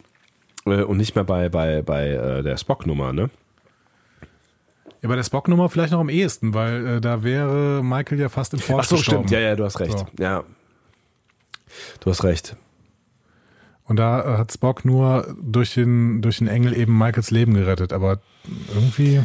Äh, 0.65 0.83
und 0.83 0.97
nicht 0.97 1.15
mehr 1.15 1.23
bei, 1.23 1.49
bei, 1.49 1.81
bei 1.81 2.09
äh, 2.09 2.43
der 2.43 2.57
Spock-Nummer, 2.57 3.13
ne? 3.13 3.29
Ja, 5.05 5.09
bei 5.09 5.17
der 5.17 5.23
Spock-Nummer 5.23 5.69
vielleicht 5.69 5.91
noch 5.91 5.99
am 5.99 6.09
ehesten, 6.09 6.55
weil 6.55 6.87
äh, 6.87 6.99
da 6.99 7.21
wäre 7.21 7.83
Michael 7.83 8.19
ja 8.19 8.27
fast 8.27 8.55
im 8.55 8.59
Fort 8.59 8.79
Ach 8.81 8.89
so, 8.89 8.95
gestorben. 8.95 9.27
stimmt. 9.27 9.39
Ja, 9.39 9.49
ja, 9.49 9.55
du 9.55 9.63
hast 9.63 9.79
recht. 9.79 9.99
So. 9.99 10.07
Ja. 10.17 10.43
Du 11.99 12.09
hast 12.09 12.23
recht. 12.23 12.55
Und 13.83 13.97
da 13.97 14.21
äh, 14.21 14.37
hat 14.39 14.51
Spock 14.51 14.83
nur 14.83 15.35
durch 15.39 15.75
den, 15.75 16.23
durch 16.23 16.39
den 16.39 16.47
Engel 16.47 16.75
eben 16.75 16.97
Michaels 16.97 17.29
Leben 17.29 17.53
gerettet, 17.53 17.93
aber 17.93 18.19
irgendwie. 18.73 19.21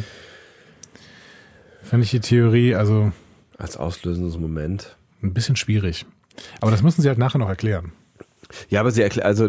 Finde 1.81 2.03
ich 2.03 2.11
die 2.11 2.19
Theorie, 2.19 2.75
also. 2.75 3.11
Als 3.57 3.75
auslösendes 3.75 4.37
Moment. 4.37 4.95
Ein 5.23 5.33
bisschen 5.33 5.55
schwierig. 5.55 6.05
Aber 6.59 6.69
das 6.69 6.83
müssen 6.83 7.01
sie 7.01 7.07
halt 7.07 7.17
nachher 7.17 7.39
noch 7.39 7.49
erklären. 7.49 7.91
Ja, 8.69 8.79
aber 8.79 8.91
sie 8.91 9.01
erklären, 9.01 9.27
also 9.27 9.47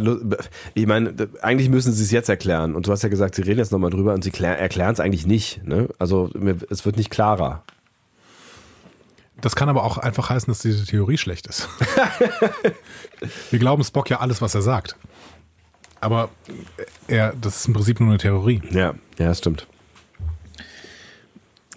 ich 0.75 0.87
meine, 0.87 1.15
eigentlich 1.41 1.69
müssen 1.69 1.93
sie 1.93 2.05
es 2.05 2.11
jetzt 2.11 2.29
erklären. 2.29 2.75
Und 2.75 2.87
du 2.87 2.93
hast 2.93 3.03
ja 3.03 3.09
gesagt, 3.09 3.35
sie 3.35 3.43
reden 3.43 3.59
jetzt 3.59 3.73
nochmal 3.73 3.91
drüber 3.91 4.15
und 4.15 4.25
sie 4.25 4.33
erklären 4.33 4.93
es 4.93 5.01
eigentlich 5.01 5.27
nicht. 5.27 5.65
Ne? 5.65 5.89
Also 5.99 6.31
es 6.71 6.85
wird 6.85 6.97
nicht 6.97 7.11
klarer. 7.11 7.65
Das 9.41 9.57
kann 9.57 9.69
aber 9.69 9.83
auch 9.83 9.99
einfach 9.99 10.31
heißen, 10.31 10.51
dass 10.51 10.61
diese 10.61 10.87
Theorie 10.87 11.19
schlecht 11.19 11.49
ist. 11.49 11.69
Wir 13.51 13.59
glauben 13.59 13.83
Spock 13.83 14.09
ja 14.09 14.21
alles, 14.21 14.41
was 14.41 14.55
er 14.55 14.63
sagt. 14.63 14.97
Aber 16.01 16.31
er, 17.09 17.35
das 17.41 17.57
ist 17.57 17.67
im 17.67 17.75
Prinzip 17.75 18.01
nur 18.01 18.09
eine 18.09 18.19
Theorie. 18.19 18.63
Ja, 18.71 18.95
ja, 19.19 19.27
das 19.27 19.39
stimmt. 19.39 19.67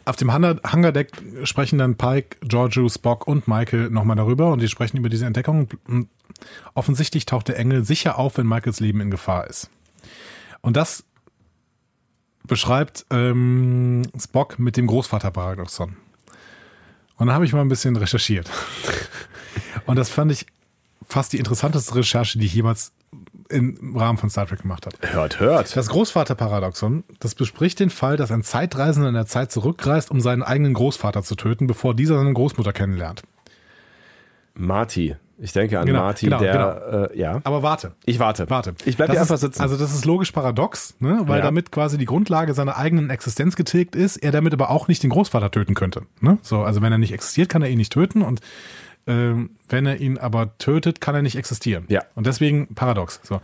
Auf 0.05 0.15
dem 0.15 0.31
Hangardeck 0.31 1.11
sprechen 1.43 1.79
dann 1.79 1.95
Pike, 1.95 2.37
Giorgio, 2.41 2.87
Spock 2.89 3.27
und 3.27 3.47
Michael 3.47 3.89
nochmal 3.89 4.15
darüber 4.15 4.51
und 4.51 4.61
die 4.61 4.67
sprechen 4.67 4.97
über 4.97 5.09
diese 5.09 5.25
Entdeckung. 5.25 5.67
Offensichtlich 6.73 7.25
taucht 7.25 7.47
der 7.47 7.57
Engel 7.57 7.83
sicher 7.83 8.17
auf, 8.17 8.37
wenn 8.37 8.47
Michaels 8.47 8.79
Leben 8.79 9.01
in 9.01 9.11
Gefahr 9.11 9.47
ist. 9.47 9.69
Und 10.61 10.75
das 10.75 11.03
beschreibt 12.43 13.05
ähm, 13.09 14.03
Spock 14.19 14.59
mit 14.59 14.77
dem 14.77 14.87
Großvaterparadoxon. 14.87 15.95
Und 17.17 17.27
da 17.27 17.33
habe 17.33 17.45
ich 17.45 17.53
mal 17.53 17.61
ein 17.61 17.69
bisschen 17.69 17.95
recherchiert. 17.95 18.49
Und 19.85 19.95
das 19.95 20.09
fand 20.09 20.31
ich 20.31 20.45
fast 21.07 21.33
die 21.33 21.37
interessanteste 21.37 21.95
Recherche, 21.95 22.39
die 22.39 22.45
ich 22.45 22.53
jemals 22.53 22.91
im 23.49 23.95
Rahmen 23.95 24.17
von 24.17 24.29
Star 24.29 24.47
Trek 24.47 24.63
gemacht 24.63 24.85
hat. 24.85 24.95
Hört, 25.01 25.39
hört. 25.39 25.75
Das 25.75 25.87
Großvaterparadoxon, 25.87 27.03
das 27.19 27.35
bespricht 27.35 27.79
den 27.79 27.89
Fall, 27.89 28.17
dass 28.17 28.31
ein 28.31 28.43
Zeitreisender 28.43 29.09
in 29.09 29.15
der 29.15 29.27
Zeit 29.27 29.51
zurückreist, 29.51 30.09
um 30.09 30.19
seinen 30.19 30.41
eigenen 30.41 30.73
Großvater 30.73 31.23
zu 31.23 31.35
töten, 31.35 31.67
bevor 31.67 31.93
dieser 31.93 32.17
seine 32.17 32.33
Großmutter 32.33 32.73
kennenlernt. 32.73 33.21
Marty. 34.55 35.15
Ich 35.37 35.51
denke 35.51 35.79
an 35.79 35.85
genau, 35.85 35.99
Marty, 35.99 36.25
genau, 36.25 36.39
der, 36.39 36.53
genau. 36.53 37.05
Äh, 37.05 37.19
ja. 37.19 37.41
Aber 37.43 37.61
warte. 37.61 37.93
Ich 38.05 38.19
warte. 38.19 38.49
Warte. 38.49 38.73
Ich 38.85 38.95
bleibe 38.95 39.11
hier 39.11 39.21
einfach 39.21 39.37
sitzen. 39.37 39.61
Also 39.61 39.75
das 39.75 39.93
ist 39.93 40.05
logisch 40.05 40.31
paradox, 40.31 40.95
ne? 40.99 41.23
weil 41.25 41.39
ja. 41.39 41.45
damit 41.45 41.71
quasi 41.71 41.97
die 41.97 42.05
Grundlage 42.05 42.53
seiner 42.53 42.77
eigenen 42.77 43.09
Existenz 43.09 43.57
getilgt 43.57 43.95
ist, 43.95 44.17
er 44.17 44.31
damit 44.31 44.53
aber 44.53 44.69
auch 44.69 44.87
nicht 44.87 45.03
den 45.03 45.09
Großvater 45.09 45.51
töten 45.51 45.73
könnte. 45.73 46.03
Ne? 46.21 46.37
So, 46.41 46.61
also 46.63 46.81
wenn 46.81 46.91
er 46.91 46.97
nicht 46.97 47.11
existiert, 47.11 47.49
kann 47.49 47.61
er 47.61 47.69
ihn 47.69 47.77
nicht 47.77 47.91
töten 47.91 48.21
und 48.21 48.39
ähm, 49.07 49.51
wenn 49.67 49.85
er 49.85 49.99
ihn 49.99 50.17
aber 50.17 50.57
tötet, 50.57 51.01
kann 51.01 51.15
er 51.15 51.21
nicht 51.21 51.35
existieren. 51.35 51.85
Ja. 51.89 52.03
Und 52.15 52.27
deswegen 52.27 52.73
paradox. 52.73 53.19
So. 53.23 53.41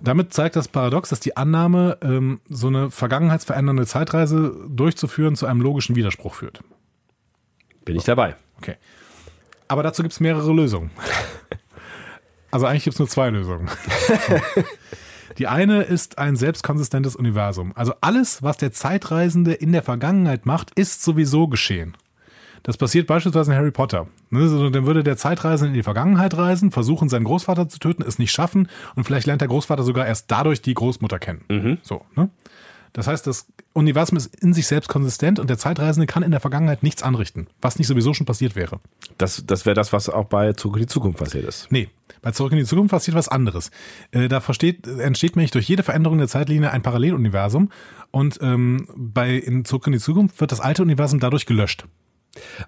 Damit 0.00 0.32
zeigt 0.32 0.56
das 0.56 0.68
Paradox, 0.68 1.08
dass 1.08 1.20
die 1.20 1.36
Annahme, 1.36 1.98
ähm, 2.02 2.40
so 2.48 2.68
eine 2.68 2.90
vergangenheitsverändernde 2.90 3.86
Zeitreise 3.86 4.54
durchzuführen, 4.68 5.34
zu 5.36 5.46
einem 5.46 5.60
logischen 5.60 5.96
Widerspruch 5.96 6.34
führt. 6.34 6.62
Bin 7.84 7.96
ich 7.96 8.04
dabei. 8.04 8.36
Okay. 8.58 8.76
Aber 9.68 9.82
dazu 9.82 10.02
gibt 10.02 10.12
es 10.12 10.20
mehrere 10.20 10.52
Lösungen. 10.52 10.90
Also 12.50 12.66
eigentlich 12.66 12.84
gibt 12.84 12.94
es 12.94 12.98
nur 12.98 13.08
zwei 13.08 13.30
Lösungen. 13.30 13.68
Die 15.38 15.46
eine 15.46 15.82
ist 15.82 16.18
ein 16.18 16.34
selbstkonsistentes 16.34 17.14
Universum. 17.14 17.72
Also 17.76 17.92
alles, 18.00 18.42
was 18.42 18.56
der 18.56 18.72
Zeitreisende 18.72 19.52
in 19.52 19.72
der 19.72 19.82
Vergangenheit 19.82 20.46
macht, 20.46 20.72
ist 20.74 21.02
sowieso 21.02 21.46
geschehen. 21.46 21.96
Das 22.64 22.76
passiert 22.76 23.06
beispielsweise 23.06 23.52
in 23.52 23.58
Harry 23.58 23.70
Potter. 23.70 24.08
Ne, 24.30 24.70
dann 24.72 24.86
würde 24.86 25.04
der 25.04 25.16
Zeitreisende 25.16 25.68
in 25.68 25.74
die 25.74 25.82
Vergangenheit 25.82 26.36
reisen, 26.36 26.70
versuchen, 26.70 27.08
seinen 27.08 27.24
Großvater 27.24 27.68
zu 27.68 27.78
töten, 27.78 28.02
es 28.02 28.18
nicht 28.18 28.32
schaffen 28.32 28.68
und 28.96 29.04
vielleicht 29.04 29.26
lernt 29.26 29.40
der 29.40 29.48
Großvater 29.48 29.84
sogar 29.84 30.06
erst 30.06 30.30
dadurch 30.30 30.60
die 30.60 30.74
Großmutter 30.74 31.18
kennen. 31.18 31.44
Mhm. 31.48 31.78
So, 31.82 32.04
ne? 32.16 32.30
Das 32.92 33.06
heißt, 33.06 33.26
das 33.26 33.46
Universum 33.72 34.16
ist 34.16 34.34
in 34.36 34.54
sich 34.54 34.66
selbst 34.66 34.88
konsistent 34.88 35.38
und 35.38 35.48
der 35.50 35.58
Zeitreisende 35.58 36.06
kann 36.06 36.22
in 36.22 36.30
der 36.30 36.40
Vergangenheit 36.40 36.82
nichts 36.82 37.02
anrichten, 37.02 37.48
was 37.60 37.78
nicht 37.78 37.86
sowieso 37.86 38.14
schon 38.14 38.26
passiert 38.26 38.56
wäre. 38.56 38.80
Das, 39.18 39.44
das 39.46 39.66
wäre 39.66 39.74
das, 39.74 39.92
was 39.92 40.08
auch 40.08 40.26
bei 40.26 40.52
Zurück 40.52 40.76
in 40.76 40.82
die 40.82 40.88
Zukunft 40.88 41.18
passiert 41.18 41.44
ist. 41.44 41.70
Nee, 41.70 41.88
bei 42.22 42.32
Zurück 42.32 42.52
in 42.52 42.58
die 42.58 42.64
Zukunft 42.64 42.90
passiert 42.90 43.16
was 43.16 43.28
anderes. 43.28 43.70
Äh, 44.10 44.28
da 44.28 44.40
versteht, 44.40 44.86
entsteht 44.86 45.36
nämlich 45.36 45.50
durch 45.50 45.68
jede 45.68 45.82
Veränderung 45.82 46.18
der 46.18 46.28
Zeitlinie 46.28 46.70
ein 46.72 46.82
Paralleluniversum 46.82 47.70
und 48.10 48.38
ähm, 48.42 48.88
bei 48.96 49.34
in 49.34 49.64
Zurück 49.64 49.86
in 49.86 49.92
die 49.92 49.98
Zukunft 50.00 50.40
wird 50.40 50.52
das 50.52 50.60
alte 50.60 50.82
Universum 50.82 51.20
dadurch 51.20 51.46
gelöscht. 51.46 51.86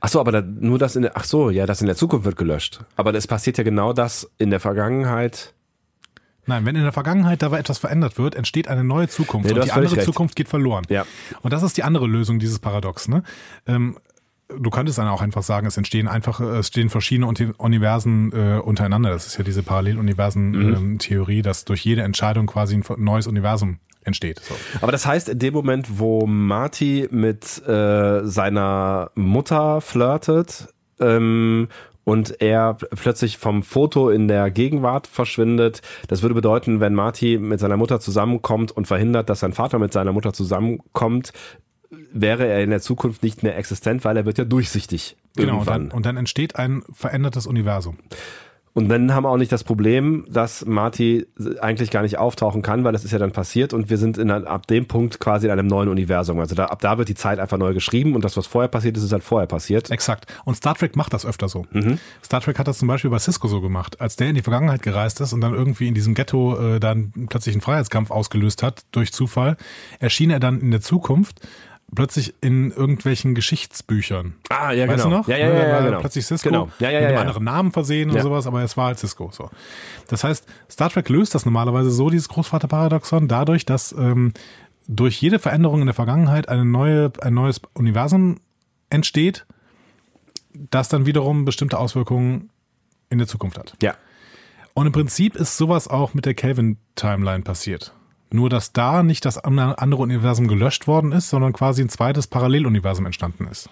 Ach 0.01 0.09
so, 0.09 0.21
aber 0.21 0.33
da, 0.33 0.41
nur 0.43 0.79
das 0.79 0.97
in 0.97 1.03
der, 1.03 1.17
ach 1.17 1.25
so, 1.25 1.51
ja, 1.51 1.67
das 1.67 1.81
in 1.81 1.87
der 1.87 1.97
Zukunft 1.97 2.25
wird 2.25 2.37
gelöscht. 2.37 2.81
Aber 2.97 3.15
es 3.15 3.27
passiert 3.27 3.59
ja 3.59 3.65
genau 3.65 3.93
das 3.93 4.31
in 4.39 4.51
der 4.51 4.61
Vergangenheit. 4.61 5.55
Nein, 6.47 6.65
wenn 6.67 6.77
in 6.77 6.83
der 6.83 6.93
Vergangenheit 6.93 7.43
dabei 7.43 7.59
etwas 7.59 7.79
verändert 7.79 8.19
wird, 8.19 8.35
entsteht 8.35 8.69
eine 8.69 8.85
neue 8.85 9.09
Zukunft 9.09 9.49
nee, 9.49 9.55
und 9.55 9.65
die 9.65 9.73
andere 9.73 9.97
recht. 9.97 10.05
Zukunft 10.05 10.37
geht 10.37 10.49
verloren. 10.49 10.85
Ja. 10.89 11.07
Und 11.43 11.53
das 11.53 11.63
ist 11.63 11.77
die 11.77 11.83
andere 11.83 12.07
Lösung 12.07 12.39
dieses 12.39 12.59
Paradox. 12.59 13.09
Ne? 13.09 13.23
Ähm, 13.67 13.97
du 14.49 14.71
könntest 14.71 14.99
dann 14.99 15.09
auch 15.09 15.21
einfach 15.21 15.43
sagen, 15.43 15.67
es 15.67 15.77
entstehen 15.77 16.09
einfach, 16.09 16.41
es 16.41 16.69
stehen 16.69 16.91
verschiedene 16.91 17.27
Universen 17.59 18.33
äh, 18.33 18.59
untereinander. 18.59 19.11
Das 19.11 19.27
ist 19.27 19.37
ja 19.37 19.45
diese 19.45 19.63
Paralleluniversen-Theorie, 19.63 21.39
mhm. 21.39 21.43
dass 21.43 21.65
durch 21.65 21.85
jede 21.85 22.03
Entscheidung 22.03 22.47
quasi 22.47 22.75
ein 22.75 22.85
neues 22.99 23.27
Universum 23.27 23.79
entsteht. 24.05 24.41
So. 24.41 24.55
Aber 24.81 24.93
das 24.93 25.07
heißt, 25.07 25.29
in 25.29 25.39
dem 25.39 25.55
Moment, 25.55 25.99
wo 25.99 26.27
Marty 26.27 27.09
mit 27.11 27.63
äh, 27.67 28.25
seiner 28.25 29.11
Mutter 29.15 29.81
flirtet 29.81 30.69
ähm, 31.01 31.69
und 32.11 32.41
er 32.41 32.75
plötzlich 32.75 33.39
vom 33.39 33.63
Foto 33.63 34.11
in 34.11 34.27
der 34.27 34.51
Gegenwart 34.51 35.07
verschwindet, 35.07 35.81
das 36.09 36.23
würde 36.23 36.35
bedeuten, 36.35 36.81
wenn 36.81 36.93
Marty 36.93 37.39
mit 37.39 37.61
seiner 37.61 37.77
Mutter 37.77 38.01
zusammenkommt 38.01 38.73
und 38.73 38.89
verhindert, 38.89 39.31
dass 39.31 39.39
sein 39.39 39.53
Vater 39.53 39.79
mit 39.79 39.93
seiner 39.93 40.11
Mutter 40.11 40.33
zusammenkommt, 40.33 41.33
wäre 42.13 42.49
er 42.49 42.65
in 42.65 42.71
der 42.71 42.81
Zukunft 42.81 43.23
nicht 43.23 43.45
mehr 43.45 43.57
existent, 43.57 44.05
weil 44.05 44.17
er 44.17 44.27
wird 44.27 44.39
ja 44.39 44.45
durchsichtig. 44.45 45.17
Genau, 45.37 45.61
und 45.61 45.69
dann, 45.69 45.91
und 45.93 46.05
dann 46.05 46.17
entsteht 46.17 46.57
ein 46.57 46.83
verändertes 46.93 47.47
Universum. 47.47 47.97
Und 48.81 48.89
dann 48.89 49.15
haben 49.15 49.25
wir 49.25 49.29
auch 49.29 49.37
nicht 49.37 49.53
das 49.53 49.63
Problem, 49.63 50.25
dass 50.29 50.65
Marty 50.65 51.27
eigentlich 51.61 51.91
gar 51.91 52.01
nicht 52.03 52.19
auftauchen 52.19 52.63
kann, 52.63 52.83
weil 52.83 52.93
das 52.93 53.05
ist 53.05 53.11
ja 53.11 53.19
dann 53.19 53.31
passiert 53.31 53.75
und 53.75 53.91
wir 53.91 53.99
sind 53.99 54.17
in, 54.17 54.31
ab 54.31 54.67
dem 54.69 54.87
Punkt 54.87 55.21
quasi 55.21 55.47
in 55.47 55.53
einem 55.53 55.67
neuen 55.67 55.89
Universum. 55.89 56.41
Also 56.41 56.55
da, 56.55 56.67
ab 56.67 56.81
da 56.81 56.97
wird 56.97 57.11
die 57.11 57.15
Zeit 57.15 57.39
einfach 57.39 57.59
neu 57.59 57.75
geschrieben 57.75 58.15
und 58.15 58.25
das, 58.25 58.39
was 58.39 58.47
vorher 58.47 58.69
passiert 58.69 58.97
ist, 58.97 59.03
ist 59.03 59.13
halt 59.13 59.23
vorher 59.23 59.47
passiert. 59.47 59.91
Exakt. 59.91 60.33
Und 60.47 60.55
Star 60.55 60.75
Trek 60.75 60.97
macht 60.97 61.13
das 61.13 61.27
öfter 61.27 61.49
so. 61.49 61.67
Mhm. 61.73 61.99
Star 62.25 62.41
Trek 62.41 62.59
hat 62.59 62.69
das 62.69 62.79
zum 62.79 62.89
Beispiel 62.89 63.11
bei 63.11 63.19
Cisco 63.19 63.49
so 63.49 63.61
gemacht. 63.61 64.01
Als 64.01 64.17
der 64.17 64.29
in 64.29 64.35
die 64.35 64.43
Vergangenheit 64.43 64.83
gereist 64.83 65.21
ist 65.21 65.35
und 65.35 65.43
dann 65.43 65.53
irgendwie 65.53 65.87
in 65.87 65.95
diesem 65.95 66.15
Ghetto 66.15 66.59
äh, 66.59 66.81
dann 66.81 67.13
plötzlich 67.29 67.55
einen 67.55 67.63
Freiheitskampf 67.63 68.11
ausgelöst 68.11 68.63
hat, 68.63 68.85
durch 68.93 69.13
Zufall, 69.13 69.59
erschien 69.99 70.31
er 70.31 70.41
dann 70.41 70.61
in 70.61 70.71
der 70.71 70.81
Zukunft 70.81 71.41
plötzlich 71.95 72.35
in 72.41 72.71
irgendwelchen 72.71 73.35
Geschichtsbüchern. 73.35 74.35
Ah, 74.49 74.73
ja, 74.73 74.87
weißt 74.89 75.05
genau. 75.05 75.17
Du 75.17 75.21
noch? 75.23 75.29
Ja, 75.29 75.37
ja, 75.37 75.53
ja, 75.53 75.69
ja, 75.69 75.81
genau. 75.81 76.01
Plötzlich 76.01 76.27
Cisco 76.27 76.49
genau. 76.49 76.69
ja, 76.79 76.91
ja, 76.91 77.01
mit 77.01 77.09
einem 77.09 77.15
ja, 77.15 77.21
anderen 77.21 77.45
Namen 77.45 77.73
versehen 77.73 78.11
oder 78.11 78.23
sowas, 78.23 78.47
aber 78.47 78.63
es 78.63 78.77
war 78.77 78.87
halt 78.87 78.99
Cisco. 78.99 79.31
So. 79.33 79.51
Das 80.09 80.25
heißt, 80.25 80.47
Star 80.71 80.91
Trek 80.91 81.09
löst 81.09 81.35
das 81.35 81.45
normalerweise 81.45 81.91
so, 81.91 82.11
dieses 82.11 82.29
Großvaterparadoxon, 82.29 83.29
dadurch, 83.29 83.67
dass 83.67 83.93
ähm, 83.93 84.33
durch 84.87 85.21
jede 85.21 85.39
Veränderung 85.39 85.81
in 85.81 85.87
der 85.87 85.95
Vergangenheit 85.95 86.49
eine 86.49 86.65
neue, 86.65 87.13
ein 87.21 87.35
neues 87.35 87.61
Universum 87.75 88.41
entsteht, 88.91 89.47
das 90.53 90.89
dann 90.89 91.07
wiederum 91.07 91.45
bestimmte 91.45 91.79
Auswirkungen 91.79 92.51
in 93.09 93.19
der 93.19 93.27
Zukunft 93.27 93.59
hat. 93.59 93.75
Ja. 93.83 93.95
Und 94.75 94.87
im 94.87 94.93
Prinzip 94.93 95.37
ist 95.37 95.57
sowas 95.57 95.89
auch 95.89 96.15
mit 96.15 96.27
der 96.27 96.35
Kelvin-Timeline 96.35 97.43
passiert. 97.43 97.95
Nur, 98.33 98.49
dass 98.49 98.73
da 98.73 99.03
nicht 99.03 99.25
das 99.25 99.39
andere 99.39 100.03
Universum 100.03 100.47
gelöscht 100.47 100.87
worden 100.87 101.13
ist, 101.13 101.31
sondern 101.31 101.53
quasi 101.53 101.83
ein 101.83 101.89
zweites 101.89 102.29
Paralleluniversum 102.29 103.07
entstanden 103.07 103.49
ist. 103.49 103.69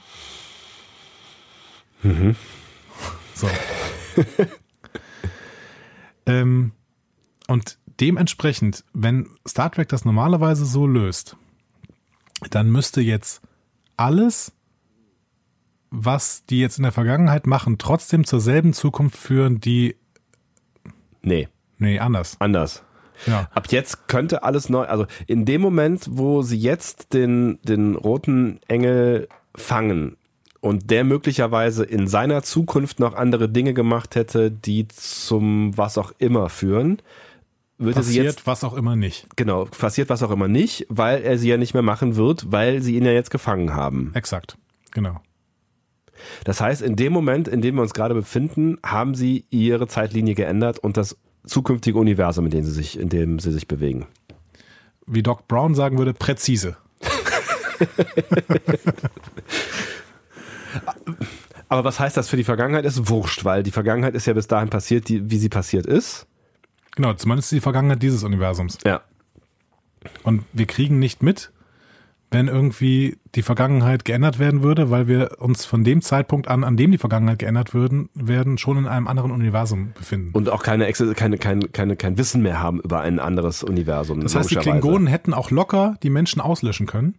Mhm. 2.02 2.34
So. 3.34 3.48
ähm, 6.26 6.72
und 7.46 7.78
dementsprechend, 8.00 8.84
wenn 8.92 9.28
Star 9.46 9.70
Trek 9.70 9.88
das 9.88 10.04
normalerweise 10.04 10.64
so 10.64 10.86
löst, 10.86 11.36
dann 12.50 12.70
müsste 12.70 13.00
jetzt 13.00 13.42
alles, 13.96 14.52
was 15.90 16.44
die 16.46 16.60
jetzt 16.60 16.78
in 16.78 16.82
der 16.82 16.92
Vergangenheit 16.92 17.46
machen, 17.46 17.78
trotzdem 17.78 18.24
zur 18.24 18.40
selben 18.40 18.72
Zukunft 18.72 19.16
führen, 19.16 19.60
die. 19.60 19.96
Nee. 21.22 21.48
Nee, 21.78 22.00
anders. 22.00 22.36
Anders. 22.40 22.82
Ja. 23.26 23.48
Ab 23.52 23.66
jetzt 23.70 24.08
könnte 24.08 24.42
alles 24.42 24.68
neu, 24.68 24.84
also 24.84 25.06
in 25.26 25.44
dem 25.44 25.60
Moment, 25.60 26.06
wo 26.10 26.42
sie 26.42 26.58
jetzt 26.58 27.12
den, 27.14 27.58
den 27.62 27.96
roten 27.96 28.60
Engel 28.68 29.28
fangen 29.54 30.16
und 30.60 30.90
der 30.90 31.04
möglicherweise 31.04 31.84
in 31.84 32.08
seiner 32.08 32.42
Zukunft 32.42 33.00
noch 33.00 33.14
andere 33.14 33.48
Dinge 33.48 33.74
gemacht 33.74 34.14
hätte, 34.14 34.50
die 34.50 34.88
zum 34.88 35.76
was 35.76 35.98
auch 35.98 36.12
immer 36.18 36.48
führen, 36.48 36.98
würde 37.78 37.94
passiert 37.94 38.14
sie 38.14 38.22
jetzt, 38.22 38.46
was 38.46 38.64
auch 38.64 38.74
immer 38.74 38.96
nicht. 38.96 39.28
genau, 39.36 39.66
passiert 39.66 40.08
was 40.08 40.22
auch 40.24 40.32
immer 40.32 40.48
nicht, 40.48 40.86
weil 40.88 41.22
er 41.22 41.38
sie 41.38 41.48
ja 41.48 41.56
nicht 41.56 41.74
mehr 41.74 41.82
machen 41.82 42.16
wird, 42.16 42.50
weil 42.50 42.82
sie 42.82 42.96
ihn 42.96 43.04
ja 43.04 43.12
jetzt 43.12 43.30
gefangen 43.30 43.74
haben. 43.74 44.10
Exakt. 44.14 44.58
Genau. 44.90 45.20
Das 46.42 46.60
heißt, 46.60 46.82
in 46.82 46.96
dem 46.96 47.12
Moment, 47.12 47.46
in 47.46 47.62
dem 47.62 47.76
wir 47.76 47.82
uns 47.82 47.94
gerade 47.94 48.14
befinden, 48.14 48.78
haben 48.84 49.14
sie 49.14 49.44
ihre 49.50 49.86
Zeitlinie 49.86 50.34
geändert 50.34 50.80
und 50.80 50.96
das 50.96 51.16
zukünftige 51.48 51.98
Universum, 51.98 52.44
in 52.46 52.50
dem 52.50 52.64
sie 52.64 52.70
sich, 52.70 52.98
in 52.98 53.08
dem 53.08 53.38
sie 53.38 53.52
sich 53.52 53.68
bewegen. 53.68 54.06
Wie 55.06 55.22
Doc 55.22 55.48
Brown 55.48 55.74
sagen 55.74 55.98
würde, 55.98 56.14
präzise. 56.14 56.76
Aber 61.68 61.84
was 61.84 62.00
heißt 62.00 62.16
das 62.16 62.28
für 62.28 62.36
die 62.36 62.44
Vergangenheit? 62.44 62.84
Ist 62.84 63.08
wurscht, 63.08 63.44
weil 63.44 63.62
die 63.62 63.70
Vergangenheit 63.70 64.14
ist 64.14 64.26
ja 64.26 64.32
bis 64.32 64.46
dahin 64.46 64.70
passiert, 64.70 65.08
die, 65.08 65.30
wie 65.30 65.38
sie 65.38 65.48
passiert 65.48 65.86
ist. 65.86 66.26
Genau, 66.96 67.14
zumindest 67.14 67.52
die 67.52 67.60
Vergangenheit 67.60 68.02
dieses 68.02 68.24
Universums. 68.24 68.78
Ja. 68.84 69.02
Und 70.22 70.44
wir 70.52 70.66
kriegen 70.66 70.98
nicht 70.98 71.22
mit, 71.22 71.52
wenn 72.30 72.48
irgendwie 72.48 73.16
die 73.34 73.42
Vergangenheit 73.42 74.04
geändert 74.04 74.38
werden 74.38 74.62
würde, 74.62 74.90
weil 74.90 75.08
wir 75.08 75.36
uns 75.40 75.64
von 75.64 75.82
dem 75.82 76.02
Zeitpunkt 76.02 76.48
an, 76.48 76.62
an 76.62 76.76
dem 76.76 76.92
die 76.92 76.98
Vergangenheit 76.98 77.38
geändert 77.38 77.72
würden, 77.72 78.10
werden, 78.14 78.58
schon 78.58 78.76
in 78.76 78.86
einem 78.86 79.08
anderen 79.08 79.30
Universum 79.30 79.92
befinden. 79.94 80.32
Und 80.34 80.50
auch 80.50 80.62
keine, 80.62 80.90
keine, 80.92 81.38
keine, 81.38 81.68
keine, 81.68 81.96
kein 81.96 82.18
Wissen 82.18 82.42
mehr 82.42 82.60
haben 82.60 82.80
über 82.80 83.00
ein 83.00 83.18
anderes 83.18 83.62
Universum. 83.62 84.20
das 84.20 84.34
heißt, 84.34 84.50
die. 84.50 84.56
Klingonen 84.56 85.06
hätten 85.06 85.32
auch 85.32 85.50
locker 85.50 85.96
die 86.02 86.10
Menschen 86.10 86.40
auslöschen 86.42 86.86
können. 86.86 87.14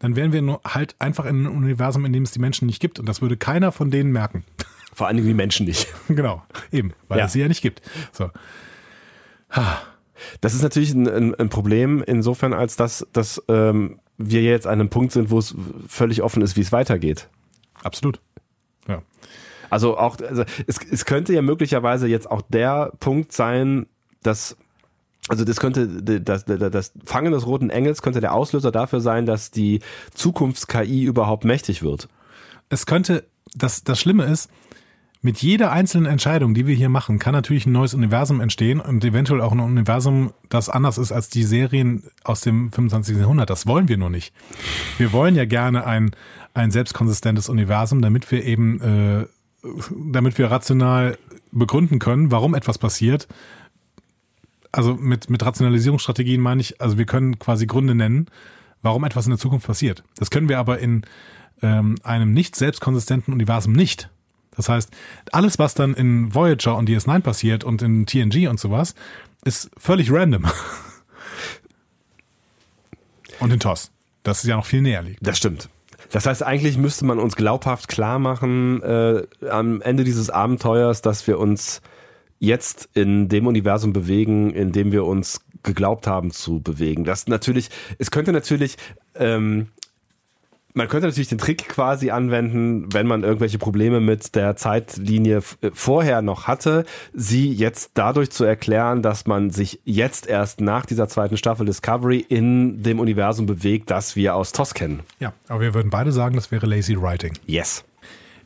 Dann 0.00 0.16
wären 0.16 0.32
wir 0.32 0.42
nur 0.42 0.60
halt 0.66 0.96
einfach 0.98 1.24
in 1.26 1.46
einem 1.46 1.56
Universum, 1.56 2.04
in 2.04 2.12
dem 2.12 2.24
es 2.24 2.32
die 2.32 2.40
Menschen 2.40 2.66
nicht 2.66 2.80
gibt. 2.80 2.98
Und 2.98 3.08
das 3.08 3.22
würde 3.22 3.36
keiner 3.36 3.70
von 3.70 3.92
denen 3.92 4.10
merken. 4.10 4.42
Vor 4.92 5.06
allen 5.06 5.16
Dingen 5.16 5.28
die 5.28 5.34
Menschen 5.34 5.64
nicht. 5.64 5.86
genau, 6.08 6.42
eben, 6.72 6.92
weil 7.06 7.20
Ja. 7.20 7.26
es 7.26 7.32
sie 7.34 7.40
ja 7.40 7.46
nicht 7.46 7.62
gibt. 7.62 7.82
So. 8.10 8.30
Das 10.40 10.54
ist 10.54 10.62
natürlich 10.62 10.92
ein, 10.94 11.08
ein, 11.08 11.34
ein 11.34 11.48
Problem 11.48 12.02
insofern, 12.06 12.52
als 12.52 12.76
dass, 12.76 13.06
dass 13.12 13.42
ähm, 13.48 13.98
wir 14.18 14.42
jetzt 14.42 14.66
an 14.66 14.74
einem 14.74 14.88
Punkt 14.88 15.12
sind, 15.12 15.30
wo 15.30 15.38
es 15.38 15.54
völlig 15.88 16.22
offen 16.22 16.42
ist, 16.42 16.56
wie 16.56 16.60
es 16.60 16.72
weitergeht. 16.72 17.28
Absolut. 17.82 18.20
Ja. 18.86 19.02
Also 19.70 19.96
auch, 19.96 20.18
also 20.20 20.44
es, 20.66 20.78
es 20.90 21.04
könnte 21.04 21.32
ja 21.32 21.42
möglicherweise 21.42 22.06
jetzt 22.06 22.30
auch 22.30 22.42
der 22.42 22.92
Punkt 23.00 23.32
sein, 23.32 23.86
dass 24.22 24.56
also 25.28 25.44
das 25.44 25.60
könnte 25.60 25.86
das, 26.20 26.44
das, 26.44 26.70
das 26.70 26.92
Fangen 27.04 27.32
des 27.32 27.46
roten 27.46 27.70
Engels 27.70 28.02
könnte 28.02 28.20
der 28.20 28.34
Auslöser 28.34 28.72
dafür 28.72 29.00
sein, 29.00 29.24
dass 29.24 29.52
die 29.52 29.80
Zukunfts-KI 30.14 31.04
überhaupt 31.04 31.44
mächtig 31.44 31.82
wird. 31.82 32.08
es 32.70 32.86
könnte, 32.86 33.24
das, 33.54 33.84
das 33.84 34.00
Schlimme 34.00 34.24
ist, 34.24 34.50
mit 35.24 35.38
jeder 35.40 35.70
einzelnen 35.70 36.06
Entscheidung, 36.06 36.52
die 36.52 36.66
wir 36.66 36.74
hier 36.74 36.88
machen, 36.88 37.20
kann 37.20 37.32
natürlich 37.32 37.64
ein 37.64 37.72
neues 37.72 37.94
Universum 37.94 38.40
entstehen 38.40 38.80
und 38.80 39.04
eventuell 39.04 39.40
auch 39.40 39.52
ein 39.52 39.60
Universum, 39.60 40.32
das 40.48 40.68
anders 40.68 40.98
ist 40.98 41.12
als 41.12 41.28
die 41.28 41.44
Serien 41.44 42.02
aus 42.24 42.40
dem 42.40 42.72
25. 42.72 43.16
Jahrhundert. 43.16 43.48
Das 43.48 43.68
wollen 43.68 43.86
wir 43.86 43.96
nur 43.96 44.10
nicht. 44.10 44.34
Wir 44.98 45.12
wollen 45.12 45.36
ja 45.36 45.44
gerne 45.44 45.86
ein, 45.86 46.10
ein 46.54 46.72
selbstkonsistentes 46.72 47.48
Universum, 47.48 48.02
damit 48.02 48.32
wir 48.32 48.44
eben, 48.44 48.80
äh, 48.80 49.26
damit 50.10 50.38
wir 50.38 50.50
rational 50.50 51.16
begründen 51.52 52.00
können, 52.00 52.32
warum 52.32 52.56
etwas 52.56 52.78
passiert. 52.78 53.28
Also 54.72 54.94
mit, 54.94 55.30
mit 55.30 55.44
Rationalisierungsstrategien 55.44 56.40
meine 56.40 56.62
ich, 56.62 56.80
also 56.80 56.98
wir 56.98 57.06
können 57.06 57.38
quasi 57.38 57.66
Gründe 57.66 57.94
nennen, 57.94 58.26
warum 58.82 59.04
etwas 59.04 59.26
in 59.26 59.30
der 59.30 59.38
Zukunft 59.38 59.68
passiert. 59.68 60.02
Das 60.16 60.30
können 60.30 60.48
wir 60.48 60.58
aber 60.58 60.80
in 60.80 61.02
ähm, 61.62 61.94
einem 62.02 62.32
nicht 62.32 62.56
selbstkonsistenten 62.56 63.32
Universum 63.32 63.72
nicht. 63.72 64.08
Das 64.56 64.68
heißt, 64.68 64.90
alles, 65.32 65.58
was 65.58 65.74
dann 65.74 65.94
in 65.94 66.34
Voyager 66.34 66.76
und 66.76 66.88
DS9 66.88 67.20
passiert 67.20 67.64
und 67.64 67.82
in 67.82 68.06
TNG 68.06 68.48
und 68.48 68.60
sowas, 68.60 68.94
ist 69.44 69.70
völlig 69.76 70.12
random. 70.12 70.46
Und 73.40 73.52
in 73.52 73.58
TOS. 73.58 73.90
Das 74.22 74.44
ist 74.44 74.48
ja 74.48 74.54
noch 74.54 74.66
viel 74.66 74.82
näher 74.82 75.02
liegt. 75.02 75.26
Das 75.26 75.36
stimmt. 75.36 75.68
Das 76.12 76.26
heißt, 76.26 76.44
eigentlich 76.44 76.76
müsste 76.78 77.04
man 77.04 77.18
uns 77.18 77.34
glaubhaft 77.34 77.88
klar 77.88 78.20
machen, 78.20 78.82
äh, 78.82 79.22
am 79.48 79.80
Ende 79.80 80.04
dieses 80.04 80.30
Abenteuers, 80.30 81.02
dass 81.02 81.26
wir 81.26 81.40
uns 81.40 81.80
jetzt 82.38 82.88
in 82.94 83.28
dem 83.28 83.46
Universum 83.46 83.92
bewegen, 83.92 84.50
in 84.50 84.72
dem 84.72 84.92
wir 84.92 85.04
uns 85.04 85.40
geglaubt 85.62 86.06
haben 86.06 86.30
zu 86.30 86.60
bewegen. 86.60 87.04
Das 87.04 87.28
natürlich, 87.28 87.70
es 87.98 88.10
könnte 88.10 88.32
natürlich, 88.32 88.76
ähm, 89.14 89.68
man 90.74 90.88
könnte 90.88 91.06
natürlich 91.06 91.28
den 91.28 91.38
Trick 91.38 91.68
quasi 91.68 92.10
anwenden, 92.10 92.92
wenn 92.92 93.06
man 93.06 93.22
irgendwelche 93.22 93.58
Probleme 93.58 94.00
mit 94.00 94.34
der 94.34 94.56
Zeitlinie 94.56 95.42
äh, 95.60 95.70
vorher 95.72 96.22
noch 96.22 96.46
hatte, 96.46 96.84
sie 97.12 97.52
jetzt 97.52 97.92
dadurch 97.94 98.30
zu 98.30 98.44
erklären, 98.44 99.02
dass 99.02 99.26
man 99.26 99.50
sich 99.50 99.80
jetzt 99.84 100.26
erst 100.26 100.60
nach 100.60 100.86
dieser 100.86 101.08
zweiten 101.08 101.36
Staffel 101.36 101.66
Discovery 101.66 102.18
in 102.18 102.82
dem 102.82 103.00
Universum 103.00 103.46
bewegt, 103.46 103.90
das 103.90 104.16
wir 104.16 104.34
aus 104.34 104.52
TOS 104.52 104.74
kennen. 104.74 105.00
Ja, 105.20 105.32
aber 105.48 105.60
wir 105.60 105.74
würden 105.74 105.90
beide 105.90 106.12
sagen, 106.12 106.34
das 106.36 106.50
wäre 106.50 106.66
lazy 106.66 107.00
writing. 107.00 107.32
Yes. 107.46 107.84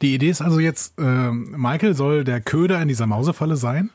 Die 0.02 0.14
Idee 0.14 0.28
ist 0.28 0.42
also 0.42 0.60
jetzt, 0.60 0.94
ähm, 0.98 1.54
Michael 1.56 1.94
soll 1.94 2.24
der 2.24 2.40
Köder 2.40 2.80
in 2.82 2.88
dieser 2.88 3.06
Mausefalle 3.06 3.56
sein. 3.56 3.90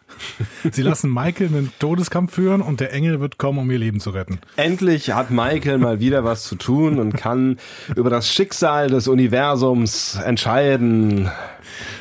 Sie 0.71 0.81
lassen 0.81 1.09
Michael 1.13 1.47
einen 1.47 1.71
Todeskampf 1.79 2.33
führen 2.33 2.61
und 2.61 2.79
der 2.79 2.93
Engel 2.93 3.19
wird 3.19 3.37
kommen, 3.37 3.59
um 3.59 3.69
ihr 3.69 3.77
Leben 3.77 3.99
zu 3.99 4.09
retten. 4.11 4.39
Endlich 4.55 5.11
hat 5.11 5.31
Michael 5.31 5.77
mal 5.77 5.99
wieder 5.99 6.23
was 6.23 6.43
zu 6.43 6.55
tun 6.55 6.99
und 6.99 7.13
kann 7.13 7.57
über 7.95 8.09
das 8.09 8.31
Schicksal 8.31 8.89
des 8.89 9.07
Universums 9.07 10.15
entscheiden. 10.15 11.29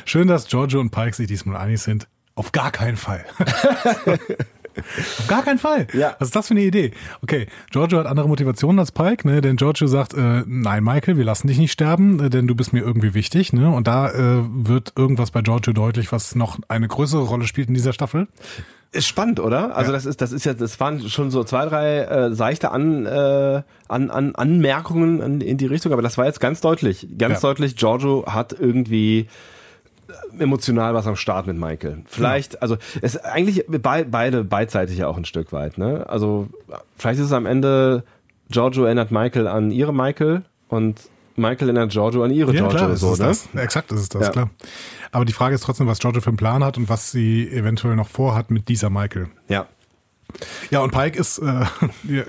Schön, 0.05 0.27
dass 0.27 0.47
Giorgio 0.47 0.79
und 0.79 0.91
Pike 0.91 1.15
sich 1.15 1.27
diesmal 1.27 1.57
einig 1.57 1.81
sind. 1.81 2.07
Auf 2.35 2.51
gar 2.51 2.71
keinen 2.71 2.97
Fall. 2.97 3.25
Auf 4.77 5.27
gar 5.27 5.43
keinen 5.43 5.59
Fall. 5.59 5.87
Ja. 5.93 6.15
Was 6.19 6.29
ist 6.29 6.35
das 6.35 6.47
für 6.47 6.53
eine 6.53 6.61
Idee? 6.61 6.91
Okay, 7.21 7.47
Giorgio 7.71 7.99
hat 7.99 8.05
andere 8.07 8.27
Motivationen 8.27 8.79
als 8.79 8.91
Pike, 8.91 9.27
ne? 9.27 9.41
Denn 9.41 9.55
Giorgio 9.57 9.87
sagt, 9.87 10.13
äh, 10.13 10.43
nein, 10.45 10.83
Michael, 10.83 11.17
wir 11.17 11.25
lassen 11.25 11.47
dich 11.47 11.57
nicht 11.57 11.71
sterben, 11.71 12.19
äh, 12.23 12.29
denn 12.29 12.47
du 12.47 12.55
bist 12.55 12.73
mir 12.73 12.81
irgendwie 12.81 13.13
wichtig, 13.13 13.53
ne? 13.53 13.69
Und 13.69 13.87
da 13.87 14.09
äh, 14.11 14.43
wird 14.47 14.93
irgendwas 14.95 15.31
bei 15.31 15.41
Giorgio 15.41 15.73
deutlich, 15.73 16.11
was 16.11 16.35
noch 16.35 16.59
eine 16.67 16.87
größere 16.87 17.21
Rolle 17.23 17.47
spielt 17.47 17.67
in 17.67 17.73
dieser 17.73 17.93
Staffel. 17.93 18.27
Ist 18.93 19.07
spannend, 19.07 19.39
oder? 19.39 19.75
Also 19.75 19.91
Ja. 19.91 19.95
das 19.97 20.05
ist, 20.05 20.19
das 20.21 20.33
ist 20.33 20.43
ja, 20.45 20.53
das 20.53 20.77
waren 20.81 21.07
schon 21.09 21.31
so 21.31 21.45
zwei, 21.45 21.65
drei 21.65 21.99
äh, 21.99 22.33
seichte 22.35 22.71
an, 22.71 23.05
äh, 23.05 23.61
an, 23.87 24.09
an 24.11 24.35
Anmerkungen 24.35 25.21
in, 25.21 25.39
in 25.41 25.57
die 25.57 25.65
Richtung, 25.65 25.93
aber 25.93 26.01
das 26.01 26.17
war 26.17 26.25
jetzt 26.25 26.41
ganz 26.41 26.59
deutlich, 26.59 27.07
ganz 27.17 27.35
Ja. 27.41 27.49
deutlich. 27.49 27.77
Giorgio 27.77 28.25
hat 28.27 28.53
irgendwie 28.59 29.27
emotional 30.37 30.93
was 30.93 31.07
am 31.07 31.15
Start 31.15 31.47
mit 31.47 31.57
Michael. 31.57 32.03
Vielleicht, 32.05 32.51
genau. 32.51 32.61
also 32.61 32.77
es 33.01 33.15
ist 33.15 33.25
eigentlich 33.25 33.65
be 33.67 33.79
beide 33.79 34.43
beidseitig 34.43 34.97
ja 34.97 35.07
auch 35.07 35.17
ein 35.17 35.25
Stück 35.25 35.51
weit. 35.51 35.77
Ne? 35.77 36.05
Also 36.09 36.47
vielleicht 36.97 37.19
ist 37.19 37.27
es 37.27 37.33
am 37.33 37.45
Ende 37.45 38.03
Giorgio 38.49 38.85
erinnert 38.85 39.11
Michael 39.11 39.47
an 39.47 39.71
ihre 39.71 39.93
Michael 39.93 40.43
und 40.67 41.09
Michael 41.35 41.69
erinnert 41.69 41.91
Giorgio 41.91 42.23
an 42.23 42.31
ihre 42.31 42.53
ja, 42.53 42.61
Giorgio. 42.61 42.77
Klar, 42.77 42.95
so, 42.97 43.13
ist 43.13 43.19
ne? 43.19 43.27
das. 43.27 43.49
Exakt 43.55 43.91
ist 43.91 44.01
es 44.01 44.09
das, 44.09 44.27
ja. 44.27 44.31
klar. 44.31 44.49
Aber 45.11 45.25
die 45.25 45.33
Frage 45.33 45.55
ist 45.55 45.61
trotzdem, 45.61 45.87
was 45.87 45.99
Giorgio 45.99 46.21
für 46.21 46.29
einen 46.29 46.37
Plan 46.37 46.63
hat 46.63 46.77
und 46.77 46.89
was 46.89 47.11
sie 47.11 47.49
eventuell 47.49 47.95
noch 47.95 48.07
vorhat 48.07 48.51
mit 48.51 48.69
dieser 48.69 48.89
Michael. 48.89 49.27
Ja. 49.47 49.67
Ja, 50.69 50.81
und 50.81 50.91
Pike 50.91 51.17
ist 51.17 51.39
äh, 51.39 51.65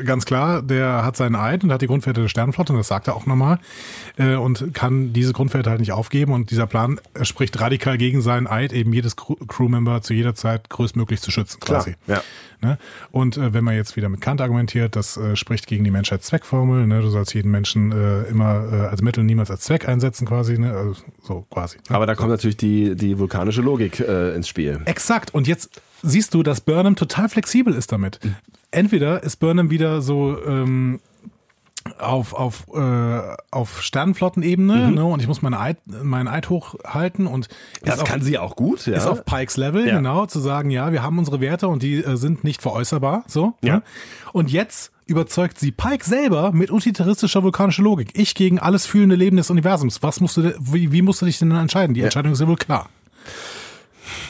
ganz 0.04 0.24
klar, 0.24 0.62
der 0.62 1.04
hat 1.04 1.16
seinen 1.16 1.36
Eid 1.36 1.64
und 1.64 1.72
hat 1.72 1.82
die 1.82 1.86
Grundwerte 1.86 2.22
der 2.22 2.28
Sternenflotte, 2.28 2.72
und 2.72 2.78
das 2.78 2.88
sagt 2.88 3.08
er 3.08 3.16
auch 3.16 3.26
nochmal, 3.26 3.58
äh, 4.16 4.34
und 4.34 4.74
kann 4.74 5.12
diese 5.12 5.32
Grundwerte 5.32 5.70
halt 5.70 5.80
nicht 5.80 5.92
aufgeben. 5.92 6.32
Und 6.32 6.50
dieser 6.50 6.66
Plan 6.66 7.00
spricht 7.22 7.60
radikal 7.60 7.98
gegen 7.98 8.20
seinen 8.22 8.46
Eid, 8.46 8.72
eben 8.72 8.92
jedes 8.92 9.16
Crewmember 9.16 10.02
zu 10.02 10.14
jeder 10.14 10.34
Zeit 10.34 10.68
größtmöglich 10.70 11.20
zu 11.20 11.30
schützen, 11.30 11.60
quasi. 11.60 11.94
Klar, 12.06 12.18
ja. 12.18 12.22
Ne? 12.62 12.78
Und 13.10 13.36
äh, 13.36 13.52
wenn 13.52 13.64
man 13.64 13.74
jetzt 13.74 13.96
wieder 13.96 14.08
mit 14.08 14.20
Kant 14.20 14.40
argumentiert, 14.40 14.94
das 14.94 15.16
äh, 15.16 15.34
spricht 15.34 15.66
gegen 15.66 15.82
die 15.82 15.90
Menschheitszweckformel, 15.90 16.86
ne? 16.86 17.02
du 17.02 17.08
sollst 17.08 17.34
jeden 17.34 17.50
Menschen 17.50 17.90
äh, 17.90 18.22
immer 18.30 18.72
äh, 18.72 18.76
als 18.86 19.02
Mittel, 19.02 19.24
niemals 19.24 19.50
als 19.50 19.62
Zweck 19.62 19.88
einsetzen, 19.88 20.28
quasi, 20.28 20.58
ne? 20.58 20.72
also, 20.72 20.94
so 21.22 21.44
quasi. 21.50 21.78
Ne? 21.88 21.96
Aber 21.96 22.06
da 22.06 22.14
kommt 22.14 22.30
natürlich 22.30 22.56
die, 22.56 22.94
die 22.94 23.18
vulkanische 23.18 23.62
Logik 23.62 23.98
äh, 23.98 24.34
ins 24.36 24.46
Spiel. 24.46 24.80
Exakt. 24.84 25.34
Und 25.34 25.48
jetzt 25.48 25.80
siehst 26.02 26.34
du, 26.34 26.42
dass 26.42 26.60
Burnham 26.60 26.96
total 26.96 27.28
flexibel 27.28 27.74
ist 27.74 27.92
damit. 27.92 28.20
Entweder 28.70 29.22
ist 29.22 29.36
Burnham 29.36 29.70
wieder 29.70 30.02
so 30.02 30.36
ähm, 30.44 31.00
auf, 31.98 32.32
auf, 32.32 32.66
äh, 32.74 33.36
auf 33.50 33.82
Sternenflottenebene 33.82 34.88
mhm. 34.88 34.94
ne, 34.94 35.04
und 35.04 35.20
ich 35.20 35.28
muss 35.28 35.42
meinen 35.42 35.54
Eid, 35.54 35.78
meinen 35.86 36.28
Eid 36.28 36.48
hochhalten 36.48 37.26
und 37.26 37.48
das 37.82 38.00
auf, 38.00 38.08
kann 38.08 38.22
sie 38.22 38.38
auch 38.38 38.56
gut, 38.56 38.86
ja. 38.86 38.96
Ist 38.96 39.06
auf 39.06 39.24
Pikes 39.24 39.56
Level, 39.56 39.86
ja. 39.86 39.96
genau, 39.96 40.26
zu 40.26 40.38
sagen, 40.38 40.70
ja, 40.70 40.92
wir 40.92 41.02
haben 41.02 41.18
unsere 41.18 41.40
Werte 41.40 41.68
und 41.68 41.82
die 41.82 41.96
äh, 41.96 42.16
sind 42.16 42.44
nicht 42.44 42.62
veräußerbar, 42.62 43.24
so. 43.26 43.54
Ja. 43.62 43.76
Ne? 43.76 43.82
Und 44.32 44.50
jetzt 44.50 44.92
überzeugt 45.06 45.58
sie 45.58 45.72
Pike 45.72 46.04
selber 46.04 46.52
mit 46.52 46.70
utilitaristischer 46.70 47.42
vulkanischer 47.42 47.82
Logik. 47.82 48.10
Ich 48.14 48.34
gegen 48.34 48.58
alles 48.58 48.86
fühlende 48.86 49.16
Leben 49.16 49.36
des 49.36 49.50
Universums. 49.50 50.02
Was 50.02 50.20
musst 50.20 50.36
du, 50.36 50.54
wie, 50.60 50.92
wie 50.92 51.02
musst 51.02 51.20
du 51.20 51.26
dich 51.26 51.38
denn 51.38 51.50
entscheiden? 51.50 51.94
Die 51.94 52.02
Entscheidung 52.02 52.32
ist 52.32 52.40
ja 52.40 52.46
wohl 52.46 52.56
klar. 52.56 52.88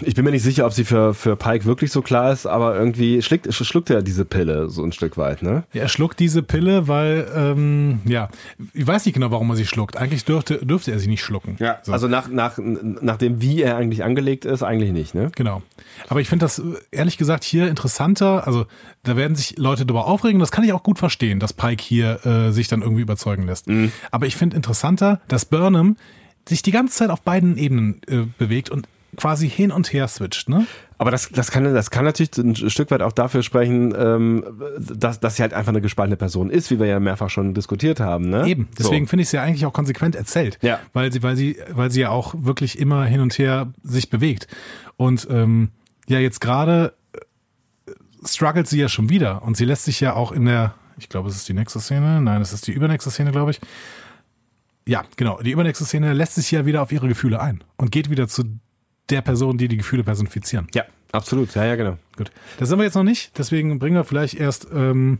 Ich 0.02 0.14
bin 0.14 0.24
mir 0.24 0.30
nicht 0.30 0.42
sicher, 0.42 0.66
ob 0.66 0.72
sie 0.72 0.84
für, 0.84 1.14
für 1.14 1.36
Pike 1.36 1.64
wirklich 1.64 1.92
so 1.92 2.02
klar 2.02 2.32
ist, 2.32 2.46
aber 2.46 2.76
irgendwie 2.76 3.22
schluckt, 3.22 3.52
schluckt 3.52 3.90
er 3.90 4.02
diese 4.02 4.24
Pille 4.24 4.68
so 4.68 4.82
ein 4.82 4.92
Stück 4.92 5.16
weit, 5.16 5.42
ne? 5.42 5.64
Ja, 5.72 5.82
er 5.82 5.88
schluckt 5.88 6.20
diese 6.20 6.42
Pille, 6.42 6.88
weil, 6.88 7.26
ähm, 7.34 8.00
ja, 8.04 8.28
ich 8.74 8.86
weiß 8.86 9.04
nicht 9.04 9.14
genau, 9.14 9.30
warum 9.30 9.50
er 9.50 9.56
sie 9.56 9.66
schluckt. 9.66 9.96
Eigentlich 9.96 10.24
dürfte, 10.24 10.64
dürfte 10.64 10.92
er 10.92 10.98
sie 10.98 11.08
nicht 11.08 11.22
schlucken. 11.22 11.56
Ja, 11.58 11.78
so. 11.82 11.92
also 11.92 12.08
nach, 12.08 12.28
nach, 12.28 12.58
nach 12.58 13.16
dem, 13.16 13.40
wie 13.40 13.62
er 13.62 13.76
eigentlich 13.76 14.04
angelegt 14.04 14.44
ist, 14.44 14.62
eigentlich 14.62 14.92
nicht, 14.92 15.14
ne? 15.14 15.30
Genau. 15.34 15.62
Aber 16.08 16.20
ich 16.20 16.28
finde 16.28 16.44
das 16.44 16.62
ehrlich 16.90 17.18
gesagt 17.18 17.44
hier 17.44 17.68
interessanter. 17.68 18.46
Also 18.46 18.66
da 19.02 19.16
werden 19.16 19.36
sich 19.36 19.58
Leute 19.58 19.86
darüber 19.86 20.06
aufregen. 20.06 20.40
Das 20.40 20.52
kann 20.52 20.64
ich 20.64 20.72
auch 20.72 20.82
gut 20.82 20.98
verstehen, 20.98 21.40
dass 21.40 21.52
Pike 21.52 21.82
hier 21.82 22.24
äh, 22.26 22.52
sich 22.52 22.68
dann 22.68 22.82
irgendwie 22.82 23.02
überzeugen 23.02 23.46
lässt. 23.46 23.68
Mhm. 23.68 23.92
Aber 24.10 24.26
ich 24.26 24.36
finde 24.36 24.56
interessanter, 24.56 25.20
dass 25.28 25.44
Burnham 25.44 25.96
sich 26.48 26.62
die 26.62 26.72
ganze 26.72 26.96
Zeit 26.96 27.10
auf 27.10 27.22
beiden 27.22 27.56
Ebenen 27.56 28.00
äh, 28.08 28.26
bewegt 28.38 28.70
und 28.70 28.88
quasi 29.16 29.48
hin 29.48 29.70
und 29.70 29.92
her 29.92 30.08
switcht, 30.08 30.48
ne? 30.48 30.66
Aber 30.98 31.10
das, 31.10 31.30
das, 31.30 31.50
kann, 31.50 31.64
das 31.64 31.90
kann 31.90 32.04
natürlich 32.04 32.36
ein 32.38 32.54
Stück 32.70 32.92
weit 32.92 33.02
auch 33.02 33.10
dafür 33.10 33.42
sprechen, 33.42 33.92
ähm, 33.98 34.44
dass, 34.78 35.18
dass 35.18 35.36
sie 35.36 35.42
halt 35.42 35.52
einfach 35.52 35.70
eine 35.70 35.80
gespaltene 35.80 36.16
Person 36.16 36.48
ist, 36.48 36.70
wie 36.70 36.78
wir 36.78 36.86
ja 36.86 37.00
mehrfach 37.00 37.28
schon 37.28 37.54
diskutiert 37.54 37.98
haben. 37.98 38.30
Ne? 38.30 38.46
Eben, 38.46 38.68
deswegen 38.78 39.06
so. 39.06 39.10
finde 39.10 39.22
ich 39.22 39.28
es 39.28 39.32
ja 39.32 39.42
eigentlich 39.42 39.66
auch 39.66 39.72
konsequent 39.72 40.14
erzählt. 40.14 40.58
Ja. 40.62 40.78
Weil 40.92 41.12
sie, 41.12 41.24
weil 41.24 41.36
sie, 41.36 41.56
weil 41.72 41.90
sie 41.90 42.02
ja 42.02 42.10
auch 42.10 42.34
wirklich 42.38 42.78
immer 42.78 43.04
hin 43.04 43.20
und 43.20 43.36
her 43.36 43.72
sich 43.82 44.10
bewegt. 44.10 44.46
Und 44.96 45.26
ähm, 45.28 45.70
ja, 46.08 46.20
jetzt 46.20 46.40
gerade 46.40 46.94
äh, 47.14 47.90
struggelt 48.24 48.68
sie 48.68 48.78
ja 48.78 48.88
schon 48.88 49.08
wieder 49.08 49.42
und 49.42 49.56
sie 49.56 49.64
lässt 49.64 49.86
sich 49.86 49.98
ja 49.98 50.14
auch 50.14 50.30
in 50.30 50.44
der, 50.44 50.74
ich 50.98 51.08
glaube, 51.08 51.28
es 51.28 51.34
ist 51.34 51.48
die 51.48 51.54
nächste 51.54 51.80
Szene, 51.80 52.20
nein, 52.20 52.40
es 52.40 52.52
ist 52.52 52.68
die 52.68 52.72
übernächste 52.72 53.10
Szene, 53.10 53.32
glaube 53.32 53.50
ich. 53.50 53.60
Ja, 54.86 55.02
genau. 55.16 55.40
Die 55.42 55.50
übernächste 55.50 55.84
Szene 55.84 56.12
lässt 56.12 56.36
sich 56.36 56.50
ja 56.52 56.64
wieder 56.64 56.82
auf 56.82 56.92
ihre 56.92 57.08
Gefühle 57.08 57.40
ein 57.40 57.64
und 57.76 57.90
geht 57.90 58.08
wieder 58.08 58.28
zu 58.28 58.44
der 59.10 59.22
Person, 59.22 59.58
die 59.58 59.68
die 59.68 59.76
Gefühle 59.76 60.04
personifizieren. 60.04 60.66
Ja, 60.74 60.84
absolut. 61.12 61.54
Ja, 61.54 61.64
ja, 61.64 61.76
genau. 61.76 61.98
Gut. 62.16 62.30
Das 62.58 62.68
sind 62.68 62.78
wir 62.78 62.84
jetzt 62.84 62.94
noch 62.94 63.02
nicht, 63.02 63.36
deswegen 63.38 63.78
bringen 63.78 63.96
wir 63.96 64.04
vielleicht 64.04 64.34
erst 64.34 64.68
ähm, 64.72 65.18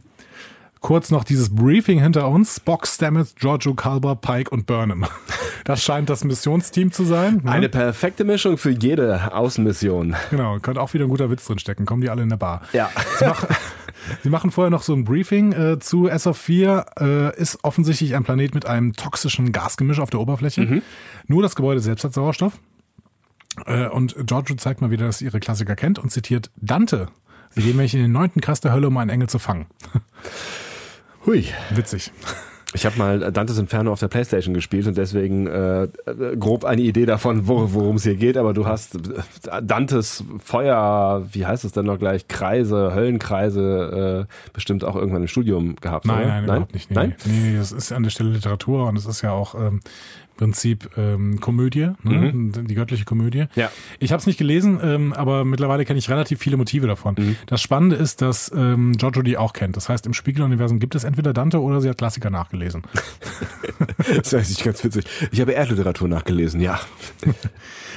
kurz 0.82 1.10
noch 1.10 1.24
dieses 1.24 1.54
Briefing 1.54 2.00
hinter 2.00 2.28
uns. 2.28 2.56
Spock, 2.56 2.86
Stamets, 2.86 3.34
Giorgio, 3.36 3.72
Kalber, 3.74 4.16
Pike 4.16 4.50
und 4.50 4.66
Burnham. 4.66 5.06
Das 5.64 5.84
scheint 5.84 6.10
das 6.10 6.24
Missionsteam 6.24 6.90
zu 6.90 7.04
sein. 7.04 7.40
Ne? 7.44 7.52
Eine 7.52 7.68
perfekte 7.68 8.24
Mischung 8.24 8.58
für 8.58 8.70
jede 8.70 9.32
Außenmission. 9.32 10.16
Genau, 10.30 10.58
könnte 10.58 10.80
auch 10.80 10.92
wieder 10.92 11.04
ein 11.04 11.08
guter 11.08 11.30
Witz 11.30 11.46
drin 11.46 11.60
stecken. 11.60 11.86
Kommen 11.86 12.02
die 12.02 12.10
alle 12.10 12.22
in 12.22 12.30
der 12.30 12.36
Bar. 12.36 12.62
Ja. 12.72 12.90
Sie 13.20 13.26
machen, 13.26 13.48
Sie 14.24 14.28
machen 14.28 14.50
vorher 14.50 14.70
noch 14.70 14.82
so 14.82 14.92
ein 14.92 15.04
Briefing 15.04 15.52
äh, 15.52 15.78
zu 15.78 16.10
SF4. 16.10 17.00
Äh, 17.00 17.40
ist 17.40 17.60
offensichtlich 17.62 18.16
ein 18.16 18.24
Planet 18.24 18.56
mit 18.56 18.66
einem 18.66 18.94
toxischen 18.94 19.52
Gasgemisch 19.52 20.00
auf 20.00 20.10
der 20.10 20.18
Oberfläche. 20.18 20.62
Mhm. 20.62 20.82
Nur 21.28 21.42
das 21.42 21.54
Gebäude 21.54 21.78
selbst 21.78 22.02
hat 22.02 22.12
Sauerstoff. 22.12 22.54
Äh, 23.66 23.88
und 23.88 24.16
Giorgio 24.26 24.56
zeigt 24.56 24.80
mal 24.80 24.90
wieder, 24.90 25.06
dass 25.06 25.18
sie 25.18 25.26
ihre 25.26 25.40
Klassiker 25.40 25.76
kennt 25.76 25.98
und 25.98 26.10
zitiert 26.10 26.50
Dante. 26.56 27.08
Sie 27.50 27.60
gehen 27.60 27.76
nämlich 27.76 27.94
in 27.94 28.00
den 28.00 28.12
neunten 28.12 28.40
Kreis 28.40 28.60
der 28.60 28.72
Hölle, 28.72 28.88
um 28.88 28.96
einen 28.96 29.10
Engel 29.10 29.28
zu 29.28 29.38
fangen. 29.38 29.66
Hui. 31.26 31.46
Witzig. 31.70 32.12
Ich 32.74 32.86
habe 32.86 32.96
mal 32.96 33.32
Dantes 33.32 33.58
Inferno 33.58 33.92
auf 33.92 34.00
der 34.00 34.08
Playstation 34.08 34.54
gespielt 34.54 34.86
und 34.86 34.96
deswegen 34.96 35.46
äh, 35.46 35.88
grob 36.38 36.64
eine 36.64 36.80
Idee 36.80 37.04
davon, 37.04 37.46
worum 37.46 37.96
es 37.96 38.04
hier 38.04 38.14
geht, 38.14 38.38
aber 38.38 38.54
du 38.54 38.66
hast 38.66 38.98
Dantes 39.62 40.24
Feuer, 40.42 41.26
wie 41.32 41.44
heißt 41.44 41.64
es 41.64 41.72
denn 41.72 41.84
noch 41.84 41.98
gleich, 41.98 42.28
Kreise, 42.28 42.94
Höllenkreise 42.94 44.26
äh, 44.26 44.52
bestimmt 44.54 44.84
auch 44.84 44.96
irgendwann 44.96 45.22
im 45.22 45.28
Studium 45.28 45.76
gehabt, 45.76 46.06
nein, 46.06 46.16
oder? 46.16 46.26
Nein, 46.26 46.34
nein, 46.34 46.44
überhaupt 46.44 46.74
nicht. 46.74 46.90
Nee, 46.90 46.96
nein? 46.96 47.14
Nee, 47.26 47.56
das 47.58 47.72
ist 47.72 47.92
an 47.92 48.04
der 48.04 48.10
Stelle 48.10 48.30
Literatur 48.30 48.88
und 48.88 48.96
es 48.96 49.04
ist 49.04 49.20
ja 49.20 49.32
auch 49.32 49.54
ähm, 49.54 49.80
Prinzip 50.36 50.90
ähm, 50.96 51.40
Komödie, 51.40 51.90
ne? 52.02 52.32
mhm. 52.32 52.66
die 52.66 52.74
göttliche 52.74 53.04
Komödie. 53.04 53.46
Ja. 53.54 53.70
Ich 53.98 54.12
habe 54.12 54.20
es 54.20 54.26
nicht 54.26 54.38
gelesen, 54.38 54.80
ähm, 54.82 55.12
aber 55.12 55.44
mittlerweile 55.44 55.84
kenne 55.84 55.98
ich 55.98 56.08
relativ 56.08 56.38
viele 56.38 56.56
Motive 56.56 56.86
davon. 56.86 57.14
Mhm. 57.18 57.36
Das 57.46 57.60
Spannende 57.60 57.96
ist, 57.96 58.22
dass 58.22 58.50
ähm, 58.54 58.92
Giorgio 58.92 59.22
die 59.22 59.36
auch 59.36 59.52
kennt. 59.52 59.76
Das 59.76 59.88
heißt, 59.88 60.06
im 60.06 60.14
Spiegeluniversum 60.14 60.78
gibt 60.78 60.94
es 60.94 61.04
entweder 61.04 61.32
Dante 61.32 61.60
oder 61.60 61.80
sie 61.80 61.88
hat 61.88 61.98
Klassiker 61.98 62.30
nachgelesen. 62.30 62.82
das 64.16 64.32
heißt 64.32 64.50
nicht 64.50 64.64
ganz 64.64 64.82
witzig. 64.84 65.04
Ich 65.30 65.40
habe 65.40 65.52
Erdliteratur 65.52 66.08
nachgelesen, 66.08 66.60
ja. 66.60 66.80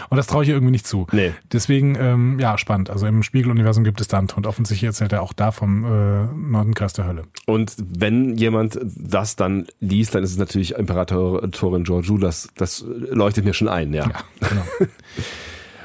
Und 0.10 0.18
das 0.18 0.28
traue 0.28 0.44
ich 0.44 0.50
ihr 0.50 0.56
irgendwie 0.56 0.72
nicht 0.72 0.88
zu. 0.88 1.08
Nee. 1.12 1.34
Deswegen, 1.52 1.96
ähm, 2.00 2.40
ja, 2.40 2.58
spannend. 2.58 2.90
Also 2.90 3.08
im 3.08 3.24
Spiegeluniversum 3.24 3.84
gibt 3.84 4.02
es 4.02 4.08
Dante 4.08 4.36
und 4.36 4.48
offensichtlich 4.48 4.88
erzählt 4.88 5.14
er 5.14 5.22
auch 5.22 5.34
da 5.34 5.52
vom 5.52 5.84
äh, 5.84 6.26
Nordenkreis 6.34 6.94
der 6.94 7.08
Hölle. 7.08 7.24
Und 7.46 7.76
wenn 7.78 8.38
jemand 8.38 8.80
das 8.84 9.36
dann 9.36 9.68
liest, 9.80 10.16
dann 10.16 10.24
ist 10.24 10.32
es 10.32 10.38
natürlich 10.38 10.76
Imperatorin 10.76 11.84
Giorgio, 11.84 12.18
das, 12.26 12.50
das 12.56 12.84
leuchtet 12.88 13.46
mir 13.46 13.54
schon 13.54 13.70
ein, 13.70 13.94
ja. 13.94 14.08
Ja, 14.08 14.48
genau. 14.50 14.66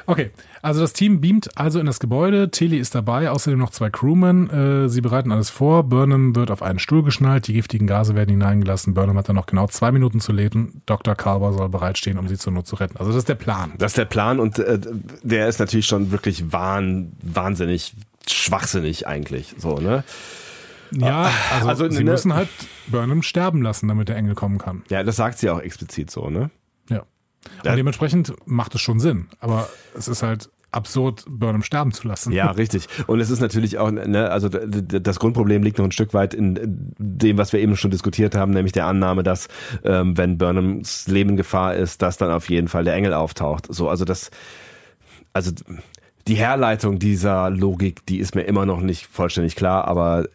Okay, 0.06 0.30
also 0.60 0.80
das 0.80 0.92
Team 0.92 1.20
beamt 1.20 1.56
also 1.56 1.78
in 1.78 1.86
das 1.86 2.00
Gebäude. 2.00 2.50
Tilly 2.50 2.78
ist 2.78 2.96
dabei, 2.96 3.30
außerdem 3.30 3.58
noch 3.58 3.70
zwei 3.70 3.90
Crewmen. 3.90 4.50
Äh, 4.50 4.88
sie 4.88 5.02
bereiten 5.02 5.30
alles 5.30 5.50
vor. 5.50 5.84
Burnham 5.84 6.34
wird 6.34 6.50
auf 6.50 6.62
einen 6.62 6.80
Stuhl 6.80 7.04
geschnallt. 7.04 7.46
Die 7.46 7.52
giftigen 7.52 7.86
Gase 7.86 8.16
werden 8.16 8.30
hineingelassen. 8.30 8.92
Burnham 8.92 9.16
hat 9.16 9.28
dann 9.28 9.36
noch 9.36 9.46
genau 9.46 9.68
zwei 9.68 9.92
Minuten 9.92 10.18
zu 10.18 10.32
leben. 10.32 10.82
Dr. 10.86 11.14
Carver 11.14 11.52
soll 11.52 11.68
bereitstehen, 11.68 12.18
um 12.18 12.26
sie 12.26 12.36
zur 12.36 12.52
Not 12.52 12.66
zu 12.66 12.74
retten. 12.74 12.96
Also 12.96 13.12
das 13.12 13.18
ist 13.18 13.28
der 13.28 13.36
Plan. 13.36 13.72
Das 13.78 13.92
ist 13.92 13.98
der 13.98 14.04
Plan 14.04 14.40
und 14.40 14.58
äh, 14.58 14.80
der 15.22 15.48
ist 15.48 15.60
natürlich 15.60 15.86
schon 15.86 16.10
wirklich 16.10 16.52
wahn, 16.52 17.12
wahnsinnig 17.22 17.94
schwachsinnig 18.28 19.06
eigentlich. 19.06 19.54
So, 19.58 19.78
ne? 19.78 20.02
Ja, 20.90 21.26
ah, 21.26 21.30
also, 21.54 21.68
also 21.68 21.90
sie 21.90 22.02
ne, 22.02 22.10
müssen 22.10 22.34
halt 22.34 22.48
Burnham 22.90 23.22
sterben 23.22 23.62
lassen, 23.62 23.88
damit 23.88 24.08
der 24.08 24.16
Engel 24.16 24.34
kommen 24.34 24.58
kann. 24.58 24.82
Ja, 24.88 25.02
das 25.02 25.16
sagt 25.16 25.38
sie 25.38 25.50
auch 25.50 25.60
explizit 25.60 26.10
so, 26.10 26.30
ne? 26.30 26.50
Ja. 26.88 27.00
Und 27.64 27.76
dementsprechend 27.76 28.34
macht 28.46 28.74
es 28.74 28.80
schon 28.80 29.00
Sinn. 29.00 29.28
Aber 29.40 29.68
es 29.96 30.08
ist 30.08 30.22
halt 30.22 30.50
absurd, 30.72 31.24
Burnham 31.28 31.62
sterben 31.62 31.92
zu 31.92 32.06
lassen. 32.06 32.32
Ja, 32.32 32.50
richtig. 32.50 32.86
Und 33.06 33.20
es 33.20 33.30
ist 33.30 33.40
natürlich 33.40 33.78
auch, 33.78 33.90
ne, 33.90 34.30
also 34.30 34.48
das 34.48 35.18
Grundproblem 35.18 35.62
liegt 35.62 35.78
noch 35.78 35.84
ein 35.84 35.92
Stück 35.92 36.14
weit 36.14 36.34
in 36.34 36.58
dem, 36.98 37.38
was 37.38 37.52
wir 37.52 37.60
eben 37.60 37.76
schon 37.76 37.90
diskutiert 37.90 38.34
haben, 38.34 38.52
nämlich 38.52 38.72
der 38.72 38.86
Annahme, 38.86 39.22
dass 39.22 39.48
ähm, 39.84 40.16
wenn 40.16 40.38
Burnhams 40.38 41.08
Leben 41.08 41.30
in 41.30 41.36
Gefahr 41.36 41.74
ist, 41.74 42.02
dass 42.02 42.18
dann 42.18 42.30
auf 42.30 42.48
jeden 42.50 42.68
Fall 42.68 42.84
der 42.84 42.94
Engel 42.94 43.14
auftaucht. 43.14 43.66
So, 43.68 43.88
also 43.88 44.04
das, 44.04 44.30
also 45.32 45.52
die 46.31 46.36
Herleitung 46.36 47.01
dieser 47.01 47.51
Logik, 47.51 48.07
die 48.07 48.19
ist 48.19 48.36
mir 48.36 48.43
immer 48.43 48.65
noch 48.65 48.81
nicht 48.81 49.09
vollständig 49.09 49.57
klar, 49.57 49.86
aber 49.89 50.28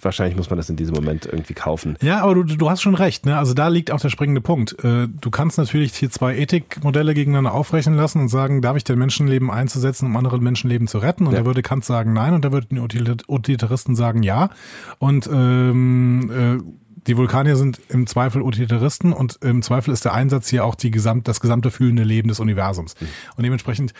wahrscheinlich 0.00 0.36
muss 0.36 0.48
man 0.48 0.56
das 0.56 0.70
in 0.70 0.76
diesem 0.76 0.94
Moment 0.94 1.26
irgendwie 1.26 1.54
kaufen. 1.54 1.96
Ja, 2.00 2.22
aber 2.22 2.36
du, 2.36 2.44
du 2.44 2.70
hast 2.70 2.82
schon 2.82 2.94
recht, 2.94 3.26
ne? 3.26 3.36
Also 3.36 3.52
da 3.52 3.66
liegt 3.66 3.90
auch 3.90 4.00
der 4.00 4.10
springende 4.10 4.40
Punkt. 4.40 4.82
Äh, 4.84 5.08
du 5.08 5.30
kannst 5.30 5.58
natürlich 5.58 5.92
hier 5.94 6.08
zwei 6.08 6.36
Ethikmodelle 6.36 7.14
gegeneinander 7.14 7.52
aufrechnen 7.52 7.96
lassen 7.96 8.20
und 8.20 8.28
sagen, 8.28 8.62
darf 8.62 8.76
ich 8.76 8.84
denn 8.84 8.98
Menschenleben 8.98 9.50
einzusetzen, 9.50 10.06
um 10.06 10.16
andere 10.16 10.38
Menschenleben 10.38 10.86
zu 10.86 10.98
retten? 10.98 11.26
Und 11.26 11.32
ja. 11.32 11.40
da 11.40 11.46
würde 11.46 11.62
Kant 11.62 11.84
sagen 11.84 12.12
nein 12.12 12.32
und 12.32 12.44
da 12.44 12.52
würden 12.52 12.86
die 12.88 13.16
Utilitaristen 13.28 13.96
sagen 13.96 14.22
ja. 14.22 14.50
Und 14.98 15.28
ähm, 15.32 16.30
äh, 16.30 16.62
Die 17.06 17.16
Vulkanier 17.16 17.56
sind 17.56 17.80
im 17.88 18.06
Zweifel 18.06 18.42
Utiliteristen 18.42 19.12
und 19.14 19.38
im 19.42 19.62
Zweifel 19.62 19.92
ist 19.92 20.04
der 20.04 20.12
Einsatz 20.12 20.48
hier 20.48 20.64
auch 20.66 20.74
die 20.74 20.90
gesamt, 20.90 21.26
das 21.28 21.40
gesamte 21.40 21.70
fühlende 21.70 22.04
Leben 22.04 22.28
des 22.28 22.40
Universums. 22.40 22.94
Und 23.36 23.42
dementsprechend, 23.42 23.94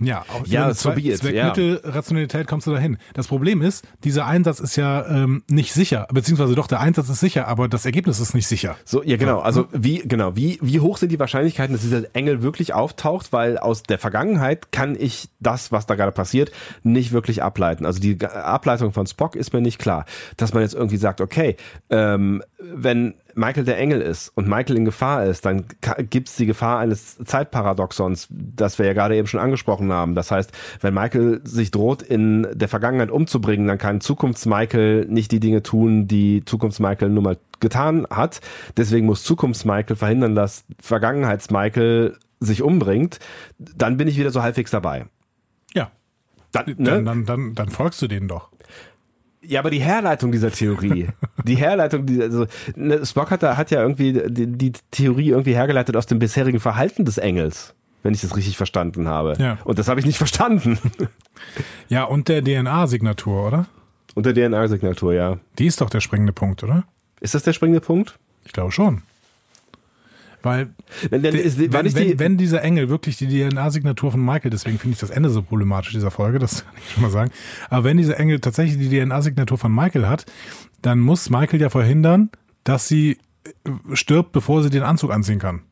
ja, 0.00 0.24
auch 0.28 0.46
Ja, 0.46 0.64
über 0.66 0.74
so 0.74 0.90
be 0.90 1.00
it, 1.00 1.18
Zweckmittelrationalität 1.18 2.46
kommst 2.46 2.66
du 2.66 2.72
dahin. 2.72 2.98
Das 3.14 3.28
Problem 3.28 3.62
ist, 3.62 3.86
dieser 4.04 4.26
Einsatz 4.26 4.60
ist 4.60 4.76
ja 4.76 5.06
ähm, 5.06 5.42
nicht 5.48 5.72
sicher, 5.72 6.08
beziehungsweise 6.12 6.54
doch, 6.54 6.66
der 6.66 6.80
Einsatz 6.80 7.08
ist 7.08 7.20
sicher, 7.20 7.46
aber 7.48 7.68
das 7.68 7.84
Ergebnis 7.84 8.18
ist 8.18 8.34
nicht 8.34 8.46
sicher. 8.46 8.76
So, 8.84 9.02
ja, 9.02 9.16
genau. 9.16 9.40
Also 9.40 9.66
wie, 9.72 9.98
genau, 9.98 10.34
wie, 10.36 10.58
wie 10.62 10.80
hoch 10.80 10.98
sind 10.98 11.12
die 11.12 11.18
Wahrscheinlichkeiten, 11.18 11.74
dass 11.74 11.82
dieser 11.82 12.14
Engel 12.14 12.42
wirklich 12.42 12.74
auftaucht? 12.74 13.32
Weil 13.32 13.58
aus 13.58 13.82
der 13.82 13.98
Vergangenheit 13.98 14.72
kann 14.72 14.96
ich 14.98 15.28
das, 15.40 15.72
was 15.72 15.86
da 15.86 15.94
gerade 15.94 16.12
passiert, 16.12 16.50
nicht 16.82 17.12
wirklich 17.12 17.42
ableiten. 17.42 17.86
Also 17.86 18.00
die 18.00 18.18
Ableitung 18.24 18.92
von 18.92 19.06
Spock 19.06 19.36
ist 19.36 19.52
mir 19.52 19.60
nicht 19.60 19.78
klar. 19.78 20.06
Dass 20.36 20.52
man 20.52 20.62
jetzt 20.62 20.74
irgendwie 20.74 20.96
sagt, 20.96 21.20
okay, 21.20 21.56
ähm, 21.90 22.42
wenn 22.58 23.14
Michael 23.34 23.64
der 23.64 23.78
Engel 23.78 24.00
ist 24.00 24.30
und 24.34 24.48
Michael 24.48 24.76
in 24.76 24.84
Gefahr 24.84 25.24
ist, 25.24 25.44
dann 25.44 25.64
gibt 26.10 26.28
es 26.28 26.36
die 26.36 26.46
Gefahr 26.46 26.78
eines 26.78 27.16
Zeitparadoxons, 27.18 28.28
das 28.30 28.78
wir 28.78 28.86
ja 28.86 28.92
gerade 28.92 29.16
eben 29.16 29.26
schon 29.26 29.40
angesprochen 29.40 29.92
haben. 29.92 30.14
Das 30.14 30.30
heißt, 30.30 30.52
wenn 30.80 30.94
Michael 30.94 31.40
sich 31.44 31.70
droht, 31.70 32.02
in 32.02 32.46
der 32.52 32.68
Vergangenheit 32.68 33.10
umzubringen, 33.10 33.66
dann 33.66 33.78
kann 33.78 34.00
Zukunfts-Michael 34.00 35.06
nicht 35.06 35.32
die 35.32 35.40
Dinge 35.40 35.62
tun, 35.62 36.06
die 36.06 36.44
Zukunfts-Michael 36.44 37.10
nun 37.10 37.24
mal 37.24 37.38
getan 37.60 38.06
hat. 38.10 38.40
Deswegen 38.76 39.06
muss 39.06 39.24
Zukunfts-Michael 39.24 39.96
verhindern, 39.96 40.34
dass 40.34 40.64
Vergangenheits-Michael 40.80 42.18
sich 42.40 42.62
umbringt. 42.62 43.18
Dann 43.58 43.96
bin 43.96 44.08
ich 44.08 44.18
wieder 44.18 44.30
so 44.30 44.42
halbwegs 44.42 44.70
dabei. 44.70 45.06
Ja. 45.74 45.90
Dann, 46.52 46.66
ne? 46.66 46.74
Dann, 46.76 47.04
dann, 47.04 47.24
dann, 47.24 47.54
dann 47.54 47.68
folgst 47.70 48.02
du 48.02 48.08
denen 48.08 48.28
doch. 48.28 48.50
Ja, 49.44 49.60
aber 49.60 49.70
die 49.70 49.80
Herleitung 49.80 50.30
dieser 50.30 50.50
Theorie, 50.50 51.08
die 51.44 51.56
Herleitung, 51.56 52.06
die, 52.06 52.22
also 52.22 52.46
ne, 52.76 53.04
Spock 53.04 53.30
hat, 53.30 53.42
da, 53.42 53.56
hat 53.56 53.70
ja 53.70 53.82
irgendwie 53.82 54.22
die, 54.28 54.46
die 54.46 54.72
Theorie 54.90 55.30
irgendwie 55.30 55.54
hergeleitet 55.54 55.96
aus 55.96 56.06
dem 56.06 56.18
bisherigen 56.18 56.60
Verhalten 56.60 57.04
des 57.04 57.18
Engels, 57.18 57.74
wenn 58.02 58.14
ich 58.14 58.20
das 58.20 58.36
richtig 58.36 58.56
verstanden 58.56 59.08
habe. 59.08 59.34
Ja. 59.38 59.58
Und 59.64 59.78
das 59.78 59.88
habe 59.88 60.00
ich 60.00 60.06
nicht 60.06 60.18
verstanden. 60.18 60.78
Ja, 61.88 62.04
und 62.04 62.28
der 62.28 62.42
DNA-Signatur, 62.42 63.46
oder? 63.46 63.66
Unter 64.14 64.32
DNA-Signatur, 64.32 65.14
ja. 65.14 65.38
Die 65.58 65.66
ist 65.66 65.80
doch 65.80 65.90
der 65.90 66.00
springende 66.00 66.32
Punkt, 66.32 66.62
oder? 66.62 66.84
Ist 67.20 67.34
das 67.34 67.42
der 67.42 67.52
springende 67.52 67.80
Punkt? 67.80 68.18
Ich 68.44 68.52
glaube 68.52 68.72
schon. 68.72 69.02
Weil 70.42 70.74
Wenn, 71.10 71.24
ist, 71.24 71.58
wenn, 71.58 71.72
wenn, 71.72 71.94
die, 71.94 72.18
wenn 72.18 72.36
dieser 72.36 72.62
Engel 72.62 72.88
wirklich 72.88 73.16
die 73.16 73.26
DNA-Signatur 73.26 74.12
von 74.12 74.24
Michael, 74.24 74.50
deswegen 74.50 74.78
finde 74.78 74.94
ich 74.94 75.00
das 75.00 75.10
Ende 75.10 75.30
so 75.30 75.42
problematisch 75.42 75.92
dieser 75.92 76.10
Folge, 76.10 76.38
das 76.38 76.64
kann 76.64 76.74
ich 76.76 76.92
schon 76.92 77.02
mal 77.02 77.10
sagen. 77.10 77.30
Aber 77.70 77.84
wenn 77.84 77.96
dieser 77.96 78.18
Engel 78.18 78.40
tatsächlich 78.40 78.78
die 78.78 79.00
DNA-Signatur 79.00 79.58
von 79.58 79.74
Michael 79.74 80.06
hat, 80.06 80.26
dann 80.80 81.00
muss 81.00 81.30
Michael 81.30 81.60
ja 81.60 81.70
verhindern, 81.70 82.30
dass 82.64 82.88
sie 82.88 83.18
äh, 83.44 83.70
stirbt, 83.94 84.32
bevor 84.32 84.62
sie 84.62 84.70
den 84.70 84.82
Anzug 84.82 85.12
anziehen 85.12 85.38
kann. 85.38 85.62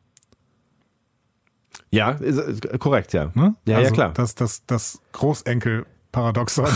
ja, 1.91 2.11
ist, 2.11 2.37
ist, 2.37 2.79
korrekt, 2.79 3.13
ja. 3.13 3.31
Ne? 3.33 3.55
Ja, 3.67 3.77
also 3.77 3.89
ja, 3.89 3.93
klar. 3.93 4.11
Das, 4.13 4.35
das, 4.35 4.65
das 4.65 5.01
Großenkel-Paradoxon. 5.11 6.67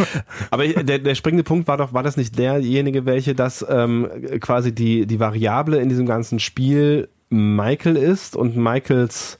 Aber 0.50 0.66
der, 0.66 0.98
der 0.98 1.14
springende 1.14 1.44
Punkt 1.44 1.68
war 1.68 1.76
doch, 1.76 1.92
war 1.92 2.02
das 2.02 2.16
nicht 2.16 2.38
derjenige, 2.38 3.04
welche 3.04 3.34
das 3.34 3.64
ähm, 3.68 4.08
quasi 4.40 4.74
die, 4.74 5.06
die 5.06 5.20
Variable 5.20 5.78
in 5.78 5.90
diesem 5.90 6.06
ganzen 6.06 6.40
Spiel 6.40 7.08
Michael 7.32 7.96
ist 7.96 8.36
und 8.36 8.56
Michaels 8.56 9.38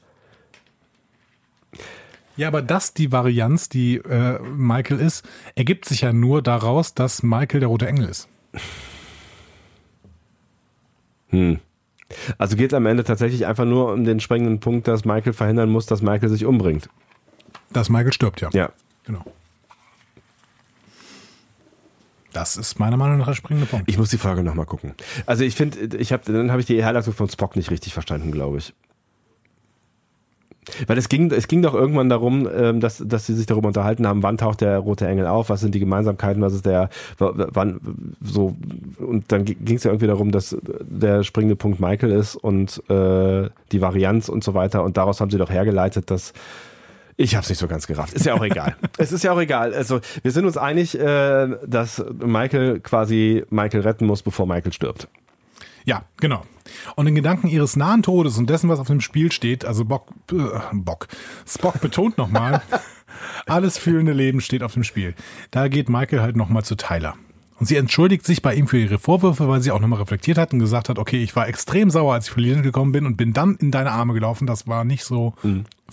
ja, 2.35 2.47
aber 2.47 2.63
dass 2.63 2.95
die 2.95 3.11
Varianz, 3.11 3.69
die 3.69 3.97
äh, 3.97 4.39
Michael 4.41 4.99
ist, 4.99 5.23
ergibt 5.55 5.85
sich 5.85 6.01
ja 6.01 6.13
nur 6.13 6.41
daraus, 6.41 6.95
dass 6.95 7.21
Michael 7.21 7.59
der 7.59 7.69
rote 7.69 7.87
Engel 7.87 8.09
ist. 8.09 8.27
Also 12.37 12.55
geht 12.55 12.71
es 12.71 12.73
am 12.73 12.85
Ende 12.85 13.03
tatsächlich 13.03 13.45
einfach 13.45 13.65
nur 13.65 13.93
um 13.93 14.03
den 14.03 14.19
springenden 14.19 14.59
Punkt, 14.59 14.87
dass 14.87 15.05
Michael 15.05 15.33
verhindern 15.33 15.69
muss, 15.69 15.85
dass 15.85 16.01
Michael 16.01 16.29
sich 16.29 16.45
umbringt. 16.45 16.89
Dass 17.71 17.89
Michael 17.89 18.13
stirbt, 18.13 18.41
ja. 18.41 18.49
Ja. 18.53 18.71
Genau. 19.05 19.23
Das 22.33 22.57
ist 22.57 22.79
meiner 22.79 22.97
Meinung 22.97 23.19
nach 23.19 23.27
der 23.27 23.35
springende 23.35 23.67
Punkt. 23.67 23.87
Ich 23.87 23.97
muss 23.97 24.09
die 24.09 24.17
Folge 24.17 24.43
nochmal 24.43 24.65
gucken. 24.65 24.93
Also 25.25 25.43
ich 25.43 25.55
finde, 25.55 25.97
ich 25.97 26.11
habe, 26.11 26.23
dann 26.31 26.51
habe 26.51 26.59
ich 26.59 26.65
die 26.65 26.81
Herleitung 26.81 27.13
von 27.13 27.29
Spock 27.29 27.55
nicht 27.55 27.71
richtig 27.71 27.93
verstanden, 27.93 28.31
glaube 28.31 28.57
ich. 28.57 28.73
Weil 30.87 30.97
es 30.97 31.09
ging, 31.09 31.31
es 31.31 31.47
ging 31.47 31.61
doch 31.61 31.73
irgendwann 31.73 32.09
darum, 32.09 32.47
ähm, 32.53 32.79
dass, 32.79 33.03
dass 33.05 33.25
sie 33.25 33.33
sich 33.33 33.45
darüber 33.45 33.67
unterhalten 33.67 34.07
haben, 34.07 34.23
wann 34.23 34.37
taucht 34.37 34.61
der 34.61 34.79
rote 34.79 35.07
Engel 35.07 35.27
auf, 35.27 35.49
was 35.49 35.59
sind 35.59 35.75
die 35.75 35.79
Gemeinsamkeiten, 35.79 36.41
was 36.41 36.53
ist 36.53 36.65
der, 36.65 36.89
wann, 37.17 37.81
so, 38.21 38.55
und 38.97 39.31
dann 39.31 39.45
ging 39.45 39.75
es 39.75 39.83
ja 39.83 39.91
irgendwie 39.91 40.07
darum, 40.07 40.31
dass 40.31 40.55
der 40.61 41.23
springende 41.23 41.55
Punkt 41.55 41.79
Michael 41.79 42.11
ist 42.11 42.35
und 42.35 42.81
äh, 42.89 43.49
die 43.71 43.81
Varianz 43.81 44.29
und 44.29 44.43
so 44.43 44.53
weiter 44.53 44.83
und 44.83 44.97
daraus 44.97 45.19
haben 45.19 45.31
sie 45.31 45.37
doch 45.37 45.49
hergeleitet, 45.49 46.09
dass 46.09 46.33
ich 47.17 47.35
habe 47.35 47.43
es 47.43 47.49
nicht 47.49 47.59
so 47.59 47.67
ganz 47.67 47.87
gerafft. 47.87 48.13
Ist 48.13 48.25
ja 48.25 48.33
auch 48.33 48.43
egal. 48.43 48.75
es 48.97 49.11
ist 49.11 49.23
ja 49.23 49.31
auch 49.31 49.39
egal. 49.39 49.73
Also 49.73 49.99
wir 50.21 50.31
sind 50.31 50.45
uns 50.45 50.57
einig, 50.57 50.97
äh, 50.99 51.47
dass 51.65 52.03
Michael 52.23 52.79
quasi 52.79 53.43
Michael 53.49 53.81
retten 53.81 54.05
muss, 54.05 54.23
bevor 54.23 54.47
Michael 54.47 54.73
stirbt. 54.73 55.07
Ja, 55.85 56.03
genau. 56.17 56.43
Und 56.95 57.07
in 57.07 57.15
Gedanken 57.15 57.47
ihres 57.47 57.75
nahen 57.75 58.03
Todes 58.03 58.37
und 58.37 58.49
dessen, 58.49 58.69
was 58.69 58.79
auf 58.79 58.87
dem 58.87 59.01
Spiel 59.01 59.31
steht, 59.31 59.65
also 59.65 59.85
Bock, 59.85 60.07
äh, 60.31 60.35
Bock, 60.71 61.07
Spock 61.45 61.81
betont 61.81 62.17
nochmal, 62.17 62.61
alles 63.45 63.77
fühlende 63.77 64.13
Leben 64.13 64.41
steht 64.41 64.63
auf 64.63 64.73
dem 64.73 64.83
Spiel. 64.83 65.13
Da 65.51 65.67
geht 65.67 65.89
Michael 65.89 66.21
halt 66.21 66.35
nochmal 66.35 66.63
zu 66.63 66.75
Tyler. 66.75 67.15
Und 67.59 67.67
sie 67.67 67.75
entschuldigt 67.75 68.25
sich 68.25 68.41
bei 68.41 68.55
ihm 68.55 68.67
für 68.67 68.77
ihre 68.77 68.97
Vorwürfe, 68.97 69.47
weil 69.47 69.61
sie 69.61 69.71
auch 69.71 69.79
nochmal 69.79 69.99
reflektiert 69.99 70.37
hat 70.37 70.53
und 70.53 70.59
gesagt 70.59 70.89
hat, 70.89 70.97
okay, 70.97 71.21
ich 71.21 71.35
war 71.35 71.47
extrem 71.47 71.89
sauer, 71.89 72.13
als 72.13 72.25
ich 72.25 72.31
verlieren 72.31 72.63
gekommen 72.63 72.91
bin 72.91 73.05
und 73.05 73.15
bin 73.15 73.33
dann 73.33 73.55
in 73.55 73.71
deine 73.71 73.91
Arme 73.91 74.13
gelaufen. 74.13 74.47
Das 74.47 74.67
war 74.67 74.83
nicht 74.83 75.03
so 75.03 75.33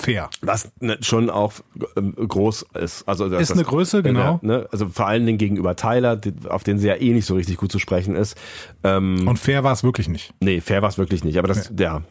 fair. 0.01 0.31
Was 0.43 0.73
ne, 0.81 0.99
schon 1.01 1.31
auch 1.31 1.53
ähm, 1.97 2.15
groß 2.17 2.67
ist. 2.81 3.07
Also 3.09 3.29
das, 3.29 3.43
Ist 3.43 3.53
eine 3.53 3.65
Größe, 3.65 4.03
genau. 4.03 4.39
Ne, 4.43 4.67
also 4.73 4.89
vor 4.89 5.07
allen 5.07 5.27
Dingen 5.27 5.39
gegenüber 5.39 5.77
Tyler, 5.77 6.17
die, 6.17 6.33
auf 6.49 6.65
den 6.65 6.79
sie 6.79 6.89
ja 6.89 6.97
eh 6.97 7.12
nicht 7.12 7.27
so 7.27 7.35
richtig 7.35 7.57
gut 7.57 7.70
zu 7.70 7.79
sprechen 7.79 8.17
ist. 8.17 8.37
Ähm, 8.85 9.27
Und 9.29 9.39
fair 9.39 9.65
war 9.65 9.73
es 9.73 9.85
wirklich 9.85 10.09
nicht. 10.09 10.35
nee, 10.41 10.61
fair 10.61 10.83
war 10.83 10.89
es 10.89 10.99
wirklich 10.99 11.25
nicht. 11.25 11.39
Aber 11.39 11.49
das, 11.49 11.73
ja, 11.79 12.03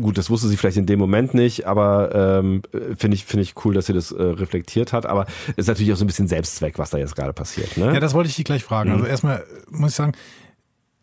gut, 0.00 0.18
das 0.18 0.30
wusste 0.30 0.48
sie 0.48 0.56
vielleicht 0.56 0.76
in 0.76 0.86
dem 0.86 0.98
Moment 0.98 1.34
nicht, 1.34 1.66
aber 1.66 2.40
ähm, 2.40 2.62
finde 2.96 3.16
ich, 3.16 3.24
finde 3.24 3.42
ich 3.42 3.54
cool, 3.64 3.74
dass 3.74 3.86
sie 3.86 3.92
das 3.92 4.12
äh, 4.12 4.22
reflektiert 4.22 4.92
hat. 4.92 5.06
Aber 5.06 5.26
ist 5.56 5.68
natürlich 5.68 5.92
auch 5.92 5.96
so 5.96 6.04
ein 6.04 6.08
bisschen 6.08 6.28
Selbstzweck, 6.28 6.78
was 6.78 6.90
da 6.90 6.98
jetzt 6.98 7.16
gerade 7.16 7.32
passiert. 7.32 7.76
Ne? 7.76 7.92
Ja, 7.92 8.00
das 8.00 8.14
wollte 8.14 8.30
ich 8.30 8.36
dich 8.36 8.44
gleich 8.44 8.64
fragen. 8.64 8.90
Also 8.90 9.04
erstmal 9.04 9.38
äh, 9.38 9.42
muss 9.70 9.90
ich 9.90 9.96
sagen, 9.96 10.12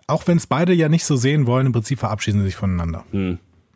auch 0.07 0.27
wenn 0.27 0.37
es 0.37 0.47
beide 0.47 0.73
ja 0.73 0.89
nicht 0.89 1.05
so 1.05 1.15
sehen 1.15 1.47
wollen, 1.47 1.67
im 1.67 1.71
Prinzip 1.71 1.99
verabschieden 1.99 2.39
sie 2.39 2.45
sich 2.45 2.55
voneinander. 2.55 3.05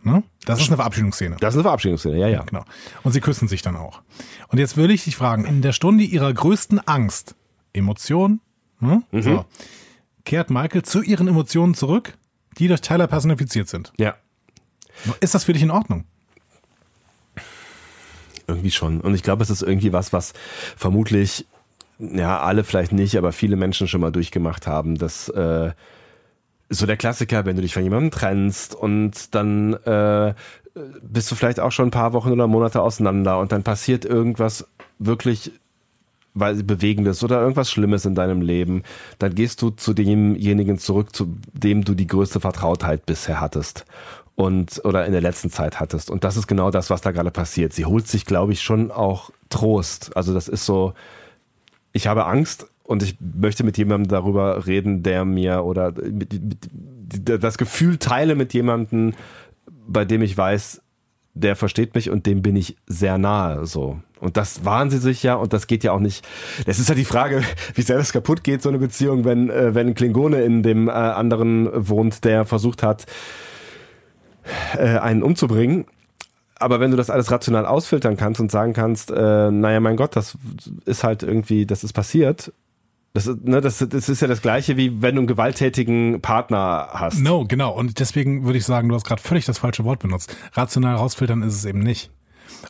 Ne? 0.06 0.22
Das 0.46 0.62
ist 0.62 0.68
eine 0.68 0.78
Verabschiedungsszene. 0.78 1.38
das 1.40 1.56
ist 1.56 1.58
eine 1.58 1.64
Verabschiedungsszene, 1.64 2.20
ja, 2.20 2.28
ja. 2.28 2.44
Genau. 2.44 2.64
Und 3.02 3.12
sie 3.12 3.22
küssen 3.22 3.48
sich 3.48 3.64
dann 3.64 3.76
auch. 3.76 4.04
Und 4.50 4.60
jetzt 4.60 4.78
würde 4.78 4.94
ich 4.94 5.04
dich 5.04 5.16
fragen, 5.16 5.46
in 5.46 5.64
der 5.64 5.72
Stunde 5.72 6.04
ihrer 6.04 6.32
größten 6.32 6.88
Angst, 6.88 7.34
Emotion, 7.74 8.40
ne? 8.80 9.02
so, 9.12 9.46
kehrt 10.24 10.52
Michael 10.52 10.84
zu 10.84 11.02
ihren 11.02 11.28
Emotionen 11.28 11.74
zurück, 11.74 12.18
die 12.60 12.68
durch 12.68 12.82
Tyler 12.82 13.08
personifiziert 13.08 13.68
sind. 13.68 13.94
Ja. 13.98 14.16
Ist 15.22 15.34
das 15.34 15.44
für 15.44 15.54
dich 15.54 15.64
in 15.64 15.72
Ordnung? 15.72 16.06
Irgendwie 18.48 18.72
schon. 18.72 19.02
Und 19.02 19.16
ich 19.16 19.24
glaube, 19.24 19.42
es 19.42 19.50
ist 19.50 19.64
irgendwie 19.64 19.92
was, 19.92 20.14
was 20.14 20.34
vermutlich, 20.78 21.48
ja, 21.98 22.40
alle 22.40 22.64
vielleicht 22.64 22.92
nicht, 22.92 23.18
aber 23.18 23.32
viele 23.32 23.56
Menschen 23.56 23.88
schon 23.88 24.02
mal 24.02 24.12
durchgemacht 24.12 24.68
haben, 24.68 25.00
dass 25.00 25.30
äh, 25.30 25.72
so 26.70 26.86
der 26.86 26.98
Klassiker, 26.98 27.46
wenn 27.46 27.56
du 27.56 27.62
dich 27.62 27.74
von 27.74 27.84
jemandem 27.84 28.12
trennst 28.12 28.76
und 28.76 29.36
dann 29.36 29.74
äh, 29.74 30.34
bist 31.02 31.32
du 31.32 31.36
vielleicht 31.36 31.60
auch 31.60 31.72
schon 31.72 31.88
ein 31.88 31.92
paar 31.92 32.14
Wochen 32.14 32.32
oder 32.32 32.48
Monate 32.48 32.82
auseinander 32.82 33.40
und 33.40 33.52
dann 33.52 33.64
passiert 33.64 34.06
irgendwas 34.06 34.68
wirklich 35.00 35.52
weil 36.36 36.62
Bewegendes 36.64 37.24
oder 37.24 37.40
irgendwas 37.40 37.72
Schlimmes 37.72 38.06
in 38.06 38.14
deinem 38.14 38.42
Leben, 38.42 38.84
dann 39.20 39.34
gehst 39.34 39.62
du 39.62 39.70
zu 39.70 39.94
demjenigen 39.94 40.78
zurück, 40.78 41.16
zu 41.16 41.34
dem 41.54 41.86
du 41.86 41.96
die 41.96 42.08
größte 42.08 42.42
Vertrautheit 42.42 43.06
bisher 43.06 43.40
hattest 43.40 43.86
und 44.36 44.82
oder 44.84 45.06
in 45.06 45.14
der 45.14 45.22
letzten 45.22 45.50
Zeit 45.50 45.80
hattest. 45.80 46.12
Und 46.12 46.26
das 46.26 46.36
ist 46.36 46.48
genau 46.48 46.72
das, 46.72 46.90
was 46.90 47.02
da 47.02 47.12
gerade 47.12 47.32
passiert. 47.32 47.72
Sie 47.72 47.86
holt 47.86 48.08
sich, 48.08 48.26
glaube 48.26 48.52
ich, 48.52 48.62
schon 48.62 48.92
auch 48.92 49.32
Trost. 49.50 50.16
Also 50.18 50.34
das 50.34 50.50
ist 50.50 50.66
so, 50.66 50.94
ich 51.94 52.08
habe 52.08 52.26
Angst 52.26 52.68
und 52.88 53.04
ich 53.04 53.18
möchte 53.20 53.64
mit 53.64 53.78
jemandem 53.78 54.10
darüber 54.10 54.68
reden, 54.68 55.04
der 55.04 55.26
mir 55.26 55.64
oder 55.64 55.92
mit, 55.92 56.34
mit, 56.34 56.70
das 57.44 57.58
Gefühl 57.58 57.98
teile 57.98 58.36
mit 58.36 58.54
jemandem, 58.54 59.14
bei 59.88 60.06
dem 60.06 60.22
ich 60.22 60.38
weiß, 60.38 60.82
der 61.34 61.56
versteht 61.56 61.96
mich 61.96 62.10
und 62.10 62.26
dem 62.26 62.42
bin 62.42 62.56
ich 62.56 62.78
sehr 62.88 63.18
nahe 63.18 63.66
so. 63.66 64.00
Und 64.20 64.38
das 64.38 64.64
waren 64.66 64.90
sie 64.90 65.00
sich 65.00 65.22
ja 65.22 65.36
und 65.36 65.52
das 65.52 65.68
geht 65.68 65.84
ja 65.84 65.92
auch 65.92 66.00
nicht. 66.00 66.26
Das 66.66 66.80
ist 66.80 66.88
ja 66.88 66.96
die 66.96 67.06
Frage, 67.06 67.44
wie 67.74 67.82
sehr 67.82 67.98
das 67.98 68.14
kaputt 68.14 68.44
geht, 68.44 68.62
so 68.62 68.70
eine 68.70 68.80
Beziehung, 68.80 69.26
wenn, 69.26 69.50
äh, 69.50 69.76
wenn 69.76 69.94
Klingone 69.94 70.44
in 70.44 70.64
dem 70.64 70.88
äh, 70.88 70.92
anderen 70.92 71.70
wohnt, 71.74 72.24
der 72.24 72.46
versucht 72.46 72.84
hat, 72.84 73.06
äh, 74.78 74.98
einen 74.98 75.24
umzubringen. 75.24 75.86
Aber 76.58 76.80
wenn 76.80 76.92
du 76.92 76.98
das 76.98 77.10
alles 77.10 77.32
rational 77.32 77.66
ausfiltern 77.66 78.16
kannst 78.16 78.40
und 78.40 78.50
sagen 78.50 78.72
kannst, 78.72 79.12
äh, 79.12 79.52
naja, 79.52 79.82
mein 79.82 79.98
Gott, 79.98 80.16
das 80.16 80.38
ist 80.86 81.04
halt 81.04 81.22
irgendwie, 81.22 81.66
das 81.66 81.84
ist 81.84 81.92
passiert, 81.92 82.54
Das, 83.16 83.28
ist, 83.28 83.46
ne, 83.46 83.62
das, 83.62 83.78
das 83.78 84.10
ist 84.10 84.22
ja 84.22 84.28
das 84.28 84.42
gleiche, 84.42 84.76
wie 84.76 85.02
wenn 85.02 85.16
du 85.16 85.22
einen 85.22 85.28
gewalttätigen 85.28 86.20
Partner 86.22 86.90
hast. 86.92 87.20
No, 87.20 87.46
genau. 87.46 87.72
Und 87.72 88.02
deswegen 88.02 88.44
würde 88.44 88.58
ich 88.58 88.66
sagen, 88.66 88.90
du 88.90 88.96
hast 88.96 89.06
gerade 89.06 89.22
völlig 89.22 89.46
das 89.46 89.58
falsche 89.58 89.86
Wort 89.86 90.00
benutzt. 90.00 90.36
Rational 90.52 90.96
rausfiltern 90.96 91.42
ist 91.42 91.54
es 91.54 91.64
eben 91.64 91.80
nicht. 91.80 92.12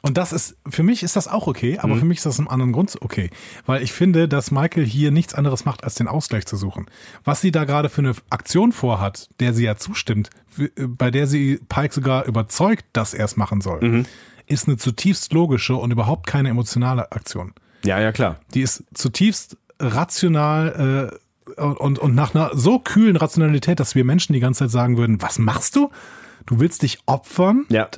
Und 0.03 0.17
das 0.17 0.33
ist, 0.33 0.55
für 0.69 0.83
mich 0.83 1.01
ist 1.01 1.15
das 1.15 1.27
auch 1.27 1.47
okay, 1.47 1.79
aber 1.79 1.95
mhm. 1.95 1.99
für 1.99 2.05
mich 2.05 2.17
ist 2.19 2.27
das 2.27 2.37
im 2.37 2.47
anderen 2.47 2.73
Grund 2.73 2.95
okay. 3.01 3.31
Weil 3.65 3.81
ich 3.81 3.91
finde, 3.91 4.27
dass 4.27 4.51
Michael 4.51 4.85
hier 4.85 5.09
nichts 5.09 5.33
anderes 5.33 5.65
macht, 5.65 5.83
als 5.83 5.95
den 5.95 6.07
Ausgleich 6.07 6.45
zu 6.45 6.57
suchen. 6.57 6.85
Was 7.23 7.41
sie 7.41 7.51
da 7.51 7.63
gerade 7.63 7.89
für 7.89 8.01
eine 8.01 8.13
Aktion 8.29 8.71
vorhat, 8.71 9.29
der 9.39 9.51
sie 9.51 9.63
ja 9.63 9.77
zustimmt, 9.77 10.29
bei 10.77 11.09
der 11.09 11.25
sie 11.25 11.59
Pike 11.69 11.91
sogar 11.91 12.25
überzeugt, 12.25 12.85
dass 12.93 13.15
er 13.15 13.25
es 13.25 13.35
machen 13.35 13.61
soll, 13.61 13.81
mhm. 13.81 14.05
ist 14.45 14.67
eine 14.67 14.77
zutiefst 14.77 15.33
logische 15.33 15.75
und 15.75 15.89
überhaupt 15.89 16.27
keine 16.27 16.49
emotionale 16.49 17.11
Aktion. 17.11 17.53
Ja, 17.83 17.99
ja, 17.99 18.11
klar. 18.11 18.39
Die 18.53 18.61
ist 18.61 18.83
zutiefst 18.93 19.57
rational 19.79 21.11
äh, 21.57 21.61
und, 21.61 21.99
und 21.99 22.15
nach 22.15 22.33
einer 22.33 22.51
so 22.53 22.79
kühlen 22.79 23.15
Rationalität, 23.15 23.79
dass 23.79 23.95
wir 23.95 24.03
Menschen 24.03 24.33
die 24.33 24.39
ganze 24.39 24.65
Zeit 24.65 24.71
sagen 24.71 24.97
würden, 24.97 25.21
was 25.21 25.39
machst 25.39 25.75
du? 25.75 25.91
Du 26.45 26.59
willst 26.59 26.83
dich 26.83 26.99
opfern? 27.07 27.65
Ja. 27.69 27.89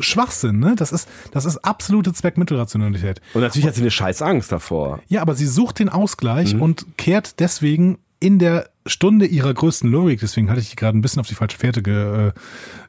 Schwachsinn, 0.00 0.58
ne? 0.58 0.74
Das 0.76 0.92
ist, 0.92 1.08
das 1.32 1.44
ist 1.44 1.58
absolute 1.58 2.12
Zweckmittelrationalität. 2.12 3.20
Und 3.32 3.40
natürlich 3.40 3.66
hat 3.66 3.74
sie 3.74 3.80
eine 3.80 3.90
scheiß 3.90 4.20
Angst 4.20 4.52
davor. 4.52 5.00
Ja, 5.08 5.22
aber 5.22 5.34
sie 5.34 5.46
sucht 5.46 5.78
den 5.78 5.88
Ausgleich 5.88 6.54
mhm. 6.54 6.62
und 6.62 6.98
kehrt 6.98 7.40
deswegen 7.40 7.98
in 8.20 8.38
der 8.38 8.68
Stunde 8.84 9.26
ihrer 9.26 9.54
größten 9.54 9.90
Logik, 9.90 10.20
deswegen 10.20 10.50
hatte 10.50 10.60
ich 10.60 10.76
gerade 10.76 10.98
ein 10.98 11.02
bisschen 11.02 11.20
auf 11.20 11.28
die 11.28 11.34
falsche 11.34 11.56
Fährte 11.56 11.82
ge, 11.82 12.28
äh, 12.28 12.32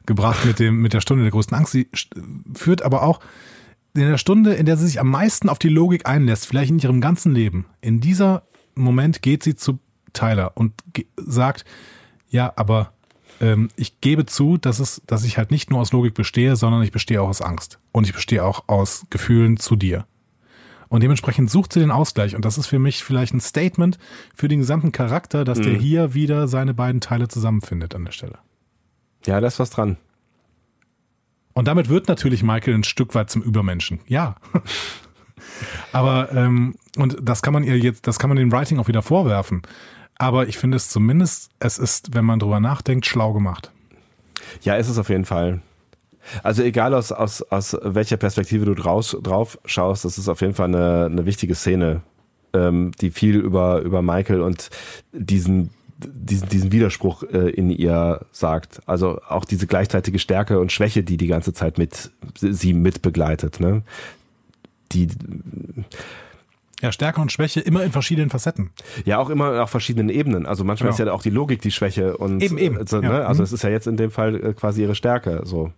gebracht 0.04 0.44
mit 0.44 0.58
dem, 0.58 0.80
mit 0.82 0.92
der 0.92 1.00
Stunde 1.00 1.22
der 1.22 1.30
größten 1.30 1.56
Angst. 1.56 1.72
Sie 1.72 1.88
führt 2.54 2.82
aber 2.82 3.02
auch 3.02 3.20
in 3.94 4.08
der 4.08 4.18
Stunde, 4.18 4.54
in 4.54 4.66
der 4.66 4.76
sie 4.76 4.86
sich 4.86 5.00
am 5.00 5.10
meisten 5.10 5.48
auf 5.48 5.58
die 5.58 5.68
Logik 5.68 6.06
einlässt, 6.06 6.46
vielleicht 6.46 6.70
in 6.70 6.78
ihrem 6.78 7.00
ganzen 7.00 7.34
Leben, 7.34 7.66
in 7.80 8.00
dieser 8.00 8.44
Moment 8.74 9.22
geht 9.22 9.42
sie 9.42 9.56
zu 9.56 9.78
Tyler 10.12 10.52
und 10.54 10.74
sagt, 11.16 11.64
ja, 12.28 12.52
aber 12.56 12.92
ähm, 13.40 13.68
ich 13.76 14.00
gebe 14.00 14.26
zu, 14.26 14.56
dass 14.56 14.78
es, 14.78 15.02
dass 15.06 15.24
ich 15.24 15.38
halt 15.38 15.50
nicht 15.50 15.70
nur 15.70 15.80
aus 15.80 15.92
Logik 15.92 16.14
bestehe, 16.14 16.56
sondern 16.56 16.82
ich 16.82 16.92
bestehe 16.92 17.20
auch 17.20 17.28
aus 17.28 17.42
Angst. 17.42 17.78
Und 17.92 18.06
ich 18.06 18.12
bestehe 18.12 18.44
auch 18.44 18.68
aus 18.68 19.06
Gefühlen 19.10 19.56
zu 19.56 19.76
dir. 19.76 20.06
Und 20.88 21.02
dementsprechend 21.02 21.50
sucht 21.50 21.72
sie 21.72 21.80
den 21.80 21.92
Ausgleich. 21.92 22.34
Und 22.34 22.44
das 22.44 22.58
ist 22.58 22.66
für 22.66 22.80
mich 22.80 23.04
vielleicht 23.04 23.32
ein 23.32 23.40
Statement 23.40 23.98
für 24.34 24.48
den 24.48 24.58
gesamten 24.58 24.92
Charakter, 24.92 25.44
dass 25.44 25.58
mhm. 25.58 25.62
der 25.62 25.74
hier 25.74 26.14
wieder 26.14 26.48
seine 26.48 26.74
beiden 26.74 27.00
Teile 27.00 27.28
zusammenfindet 27.28 27.94
an 27.94 28.04
der 28.04 28.12
Stelle. 28.12 28.38
Ja, 29.24 29.40
da 29.40 29.46
ist 29.46 29.60
was 29.60 29.70
dran. 29.70 29.98
Und 31.52 31.68
damit 31.68 31.88
wird 31.88 32.08
natürlich 32.08 32.42
Michael 32.42 32.74
ein 32.74 32.84
Stück 32.84 33.14
weit 33.14 33.30
zum 33.30 33.42
Übermenschen. 33.42 34.00
Ja. 34.06 34.36
Aber 35.92 36.32
ähm, 36.32 36.76
und 36.96 37.16
das 37.22 37.42
kann 37.42 37.52
man 37.52 37.64
ihr 37.64 37.78
jetzt, 37.78 38.06
das 38.06 38.18
kann 38.18 38.28
man 38.28 38.36
dem 38.36 38.52
Writing 38.52 38.78
auch 38.78 38.88
wieder 38.88 39.02
vorwerfen. 39.02 39.62
Aber 40.16 40.48
ich 40.48 40.58
finde 40.58 40.76
es 40.76 40.88
zumindest, 40.88 41.50
es 41.60 41.78
ist, 41.78 42.14
wenn 42.14 42.24
man 42.24 42.38
drüber 42.38 42.60
nachdenkt, 42.60 43.06
schlau 43.06 43.32
gemacht. 43.32 43.72
Ja, 44.62 44.76
ist 44.76 44.88
es 44.88 44.98
auf 44.98 45.08
jeden 45.08 45.24
Fall. 45.24 45.62
Also 46.42 46.62
egal 46.62 46.94
aus, 46.94 47.12
aus, 47.12 47.42
aus 47.42 47.76
welcher 47.82 48.18
Perspektive 48.18 48.66
du 48.66 48.74
draus, 48.74 49.16
drauf 49.22 49.58
schaust, 49.64 50.04
das 50.04 50.18
ist 50.18 50.28
auf 50.28 50.42
jeden 50.42 50.54
Fall 50.54 50.68
eine, 50.68 51.06
eine 51.06 51.24
wichtige 51.24 51.54
Szene, 51.54 52.02
ähm, 52.52 52.92
die 53.00 53.10
viel 53.10 53.36
über, 53.36 53.80
über 53.80 54.02
Michael 54.02 54.42
und 54.42 54.70
diesen 55.12 55.70
diesen, 56.04 56.48
diesen 56.48 56.72
Widerspruch 56.72 57.22
äh, 57.24 57.50
in 57.50 57.70
ihr 57.70 58.26
sagt. 58.32 58.80
Also 58.86 59.20
auch 59.28 59.44
diese 59.44 59.66
gleichzeitige 59.66 60.18
Stärke 60.18 60.58
und 60.60 60.72
Schwäche, 60.72 61.02
die 61.02 61.16
die 61.16 61.26
ganze 61.26 61.52
Zeit 61.52 61.78
mit 61.78 62.10
sie 62.34 62.72
mitbegleitet. 62.72 63.60
Ne? 63.60 63.82
Die 64.92 65.08
ja, 66.80 66.92
Stärke 66.92 67.20
und 67.20 67.30
Schwäche 67.30 67.60
immer 67.60 67.84
in 67.84 67.92
verschiedenen 67.92 68.30
Facetten. 68.30 68.70
Ja, 69.04 69.18
auch 69.18 69.28
immer 69.28 69.62
auf 69.62 69.70
verschiedenen 69.70 70.08
Ebenen. 70.08 70.46
Also 70.46 70.64
manchmal 70.64 70.92
genau. 70.92 71.02
ist 71.02 71.06
ja 71.06 71.12
auch 71.12 71.22
die 71.22 71.30
Logik 71.30 71.60
die 71.60 71.70
Schwäche 71.70 72.16
und 72.16 72.42
eben, 72.42 72.56
eben. 72.56 72.78
Also, 72.78 73.00
ne? 73.00 73.26
also 73.26 73.42
mhm. 73.42 73.44
es 73.44 73.52
ist 73.52 73.62
ja 73.62 73.70
jetzt 73.70 73.86
in 73.86 73.96
dem 73.96 74.10
Fall 74.10 74.34
äh, 74.34 74.54
quasi 74.54 74.82
ihre 74.82 74.94
Stärke. 74.94 75.42
So. 75.44 75.72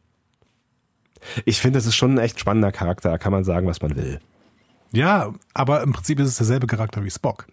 Ich 1.45 1.61
finde, 1.61 1.79
es 1.79 1.87
ist 1.87 1.97
schon 1.97 2.15
ein 2.15 2.19
echt 2.19 2.39
spannender 2.39 2.71
Charakter. 2.71 3.19
Kann 3.19 3.33
man 3.33 3.45
sagen, 3.45 3.67
was 3.67 3.83
man 3.83 3.97
will. 3.97 4.21
Ja, 4.93 5.33
aber 5.55 5.83
im 5.83 5.93
Prinzip 5.93 6.21
ist 6.21 6.29
es 6.29 6.37
derselbe 6.37 6.67
Charakter 6.67 7.03
wie 7.03 7.11
Spock. 7.11 7.47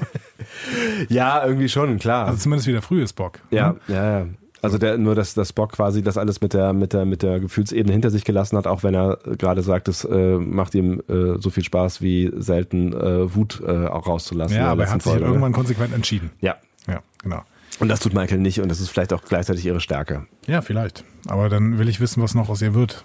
ja, 1.08 1.44
irgendwie 1.44 1.68
schon, 1.68 1.98
klar. 1.98 2.26
Also 2.26 2.38
zumindest 2.38 2.66
wie 2.66 2.72
der 2.72 2.82
frühe 2.82 3.06
Spock. 3.06 3.40
Ja, 3.50 3.72
ne? 3.72 3.80
ja, 3.88 4.18
ja. 4.20 4.26
Also 4.62 4.76
der, 4.76 4.98
nur, 4.98 5.14
dass, 5.14 5.34
dass 5.34 5.50
Spock 5.50 5.72
quasi 5.72 6.02
das 6.02 6.18
alles 6.18 6.40
mit 6.40 6.52
der, 6.52 6.72
mit 6.72 6.92
der, 6.92 7.06
mit 7.06 7.22
der 7.22 7.40
Gefühlsebene 7.40 7.92
hinter 7.92 8.10
sich 8.10 8.24
gelassen 8.24 8.58
hat, 8.58 8.66
auch 8.66 8.82
wenn 8.82 8.94
er 8.94 9.18
gerade 9.38 9.62
sagt, 9.62 9.88
es 9.88 10.04
äh, 10.04 10.36
macht 10.36 10.74
ihm 10.74 11.02
äh, 11.08 11.38
so 11.38 11.48
viel 11.48 11.64
Spaß 11.64 12.02
wie 12.02 12.30
selten 12.36 12.92
äh, 12.92 13.34
Wut 13.34 13.62
äh, 13.66 13.86
auch 13.86 14.06
rauszulassen. 14.06 14.58
Ja, 14.58 14.70
aber 14.70 14.84
er 14.84 14.90
hat 14.90 15.02
sich 15.02 15.12
Folge, 15.12 15.26
irgendwann 15.26 15.52
konsequent 15.52 15.94
entschieden. 15.94 16.30
Ja. 16.40 16.56
Ja, 16.86 17.00
genau. 17.22 17.42
Und 17.78 17.88
das 17.88 18.00
tut 18.00 18.12
Michael 18.12 18.38
nicht 18.38 18.60
und 18.60 18.68
das 18.68 18.80
ist 18.80 18.90
vielleicht 18.90 19.12
auch 19.12 19.22
gleichzeitig 19.22 19.64
ihre 19.64 19.80
Stärke. 19.80 20.26
Ja, 20.46 20.60
vielleicht. 20.60 21.04
Aber 21.28 21.48
dann 21.48 21.78
will 21.78 21.88
ich 21.88 22.00
wissen, 22.00 22.22
was 22.22 22.34
noch 22.34 22.48
aus 22.48 22.60
ihr 22.60 22.74
wird. 22.74 23.04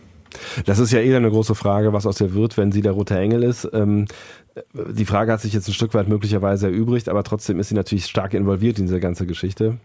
Das 0.65 0.79
ist 0.79 0.91
ja 0.91 0.99
eh 0.99 1.15
eine 1.15 1.29
große 1.29 1.55
Frage, 1.55 1.93
was 1.93 2.05
aus 2.05 2.21
ihr 2.21 2.33
wird, 2.33 2.57
wenn 2.57 2.71
sie 2.71 2.81
der 2.81 2.93
rote 2.93 3.17
Engel 3.17 3.43
ist. 3.43 3.67
Ähm, 3.73 4.05
die 4.73 5.05
Frage 5.05 5.31
hat 5.31 5.41
sich 5.41 5.53
jetzt 5.53 5.67
ein 5.67 5.73
Stück 5.73 5.93
weit 5.93 6.07
möglicherweise 6.07 6.67
erübrigt, 6.67 7.09
aber 7.09 7.23
trotzdem 7.23 7.59
ist 7.59 7.69
sie 7.69 7.75
natürlich 7.75 8.05
stark 8.05 8.33
involviert 8.33 8.79
in 8.79 8.85
diese 8.85 8.99
ganze 8.99 9.25
Geschichte. 9.25 9.77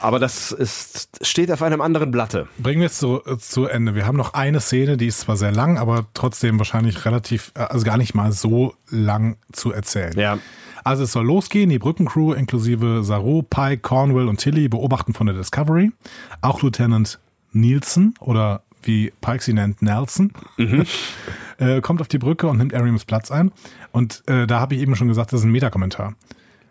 Aber 0.00 0.18
das 0.18 0.52
ist, 0.52 1.10
steht 1.22 1.50
auf 1.52 1.62
einem 1.62 1.80
anderen 1.80 2.10
Blatte. 2.10 2.48
Bringen 2.58 2.80
wir 2.80 2.86
es 2.86 2.98
zu, 2.98 3.20
zu 3.38 3.66
Ende. 3.66 3.94
Wir 3.94 4.06
haben 4.06 4.16
noch 4.16 4.34
eine 4.34 4.60
Szene, 4.60 4.96
die 4.96 5.06
ist 5.06 5.20
zwar 5.20 5.36
sehr 5.36 5.52
lang, 5.52 5.78
aber 5.78 6.06
trotzdem 6.14 6.58
wahrscheinlich 6.58 7.04
relativ, 7.04 7.52
also 7.54 7.84
gar 7.84 7.98
nicht 7.98 8.14
mal 8.14 8.32
so 8.32 8.74
lang 8.88 9.36
zu 9.52 9.72
erzählen. 9.72 10.18
Ja. 10.18 10.38
Also 10.84 11.04
es 11.04 11.12
soll 11.12 11.26
losgehen, 11.26 11.70
die 11.70 11.78
Brückencrew 11.78 12.32
inklusive 12.32 13.04
Saru, 13.04 13.42
Pike, 13.42 13.82
Cornwell 13.82 14.28
und 14.28 14.38
Tilly 14.38 14.68
beobachten 14.68 15.14
von 15.14 15.26
der 15.26 15.36
Discovery. 15.36 15.92
Auch 16.40 16.62
Lieutenant 16.62 17.20
Nielsen 17.52 18.14
oder 18.20 18.62
wie 18.82 19.12
Pike 19.20 19.42
sie 19.42 19.52
nennt, 19.52 19.82
Nelson, 19.82 20.32
mhm. 20.56 20.84
äh, 21.58 21.80
kommt 21.80 22.00
auf 22.00 22.08
die 22.08 22.18
Brücke 22.18 22.48
und 22.48 22.58
nimmt 22.58 22.74
Ariams 22.74 23.04
Platz 23.04 23.30
ein. 23.30 23.52
Und 23.92 24.22
äh, 24.26 24.46
da 24.46 24.60
habe 24.60 24.74
ich 24.74 24.80
eben 24.80 24.96
schon 24.96 25.08
gesagt, 25.08 25.32
das 25.32 25.40
ist 25.40 25.46
ein 25.46 25.52
Metakommentar. 25.52 26.14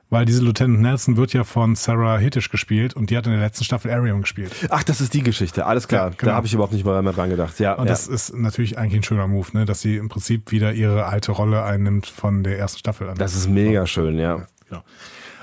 Weil 0.10 0.26
diese 0.26 0.44
Lieutenant 0.44 0.82
Nelson 0.82 1.16
wird 1.16 1.32
ja 1.32 1.46
von 1.46 1.76
Sarah 1.76 2.18
Hittisch 2.18 2.50
gespielt 2.50 2.94
und 2.94 3.10
die 3.10 3.18
hat 3.18 3.26
in 3.28 3.32
der 3.32 3.40
letzten 3.40 3.64
Staffel 3.64 3.90
Arium 3.92 4.22
gespielt. 4.22 4.54
Ach, 4.70 4.84
das 4.84 5.00
ist 5.00 5.14
die 5.14 5.24
Geschichte, 5.24 5.66
alles 5.66 5.88
klar. 5.88 6.10
Ja, 6.10 6.16
genau. 6.18 6.32
Da 6.32 6.36
habe 6.36 6.48
ich 6.48 6.54
überhaupt 6.54 6.74
nicht 6.74 6.86
mal 6.86 7.02
mehr 7.02 7.14
dran 7.14 7.30
gedacht. 7.30 7.58
Ja, 7.62 7.76
und 7.76 7.86
ja. 7.86 7.92
das 7.92 8.08
ist 8.10 8.36
natürlich 8.36 8.78
eigentlich 8.78 9.00
ein 9.00 9.04
schöner 9.04 9.28
Move, 9.28 9.48
ne? 9.54 9.64
dass 9.64 9.80
sie 9.80 9.96
im 9.96 10.10
Prinzip 10.10 10.52
wieder 10.52 10.74
ihre 10.74 11.06
alte 11.06 11.32
Rolle 11.32 11.64
einnimmt 11.64 12.08
von 12.08 12.44
der 12.44 12.60
ersten 12.60 12.80
Staffel. 12.80 13.08
An. 13.08 13.18
Das 13.18 13.36
ist 13.36 13.48
mega 13.48 13.88
schön, 13.88 14.20
ja. 14.20 14.48
ja. 14.70 14.84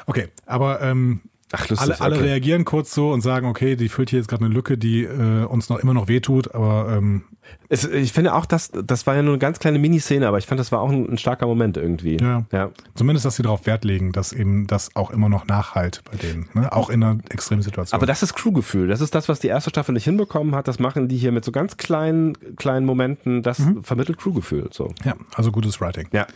Okay, 0.05 0.28
aber 0.44 0.83
ähm, 0.83 1.23
Ach, 1.52 1.68
lustig, 1.68 1.80
alle, 1.80 2.00
alle 2.00 2.16
okay. 2.16 2.26
reagieren 2.26 2.64
kurz 2.64 2.94
so 2.94 3.10
und 3.10 3.22
sagen, 3.22 3.46
okay, 3.46 3.76
die 3.76 3.88
füllt 3.88 4.10
hier 4.10 4.18
jetzt 4.18 4.28
gerade 4.28 4.44
eine 4.44 4.52
Lücke, 4.52 4.76
die 4.76 5.04
äh, 5.04 5.44
uns 5.44 5.68
noch 5.68 5.78
immer 5.78 5.94
noch 5.94 6.08
wehtut, 6.08 6.54
aber 6.54 6.96
ähm, 6.96 7.24
es, 7.70 7.84
ich 7.84 8.12
finde 8.12 8.34
auch, 8.34 8.46
dass 8.46 8.70
das 8.70 9.06
war 9.06 9.14
ja 9.14 9.22
nur 9.22 9.34
eine 9.34 9.38
ganz 9.38 9.58
kleine 9.58 9.78
Miniszene, 9.78 10.26
aber 10.26 10.38
ich 10.38 10.46
fand, 10.46 10.58
das 10.58 10.72
war 10.72 10.80
auch 10.80 10.90
ein, 10.90 11.06
ein, 11.06 11.18
starker 11.18 11.46
Moment 11.46 11.76
irgendwie. 11.76 12.16
Ja. 12.18 12.44
ja. 12.50 12.70
Zumindest, 12.94 13.26
dass 13.26 13.36
sie 13.36 13.42
darauf 13.42 13.66
Wert 13.66 13.84
legen, 13.84 14.12
dass 14.12 14.32
eben 14.32 14.66
das 14.66 14.96
auch 14.96 15.10
immer 15.10 15.28
noch 15.28 15.46
nachhalt 15.46 16.02
bei 16.10 16.16
denen, 16.16 16.48
ne? 16.54 16.72
auch 16.72 16.88
in 16.88 17.02
einer 17.02 17.18
extremen 17.28 17.60
Situation. 17.60 17.96
Aber 17.96 18.06
das 18.06 18.22
ist 18.22 18.34
Crewgefühl. 18.34 18.88
Das 18.88 19.02
ist 19.02 19.14
das, 19.14 19.28
was 19.28 19.40
die 19.40 19.48
erste 19.48 19.68
Staffel 19.68 19.92
nicht 19.92 20.04
hinbekommen 20.04 20.54
hat. 20.54 20.66
Das 20.66 20.78
machen 20.78 21.08
die 21.08 21.18
hier 21.18 21.30
mit 21.30 21.44
so 21.44 21.52
ganz 21.52 21.76
kleinen, 21.76 22.56
kleinen 22.56 22.86
Momenten. 22.86 23.42
Das 23.42 23.58
mhm. 23.58 23.84
vermittelt 23.84 24.18
Crewgefühl. 24.18 24.70
So. 24.72 24.90
Ja, 25.04 25.14
also 25.34 25.52
gutes 25.52 25.78
Writing. 25.80 26.08
Ja. 26.12 26.26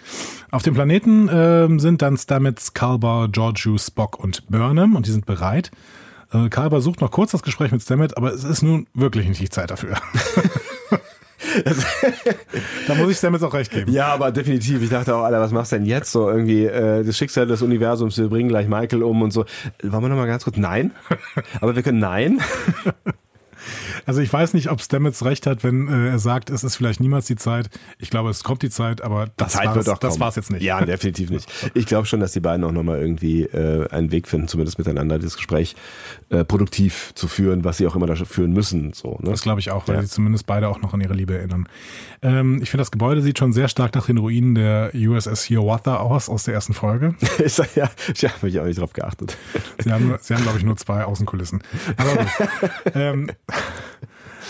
Auf 0.50 0.62
dem 0.62 0.74
Planeten 0.74 1.28
äh, 1.28 1.68
sind 1.78 2.02
dann 2.02 2.18
Stamets, 2.18 2.74
Kalber, 2.74 3.28
Georgiou, 3.32 3.78
Spock 3.78 4.18
und 4.18 4.46
Burnham 4.50 4.96
und 4.96 5.06
die 5.06 5.10
sind 5.10 5.24
bereit. 5.24 5.70
Äh, 6.30 6.50
Kalber 6.50 6.82
sucht 6.82 7.00
noch 7.00 7.10
kurz 7.10 7.32
das 7.32 7.42
Gespräch 7.42 7.72
mit 7.72 7.80
Stamets, 7.80 8.14
aber 8.14 8.34
es 8.34 8.44
ist 8.44 8.62
nun 8.62 8.86
wirklich 8.92 9.28
nicht 9.28 9.40
die 9.40 9.48
Zeit 9.48 9.70
dafür. 9.70 9.96
da 12.86 12.94
muss 12.94 13.10
ich 13.10 13.18
Sam 13.18 13.34
jetzt 13.34 13.42
auch 13.42 13.54
recht 13.54 13.70
geben. 13.70 13.92
Ja, 13.92 14.08
aber 14.08 14.32
definitiv. 14.32 14.82
Ich 14.82 14.90
dachte 14.90 15.14
auch, 15.14 15.24
Alter, 15.24 15.40
was 15.40 15.52
machst 15.52 15.72
du 15.72 15.76
denn 15.76 15.86
jetzt 15.86 16.12
so 16.12 16.30
irgendwie? 16.30 16.66
Äh, 16.66 17.04
das 17.04 17.16
Schicksal 17.16 17.46
des 17.46 17.62
Universums, 17.62 18.18
wir 18.18 18.28
bringen 18.28 18.48
gleich 18.48 18.68
Michael 18.68 19.02
um 19.02 19.22
und 19.22 19.32
so. 19.32 19.44
Wollen 19.82 20.02
wir 20.02 20.08
nochmal 20.08 20.26
ganz 20.26 20.44
kurz? 20.44 20.56
Nein. 20.56 20.92
Aber 21.60 21.74
wir 21.74 21.82
können 21.82 21.98
nein. 21.98 22.40
Also 24.06 24.20
ich 24.20 24.32
weiß 24.32 24.54
nicht, 24.54 24.70
ob 24.70 24.80
Stamets 24.80 25.24
recht 25.24 25.46
hat, 25.46 25.64
wenn 25.64 25.88
äh, 25.88 26.10
er 26.10 26.18
sagt, 26.18 26.50
es 26.50 26.64
ist 26.64 26.76
vielleicht 26.76 27.00
niemals 27.00 27.26
die 27.26 27.36
Zeit. 27.36 27.70
Ich 27.98 28.10
glaube, 28.10 28.30
es 28.30 28.44
kommt 28.44 28.62
die 28.62 28.70
Zeit, 28.70 29.02
aber 29.02 29.28
das, 29.36 29.52
Zeit 29.52 29.74
war's, 29.74 29.98
das 30.00 30.20
war's 30.20 30.36
jetzt 30.36 30.50
nicht. 30.50 30.62
Ja, 30.62 30.84
definitiv 30.84 31.30
nicht. 31.30 31.50
Ich 31.74 31.86
glaube 31.86 32.06
schon, 32.06 32.20
dass 32.20 32.32
die 32.32 32.40
beiden 32.40 32.64
auch 32.64 32.72
nochmal 32.72 33.00
irgendwie 33.00 33.42
äh, 33.42 33.88
einen 33.90 34.10
Weg 34.10 34.28
finden, 34.28 34.48
zumindest 34.48 34.78
miteinander 34.78 35.18
das 35.18 35.36
Gespräch 35.36 35.76
äh, 36.30 36.44
produktiv 36.44 37.12
zu 37.14 37.28
führen, 37.28 37.64
was 37.64 37.78
sie 37.78 37.86
auch 37.86 37.96
immer 37.96 38.06
dafür 38.06 38.26
führen 38.26 38.52
müssen. 38.52 38.92
So, 38.92 39.18
ne? 39.20 39.30
Das 39.30 39.42
glaube 39.42 39.60
ich 39.60 39.70
auch, 39.70 39.88
weil 39.88 39.96
ja. 39.96 40.02
sie 40.02 40.08
zumindest 40.08 40.46
beide 40.46 40.68
auch 40.68 40.80
noch 40.80 40.94
an 40.94 41.00
ihre 41.00 41.14
Liebe 41.14 41.36
erinnern. 41.36 41.68
Ähm, 42.22 42.60
ich 42.62 42.70
finde, 42.70 42.82
das 42.82 42.90
Gebäude 42.90 43.22
sieht 43.22 43.38
schon 43.38 43.52
sehr 43.52 43.68
stark 43.68 43.94
nach 43.94 44.06
den 44.06 44.18
Ruinen 44.18 44.54
der 44.54 44.92
USS 44.94 45.44
Hiawatha 45.44 45.96
aus, 45.96 46.28
aus 46.28 46.44
der 46.44 46.54
ersten 46.54 46.74
Folge. 46.74 47.14
ja, 47.74 47.90
ich 48.14 48.24
habe 48.24 48.46
mich 48.46 48.60
auch 48.60 48.64
nicht 48.64 48.80
drauf 48.80 48.92
geachtet. 48.92 49.36
Sie 49.78 49.92
haben, 49.92 50.14
sie 50.20 50.34
haben 50.34 50.42
glaube 50.42 50.58
ich, 50.58 50.64
nur 50.64 50.76
zwei 50.76 51.04
Außenkulissen. 51.04 51.62
Aber 51.96 52.16
gut. 52.16 52.28
ähm, 52.94 53.30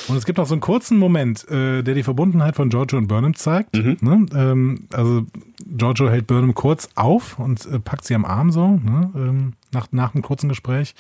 und 0.09 0.17
es 0.17 0.25
gibt 0.25 0.39
noch 0.39 0.47
so 0.47 0.55
einen 0.55 0.61
kurzen 0.61 0.99
Moment, 0.99 1.49
äh, 1.51 1.83
der 1.83 1.95
die 1.95 2.03
Verbundenheit 2.03 2.57
von 2.57 2.69
Giorgio 2.71 2.99
und 2.99 3.07
Burnham 3.09 3.35
zeigt. 3.35 3.75
Mhm. 3.77 3.97
Ne? 4.01 4.27
Ähm, 4.35 4.89
also 4.93 5.27
Giorgio 5.67 6.09
hält 6.11 6.27
Burnham 6.27 6.55
kurz 6.55 6.89
auf 6.97 7.39
und 7.39 7.67
äh, 7.67 7.79
packt 7.79 8.05
sie 8.05 8.15
am 8.15 8.25
Arm 8.25 8.51
so, 8.51 8.69
ne, 8.71 9.11
ähm, 9.15 9.53
nach, 9.73 9.89
nach 9.93 10.15
einem 10.15 10.23
kurzen 10.23 10.49
Gespräch. 10.49 10.95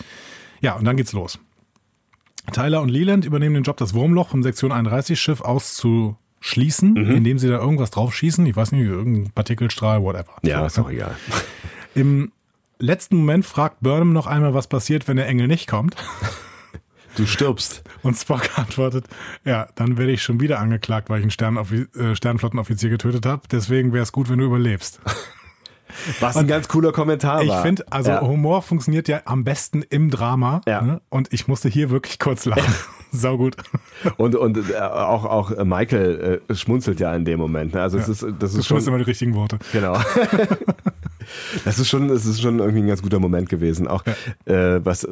Ja, 0.60 0.74
und 0.76 0.84
dann 0.84 0.96
geht's 0.96 1.12
los. 1.12 1.38
Tyler 2.52 2.80
und 2.82 2.88
Leland 2.88 3.24
übernehmen 3.24 3.54
den 3.54 3.62
Job, 3.64 3.76
das 3.76 3.94
Wurmloch 3.94 4.28
vom 4.28 4.42
Sektion 4.42 4.72
31 4.72 5.20
Schiff 5.20 5.40
auszuschließen, 5.40 6.92
Mhm. 6.94 7.10
indem 7.10 7.38
sie 7.38 7.48
da 7.48 7.58
irgendwas 7.58 7.90
draufschießen. 7.90 8.44
Ich 8.46 8.56
weiß 8.56 8.72
nicht, 8.72 8.82
irgendein 8.84 9.32
Partikelstrahl, 9.32 10.02
whatever. 10.02 10.32
Ja, 10.42 10.60
So, 10.60 10.66
ist 10.66 10.78
auch 10.78 10.90
egal. 10.90 11.16
Im 11.94 12.32
letzten 12.78 13.16
Moment 13.16 13.44
fragt 13.46 13.80
Burnham 13.80 14.12
noch 14.12 14.26
einmal, 14.26 14.54
was 14.54 14.66
passiert, 14.66 15.06
wenn 15.08 15.16
der 15.16 15.28
Engel 15.28 15.46
nicht 15.48 15.68
kommt. 15.68 15.94
Du 17.16 17.26
stirbst. 17.26 17.82
Und 18.02 18.16
Spock 18.16 18.58
antwortet, 18.58 19.06
ja, 19.44 19.68
dann 19.74 19.98
werde 19.98 20.12
ich 20.12 20.22
schon 20.22 20.40
wieder 20.40 20.58
angeklagt, 20.60 21.10
weil 21.10 21.18
ich 21.18 21.24
einen 21.24 21.30
Sternoffi 21.30 21.86
äh, 21.98 22.14
Sternflottenoffizier 22.16 22.90
getötet 22.90 23.26
habe. 23.26 23.42
Deswegen 23.50 23.92
wäre 23.92 24.02
es 24.02 24.12
gut, 24.12 24.28
wenn 24.30 24.38
du 24.38 24.46
überlebst. 24.46 25.00
Was 26.20 26.38
ein 26.38 26.46
ganz 26.46 26.68
cooler 26.68 26.90
Kommentar 26.90 27.42
Ich 27.42 27.50
war. 27.50 27.60
finde, 27.60 27.84
also 27.92 28.12
ja. 28.12 28.22
Humor 28.22 28.62
funktioniert 28.62 29.08
ja 29.08 29.20
am 29.26 29.44
besten 29.44 29.82
im 29.82 30.10
Drama. 30.10 30.62
Ja. 30.66 30.80
Ne? 30.80 31.02
Und 31.10 31.30
ich 31.34 31.48
musste 31.48 31.68
hier 31.68 31.90
wirklich 31.90 32.18
kurz 32.18 32.46
lachen. 32.46 32.72
Sau 33.12 33.36
gut. 33.36 33.56
Und, 34.16 34.34
und 34.34 34.70
äh, 34.70 34.78
auch, 34.78 35.26
auch 35.26 35.50
Michael 35.64 36.40
äh, 36.48 36.54
schmunzelt 36.54 36.98
ja 36.98 37.14
in 37.14 37.26
dem 37.26 37.38
Moment. 37.38 37.74
Ne? 37.74 37.82
Also 37.82 37.98
es 37.98 38.08
ist, 38.08 38.22
das 38.38 38.52
Du 38.54 38.60
ist 38.60 38.66
schon, 38.66 38.76
findest 38.76 38.88
immer 38.88 38.96
die 38.96 39.04
richtigen 39.04 39.34
Worte. 39.34 39.58
genau. 39.70 39.98
Das 41.64 41.78
ist 41.78 41.88
schon, 41.88 42.10
es 42.10 42.26
ist 42.26 42.40
schon 42.40 42.58
irgendwie 42.58 42.80
ein 42.80 42.86
ganz 42.88 43.02
guter 43.02 43.18
Moment 43.20 43.48
gewesen. 43.48 43.88
Auch 43.88 44.04
äh, 44.46 44.80
was, 44.84 45.06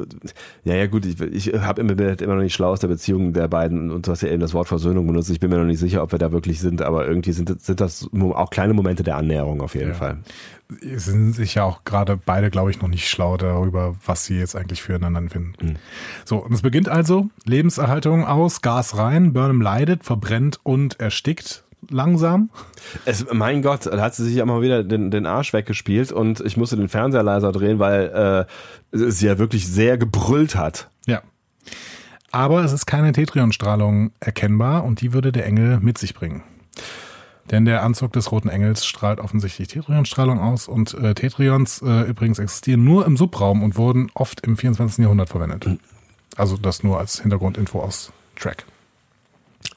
ja 0.63 0.75
ja 0.75 0.87
gut, 0.87 1.05
ich, 1.05 1.19
ich 1.21 1.53
habe 1.61 1.81
immer, 1.81 1.95
halt 2.03 2.21
immer 2.21 2.35
noch 2.35 2.41
nicht 2.41 2.53
schlau 2.53 2.69
aus 2.71 2.79
der 2.79 2.87
Beziehung 2.87 3.33
der 3.33 3.47
beiden 3.47 3.91
und 3.91 4.07
du 4.07 4.11
hast 4.11 4.21
ja 4.21 4.29
eben 4.29 4.39
das 4.41 4.53
Wort 4.53 4.67
Versöhnung 4.67 5.07
benutzt. 5.07 5.29
Ich 5.29 5.39
bin 5.39 5.49
mir 5.49 5.57
noch 5.57 5.65
nicht 5.65 5.79
sicher, 5.79 6.03
ob 6.03 6.11
wir 6.11 6.19
da 6.19 6.31
wirklich 6.31 6.59
sind, 6.59 6.81
aber 6.81 7.07
irgendwie 7.07 7.31
sind, 7.31 7.61
sind 7.61 7.81
das 7.81 8.09
auch 8.13 8.49
kleine 8.49 8.73
Momente 8.73 9.03
der 9.03 9.17
Annäherung 9.17 9.61
auf 9.61 9.75
jeden 9.75 9.89
Ja. 9.89 9.93
Fall. 9.95 10.19
Sind 10.79 11.33
sich 11.33 11.55
ja 11.55 11.65
auch 11.65 11.83
gerade 11.83 12.17
beide, 12.17 12.49
glaube 12.49 12.71
ich, 12.71 12.81
noch 12.81 12.87
nicht 12.87 13.09
schlau 13.09 13.35
darüber, 13.35 13.95
was 14.05 14.25
sie 14.25 14.39
jetzt 14.39 14.55
eigentlich 14.55 14.81
füreinander 14.81 15.21
finden. 15.29 15.77
So, 16.23 16.37
und 16.37 16.53
es 16.53 16.61
beginnt 16.61 16.87
also, 16.87 17.27
Lebenserhaltung 17.45 18.25
aus, 18.25 18.61
Gas 18.61 18.97
rein, 18.97 19.33
Burnham 19.33 19.61
leidet, 19.61 20.05
verbrennt 20.05 20.59
und 20.63 20.99
erstickt 20.99 21.65
langsam. 21.89 22.49
Es, 23.05 23.25
mein 23.31 23.61
Gott, 23.61 23.85
da 23.85 24.01
hat 24.01 24.15
sie 24.15 24.25
sich 24.25 24.35
ja 24.35 24.45
mal 24.45 24.61
wieder 24.61 24.83
den, 24.83 25.11
den 25.11 25.25
Arsch 25.25 25.53
weggespielt 25.53 26.11
und 26.11 26.39
ich 26.41 26.57
musste 26.57 26.77
den 26.77 26.89
Fernseher 26.89 27.23
leiser 27.23 27.51
drehen, 27.51 27.79
weil 27.79 28.47
äh, 28.91 29.09
sie 29.09 29.27
ja 29.27 29.37
wirklich 29.37 29.67
sehr 29.67 29.97
gebrüllt 29.97 30.55
hat. 30.55 30.89
Ja. 31.05 31.21
Aber 32.31 32.63
es 32.63 32.71
ist 32.71 32.85
keine 32.85 33.11
Tetrionstrahlung 33.11 34.11
erkennbar 34.19 34.83
und 34.83 35.01
die 35.01 35.13
würde 35.13 35.31
der 35.31 35.45
Engel 35.45 35.79
mit 35.79 35.97
sich 35.97 36.13
bringen. 36.13 36.43
Denn 37.49 37.65
der 37.65 37.83
Anzug 37.83 38.13
des 38.13 38.31
Roten 38.31 38.47
Engels 38.47 38.85
strahlt 38.85 39.19
offensichtlich 39.19 39.67
Tetrionstrahlung 39.67 40.39
aus 40.39 40.67
und 40.67 40.93
äh, 40.93 41.13
Tetrions 41.13 41.81
äh, 41.81 42.03
übrigens 42.03 42.39
existieren 42.39 42.83
nur 42.83 43.05
im 43.05 43.17
Subraum 43.17 43.63
und 43.63 43.75
wurden 43.75 44.09
oft 44.13 44.45
im 44.45 44.55
24. 44.55 44.99
Jahrhundert 44.99 45.29
verwendet. 45.29 45.67
Also 46.37 46.55
das 46.55 46.83
nur 46.83 46.99
als 46.99 47.21
Hintergrundinfo 47.21 47.81
aus 47.81 48.13
Track. 48.37 48.65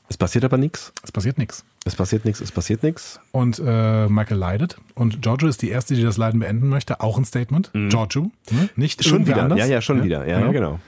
Es 0.08 0.16
passiert 0.18 0.44
aber 0.44 0.56
nichts. 0.58 0.92
Es 1.02 1.10
passiert 1.12 1.38
nichts. 1.38 1.64
Es 1.84 1.96
passiert 1.96 2.24
nichts, 2.24 2.40
es 2.40 2.52
passiert 2.52 2.82
nichts. 2.82 3.20
Und 3.32 3.58
äh, 3.64 4.06
Michael 4.08 4.38
leidet 4.38 4.78
und 4.94 5.22
Giorgio 5.22 5.48
ist 5.48 5.62
die 5.62 5.70
erste, 5.70 5.94
die 5.94 6.02
das 6.02 6.16
Leiden 6.16 6.40
beenden 6.40 6.68
möchte. 6.68 7.00
Auch 7.00 7.18
ein 7.18 7.24
Statement. 7.24 7.70
Giorgio, 7.72 8.30
ne? 8.50 8.68
nicht 8.76 9.04
Schon 9.04 9.26
wieder. 9.26 9.42
anders. 9.42 9.58
Ja, 9.58 9.66
ja, 9.66 9.80
schon 9.80 10.02
wieder. 10.02 10.26
Ja, 10.26 10.40
ja, 10.40 10.52
genau. 10.52 10.78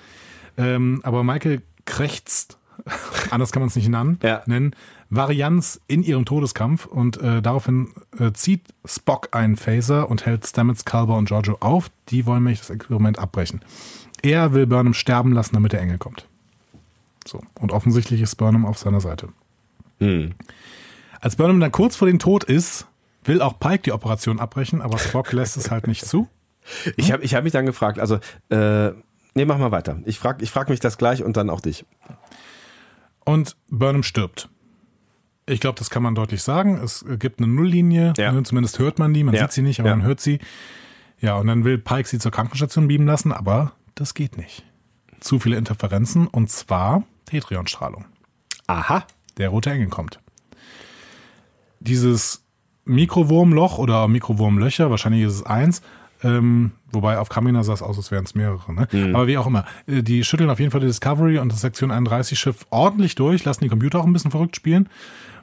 Ähm, 0.59 1.01
aber 1.03 1.23
Michael 1.25 1.63
krächzt, 1.85 2.59
anders 3.31 3.53
kann 3.53 3.61
man 3.61 3.69
es 3.69 3.77
nicht 3.77 3.89
nennen, 3.89 4.19
Ja. 4.23 4.43
nennen, 4.47 4.75
Varianz 5.09 5.81
in 5.87 6.03
ihrem 6.03 6.25
Todeskampf 6.25 6.85
und 6.87 7.21
äh, 7.23 7.41
daraufhin 7.41 7.89
äh, 8.19 8.33
zieht 8.33 8.63
Spock 8.85 9.29
einen 9.33 9.57
Phaser 9.57 10.11
und 10.11 10.27
hält 10.27 10.47
Stamets, 10.47 10.85
Culber 10.85 11.17
und 11.17 11.27
Giorgio 11.29 11.57
auf. 11.61 11.91
Die 12.09 12.27
wollen 12.27 12.43
nämlich 12.43 12.61
das 12.61 12.71
Experiment 12.71 13.19
abbrechen. 13.19 13.61
Er 14.23 14.53
will 14.53 14.67
Burnham 14.67 14.95
sterben 14.95 15.33
lassen, 15.33 15.55
damit 15.55 15.73
der 15.73 15.81
Engel 15.81 15.99
kommt. 15.99 16.27
So. 17.27 17.41
Und 17.61 17.73
offensichtlich 17.73 18.21
ist 18.21 18.37
Burnham 18.37 18.67
auf 18.67 18.79
seiner 18.79 19.01
Seite. 19.01 19.29
Hm. 20.01 20.35
Als 21.21 21.37
Burnham 21.37 21.61
dann 21.61 21.73
kurz 21.73 21.97
vor 21.97 22.07
dem 22.07 22.19
Tod 22.19 22.45
ist, 22.45 22.87
will 23.25 23.43
auch 23.43 23.59
Pike 23.59 23.83
die 23.85 23.93
Operation 23.93 24.39
abbrechen, 24.39 24.81
aber 24.83 24.99
Spock 24.99 25.33
lässt 25.33 25.57
es 25.57 25.71
halt 25.71 25.87
nicht 25.87 26.05
zu. 26.07 26.29
Ich 26.97 27.13
habe 27.13 27.23
ich 27.23 27.33
hab 27.37 27.45
mich 27.45 27.53
dann 27.53 27.65
gefragt, 27.65 28.01
also, 28.01 28.17
äh, 28.51 28.89
nee, 29.35 29.45
mach 29.45 29.57
mal 29.57 29.71
weiter. 29.71 30.01
Ich 30.05 30.19
frage 30.19 30.43
ich 30.43 30.51
frag 30.51 30.69
mich 30.69 30.81
das 30.81 30.99
gleich 30.99 31.23
und 31.23 31.37
dann 31.37 31.49
auch 31.49 31.61
dich. 31.61 31.85
Und 33.25 33.57
Burnham 33.71 34.03
stirbt. 34.03 34.49
Ich 35.49 35.61
glaube, 35.61 35.79
das 35.79 35.91
kann 35.91 36.03
man 36.03 36.17
deutlich 36.17 36.43
sagen. 36.43 36.81
Es 36.83 37.05
gibt 37.21 37.39
eine 37.39 37.47
Nulllinie, 37.47 38.15
Ja. 38.17 38.33
ne, 38.33 38.43
zumindest 38.43 38.81
hört 38.81 38.99
man 38.99 39.15
die, 39.15 39.23
man 39.23 39.33
Ja. 39.35 39.43
sieht 39.43 39.53
sie 39.53 39.63
nicht, 39.63 39.79
aber 39.79 39.91
Ja. 39.91 39.97
man 39.97 40.05
hört 40.05 40.21
sie. 40.21 40.41
Ja, 41.21 41.37
und 41.37 41.47
dann 41.47 41.65
will 41.65 41.79
Pike 41.79 42.09
sie 42.09 42.19
zur 42.19 42.33
Krankenstation 42.33 42.89
beamen 42.89 43.07
lassen, 43.07 43.31
aber 43.33 43.73
das 43.95 44.15
geht 44.15 44.37
nicht. 44.37 44.65
Zu 45.21 45.39
viele 45.39 45.57
Interferenzen 45.57 46.27
und 46.27 46.51
zwar 46.51 47.05
Tetrionstrahlung. 47.27 48.07
Aha. 48.67 49.05
Der 49.37 49.51
rote 49.51 49.71
Engel 49.71 49.89
kommt. 49.89 50.21
Dieses 51.81 52.43
Mikrowurmloch 52.85 53.79
oder 53.79 54.09
Mikrowurmlöcher, 54.09 54.91
wahrscheinlich 54.91 55.23
ist 55.23 55.35
es 55.35 55.43
eins, 55.43 55.83
ähm, 56.23 56.73
wobei 56.91 57.19
auf 57.19 57.29
Kamina 57.29 57.63
sah 57.63 57.75
es 57.75 57.83
aus, 57.83 57.99
als 57.99 58.11
wären 58.11 58.25
es 58.25 58.35
mehrere. 58.35 58.73
Ne? 58.73 58.89
Aber 59.15 59.27
wie 59.27 59.37
auch 59.37 59.47
immer, 59.47 59.67
äh, 59.87 60.03
die 60.03 60.25
schütteln 60.25 60.49
auf 60.49 60.59
jeden 60.59 60.71
Fall 60.71 60.81
die 60.81 60.87
Discovery 60.87 61.39
und 61.39 61.53
das 61.53 61.61
Sektion 61.61 61.91
31 61.91 62.39
Schiff 62.39 62.67
ordentlich 62.71 63.15
durch, 63.17 63.45
lassen 63.45 63.65
die 63.65 63.69
Computer 63.69 64.01
auch 64.01 64.07
ein 64.07 64.13
bisschen 64.13 64.31
verrückt 64.31 64.57
spielen. 64.57 64.89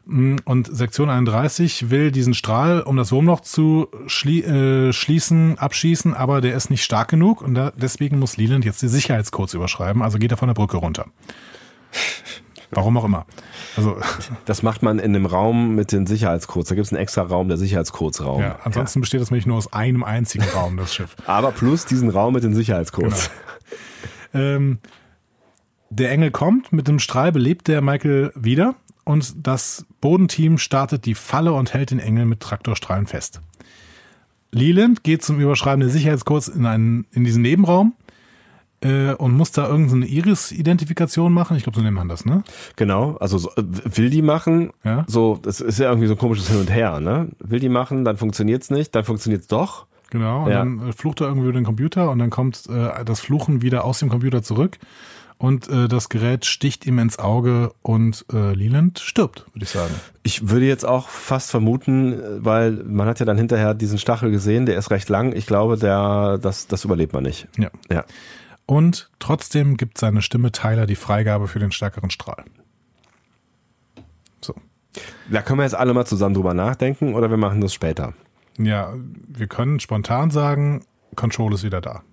Mm, 0.05 0.37
Und 0.45 0.75
Sektion 0.75 1.09
31 1.09 1.89
will 1.91 2.11
diesen 2.11 2.33
Strahl, 2.33 2.81
um 2.81 2.97
das 2.97 3.11
Wurmloch 3.11 3.41
zu 3.41 3.87
schlie 4.07 4.41
äh, 4.89 4.93
schließen, 4.93 5.59
abschießen, 5.59 6.13
aber 6.15 6.41
der 6.41 6.55
ist 6.55 6.69
nicht 6.69 6.83
stark 6.83 7.09
genug 7.09 7.41
und 7.41 7.53
da, 7.53 7.71
deswegen 7.75 8.17
muss 8.19 8.37
Leland 8.37 8.65
jetzt 8.65 8.81
die 8.81 8.87
Sicherheitscodes 8.87 9.53
überschreiben, 9.53 10.01
also 10.01 10.17
geht 10.17 10.31
er 10.31 10.37
von 10.37 10.47
der 10.47 10.55
Brücke 10.55 10.77
runter. 10.77 11.05
Warum 12.71 12.97
auch 12.97 13.05
immer. 13.05 13.25
Also 13.77 13.97
Das 14.45 14.63
macht 14.63 14.81
man 14.81 14.99
in 14.99 15.13
dem 15.13 15.25
Raum 15.25 15.75
mit 15.75 15.91
den 15.91 16.07
Sicherheitscodes. 16.07 16.69
Da 16.69 16.75
gibt 16.75 16.87
es 16.87 16.93
einen 16.93 17.01
extra 17.01 17.21
Raum, 17.23 17.47
der 17.47 17.57
Sicherheitscodesraum. 17.57 18.41
Ja, 18.41 18.59
ansonsten 18.63 19.01
besteht 19.01 19.21
das 19.21 19.31
nämlich 19.31 19.45
nur 19.45 19.57
aus 19.57 19.71
einem 19.73 20.03
einzigen 20.03 20.45
Raum, 20.55 20.77
das 20.77 20.93
Schiff. 20.93 21.15
Aber 21.27 21.51
plus 21.51 21.85
diesen 21.85 22.09
Raum 22.09 22.33
mit 22.33 22.43
den 22.43 22.53
Sicherheitscodes. 22.53 23.29
Ähm, 24.33 24.79
der 25.91 26.11
Engel 26.11 26.31
kommt, 26.31 26.73
mit 26.73 26.87
dem 26.87 26.97
Strahl 26.97 27.31
belebt 27.31 27.67
der 27.67 27.81
Michael 27.81 28.31
wieder 28.35 28.73
und 29.03 29.45
das 29.45 29.85
Bodenteam 30.01 30.57
startet 30.57 31.05
die 31.05 31.13
Falle 31.13 31.53
und 31.53 31.73
hält 31.73 31.91
den 31.91 31.99
Engel 31.99 32.25
mit 32.25 32.39
Traktorstrahlen 32.39 33.05
fest. 33.05 33.41
Leland 34.51 35.03
geht 35.03 35.23
zum 35.23 35.39
Überschreiben 35.39 35.81
der 35.81 35.89
Sicherheitscodes 35.89 36.47
in, 36.47 36.65
einen, 36.65 37.05
in 37.11 37.23
diesen 37.23 37.41
Nebenraum 37.43 37.93
äh, 38.83 39.13
und 39.13 39.31
muss 39.33 39.51
da 39.51 39.67
irgendeine 39.67 40.05
Iris-Identifikation 40.05 41.31
machen. 41.33 41.57
Ich 41.57 41.63
glaube, 41.63 41.77
so 41.77 41.83
nennt 41.83 41.95
man 41.95 42.09
das, 42.09 42.25
ne? 42.25 42.43
Genau, 42.75 43.15
also 43.17 43.37
so, 43.37 43.49
äh, 43.55 43.63
will 43.95 44.09
die 44.09 44.21
machen, 44.21 44.71
Ja. 44.83 45.05
so, 45.07 45.39
das 45.41 45.61
ist 45.61 45.79
ja 45.79 45.89
irgendwie 45.89 46.07
so 46.07 46.13
ein 46.13 46.19
komisches 46.19 46.49
Hin 46.49 46.59
und 46.59 46.71
Her, 46.71 46.99
ne? 46.99 47.29
Will 47.39 47.59
die 47.59 47.69
machen, 47.69 48.05
dann 48.05 48.17
funktioniert's 48.17 48.69
nicht, 48.69 48.93
dann 48.95 49.03
funktioniert's 49.03 49.47
doch. 49.47 49.85
Genau, 50.11 50.43
und 50.45 50.51
Ja. 50.51 50.59
dann 50.59 50.89
äh, 50.89 50.93
flucht 50.93 51.21
er 51.21 51.27
irgendwie 51.27 51.47
über 51.49 51.57
den 51.59 51.65
Computer 51.65 52.11
und 52.11 52.19
dann 52.19 52.29
kommt 52.29 52.63
äh, 52.69 53.03
das 53.03 53.19
Fluchen 53.19 53.61
wieder 53.61 53.83
aus 53.83 53.99
dem 53.99 54.09
Computer 54.09 54.43
zurück 54.43 54.77
und 55.39 55.67
äh, 55.69 55.87
das 55.87 56.09
Gerät 56.09 56.45
sticht 56.45 56.85
ihm 56.85 56.99
ins 56.99 57.17
Auge 57.17 57.71
und 57.81 58.23
äh, 58.31 58.53
Leland 58.53 58.99
stirbt, 58.99 59.45
würde 59.53 59.63
ich 59.63 59.69
sagen. 59.71 59.93
Ich 60.21 60.49
würde 60.49 60.67
jetzt 60.67 60.85
auch 60.85 61.09
fast 61.09 61.49
vermuten, 61.49 62.21
weil 62.37 62.71
man 62.71 63.07
hat 63.07 63.19
ja 63.19 63.25
dann 63.25 63.37
hinterher 63.37 63.73
diesen 63.73 63.97
Stachel 63.97 64.29
gesehen, 64.29 64.65
der 64.67 64.77
ist 64.77 64.91
recht 64.91 65.09
lang. 65.09 65.33
Ich 65.35 65.47
glaube, 65.47 65.77
der, 65.77 66.37
das, 66.37 66.67
das 66.67 66.85
überlebt 66.85 67.13
man 67.13 67.23
nicht. 67.23 67.47
Ja. 67.57 67.71
Ja. 67.91 68.03
Und 68.65 69.09
trotzdem 69.19 69.77
gibt 69.77 69.97
seine 69.97 70.21
Stimme 70.21 70.51
Tyler 70.51 70.85
die 70.85 70.95
Freigabe 70.95 71.47
für 71.47 71.59
den 71.59 71.71
stärkeren 71.71 72.09
Strahl. 72.09 72.43
So. 74.41 74.55
Da 75.29 75.41
können 75.41 75.59
wir 75.59 75.63
jetzt 75.63 75.75
alle 75.75 75.93
mal 75.93 76.05
zusammen 76.05 76.35
drüber 76.35 76.53
nachdenken 76.53 77.13
oder 77.13 77.29
wir 77.29 77.37
machen 77.37 77.61
das 77.61 77.73
später. 77.73 78.13
Ja, 78.57 78.93
wir 79.27 79.47
können 79.47 79.79
spontan 79.79 80.31
sagen, 80.31 80.85
Control 81.15 81.53
ist 81.53 81.63
wieder 81.63 81.81
da. 81.81 82.03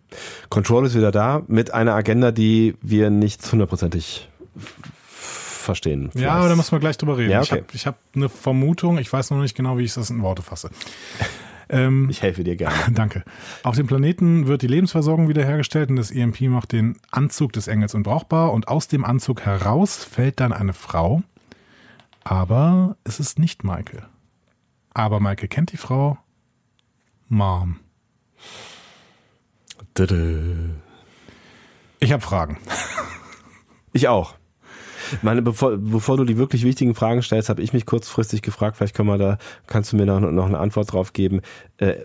Control 0.48 0.86
ist 0.86 0.96
wieder 0.96 1.12
da 1.12 1.42
mit 1.46 1.72
einer 1.72 1.94
Agenda, 1.94 2.32
die 2.32 2.76
wir 2.82 3.10
nicht 3.10 3.50
hundertprozentig 3.50 4.28
verstehen. 4.56 6.10
Ja, 6.14 6.32
aber 6.32 6.48
da 6.48 6.56
müssen 6.56 6.72
wir 6.72 6.80
gleich 6.80 6.98
drüber 6.98 7.18
reden. 7.18 7.30
Ja, 7.30 7.42
Ich 7.42 7.52
okay. 7.52 7.62
habe 7.62 7.72
ich 7.74 7.86
hab 7.86 7.98
eine 8.14 8.28
Vermutung, 8.28 8.98
ich 8.98 9.12
weiß 9.12 9.30
noch 9.30 9.38
nicht 9.40 9.54
genau, 9.54 9.78
wie 9.78 9.84
ich 9.84 9.94
das 9.94 10.10
in 10.10 10.22
Worte 10.22 10.42
fasse. 10.42 10.70
Ähm, 11.70 12.08
ich 12.10 12.20
helfe 12.22 12.42
dir 12.42 12.56
gerne. 12.56 12.76
Danke. 12.92 13.24
Auf 13.62 13.76
dem 13.76 13.86
Planeten 13.86 14.48
wird 14.48 14.62
die 14.62 14.66
Lebensversorgung 14.66 15.28
wiederhergestellt 15.28 15.88
und 15.88 15.96
das 15.96 16.10
EMP 16.10 16.42
macht 16.42 16.72
den 16.72 16.98
Anzug 17.10 17.52
des 17.52 17.68
Engels 17.68 17.94
unbrauchbar 17.94 18.52
und 18.52 18.68
aus 18.68 18.88
dem 18.88 19.04
Anzug 19.04 19.42
heraus 19.42 20.04
fällt 20.04 20.40
dann 20.40 20.52
eine 20.52 20.72
Frau. 20.72 21.22
Aber 22.24 22.96
es 23.04 23.20
ist 23.20 23.38
nicht 23.38 23.64
Michael. 23.64 24.02
Aber 24.92 25.20
Michael 25.20 25.48
kennt 25.48 25.72
die 25.72 25.76
Frau. 25.76 26.18
Mom. 27.28 27.78
Ich 32.00 32.12
habe 32.12 32.22
Fragen. 32.22 32.58
Ich 33.92 34.08
auch. 34.08 34.39
Meine, 35.22 35.42
bevor, 35.42 35.76
bevor 35.76 36.16
du 36.16 36.24
die 36.24 36.36
wirklich 36.36 36.64
wichtigen 36.64 36.94
Fragen 36.94 37.22
stellst, 37.22 37.48
habe 37.48 37.62
ich 37.62 37.72
mich 37.72 37.86
kurzfristig 37.86 38.42
gefragt, 38.42 38.76
vielleicht 38.76 38.94
können 38.94 39.08
wir 39.08 39.18
da, 39.18 39.38
kannst 39.66 39.92
du 39.92 39.96
mir 39.96 40.06
noch, 40.06 40.20
noch 40.20 40.46
eine 40.46 40.58
Antwort 40.58 40.92
drauf 40.92 41.12
geben. 41.12 41.40
Äh, 41.78 42.04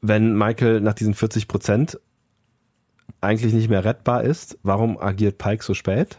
wenn 0.00 0.36
Michael 0.36 0.80
nach 0.80 0.94
diesen 0.94 1.14
40 1.14 1.48
Prozent 1.48 1.98
eigentlich 3.20 3.52
nicht 3.54 3.68
mehr 3.68 3.84
rettbar 3.84 4.24
ist, 4.24 4.58
warum 4.62 4.98
agiert 4.98 5.38
Pike 5.38 5.62
so 5.62 5.74
spät? 5.74 6.18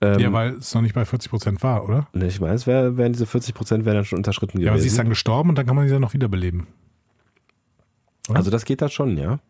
Ähm, 0.00 0.18
ja, 0.18 0.32
weil 0.32 0.54
es 0.54 0.74
noch 0.74 0.80
nicht 0.80 0.94
bei 0.94 1.04
40 1.04 1.30
Prozent 1.30 1.62
war, 1.62 1.84
oder? 1.84 2.08
Ne, 2.14 2.26
ich 2.26 2.40
meine, 2.40 2.54
es 2.54 2.66
wär, 2.66 2.96
wären 2.96 3.12
diese 3.12 3.26
40 3.26 3.54
Prozent 3.54 3.84
wären 3.84 3.96
dann 3.96 4.04
schon 4.06 4.18
unterschritten 4.18 4.52
gewesen. 4.52 4.66
Ja, 4.66 4.72
aber 4.72 4.80
sie 4.80 4.88
ist 4.88 4.98
dann 4.98 5.10
gestorben 5.10 5.50
und 5.50 5.58
dann 5.58 5.66
kann 5.66 5.76
man 5.76 5.86
sie 5.86 5.92
dann 5.92 6.00
noch 6.00 6.14
wiederbeleben. 6.14 6.68
Oder? 8.28 8.38
Also 8.38 8.50
das 8.50 8.64
geht 8.64 8.80
da 8.80 8.88
schon, 8.88 9.18
ja. 9.18 9.40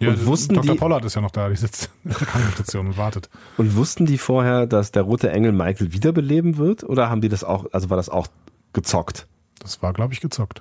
Ja, 0.00 0.10
und 0.10 0.26
wussten 0.26 0.54
Dr. 0.54 0.74
Die, 0.74 0.78
Pollard 0.78 1.04
ist 1.04 1.14
ja 1.14 1.20
noch 1.20 1.30
da, 1.30 1.48
die 1.48 1.56
sitzt 1.56 1.90
in 2.04 2.10
der 2.10 2.26
Krankenstation 2.26 2.86
und 2.86 2.96
wartet. 2.96 3.28
Und 3.56 3.76
wussten 3.76 4.06
die 4.06 4.18
vorher, 4.18 4.66
dass 4.66 4.92
der 4.92 5.02
rote 5.02 5.30
Engel 5.30 5.52
Michael 5.52 5.92
wiederbeleben 5.92 6.56
wird? 6.56 6.84
Oder 6.84 7.10
haben 7.10 7.20
die 7.20 7.28
das 7.28 7.44
auch, 7.44 7.66
also 7.72 7.90
war 7.90 7.96
das 7.96 8.08
auch 8.08 8.28
gezockt? 8.72 9.26
Das 9.58 9.82
war, 9.82 9.92
glaube 9.92 10.14
ich, 10.14 10.20
gezockt. 10.20 10.60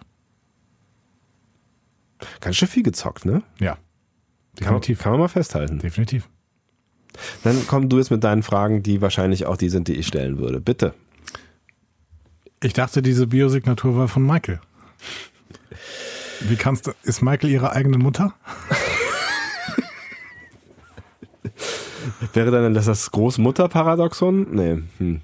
Ganz 2.39 2.55
schön 2.55 2.67
viel 2.67 2.83
gezockt, 2.83 3.25
ne? 3.25 3.43
Ja. 3.59 3.77
Definitiv. 4.59 4.97
Kann, 4.99 5.03
kann 5.03 5.11
man 5.13 5.21
mal 5.21 5.27
festhalten. 5.27 5.79
Definitiv. 5.79 6.29
Dann 7.43 7.67
komm 7.67 7.89
du 7.89 7.97
jetzt 7.97 8.11
mit 8.11 8.23
deinen 8.23 8.43
Fragen, 8.43 8.83
die 8.83 9.01
wahrscheinlich 9.01 9.45
auch 9.45 9.57
die 9.57 9.69
sind, 9.69 9.87
die 9.87 9.93
ich 9.93 10.07
stellen 10.07 10.39
würde. 10.39 10.59
Bitte. 10.59 10.93
Ich 12.61 12.73
dachte, 12.73 13.01
diese 13.01 13.27
Biosignatur 13.27 13.95
war 13.95 14.07
von 14.07 14.25
Michael. 14.25 14.59
Wie 16.41 16.55
kannst 16.55 16.87
du, 16.87 16.91
ist 17.03 17.21
Michael 17.21 17.49
ihre 17.49 17.71
eigene 17.71 17.97
Mutter? 17.97 18.33
Wäre 22.33 22.51
dann 22.51 22.73
das 22.73 22.85
das 22.85 23.11
Großmutter-Paradoxon? 23.11 24.47
Nee. 24.51 24.83
Hm. 24.97 25.21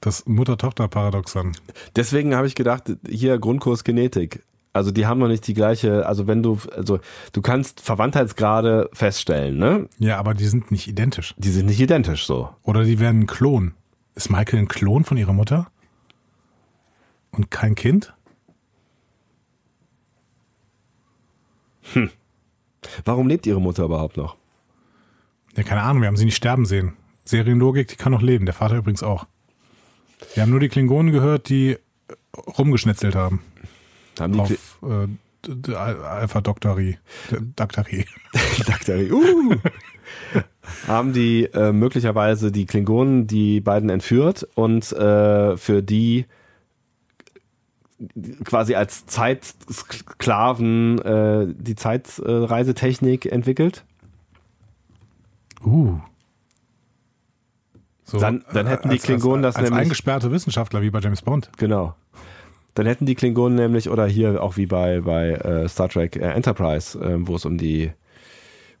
Das 0.00 0.26
Mutter-Tochter-Paradoxon. 0.26 1.52
Deswegen 1.94 2.34
habe 2.34 2.46
ich 2.46 2.54
gedacht, 2.54 2.92
hier 3.08 3.38
Grundkurs 3.38 3.84
Genetik. 3.84 4.42
Also 4.72 4.90
die 4.90 5.06
haben 5.06 5.20
noch 5.20 5.28
nicht 5.28 5.46
die 5.46 5.54
gleiche, 5.54 6.06
also 6.06 6.26
wenn 6.26 6.42
du, 6.42 6.58
also 6.74 6.98
du 7.32 7.42
kannst 7.42 7.80
Verwandtheitsgrade 7.80 8.88
feststellen, 8.92 9.58
ne? 9.58 9.88
Ja, 9.98 10.18
aber 10.18 10.32
die 10.32 10.46
sind 10.46 10.70
nicht 10.70 10.88
identisch. 10.88 11.34
Die 11.36 11.50
sind 11.50 11.66
nicht 11.66 11.80
identisch 11.80 12.26
so. 12.26 12.48
Oder 12.62 12.84
die 12.84 12.98
werden 12.98 13.20
ein 13.20 13.26
Klon. 13.26 13.74
Ist 14.14 14.30
Michael 14.30 14.60
ein 14.60 14.68
Klon 14.68 15.04
von 15.04 15.18
ihrer 15.18 15.34
Mutter? 15.34 15.70
Und 17.32 17.50
kein 17.50 17.74
Kind? 17.74 18.14
Hm. 21.92 22.10
Warum 23.04 23.28
lebt 23.28 23.46
ihre 23.46 23.60
Mutter 23.60 23.84
überhaupt 23.84 24.16
noch? 24.16 24.36
Ja, 25.56 25.62
keine 25.62 25.82
Ahnung, 25.82 26.02
wir 26.02 26.08
haben 26.08 26.16
sie 26.16 26.24
nicht 26.24 26.36
sterben 26.36 26.64
sehen. 26.64 26.94
Serienlogik, 27.24 27.88
die 27.88 27.96
kann 27.96 28.12
noch 28.12 28.22
leben, 28.22 28.46
der 28.46 28.54
Vater 28.54 28.76
übrigens 28.76 29.02
auch. 29.02 29.26
Wir 30.34 30.42
haben 30.42 30.50
nur 30.50 30.60
die 30.60 30.68
Klingonen 30.68 31.12
gehört, 31.12 31.48
die 31.48 31.76
rumgeschnetzelt 32.58 33.14
haben. 33.14 33.42
Haben 34.18 34.32
die 34.32 34.40
auf 34.40 34.78
äh, 34.82 35.08
Alpha 35.74 36.40
Doctori. 36.40 36.98
Doctori. 37.56 38.06
Doctori. 38.66 39.12
Uh. 39.12 39.56
haben 40.86 41.12
die 41.12 41.44
äh, 41.52 41.72
möglicherweise 41.72 42.52
die 42.52 42.66
Klingonen 42.66 43.26
die 43.26 43.60
beiden 43.60 43.90
entführt 43.90 44.46
und 44.54 44.92
äh, 44.92 45.56
für 45.56 45.82
die 45.82 46.26
quasi 48.44 48.74
als 48.74 49.06
Zeitsklaven 49.06 50.98
äh, 51.00 51.54
die 51.56 51.76
Zeitreisetechnik 51.76 53.26
entwickelt? 53.26 53.84
Uh. 55.64 55.98
So, 58.04 58.18
dann, 58.18 58.44
dann 58.52 58.66
hätten 58.66 58.90
die 58.90 58.98
Klingonen 58.98 59.44
als, 59.44 59.54
das 59.54 59.62
als 59.62 59.70
nämlich. 59.70 59.84
eingesperrte 59.84 60.30
Wissenschaftler 60.30 60.82
wie 60.82 60.90
bei 60.90 61.00
James 61.00 61.22
Bond. 61.22 61.50
Genau. 61.56 61.94
Dann 62.74 62.86
hätten 62.86 63.06
die 63.06 63.14
Klingonen 63.14 63.56
nämlich, 63.56 63.88
oder 63.88 64.06
hier 64.06 64.42
auch 64.42 64.56
wie 64.56 64.66
bei, 64.66 65.00
bei 65.00 65.30
äh, 65.30 65.68
Star 65.68 65.88
Trek 65.88 66.16
äh, 66.16 66.20
Enterprise, 66.20 66.98
äh, 66.98 67.26
wo 67.26 67.36
es 67.36 67.44
um 67.44 67.58
die, 67.58 67.92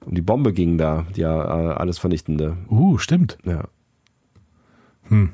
um 0.04 0.14
die 0.14 0.22
Bombe 0.22 0.52
ging 0.52 0.76
da, 0.78 1.06
die 1.14 1.22
ja 1.22 1.44
äh, 1.44 1.74
alles 1.74 1.98
vernichtende. 1.98 2.56
Uh, 2.68 2.98
stimmt. 2.98 3.38
Ja. 3.44 3.64
Hm. 5.08 5.32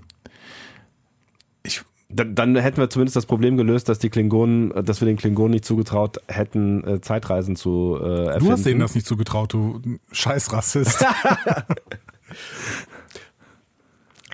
Dann, 2.11 2.35
dann, 2.35 2.57
hätten 2.57 2.79
wir 2.79 2.89
zumindest 2.89 3.17
das 3.17 3.27
Problem 3.27 3.59
gelöst, 3.59 3.89
dass 3.91 3.99
die 3.99 4.09
Klingonen, 4.09 4.73
dass 4.85 5.03
wir 5.03 5.07
den 5.07 5.19
Klingonen 5.19 5.51
nicht 5.51 5.67
zugetraut 5.67 6.23
hätten, 6.27 6.83
äh, 6.85 7.01
Zeitreisen 7.03 7.55
zu 7.55 7.99
äh, 8.01 8.27
erfinden. 8.27 8.47
Du 8.47 8.53
hast 8.53 8.65
denen 8.65 8.81
das 8.81 8.95
nicht 8.95 9.07
zugetraut, 9.07 9.53
du 9.53 9.83
Scheißrassist. 10.13 11.05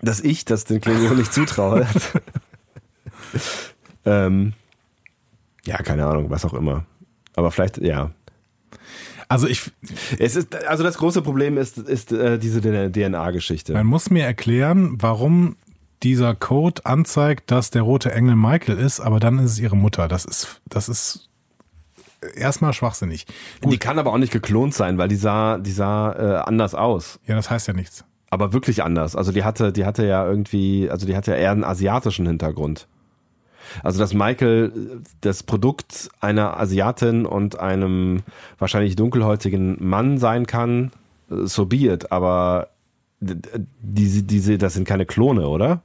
dass 0.03 0.21
ich 0.21 0.45
das 0.45 0.65
den 0.65 0.81
Klingonen 0.81 1.19
nicht 1.19 1.33
zutraue. 1.33 1.87
ähm, 4.05 4.53
ja, 5.67 5.79
keine 5.79 6.07
Ahnung, 6.07 6.31
was 6.31 6.45
auch 6.45 6.55
immer. 6.55 6.87
Aber 7.35 7.51
vielleicht, 7.51 7.79
ja. 7.79 8.11
Also 9.29 9.49
ich. 9.49 9.73
Es 10.19 10.37
ist, 10.37 10.55
also 10.67 10.85
das 10.85 10.99
große 10.99 11.23
Problem 11.23 11.57
ist, 11.57 11.79
ist 11.79 12.13
äh, 12.13 12.39
diese 12.39 12.61
DNA-Geschichte. 12.61 13.73
Man 13.73 13.87
muss 13.87 14.11
mir 14.11 14.25
erklären, 14.25 14.97
warum 15.01 15.57
dieser 16.05 16.35
Code 16.35 16.85
anzeigt, 16.85 17.51
dass 17.51 17.71
der 17.71 17.83
rote 17.83 18.13
Engel 18.13 18.37
Michael 18.37 18.79
ist, 18.79 19.01
aber 19.01 19.19
dann 19.19 19.39
ist 19.39 19.53
es 19.53 19.59
ihre 19.59 19.77
Mutter. 19.77 20.07
Das 20.07 20.25
ist, 20.25 20.61
das 20.69 20.89
ist 20.89 21.31
erstmal 22.37 22.73
schwachsinnig. 22.73 23.27
Gut. 23.61 23.73
Die 23.73 23.79
kann 23.79 23.99
aber 23.99 24.13
auch 24.13 24.19
nicht 24.19 24.33
geklont 24.33 24.75
sein, 24.75 24.99
weil 24.99 25.09
die 25.09 25.17
sah, 25.17 25.59
die 25.59 25.73
sah 25.73 26.13
äh, 26.13 26.43
anders 26.45 26.75
aus. 26.75 27.19
Ja, 27.27 27.35
das 27.35 27.51
heißt 27.51 27.67
ja 27.67 27.75
nichts. 27.75 28.05
Aber 28.31 28.53
wirklich 28.53 28.83
anders. 28.83 29.17
Also 29.17 29.33
die 29.33 29.45
hatte, 29.45 29.73
die 29.73 29.85
hatte 29.85 30.07
ja 30.07 30.27
irgendwie, 30.27 30.91
also 30.91 31.07
die 31.07 31.17
hatte 31.17 31.33
ja 31.33 31.37
eher 31.37 31.53
einen 31.53 31.65
asiatischen 31.65 32.27
Hintergrund. 32.27 32.87
Also 33.83 33.99
dass 33.99 34.13
Michael 34.13 35.01
das 35.23 35.43
Produkt 35.43 36.11
einer 36.21 36.61
Asiatin 36.61 37.25
und 37.25 37.59
einem 37.59 38.23
wahrscheinlich 38.59 38.95
dunkelhäutigen 38.95 39.77
Mann 39.81 40.19
sein 40.19 40.47
kann, 40.47 40.93
so 41.29 41.67
be 41.67 41.77
it, 41.77 42.13
aber 42.13 42.69
diese, 43.21 44.23
diese, 44.23 44.59
das 44.59 44.75
sind 44.75 44.87
keine 44.87 45.07
Klone, 45.07 45.49
oder? 45.49 45.83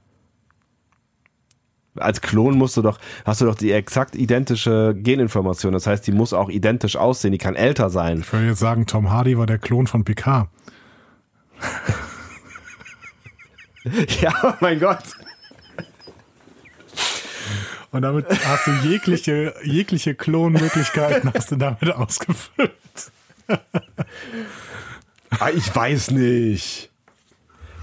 Als 1.96 2.22
Klon 2.22 2.58
musst 2.58 2.78
du 2.78 2.82
doch, 2.82 3.00
hast 3.26 3.42
du 3.42 3.46
doch 3.46 3.56
die 3.56 3.72
exakt 3.72 4.16
identische 4.16 4.96
Geninformation. 4.96 5.74
Das 5.74 5.88
heißt, 5.88 6.06
die 6.08 6.12
muss 6.12 6.34
auch 6.34 6.50
identisch 6.50 6.96
aussehen, 6.96 7.32
die 7.32 7.38
kann 7.38 7.56
älter 7.56 7.90
sein. 7.90 8.20
Ich 8.20 8.32
würde 8.32 8.48
jetzt 8.48 8.60
sagen, 8.60 8.86
Tom 8.86 9.12
Hardy 9.12 9.38
war 9.38 9.46
der 9.46 9.58
Klon 9.58 9.88
von 9.88 10.04
Picard. 10.04 10.50
ja, 14.22 14.34
oh 14.44 14.54
mein 14.62 14.80
Gott. 14.80 15.04
Und 17.92 18.04
damit 18.04 18.28
hast 18.46 18.68
du 18.68 18.72
jegliche, 18.88 19.56
jegliche 19.64 20.14
Klonmöglichkeiten 20.14 21.32
hast 21.34 21.52
du 21.52 21.56
damit 21.56 21.92
ausgefüllt. 21.92 22.72
ah, 25.40 25.50
ich 25.56 25.76
weiß 25.76 26.12
nicht. 26.12 26.92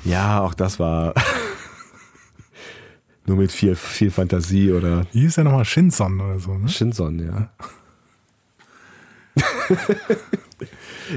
Ja, 0.04 0.40
auch 0.40 0.54
das 0.54 0.78
war 0.78 1.14
nur 3.26 3.36
mit 3.36 3.52
viel, 3.52 3.74
viel 3.74 4.10
Fantasie 4.10 4.72
oder. 4.72 5.06
Wie 5.12 5.20
hieß 5.20 5.36
ja 5.36 5.44
nochmal 5.44 5.64
Shinson 5.64 6.20
oder 6.20 6.38
so, 6.38 6.54
ne? 6.56 6.68
Shinson, 6.68 7.18
ja. 7.18 7.50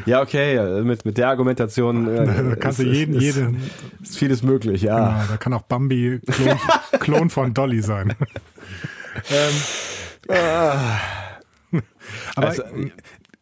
ja, 0.06 0.22
okay, 0.22 0.84
mit, 0.84 1.06
mit 1.06 1.18
der 1.18 1.30
Argumentation. 1.30 2.08
Äh, 2.08 2.26
da 2.50 2.56
kannst 2.56 2.80
ist, 2.80 2.86
du 2.86 2.92
jeden, 2.92 3.16
ist, 3.16 3.22
jede. 3.22 3.56
Ist 4.02 4.18
vieles 4.18 4.44
möglich, 4.44 4.82
ja. 4.82 4.98
Genau, 4.98 5.24
da 5.30 5.38
kann 5.38 5.54
auch 5.54 5.64
Bambi 5.64 6.20
Klon, 6.26 6.58
Klon 7.00 7.30
von 7.30 7.54
Dolly 7.54 7.82
sein. 7.82 8.14
ähm, 9.30 9.54
aber 12.36 12.48
also, 12.48 12.64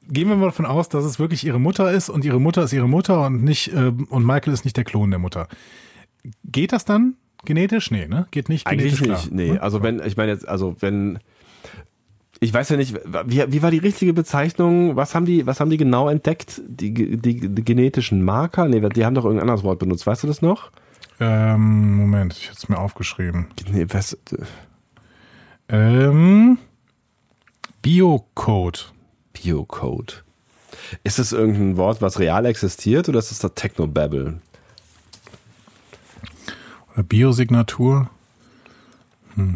gehen 0.09 0.29
wir 0.29 0.35
mal 0.35 0.45
davon 0.45 0.65
aus, 0.65 0.89
dass 0.89 1.05
es 1.05 1.19
wirklich 1.19 1.45
ihre 1.45 1.59
Mutter 1.59 1.91
ist 1.91 2.09
und 2.09 2.23
ihre 2.25 2.39
Mutter 2.39 2.63
ist 2.63 2.73
ihre 2.73 2.87
Mutter 2.87 3.25
und 3.25 3.43
nicht 3.43 3.73
äh, 3.73 3.91
und 4.09 4.25
Michael 4.25 4.53
ist 4.53 4.65
nicht 4.65 4.77
der 4.77 4.83
Klon 4.83 5.09
der 5.09 5.19
Mutter. 5.19 5.47
Geht 6.43 6.71
das 6.71 6.85
dann 6.85 7.15
genetisch? 7.47 7.89
Nee, 7.89 8.07
ne? 8.07 8.27
Geht 8.31 8.49
nicht 8.49 8.65
genetisch 8.65 9.01
Eigentlich 9.01 9.09
nicht, 9.09 9.29
klar. 9.29 9.55
nee. 9.55 9.57
Also 9.57 9.81
wenn, 9.81 10.01
ich 10.05 10.15
meine 10.17 10.31
jetzt, 10.31 10.47
also 10.47 10.75
wenn 10.79 11.19
ich 12.39 12.53
weiß 12.53 12.69
ja 12.69 12.77
nicht, 12.77 12.95
wie, 13.25 13.43
wie 13.51 13.61
war 13.63 13.71
die 13.71 13.79
richtige 13.79 14.13
Bezeichnung? 14.13 14.95
Was 14.95 15.15
haben 15.15 15.25
die, 15.25 15.47
was 15.47 15.59
haben 15.59 15.69
die 15.69 15.77
genau 15.77 16.07
entdeckt? 16.07 16.61
Die, 16.67 17.17
die, 17.17 17.49
die 17.49 17.65
genetischen 17.65 18.23
Marker? 18.23 18.67
Nee, 18.67 18.87
die 18.89 19.05
haben 19.05 19.15
doch 19.15 19.25
irgendein 19.25 19.49
anderes 19.49 19.63
Wort 19.63 19.79
benutzt. 19.79 20.05
Weißt 20.05 20.23
du 20.23 20.27
das 20.27 20.41
noch? 20.41 20.71
Ähm, 21.19 21.95
Moment, 21.95 22.37
ich 22.37 22.49
hatte 22.49 22.57
es 22.59 22.69
mir 22.69 22.77
aufgeschrieben. 22.77 23.47
Nee, 23.71 23.87
was? 23.89 24.17
Ähm, 25.67 26.59
Biocode. 27.81 28.93
Biocode. 29.33 30.23
Ist 31.03 31.17
das 31.17 31.31
irgendein 31.31 31.77
Wort, 31.77 32.01
was 32.01 32.19
real 32.19 32.45
existiert 32.45 33.09
oder 33.09 33.19
ist 33.19 33.31
das 33.31 33.39
der 33.39 33.55
Technobabble? 33.55 34.39
Biosignatur? 37.03 38.09
Hm. 39.35 39.55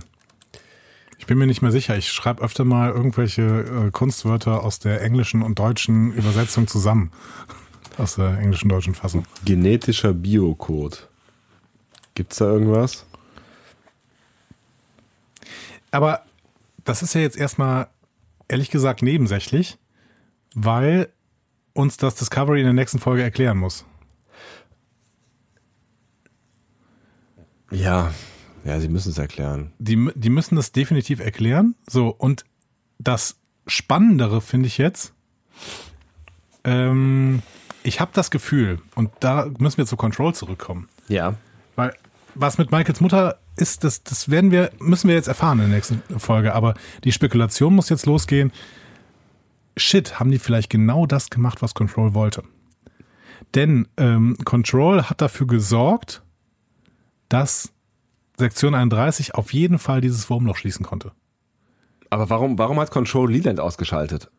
Ich 1.17 1.27
bin 1.27 1.37
mir 1.37 1.47
nicht 1.47 1.61
mehr 1.61 1.71
sicher. 1.71 1.95
Ich 1.97 2.11
schreibe 2.11 2.41
öfter 2.41 2.65
mal 2.65 2.89
irgendwelche 2.89 3.41
äh, 3.43 3.91
Kunstwörter 3.91 4.63
aus 4.63 4.79
der 4.79 5.01
englischen 5.01 5.43
und 5.43 5.59
deutschen 5.59 6.11
Übersetzung 6.13 6.67
zusammen. 6.67 7.11
aus 7.97 8.15
der 8.15 8.37
englischen 8.39 8.69
deutschen 8.69 8.95
Fassung. 8.95 9.25
Genetischer 9.45 10.13
Biocode. 10.13 11.07
Gibt's 12.15 12.37
da 12.37 12.45
irgendwas? 12.45 13.05
Aber 15.91 16.23
das 16.83 17.03
ist 17.03 17.13
ja 17.13 17.21
jetzt 17.21 17.37
erstmal, 17.37 17.87
ehrlich 18.47 18.71
gesagt, 18.71 19.01
nebensächlich, 19.01 19.77
weil 20.55 21.09
uns 21.73 21.97
das 21.97 22.15
Discovery 22.15 22.59
in 22.59 22.65
der 22.65 22.73
nächsten 22.73 22.99
Folge 22.99 23.23
erklären 23.23 23.57
muss. 23.57 23.85
Ja, 27.71 28.11
ja, 28.63 28.79
sie 28.79 28.89
müssen 28.89 29.09
es 29.09 29.17
erklären. 29.17 29.71
Die, 29.79 30.09
die 30.15 30.29
müssen 30.29 30.55
das 30.55 30.71
definitiv 30.71 31.19
erklären. 31.19 31.75
So, 31.89 32.09
und 32.09 32.45
das 32.99 33.37
Spannendere 33.65 34.41
finde 34.41 34.67
ich 34.67 34.77
jetzt, 34.77 35.13
ähm, 36.63 37.41
ich 37.83 37.99
habe 37.99 38.11
das 38.13 38.29
Gefühl, 38.29 38.79
und 38.95 39.11
da 39.19 39.47
müssen 39.57 39.77
wir 39.77 39.85
zu 39.85 39.97
Control 39.97 40.35
zurückkommen. 40.35 40.89
Ja. 41.07 41.35
Weil 41.75 41.95
was 42.35 42.57
mit 42.57 42.71
Michaels 42.71 43.01
Mutter 43.01 43.39
ist, 43.55 43.83
das, 43.83 44.03
das 44.03 44.29
werden 44.29 44.51
wir, 44.51 44.71
müssen 44.79 45.07
wir 45.07 45.15
jetzt 45.15 45.27
erfahren 45.27 45.59
in 45.59 45.69
der 45.69 45.75
nächsten 45.75 46.01
Folge. 46.19 46.53
Aber 46.53 46.75
die 47.03 47.11
Spekulation 47.11 47.75
muss 47.75 47.89
jetzt 47.89 48.05
losgehen. 48.05 48.51
Shit, 49.77 50.19
haben 50.19 50.31
die 50.31 50.39
vielleicht 50.39 50.69
genau 50.69 51.05
das 51.05 51.29
gemacht, 51.29 51.61
was 51.61 51.73
Control 51.73 52.13
wollte? 52.13 52.43
Denn 53.55 53.87
ähm, 53.97 54.37
Control 54.45 55.03
hat 55.03 55.21
dafür 55.21 55.47
gesorgt, 55.47 56.21
dass 57.33 57.71
Sektion 58.37 58.73
31 58.75 59.35
auf 59.35 59.53
jeden 59.53 59.77
Fall 59.79 60.01
dieses 60.01 60.29
Wurmloch 60.29 60.55
schließen 60.57 60.85
konnte. 60.85 61.11
Aber 62.09 62.29
warum, 62.29 62.57
warum 62.57 62.79
hat 62.79 62.91
Control 62.91 63.31
Leland 63.31 63.59
ausgeschaltet? 63.59 64.29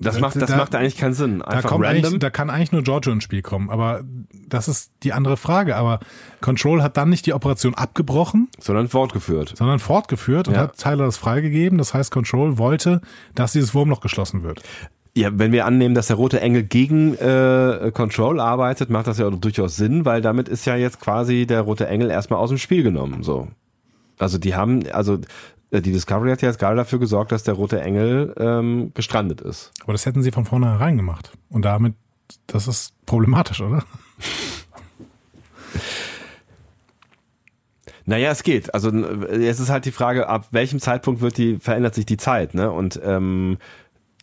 Das 0.00 0.14
Da- 0.14 0.20
macht, 0.20 0.36
das 0.36 0.48
da- 0.50 0.56
macht 0.56 0.74
eigentlich 0.76 0.96
keinen 0.96 1.14
Sinn. 1.14 1.40
Da, 1.40 1.46
Einfach 1.46 1.70
kommt 1.70 1.84
random. 1.84 2.20
da 2.20 2.30
kann 2.30 2.50
eigentlich 2.50 2.70
nur 2.70 2.84
Giorgio 2.84 3.12
ins 3.12 3.24
Spiel 3.24 3.42
kommen. 3.42 3.68
Aber 3.68 4.04
das 4.46 4.68
ist 4.68 4.92
die 5.02 5.12
andere 5.12 5.36
Frage. 5.36 5.74
Aber 5.74 5.98
Control 6.40 6.84
hat 6.84 6.96
dann 6.96 7.10
nicht 7.10 7.26
die 7.26 7.32
Operation 7.32 7.74
abgebrochen, 7.74 8.48
sondern 8.60 8.86
fortgeführt. 8.86 9.54
sondern 9.56 9.80
fortgeführt 9.80 10.46
und 10.46 10.54
Ja. 10.54 10.60
hat 10.60 10.76
Tyler 10.78 11.06
das 11.06 11.16
freigegeben. 11.16 11.78
Das 11.78 11.94
heißt, 11.94 12.12
Control 12.12 12.58
wollte, 12.58 13.00
dass 13.34 13.52
dieses 13.52 13.74
Wurmloch 13.74 14.00
geschlossen 14.00 14.44
wird. 14.44 14.62
Ja, 15.18 15.30
wenn 15.32 15.50
wir 15.50 15.66
annehmen, 15.66 15.96
dass 15.96 16.06
der 16.06 16.14
rote 16.14 16.40
Engel 16.40 16.62
gegen 16.62 17.16
äh, 17.16 17.90
Control 17.92 18.38
arbeitet, 18.38 18.88
macht 18.88 19.08
das 19.08 19.18
ja 19.18 19.28
durchaus 19.28 19.74
Sinn, 19.74 20.04
weil 20.04 20.22
damit 20.22 20.48
ist 20.48 20.64
ja 20.64 20.76
jetzt 20.76 21.00
quasi 21.00 21.44
der 21.44 21.62
rote 21.62 21.88
Engel 21.88 22.08
erstmal 22.08 22.38
aus 22.38 22.50
dem 22.50 22.58
Spiel 22.58 22.84
genommen. 22.84 23.24
So. 23.24 23.48
Also 24.16 24.38
die 24.38 24.54
haben, 24.54 24.84
also 24.92 25.18
äh, 25.72 25.80
die 25.80 25.90
Discovery 25.90 26.30
hat 26.30 26.42
ja 26.42 26.48
jetzt 26.48 26.60
gerade 26.60 26.76
dafür 26.76 27.00
gesorgt, 27.00 27.32
dass 27.32 27.42
der 27.42 27.54
rote 27.54 27.80
Engel 27.80 28.32
ähm, 28.38 28.92
gestrandet 28.94 29.40
ist. 29.40 29.72
Aber 29.82 29.90
das 29.90 30.06
hätten 30.06 30.22
sie 30.22 30.30
von 30.30 30.44
vornherein 30.44 30.96
gemacht. 30.96 31.32
Und 31.48 31.64
damit, 31.64 31.94
das 32.46 32.68
ist 32.68 32.94
problematisch, 33.04 33.60
oder? 33.60 33.82
Naja, 38.08 38.30
es 38.30 38.42
geht. 38.42 38.72
Also 38.72 38.90
jetzt 38.90 39.60
ist 39.60 39.68
halt 39.68 39.84
die 39.84 39.92
Frage, 39.92 40.30
ab 40.30 40.46
welchem 40.50 40.80
Zeitpunkt 40.80 41.20
wird 41.20 41.36
die, 41.36 41.58
verändert 41.58 41.94
sich 41.94 42.06
die 42.06 42.16
Zeit, 42.16 42.54
ne? 42.54 42.72
Und 42.72 42.98
ähm, 43.04 43.58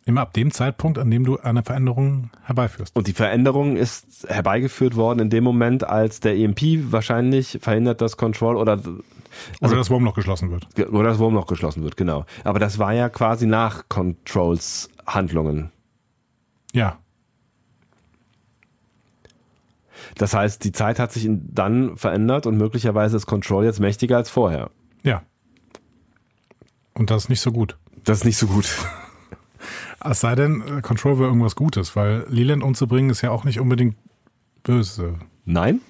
Immer 0.07 0.21
ab 0.21 0.33
dem 0.33 0.51
Zeitpunkt, 0.51 0.99
an 0.99 1.09
dem 1.09 1.23
du 1.23 1.39
eine 1.39 1.63
Veränderung 1.63 2.29
herbeiführst. 2.43 2.95
Und 2.95 3.07
die 3.07 3.13
Veränderung 3.13 3.75
ist 3.75 4.27
herbeigeführt 4.29 4.95
worden 4.95 5.19
in 5.19 5.29
dem 5.31 5.43
Moment, 5.43 5.83
als 5.83 6.19
der 6.19 6.35
EMP 6.37 6.91
wahrscheinlich 6.91 7.57
verhindert, 7.61 8.01
dass 8.01 8.15
Control 8.15 8.55
oder, 8.55 8.73
Oder 8.77 8.93
Also- 9.61 9.75
das 9.75 9.89
Wurmloch 9.89 10.13
geschlossen 10.13 10.51
wird. 10.51 10.67
oder 10.89 11.09
das 11.09 11.17
Wurmloch 11.19 11.47
geschlossen 11.47 11.83
wird, 11.83 11.97
genau. 11.97 12.25
Aber 12.43 12.59
das 12.59 12.77
war 12.79 12.93
ja 12.93 13.09
quasi 13.09 13.47
nach 13.47 13.89
Controls 13.89 14.89
Handlungen. 15.07 15.71
Ja. 16.71 16.99
Das 20.17 20.33
heißt, 20.35 20.63
die 20.63 20.71
Zeit 20.71 20.99
hat 20.99 21.11
sich 21.11 21.27
dann 21.29 21.97
verändert 21.97 22.45
und 22.45 22.57
möglicherweise 22.57 23.17
ist 23.17 23.25
Control 23.25 23.65
jetzt 23.65 23.79
mächtiger 23.79 24.17
als 24.17 24.29
vorher. 24.29 24.69
Ja. 25.03 25.23
Und 26.93 27.09
das 27.09 27.23
ist 27.23 27.29
nicht 27.29 27.41
so 27.41 27.51
gut. 27.51 27.77
Das 28.03 28.19
ist 28.19 28.25
nicht 28.25 28.37
so 28.37 28.45
gut. 28.47 28.67
Es 30.09 30.21
sei 30.21 30.35
denn, 30.35 30.61
äh, 30.61 30.81
Control 30.81 31.17
wäre 31.17 31.27
irgendwas 31.27 31.55
Gutes, 31.55 31.95
weil 31.95 32.25
Leland 32.29 32.63
umzubringen 32.63 33.09
ist 33.09 33.21
ja 33.21 33.31
auch 33.31 33.43
nicht 33.43 33.59
unbedingt 33.59 33.95
böse. 34.63 35.15
Nein? 35.45 35.81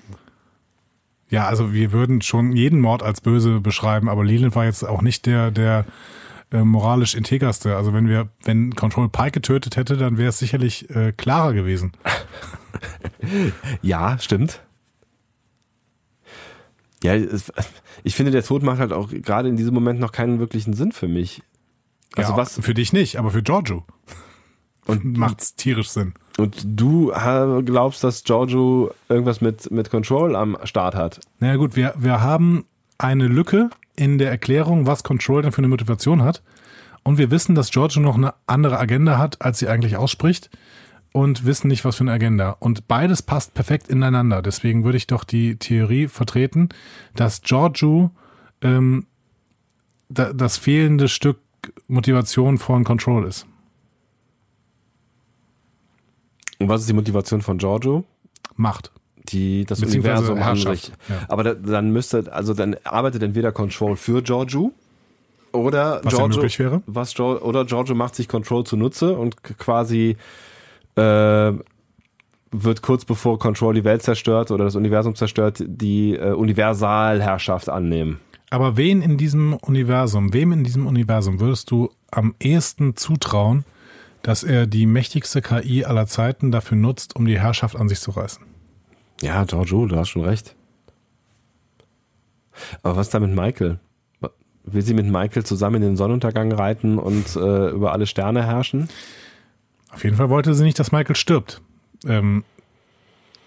Ja, 1.30 1.48
also 1.48 1.74
wir 1.74 1.92
würden 1.92 2.22
schon 2.22 2.54
jeden 2.54 2.80
Mord 2.80 3.04
als 3.04 3.22
böse 3.22 3.60
beschreiben, 3.60 4.10
aber 4.10 4.24
Leland 4.24 4.56
war 4.56 4.66
jetzt 4.66 4.84
auch 4.84 5.02
nicht 5.02 5.26
der, 5.26 5.52
der 5.52 5.86
äh, 6.52 6.64
moralisch 6.64 7.16
integerste. 7.16 7.76
Also 7.76 7.94
wenn 7.94 8.08
wir, 8.08 8.30
wenn 8.44 8.76
Control 8.76 9.10
Pike 9.10 9.32
getötet 9.32 9.76
hätte, 9.76 9.98
dann 9.98 10.18
wäre 10.18 10.30
es 10.30 10.40
sicherlich 10.40 10.90
äh, 10.90 11.12
klarer 11.12 11.54
gewesen. 11.54 11.94
Ja, 13.82 14.20
stimmt. 14.20 14.62
Ja, 17.04 17.16
es, 17.16 17.52
ich 18.04 18.14
finde, 18.14 18.32
der 18.32 18.44
Tod 18.44 18.62
macht 18.62 18.80
halt 18.80 18.94
auch 18.94 19.10
gerade 19.10 19.50
in 19.50 19.58
diesem 19.58 19.74
Moment 19.74 20.00
noch 20.00 20.12
keinen 20.12 20.40
wirklichen 20.40 20.74
Sinn 20.74 20.92
für 20.92 21.08
mich. 21.08 21.42
Also 22.16 22.32
ja, 22.32 22.38
was, 22.38 22.60
Für 22.60 22.74
dich 22.74 22.94
nicht, 22.94 23.18
aber 23.18 23.32
für 23.32 23.44
Giorgio 23.44 23.86
und 24.86 25.06
macht's 25.18 25.56
tierisch 25.56 25.90
Sinn. 25.90 26.14
Und 26.38 26.64
du 26.66 27.12
glaubst, 27.66 28.04
dass 28.04 28.24
Giorgio 28.24 28.92
irgendwas 29.10 29.42
mit, 29.42 29.72
mit 29.72 29.90
Control 29.90 30.36
am 30.36 30.58
Start 30.64 30.96
hat? 30.96 31.20
Naja 31.40 31.56
gut, 31.56 31.76
wir, 31.76 31.94
wir 31.98 32.22
haben 32.22 32.66
eine 32.98 33.28
Lücke 33.28 33.70
in 33.96 34.18
der 34.18 34.30
Erklärung, 34.30 34.86
was 34.86 35.04
Control 35.04 35.42
denn 35.42 35.52
für 35.52 35.60
eine 35.60 35.70
Motivation 35.70 36.24
hat. 36.24 36.44
Und 37.04 37.18
wir 37.18 37.32
wissen, 37.32 37.56
dass 37.56 37.72
Giorgio 37.72 38.02
noch 38.02 38.16
eine 38.16 38.34
andere 38.48 38.80
Agenda 38.80 39.18
hat, 39.18 39.42
als 39.42 39.60
sie 39.60 39.68
eigentlich 39.68 39.96
ausspricht. 39.96 40.50
Und 41.14 41.46
wissen 41.46 41.70
nicht, 41.70 41.86
was 41.86 41.96
für 41.96 42.04
eine 42.04 42.12
Agenda. 42.12 42.58
Und 42.60 42.90
beides 42.90 43.22
passt 43.22 43.54
perfekt 43.54 43.88
ineinander. 43.88 44.42
Deswegen 44.42 44.84
würde 44.84 44.98
ich 44.98 45.08
doch 45.08 45.24
die 45.24 45.56
Theorie 45.56 46.10
vertreten, 46.10 46.68
dass 47.16 47.42
Giorgio 47.42 48.12
ähm, 48.62 49.06
da, 50.10 50.34
das 50.34 50.58
fehlende 50.58 51.08
Stück 51.08 51.38
Motivation 51.88 52.58
von 52.58 52.84
Control 52.84 53.26
ist. 53.26 53.46
Und 56.60 56.70
was 56.70 56.82
ist 56.82 56.90
die 56.90 56.94
Motivation 56.94 57.42
von 57.42 57.58
Giorgio? 57.58 58.04
Macht. 58.56 58.92
Die, 59.30 59.66
das 59.66 59.82
Universum 59.82 60.42
an 60.42 60.56
sich. 60.56 60.92
ja. 61.10 61.16
Aber 61.28 61.44
da, 61.44 61.54
dann 61.56 61.92
müsste, 61.92 62.32
also 62.32 62.54
dann 62.54 62.76
arbeitet 62.84 63.24
entweder 63.24 63.52
Control 63.52 63.96
für 63.96 64.22
Giorgio 64.22 64.72
oder 65.52 66.00
Was 66.04 66.14
Giorgio, 66.14 66.38
möglich 66.38 66.60
wäre. 66.60 66.84
was 66.86 67.14
Gior- 67.16 67.42
oder 67.42 67.66
Giorgio 67.66 67.96
macht 67.96 68.16
sich 68.16 68.28
Control 68.28 68.64
zunutze 68.66 69.18
und 69.18 69.42
quasi 69.44 70.16
äh, 70.96 71.54
wird 72.52 72.82
kurz 72.84 73.04
bevor 73.04 73.40
Control 73.40 73.74
die 73.74 73.84
Welt 73.84 74.04
zerstört 74.04 74.52
oder 74.52 74.66
das 74.66 74.76
Universum 74.76 75.16
zerstört, 75.16 75.64
die 75.66 76.14
äh, 76.16 76.32
Universalherrschaft 76.34 77.68
annehmen. 77.68 78.20
Aber 78.50 78.78
wen 78.78 79.02
in 79.02 79.18
diesem 79.18 79.54
Universum, 79.54 80.34
wem 80.34 80.52
in 80.52 80.64
diesem 80.64 80.88
Universum 80.88 81.40
würdest 81.40 81.72
du 81.72 81.90
am 82.12 82.36
ehesten 82.40 82.96
zutrauen, 82.96 83.66
dass 84.22 84.44
er 84.44 84.66
die 84.68 84.86
mächtigste 84.86 85.42
KI 85.42 85.86
aller 85.86 86.08
Zeiten 86.08 86.52
dafür 86.52 86.78
nutzt, 86.78 87.16
um 87.16 87.26
die 87.26 87.40
Herrschaft 87.40 87.76
an 87.76 87.90
sich 87.90 88.00
zu 88.00 88.12
reißen? 88.12 88.44
Ja, 89.22 89.44
Giorgio, 89.44 89.86
du 89.86 89.96
hast 89.96 90.10
schon 90.10 90.24
recht. 90.24 90.56
Aber 92.82 92.96
was 92.96 93.08
ist 93.08 93.14
da 93.14 93.20
mit 93.20 93.36
Michael? 93.36 93.80
Will 94.64 94.82
sie 94.82 94.96
mit 94.96 95.06
Michael 95.06 95.44
zusammen 95.44 95.76
in 95.76 95.82
den 95.82 95.96
Sonnenuntergang 95.96 96.52
reiten 96.52 96.98
und 96.98 97.36
äh, 97.36 97.70
über 97.70 97.94
alle 97.94 98.08
Sterne 98.08 98.46
herrschen? 98.46 98.90
Auf 99.92 100.04
jeden 100.04 100.16
Fall 100.16 100.30
wollte 100.30 100.56
sie 100.56 100.64
nicht, 100.64 100.80
dass 100.80 100.92
Michael 100.92 101.16
stirbt. 101.16 101.62
Ähm, 102.08 102.44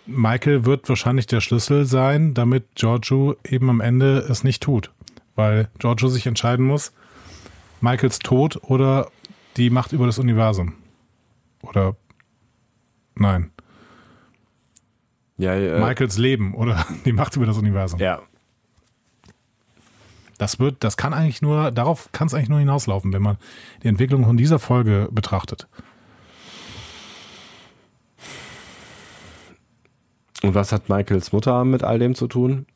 Michael 0.09 0.65
wird 0.65 0.89
wahrscheinlich 0.89 1.27
der 1.27 1.41
Schlüssel 1.41 1.85
sein, 1.85 2.33
damit 2.33 2.75
Giorgio 2.75 3.37
eben 3.45 3.69
am 3.69 3.81
Ende 3.81 4.19
es 4.19 4.43
nicht 4.43 4.63
tut. 4.63 4.91
Weil 5.35 5.69
Giorgio 5.79 6.09
sich 6.09 6.27
entscheiden 6.27 6.65
muss, 6.67 6.93
Michaels 7.81 8.19
Tod 8.19 8.59
oder 8.63 9.11
die 9.57 9.71
Macht 9.71 9.93
über 9.93 10.07
das 10.07 10.19
Universum. 10.19 10.75
Oder 11.63 11.95
nein, 13.15 13.51
Ja, 15.37 15.55
äh, 15.55 15.79
Michaels 15.79 16.17
Leben 16.17 16.55
oder 16.55 16.85
die 17.05 17.13
Macht 17.13 17.37
über 17.37 17.47
das 17.47 17.59
Universum. 17.59 18.01
ja. 18.01 18.21
Das 20.39 20.61
wird, 20.61 20.85
das 20.85 20.97
kann 20.97 21.13
eigentlich 21.13 21.43
nur, 21.43 21.73
darauf 21.73 22.11
kann 22.13 22.29
es 22.29 22.35
eigentlich 22.35 22.49
nur 22.49 22.61
hinauslaufen, 22.61 23.13
wenn 23.13 23.23
man 23.23 23.39
die 23.83 23.89
Entwicklung 23.89 24.25
von 24.25 24.37
dieser 24.37 24.61
Folge 24.61 25.09
betrachtet. 25.11 25.67
Und 30.43 30.55
was 30.55 30.73
hat 30.73 30.89
Michaels 30.89 31.33
Mutter 31.33 31.65
mit 31.65 31.83
all 31.83 31.99
dem 31.99 32.15
zu 32.15 32.29
tun? 32.29 32.67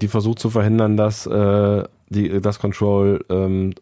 Die 0.00 0.08
versucht 0.08 0.38
zu 0.38 0.50
verhindern, 0.50 0.96
dass 0.96 1.26
äh, 1.26 1.84
die, 2.08 2.40
das 2.40 2.58
Control 2.58 3.24
ähm, 3.28 3.74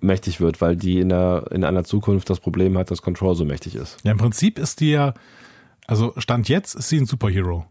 mächtig 0.00 0.40
wird, 0.40 0.60
weil 0.60 0.76
die 0.76 1.00
in, 1.00 1.08
der, 1.08 1.46
in 1.50 1.64
einer 1.64 1.84
Zukunft 1.84 2.28
das 2.30 2.40
Problem 2.40 2.76
hat, 2.76 2.90
dass 2.90 3.02
Control 3.02 3.34
so 3.34 3.44
mächtig 3.44 3.76
ist. 3.76 3.98
Ja, 4.04 4.12
im 4.12 4.18
Prinzip 4.18 4.58
ist 4.58 4.80
die 4.80 4.90
ja, 4.90 5.14
also 5.86 6.12
Stand 6.16 6.48
jetzt 6.48 6.74
ist 6.74 6.88
sie 6.88 6.98
ein 6.98 7.06
Superhero. 7.06 7.66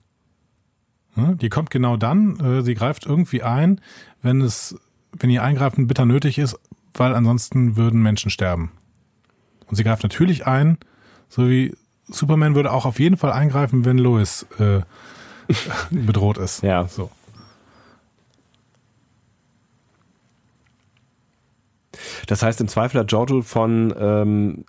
Hm? 1.15 1.37
Die 1.37 1.49
kommt 1.49 1.69
genau 1.69 1.97
dann, 1.97 2.39
äh, 2.39 2.61
sie 2.61 2.73
greift 2.73 3.05
irgendwie 3.05 3.43
ein, 3.43 3.81
wenn 4.21 4.41
es, 4.41 4.75
wenn 5.17 5.29
ihr 5.29 5.43
Eingreifen 5.43 5.87
bitter 5.87 6.05
nötig 6.05 6.37
ist, 6.37 6.57
weil 6.93 7.13
ansonsten 7.13 7.75
würden 7.75 8.01
Menschen 8.01 8.31
sterben. 8.31 8.71
Und 9.67 9.75
sie 9.75 9.83
greift 9.83 10.03
natürlich 10.03 10.47
ein, 10.47 10.77
so 11.29 11.49
wie 11.49 11.73
Superman 12.11 12.55
würde 12.55 12.71
auch 12.71 12.85
auf 12.85 12.99
jeden 12.99 13.17
Fall 13.17 13.31
eingreifen, 13.31 13.85
wenn 13.85 13.97
Lois 13.97 14.45
äh, 14.59 14.81
bedroht 15.91 16.37
ist. 16.37 16.63
Ja. 16.63 16.87
So. 16.87 17.09
Das 22.27 22.43
heißt, 22.43 22.61
im 22.61 22.67
Zweifel 22.67 22.99
hat 22.99 23.07
Giorgio 23.07 23.41
von, 23.41 23.93
ähm, 23.99 24.65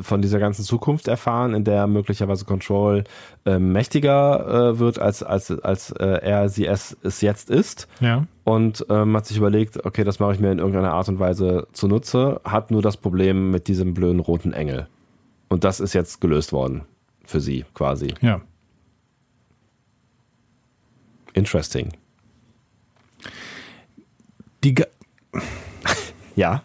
von 0.00 0.22
dieser 0.22 0.38
ganzen 0.38 0.64
Zukunft 0.64 1.08
erfahren, 1.08 1.54
in 1.54 1.64
der 1.64 1.86
möglicherweise 1.86 2.44
Control 2.44 3.04
äh, 3.44 3.58
mächtiger 3.58 4.72
äh, 4.72 4.78
wird, 4.78 4.98
als, 4.98 5.22
als, 5.22 5.50
als 5.50 5.90
äh, 5.92 6.06
er 6.06 6.48
sie 6.48 6.66
es, 6.66 6.96
es 7.02 7.20
jetzt 7.20 7.50
ist. 7.50 7.88
Ja. 8.00 8.26
Und 8.44 8.86
ähm, 8.88 9.16
hat 9.16 9.26
sich 9.26 9.36
überlegt, 9.36 9.84
okay, 9.84 10.04
das 10.04 10.18
mache 10.18 10.34
ich 10.34 10.40
mir 10.40 10.52
in 10.52 10.58
irgendeiner 10.58 10.92
Art 10.92 11.08
und 11.08 11.18
Weise 11.18 11.66
zunutze, 11.72 12.40
hat 12.44 12.70
nur 12.70 12.82
das 12.82 12.96
Problem 12.96 13.50
mit 13.50 13.68
diesem 13.68 13.94
blöden 13.94 14.20
roten 14.20 14.52
Engel. 14.52 14.88
Und 15.48 15.64
das 15.64 15.80
ist 15.80 15.92
jetzt 15.94 16.20
gelöst 16.20 16.52
worden 16.52 16.82
für 17.24 17.40
sie 17.40 17.64
quasi. 17.74 18.14
Ja. 18.20 18.40
Interesting. 21.34 21.92
Die, 24.64 24.74
Ge- 24.74 24.86
Ja. 26.36 26.62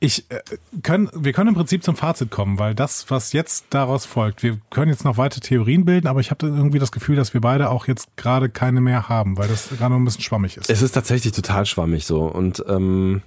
Ich 0.00 0.30
äh, 0.30 0.40
können, 0.84 1.10
wir 1.12 1.32
können 1.32 1.48
im 1.48 1.54
Prinzip 1.56 1.82
zum 1.82 1.96
Fazit 1.96 2.30
kommen, 2.30 2.58
weil 2.60 2.72
das, 2.74 3.10
was 3.10 3.32
jetzt 3.32 3.66
daraus 3.70 4.06
folgt, 4.06 4.44
wir 4.44 4.58
können 4.70 4.92
jetzt 4.92 5.04
noch 5.04 5.16
weitere 5.16 5.40
Theorien 5.40 5.84
bilden, 5.84 6.06
aber 6.06 6.20
ich 6.20 6.30
habe 6.30 6.46
irgendwie 6.46 6.78
das 6.78 6.92
Gefühl, 6.92 7.16
dass 7.16 7.34
wir 7.34 7.40
beide 7.40 7.68
auch 7.68 7.88
jetzt 7.88 8.16
gerade 8.16 8.48
keine 8.48 8.80
mehr 8.80 9.08
haben, 9.08 9.36
weil 9.38 9.48
das 9.48 9.70
gerade 9.70 9.90
noch 9.90 9.96
ein 9.98 10.04
bisschen 10.04 10.22
schwammig 10.22 10.56
ist. 10.56 10.70
Es 10.70 10.82
ist 10.82 10.92
tatsächlich 10.92 11.32
total 11.32 11.66
schwammig 11.66 12.06
so 12.06 12.26
und 12.26 12.64
ähm, 12.68 13.22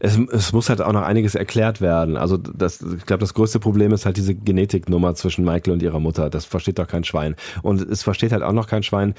es, 0.00 0.18
es 0.32 0.52
muss 0.52 0.68
halt 0.68 0.80
auch 0.82 0.92
noch 0.92 1.02
einiges 1.02 1.34
erklärt 1.34 1.80
werden. 1.80 2.16
Also 2.16 2.36
das, 2.36 2.80
ich 2.82 3.06
glaube, 3.06 3.20
das 3.20 3.34
größte 3.34 3.60
Problem 3.60 3.92
ist 3.92 4.06
halt 4.06 4.16
diese 4.16 4.34
Genetiknummer 4.34 5.14
zwischen 5.14 5.44
Michael 5.44 5.72
und 5.74 5.82
ihrer 5.82 6.00
Mutter. 6.00 6.30
Das 6.30 6.44
versteht 6.44 6.78
doch 6.78 6.86
kein 6.88 7.04
Schwein. 7.04 7.36
Und 7.62 7.80
es 7.80 8.02
versteht 8.02 8.32
halt 8.32 8.42
auch 8.42 8.52
noch 8.52 8.66
kein 8.66 8.82
Schwein, 8.82 9.14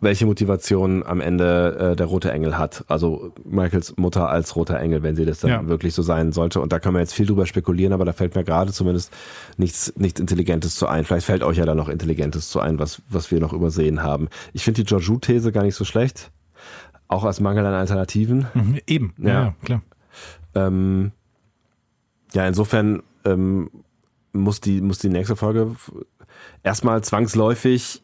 welche 0.00 0.26
Motivation 0.26 1.04
am 1.04 1.20
Ende 1.20 1.90
äh, 1.92 1.96
der 1.96 2.06
rote 2.06 2.30
Engel 2.30 2.56
hat. 2.56 2.84
Also 2.86 3.32
Michaels 3.44 3.96
Mutter 3.96 4.28
als 4.28 4.54
roter 4.54 4.78
Engel, 4.78 5.02
wenn 5.02 5.16
sie 5.16 5.24
das 5.24 5.40
dann 5.40 5.50
Ja. 5.50 5.66
wirklich 5.66 5.92
so 5.92 6.02
sein 6.02 6.30
sollte. 6.30 6.60
Und 6.60 6.72
da 6.72 6.78
kann 6.78 6.92
man 6.92 7.00
jetzt 7.02 7.14
viel 7.14 7.26
drüber 7.26 7.46
spekulieren, 7.46 7.92
aber 7.92 8.04
da 8.04 8.12
fällt 8.12 8.36
mir 8.36 8.44
gerade 8.44 8.70
zumindest 8.72 9.12
nichts, 9.56 9.92
nichts 9.96 10.20
Intelligentes 10.20 10.76
zu 10.76 10.86
ein. 10.86 11.04
Vielleicht 11.04 11.26
fällt 11.26 11.42
euch 11.42 11.56
ja 11.56 11.66
da 11.66 11.74
noch 11.74 11.88
Intelligentes 11.88 12.48
zu 12.48 12.60
ein, 12.60 12.78
was, 12.78 13.02
was 13.10 13.32
wir 13.32 13.40
noch 13.40 13.52
übersehen 13.52 14.04
haben. 14.04 14.28
Ich 14.52 14.62
finde 14.62 14.82
die 14.82 14.86
Georgiou-These 14.88 15.50
gar 15.50 15.64
nicht 15.64 15.74
so 15.74 15.84
schlecht. 15.84 16.30
Auch 17.08 17.24
als 17.24 17.40
Mangel 17.40 17.66
an 17.66 17.74
Alternativen. 17.74 18.46
Mhm, 18.54 18.78
Eben, 18.86 19.14
ja, 19.18 19.28
Ja. 19.28 19.42
ja 19.46 19.54
klar. 19.64 19.82
Ähm, 20.54 21.12
ja, 22.32 22.46
insofern 22.46 23.02
ähm, 23.24 23.70
muss, 24.32 24.60
die, 24.60 24.80
muss 24.80 24.98
die 24.98 25.08
nächste 25.08 25.36
Folge 25.36 25.74
erstmal 26.62 27.02
zwangsläufig 27.02 28.02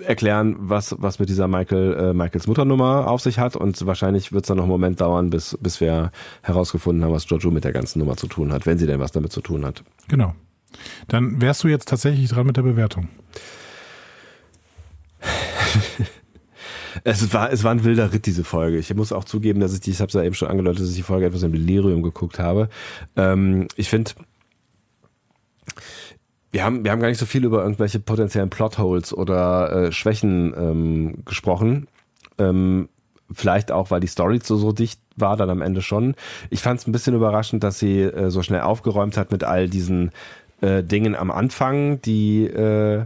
erklären, 0.00 0.56
was, 0.58 0.94
was 0.98 1.18
mit 1.18 1.28
dieser 1.28 1.48
Michael, 1.48 1.94
äh, 1.94 2.12
Michaels 2.14 2.46
Mutternummer 2.46 3.08
auf 3.08 3.20
sich 3.20 3.38
hat 3.38 3.56
und 3.56 3.84
wahrscheinlich 3.86 4.32
wird 4.32 4.44
es 4.44 4.48
dann 4.48 4.56
noch 4.56 4.64
einen 4.64 4.70
Moment 4.70 5.00
dauern, 5.00 5.30
bis, 5.30 5.58
bis 5.60 5.80
wir 5.80 6.12
herausgefunden 6.42 7.04
haben, 7.04 7.12
was 7.12 7.28
Jojo 7.28 7.50
mit 7.50 7.64
der 7.64 7.72
ganzen 7.72 7.98
Nummer 7.98 8.16
zu 8.16 8.28
tun 8.28 8.52
hat, 8.52 8.66
wenn 8.66 8.78
sie 8.78 8.86
denn 8.86 9.00
was 9.00 9.12
damit 9.12 9.32
zu 9.32 9.40
tun 9.40 9.64
hat. 9.64 9.82
Genau. 10.08 10.34
Dann 11.08 11.40
wärst 11.40 11.64
du 11.64 11.68
jetzt 11.68 11.88
tatsächlich 11.88 12.28
dran 12.30 12.46
mit 12.46 12.56
der 12.56 12.62
Bewertung. 12.62 13.08
Es 17.04 17.32
war, 17.32 17.52
es 17.52 17.64
war 17.64 17.72
ein 17.72 17.84
wilder 17.84 18.12
Ritt, 18.12 18.26
diese 18.26 18.44
Folge. 18.44 18.78
Ich 18.78 18.94
muss 18.94 19.12
auch 19.12 19.24
zugeben, 19.24 19.60
dass 19.60 19.74
ich 19.74 19.80
die, 19.80 19.90
ich 19.90 20.00
habe 20.00 20.08
es 20.08 20.14
ja 20.14 20.22
eben 20.22 20.34
schon 20.34 20.48
angedeutet, 20.48 20.82
dass 20.82 20.90
ich 20.90 20.96
die 20.96 21.02
Folge 21.02 21.26
etwas 21.26 21.42
im 21.42 21.52
Delirium 21.52 22.02
geguckt 22.02 22.38
habe. 22.38 22.68
Ähm, 23.16 23.68
ich 23.76 23.88
finde, 23.88 24.12
wir 26.50 26.64
haben, 26.64 26.84
wir 26.84 26.90
haben 26.90 27.00
gar 27.00 27.08
nicht 27.08 27.18
so 27.18 27.26
viel 27.26 27.44
über 27.44 27.62
irgendwelche 27.62 28.00
potenziellen 28.00 28.50
Plotholes 28.50 29.12
oder 29.12 29.72
äh, 29.72 29.92
Schwächen 29.92 30.54
ähm, 30.56 31.24
gesprochen. 31.24 31.88
Ähm, 32.38 32.88
vielleicht 33.32 33.72
auch, 33.72 33.90
weil 33.90 34.00
die 34.00 34.06
Story 34.06 34.40
so, 34.42 34.56
so 34.56 34.72
dicht 34.72 35.00
war, 35.16 35.36
dann 35.36 35.50
am 35.50 35.62
Ende 35.62 35.82
schon. 35.82 36.14
Ich 36.50 36.62
fand 36.62 36.80
es 36.80 36.86
ein 36.86 36.92
bisschen 36.92 37.14
überraschend, 37.14 37.62
dass 37.64 37.78
sie 37.78 38.00
äh, 38.00 38.30
so 38.30 38.42
schnell 38.42 38.62
aufgeräumt 38.62 39.16
hat 39.16 39.32
mit 39.32 39.44
all 39.44 39.68
diesen 39.68 40.10
äh, 40.60 40.82
Dingen 40.82 41.14
am 41.14 41.30
Anfang, 41.30 42.00
die 42.00 42.44
äh, 42.44 43.04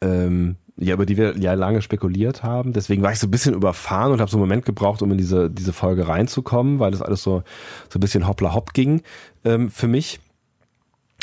ähm, 0.00 0.56
ja, 0.76 0.94
über 0.94 1.06
die 1.06 1.16
wir 1.16 1.36
ja 1.38 1.54
lange 1.54 1.82
spekuliert 1.82 2.42
haben. 2.42 2.72
Deswegen 2.72 3.02
war 3.02 3.12
ich 3.12 3.18
so 3.18 3.28
ein 3.28 3.30
bisschen 3.30 3.54
überfahren 3.54 4.12
und 4.12 4.20
habe 4.20 4.30
so 4.30 4.36
einen 4.36 4.42
Moment 4.42 4.64
gebraucht, 4.64 5.02
um 5.02 5.12
in 5.12 5.18
diese, 5.18 5.50
diese 5.50 5.72
Folge 5.72 6.08
reinzukommen, 6.08 6.80
weil 6.80 6.90
das 6.90 7.02
alles 7.02 7.22
so, 7.22 7.42
so 7.88 7.98
ein 7.98 8.00
bisschen 8.00 8.26
hoppla 8.26 8.54
hopp 8.54 8.74
ging 8.74 9.02
ähm, 9.44 9.70
für 9.70 9.86
mich. 9.86 10.20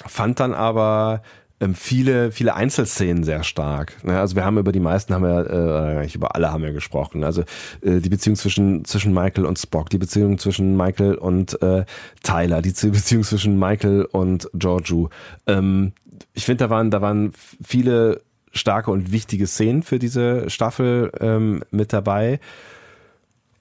Fand 0.08 0.40
dann 0.40 0.54
aber 0.54 1.22
ähm, 1.60 1.76
viele, 1.76 2.32
viele 2.32 2.56
Einzelszenen 2.56 3.24
sehr 3.24 3.44
stark. 3.44 4.04
Ne? 4.06 4.18
Also 4.20 4.36
wir 4.36 4.46
haben 4.46 4.58
über 4.58 4.72
die 4.72 4.80
meisten 4.80 5.14
haben 5.14 5.24
wir, 5.24 5.50
äh, 5.50 5.98
eigentlich 6.00 6.16
über 6.16 6.34
alle 6.36 6.52
haben 6.52 6.64
wir 6.64 6.72
gesprochen. 6.72 7.24
Also 7.24 7.42
äh, 7.82 8.00
die 8.00 8.10
Beziehung 8.10 8.38
zwischen, 8.38 8.86
zwischen 8.86 9.14
Michael 9.14 9.46
und 9.46 9.60
Spock, 9.60 9.90
die 9.90 9.98
Beziehung 9.98 10.40
zwischen 10.40 10.78
Michael 10.78 11.16
und 11.16 11.62
äh, 11.62 11.84
Tyler, 12.24 12.62
die 12.62 12.70
Beziehung 12.70 13.24
zwischen 13.24 13.60
Michael 13.60 14.06
und 14.06 14.50
Giorgio. 14.54 15.10
Ähm, 15.46 15.92
ich 16.34 16.46
finde, 16.46 16.66
da 16.66 16.70
waren, 16.70 16.90
da 16.90 17.02
waren 17.02 17.34
viele 17.64 18.22
starke 18.52 18.92
und 18.92 19.12
wichtige 19.12 19.48
Szenen 19.48 19.84
für 19.84 20.00
diese 20.00 20.50
Staffel 20.50 21.12
ähm, 21.20 21.64
mit 21.72 21.94
dabei. 21.94 22.40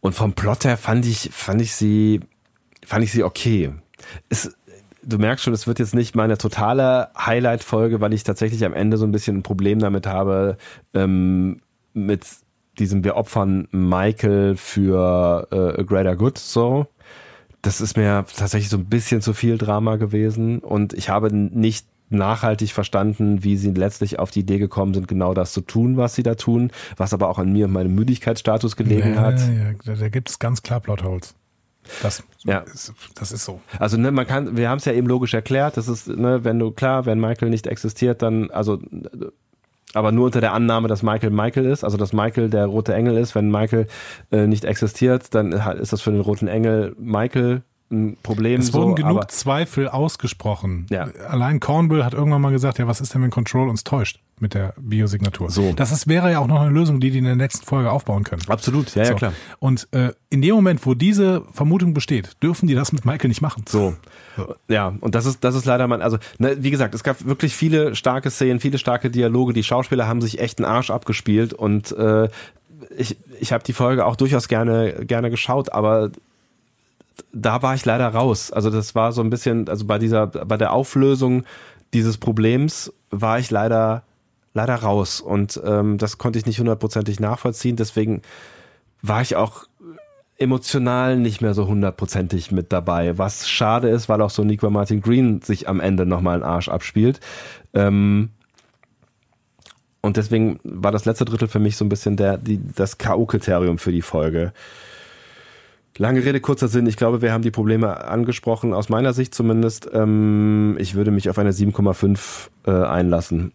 Und 0.01 0.15
vom 0.15 0.33
Plot 0.33 0.65
her 0.65 0.77
fand 0.77 1.07
ich, 1.07 1.31
fand 1.33 1.61
ich 1.61 1.75
sie, 1.75 2.21
fand 2.85 3.05
ich 3.05 3.13
sie 3.13 3.23
okay. 3.23 3.73
Es, 4.29 4.57
du 5.03 5.19
merkst 5.19 5.45
schon, 5.45 5.55
es 5.55 5.67
wird 5.67 5.79
jetzt 5.79 5.95
nicht 5.95 6.15
meine 6.15 6.39
totale 6.39 7.11
Highlight-Folge, 7.17 8.01
weil 8.01 8.13
ich 8.13 8.25
tatsächlich 8.25 8.65
am 8.65 8.75
Ende 8.75 8.97
so 8.97 9.05
ein 9.05 9.13
bisschen 9.13 9.39
ein 9.39 9.43
Problem 9.43 9.79
damit 9.79 10.07
habe, 10.07 10.57
ähm, 10.95 11.61
mit 11.93 12.27
diesem 12.79 13.05
wir 13.05 13.17
opfern 13.17 13.69
Michael 13.73 14.57
für 14.57 15.49
äh, 15.51 15.81
a 15.81 15.83
greater 15.83 16.17
good 16.17 16.39
so. 16.39 16.87
Das 17.63 17.81
ist 17.83 17.97
mir 17.97 18.25
tatsächlich 18.35 18.71
so 18.71 18.79
ein 18.79 18.87
bisschen 18.87 19.21
zu 19.21 19.35
viel 19.35 19.59
Drama 19.59 19.97
gewesen 19.97 20.61
und 20.61 20.95
ich 20.95 21.11
habe 21.11 21.35
nicht 21.35 21.87
nachhaltig 22.11 22.73
verstanden, 22.73 23.45
wie 23.45 23.57
sie 23.57 23.71
letztlich 23.71 24.19
auf 24.19 24.31
die 24.31 24.41
Idee 24.41 24.59
gekommen 24.59 24.95
sind, 24.95 25.09
genau 25.09 25.35
das 25.35 25.53
zu 25.53 25.61
tun, 25.61 25.97
was 25.97 26.15
sie 26.15 26.23
da 26.23 26.35
tun, 26.35 26.71
was 26.97 27.15
aber 27.15 27.29
auch 27.29 27.39
an 27.39 27.53
mir 27.53 27.67
und 27.67 27.73
meinem 27.73 27.95
Müdigkeitsstatus 27.95 28.77
gelegen 28.77 29.15
ja, 29.15 29.21
hat. 29.21 29.41
Ja, 29.41 29.73
da, 29.85 29.95
da 29.95 30.09
gibt 30.09 30.29
es 30.29 30.39
ganz 30.39 30.63
klar 30.63 30.81
Plotholes. 30.81 31.35
Das, 32.03 32.23
Ja. 32.45 32.59
ist, 32.59 32.93
das 33.15 33.33
ist 33.33 33.45
so. 33.45 33.61
Also 33.79 33.97
ne, 33.97 34.11
man 34.11 34.27
kann, 34.27 34.57
wir 34.57 34.69
haben 34.69 34.79
es 34.79 34.85
ja 34.85 34.93
eben 34.93 35.07
logisch 35.07 35.35
erklärt, 35.35 35.77
das 35.77 35.89
ist, 35.89 36.09
ne, 36.09 36.45
wenn 36.45 36.59
du 36.59 36.71
klar, 36.71 37.07
wenn 37.07 37.19
Michael 37.19 37.51
nicht 37.51 37.67
existiert, 37.67 38.23
dann, 38.23 38.51
also 38.51 38.81
aber 39.95 40.13
nur 40.13 40.27
unter 40.27 40.41
der 40.41 40.53
Annahme, 40.53 40.89
dass 40.89 41.03
Michael 41.03 41.31
Michael 41.31 41.67
ist, 41.67 41.83
also 41.83 41.97
dass 41.97 42.13
Michael 42.13 42.49
der 42.49 42.67
rote 42.67 42.95
Engel 42.95 43.17
ist. 43.17 43.35
Wenn 43.35 43.51
Michael 43.51 43.89
äh, 44.31 44.47
nicht 44.47 44.65
existiert, 44.65 45.35
dann 45.35 45.53
ist 45.53 45.93
das 45.93 46.01
für 46.01 46.13
den 46.13 46.21
roten 46.21 46.47
Engel 46.47 46.95
Michael 46.99 47.63
ein 47.91 48.17
Problem. 48.23 48.61
Es 48.61 48.73
wurden 48.73 48.91
so, 48.91 48.95
genug 48.95 49.31
Zweifel 49.31 49.89
ausgesprochen. 49.89 50.87
Ja. 50.91 51.09
Allein 51.29 51.61
Cornwall 51.61 52.05
hat 52.05 52.15
irgendwann 52.15 52.41
mal 52.41 52.53
gesagt, 52.53 52.79
ja, 52.79 52.87
was 52.87 53.01
ist 53.01 53.15
denn, 53.15 53.23
wenn 53.23 53.31
Control 53.31 53.69
uns 53.69 53.85
täuscht 53.85 54.21
mit 54.39 54.55
der 54.55 54.75
Biosignatur? 54.81 55.51
So. 55.51 55.73
Das 55.75 55.91
ist, 55.91 56.07
wäre 56.07 56.31
ja 56.31 56.39
auch 56.39 56.47
noch 56.47 56.61
eine 56.61 56.71
Lösung, 56.71 57.01
die 57.01 57.11
die 57.11 57.19
in 57.19 57.25
der 57.25 57.37
nächsten 57.37 57.67
Folge 57.67 57.91
aufbauen 57.91 58.25
können. 58.25 58.43
absolut, 58.49 58.95
ja, 58.95 59.03
ja 59.03 59.09
So. 59.09 59.15
klar. 59.17 59.33
Und 59.59 59.89
äh, 59.91 60.13
in 60.31 60.41
dem 60.41 60.55
Moment, 60.55 60.85
wo 60.87 60.95
diese 60.95 61.43
Vermutung 61.53 61.93
besteht, 61.93 62.37
dürfen 62.43 62.69
die 62.69 62.75
das 62.75 62.93
mit 62.93 63.05
Michael 63.05 63.29
nicht 63.29 63.43
machen. 63.43 63.65
So. 63.69 63.97
Ja, 64.69 64.95
und 65.01 65.15
das 65.15 65.27
ist, 65.27 65.43
das 65.45 65.55
ist 65.55 65.65
leider 65.65 65.87
man, 65.89 66.01
also, 66.01 66.19
ne, 66.39 66.57
wie 66.61 66.71
gesagt, 66.71 66.95
es 66.95 67.03
gab 67.03 67.25
wirklich 67.27 67.55
viele 67.55 67.95
starke 67.95 68.31
Szenen, 68.31 68.61
viele 68.61 68.79
starke 68.79 69.11
Dialoge. 69.11 69.53
Die 69.53 69.65
Schauspieler 69.65 70.07
haben 70.07 70.21
sich 70.21 70.39
echt 70.39 70.59
einen 70.59 70.71
Arsch 70.71 70.91
abgespielt 70.91 71.53
und 71.53 71.93
äh, 71.93 72.29
ich, 72.97 73.17
ich 73.41 73.53
habe 73.53 73.65
die 73.65 73.73
Folge 73.73 74.07
auch 74.07 74.17
durchaus 74.17 74.49
gerne, 74.49 75.05
gerne 75.05 75.31
geschaut, 75.31 75.73
aber 75.73 76.11
da 77.33 77.63
war 77.63 77.75
ich 77.75 77.85
leider 77.85 78.09
raus. 78.09 78.51
Also 78.53 78.71
das 78.71 78.95
war 78.95 79.13
so 79.13 79.23
ein 79.23 79.31
bisschen, 79.31 79.69
also 79.69 79.85
bei 79.85 79.99
dieser, 79.99 80.27
bei 80.27 80.57
der 80.57 80.73
Auflösung 80.73 81.45
dieses 81.93 82.19
Problems 82.19 82.93
war 83.11 83.39
ich 83.39 83.51
leider, 83.51 84.05
leider 84.55 84.77
raus. 84.77 85.21
Und 85.21 85.61
ähm, 85.65 85.99
das 85.99 86.19
konnte 86.19 86.39
ich 86.39 86.47
nicht 86.47 86.59
hundertprozentig 86.59 87.21
nachvollziehen. 87.21 87.77
Deswegen 87.77 88.23
war 89.03 89.23
ich 89.23 89.37
auch 89.37 89.65
emotional 90.39 91.19
nicht 91.19 91.43
mehr 91.43 91.53
so 91.53 91.67
hundertprozentig 91.67 92.51
mit 92.51 92.73
dabei. 92.73 93.19
Was 93.19 93.49
schade 93.49 93.89
ist, 93.89 94.09
weil 94.09 94.23
auch 94.23 94.31
so 94.31 94.43
Nico 94.43 94.71
Martin 94.71 95.03
Green 95.03 95.43
sich 95.43 95.69
am 95.69 95.81
Ende 95.81 96.07
nochmal 96.07 96.37
einen 96.37 96.51
Arsch 96.51 96.69
abspielt. 96.69 97.21
Ähm, 97.75 98.31
und 100.01 100.17
deswegen 100.17 100.59
war 100.65 100.93
das 100.93 101.05
letzte 101.05 101.27
Drittel 101.27 101.49
für 101.49 101.59
mich 101.59 101.77
so 101.77 101.85
ein 101.85 101.91
bisschen 101.91 102.17
der, 102.17 102.39
die, 102.39 102.59
das 102.75 102.97
K.O.-Kriterium 102.97 103.79
für 103.79 103.93
die 103.93 104.01
Folge. 104.01 104.53
Lange 105.97 106.25
Rede, 106.25 106.41
kurzer 106.41 106.69
Sinn. 106.69 106.87
Ich 106.87 106.97
glaube, 106.97 107.21
wir 107.21 107.33
haben 107.33 107.43
die 107.43 107.51
Probleme 107.51 108.05
angesprochen, 108.05 108.73
aus 108.73 108.89
meiner 108.89 109.13
Sicht 109.13 109.35
zumindest. 109.35 109.89
Ähm, 109.93 110.77
ich 110.79 110.95
würde 110.95 111.11
mich 111.11 111.29
auf 111.29 111.39
eine 111.39 111.51
7,5 111.53 112.49
äh, 112.67 112.87
einlassen. 112.87 113.53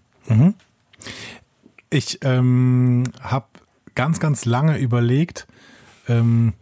Ich 1.89 2.19
ähm, 2.23 3.03
habe 3.21 3.45
ganz, 3.95 4.19
ganz 4.19 4.45
lange 4.45 4.77
überlegt, 4.77 5.47
ähm, 6.07 6.53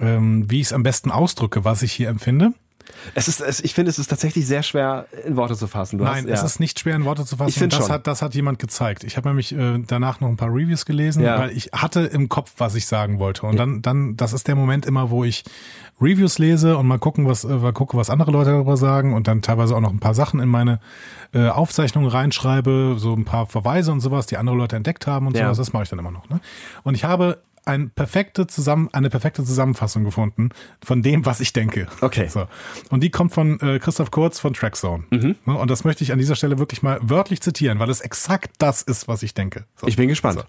ähm, 0.00 0.50
wie 0.50 0.60
ich 0.60 0.68
es 0.68 0.72
am 0.72 0.82
besten 0.82 1.10
ausdrücke, 1.10 1.64
was 1.64 1.82
ich 1.82 1.92
hier 1.92 2.08
empfinde. 2.08 2.52
Es 3.14 3.28
ist, 3.28 3.40
es, 3.40 3.60
ich 3.60 3.74
finde, 3.74 3.90
es 3.90 3.98
ist 3.98 4.08
tatsächlich 4.08 4.46
sehr 4.46 4.62
schwer 4.62 5.06
in 5.24 5.36
Worte 5.36 5.56
zu 5.56 5.66
fassen. 5.66 5.98
Du 5.98 6.04
Nein, 6.04 6.24
hast, 6.24 6.40
es 6.40 6.42
ist 6.42 6.60
nicht 6.60 6.78
schwer 6.78 6.96
in 6.96 7.04
Worte 7.04 7.24
zu 7.24 7.36
fassen. 7.36 7.50
Ich 7.50 7.58
finde 7.58 7.76
das 7.76 7.86
schon. 7.86 7.94
hat, 7.94 8.06
das 8.06 8.22
hat 8.22 8.34
jemand 8.34 8.58
gezeigt. 8.58 9.04
Ich 9.04 9.16
habe 9.16 9.28
nämlich 9.28 9.54
äh, 9.54 9.78
danach 9.86 10.20
noch 10.20 10.28
ein 10.28 10.36
paar 10.36 10.48
Reviews 10.48 10.84
gelesen, 10.84 11.22
ja. 11.22 11.38
weil 11.38 11.50
ich 11.50 11.70
hatte 11.72 12.00
im 12.00 12.28
Kopf, 12.28 12.54
was 12.58 12.74
ich 12.74 12.86
sagen 12.86 13.18
wollte. 13.18 13.46
Und 13.46 13.56
dann, 13.56 13.82
dann, 13.82 14.16
das 14.16 14.32
ist 14.32 14.48
der 14.48 14.54
Moment 14.54 14.86
immer, 14.86 15.10
wo 15.10 15.24
ich 15.24 15.44
Reviews 16.00 16.38
lese 16.38 16.76
und 16.76 16.86
mal 16.86 16.98
gucken, 16.98 17.26
was, 17.26 17.44
äh, 17.44 17.48
mal 17.48 17.72
gucke, 17.72 17.96
was 17.96 18.10
andere 18.10 18.30
Leute 18.30 18.50
darüber 18.50 18.76
sagen 18.76 19.14
und 19.14 19.26
dann 19.26 19.42
teilweise 19.42 19.74
auch 19.74 19.80
noch 19.80 19.92
ein 19.92 20.00
paar 20.00 20.14
Sachen 20.14 20.40
in 20.40 20.48
meine 20.48 20.80
äh, 21.34 21.48
Aufzeichnungen 21.48 22.08
reinschreibe, 22.08 22.96
so 22.98 23.14
ein 23.14 23.24
paar 23.24 23.46
Verweise 23.46 23.92
und 23.92 24.00
sowas, 24.00 24.26
die 24.26 24.36
andere 24.36 24.56
Leute 24.56 24.76
entdeckt 24.76 25.06
haben 25.06 25.26
und 25.26 25.36
ja. 25.36 25.44
sowas. 25.44 25.58
Das 25.58 25.72
mache 25.72 25.84
ich 25.84 25.88
dann 25.88 25.98
immer 25.98 26.12
noch. 26.12 26.28
Ne? 26.28 26.40
Und 26.84 26.94
ich 26.94 27.04
habe 27.04 27.42
ein 27.68 27.90
perfekte 27.90 28.46
zusammen, 28.46 28.88
eine 28.92 29.10
perfekte 29.10 29.44
Zusammenfassung 29.44 30.04
gefunden 30.04 30.50
von 30.82 31.02
dem, 31.02 31.26
was 31.26 31.40
ich 31.40 31.52
denke. 31.52 31.86
Okay. 32.00 32.28
So. 32.28 32.46
Und 32.90 33.02
die 33.02 33.10
kommt 33.10 33.32
von 33.32 33.60
äh, 33.60 33.78
Christoph 33.78 34.10
Kurz 34.10 34.40
von 34.40 34.54
Trackzone. 34.54 35.04
Mhm. 35.10 35.36
Und 35.44 35.70
das 35.70 35.84
möchte 35.84 36.02
ich 36.02 36.12
an 36.12 36.18
dieser 36.18 36.34
Stelle 36.34 36.58
wirklich 36.58 36.82
mal 36.82 36.98
wörtlich 37.02 37.40
zitieren, 37.40 37.78
weil 37.78 37.90
es 37.90 38.00
exakt 38.00 38.52
das 38.58 38.82
ist, 38.82 39.08
was 39.08 39.22
ich 39.22 39.34
denke. 39.34 39.64
So. 39.76 39.86
Ich 39.86 39.96
bin 39.96 40.08
gespannt. 40.08 40.40
So. 40.40 40.44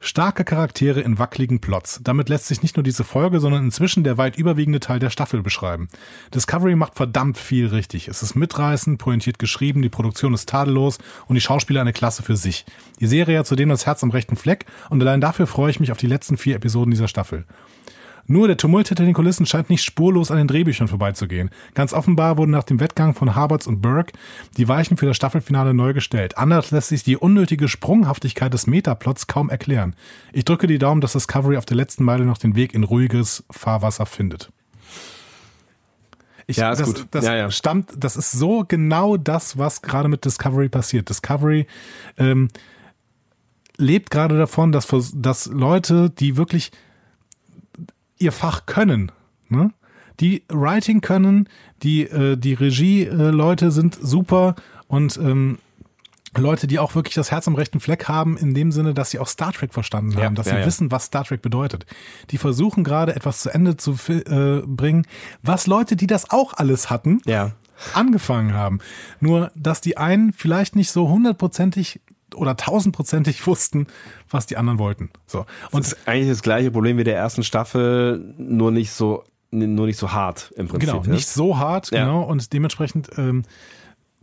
Starke 0.00 0.44
Charaktere 0.44 1.00
in 1.00 1.18
wackeligen 1.18 1.60
Plots. 1.60 2.00
Damit 2.04 2.28
lässt 2.28 2.46
sich 2.46 2.62
nicht 2.62 2.76
nur 2.76 2.84
diese 2.84 3.02
Folge, 3.02 3.40
sondern 3.40 3.64
inzwischen 3.64 4.04
der 4.04 4.16
weit 4.16 4.38
überwiegende 4.38 4.78
Teil 4.78 5.00
der 5.00 5.10
Staffel 5.10 5.42
beschreiben. 5.42 5.88
Discovery 6.32 6.76
macht 6.76 6.94
verdammt 6.94 7.36
viel 7.36 7.66
richtig. 7.66 8.06
Es 8.06 8.22
ist 8.22 8.36
mitreißend, 8.36 8.98
pointiert 8.98 9.40
geschrieben, 9.40 9.82
die 9.82 9.88
Produktion 9.88 10.34
ist 10.34 10.48
tadellos 10.48 10.98
und 11.26 11.34
die 11.34 11.40
Schauspieler 11.40 11.80
eine 11.80 11.92
Klasse 11.92 12.22
für 12.22 12.36
sich. 12.36 12.64
Die 13.00 13.08
Serie 13.08 13.40
hat 13.40 13.48
zudem 13.48 13.70
das 13.70 13.86
Herz 13.86 14.04
am 14.04 14.10
rechten 14.10 14.36
Fleck 14.36 14.66
und 14.88 15.02
allein 15.02 15.20
dafür 15.20 15.48
freue 15.48 15.70
ich 15.70 15.80
mich 15.80 15.90
auf 15.90 15.98
die 15.98 16.06
letzten 16.06 16.36
vier 16.36 16.54
Episoden 16.54 16.92
dieser 16.92 17.08
Staffel. 17.08 17.44
Nur 18.30 18.46
der 18.46 18.58
Tumult 18.58 18.88
hinter 18.88 19.06
den 19.06 19.14
Kulissen 19.14 19.46
scheint 19.46 19.70
nicht 19.70 19.82
spurlos 19.82 20.30
an 20.30 20.36
den 20.36 20.48
Drehbüchern 20.48 20.86
vorbeizugehen. 20.86 21.48
Ganz 21.72 21.94
offenbar 21.94 22.36
wurden 22.36 22.50
nach 22.50 22.62
dem 22.62 22.78
Wettgang 22.78 23.14
von 23.14 23.34
Harberts 23.34 23.66
und 23.66 23.80
Burke 23.80 24.12
die 24.58 24.68
Weichen 24.68 24.98
für 24.98 25.06
das 25.06 25.16
Staffelfinale 25.16 25.72
neu 25.72 25.94
gestellt. 25.94 26.36
Anders 26.36 26.70
lässt 26.70 26.88
sich 26.88 27.02
die 27.02 27.16
unnötige 27.16 27.68
Sprunghaftigkeit 27.68 28.52
des 28.52 28.66
Metaplots 28.66 29.28
kaum 29.28 29.48
erklären. 29.48 29.96
Ich 30.34 30.44
drücke 30.44 30.66
die 30.66 30.78
Daumen, 30.78 31.00
dass 31.00 31.14
Discovery 31.14 31.56
auf 31.56 31.64
der 31.64 31.78
letzten 31.78 32.04
Meile 32.04 32.26
noch 32.26 32.36
den 32.36 32.54
Weg 32.54 32.74
in 32.74 32.84
ruhiges 32.84 33.44
Fahrwasser 33.50 34.04
findet. 34.04 34.52
Ich, 36.46 36.58
ja, 36.58 36.70
ist 36.70 36.80
das, 36.80 36.94
gut. 36.94 37.06
Das 37.10 37.24
ja, 37.24 37.34
ja. 37.34 37.50
stammt, 37.50 37.92
das 37.96 38.16
ist 38.16 38.32
so 38.32 38.64
genau 38.68 39.16
das, 39.16 39.56
was 39.56 39.80
gerade 39.80 40.08
mit 40.08 40.26
Discovery 40.26 40.68
passiert. 40.68 41.08
Discovery 41.08 41.66
ähm, 42.18 42.48
lebt 43.78 44.10
gerade 44.10 44.36
davon, 44.36 44.72
dass, 44.72 44.88
dass 45.14 45.46
Leute, 45.46 46.10
die 46.10 46.36
wirklich 46.36 46.72
ihr 48.18 48.32
Fach 48.32 48.66
können. 48.66 49.12
Ne? 49.48 49.72
Die 50.20 50.42
Writing 50.48 51.00
können, 51.00 51.48
die, 51.82 52.02
äh, 52.02 52.36
die 52.36 52.54
Regie-Leute 52.54 53.66
äh, 53.66 53.70
sind 53.70 53.98
super 54.00 54.56
und 54.88 55.16
ähm, 55.18 55.58
Leute, 56.36 56.66
die 56.66 56.78
auch 56.78 56.94
wirklich 56.94 57.14
das 57.14 57.30
Herz 57.30 57.48
am 57.48 57.54
rechten 57.54 57.80
Fleck 57.80 58.06
haben, 58.06 58.36
in 58.36 58.54
dem 58.54 58.70
Sinne, 58.70 58.94
dass 58.94 59.10
sie 59.10 59.18
auch 59.18 59.28
Star 59.28 59.52
Trek 59.52 59.72
verstanden 59.72 60.14
haben, 60.16 60.22
ja, 60.22 60.30
dass 60.30 60.46
ja, 60.46 60.54
sie 60.54 60.60
ja. 60.60 60.66
wissen, 60.66 60.90
was 60.90 61.06
Star 61.06 61.24
Trek 61.24 61.42
bedeutet. 61.42 61.86
Die 62.30 62.38
versuchen 62.38 62.84
gerade 62.84 63.16
etwas 63.16 63.40
zu 63.40 63.50
Ende 63.50 63.76
zu 63.76 63.96
äh, 64.08 64.62
bringen, 64.66 65.06
was 65.42 65.66
Leute, 65.66 65.96
die 65.96 66.06
das 66.06 66.30
auch 66.30 66.54
alles 66.54 66.90
hatten, 66.90 67.20
angefangen 67.94 68.54
haben. 68.54 68.80
Nur, 69.20 69.50
dass 69.54 69.80
die 69.80 69.96
einen 69.96 70.32
vielleicht 70.32 70.76
nicht 70.76 70.90
so 70.90 71.08
hundertprozentig 71.08 72.00
oder 72.38 72.56
tausendprozentig 72.56 73.46
wussten, 73.46 73.86
was 74.30 74.46
die 74.46 74.56
anderen 74.56 74.78
wollten. 74.78 75.10
So. 75.26 75.46
Und 75.70 75.84
das 75.84 75.92
ist 75.92 76.08
eigentlich 76.08 76.28
das 76.28 76.42
gleiche 76.42 76.70
Problem 76.70 76.98
wie 76.98 77.04
der 77.04 77.16
ersten 77.16 77.42
Staffel, 77.42 78.34
nur 78.38 78.70
nicht 78.70 78.92
so, 78.92 79.24
nur 79.50 79.86
nicht 79.86 79.98
so 79.98 80.12
hart 80.12 80.52
im 80.56 80.68
Prinzip. 80.68 80.90
Genau, 80.90 81.02
nicht 81.04 81.28
so 81.28 81.58
hart, 81.58 81.90
ja. 81.90 82.04
genau. 82.04 82.22
Und 82.22 82.52
dementsprechend 82.52 83.10
ähm, 83.16 83.44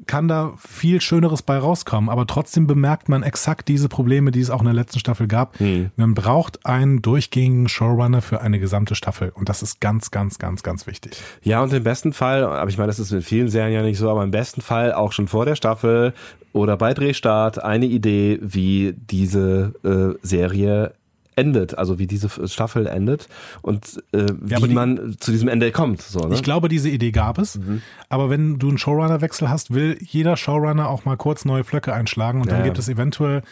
kann 0.07 0.27
da 0.27 0.53
viel 0.57 1.01
Schöneres 1.01 1.41
bei 1.41 1.57
rauskommen. 1.57 2.09
Aber 2.09 2.27
trotzdem 2.27 2.67
bemerkt 2.67 3.09
man 3.09 3.23
exakt 3.23 3.67
diese 3.67 3.89
Probleme, 3.89 4.31
die 4.31 4.41
es 4.41 4.49
auch 4.49 4.59
in 4.59 4.65
der 4.65 4.73
letzten 4.73 4.99
Staffel 4.99 5.27
gab. 5.27 5.57
Hm. 5.59 5.91
Man 5.95 6.13
braucht 6.13 6.65
einen 6.65 7.01
durchgehenden 7.01 7.67
Showrunner 7.67 8.21
für 8.21 8.41
eine 8.41 8.59
gesamte 8.59 8.95
Staffel. 8.95 9.29
Und 9.29 9.49
das 9.49 9.63
ist 9.63 9.79
ganz, 9.81 10.11
ganz, 10.11 10.37
ganz, 10.37 10.63
ganz 10.63 10.87
wichtig. 10.87 11.21
Ja, 11.43 11.61
und 11.61 11.73
im 11.73 11.83
besten 11.83 12.13
Fall, 12.13 12.43
aber 12.43 12.69
ich 12.69 12.77
meine, 12.77 12.87
das 12.87 12.99
ist 12.99 13.11
in 13.11 13.21
vielen 13.21 13.47
Serien 13.47 13.73
ja 13.73 13.81
nicht 13.81 13.97
so, 13.97 14.09
aber 14.09 14.23
im 14.23 14.31
besten 14.31 14.61
Fall 14.61 14.93
auch 14.93 15.11
schon 15.11 15.27
vor 15.27 15.45
der 15.45 15.55
Staffel 15.55 16.13
oder 16.53 16.77
bei 16.77 16.93
Drehstart 16.93 17.63
eine 17.63 17.85
Idee, 17.85 18.39
wie 18.41 18.95
diese 18.97 19.73
äh, 19.83 20.17
Serie 20.25 20.93
endet, 21.35 21.77
also 21.77 21.99
wie 21.99 22.07
diese 22.07 22.29
Staffel 22.47 22.87
endet 22.87 23.27
und 23.61 24.03
äh, 24.13 24.25
ja, 24.47 24.61
wie 24.61 24.69
die, 24.69 24.73
man 24.73 25.17
zu 25.19 25.31
diesem 25.31 25.47
Ende 25.47 25.71
kommt. 25.71 26.01
So, 26.01 26.19
ne? 26.19 26.35
Ich 26.35 26.43
glaube, 26.43 26.69
diese 26.69 26.89
Idee 26.89 27.11
gab 27.11 27.37
es, 27.37 27.57
mhm. 27.57 27.81
aber 28.09 28.29
wenn 28.29 28.59
du 28.59 28.69
einen 28.69 28.77
Showrunner-Wechsel 28.77 29.49
hast, 29.49 29.73
will 29.73 29.97
jeder 30.01 30.37
Showrunner 30.37 30.89
auch 30.89 31.05
mal 31.05 31.17
kurz 31.17 31.45
neue 31.45 31.63
Flöcke 31.63 31.93
einschlagen 31.93 32.41
und 32.41 32.47
ja, 32.47 32.55
dann 32.55 32.63
gibt 32.63 32.77
es 32.77 32.89
eventuell 32.89 33.43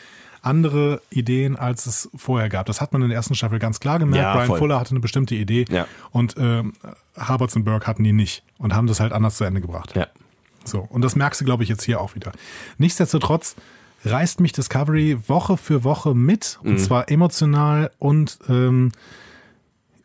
andere 0.42 1.02
Ideen, 1.10 1.56
als 1.56 1.86
es 1.86 2.10
vorher 2.16 2.50
gab. 2.50 2.66
Das 2.66 2.82
hat 2.82 2.92
man 2.92 3.02
in 3.02 3.10
der 3.10 3.16
ersten 3.16 3.34
Staffel 3.34 3.60
ganz 3.60 3.80
klar 3.80 3.98
gemerkt. 3.98 4.24
Ja, 4.24 4.34
Brian 4.34 4.48
voll. 4.48 4.60
Fuller 4.60 4.80
hatte 4.80 4.92
eine 4.92 5.00
bestimmte 5.00 5.36
Idee 5.36 5.66
und 6.12 6.38
äh, 6.38 6.64
Harberts 7.18 7.56
und 7.56 7.64
Burke 7.64 7.88
hatten 7.88 8.04
die 8.04 8.12
nicht 8.12 8.44
und 8.58 8.76
haben 8.76 8.88
das 8.88 9.00
halt 9.00 9.14
anders 9.14 9.38
zu 9.38 9.46
Ende 9.46 9.62
gebracht. 9.62 9.94
So, 10.66 10.80
und 10.90 11.02
das 11.02 11.16
merkst 11.16 11.42
du, 11.42 11.46
glaube 11.46 11.64
ich, 11.64 11.70
jetzt 11.70 11.84
hier 11.84 12.00
auch 12.00 12.16
wieder. 12.16 12.32
Nichtsdestotrotz 12.78 13.56
reißt 14.06 14.40
mich 14.40 14.52
Discovery 14.52 15.18
Woche 15.28 15.58
für 15.58 15.84
Woche 15.84 16.14
mit, 16.16 16.60
und 16.64 16.74
mhm. 16.74 16.78
zwar 16.78 17.10
emotional 17.10 17.92
und 18.00 18.40
ähm, 18.50 18.92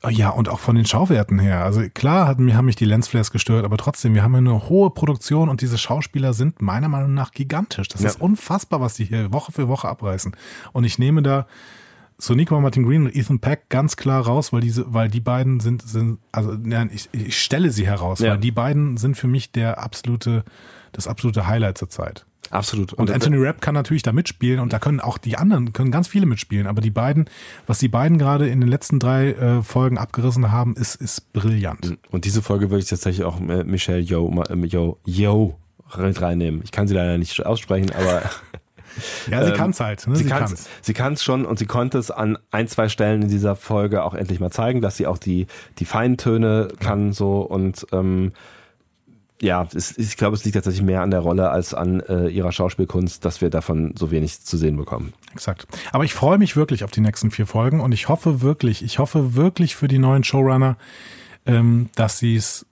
ja, 0.08 0.30
und 0.30 0.48
auch 0.48 0.60
von 0.60 0.76
den 0.76 0.84
Schauwerten 0.84 1.40
her. 1.40 1.64
Also 1.64 1.82
klar 1.92 2.28
hatten, 2.28 2.54
haben 2.54 2.66
mich 2.66 2.76
die 2.76 2.84
Lensflares 2.84 3.32
gestört, 3.32 3.64
aber 3.64 3.76
trotzdem, 3.76 4.14
wir 4.14 4.22
haben 4.22 4.32
ja 4.32 4.38
eine 4.38 4.68
hohe 4.68 4.90
Produktion 4.90 5.48
und 5.48 5.60
diese 5.60 5.76
Schauspieler 5.76 6.34
sind 6.34 6.62
meiner 6.62 6.88
Meinung 6.88 7.14
nach 7.14 7.32
gigantisch. 7.32 7.88
Das 7.88 8.02
ja. 8.02 8.10
ist 8.10 8.20
unfassbar, 8.20 8.80
was 8.80 8.94
die 8.94 9.06
hier 9.06 9.32
Woche 9.32 9.50
für 9.50 9.66
Woche 9.66 9.88
abreißen. 9.88 10.36
Und 10.72 10.84
ich 10.84 11.00
nehme 11.00 11.22
da 11.22 11.46
Sonico 12.16 12.60
Martin 12.60 12.84
Green 12.84 13.06
und 13.06 13.14
Ethan 13.14 13.40
Peck 13.40 13.68
ganz 13.70 13.96
klar 13.96 14.24
raus, 14.24 14.52
weil 14.52 14.60
diese, 14.60 14.92
weil 14.92 15.08
die 15.08 15.20
beiden 15.20 15.58
sind, 15.58 15.82
sind 15.82 16.18
also 16.30 16.52
nein, 16.52 16.90
ich, 16.92 17.08
ich 17.12 17.40
stelle 17.40 17.70
sie 17.70 17.86
heraus, 17.86 18.20
ja. 18.20 18.32
weil 18.32 18.38
die 18.38 18.52
beiden 18.52 18.96
sind 18.98 19.16
für 19.16 19.28
mich 19.28 19.50
der 19.50 19.82
absolute, 19.82 20.44
das 20.92 21.08
absolute 21.08 21.48
Highlight 21.48 21.76
zur 21.76 21.90
Zeit. 21.90 22.24
Absolut. 22.50 22.92
Und, 22.92 23.08
und 23.08 23.14
Anthony 23.14 23.36
Rapp 23.38 23.60
kann 23.60 23.74
natürlich 23.74 24.02
da 24.02 24.12
mitspielen 24.12 24.60
und 24.60 24.72
da 24.72 24.78
können 24.78 25.00
auch 25.00 25.18
die 25.18 25.36
anderen, 25.36 25.72
können 25.72 25.90
ganz 25.90 26.08
viele 26.08 26.26
mitspielen. 26.26 26.66
Aber 26.66 26.80
die 26.80 26.90
beiden, 26.90 27.26
was 27.66 27.78
die 27.78 27.88
beiden 27.88 28.18
gerade 28.18 28.48
in 28.48 28.60
den 28.60 28.68
letzten 28.68 28.98
drei 28.98 29.32
äh, 29.32 29.62
Folgen 29.62 29.98
abgerissen 29.98 30.50
haben, 30.50 30.74
ist, 30.76 30.94
ist 30.96 31.32
brillant. 31.32 31.98
Und 32.10 32.24
diese 32.24 32.42
Folge 32.42 32.70
würde 32.70 32.82
ich 32.82 32.88
tatsächlich 32.88 33.24
auch 33.24 33.40
äh, 33.40 33.64
Michelle 33.64 34.00
Yo, 34.00 34.32
Yo, 34.64 34.98
Yo 35.04 35.58
reinnehmen. 35.90 36.62
Ich 36.64 36.72
kann 36.72 36.88
sie 36.88 36.94
leider 36.94 37.18
nicht 37.18 37.44
aussprechen, 37.44 37.90
aber. 37.92 38.22
Ja, 39.30 39.44
sie 39.44 39.50
ähm, 39.50 39.56
kann 39.56 39.70
es 39.70 39.80
halt. 39.80 40.06
Ne? 40.06 40.16
Sie, 40.16 40.24
sie 40.24 40.28
kann 40.28 40.44
es 40.44 40.68
sie 40.82 40.94
kann's 40.94 41.22
schon 41.22 41.44
und 41.44 41.58
sie 41.58 41.66
konnte 41.66 41.98
es 41.98 42.10
an 42.10 42.38
ein, 42.50 42.68
zwei 42.68 42.88
Stellen 42.88 43.22
in 43.22 43.28
dieser 43.28 43.56
Folge 43.56 44.02
auch 44.02 44.14
endlich 44.14 44.40
mal 44.40 44.50
zeigen, 44.50 44.80
dass 44.80 44.96
sie 44.96 45.06
auch 45.06 45.18
die, 45.18 45.46
die 45.78 45.84
feinen 45.84 46.16
Töne 46.16 46.68
kann 46.80 47.12
so 47.12 47.40
und 47.40 47.86
ähm, 47.92 48.32
ja, 49.40 49.68
es, 49.74 49.96
ich 49.96 50.16
glaube, 50.16 50.34
es 50.36 50.44
liegt 50.44 50.54
tatsächlich 50.54 50.84
mehr 50.84 51.02
an 51.02 51.10
der 51.10 51.20
Rolle 51.20 51.50
als 51.50 51.74
an 51.74 52.00
äh, 52.00 52.28
ihrer 52.28 52.52
Schauspielkunst, 52.52 53.24
dass 53.24 53.40
wir 53.40 53.50
davon 53.50 53.94
so 53.96 54.10
wenig 54.10 54.40
zu 54.40 54.56
sehen 54.56 54.76
bekommen. 54.76 55.12
Exakt. 55.32 55.66
Aber 55.92 56.04
ich 56.04 56.14
freue 56.14 56.38
mich 56.38 56.56
wirklich 56.56 56.84
auf 56.84 56.90
die 56.90 57.00
nächsten 57.00 57.30
vier 57.30 57.46
Folgen 57.46 57.80
und 57.80 57.92
ich 57.92 58.08
hoffe 58.08 58.40
wirklich, 58.40 58.82
ich 58.82 58.98
hoffe 58.98 59.36
wirklich 59.36 59.76
für 59.76 59.88
die 59.88 59.98
neuen 59.98 60.24
Showrunner, 60.24 60.76
ähm, 61.46 61.88
dass 61.94 62.18
sie 62.18 62.34
es 62.36 62.66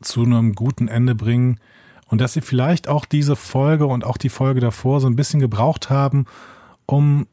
zu 0.00 0.22
einem 0.22 0.54
guten 0.54 0.88
Ende 0.88 1.14
bringen 1.14 1.60
und 2.08 2.20
dass 2.20 2.32
sie 2.32 2.40
vielleicht 2.40 2.88
auch 2.88 3.04
diese 3.04 3.36
Folge 3.36 3.86
und 3.86 4.04
auch 4.04 4.16
die 4.16 4.28
Folge 4.28 4.60
davor 4.60 5.00
so 5.00 5.06
ein 5.06 5.16
bisschen 5.16 5.40
gebraucht 5.40 5.90
haben, 5.90 6.26
um 6.86 7.26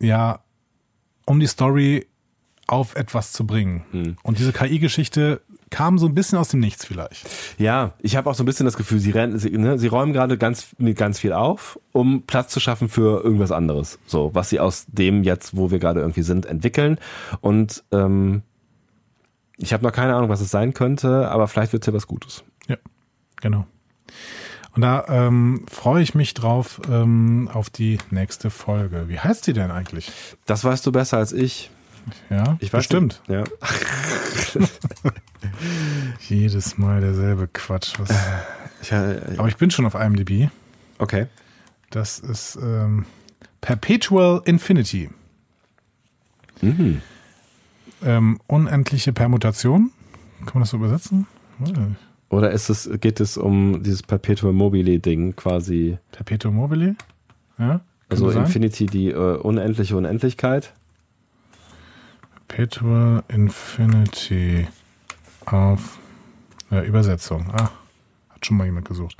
ja, 0.00 0.40
um 1.26 1.38
die 1.38 1.46
Story 1.46 2.06
auf 2.66 2.94
etwas 2.96 3.32
zu 3.32 3.46
bringen. 3.46 3.84
Hm. 3.90 4.16
Und 4.22 4.38
diese 4.38 4.52
KI-Geschichte 4.52 5.42
kam 5.70 5.98
so 5.98 6.06
ein 6.06 6.14
bisschen 6.14 6.38
aus 6.38 6.48
dem 6.48 6.60
Nichts 6.60 6.84
vielleicht. 6.84 7.28
Ja, 7.58 7.94
ich 8.00 8.16
habe 8.16 8.28
auch 8.28 8.34
so 8.34 8.42
ein 8.42 8.46
bisschen 8.46 8.66
das 8.66 8.76
Gefühl, 8.76 8.98
sie, 8.98 9.12
rennen, 9.12 9.38
sie, 9.38 9.50
ne, 9.50 9.78
sie 9.78 9.86
räumen 9.86 10.12
gerade 10.12 10.36
ganz, 10.36 10.74
ganz 10.94 11.18
viel 11.18 11.32
auf, 11.32 11.78
um 11.92 12.22
Platz 12.22 12.52
zu 12.52 12.60
schaffen 12.60 12.88
für 12.88 13.22
irgendwas 13.22 13.52
anderes. 13.52 13.98
So, 14.06 14.34
was 14.34 14.50
sie 14.50 14.60
aus 14.60 14.86
dem 14.88 15.22
jetzt, 15.22 15.56
wo 15.56 15.70
wir 15.70 15.78
gerade 15.78 16.00
irgendwie 16.00 16.22
sind, 16.22 16.46
entwickeln. 16.46 16.98
Und 17.40 17.84
ähm, 17.92 18.42
ich 19.56 19.72
habe 19.72 19.84
noch 19.84 19.92
keine 19.92 20.14
Ahnung, 20.14 20.28
was 20.28 20.40
es 20.40 20.50
sein 20.50 20.74
könnte, 20.74 21.28
aber 21.30 21.46
vielleicht 21.46 21.72
wird 21.72 21.82
es 21.82 21.86
ja 21.86 21.92
was 21.92 22.06
Gutes. 22.06 22.44
Ja, 22.68 22.76
genau. 23.40 23.66
Und 24.74 24.82
da 24.82 25.04
ähm, 25.08 25.64
freue 25.68 26.02
ich 26.02 26.14
mich 26.14 26.34
drauf 26.34 26.80
ähm, 26.88 27.48
auf 27.52 27.70
die 27.70 27.98
nächste 28.10 28.50
Folge. 28.50 29.08
Wie 29.08 29.18
heißt 29.18 29.44
sie 29.44 29.52
denn 29.52 29.70
eigentlich? 29.70 30.10
Das 30.46 30.64
weißt 30.64 30.86
du 30.86 30.92
besser 30.92 31.18
als 31.18 31.32
ich. 31.32 31.70
Ja, 32.28 32.56
ich 32.60 32.72
weiß 32.72 32.80
bestimmt. 32.80 33.22
Ja. 33.28 33.44
Jedes 36.28 36.78
Mal 36.78 37.00
derselbe 37.00 37.48
Quatsch. 37.48 37.94
Was 37.98 38.10
ich, 38.82 38.92
äh, 38.92 39.20
Aber 39.36 39.48
ich 39.48 39.56
bin 39.56 39.70
schon 39.70 39.86
auf 39.86 39.94
IMDb. 39.94 40.48
Okay. 40.98 41.26
Das 41.90 42.18
ist 42.18 42.58
ähm, 42.62 43.04
Perpetual 43.60 44.42
Infinity. 44.44 45.10
Mhm. 46.62 47.00
ähm, 48.02 48.40
unendliche 48.46 49.12
Permutation. 49.12 49.90
Kann 50.40 50.52
man 50.54 50.62
das 50.62 50.70
so 50.70 50.76
übersetzen? 50.76 51.26
Nicht. 51.58 51.74
Oder 52.28 52.52
ist 52.52 52.70
es, 52.70 52.88
geht 53.00 53.20
es 53.20 53.36
um 53.36 53.82
dieses 53.82 54.02
Perpetuum 54.02 54.56
mobile-Ding 54.56 55.36
quasi? 55.36 55.98
Perpetuum 56.12 56.54
mobile? 56.54 56.96
Ja. 57.58 57.80
Also. 58.08 58.30
Infinity, 58.30 58.86
die 58.86 59.10
äh, 59.10 59.36
unendliche 59.36 59.96
Unendlichkeit. 59.96 60.72
Perpetual 62.50 63.22
Infinity 63.28 64.66
auf 65.46 66.00
ja, 66.70 66.82
Übersetzung. 66.82 67.46
Ah, 67.52 67.70
hat 68.28 68.44
schon 68.44 68.56
mal 68.56 68.64
jemand 68.64 68.88
gesucht. 68.88 69.16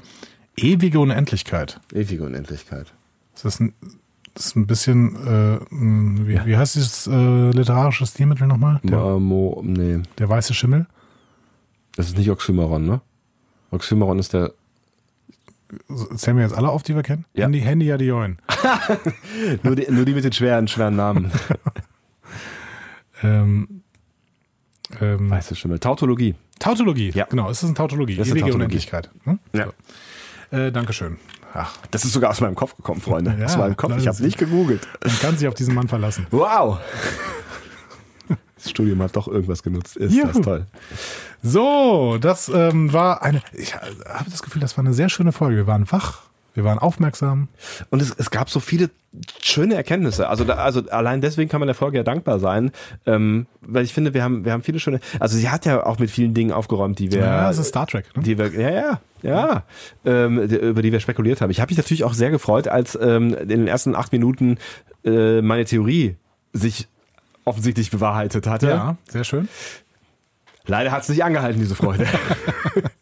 Ewige 0.57 0.99
Unendlichkeit. 0.99 1.81
Ewige 1.92 2.25
Unendlichkeit. 2.25 2.92
Ist 3.34 3.44
das 3.44 3.60
ein, 3.60 3.73
das 4.34 4.47
ist 4.47 4.57
ein 4.57 4.67
bisschen, 4.67 5.15
äh, 5.15 5.60
wie, 5.70 6.44
wie 6.44 6.57
heißt 6.57 6.75
dieses 6.75 7.07
äh, 7.07 7.50
literarische 7.50 8.05
Stilmittel 8.05 8.49
nochmal? 8.49 8.81
Der, 8.83 8.99
Mo, 8.99 9.20
Mo, 9.20 9.62
nee, 9.65 10.02
der 10.18 10.28
weiße 10.28 10.52
Schimmel? 10.52 10.86
das 11.97 12.09
ist 12.09 12.18
nicht 12.18 12.31
Oxymoron, 12.31 12.84
ne? 12.84 13.00
Oxymoron 13.70 14.18
ist 14.18 14.33
der. 14.33 14.52
Zählen 16.17 16.36
wir 16.36 16.44
jetzt 16.44 16.57
alle 16.57 16.68
auf, 16.68 16.83
die 16.83 16.97
wir 16.97 17.05
kennen? 17.05 17.26
Ja. 17.34 17.44
Handy, 17.44 17.60
Handy, 17.60 17.86
ja, 17.86 17.97
die 17.97 18.07
Join. 18.07 18.39
Nur 19.62 19.76
die, 19.76 19.86
nur 19.89 20.05
die 20.05 20.15
mit 20.15 20.25
den 20.25 20.33
schweren, 20.33 20.67
schweren 20.67 20.97
Namen. 20.97 21.31
Ähm, 23.23 23.82
ähm, 25.00 25.31
Weißt 25.31 25.50
du 25.50 25.55
schon. 25.55 25.78
Tautologie. 25.78 26.34
Tautologie. 26.58 27.10
Ja. 27.10 27.26
Genau, 27.26 27.49
es 27.50 27.58
ist 27.58 27.65
eine 27.65 27.74
Tautologie. 27.74 28.16
Das 28.16 28.26
ist 28.26 28.32
eine 28.32 28.40
Ewige 28.40 28.52
Tautologie. 28.52 28.65
Unendlichkeit. 28.65 29.10
Hm? 29.24 29.39
Ja. 29.52 29.66
So. 30.50 30.57
Äh, 30.57 30.73
Dankeschön. 30.73 31.18
Ach, 31.55 31.76
Das 31.90 32.05
ist 32.05 32.12
sogar 32.12 32.31
aus 32.31 32.40
meinem 32.40 32.55
Kopf 32.55 32.76
gekommen, 32.76 33.00
Freunde. 33.00 33.36
Ja, 33.39 33.47
aus 33.47 33.57
meinem 33.57 33.76
Kopf. 33.76 33.97
Ich 33.97 34.05
das- 34.05 34.16
habe 34.16 34.26
nicht 34.26 34.39
gegoogelt. 34.39 34.86
man 35.05 35.18
kann 35.20 35.36
sich 35.36 35.47
auf 35.49 35.55
diesen 35.55 35.74
Mann 35.74 35.89
verlassen. 35.89 36.26
Wow. 36.31 36.78
Das 38.57 38.68
Studium 38.70 39.00
hat 39.02 39.16
doch 39.16 39.26
irgendwas 39.26 39.62
genutzt. 39.62 39.97
Ist 39.97 40.15
das 40.23 40.34
Juhu. 40.34 40.42
toll. 40.42 40.66
So, 41.42 42.18
das 42.20 42.50
ähm, 42.50 42.92
war 42.92 43.23
eine, 43.23 43.40
ich 43.55 43.74
habe 43.74 44.31
das 44.31 44.42
Gefühl, 44.42 44.60
das 44.60 44.76
war 44.76 44.84
eine 44.84 44.92
sehr 44.92 45.08
schöne 45.08 45.32
Folge. 45.32 45.57
Wir 45.57 45.66
waren 45.66 45.90
wach, 45.90 46.20
wir 46.55 46.65
waren 46.65 46.79
aufmerksam. 46.79 47.49
Und 47.91 48.03
es, 48.03 48.15
es 48.17 48.31
gab 48.31 48.51
so 48.51 48.61
viele 48.61 48.91
schöne 49.43 49.75
Erkenntnisse. 49.75 50.29
Also, 50.29 50.45
da, 50.45 50.55
also 50.55 50.83
allein 50.91 51.20
deswegen 51.20 51.49
kann 51.49 51.61
man 51.61 51.67
der 51.67 51.75
Folge 51.75 51.99
ja 51.99 52.03
dankbar 52.03 52.39
sein, 52.39 52.70
ähm, 53.07 53.47
weil 53.61 53.85
ich 53.85 53.93
finde, 53.93 54.15
wir 54.15 54.23
haben, 54.23 54.45
wir 54.45 54.53
haben 54.53 54.62
viele 54.62 54.81
schöne. 54.81 55.01
Also 55.19 55.37
sie 55.37 55.49
hat 55.51 55.67
ja 55.67 55.85
auch 55.85 55.99
mit 55.99 56.11
vielen 56.11 56.35
Dingen 56.35 56.53
aufgeräumt, 56.53 56.99
die 56.99 57.12
wir, 57.12 57.20
Ja, 57.20 57.51
es 57.51 57.59
ist 57.59 57.69
Star 57.69 57.87
Trek. 57.87 58.05
Ne? 58.17 58.23
die 58.23 58.39
wir, 58.39 58.53
ja, 58.53 58.70
ja, 58.70 59.01
ja, 59.23 59.62
ähm, 60.05 60.39
über 60.39 60.83
die 60.83 60.93
wir 60.93 61.01
spekuliert 61.01 61.41
haben. 61.41 61.51
Ich 61.51 61.61
habe 61.61 61.70
mich 61.70 61.79
natürlich 61.79 62.05
auch 62.05 62.15
sehr 62.15 62.31
gefreut, 62.31 62.69
als 62.69 62.99
ähm, 63.01 63.35
in 63.35 63.49
den 63.49 63.67
ersten 63.67 63.95
acht 63.95 64.12
Minuten 64.12 64.59
äh, 65.05 65.43
meine 65.43 65.65
Theorie 65.65 66.17
sich 66.53 66.89
offensichtlich 67.45 67.91
bewahrheitet 67.91 68.47
hatte. 68.47 68.69
Ja, 68.69 68.97
sehr 69.09 69.25
schön. 69.25 69.49
Leider 70.67 70.93
hat 70.93 71.03
es 71.03 71.09
nicht 71.09 71.25
angehalten, 71.25 71.59
diese 71.59 71.75
Freude. 71.75 72.07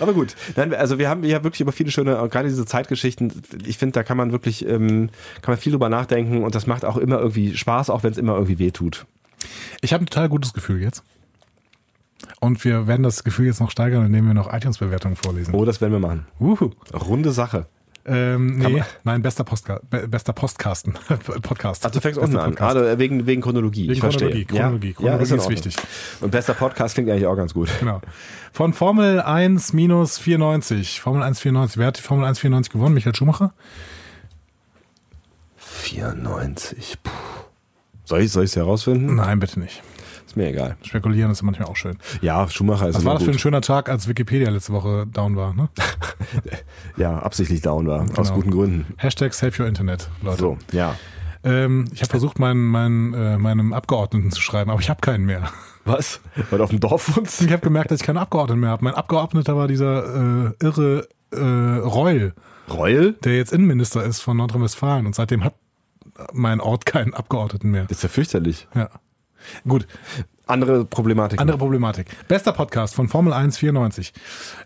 Aber 0.00 0.12
gut, 0.12 0.34
Nein, 0.56 0.74
also 0.74 0.98
wir 0.98 1.08
haben 1.08 1.24
ja 1.24 1.42
wirklich 1.42 1.60
über 1.60 1.72
viele 1.72 1.90
schöne, 1.90 2.12
gerade 2.30 2.48
diese 2.48 2.66
Zeitgeschichten, 2.66 3.32
ich 3.66 3.78
finde, 3.78 3.92
da 3.92 4.02
kann 4.02 4.16
man 4.16 4.32
wirklich, 4.32 4.66
ähm, 4.66 5.10
kann 5.42 5.52
man 5.52 5.58
viel 5.58 5.72
drüber 5.72 5.88
nachdenken 5.88 6.44
und 6.44 6.54
das 6.54 6.66
macht 6.66 6.84
auch 6.84 6.96
immer 6.96 7.18
irgendwie 7.18 7.56
Spaß, 7.56 7.90
auch 7.90 8.02
wenn 8.02 8.12
es 8.12 8.18
immer 8.18 8.34
irgendwie 8.34 8.58
weh 8.58 8.70
tut. 8.70 9.06
Ich 9.80 9.92
habe 9.92 10.04
ein 10.04 10.06
total 10.06 10.28
gutes 10.28 10.52
Gefühl 10.52 10.82
jetzt. 10.82 11.02
Und 12.40 12.64
wir 12.64 12.86
werden 12.86 13.02
das 13.02 13.24
Gefühl 13.24 13.46
jetzt 13.46 13.60
noch 13.60 13.70
steigern, 13.70 14.06
indem 14.06 14.26
wir 14.26 14.34
noch 14.34 14.52
iTunes-Bewertungen 14.52 15.16
vorlesen. 15.16 15.54
Oh, 15.54 15.64
das 15.64 15.80
werden 15.80 15.92
wir 15.92 15.98
machen. 15.98 16.26
Uhu. 16.40 16.70
Runde 16.92 17.32
Sache. 17.32 17.66
Ähm, 18.06 18.58
nee, 18.58 18.68
man- 18.68 18.84
nein, 19.04 19.22
bester, 19.22 19.44
Postka 19.44 19.80
be 19.88 20.06
bester 20.06 20.34
Postcasten. 20.34 20.92
Podcast. 21.42 21.86
Ach, 21.86 21.90
du 21.90 22.00
fängst 22.00 22.18
unten 22.18 22.36
an. 22.36 22.54
Gerade 22.54 22.98
wegen, 22.98 23.26
wegen 23.26 23.40
Chronologie. 23.40 23.84
Wegen 23.84 23.92
ich 23.92 24.00
verstehe. 24.00 24.28
Chronologie, 24.28 24.44
Chronologie. 24.44 24.88
Ja, 24.88 24.94
Chronologie 24.94 25.30
ja, 25.30 25.36
ist, 25.36 25.48
wichtig. 25.48 25.76
Und 26.20 26.30
bester 26.30 26.54
Podcast 26.54 26.94
klingt 26.94 27.08
eigentlich 27.08 27.26
auch 27.26 27.36
ganz 27.36 27.54
gut. 27.54 27.70
Genau. 27.80 28.02
Von 28.52 28.74
Formel 28.74 29.20
1 29.20 29.72
minus 29.72 30.18
94. 30.18 31.00
Formel 31.00 31.22
1 31.22 31.40
94. 31.40 31.78
Wer 31.78 31.86
hat 31.86 31.98
die 31.98 32.02
Formel 32.02 32.26
1 32.26 32.38
94 32.38 32.72
gewonnen? 32.72 32.94
Michael 32.94 33.14
Schumacher? 33.14 33.54
94. 35.56 36.98
Puh. 37.02 37.10
Soll 38.04 38.20
ich 38.20 38.34
es 38.34 38.56
herausfinden? 38.56 39.14
Nein, 39.14 39.38
bitte 39.38 39.58
nicht. 39.58 39.82
Ist 40.26 40.36
mir 40.36 40.48
egal. 40.48 40.76
Spekulieren 40.82 41.30
ist 41.30 41.42
manchmal 41.42 41.68
auch 41.68 41.76
schön. 41.76 41.96
Ja, 42.20 42.48
Schumacher 42.48 42.88
ist 42.88 42.96
Was 42.96 43.04
war 43.04 43.14
das 43.14 43.22
für 43.24 43.30
ein 43.30 43.32
gut. 43.32 43.40
schöner 43.40 43.60
Tag, 43.60 43.88
als 43.88 44.08
Wikipedia 44.08 44.50
letzte 44.50 44.72
Woche 44.72 45.06
down 45.06 45.36
war? 45.36 45.54
Ne? 45.54 45.68
Ja, 46.96 47.18
absichtlich 47.18 47.60
down 47.62 47.86
war. 47.86 48.02
Aus 48.02 48.28
Genau. 48.28 48.34
guten 48.34 48.50
Gründen. 48.50 48.94
Hashtag 48.96 49.34
Save 49.34 49.52
Your 49.62 49.68
Internet, 49.68 50.08
Leute. 50.22 50.38
So, 50.38 50.58
ja. 50.72 50.94
Ähm, 51.42 51.86
ich 51.92 52.00
habe 52.00 52.10
versucht, 52.10 52.38
meinen, 52.38 52.64
meinen, 52.66 53.12
äh, 53.14 53.36
meinem 53.36 53.72
Abgeordneten 53.72 54.30
zu 54.30 54.40
schreiben, 54.40 54.70
aber 54.70 54.80
ich 54.80 54.88
habe 54.88 55.00
keinen 55.00 55.26
mehr. 55.26 55.50
Was? 55.84 56.20
Weil 56.50 56.58
du 56.58 56.64
auf 56.64 56.70
dem 56.70 56.80
Dorf 56.80 57.16
wohnst? 57.16 57.42
Ich 57.42 57.52
habe 57.52 57.60
gemerkt, 57.60 57.90
dass 57.90 58.00
ich 58.00 58.06
keinen 58.06 58.16
Abgeordneten 58.16 58.60
mehr 58.60 58.70
habe. 58.70 58.82
Mein 58.84 58.94
Abgeordneter 58.94 59.54
war 59.56 59.68
dieser 59.68 60.46
äh, 60.48 60.52
irre 60.62 61.06
äh, 61.32 61.36
Reul, 61.36 62.32
Reul? 62.72 63.12
der 63.24 63.36
jetzt 63.36 63.52
Innenminister 63.52 64.02
ist 64.04 64.20
von 64.20 64.36
Nordrhein-Westfalen 64.38 65.04
und 65.04 65.14
seitdem 65.14 65.44
hat 65.44 65.54
mein 66.32 66.60
Ort 66.60 66.86
keinen 66.86 67.12
Abgeordneten 67.12 67.70
mehr. 67.70 67.84
Das 67.84 67.98
ist 67.98 68.02
ja 68.04 68.08
fürchterlich. 68.08 68.66
Ja. 68.74 68.88
Gut, 69.66 69.86
Andere 70.46 70.84
Problematik. 70.84 71.40
andere 71.40 71.56
Problematik. 71.56 72.06
Bester 72.28 72.52
Podcast 72.52 72.94
von 72.94 73.08
Formel 73.08 73.32
1 73.32 73.56
94. 73.56 74.12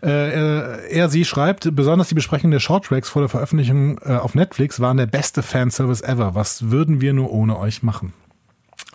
Äh, 0.01 0.09
er, 0.09 0.89
er, 0.89 1.09
sie 1.09 1.23
schreibt, 1.23 1.73
besonders 1.73 2.09
die 2.09 2.15
Besprechung 2.15 2.51
der 2.51 2.59
Shorttracks 2.59 3.07
vor 3.07 3.21
der 3.21 3.29
Veröffentlichung 3.29 3.97
äh, 3.99 4.15
auf 4.15 4.35
Netflix 4.35 4.81
waren 4.81 4.97
der 4.97 5.05
beste 5.05 5.41
Fanservice 5.41 6.03
ever. 6.03 6.35
Was 6.35 6.69
würden 6.69 6.99
wir 6.99 7.13
nur 7.13 7.31
ohne 7.31 7.57
euch 7.57 7.81
machen? 7.81 8.13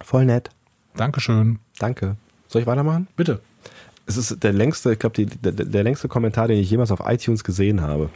Voll 0.02 0.26
nett. 0.26 0.50
Dankeschön. 0.94 1.58
Danke. 1.78 2.16
Soll 2.48 2.62
ich 2.62 2.66
weitermachen? 2.66 3.08
Bitte. 3.16 3.40
Es 4.06 4.18
ist 4.18 4.42
der 4.44 4.52
längste, 4.52 4.92
ich 4.92 4.98
glaube, 4.98 5.24
der, 5.24 5.52
der 5.52 5.82
längste 5.82 6.08
Kommentar, 6.08 6.48
den 6.48 6.58
ich 6.58 6.70
jemals 6.70 6.90
auf 6.90 7.00
iTunes 7.06 7.44
gesehen 7.44 7.80
habe. 7.80 8.10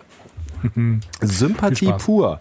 Sympathie 1.23 1.93
pur. 1.93 2.41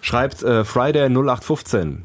Schreibt 0.00 0.42
äh, 0.42 0.64
Friday 0.64 1.08
0815. 1.08 2.04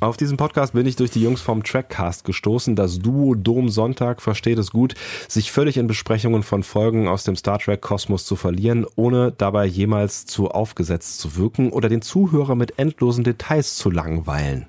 Auf 0.00 0.16
diesem 0.16 0.36
Podcast 0.36 0.74
bin 0.74 0.86
ich 0.86 0.94
durch 0.94 1.10
die 1.10 1.20
Jungs 1.20 1.40
vom 1.40 1.64
Trackcast 1.64 2.24
gestoßen. 2.24 2.76
Das 2.76 3.00
Duo 3.00 3.34
Dom 3.34 3.68
Sonntag 3.68 4.22
versteht 4.22 4.58
es 4.58 4.70
gut, 4.70 4.94
sich 5.26 5.50
völlig 5.50 5.76
in 5.76 5.88
Besprechungen 5.88 6.44
von 6.44 6.62
Folgen 6.62 7.08
aus 7.08 7.24
dem 7.24 7.34
Star 7.34 7.58
Trek 7.58 7.80
Kosmos 7.80 8.24
zu 8.24 8.36
verlieren, 8.36 8.86
ohne 8.94 9.32
dabei 9.32 9.66
jemals 9.66 10.24
zu 10.24 10.50
aufgesetzt 10.50 11.18
zu 11.18 11.34
wirken 11.36 11.70
oder 11.72 11.88
den 11.88 12.00
Zuhörer 12.02 12.54
mit 12.54 12.78
endlosen 12.78 13.24
Details 13.24 13.76
zu 13.76 13.90
langweilen. 13.90 14.66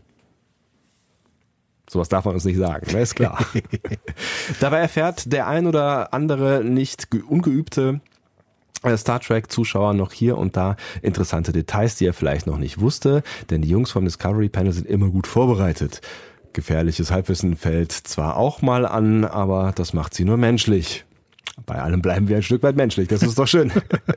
Sowas 1.88 2.09
darf 2.09 2.25
man 2.25 2.33
uns 2.35 2.45
nicht 2.45 2.58
sagen, 2.58 2.91
ne? 2.91 3.01
ist 3.01 3.16
klar. 3.16 3.43
Dabei 4.59 4.77
erfährt 4.80 5.32
der 5.32 5.48
ein 5.48 5.67
oder 5.67 6.11
andere 6.14 6.64
nicht 6.64 7.11
ge- 7.11 7.22
ungeübte 7.22 8.01
Star 8.98 9.19
Trek-Zuschauer 9.19 9.93
noch 9.93 10.11
hier 10.11 10.38
und 10.38 10.56
da 10.56 10.75
interessante 11.01 11.51
Details, 11.51 11.95
die 11.95 12.06
er 12.06 12.14
vielleicht 12.14 12.48
noch 12.48 12.58
nicht 12.58 12.80
wusste, 12.80 13.24
denn 13.49 13.61
die 13.61 13.69
Jungs 13.69 13.91
vom 13.91 14.06
Discovery 14.06 14.49
Panel 14.49 14.74
sind 14.74 14.88
immer 14.88 15.09
gut 15.09 15.27
vorbereitet. 15.27 16.01
Gefährliches 16.53 17.11
Halbwissen 17.11 17.58
fällt 17.58 17.91
zwar 17.91 18.38
auch 18.38 18.61
mal 18.61 18.85
an, 18.85 19.25
aber 19.25 19.72
das 19.75 19.93
macht 19.93 20.14
sie 20.14 20.25
nur 20.25 20.38
menschlich. 20.38 21.06
Bei 21.65 21.75
allem 21.81 22.01
bleiben 22.01 22.27
wir 22.27 22.37
ein 22.37 22.43
Stück 22.43 22.63
weit 22.63 22.75
menschlich, 22.75 23.07
das 23.07 23.21
ist 23.21 23.37
doch 23.37 23.47
schön. 23.47 23.71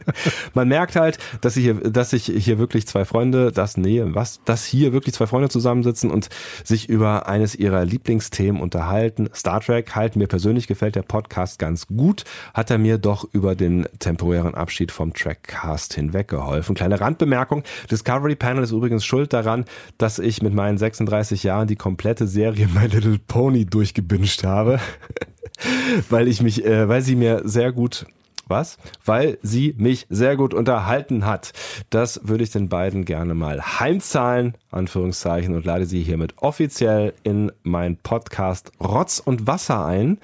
Man 0.55 0.69
merkt 0.69 0.97
halt, 0.97 1.19
dass, 1.41 1.55
sie 1.55 1.63
hier, 1.63 1.75
dass 1.75 2.11
sich 2.11 2.27
hier 2.27 2.59
wirklich 2.59 2.87
zwei 2.87 3.05
Freunde, 3.05 3.53
das 3.53 3.77
nee, 3.77 4.03
was, 4.05 4.41
dass 4.45 4.65
hier 4.65 4.93
wirklich 4.93 5.15
zwei 5.15 5.27
Freunde 5.27 5.49
zusammensitzen 5.49 6.11
und 6.11 6.29
sich 6.65 6.89
über 6.89 7.29
eines 7.29 7.55
ihrer 7.55 7.85
Lieblingsthemen 7.85 8.61
unterhalten. 8.61 9.29
Star 9.35 9.61
Trek 9.61 9.95
halt 9.95 10.17
mir 10.17 10.29
persönlich 10.29 10.67
gefällt 10.67 10.95
der 10.95 11.03
Podcast 11.03 11.59
ganz 11.59 11.87
gut, 11.87 12.25
hat 12.55 12.71
er 12.71 12.79
mir 12.79 12.99
doch 12.99 13.29
über 13.33 13.55
den 13.55 13.87
temporären 13.99 14.55
Abschied 14.55 14.93
vom 14.93 15.13
Trackcast 15.13 15.95
hinweg 15.95 16.29
geholfen. 16.29 16.75
Kleine 16.75 17.01
Randbemerkung, 17.01 17.65
Discovery 17.91 18.37
Panel 18.37 18.65
ist 18.65 18.73
übrigens 18.73 19.05
schuld 19.05 19.33
daran, 19.33 19.65
dass 19.99 20.19
ich 20.19 20.43
mit 20.43 20.55
meinen 20.55 20.79
36 20.79 21.43
Jahren 21.43 21.67
die 21.67 21.77
komplette 21.77 22.27
Serie 22.27 22.69
My 22.69 22.87
Little 22.87 23.19
Pony 23.19 23.67
durchgebinged 23.67 24.45
habe 24.45 24.79
weil 26.11 26.29
ich 26.29 26.43
mich, 26.43 26.65
äh, 26.65 26.89
weil 26.89 27.03
sie 27.03 27.12
mir 27.17 27.43
sehr 27.45 27.73
gut 27.73 28.07
was? 28.49 28.77
Weil 29.05 29.39
sie 29.43 29.75
mich 29.79 30.07
sehr 30.11 30.37
gut 30.37 30.55
unterhalten 30.55 31.27
hat. 31.27 31.53
Das 31.91 32.21
würde 32.25 32.45
ich 32.45 32.51
den 32.51 32.69
beiden 32.69 33.05
gerne 33.05 33.35
mal 33.35 33.81
heimzahlen, 33.81 34.55
Anführungszeichen, 34.71 35.55
und 35.55 35.65
lade 35.65 35.87
sie 35.87 36.03
hiermit 36.03 36.35
offiziell 36.39 37.15
in 37.23 37.53
mein 37.63 37.97
Podcast 37.97 38.73
Rotz 38.81 39.21
und 39.25 39.47
Wasser 39.47 39.85
ein. 39.85 40.19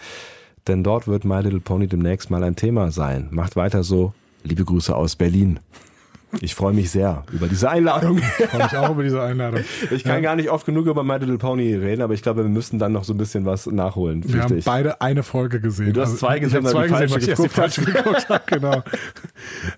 Denn 0.66 0.84
dort 0.84 1.08
wird 1.08 1.24
My 1.24 1.40
Little 1.40 1.60
Pony 1.60 1.86
demnächst 1.86 2.30
mal 2.30 2.44
ein 2.44 2.56
Thema 2.56 2.90
sein. 2.90 3.28
Macht 3.30 3.56
weiter 3.56 3.82
so. 3.82 4.12
Liebe 4.44 4.64
Grüße 4.64 4.94
aus 4.94 5.16
Berlin. 5.16 5.60
Ich 6.40 6.54
freue 6.54 6.74
mich 6.74 6.90
sehr 6.90 7.24
über 7.32 7.46
diese 7.46 7.70
Einladung. 7.70 8.18
Ich 8.18 8.46
freue 8.46 8.62
mich 8.64 8.76
auch 8.76 8.90
über 8.90 9.02
diese 9.02 9.22
Einladung. 9.22 9.60
Ich 9.90 10.04
kann 10.04 10.16
ja. 10.16 10.20
gar 10.20 10.36
nicht 10.36 10.50
oft 10.50 10.66
genug 10.66 10.86
über 10.86 11.02
My 11.02 11.16
Little 11.16 11.38
Pony 11.38 11.74
reden, 11.74 12.02
aber 12.02 12.12
ich 12.12 12.22
glaube, 12.22 12.42
wir 12.42 12.50
müssen 12.50 12.78
dann 12.78 12.92
noch 12.92 13.04
so 13.04 13.14
ein 13.14 13.16
bisschen 13.16 13.46
was 13.46 13.66
nachholen. 13.66 14.22
Wir 14.26 14.42
haben 14.42 14.58
ich. 14.58 14.64
beide 14.64 15.00
eine 15.00 15.22
Folge 15.22 15.60
gesehen. 15.60 15.94
Du 15.94 16.02
hast 16.02 16.10
also, 16.10 16.26
zwei 16.26 16.38
gesehen, 16.38 16.64
ich 16.64 16.70
zwei 16.70 16.86
gesehen, 16.86 17.10
weil 17.10 17.22
ich 17.22 17.28
erst 17.28 17.44
die 17.44 17.48
falsche 17.48 17.82
geguckt 17.82 18.28
habe. 18.28 18.42
Genau. 18.46 18.82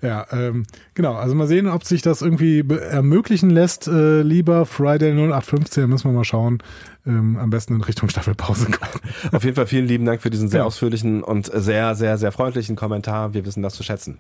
Ja, 0.03 0.27
ähm, 0.33 0.65
genau. 0.95 1.15
Also 1.15 1.35
mal 1.35 1.47
sehen, 1.47 1.69
ob 1.69 1.85
sich 1.85 2.03
das 2.03 2.21
irgendwie 2.21 2.65
ermöglichen 2.69 3.51
lässt. 3.51 3.87
Äh, 3.87 4.23
lieber 4.23 4.67
Friday 4.67 5.13
0815, 5.13 5.89
müssen 5.89 6.11
wir 6.11 6.13
mal 6.13 6.25
schauen. 6.25 6.63
Ähm, 7.07 7.37
am 7.37 7.51
besten 7.51 7.77
in 7.77 7.81
Richtung 7.81 8.09
Staffelpause 8.09 8.67
kommen. 8.67 9.01
Auf 9.33 9.45
jeden 9.45 9.57
Fall 9.57 9.67
vielen 9.67 9.87
lieben 9.87 10.05
Dank 10.05 10.21
für 10.21 10.31
diesen 10.31 10.49
sehr 10.49 10.61
ja. 10.61 10.67
ausführlichen 10.67 11.23
und 11.23 11.51
sehr, 11.53 11.95
sehr, 11.95 12.19
sehr 12.19 12.33
freundlichen 12.33 12.77
Kommentar. 12.77 13.35
Wir 13.35 13.47
wissen 13.47 13.63
das 13.63 13.75
zu 13.75 13.83
schätzen. 13.83 14.19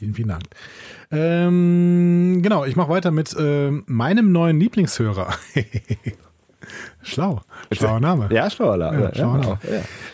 Vielen, 0.00 0.14
vielen 0.14 0.28
Dank. 0.28 0.44
Ähm, 1.10 2.40
genau, 2.42 2.64
ich 2.64 2.74
mache 2.74 2.88
weiter 2.88 3.10
mit 3.10 3.36
äh, 3.38 3.70
meinem 3.84 4.32
neuen 4.32 4.58
Lieblingshörer. 4.58 5.28
Schlau. 7.02 7.42
Schlauer 7.70 8.00
Name. 8.00 8.30
Ja, 8.32 8.48
schlauer 8.48 8.78
Name. 8.78 9.02
Ja, 9.02 9.14
schlauer 9.14 9.38
Name. 9.38 9.58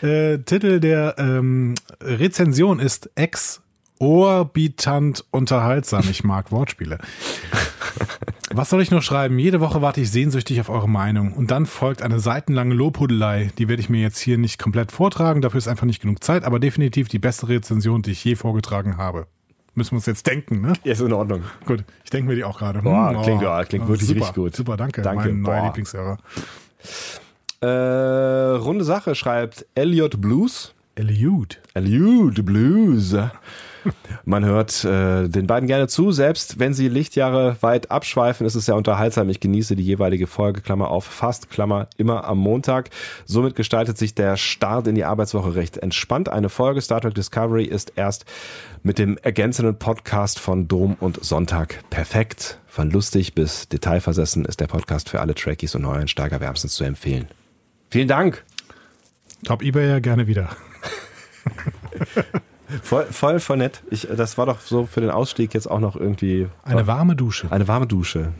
Ja. 0.01 0.09
Äh, 0.09 0.39
Titel 0.39 0.81
der 0.81 1.15
ähm, 1.19 1.75
Rezension 2.01 2.81
ist 2.81 3.09
Ex 3.15 3.61
orbitant 3.99 5.23
unterhaltsam. 5.31 6.03
Ich 6.09 6.25
mag 6.25 6.51
Wortspiele. 6.51 6.97
Was 8.51 8.69
soll 8.69 8.81
ich 8.81 8.91
noch 8.91 9.01
schreiben? 9.01 9.39
Jede 9.39 9.61
Woche 9.61 9.81
warte 9.81 10.01
ich 10.01 10.11
sehnsüchtig 10.11 10.59
auf 10.59 10.67
eure 10.69 10.89
Meinung. 10.89 11.31
Und 11.31 11.49
dann 11.49 11.65
folgt 11.65 12.01
eine 12.01 12.19
seitenlange 12.19 12.73
Lobhudelei. 12.73 13.51
Die 13.57 13.69
werde 13.69 13.81
ich 13.81 13.89
mir 13.89 14.01
jetzt 14.01 14.19
hier 14.19 14.37
nicht 14.37 14.59
komplett 14.59 14.91
vortragen. 14.91 15.41
Dafür 15.41 15.59
ist 15.59 15.69
einfach 15.69 15.85
nicht 15.85 16.01
genug 16.01 16.21
Zeit. 16.23 16.43
Aber 16.43 16.59
definitiv 16.59 17.07
die 17.07 17.19
beste 17.19 17.47
Rezension, 17.47 18.01
die 18.01 18.11
ich 18.11 18.23
je 18.25 18.35
vorgetragen 18.35 18.97
habe. 18.97 19.27
Müssen 19.77 19.91
wir 19.91 19.97
uns 19.97 20.07
jetzt 20.07 20.25
denken, 20.25 20.59
ne? 20.61 20.73
Ja, 20.83 20.93
ist 20.93 21.01
in 21.01 21.13
Ordnung. 21.13 21.43
Gut, 21.63 21.83
ich 22.03 22.09
denke 22.09 22.29
mir 22.29 22.35
die 22.35 22.43
auch 22.43 22.57
gerade. 22.57 22.81
Boah, 22.81 23.11
hm, 23.11 23.21
klingt, 23.21 23.43
oh, 23.43 23.63
klingt 23.63 23.87
wirklich 23.87 24.07
super, 24.07 24.21
richtig 24.21 24.35
gut. 24.35 24.55
Super, 24.55 24.75
danke. 24.75 25.03
Danke. 25.03 25.29
Mein 25.29 25.41
neuer 25.41 25.65
Lieblingshörer. 25.65 26.17
Äh, 27.61 27.67
runde 28.57 28.83
Sache 28.83 29.13
schreibt 29.13 29.67
Elliot 29.75 30.19
Blues. 30.19 30.73
Elliot. 30.95 31.59
Elliot 31.75 32.43
Blues. 32.43 33.15
Man 34.25 34.45
hört 34.45 34.83
äh, 34.83 35.27
den 35.27 35.47
beiden 35.47 35.67
gerne 35.67 35.87
zu, 35.87 36.11
selbst 36.11 36.59
wenn 36.59 36.73
sie 36.73 36.89
Lichtjahre 36.89 37.57
weit 37.61 37.91
abschweifen, 37.91 38.45
ist 38.45 38.55
es 38.55 38.65
sehr 38.65 38.75
unterhaltsam. 38.75 39.29
Ich 39.29 39.39
genieße 39.39 39.75
die 39.75 39.83
jeweilige 39.83 40.27
Folge, 40.27 40.61
Klammer 40.61 40.89
auf, 40.89 41.05
fast, 41.05 41.49
Klammer, 41.49 41.87
immer 41.97 42.25
am 42.25 42.37
Montag. 42.37 42.89
Somit 43.25 43.55
gestaltet 43.55 43.97
sich 43.97 44.15
der 44.15 44.37
Start 44.37 44.87
in 44.87 44.95
die 44.95 45.05
Arbeitswoche 45.05 45.55
recht 45.55 45.77
entspannt. 45.77 46.29
Eine 46.29 46.49
Folge 46.49 46.81
Star 46.81 47.01
Trek 47.01 47.15
Discovery 47.15 47.65
ist 47.65 47.93
erst 47.95 48.25
mit 48.83 48.99
dem 48.99 49.17
ergänzenden 49.17 49.77
Podcast 49.77 50.39
von 50.39 50.67
Dom 50.67 50.95
und 50.99 51.23
Sonntag 51.23 51.83
perfekt. 51.89 52.59
Von 52.67 52.91
lustig 52.91 53.33
bis 53.33 53.67
detailversessen 53.69 54.45
ist 54.45 54.59
der 54.59 54.67
Podcast 54.67 55.09
für 55.09 55.19
alle 55.19 55.35
Trekkies 55.35 55.75
und 55.75 55.81
Neueinsteiger 55.81 56.39
wärmstens 56.39 56.75
zu 56.75 56.83
empfehlen. 56.83 57.27
Vielen 57.89 58.07
Dank. 58.07 58.43
Top 59.45 59.61
eBay 59.61 59.89
ja 59.89 59.99
gerne 59.99 60.27
wieder. 60.27 60.49
Voll, 62.83 63.05
voll, 63.05 63.39
voll 63.39 63.57
nett. 63.57 63.81
Ich, 63.89 64.07
das 64.15 64.37
war 64.37 64.45
doch 64.45 64.59
so 64.59 64.85
für 64.85 65.01
den 65.01 65.09
Ausstieg 65.09 65.53
jetzt 65.53 65.69
auch 65.69 65.79
noch 65.79 65.95
irgendwie. 65.95 66.47
Eine 66.63 66.87
warme 66.87 67.15
Dusche. 67.15 67.51
Eine 67.51 67.67
warme 67.67 67.87
Dusche. 67.87 68.33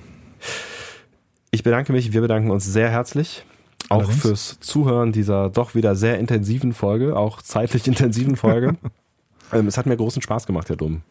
Ich 1.51 1.63
bedanke 1.63 1.93
mich, 1.93 2.11
wir 2.11 2.21
bedanken 2.21 2.51
uns 2.51 2.65
sehr 2.65 2.89
herzlich. 2.89 3.45
Auch 3.89 3.99
Allerdings. 3.99 4.21
fürs 4.21 4.59
Zuhören 4.59 5.13
dieser 5.13 5.49
doch 5.49 5.75
wieder 5.75 5.95
sehr 5.95 6.19
intensiven 6.19 6.73
Folge, 6.73 7.15
auch 7.15 7.41
zeitlich 7.41 7.87
intensiven 7.87 8.35
Folge. 8.35 8.75
ähm, 9.53 9.67
es 9.67 9.77
hat 9.77 9.85
mir 9.85 9.95
großen 9.95 10.21
Spaß 10.21 10.45
gemacht, 10.45 10.67
Herr 10.69 10.75
Dumm. 10.75 11.03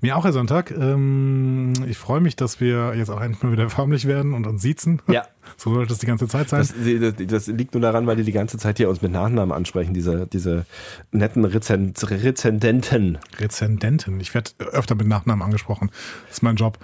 Mir 0.00 0.16
auch, 0.16 0.24
Herr 0.24 0.32
Sonntag. 0.32 0.70
Ähm, 0.70 1.72
ich 1.88 1.96
freue 1.96 2.20
mich, 2.20 2.36
dass 2.36 2.60
wir 2.60 2.94
jetzt 2.94 3.10
auch 3.10 3.20
endlich 3.20 3.42
mal 3.42 3.52
wieder 3.52 3.70
förmlich 3.70 4.06
werden 4.06 4.34
und 4.34 4.46
uns 4.46 4.62
siezen. 4.62 5.00
Ja. 5.08 5.24
So 5.58 5.74
sollte 5.74 5.92
es 5.92 5.98
die 5.98 6.06
ganze 6.06 6.26
Zeit 6.26 6.48
sein. 6.48 6.60
Das, 6.60 7.14
das, 7.26 7.46
liegt 7.48 7.74
nur 7.74 7.82
daran, 7.82 8.06
weil 8.06 8.16
die 8.16 8.24
die 8.24 8.32
ganze 8.32 8.56
Zeit 8.56 8.78
hier 8.78 8.88
uns 8.88 9.02
mit 9.02 9.12
Nachnamen 9.12 9.52
ansprechen, 9.52 9.92
diese, 9.92 10.26
diese 10.26 10.64
netten 11.12 11.44
Rezent, 11.44 12.02
Rezendenten. 12.10 13.18
Rezendenten. 13.38 14.20
Ich 14.20 14.32
werde 14.32 14.52
öfter 14.72 14.94
mit 14.94 15.06
Nachnamen 15.06 15.42
angesprochen. 15.42 15.90
Das 16.26 16.38
ist 16.38 16.42
mein 16.42 16.56
Job. 16.56 16.78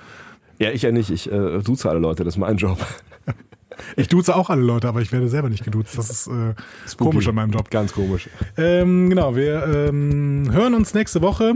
Ja, 0.58 0.70
ich 0.70 0.82
ja 0.82 0.92
nicht. 0.92 1.10
Ich 1.10 1.32
äh, 1.32 1.58
duze 1.60 1.88
alle 1.88 2.00
Leute, 2.00 2.22
das 2.22 2.34
ist 2.34 2.38
mein 2.38 2.58
Job. 2.58 2.86
Ich 3.96 4.08
duze 4.08 4.34
auch 4.36 4.50
alle 4.50 4.62
Leute, 4.62 4.88
aber 4.88 5.00
ich 5.00 5.12
werde 5.12 5.28
selber 5.28 5.48
nicht 5.48 5.64
geduzt. 5.64 5.96
Das 5.96 6.10
ist 6.10 6.26
äh, 6.28 6.54
komisch 6.96 7.28
an 7.28 7.34
meinem 7.34 7.50
Job. 7.50 7.70
Ganz 7.70 7.92
komisch. 7.92 8.28
Ähm, 8.56 9.08
genau, 9.10 9.36
wir 9.36 9.66
ähm, 9.66 10.48
hören 10.52 10.74
uns 10.74 10.94
nächste 10.94 11.22
Woche, 11.22 11.54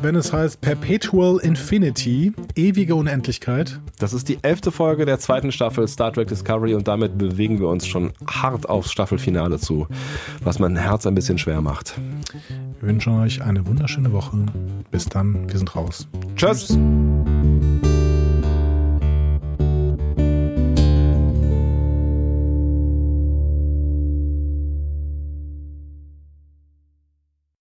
wenn 0.00 0.16
es 0.16 0.32
heißt 0.32 0.60
Perpetual 0.60 1.38
Infinity, 1.38 2.32
ewige 2.54 2.94
Unendlichkeit. 2.94 3.80
Das 3.98 4.12
ist 4.12 4.28
die 4.28 4.38
elfte 4.42 4.72
Folge 4.72 5.04
der 5.06 5.18
zweiten 5.18 5.52
Staffel 5.52 5.86
Star 5.88 6.12
Trek 6.12 6.28
Discovery 6.28 6.74
und 6.74 6.88
damit 6.88 7.18
bewegen 7.18 7.60
wir 7.60 7.68
uns 7.68 7.86
schon 7.86 8.12
hart 8.26 8.68
aufs 8.68 8.90
Staffelfinale 8.90 9.58
zu, 9.58 9.86
was 10.42 10.58
mein 10.58 10.76
Herz 10.76 11.06
ein 11.06 11.14
bisschen 11.14 11.38
schwer 11.38 11.60
macht. 11.60 11.94
Wir 12.80 12.88
wünschen 12.88 13.20
euch 13.20 13.42
eine 13.42 13.66
wunderschöne 13.66 14.12
Woche. 14.12 14.38
Bis 14.90 15.06
dann, 15.06 15.48
wir 15.48 15.58
sind 15.58 15.74
raus. 15.74 16.08
Tschüss. 16.36 16.68
Tschüss. 16.68 16.78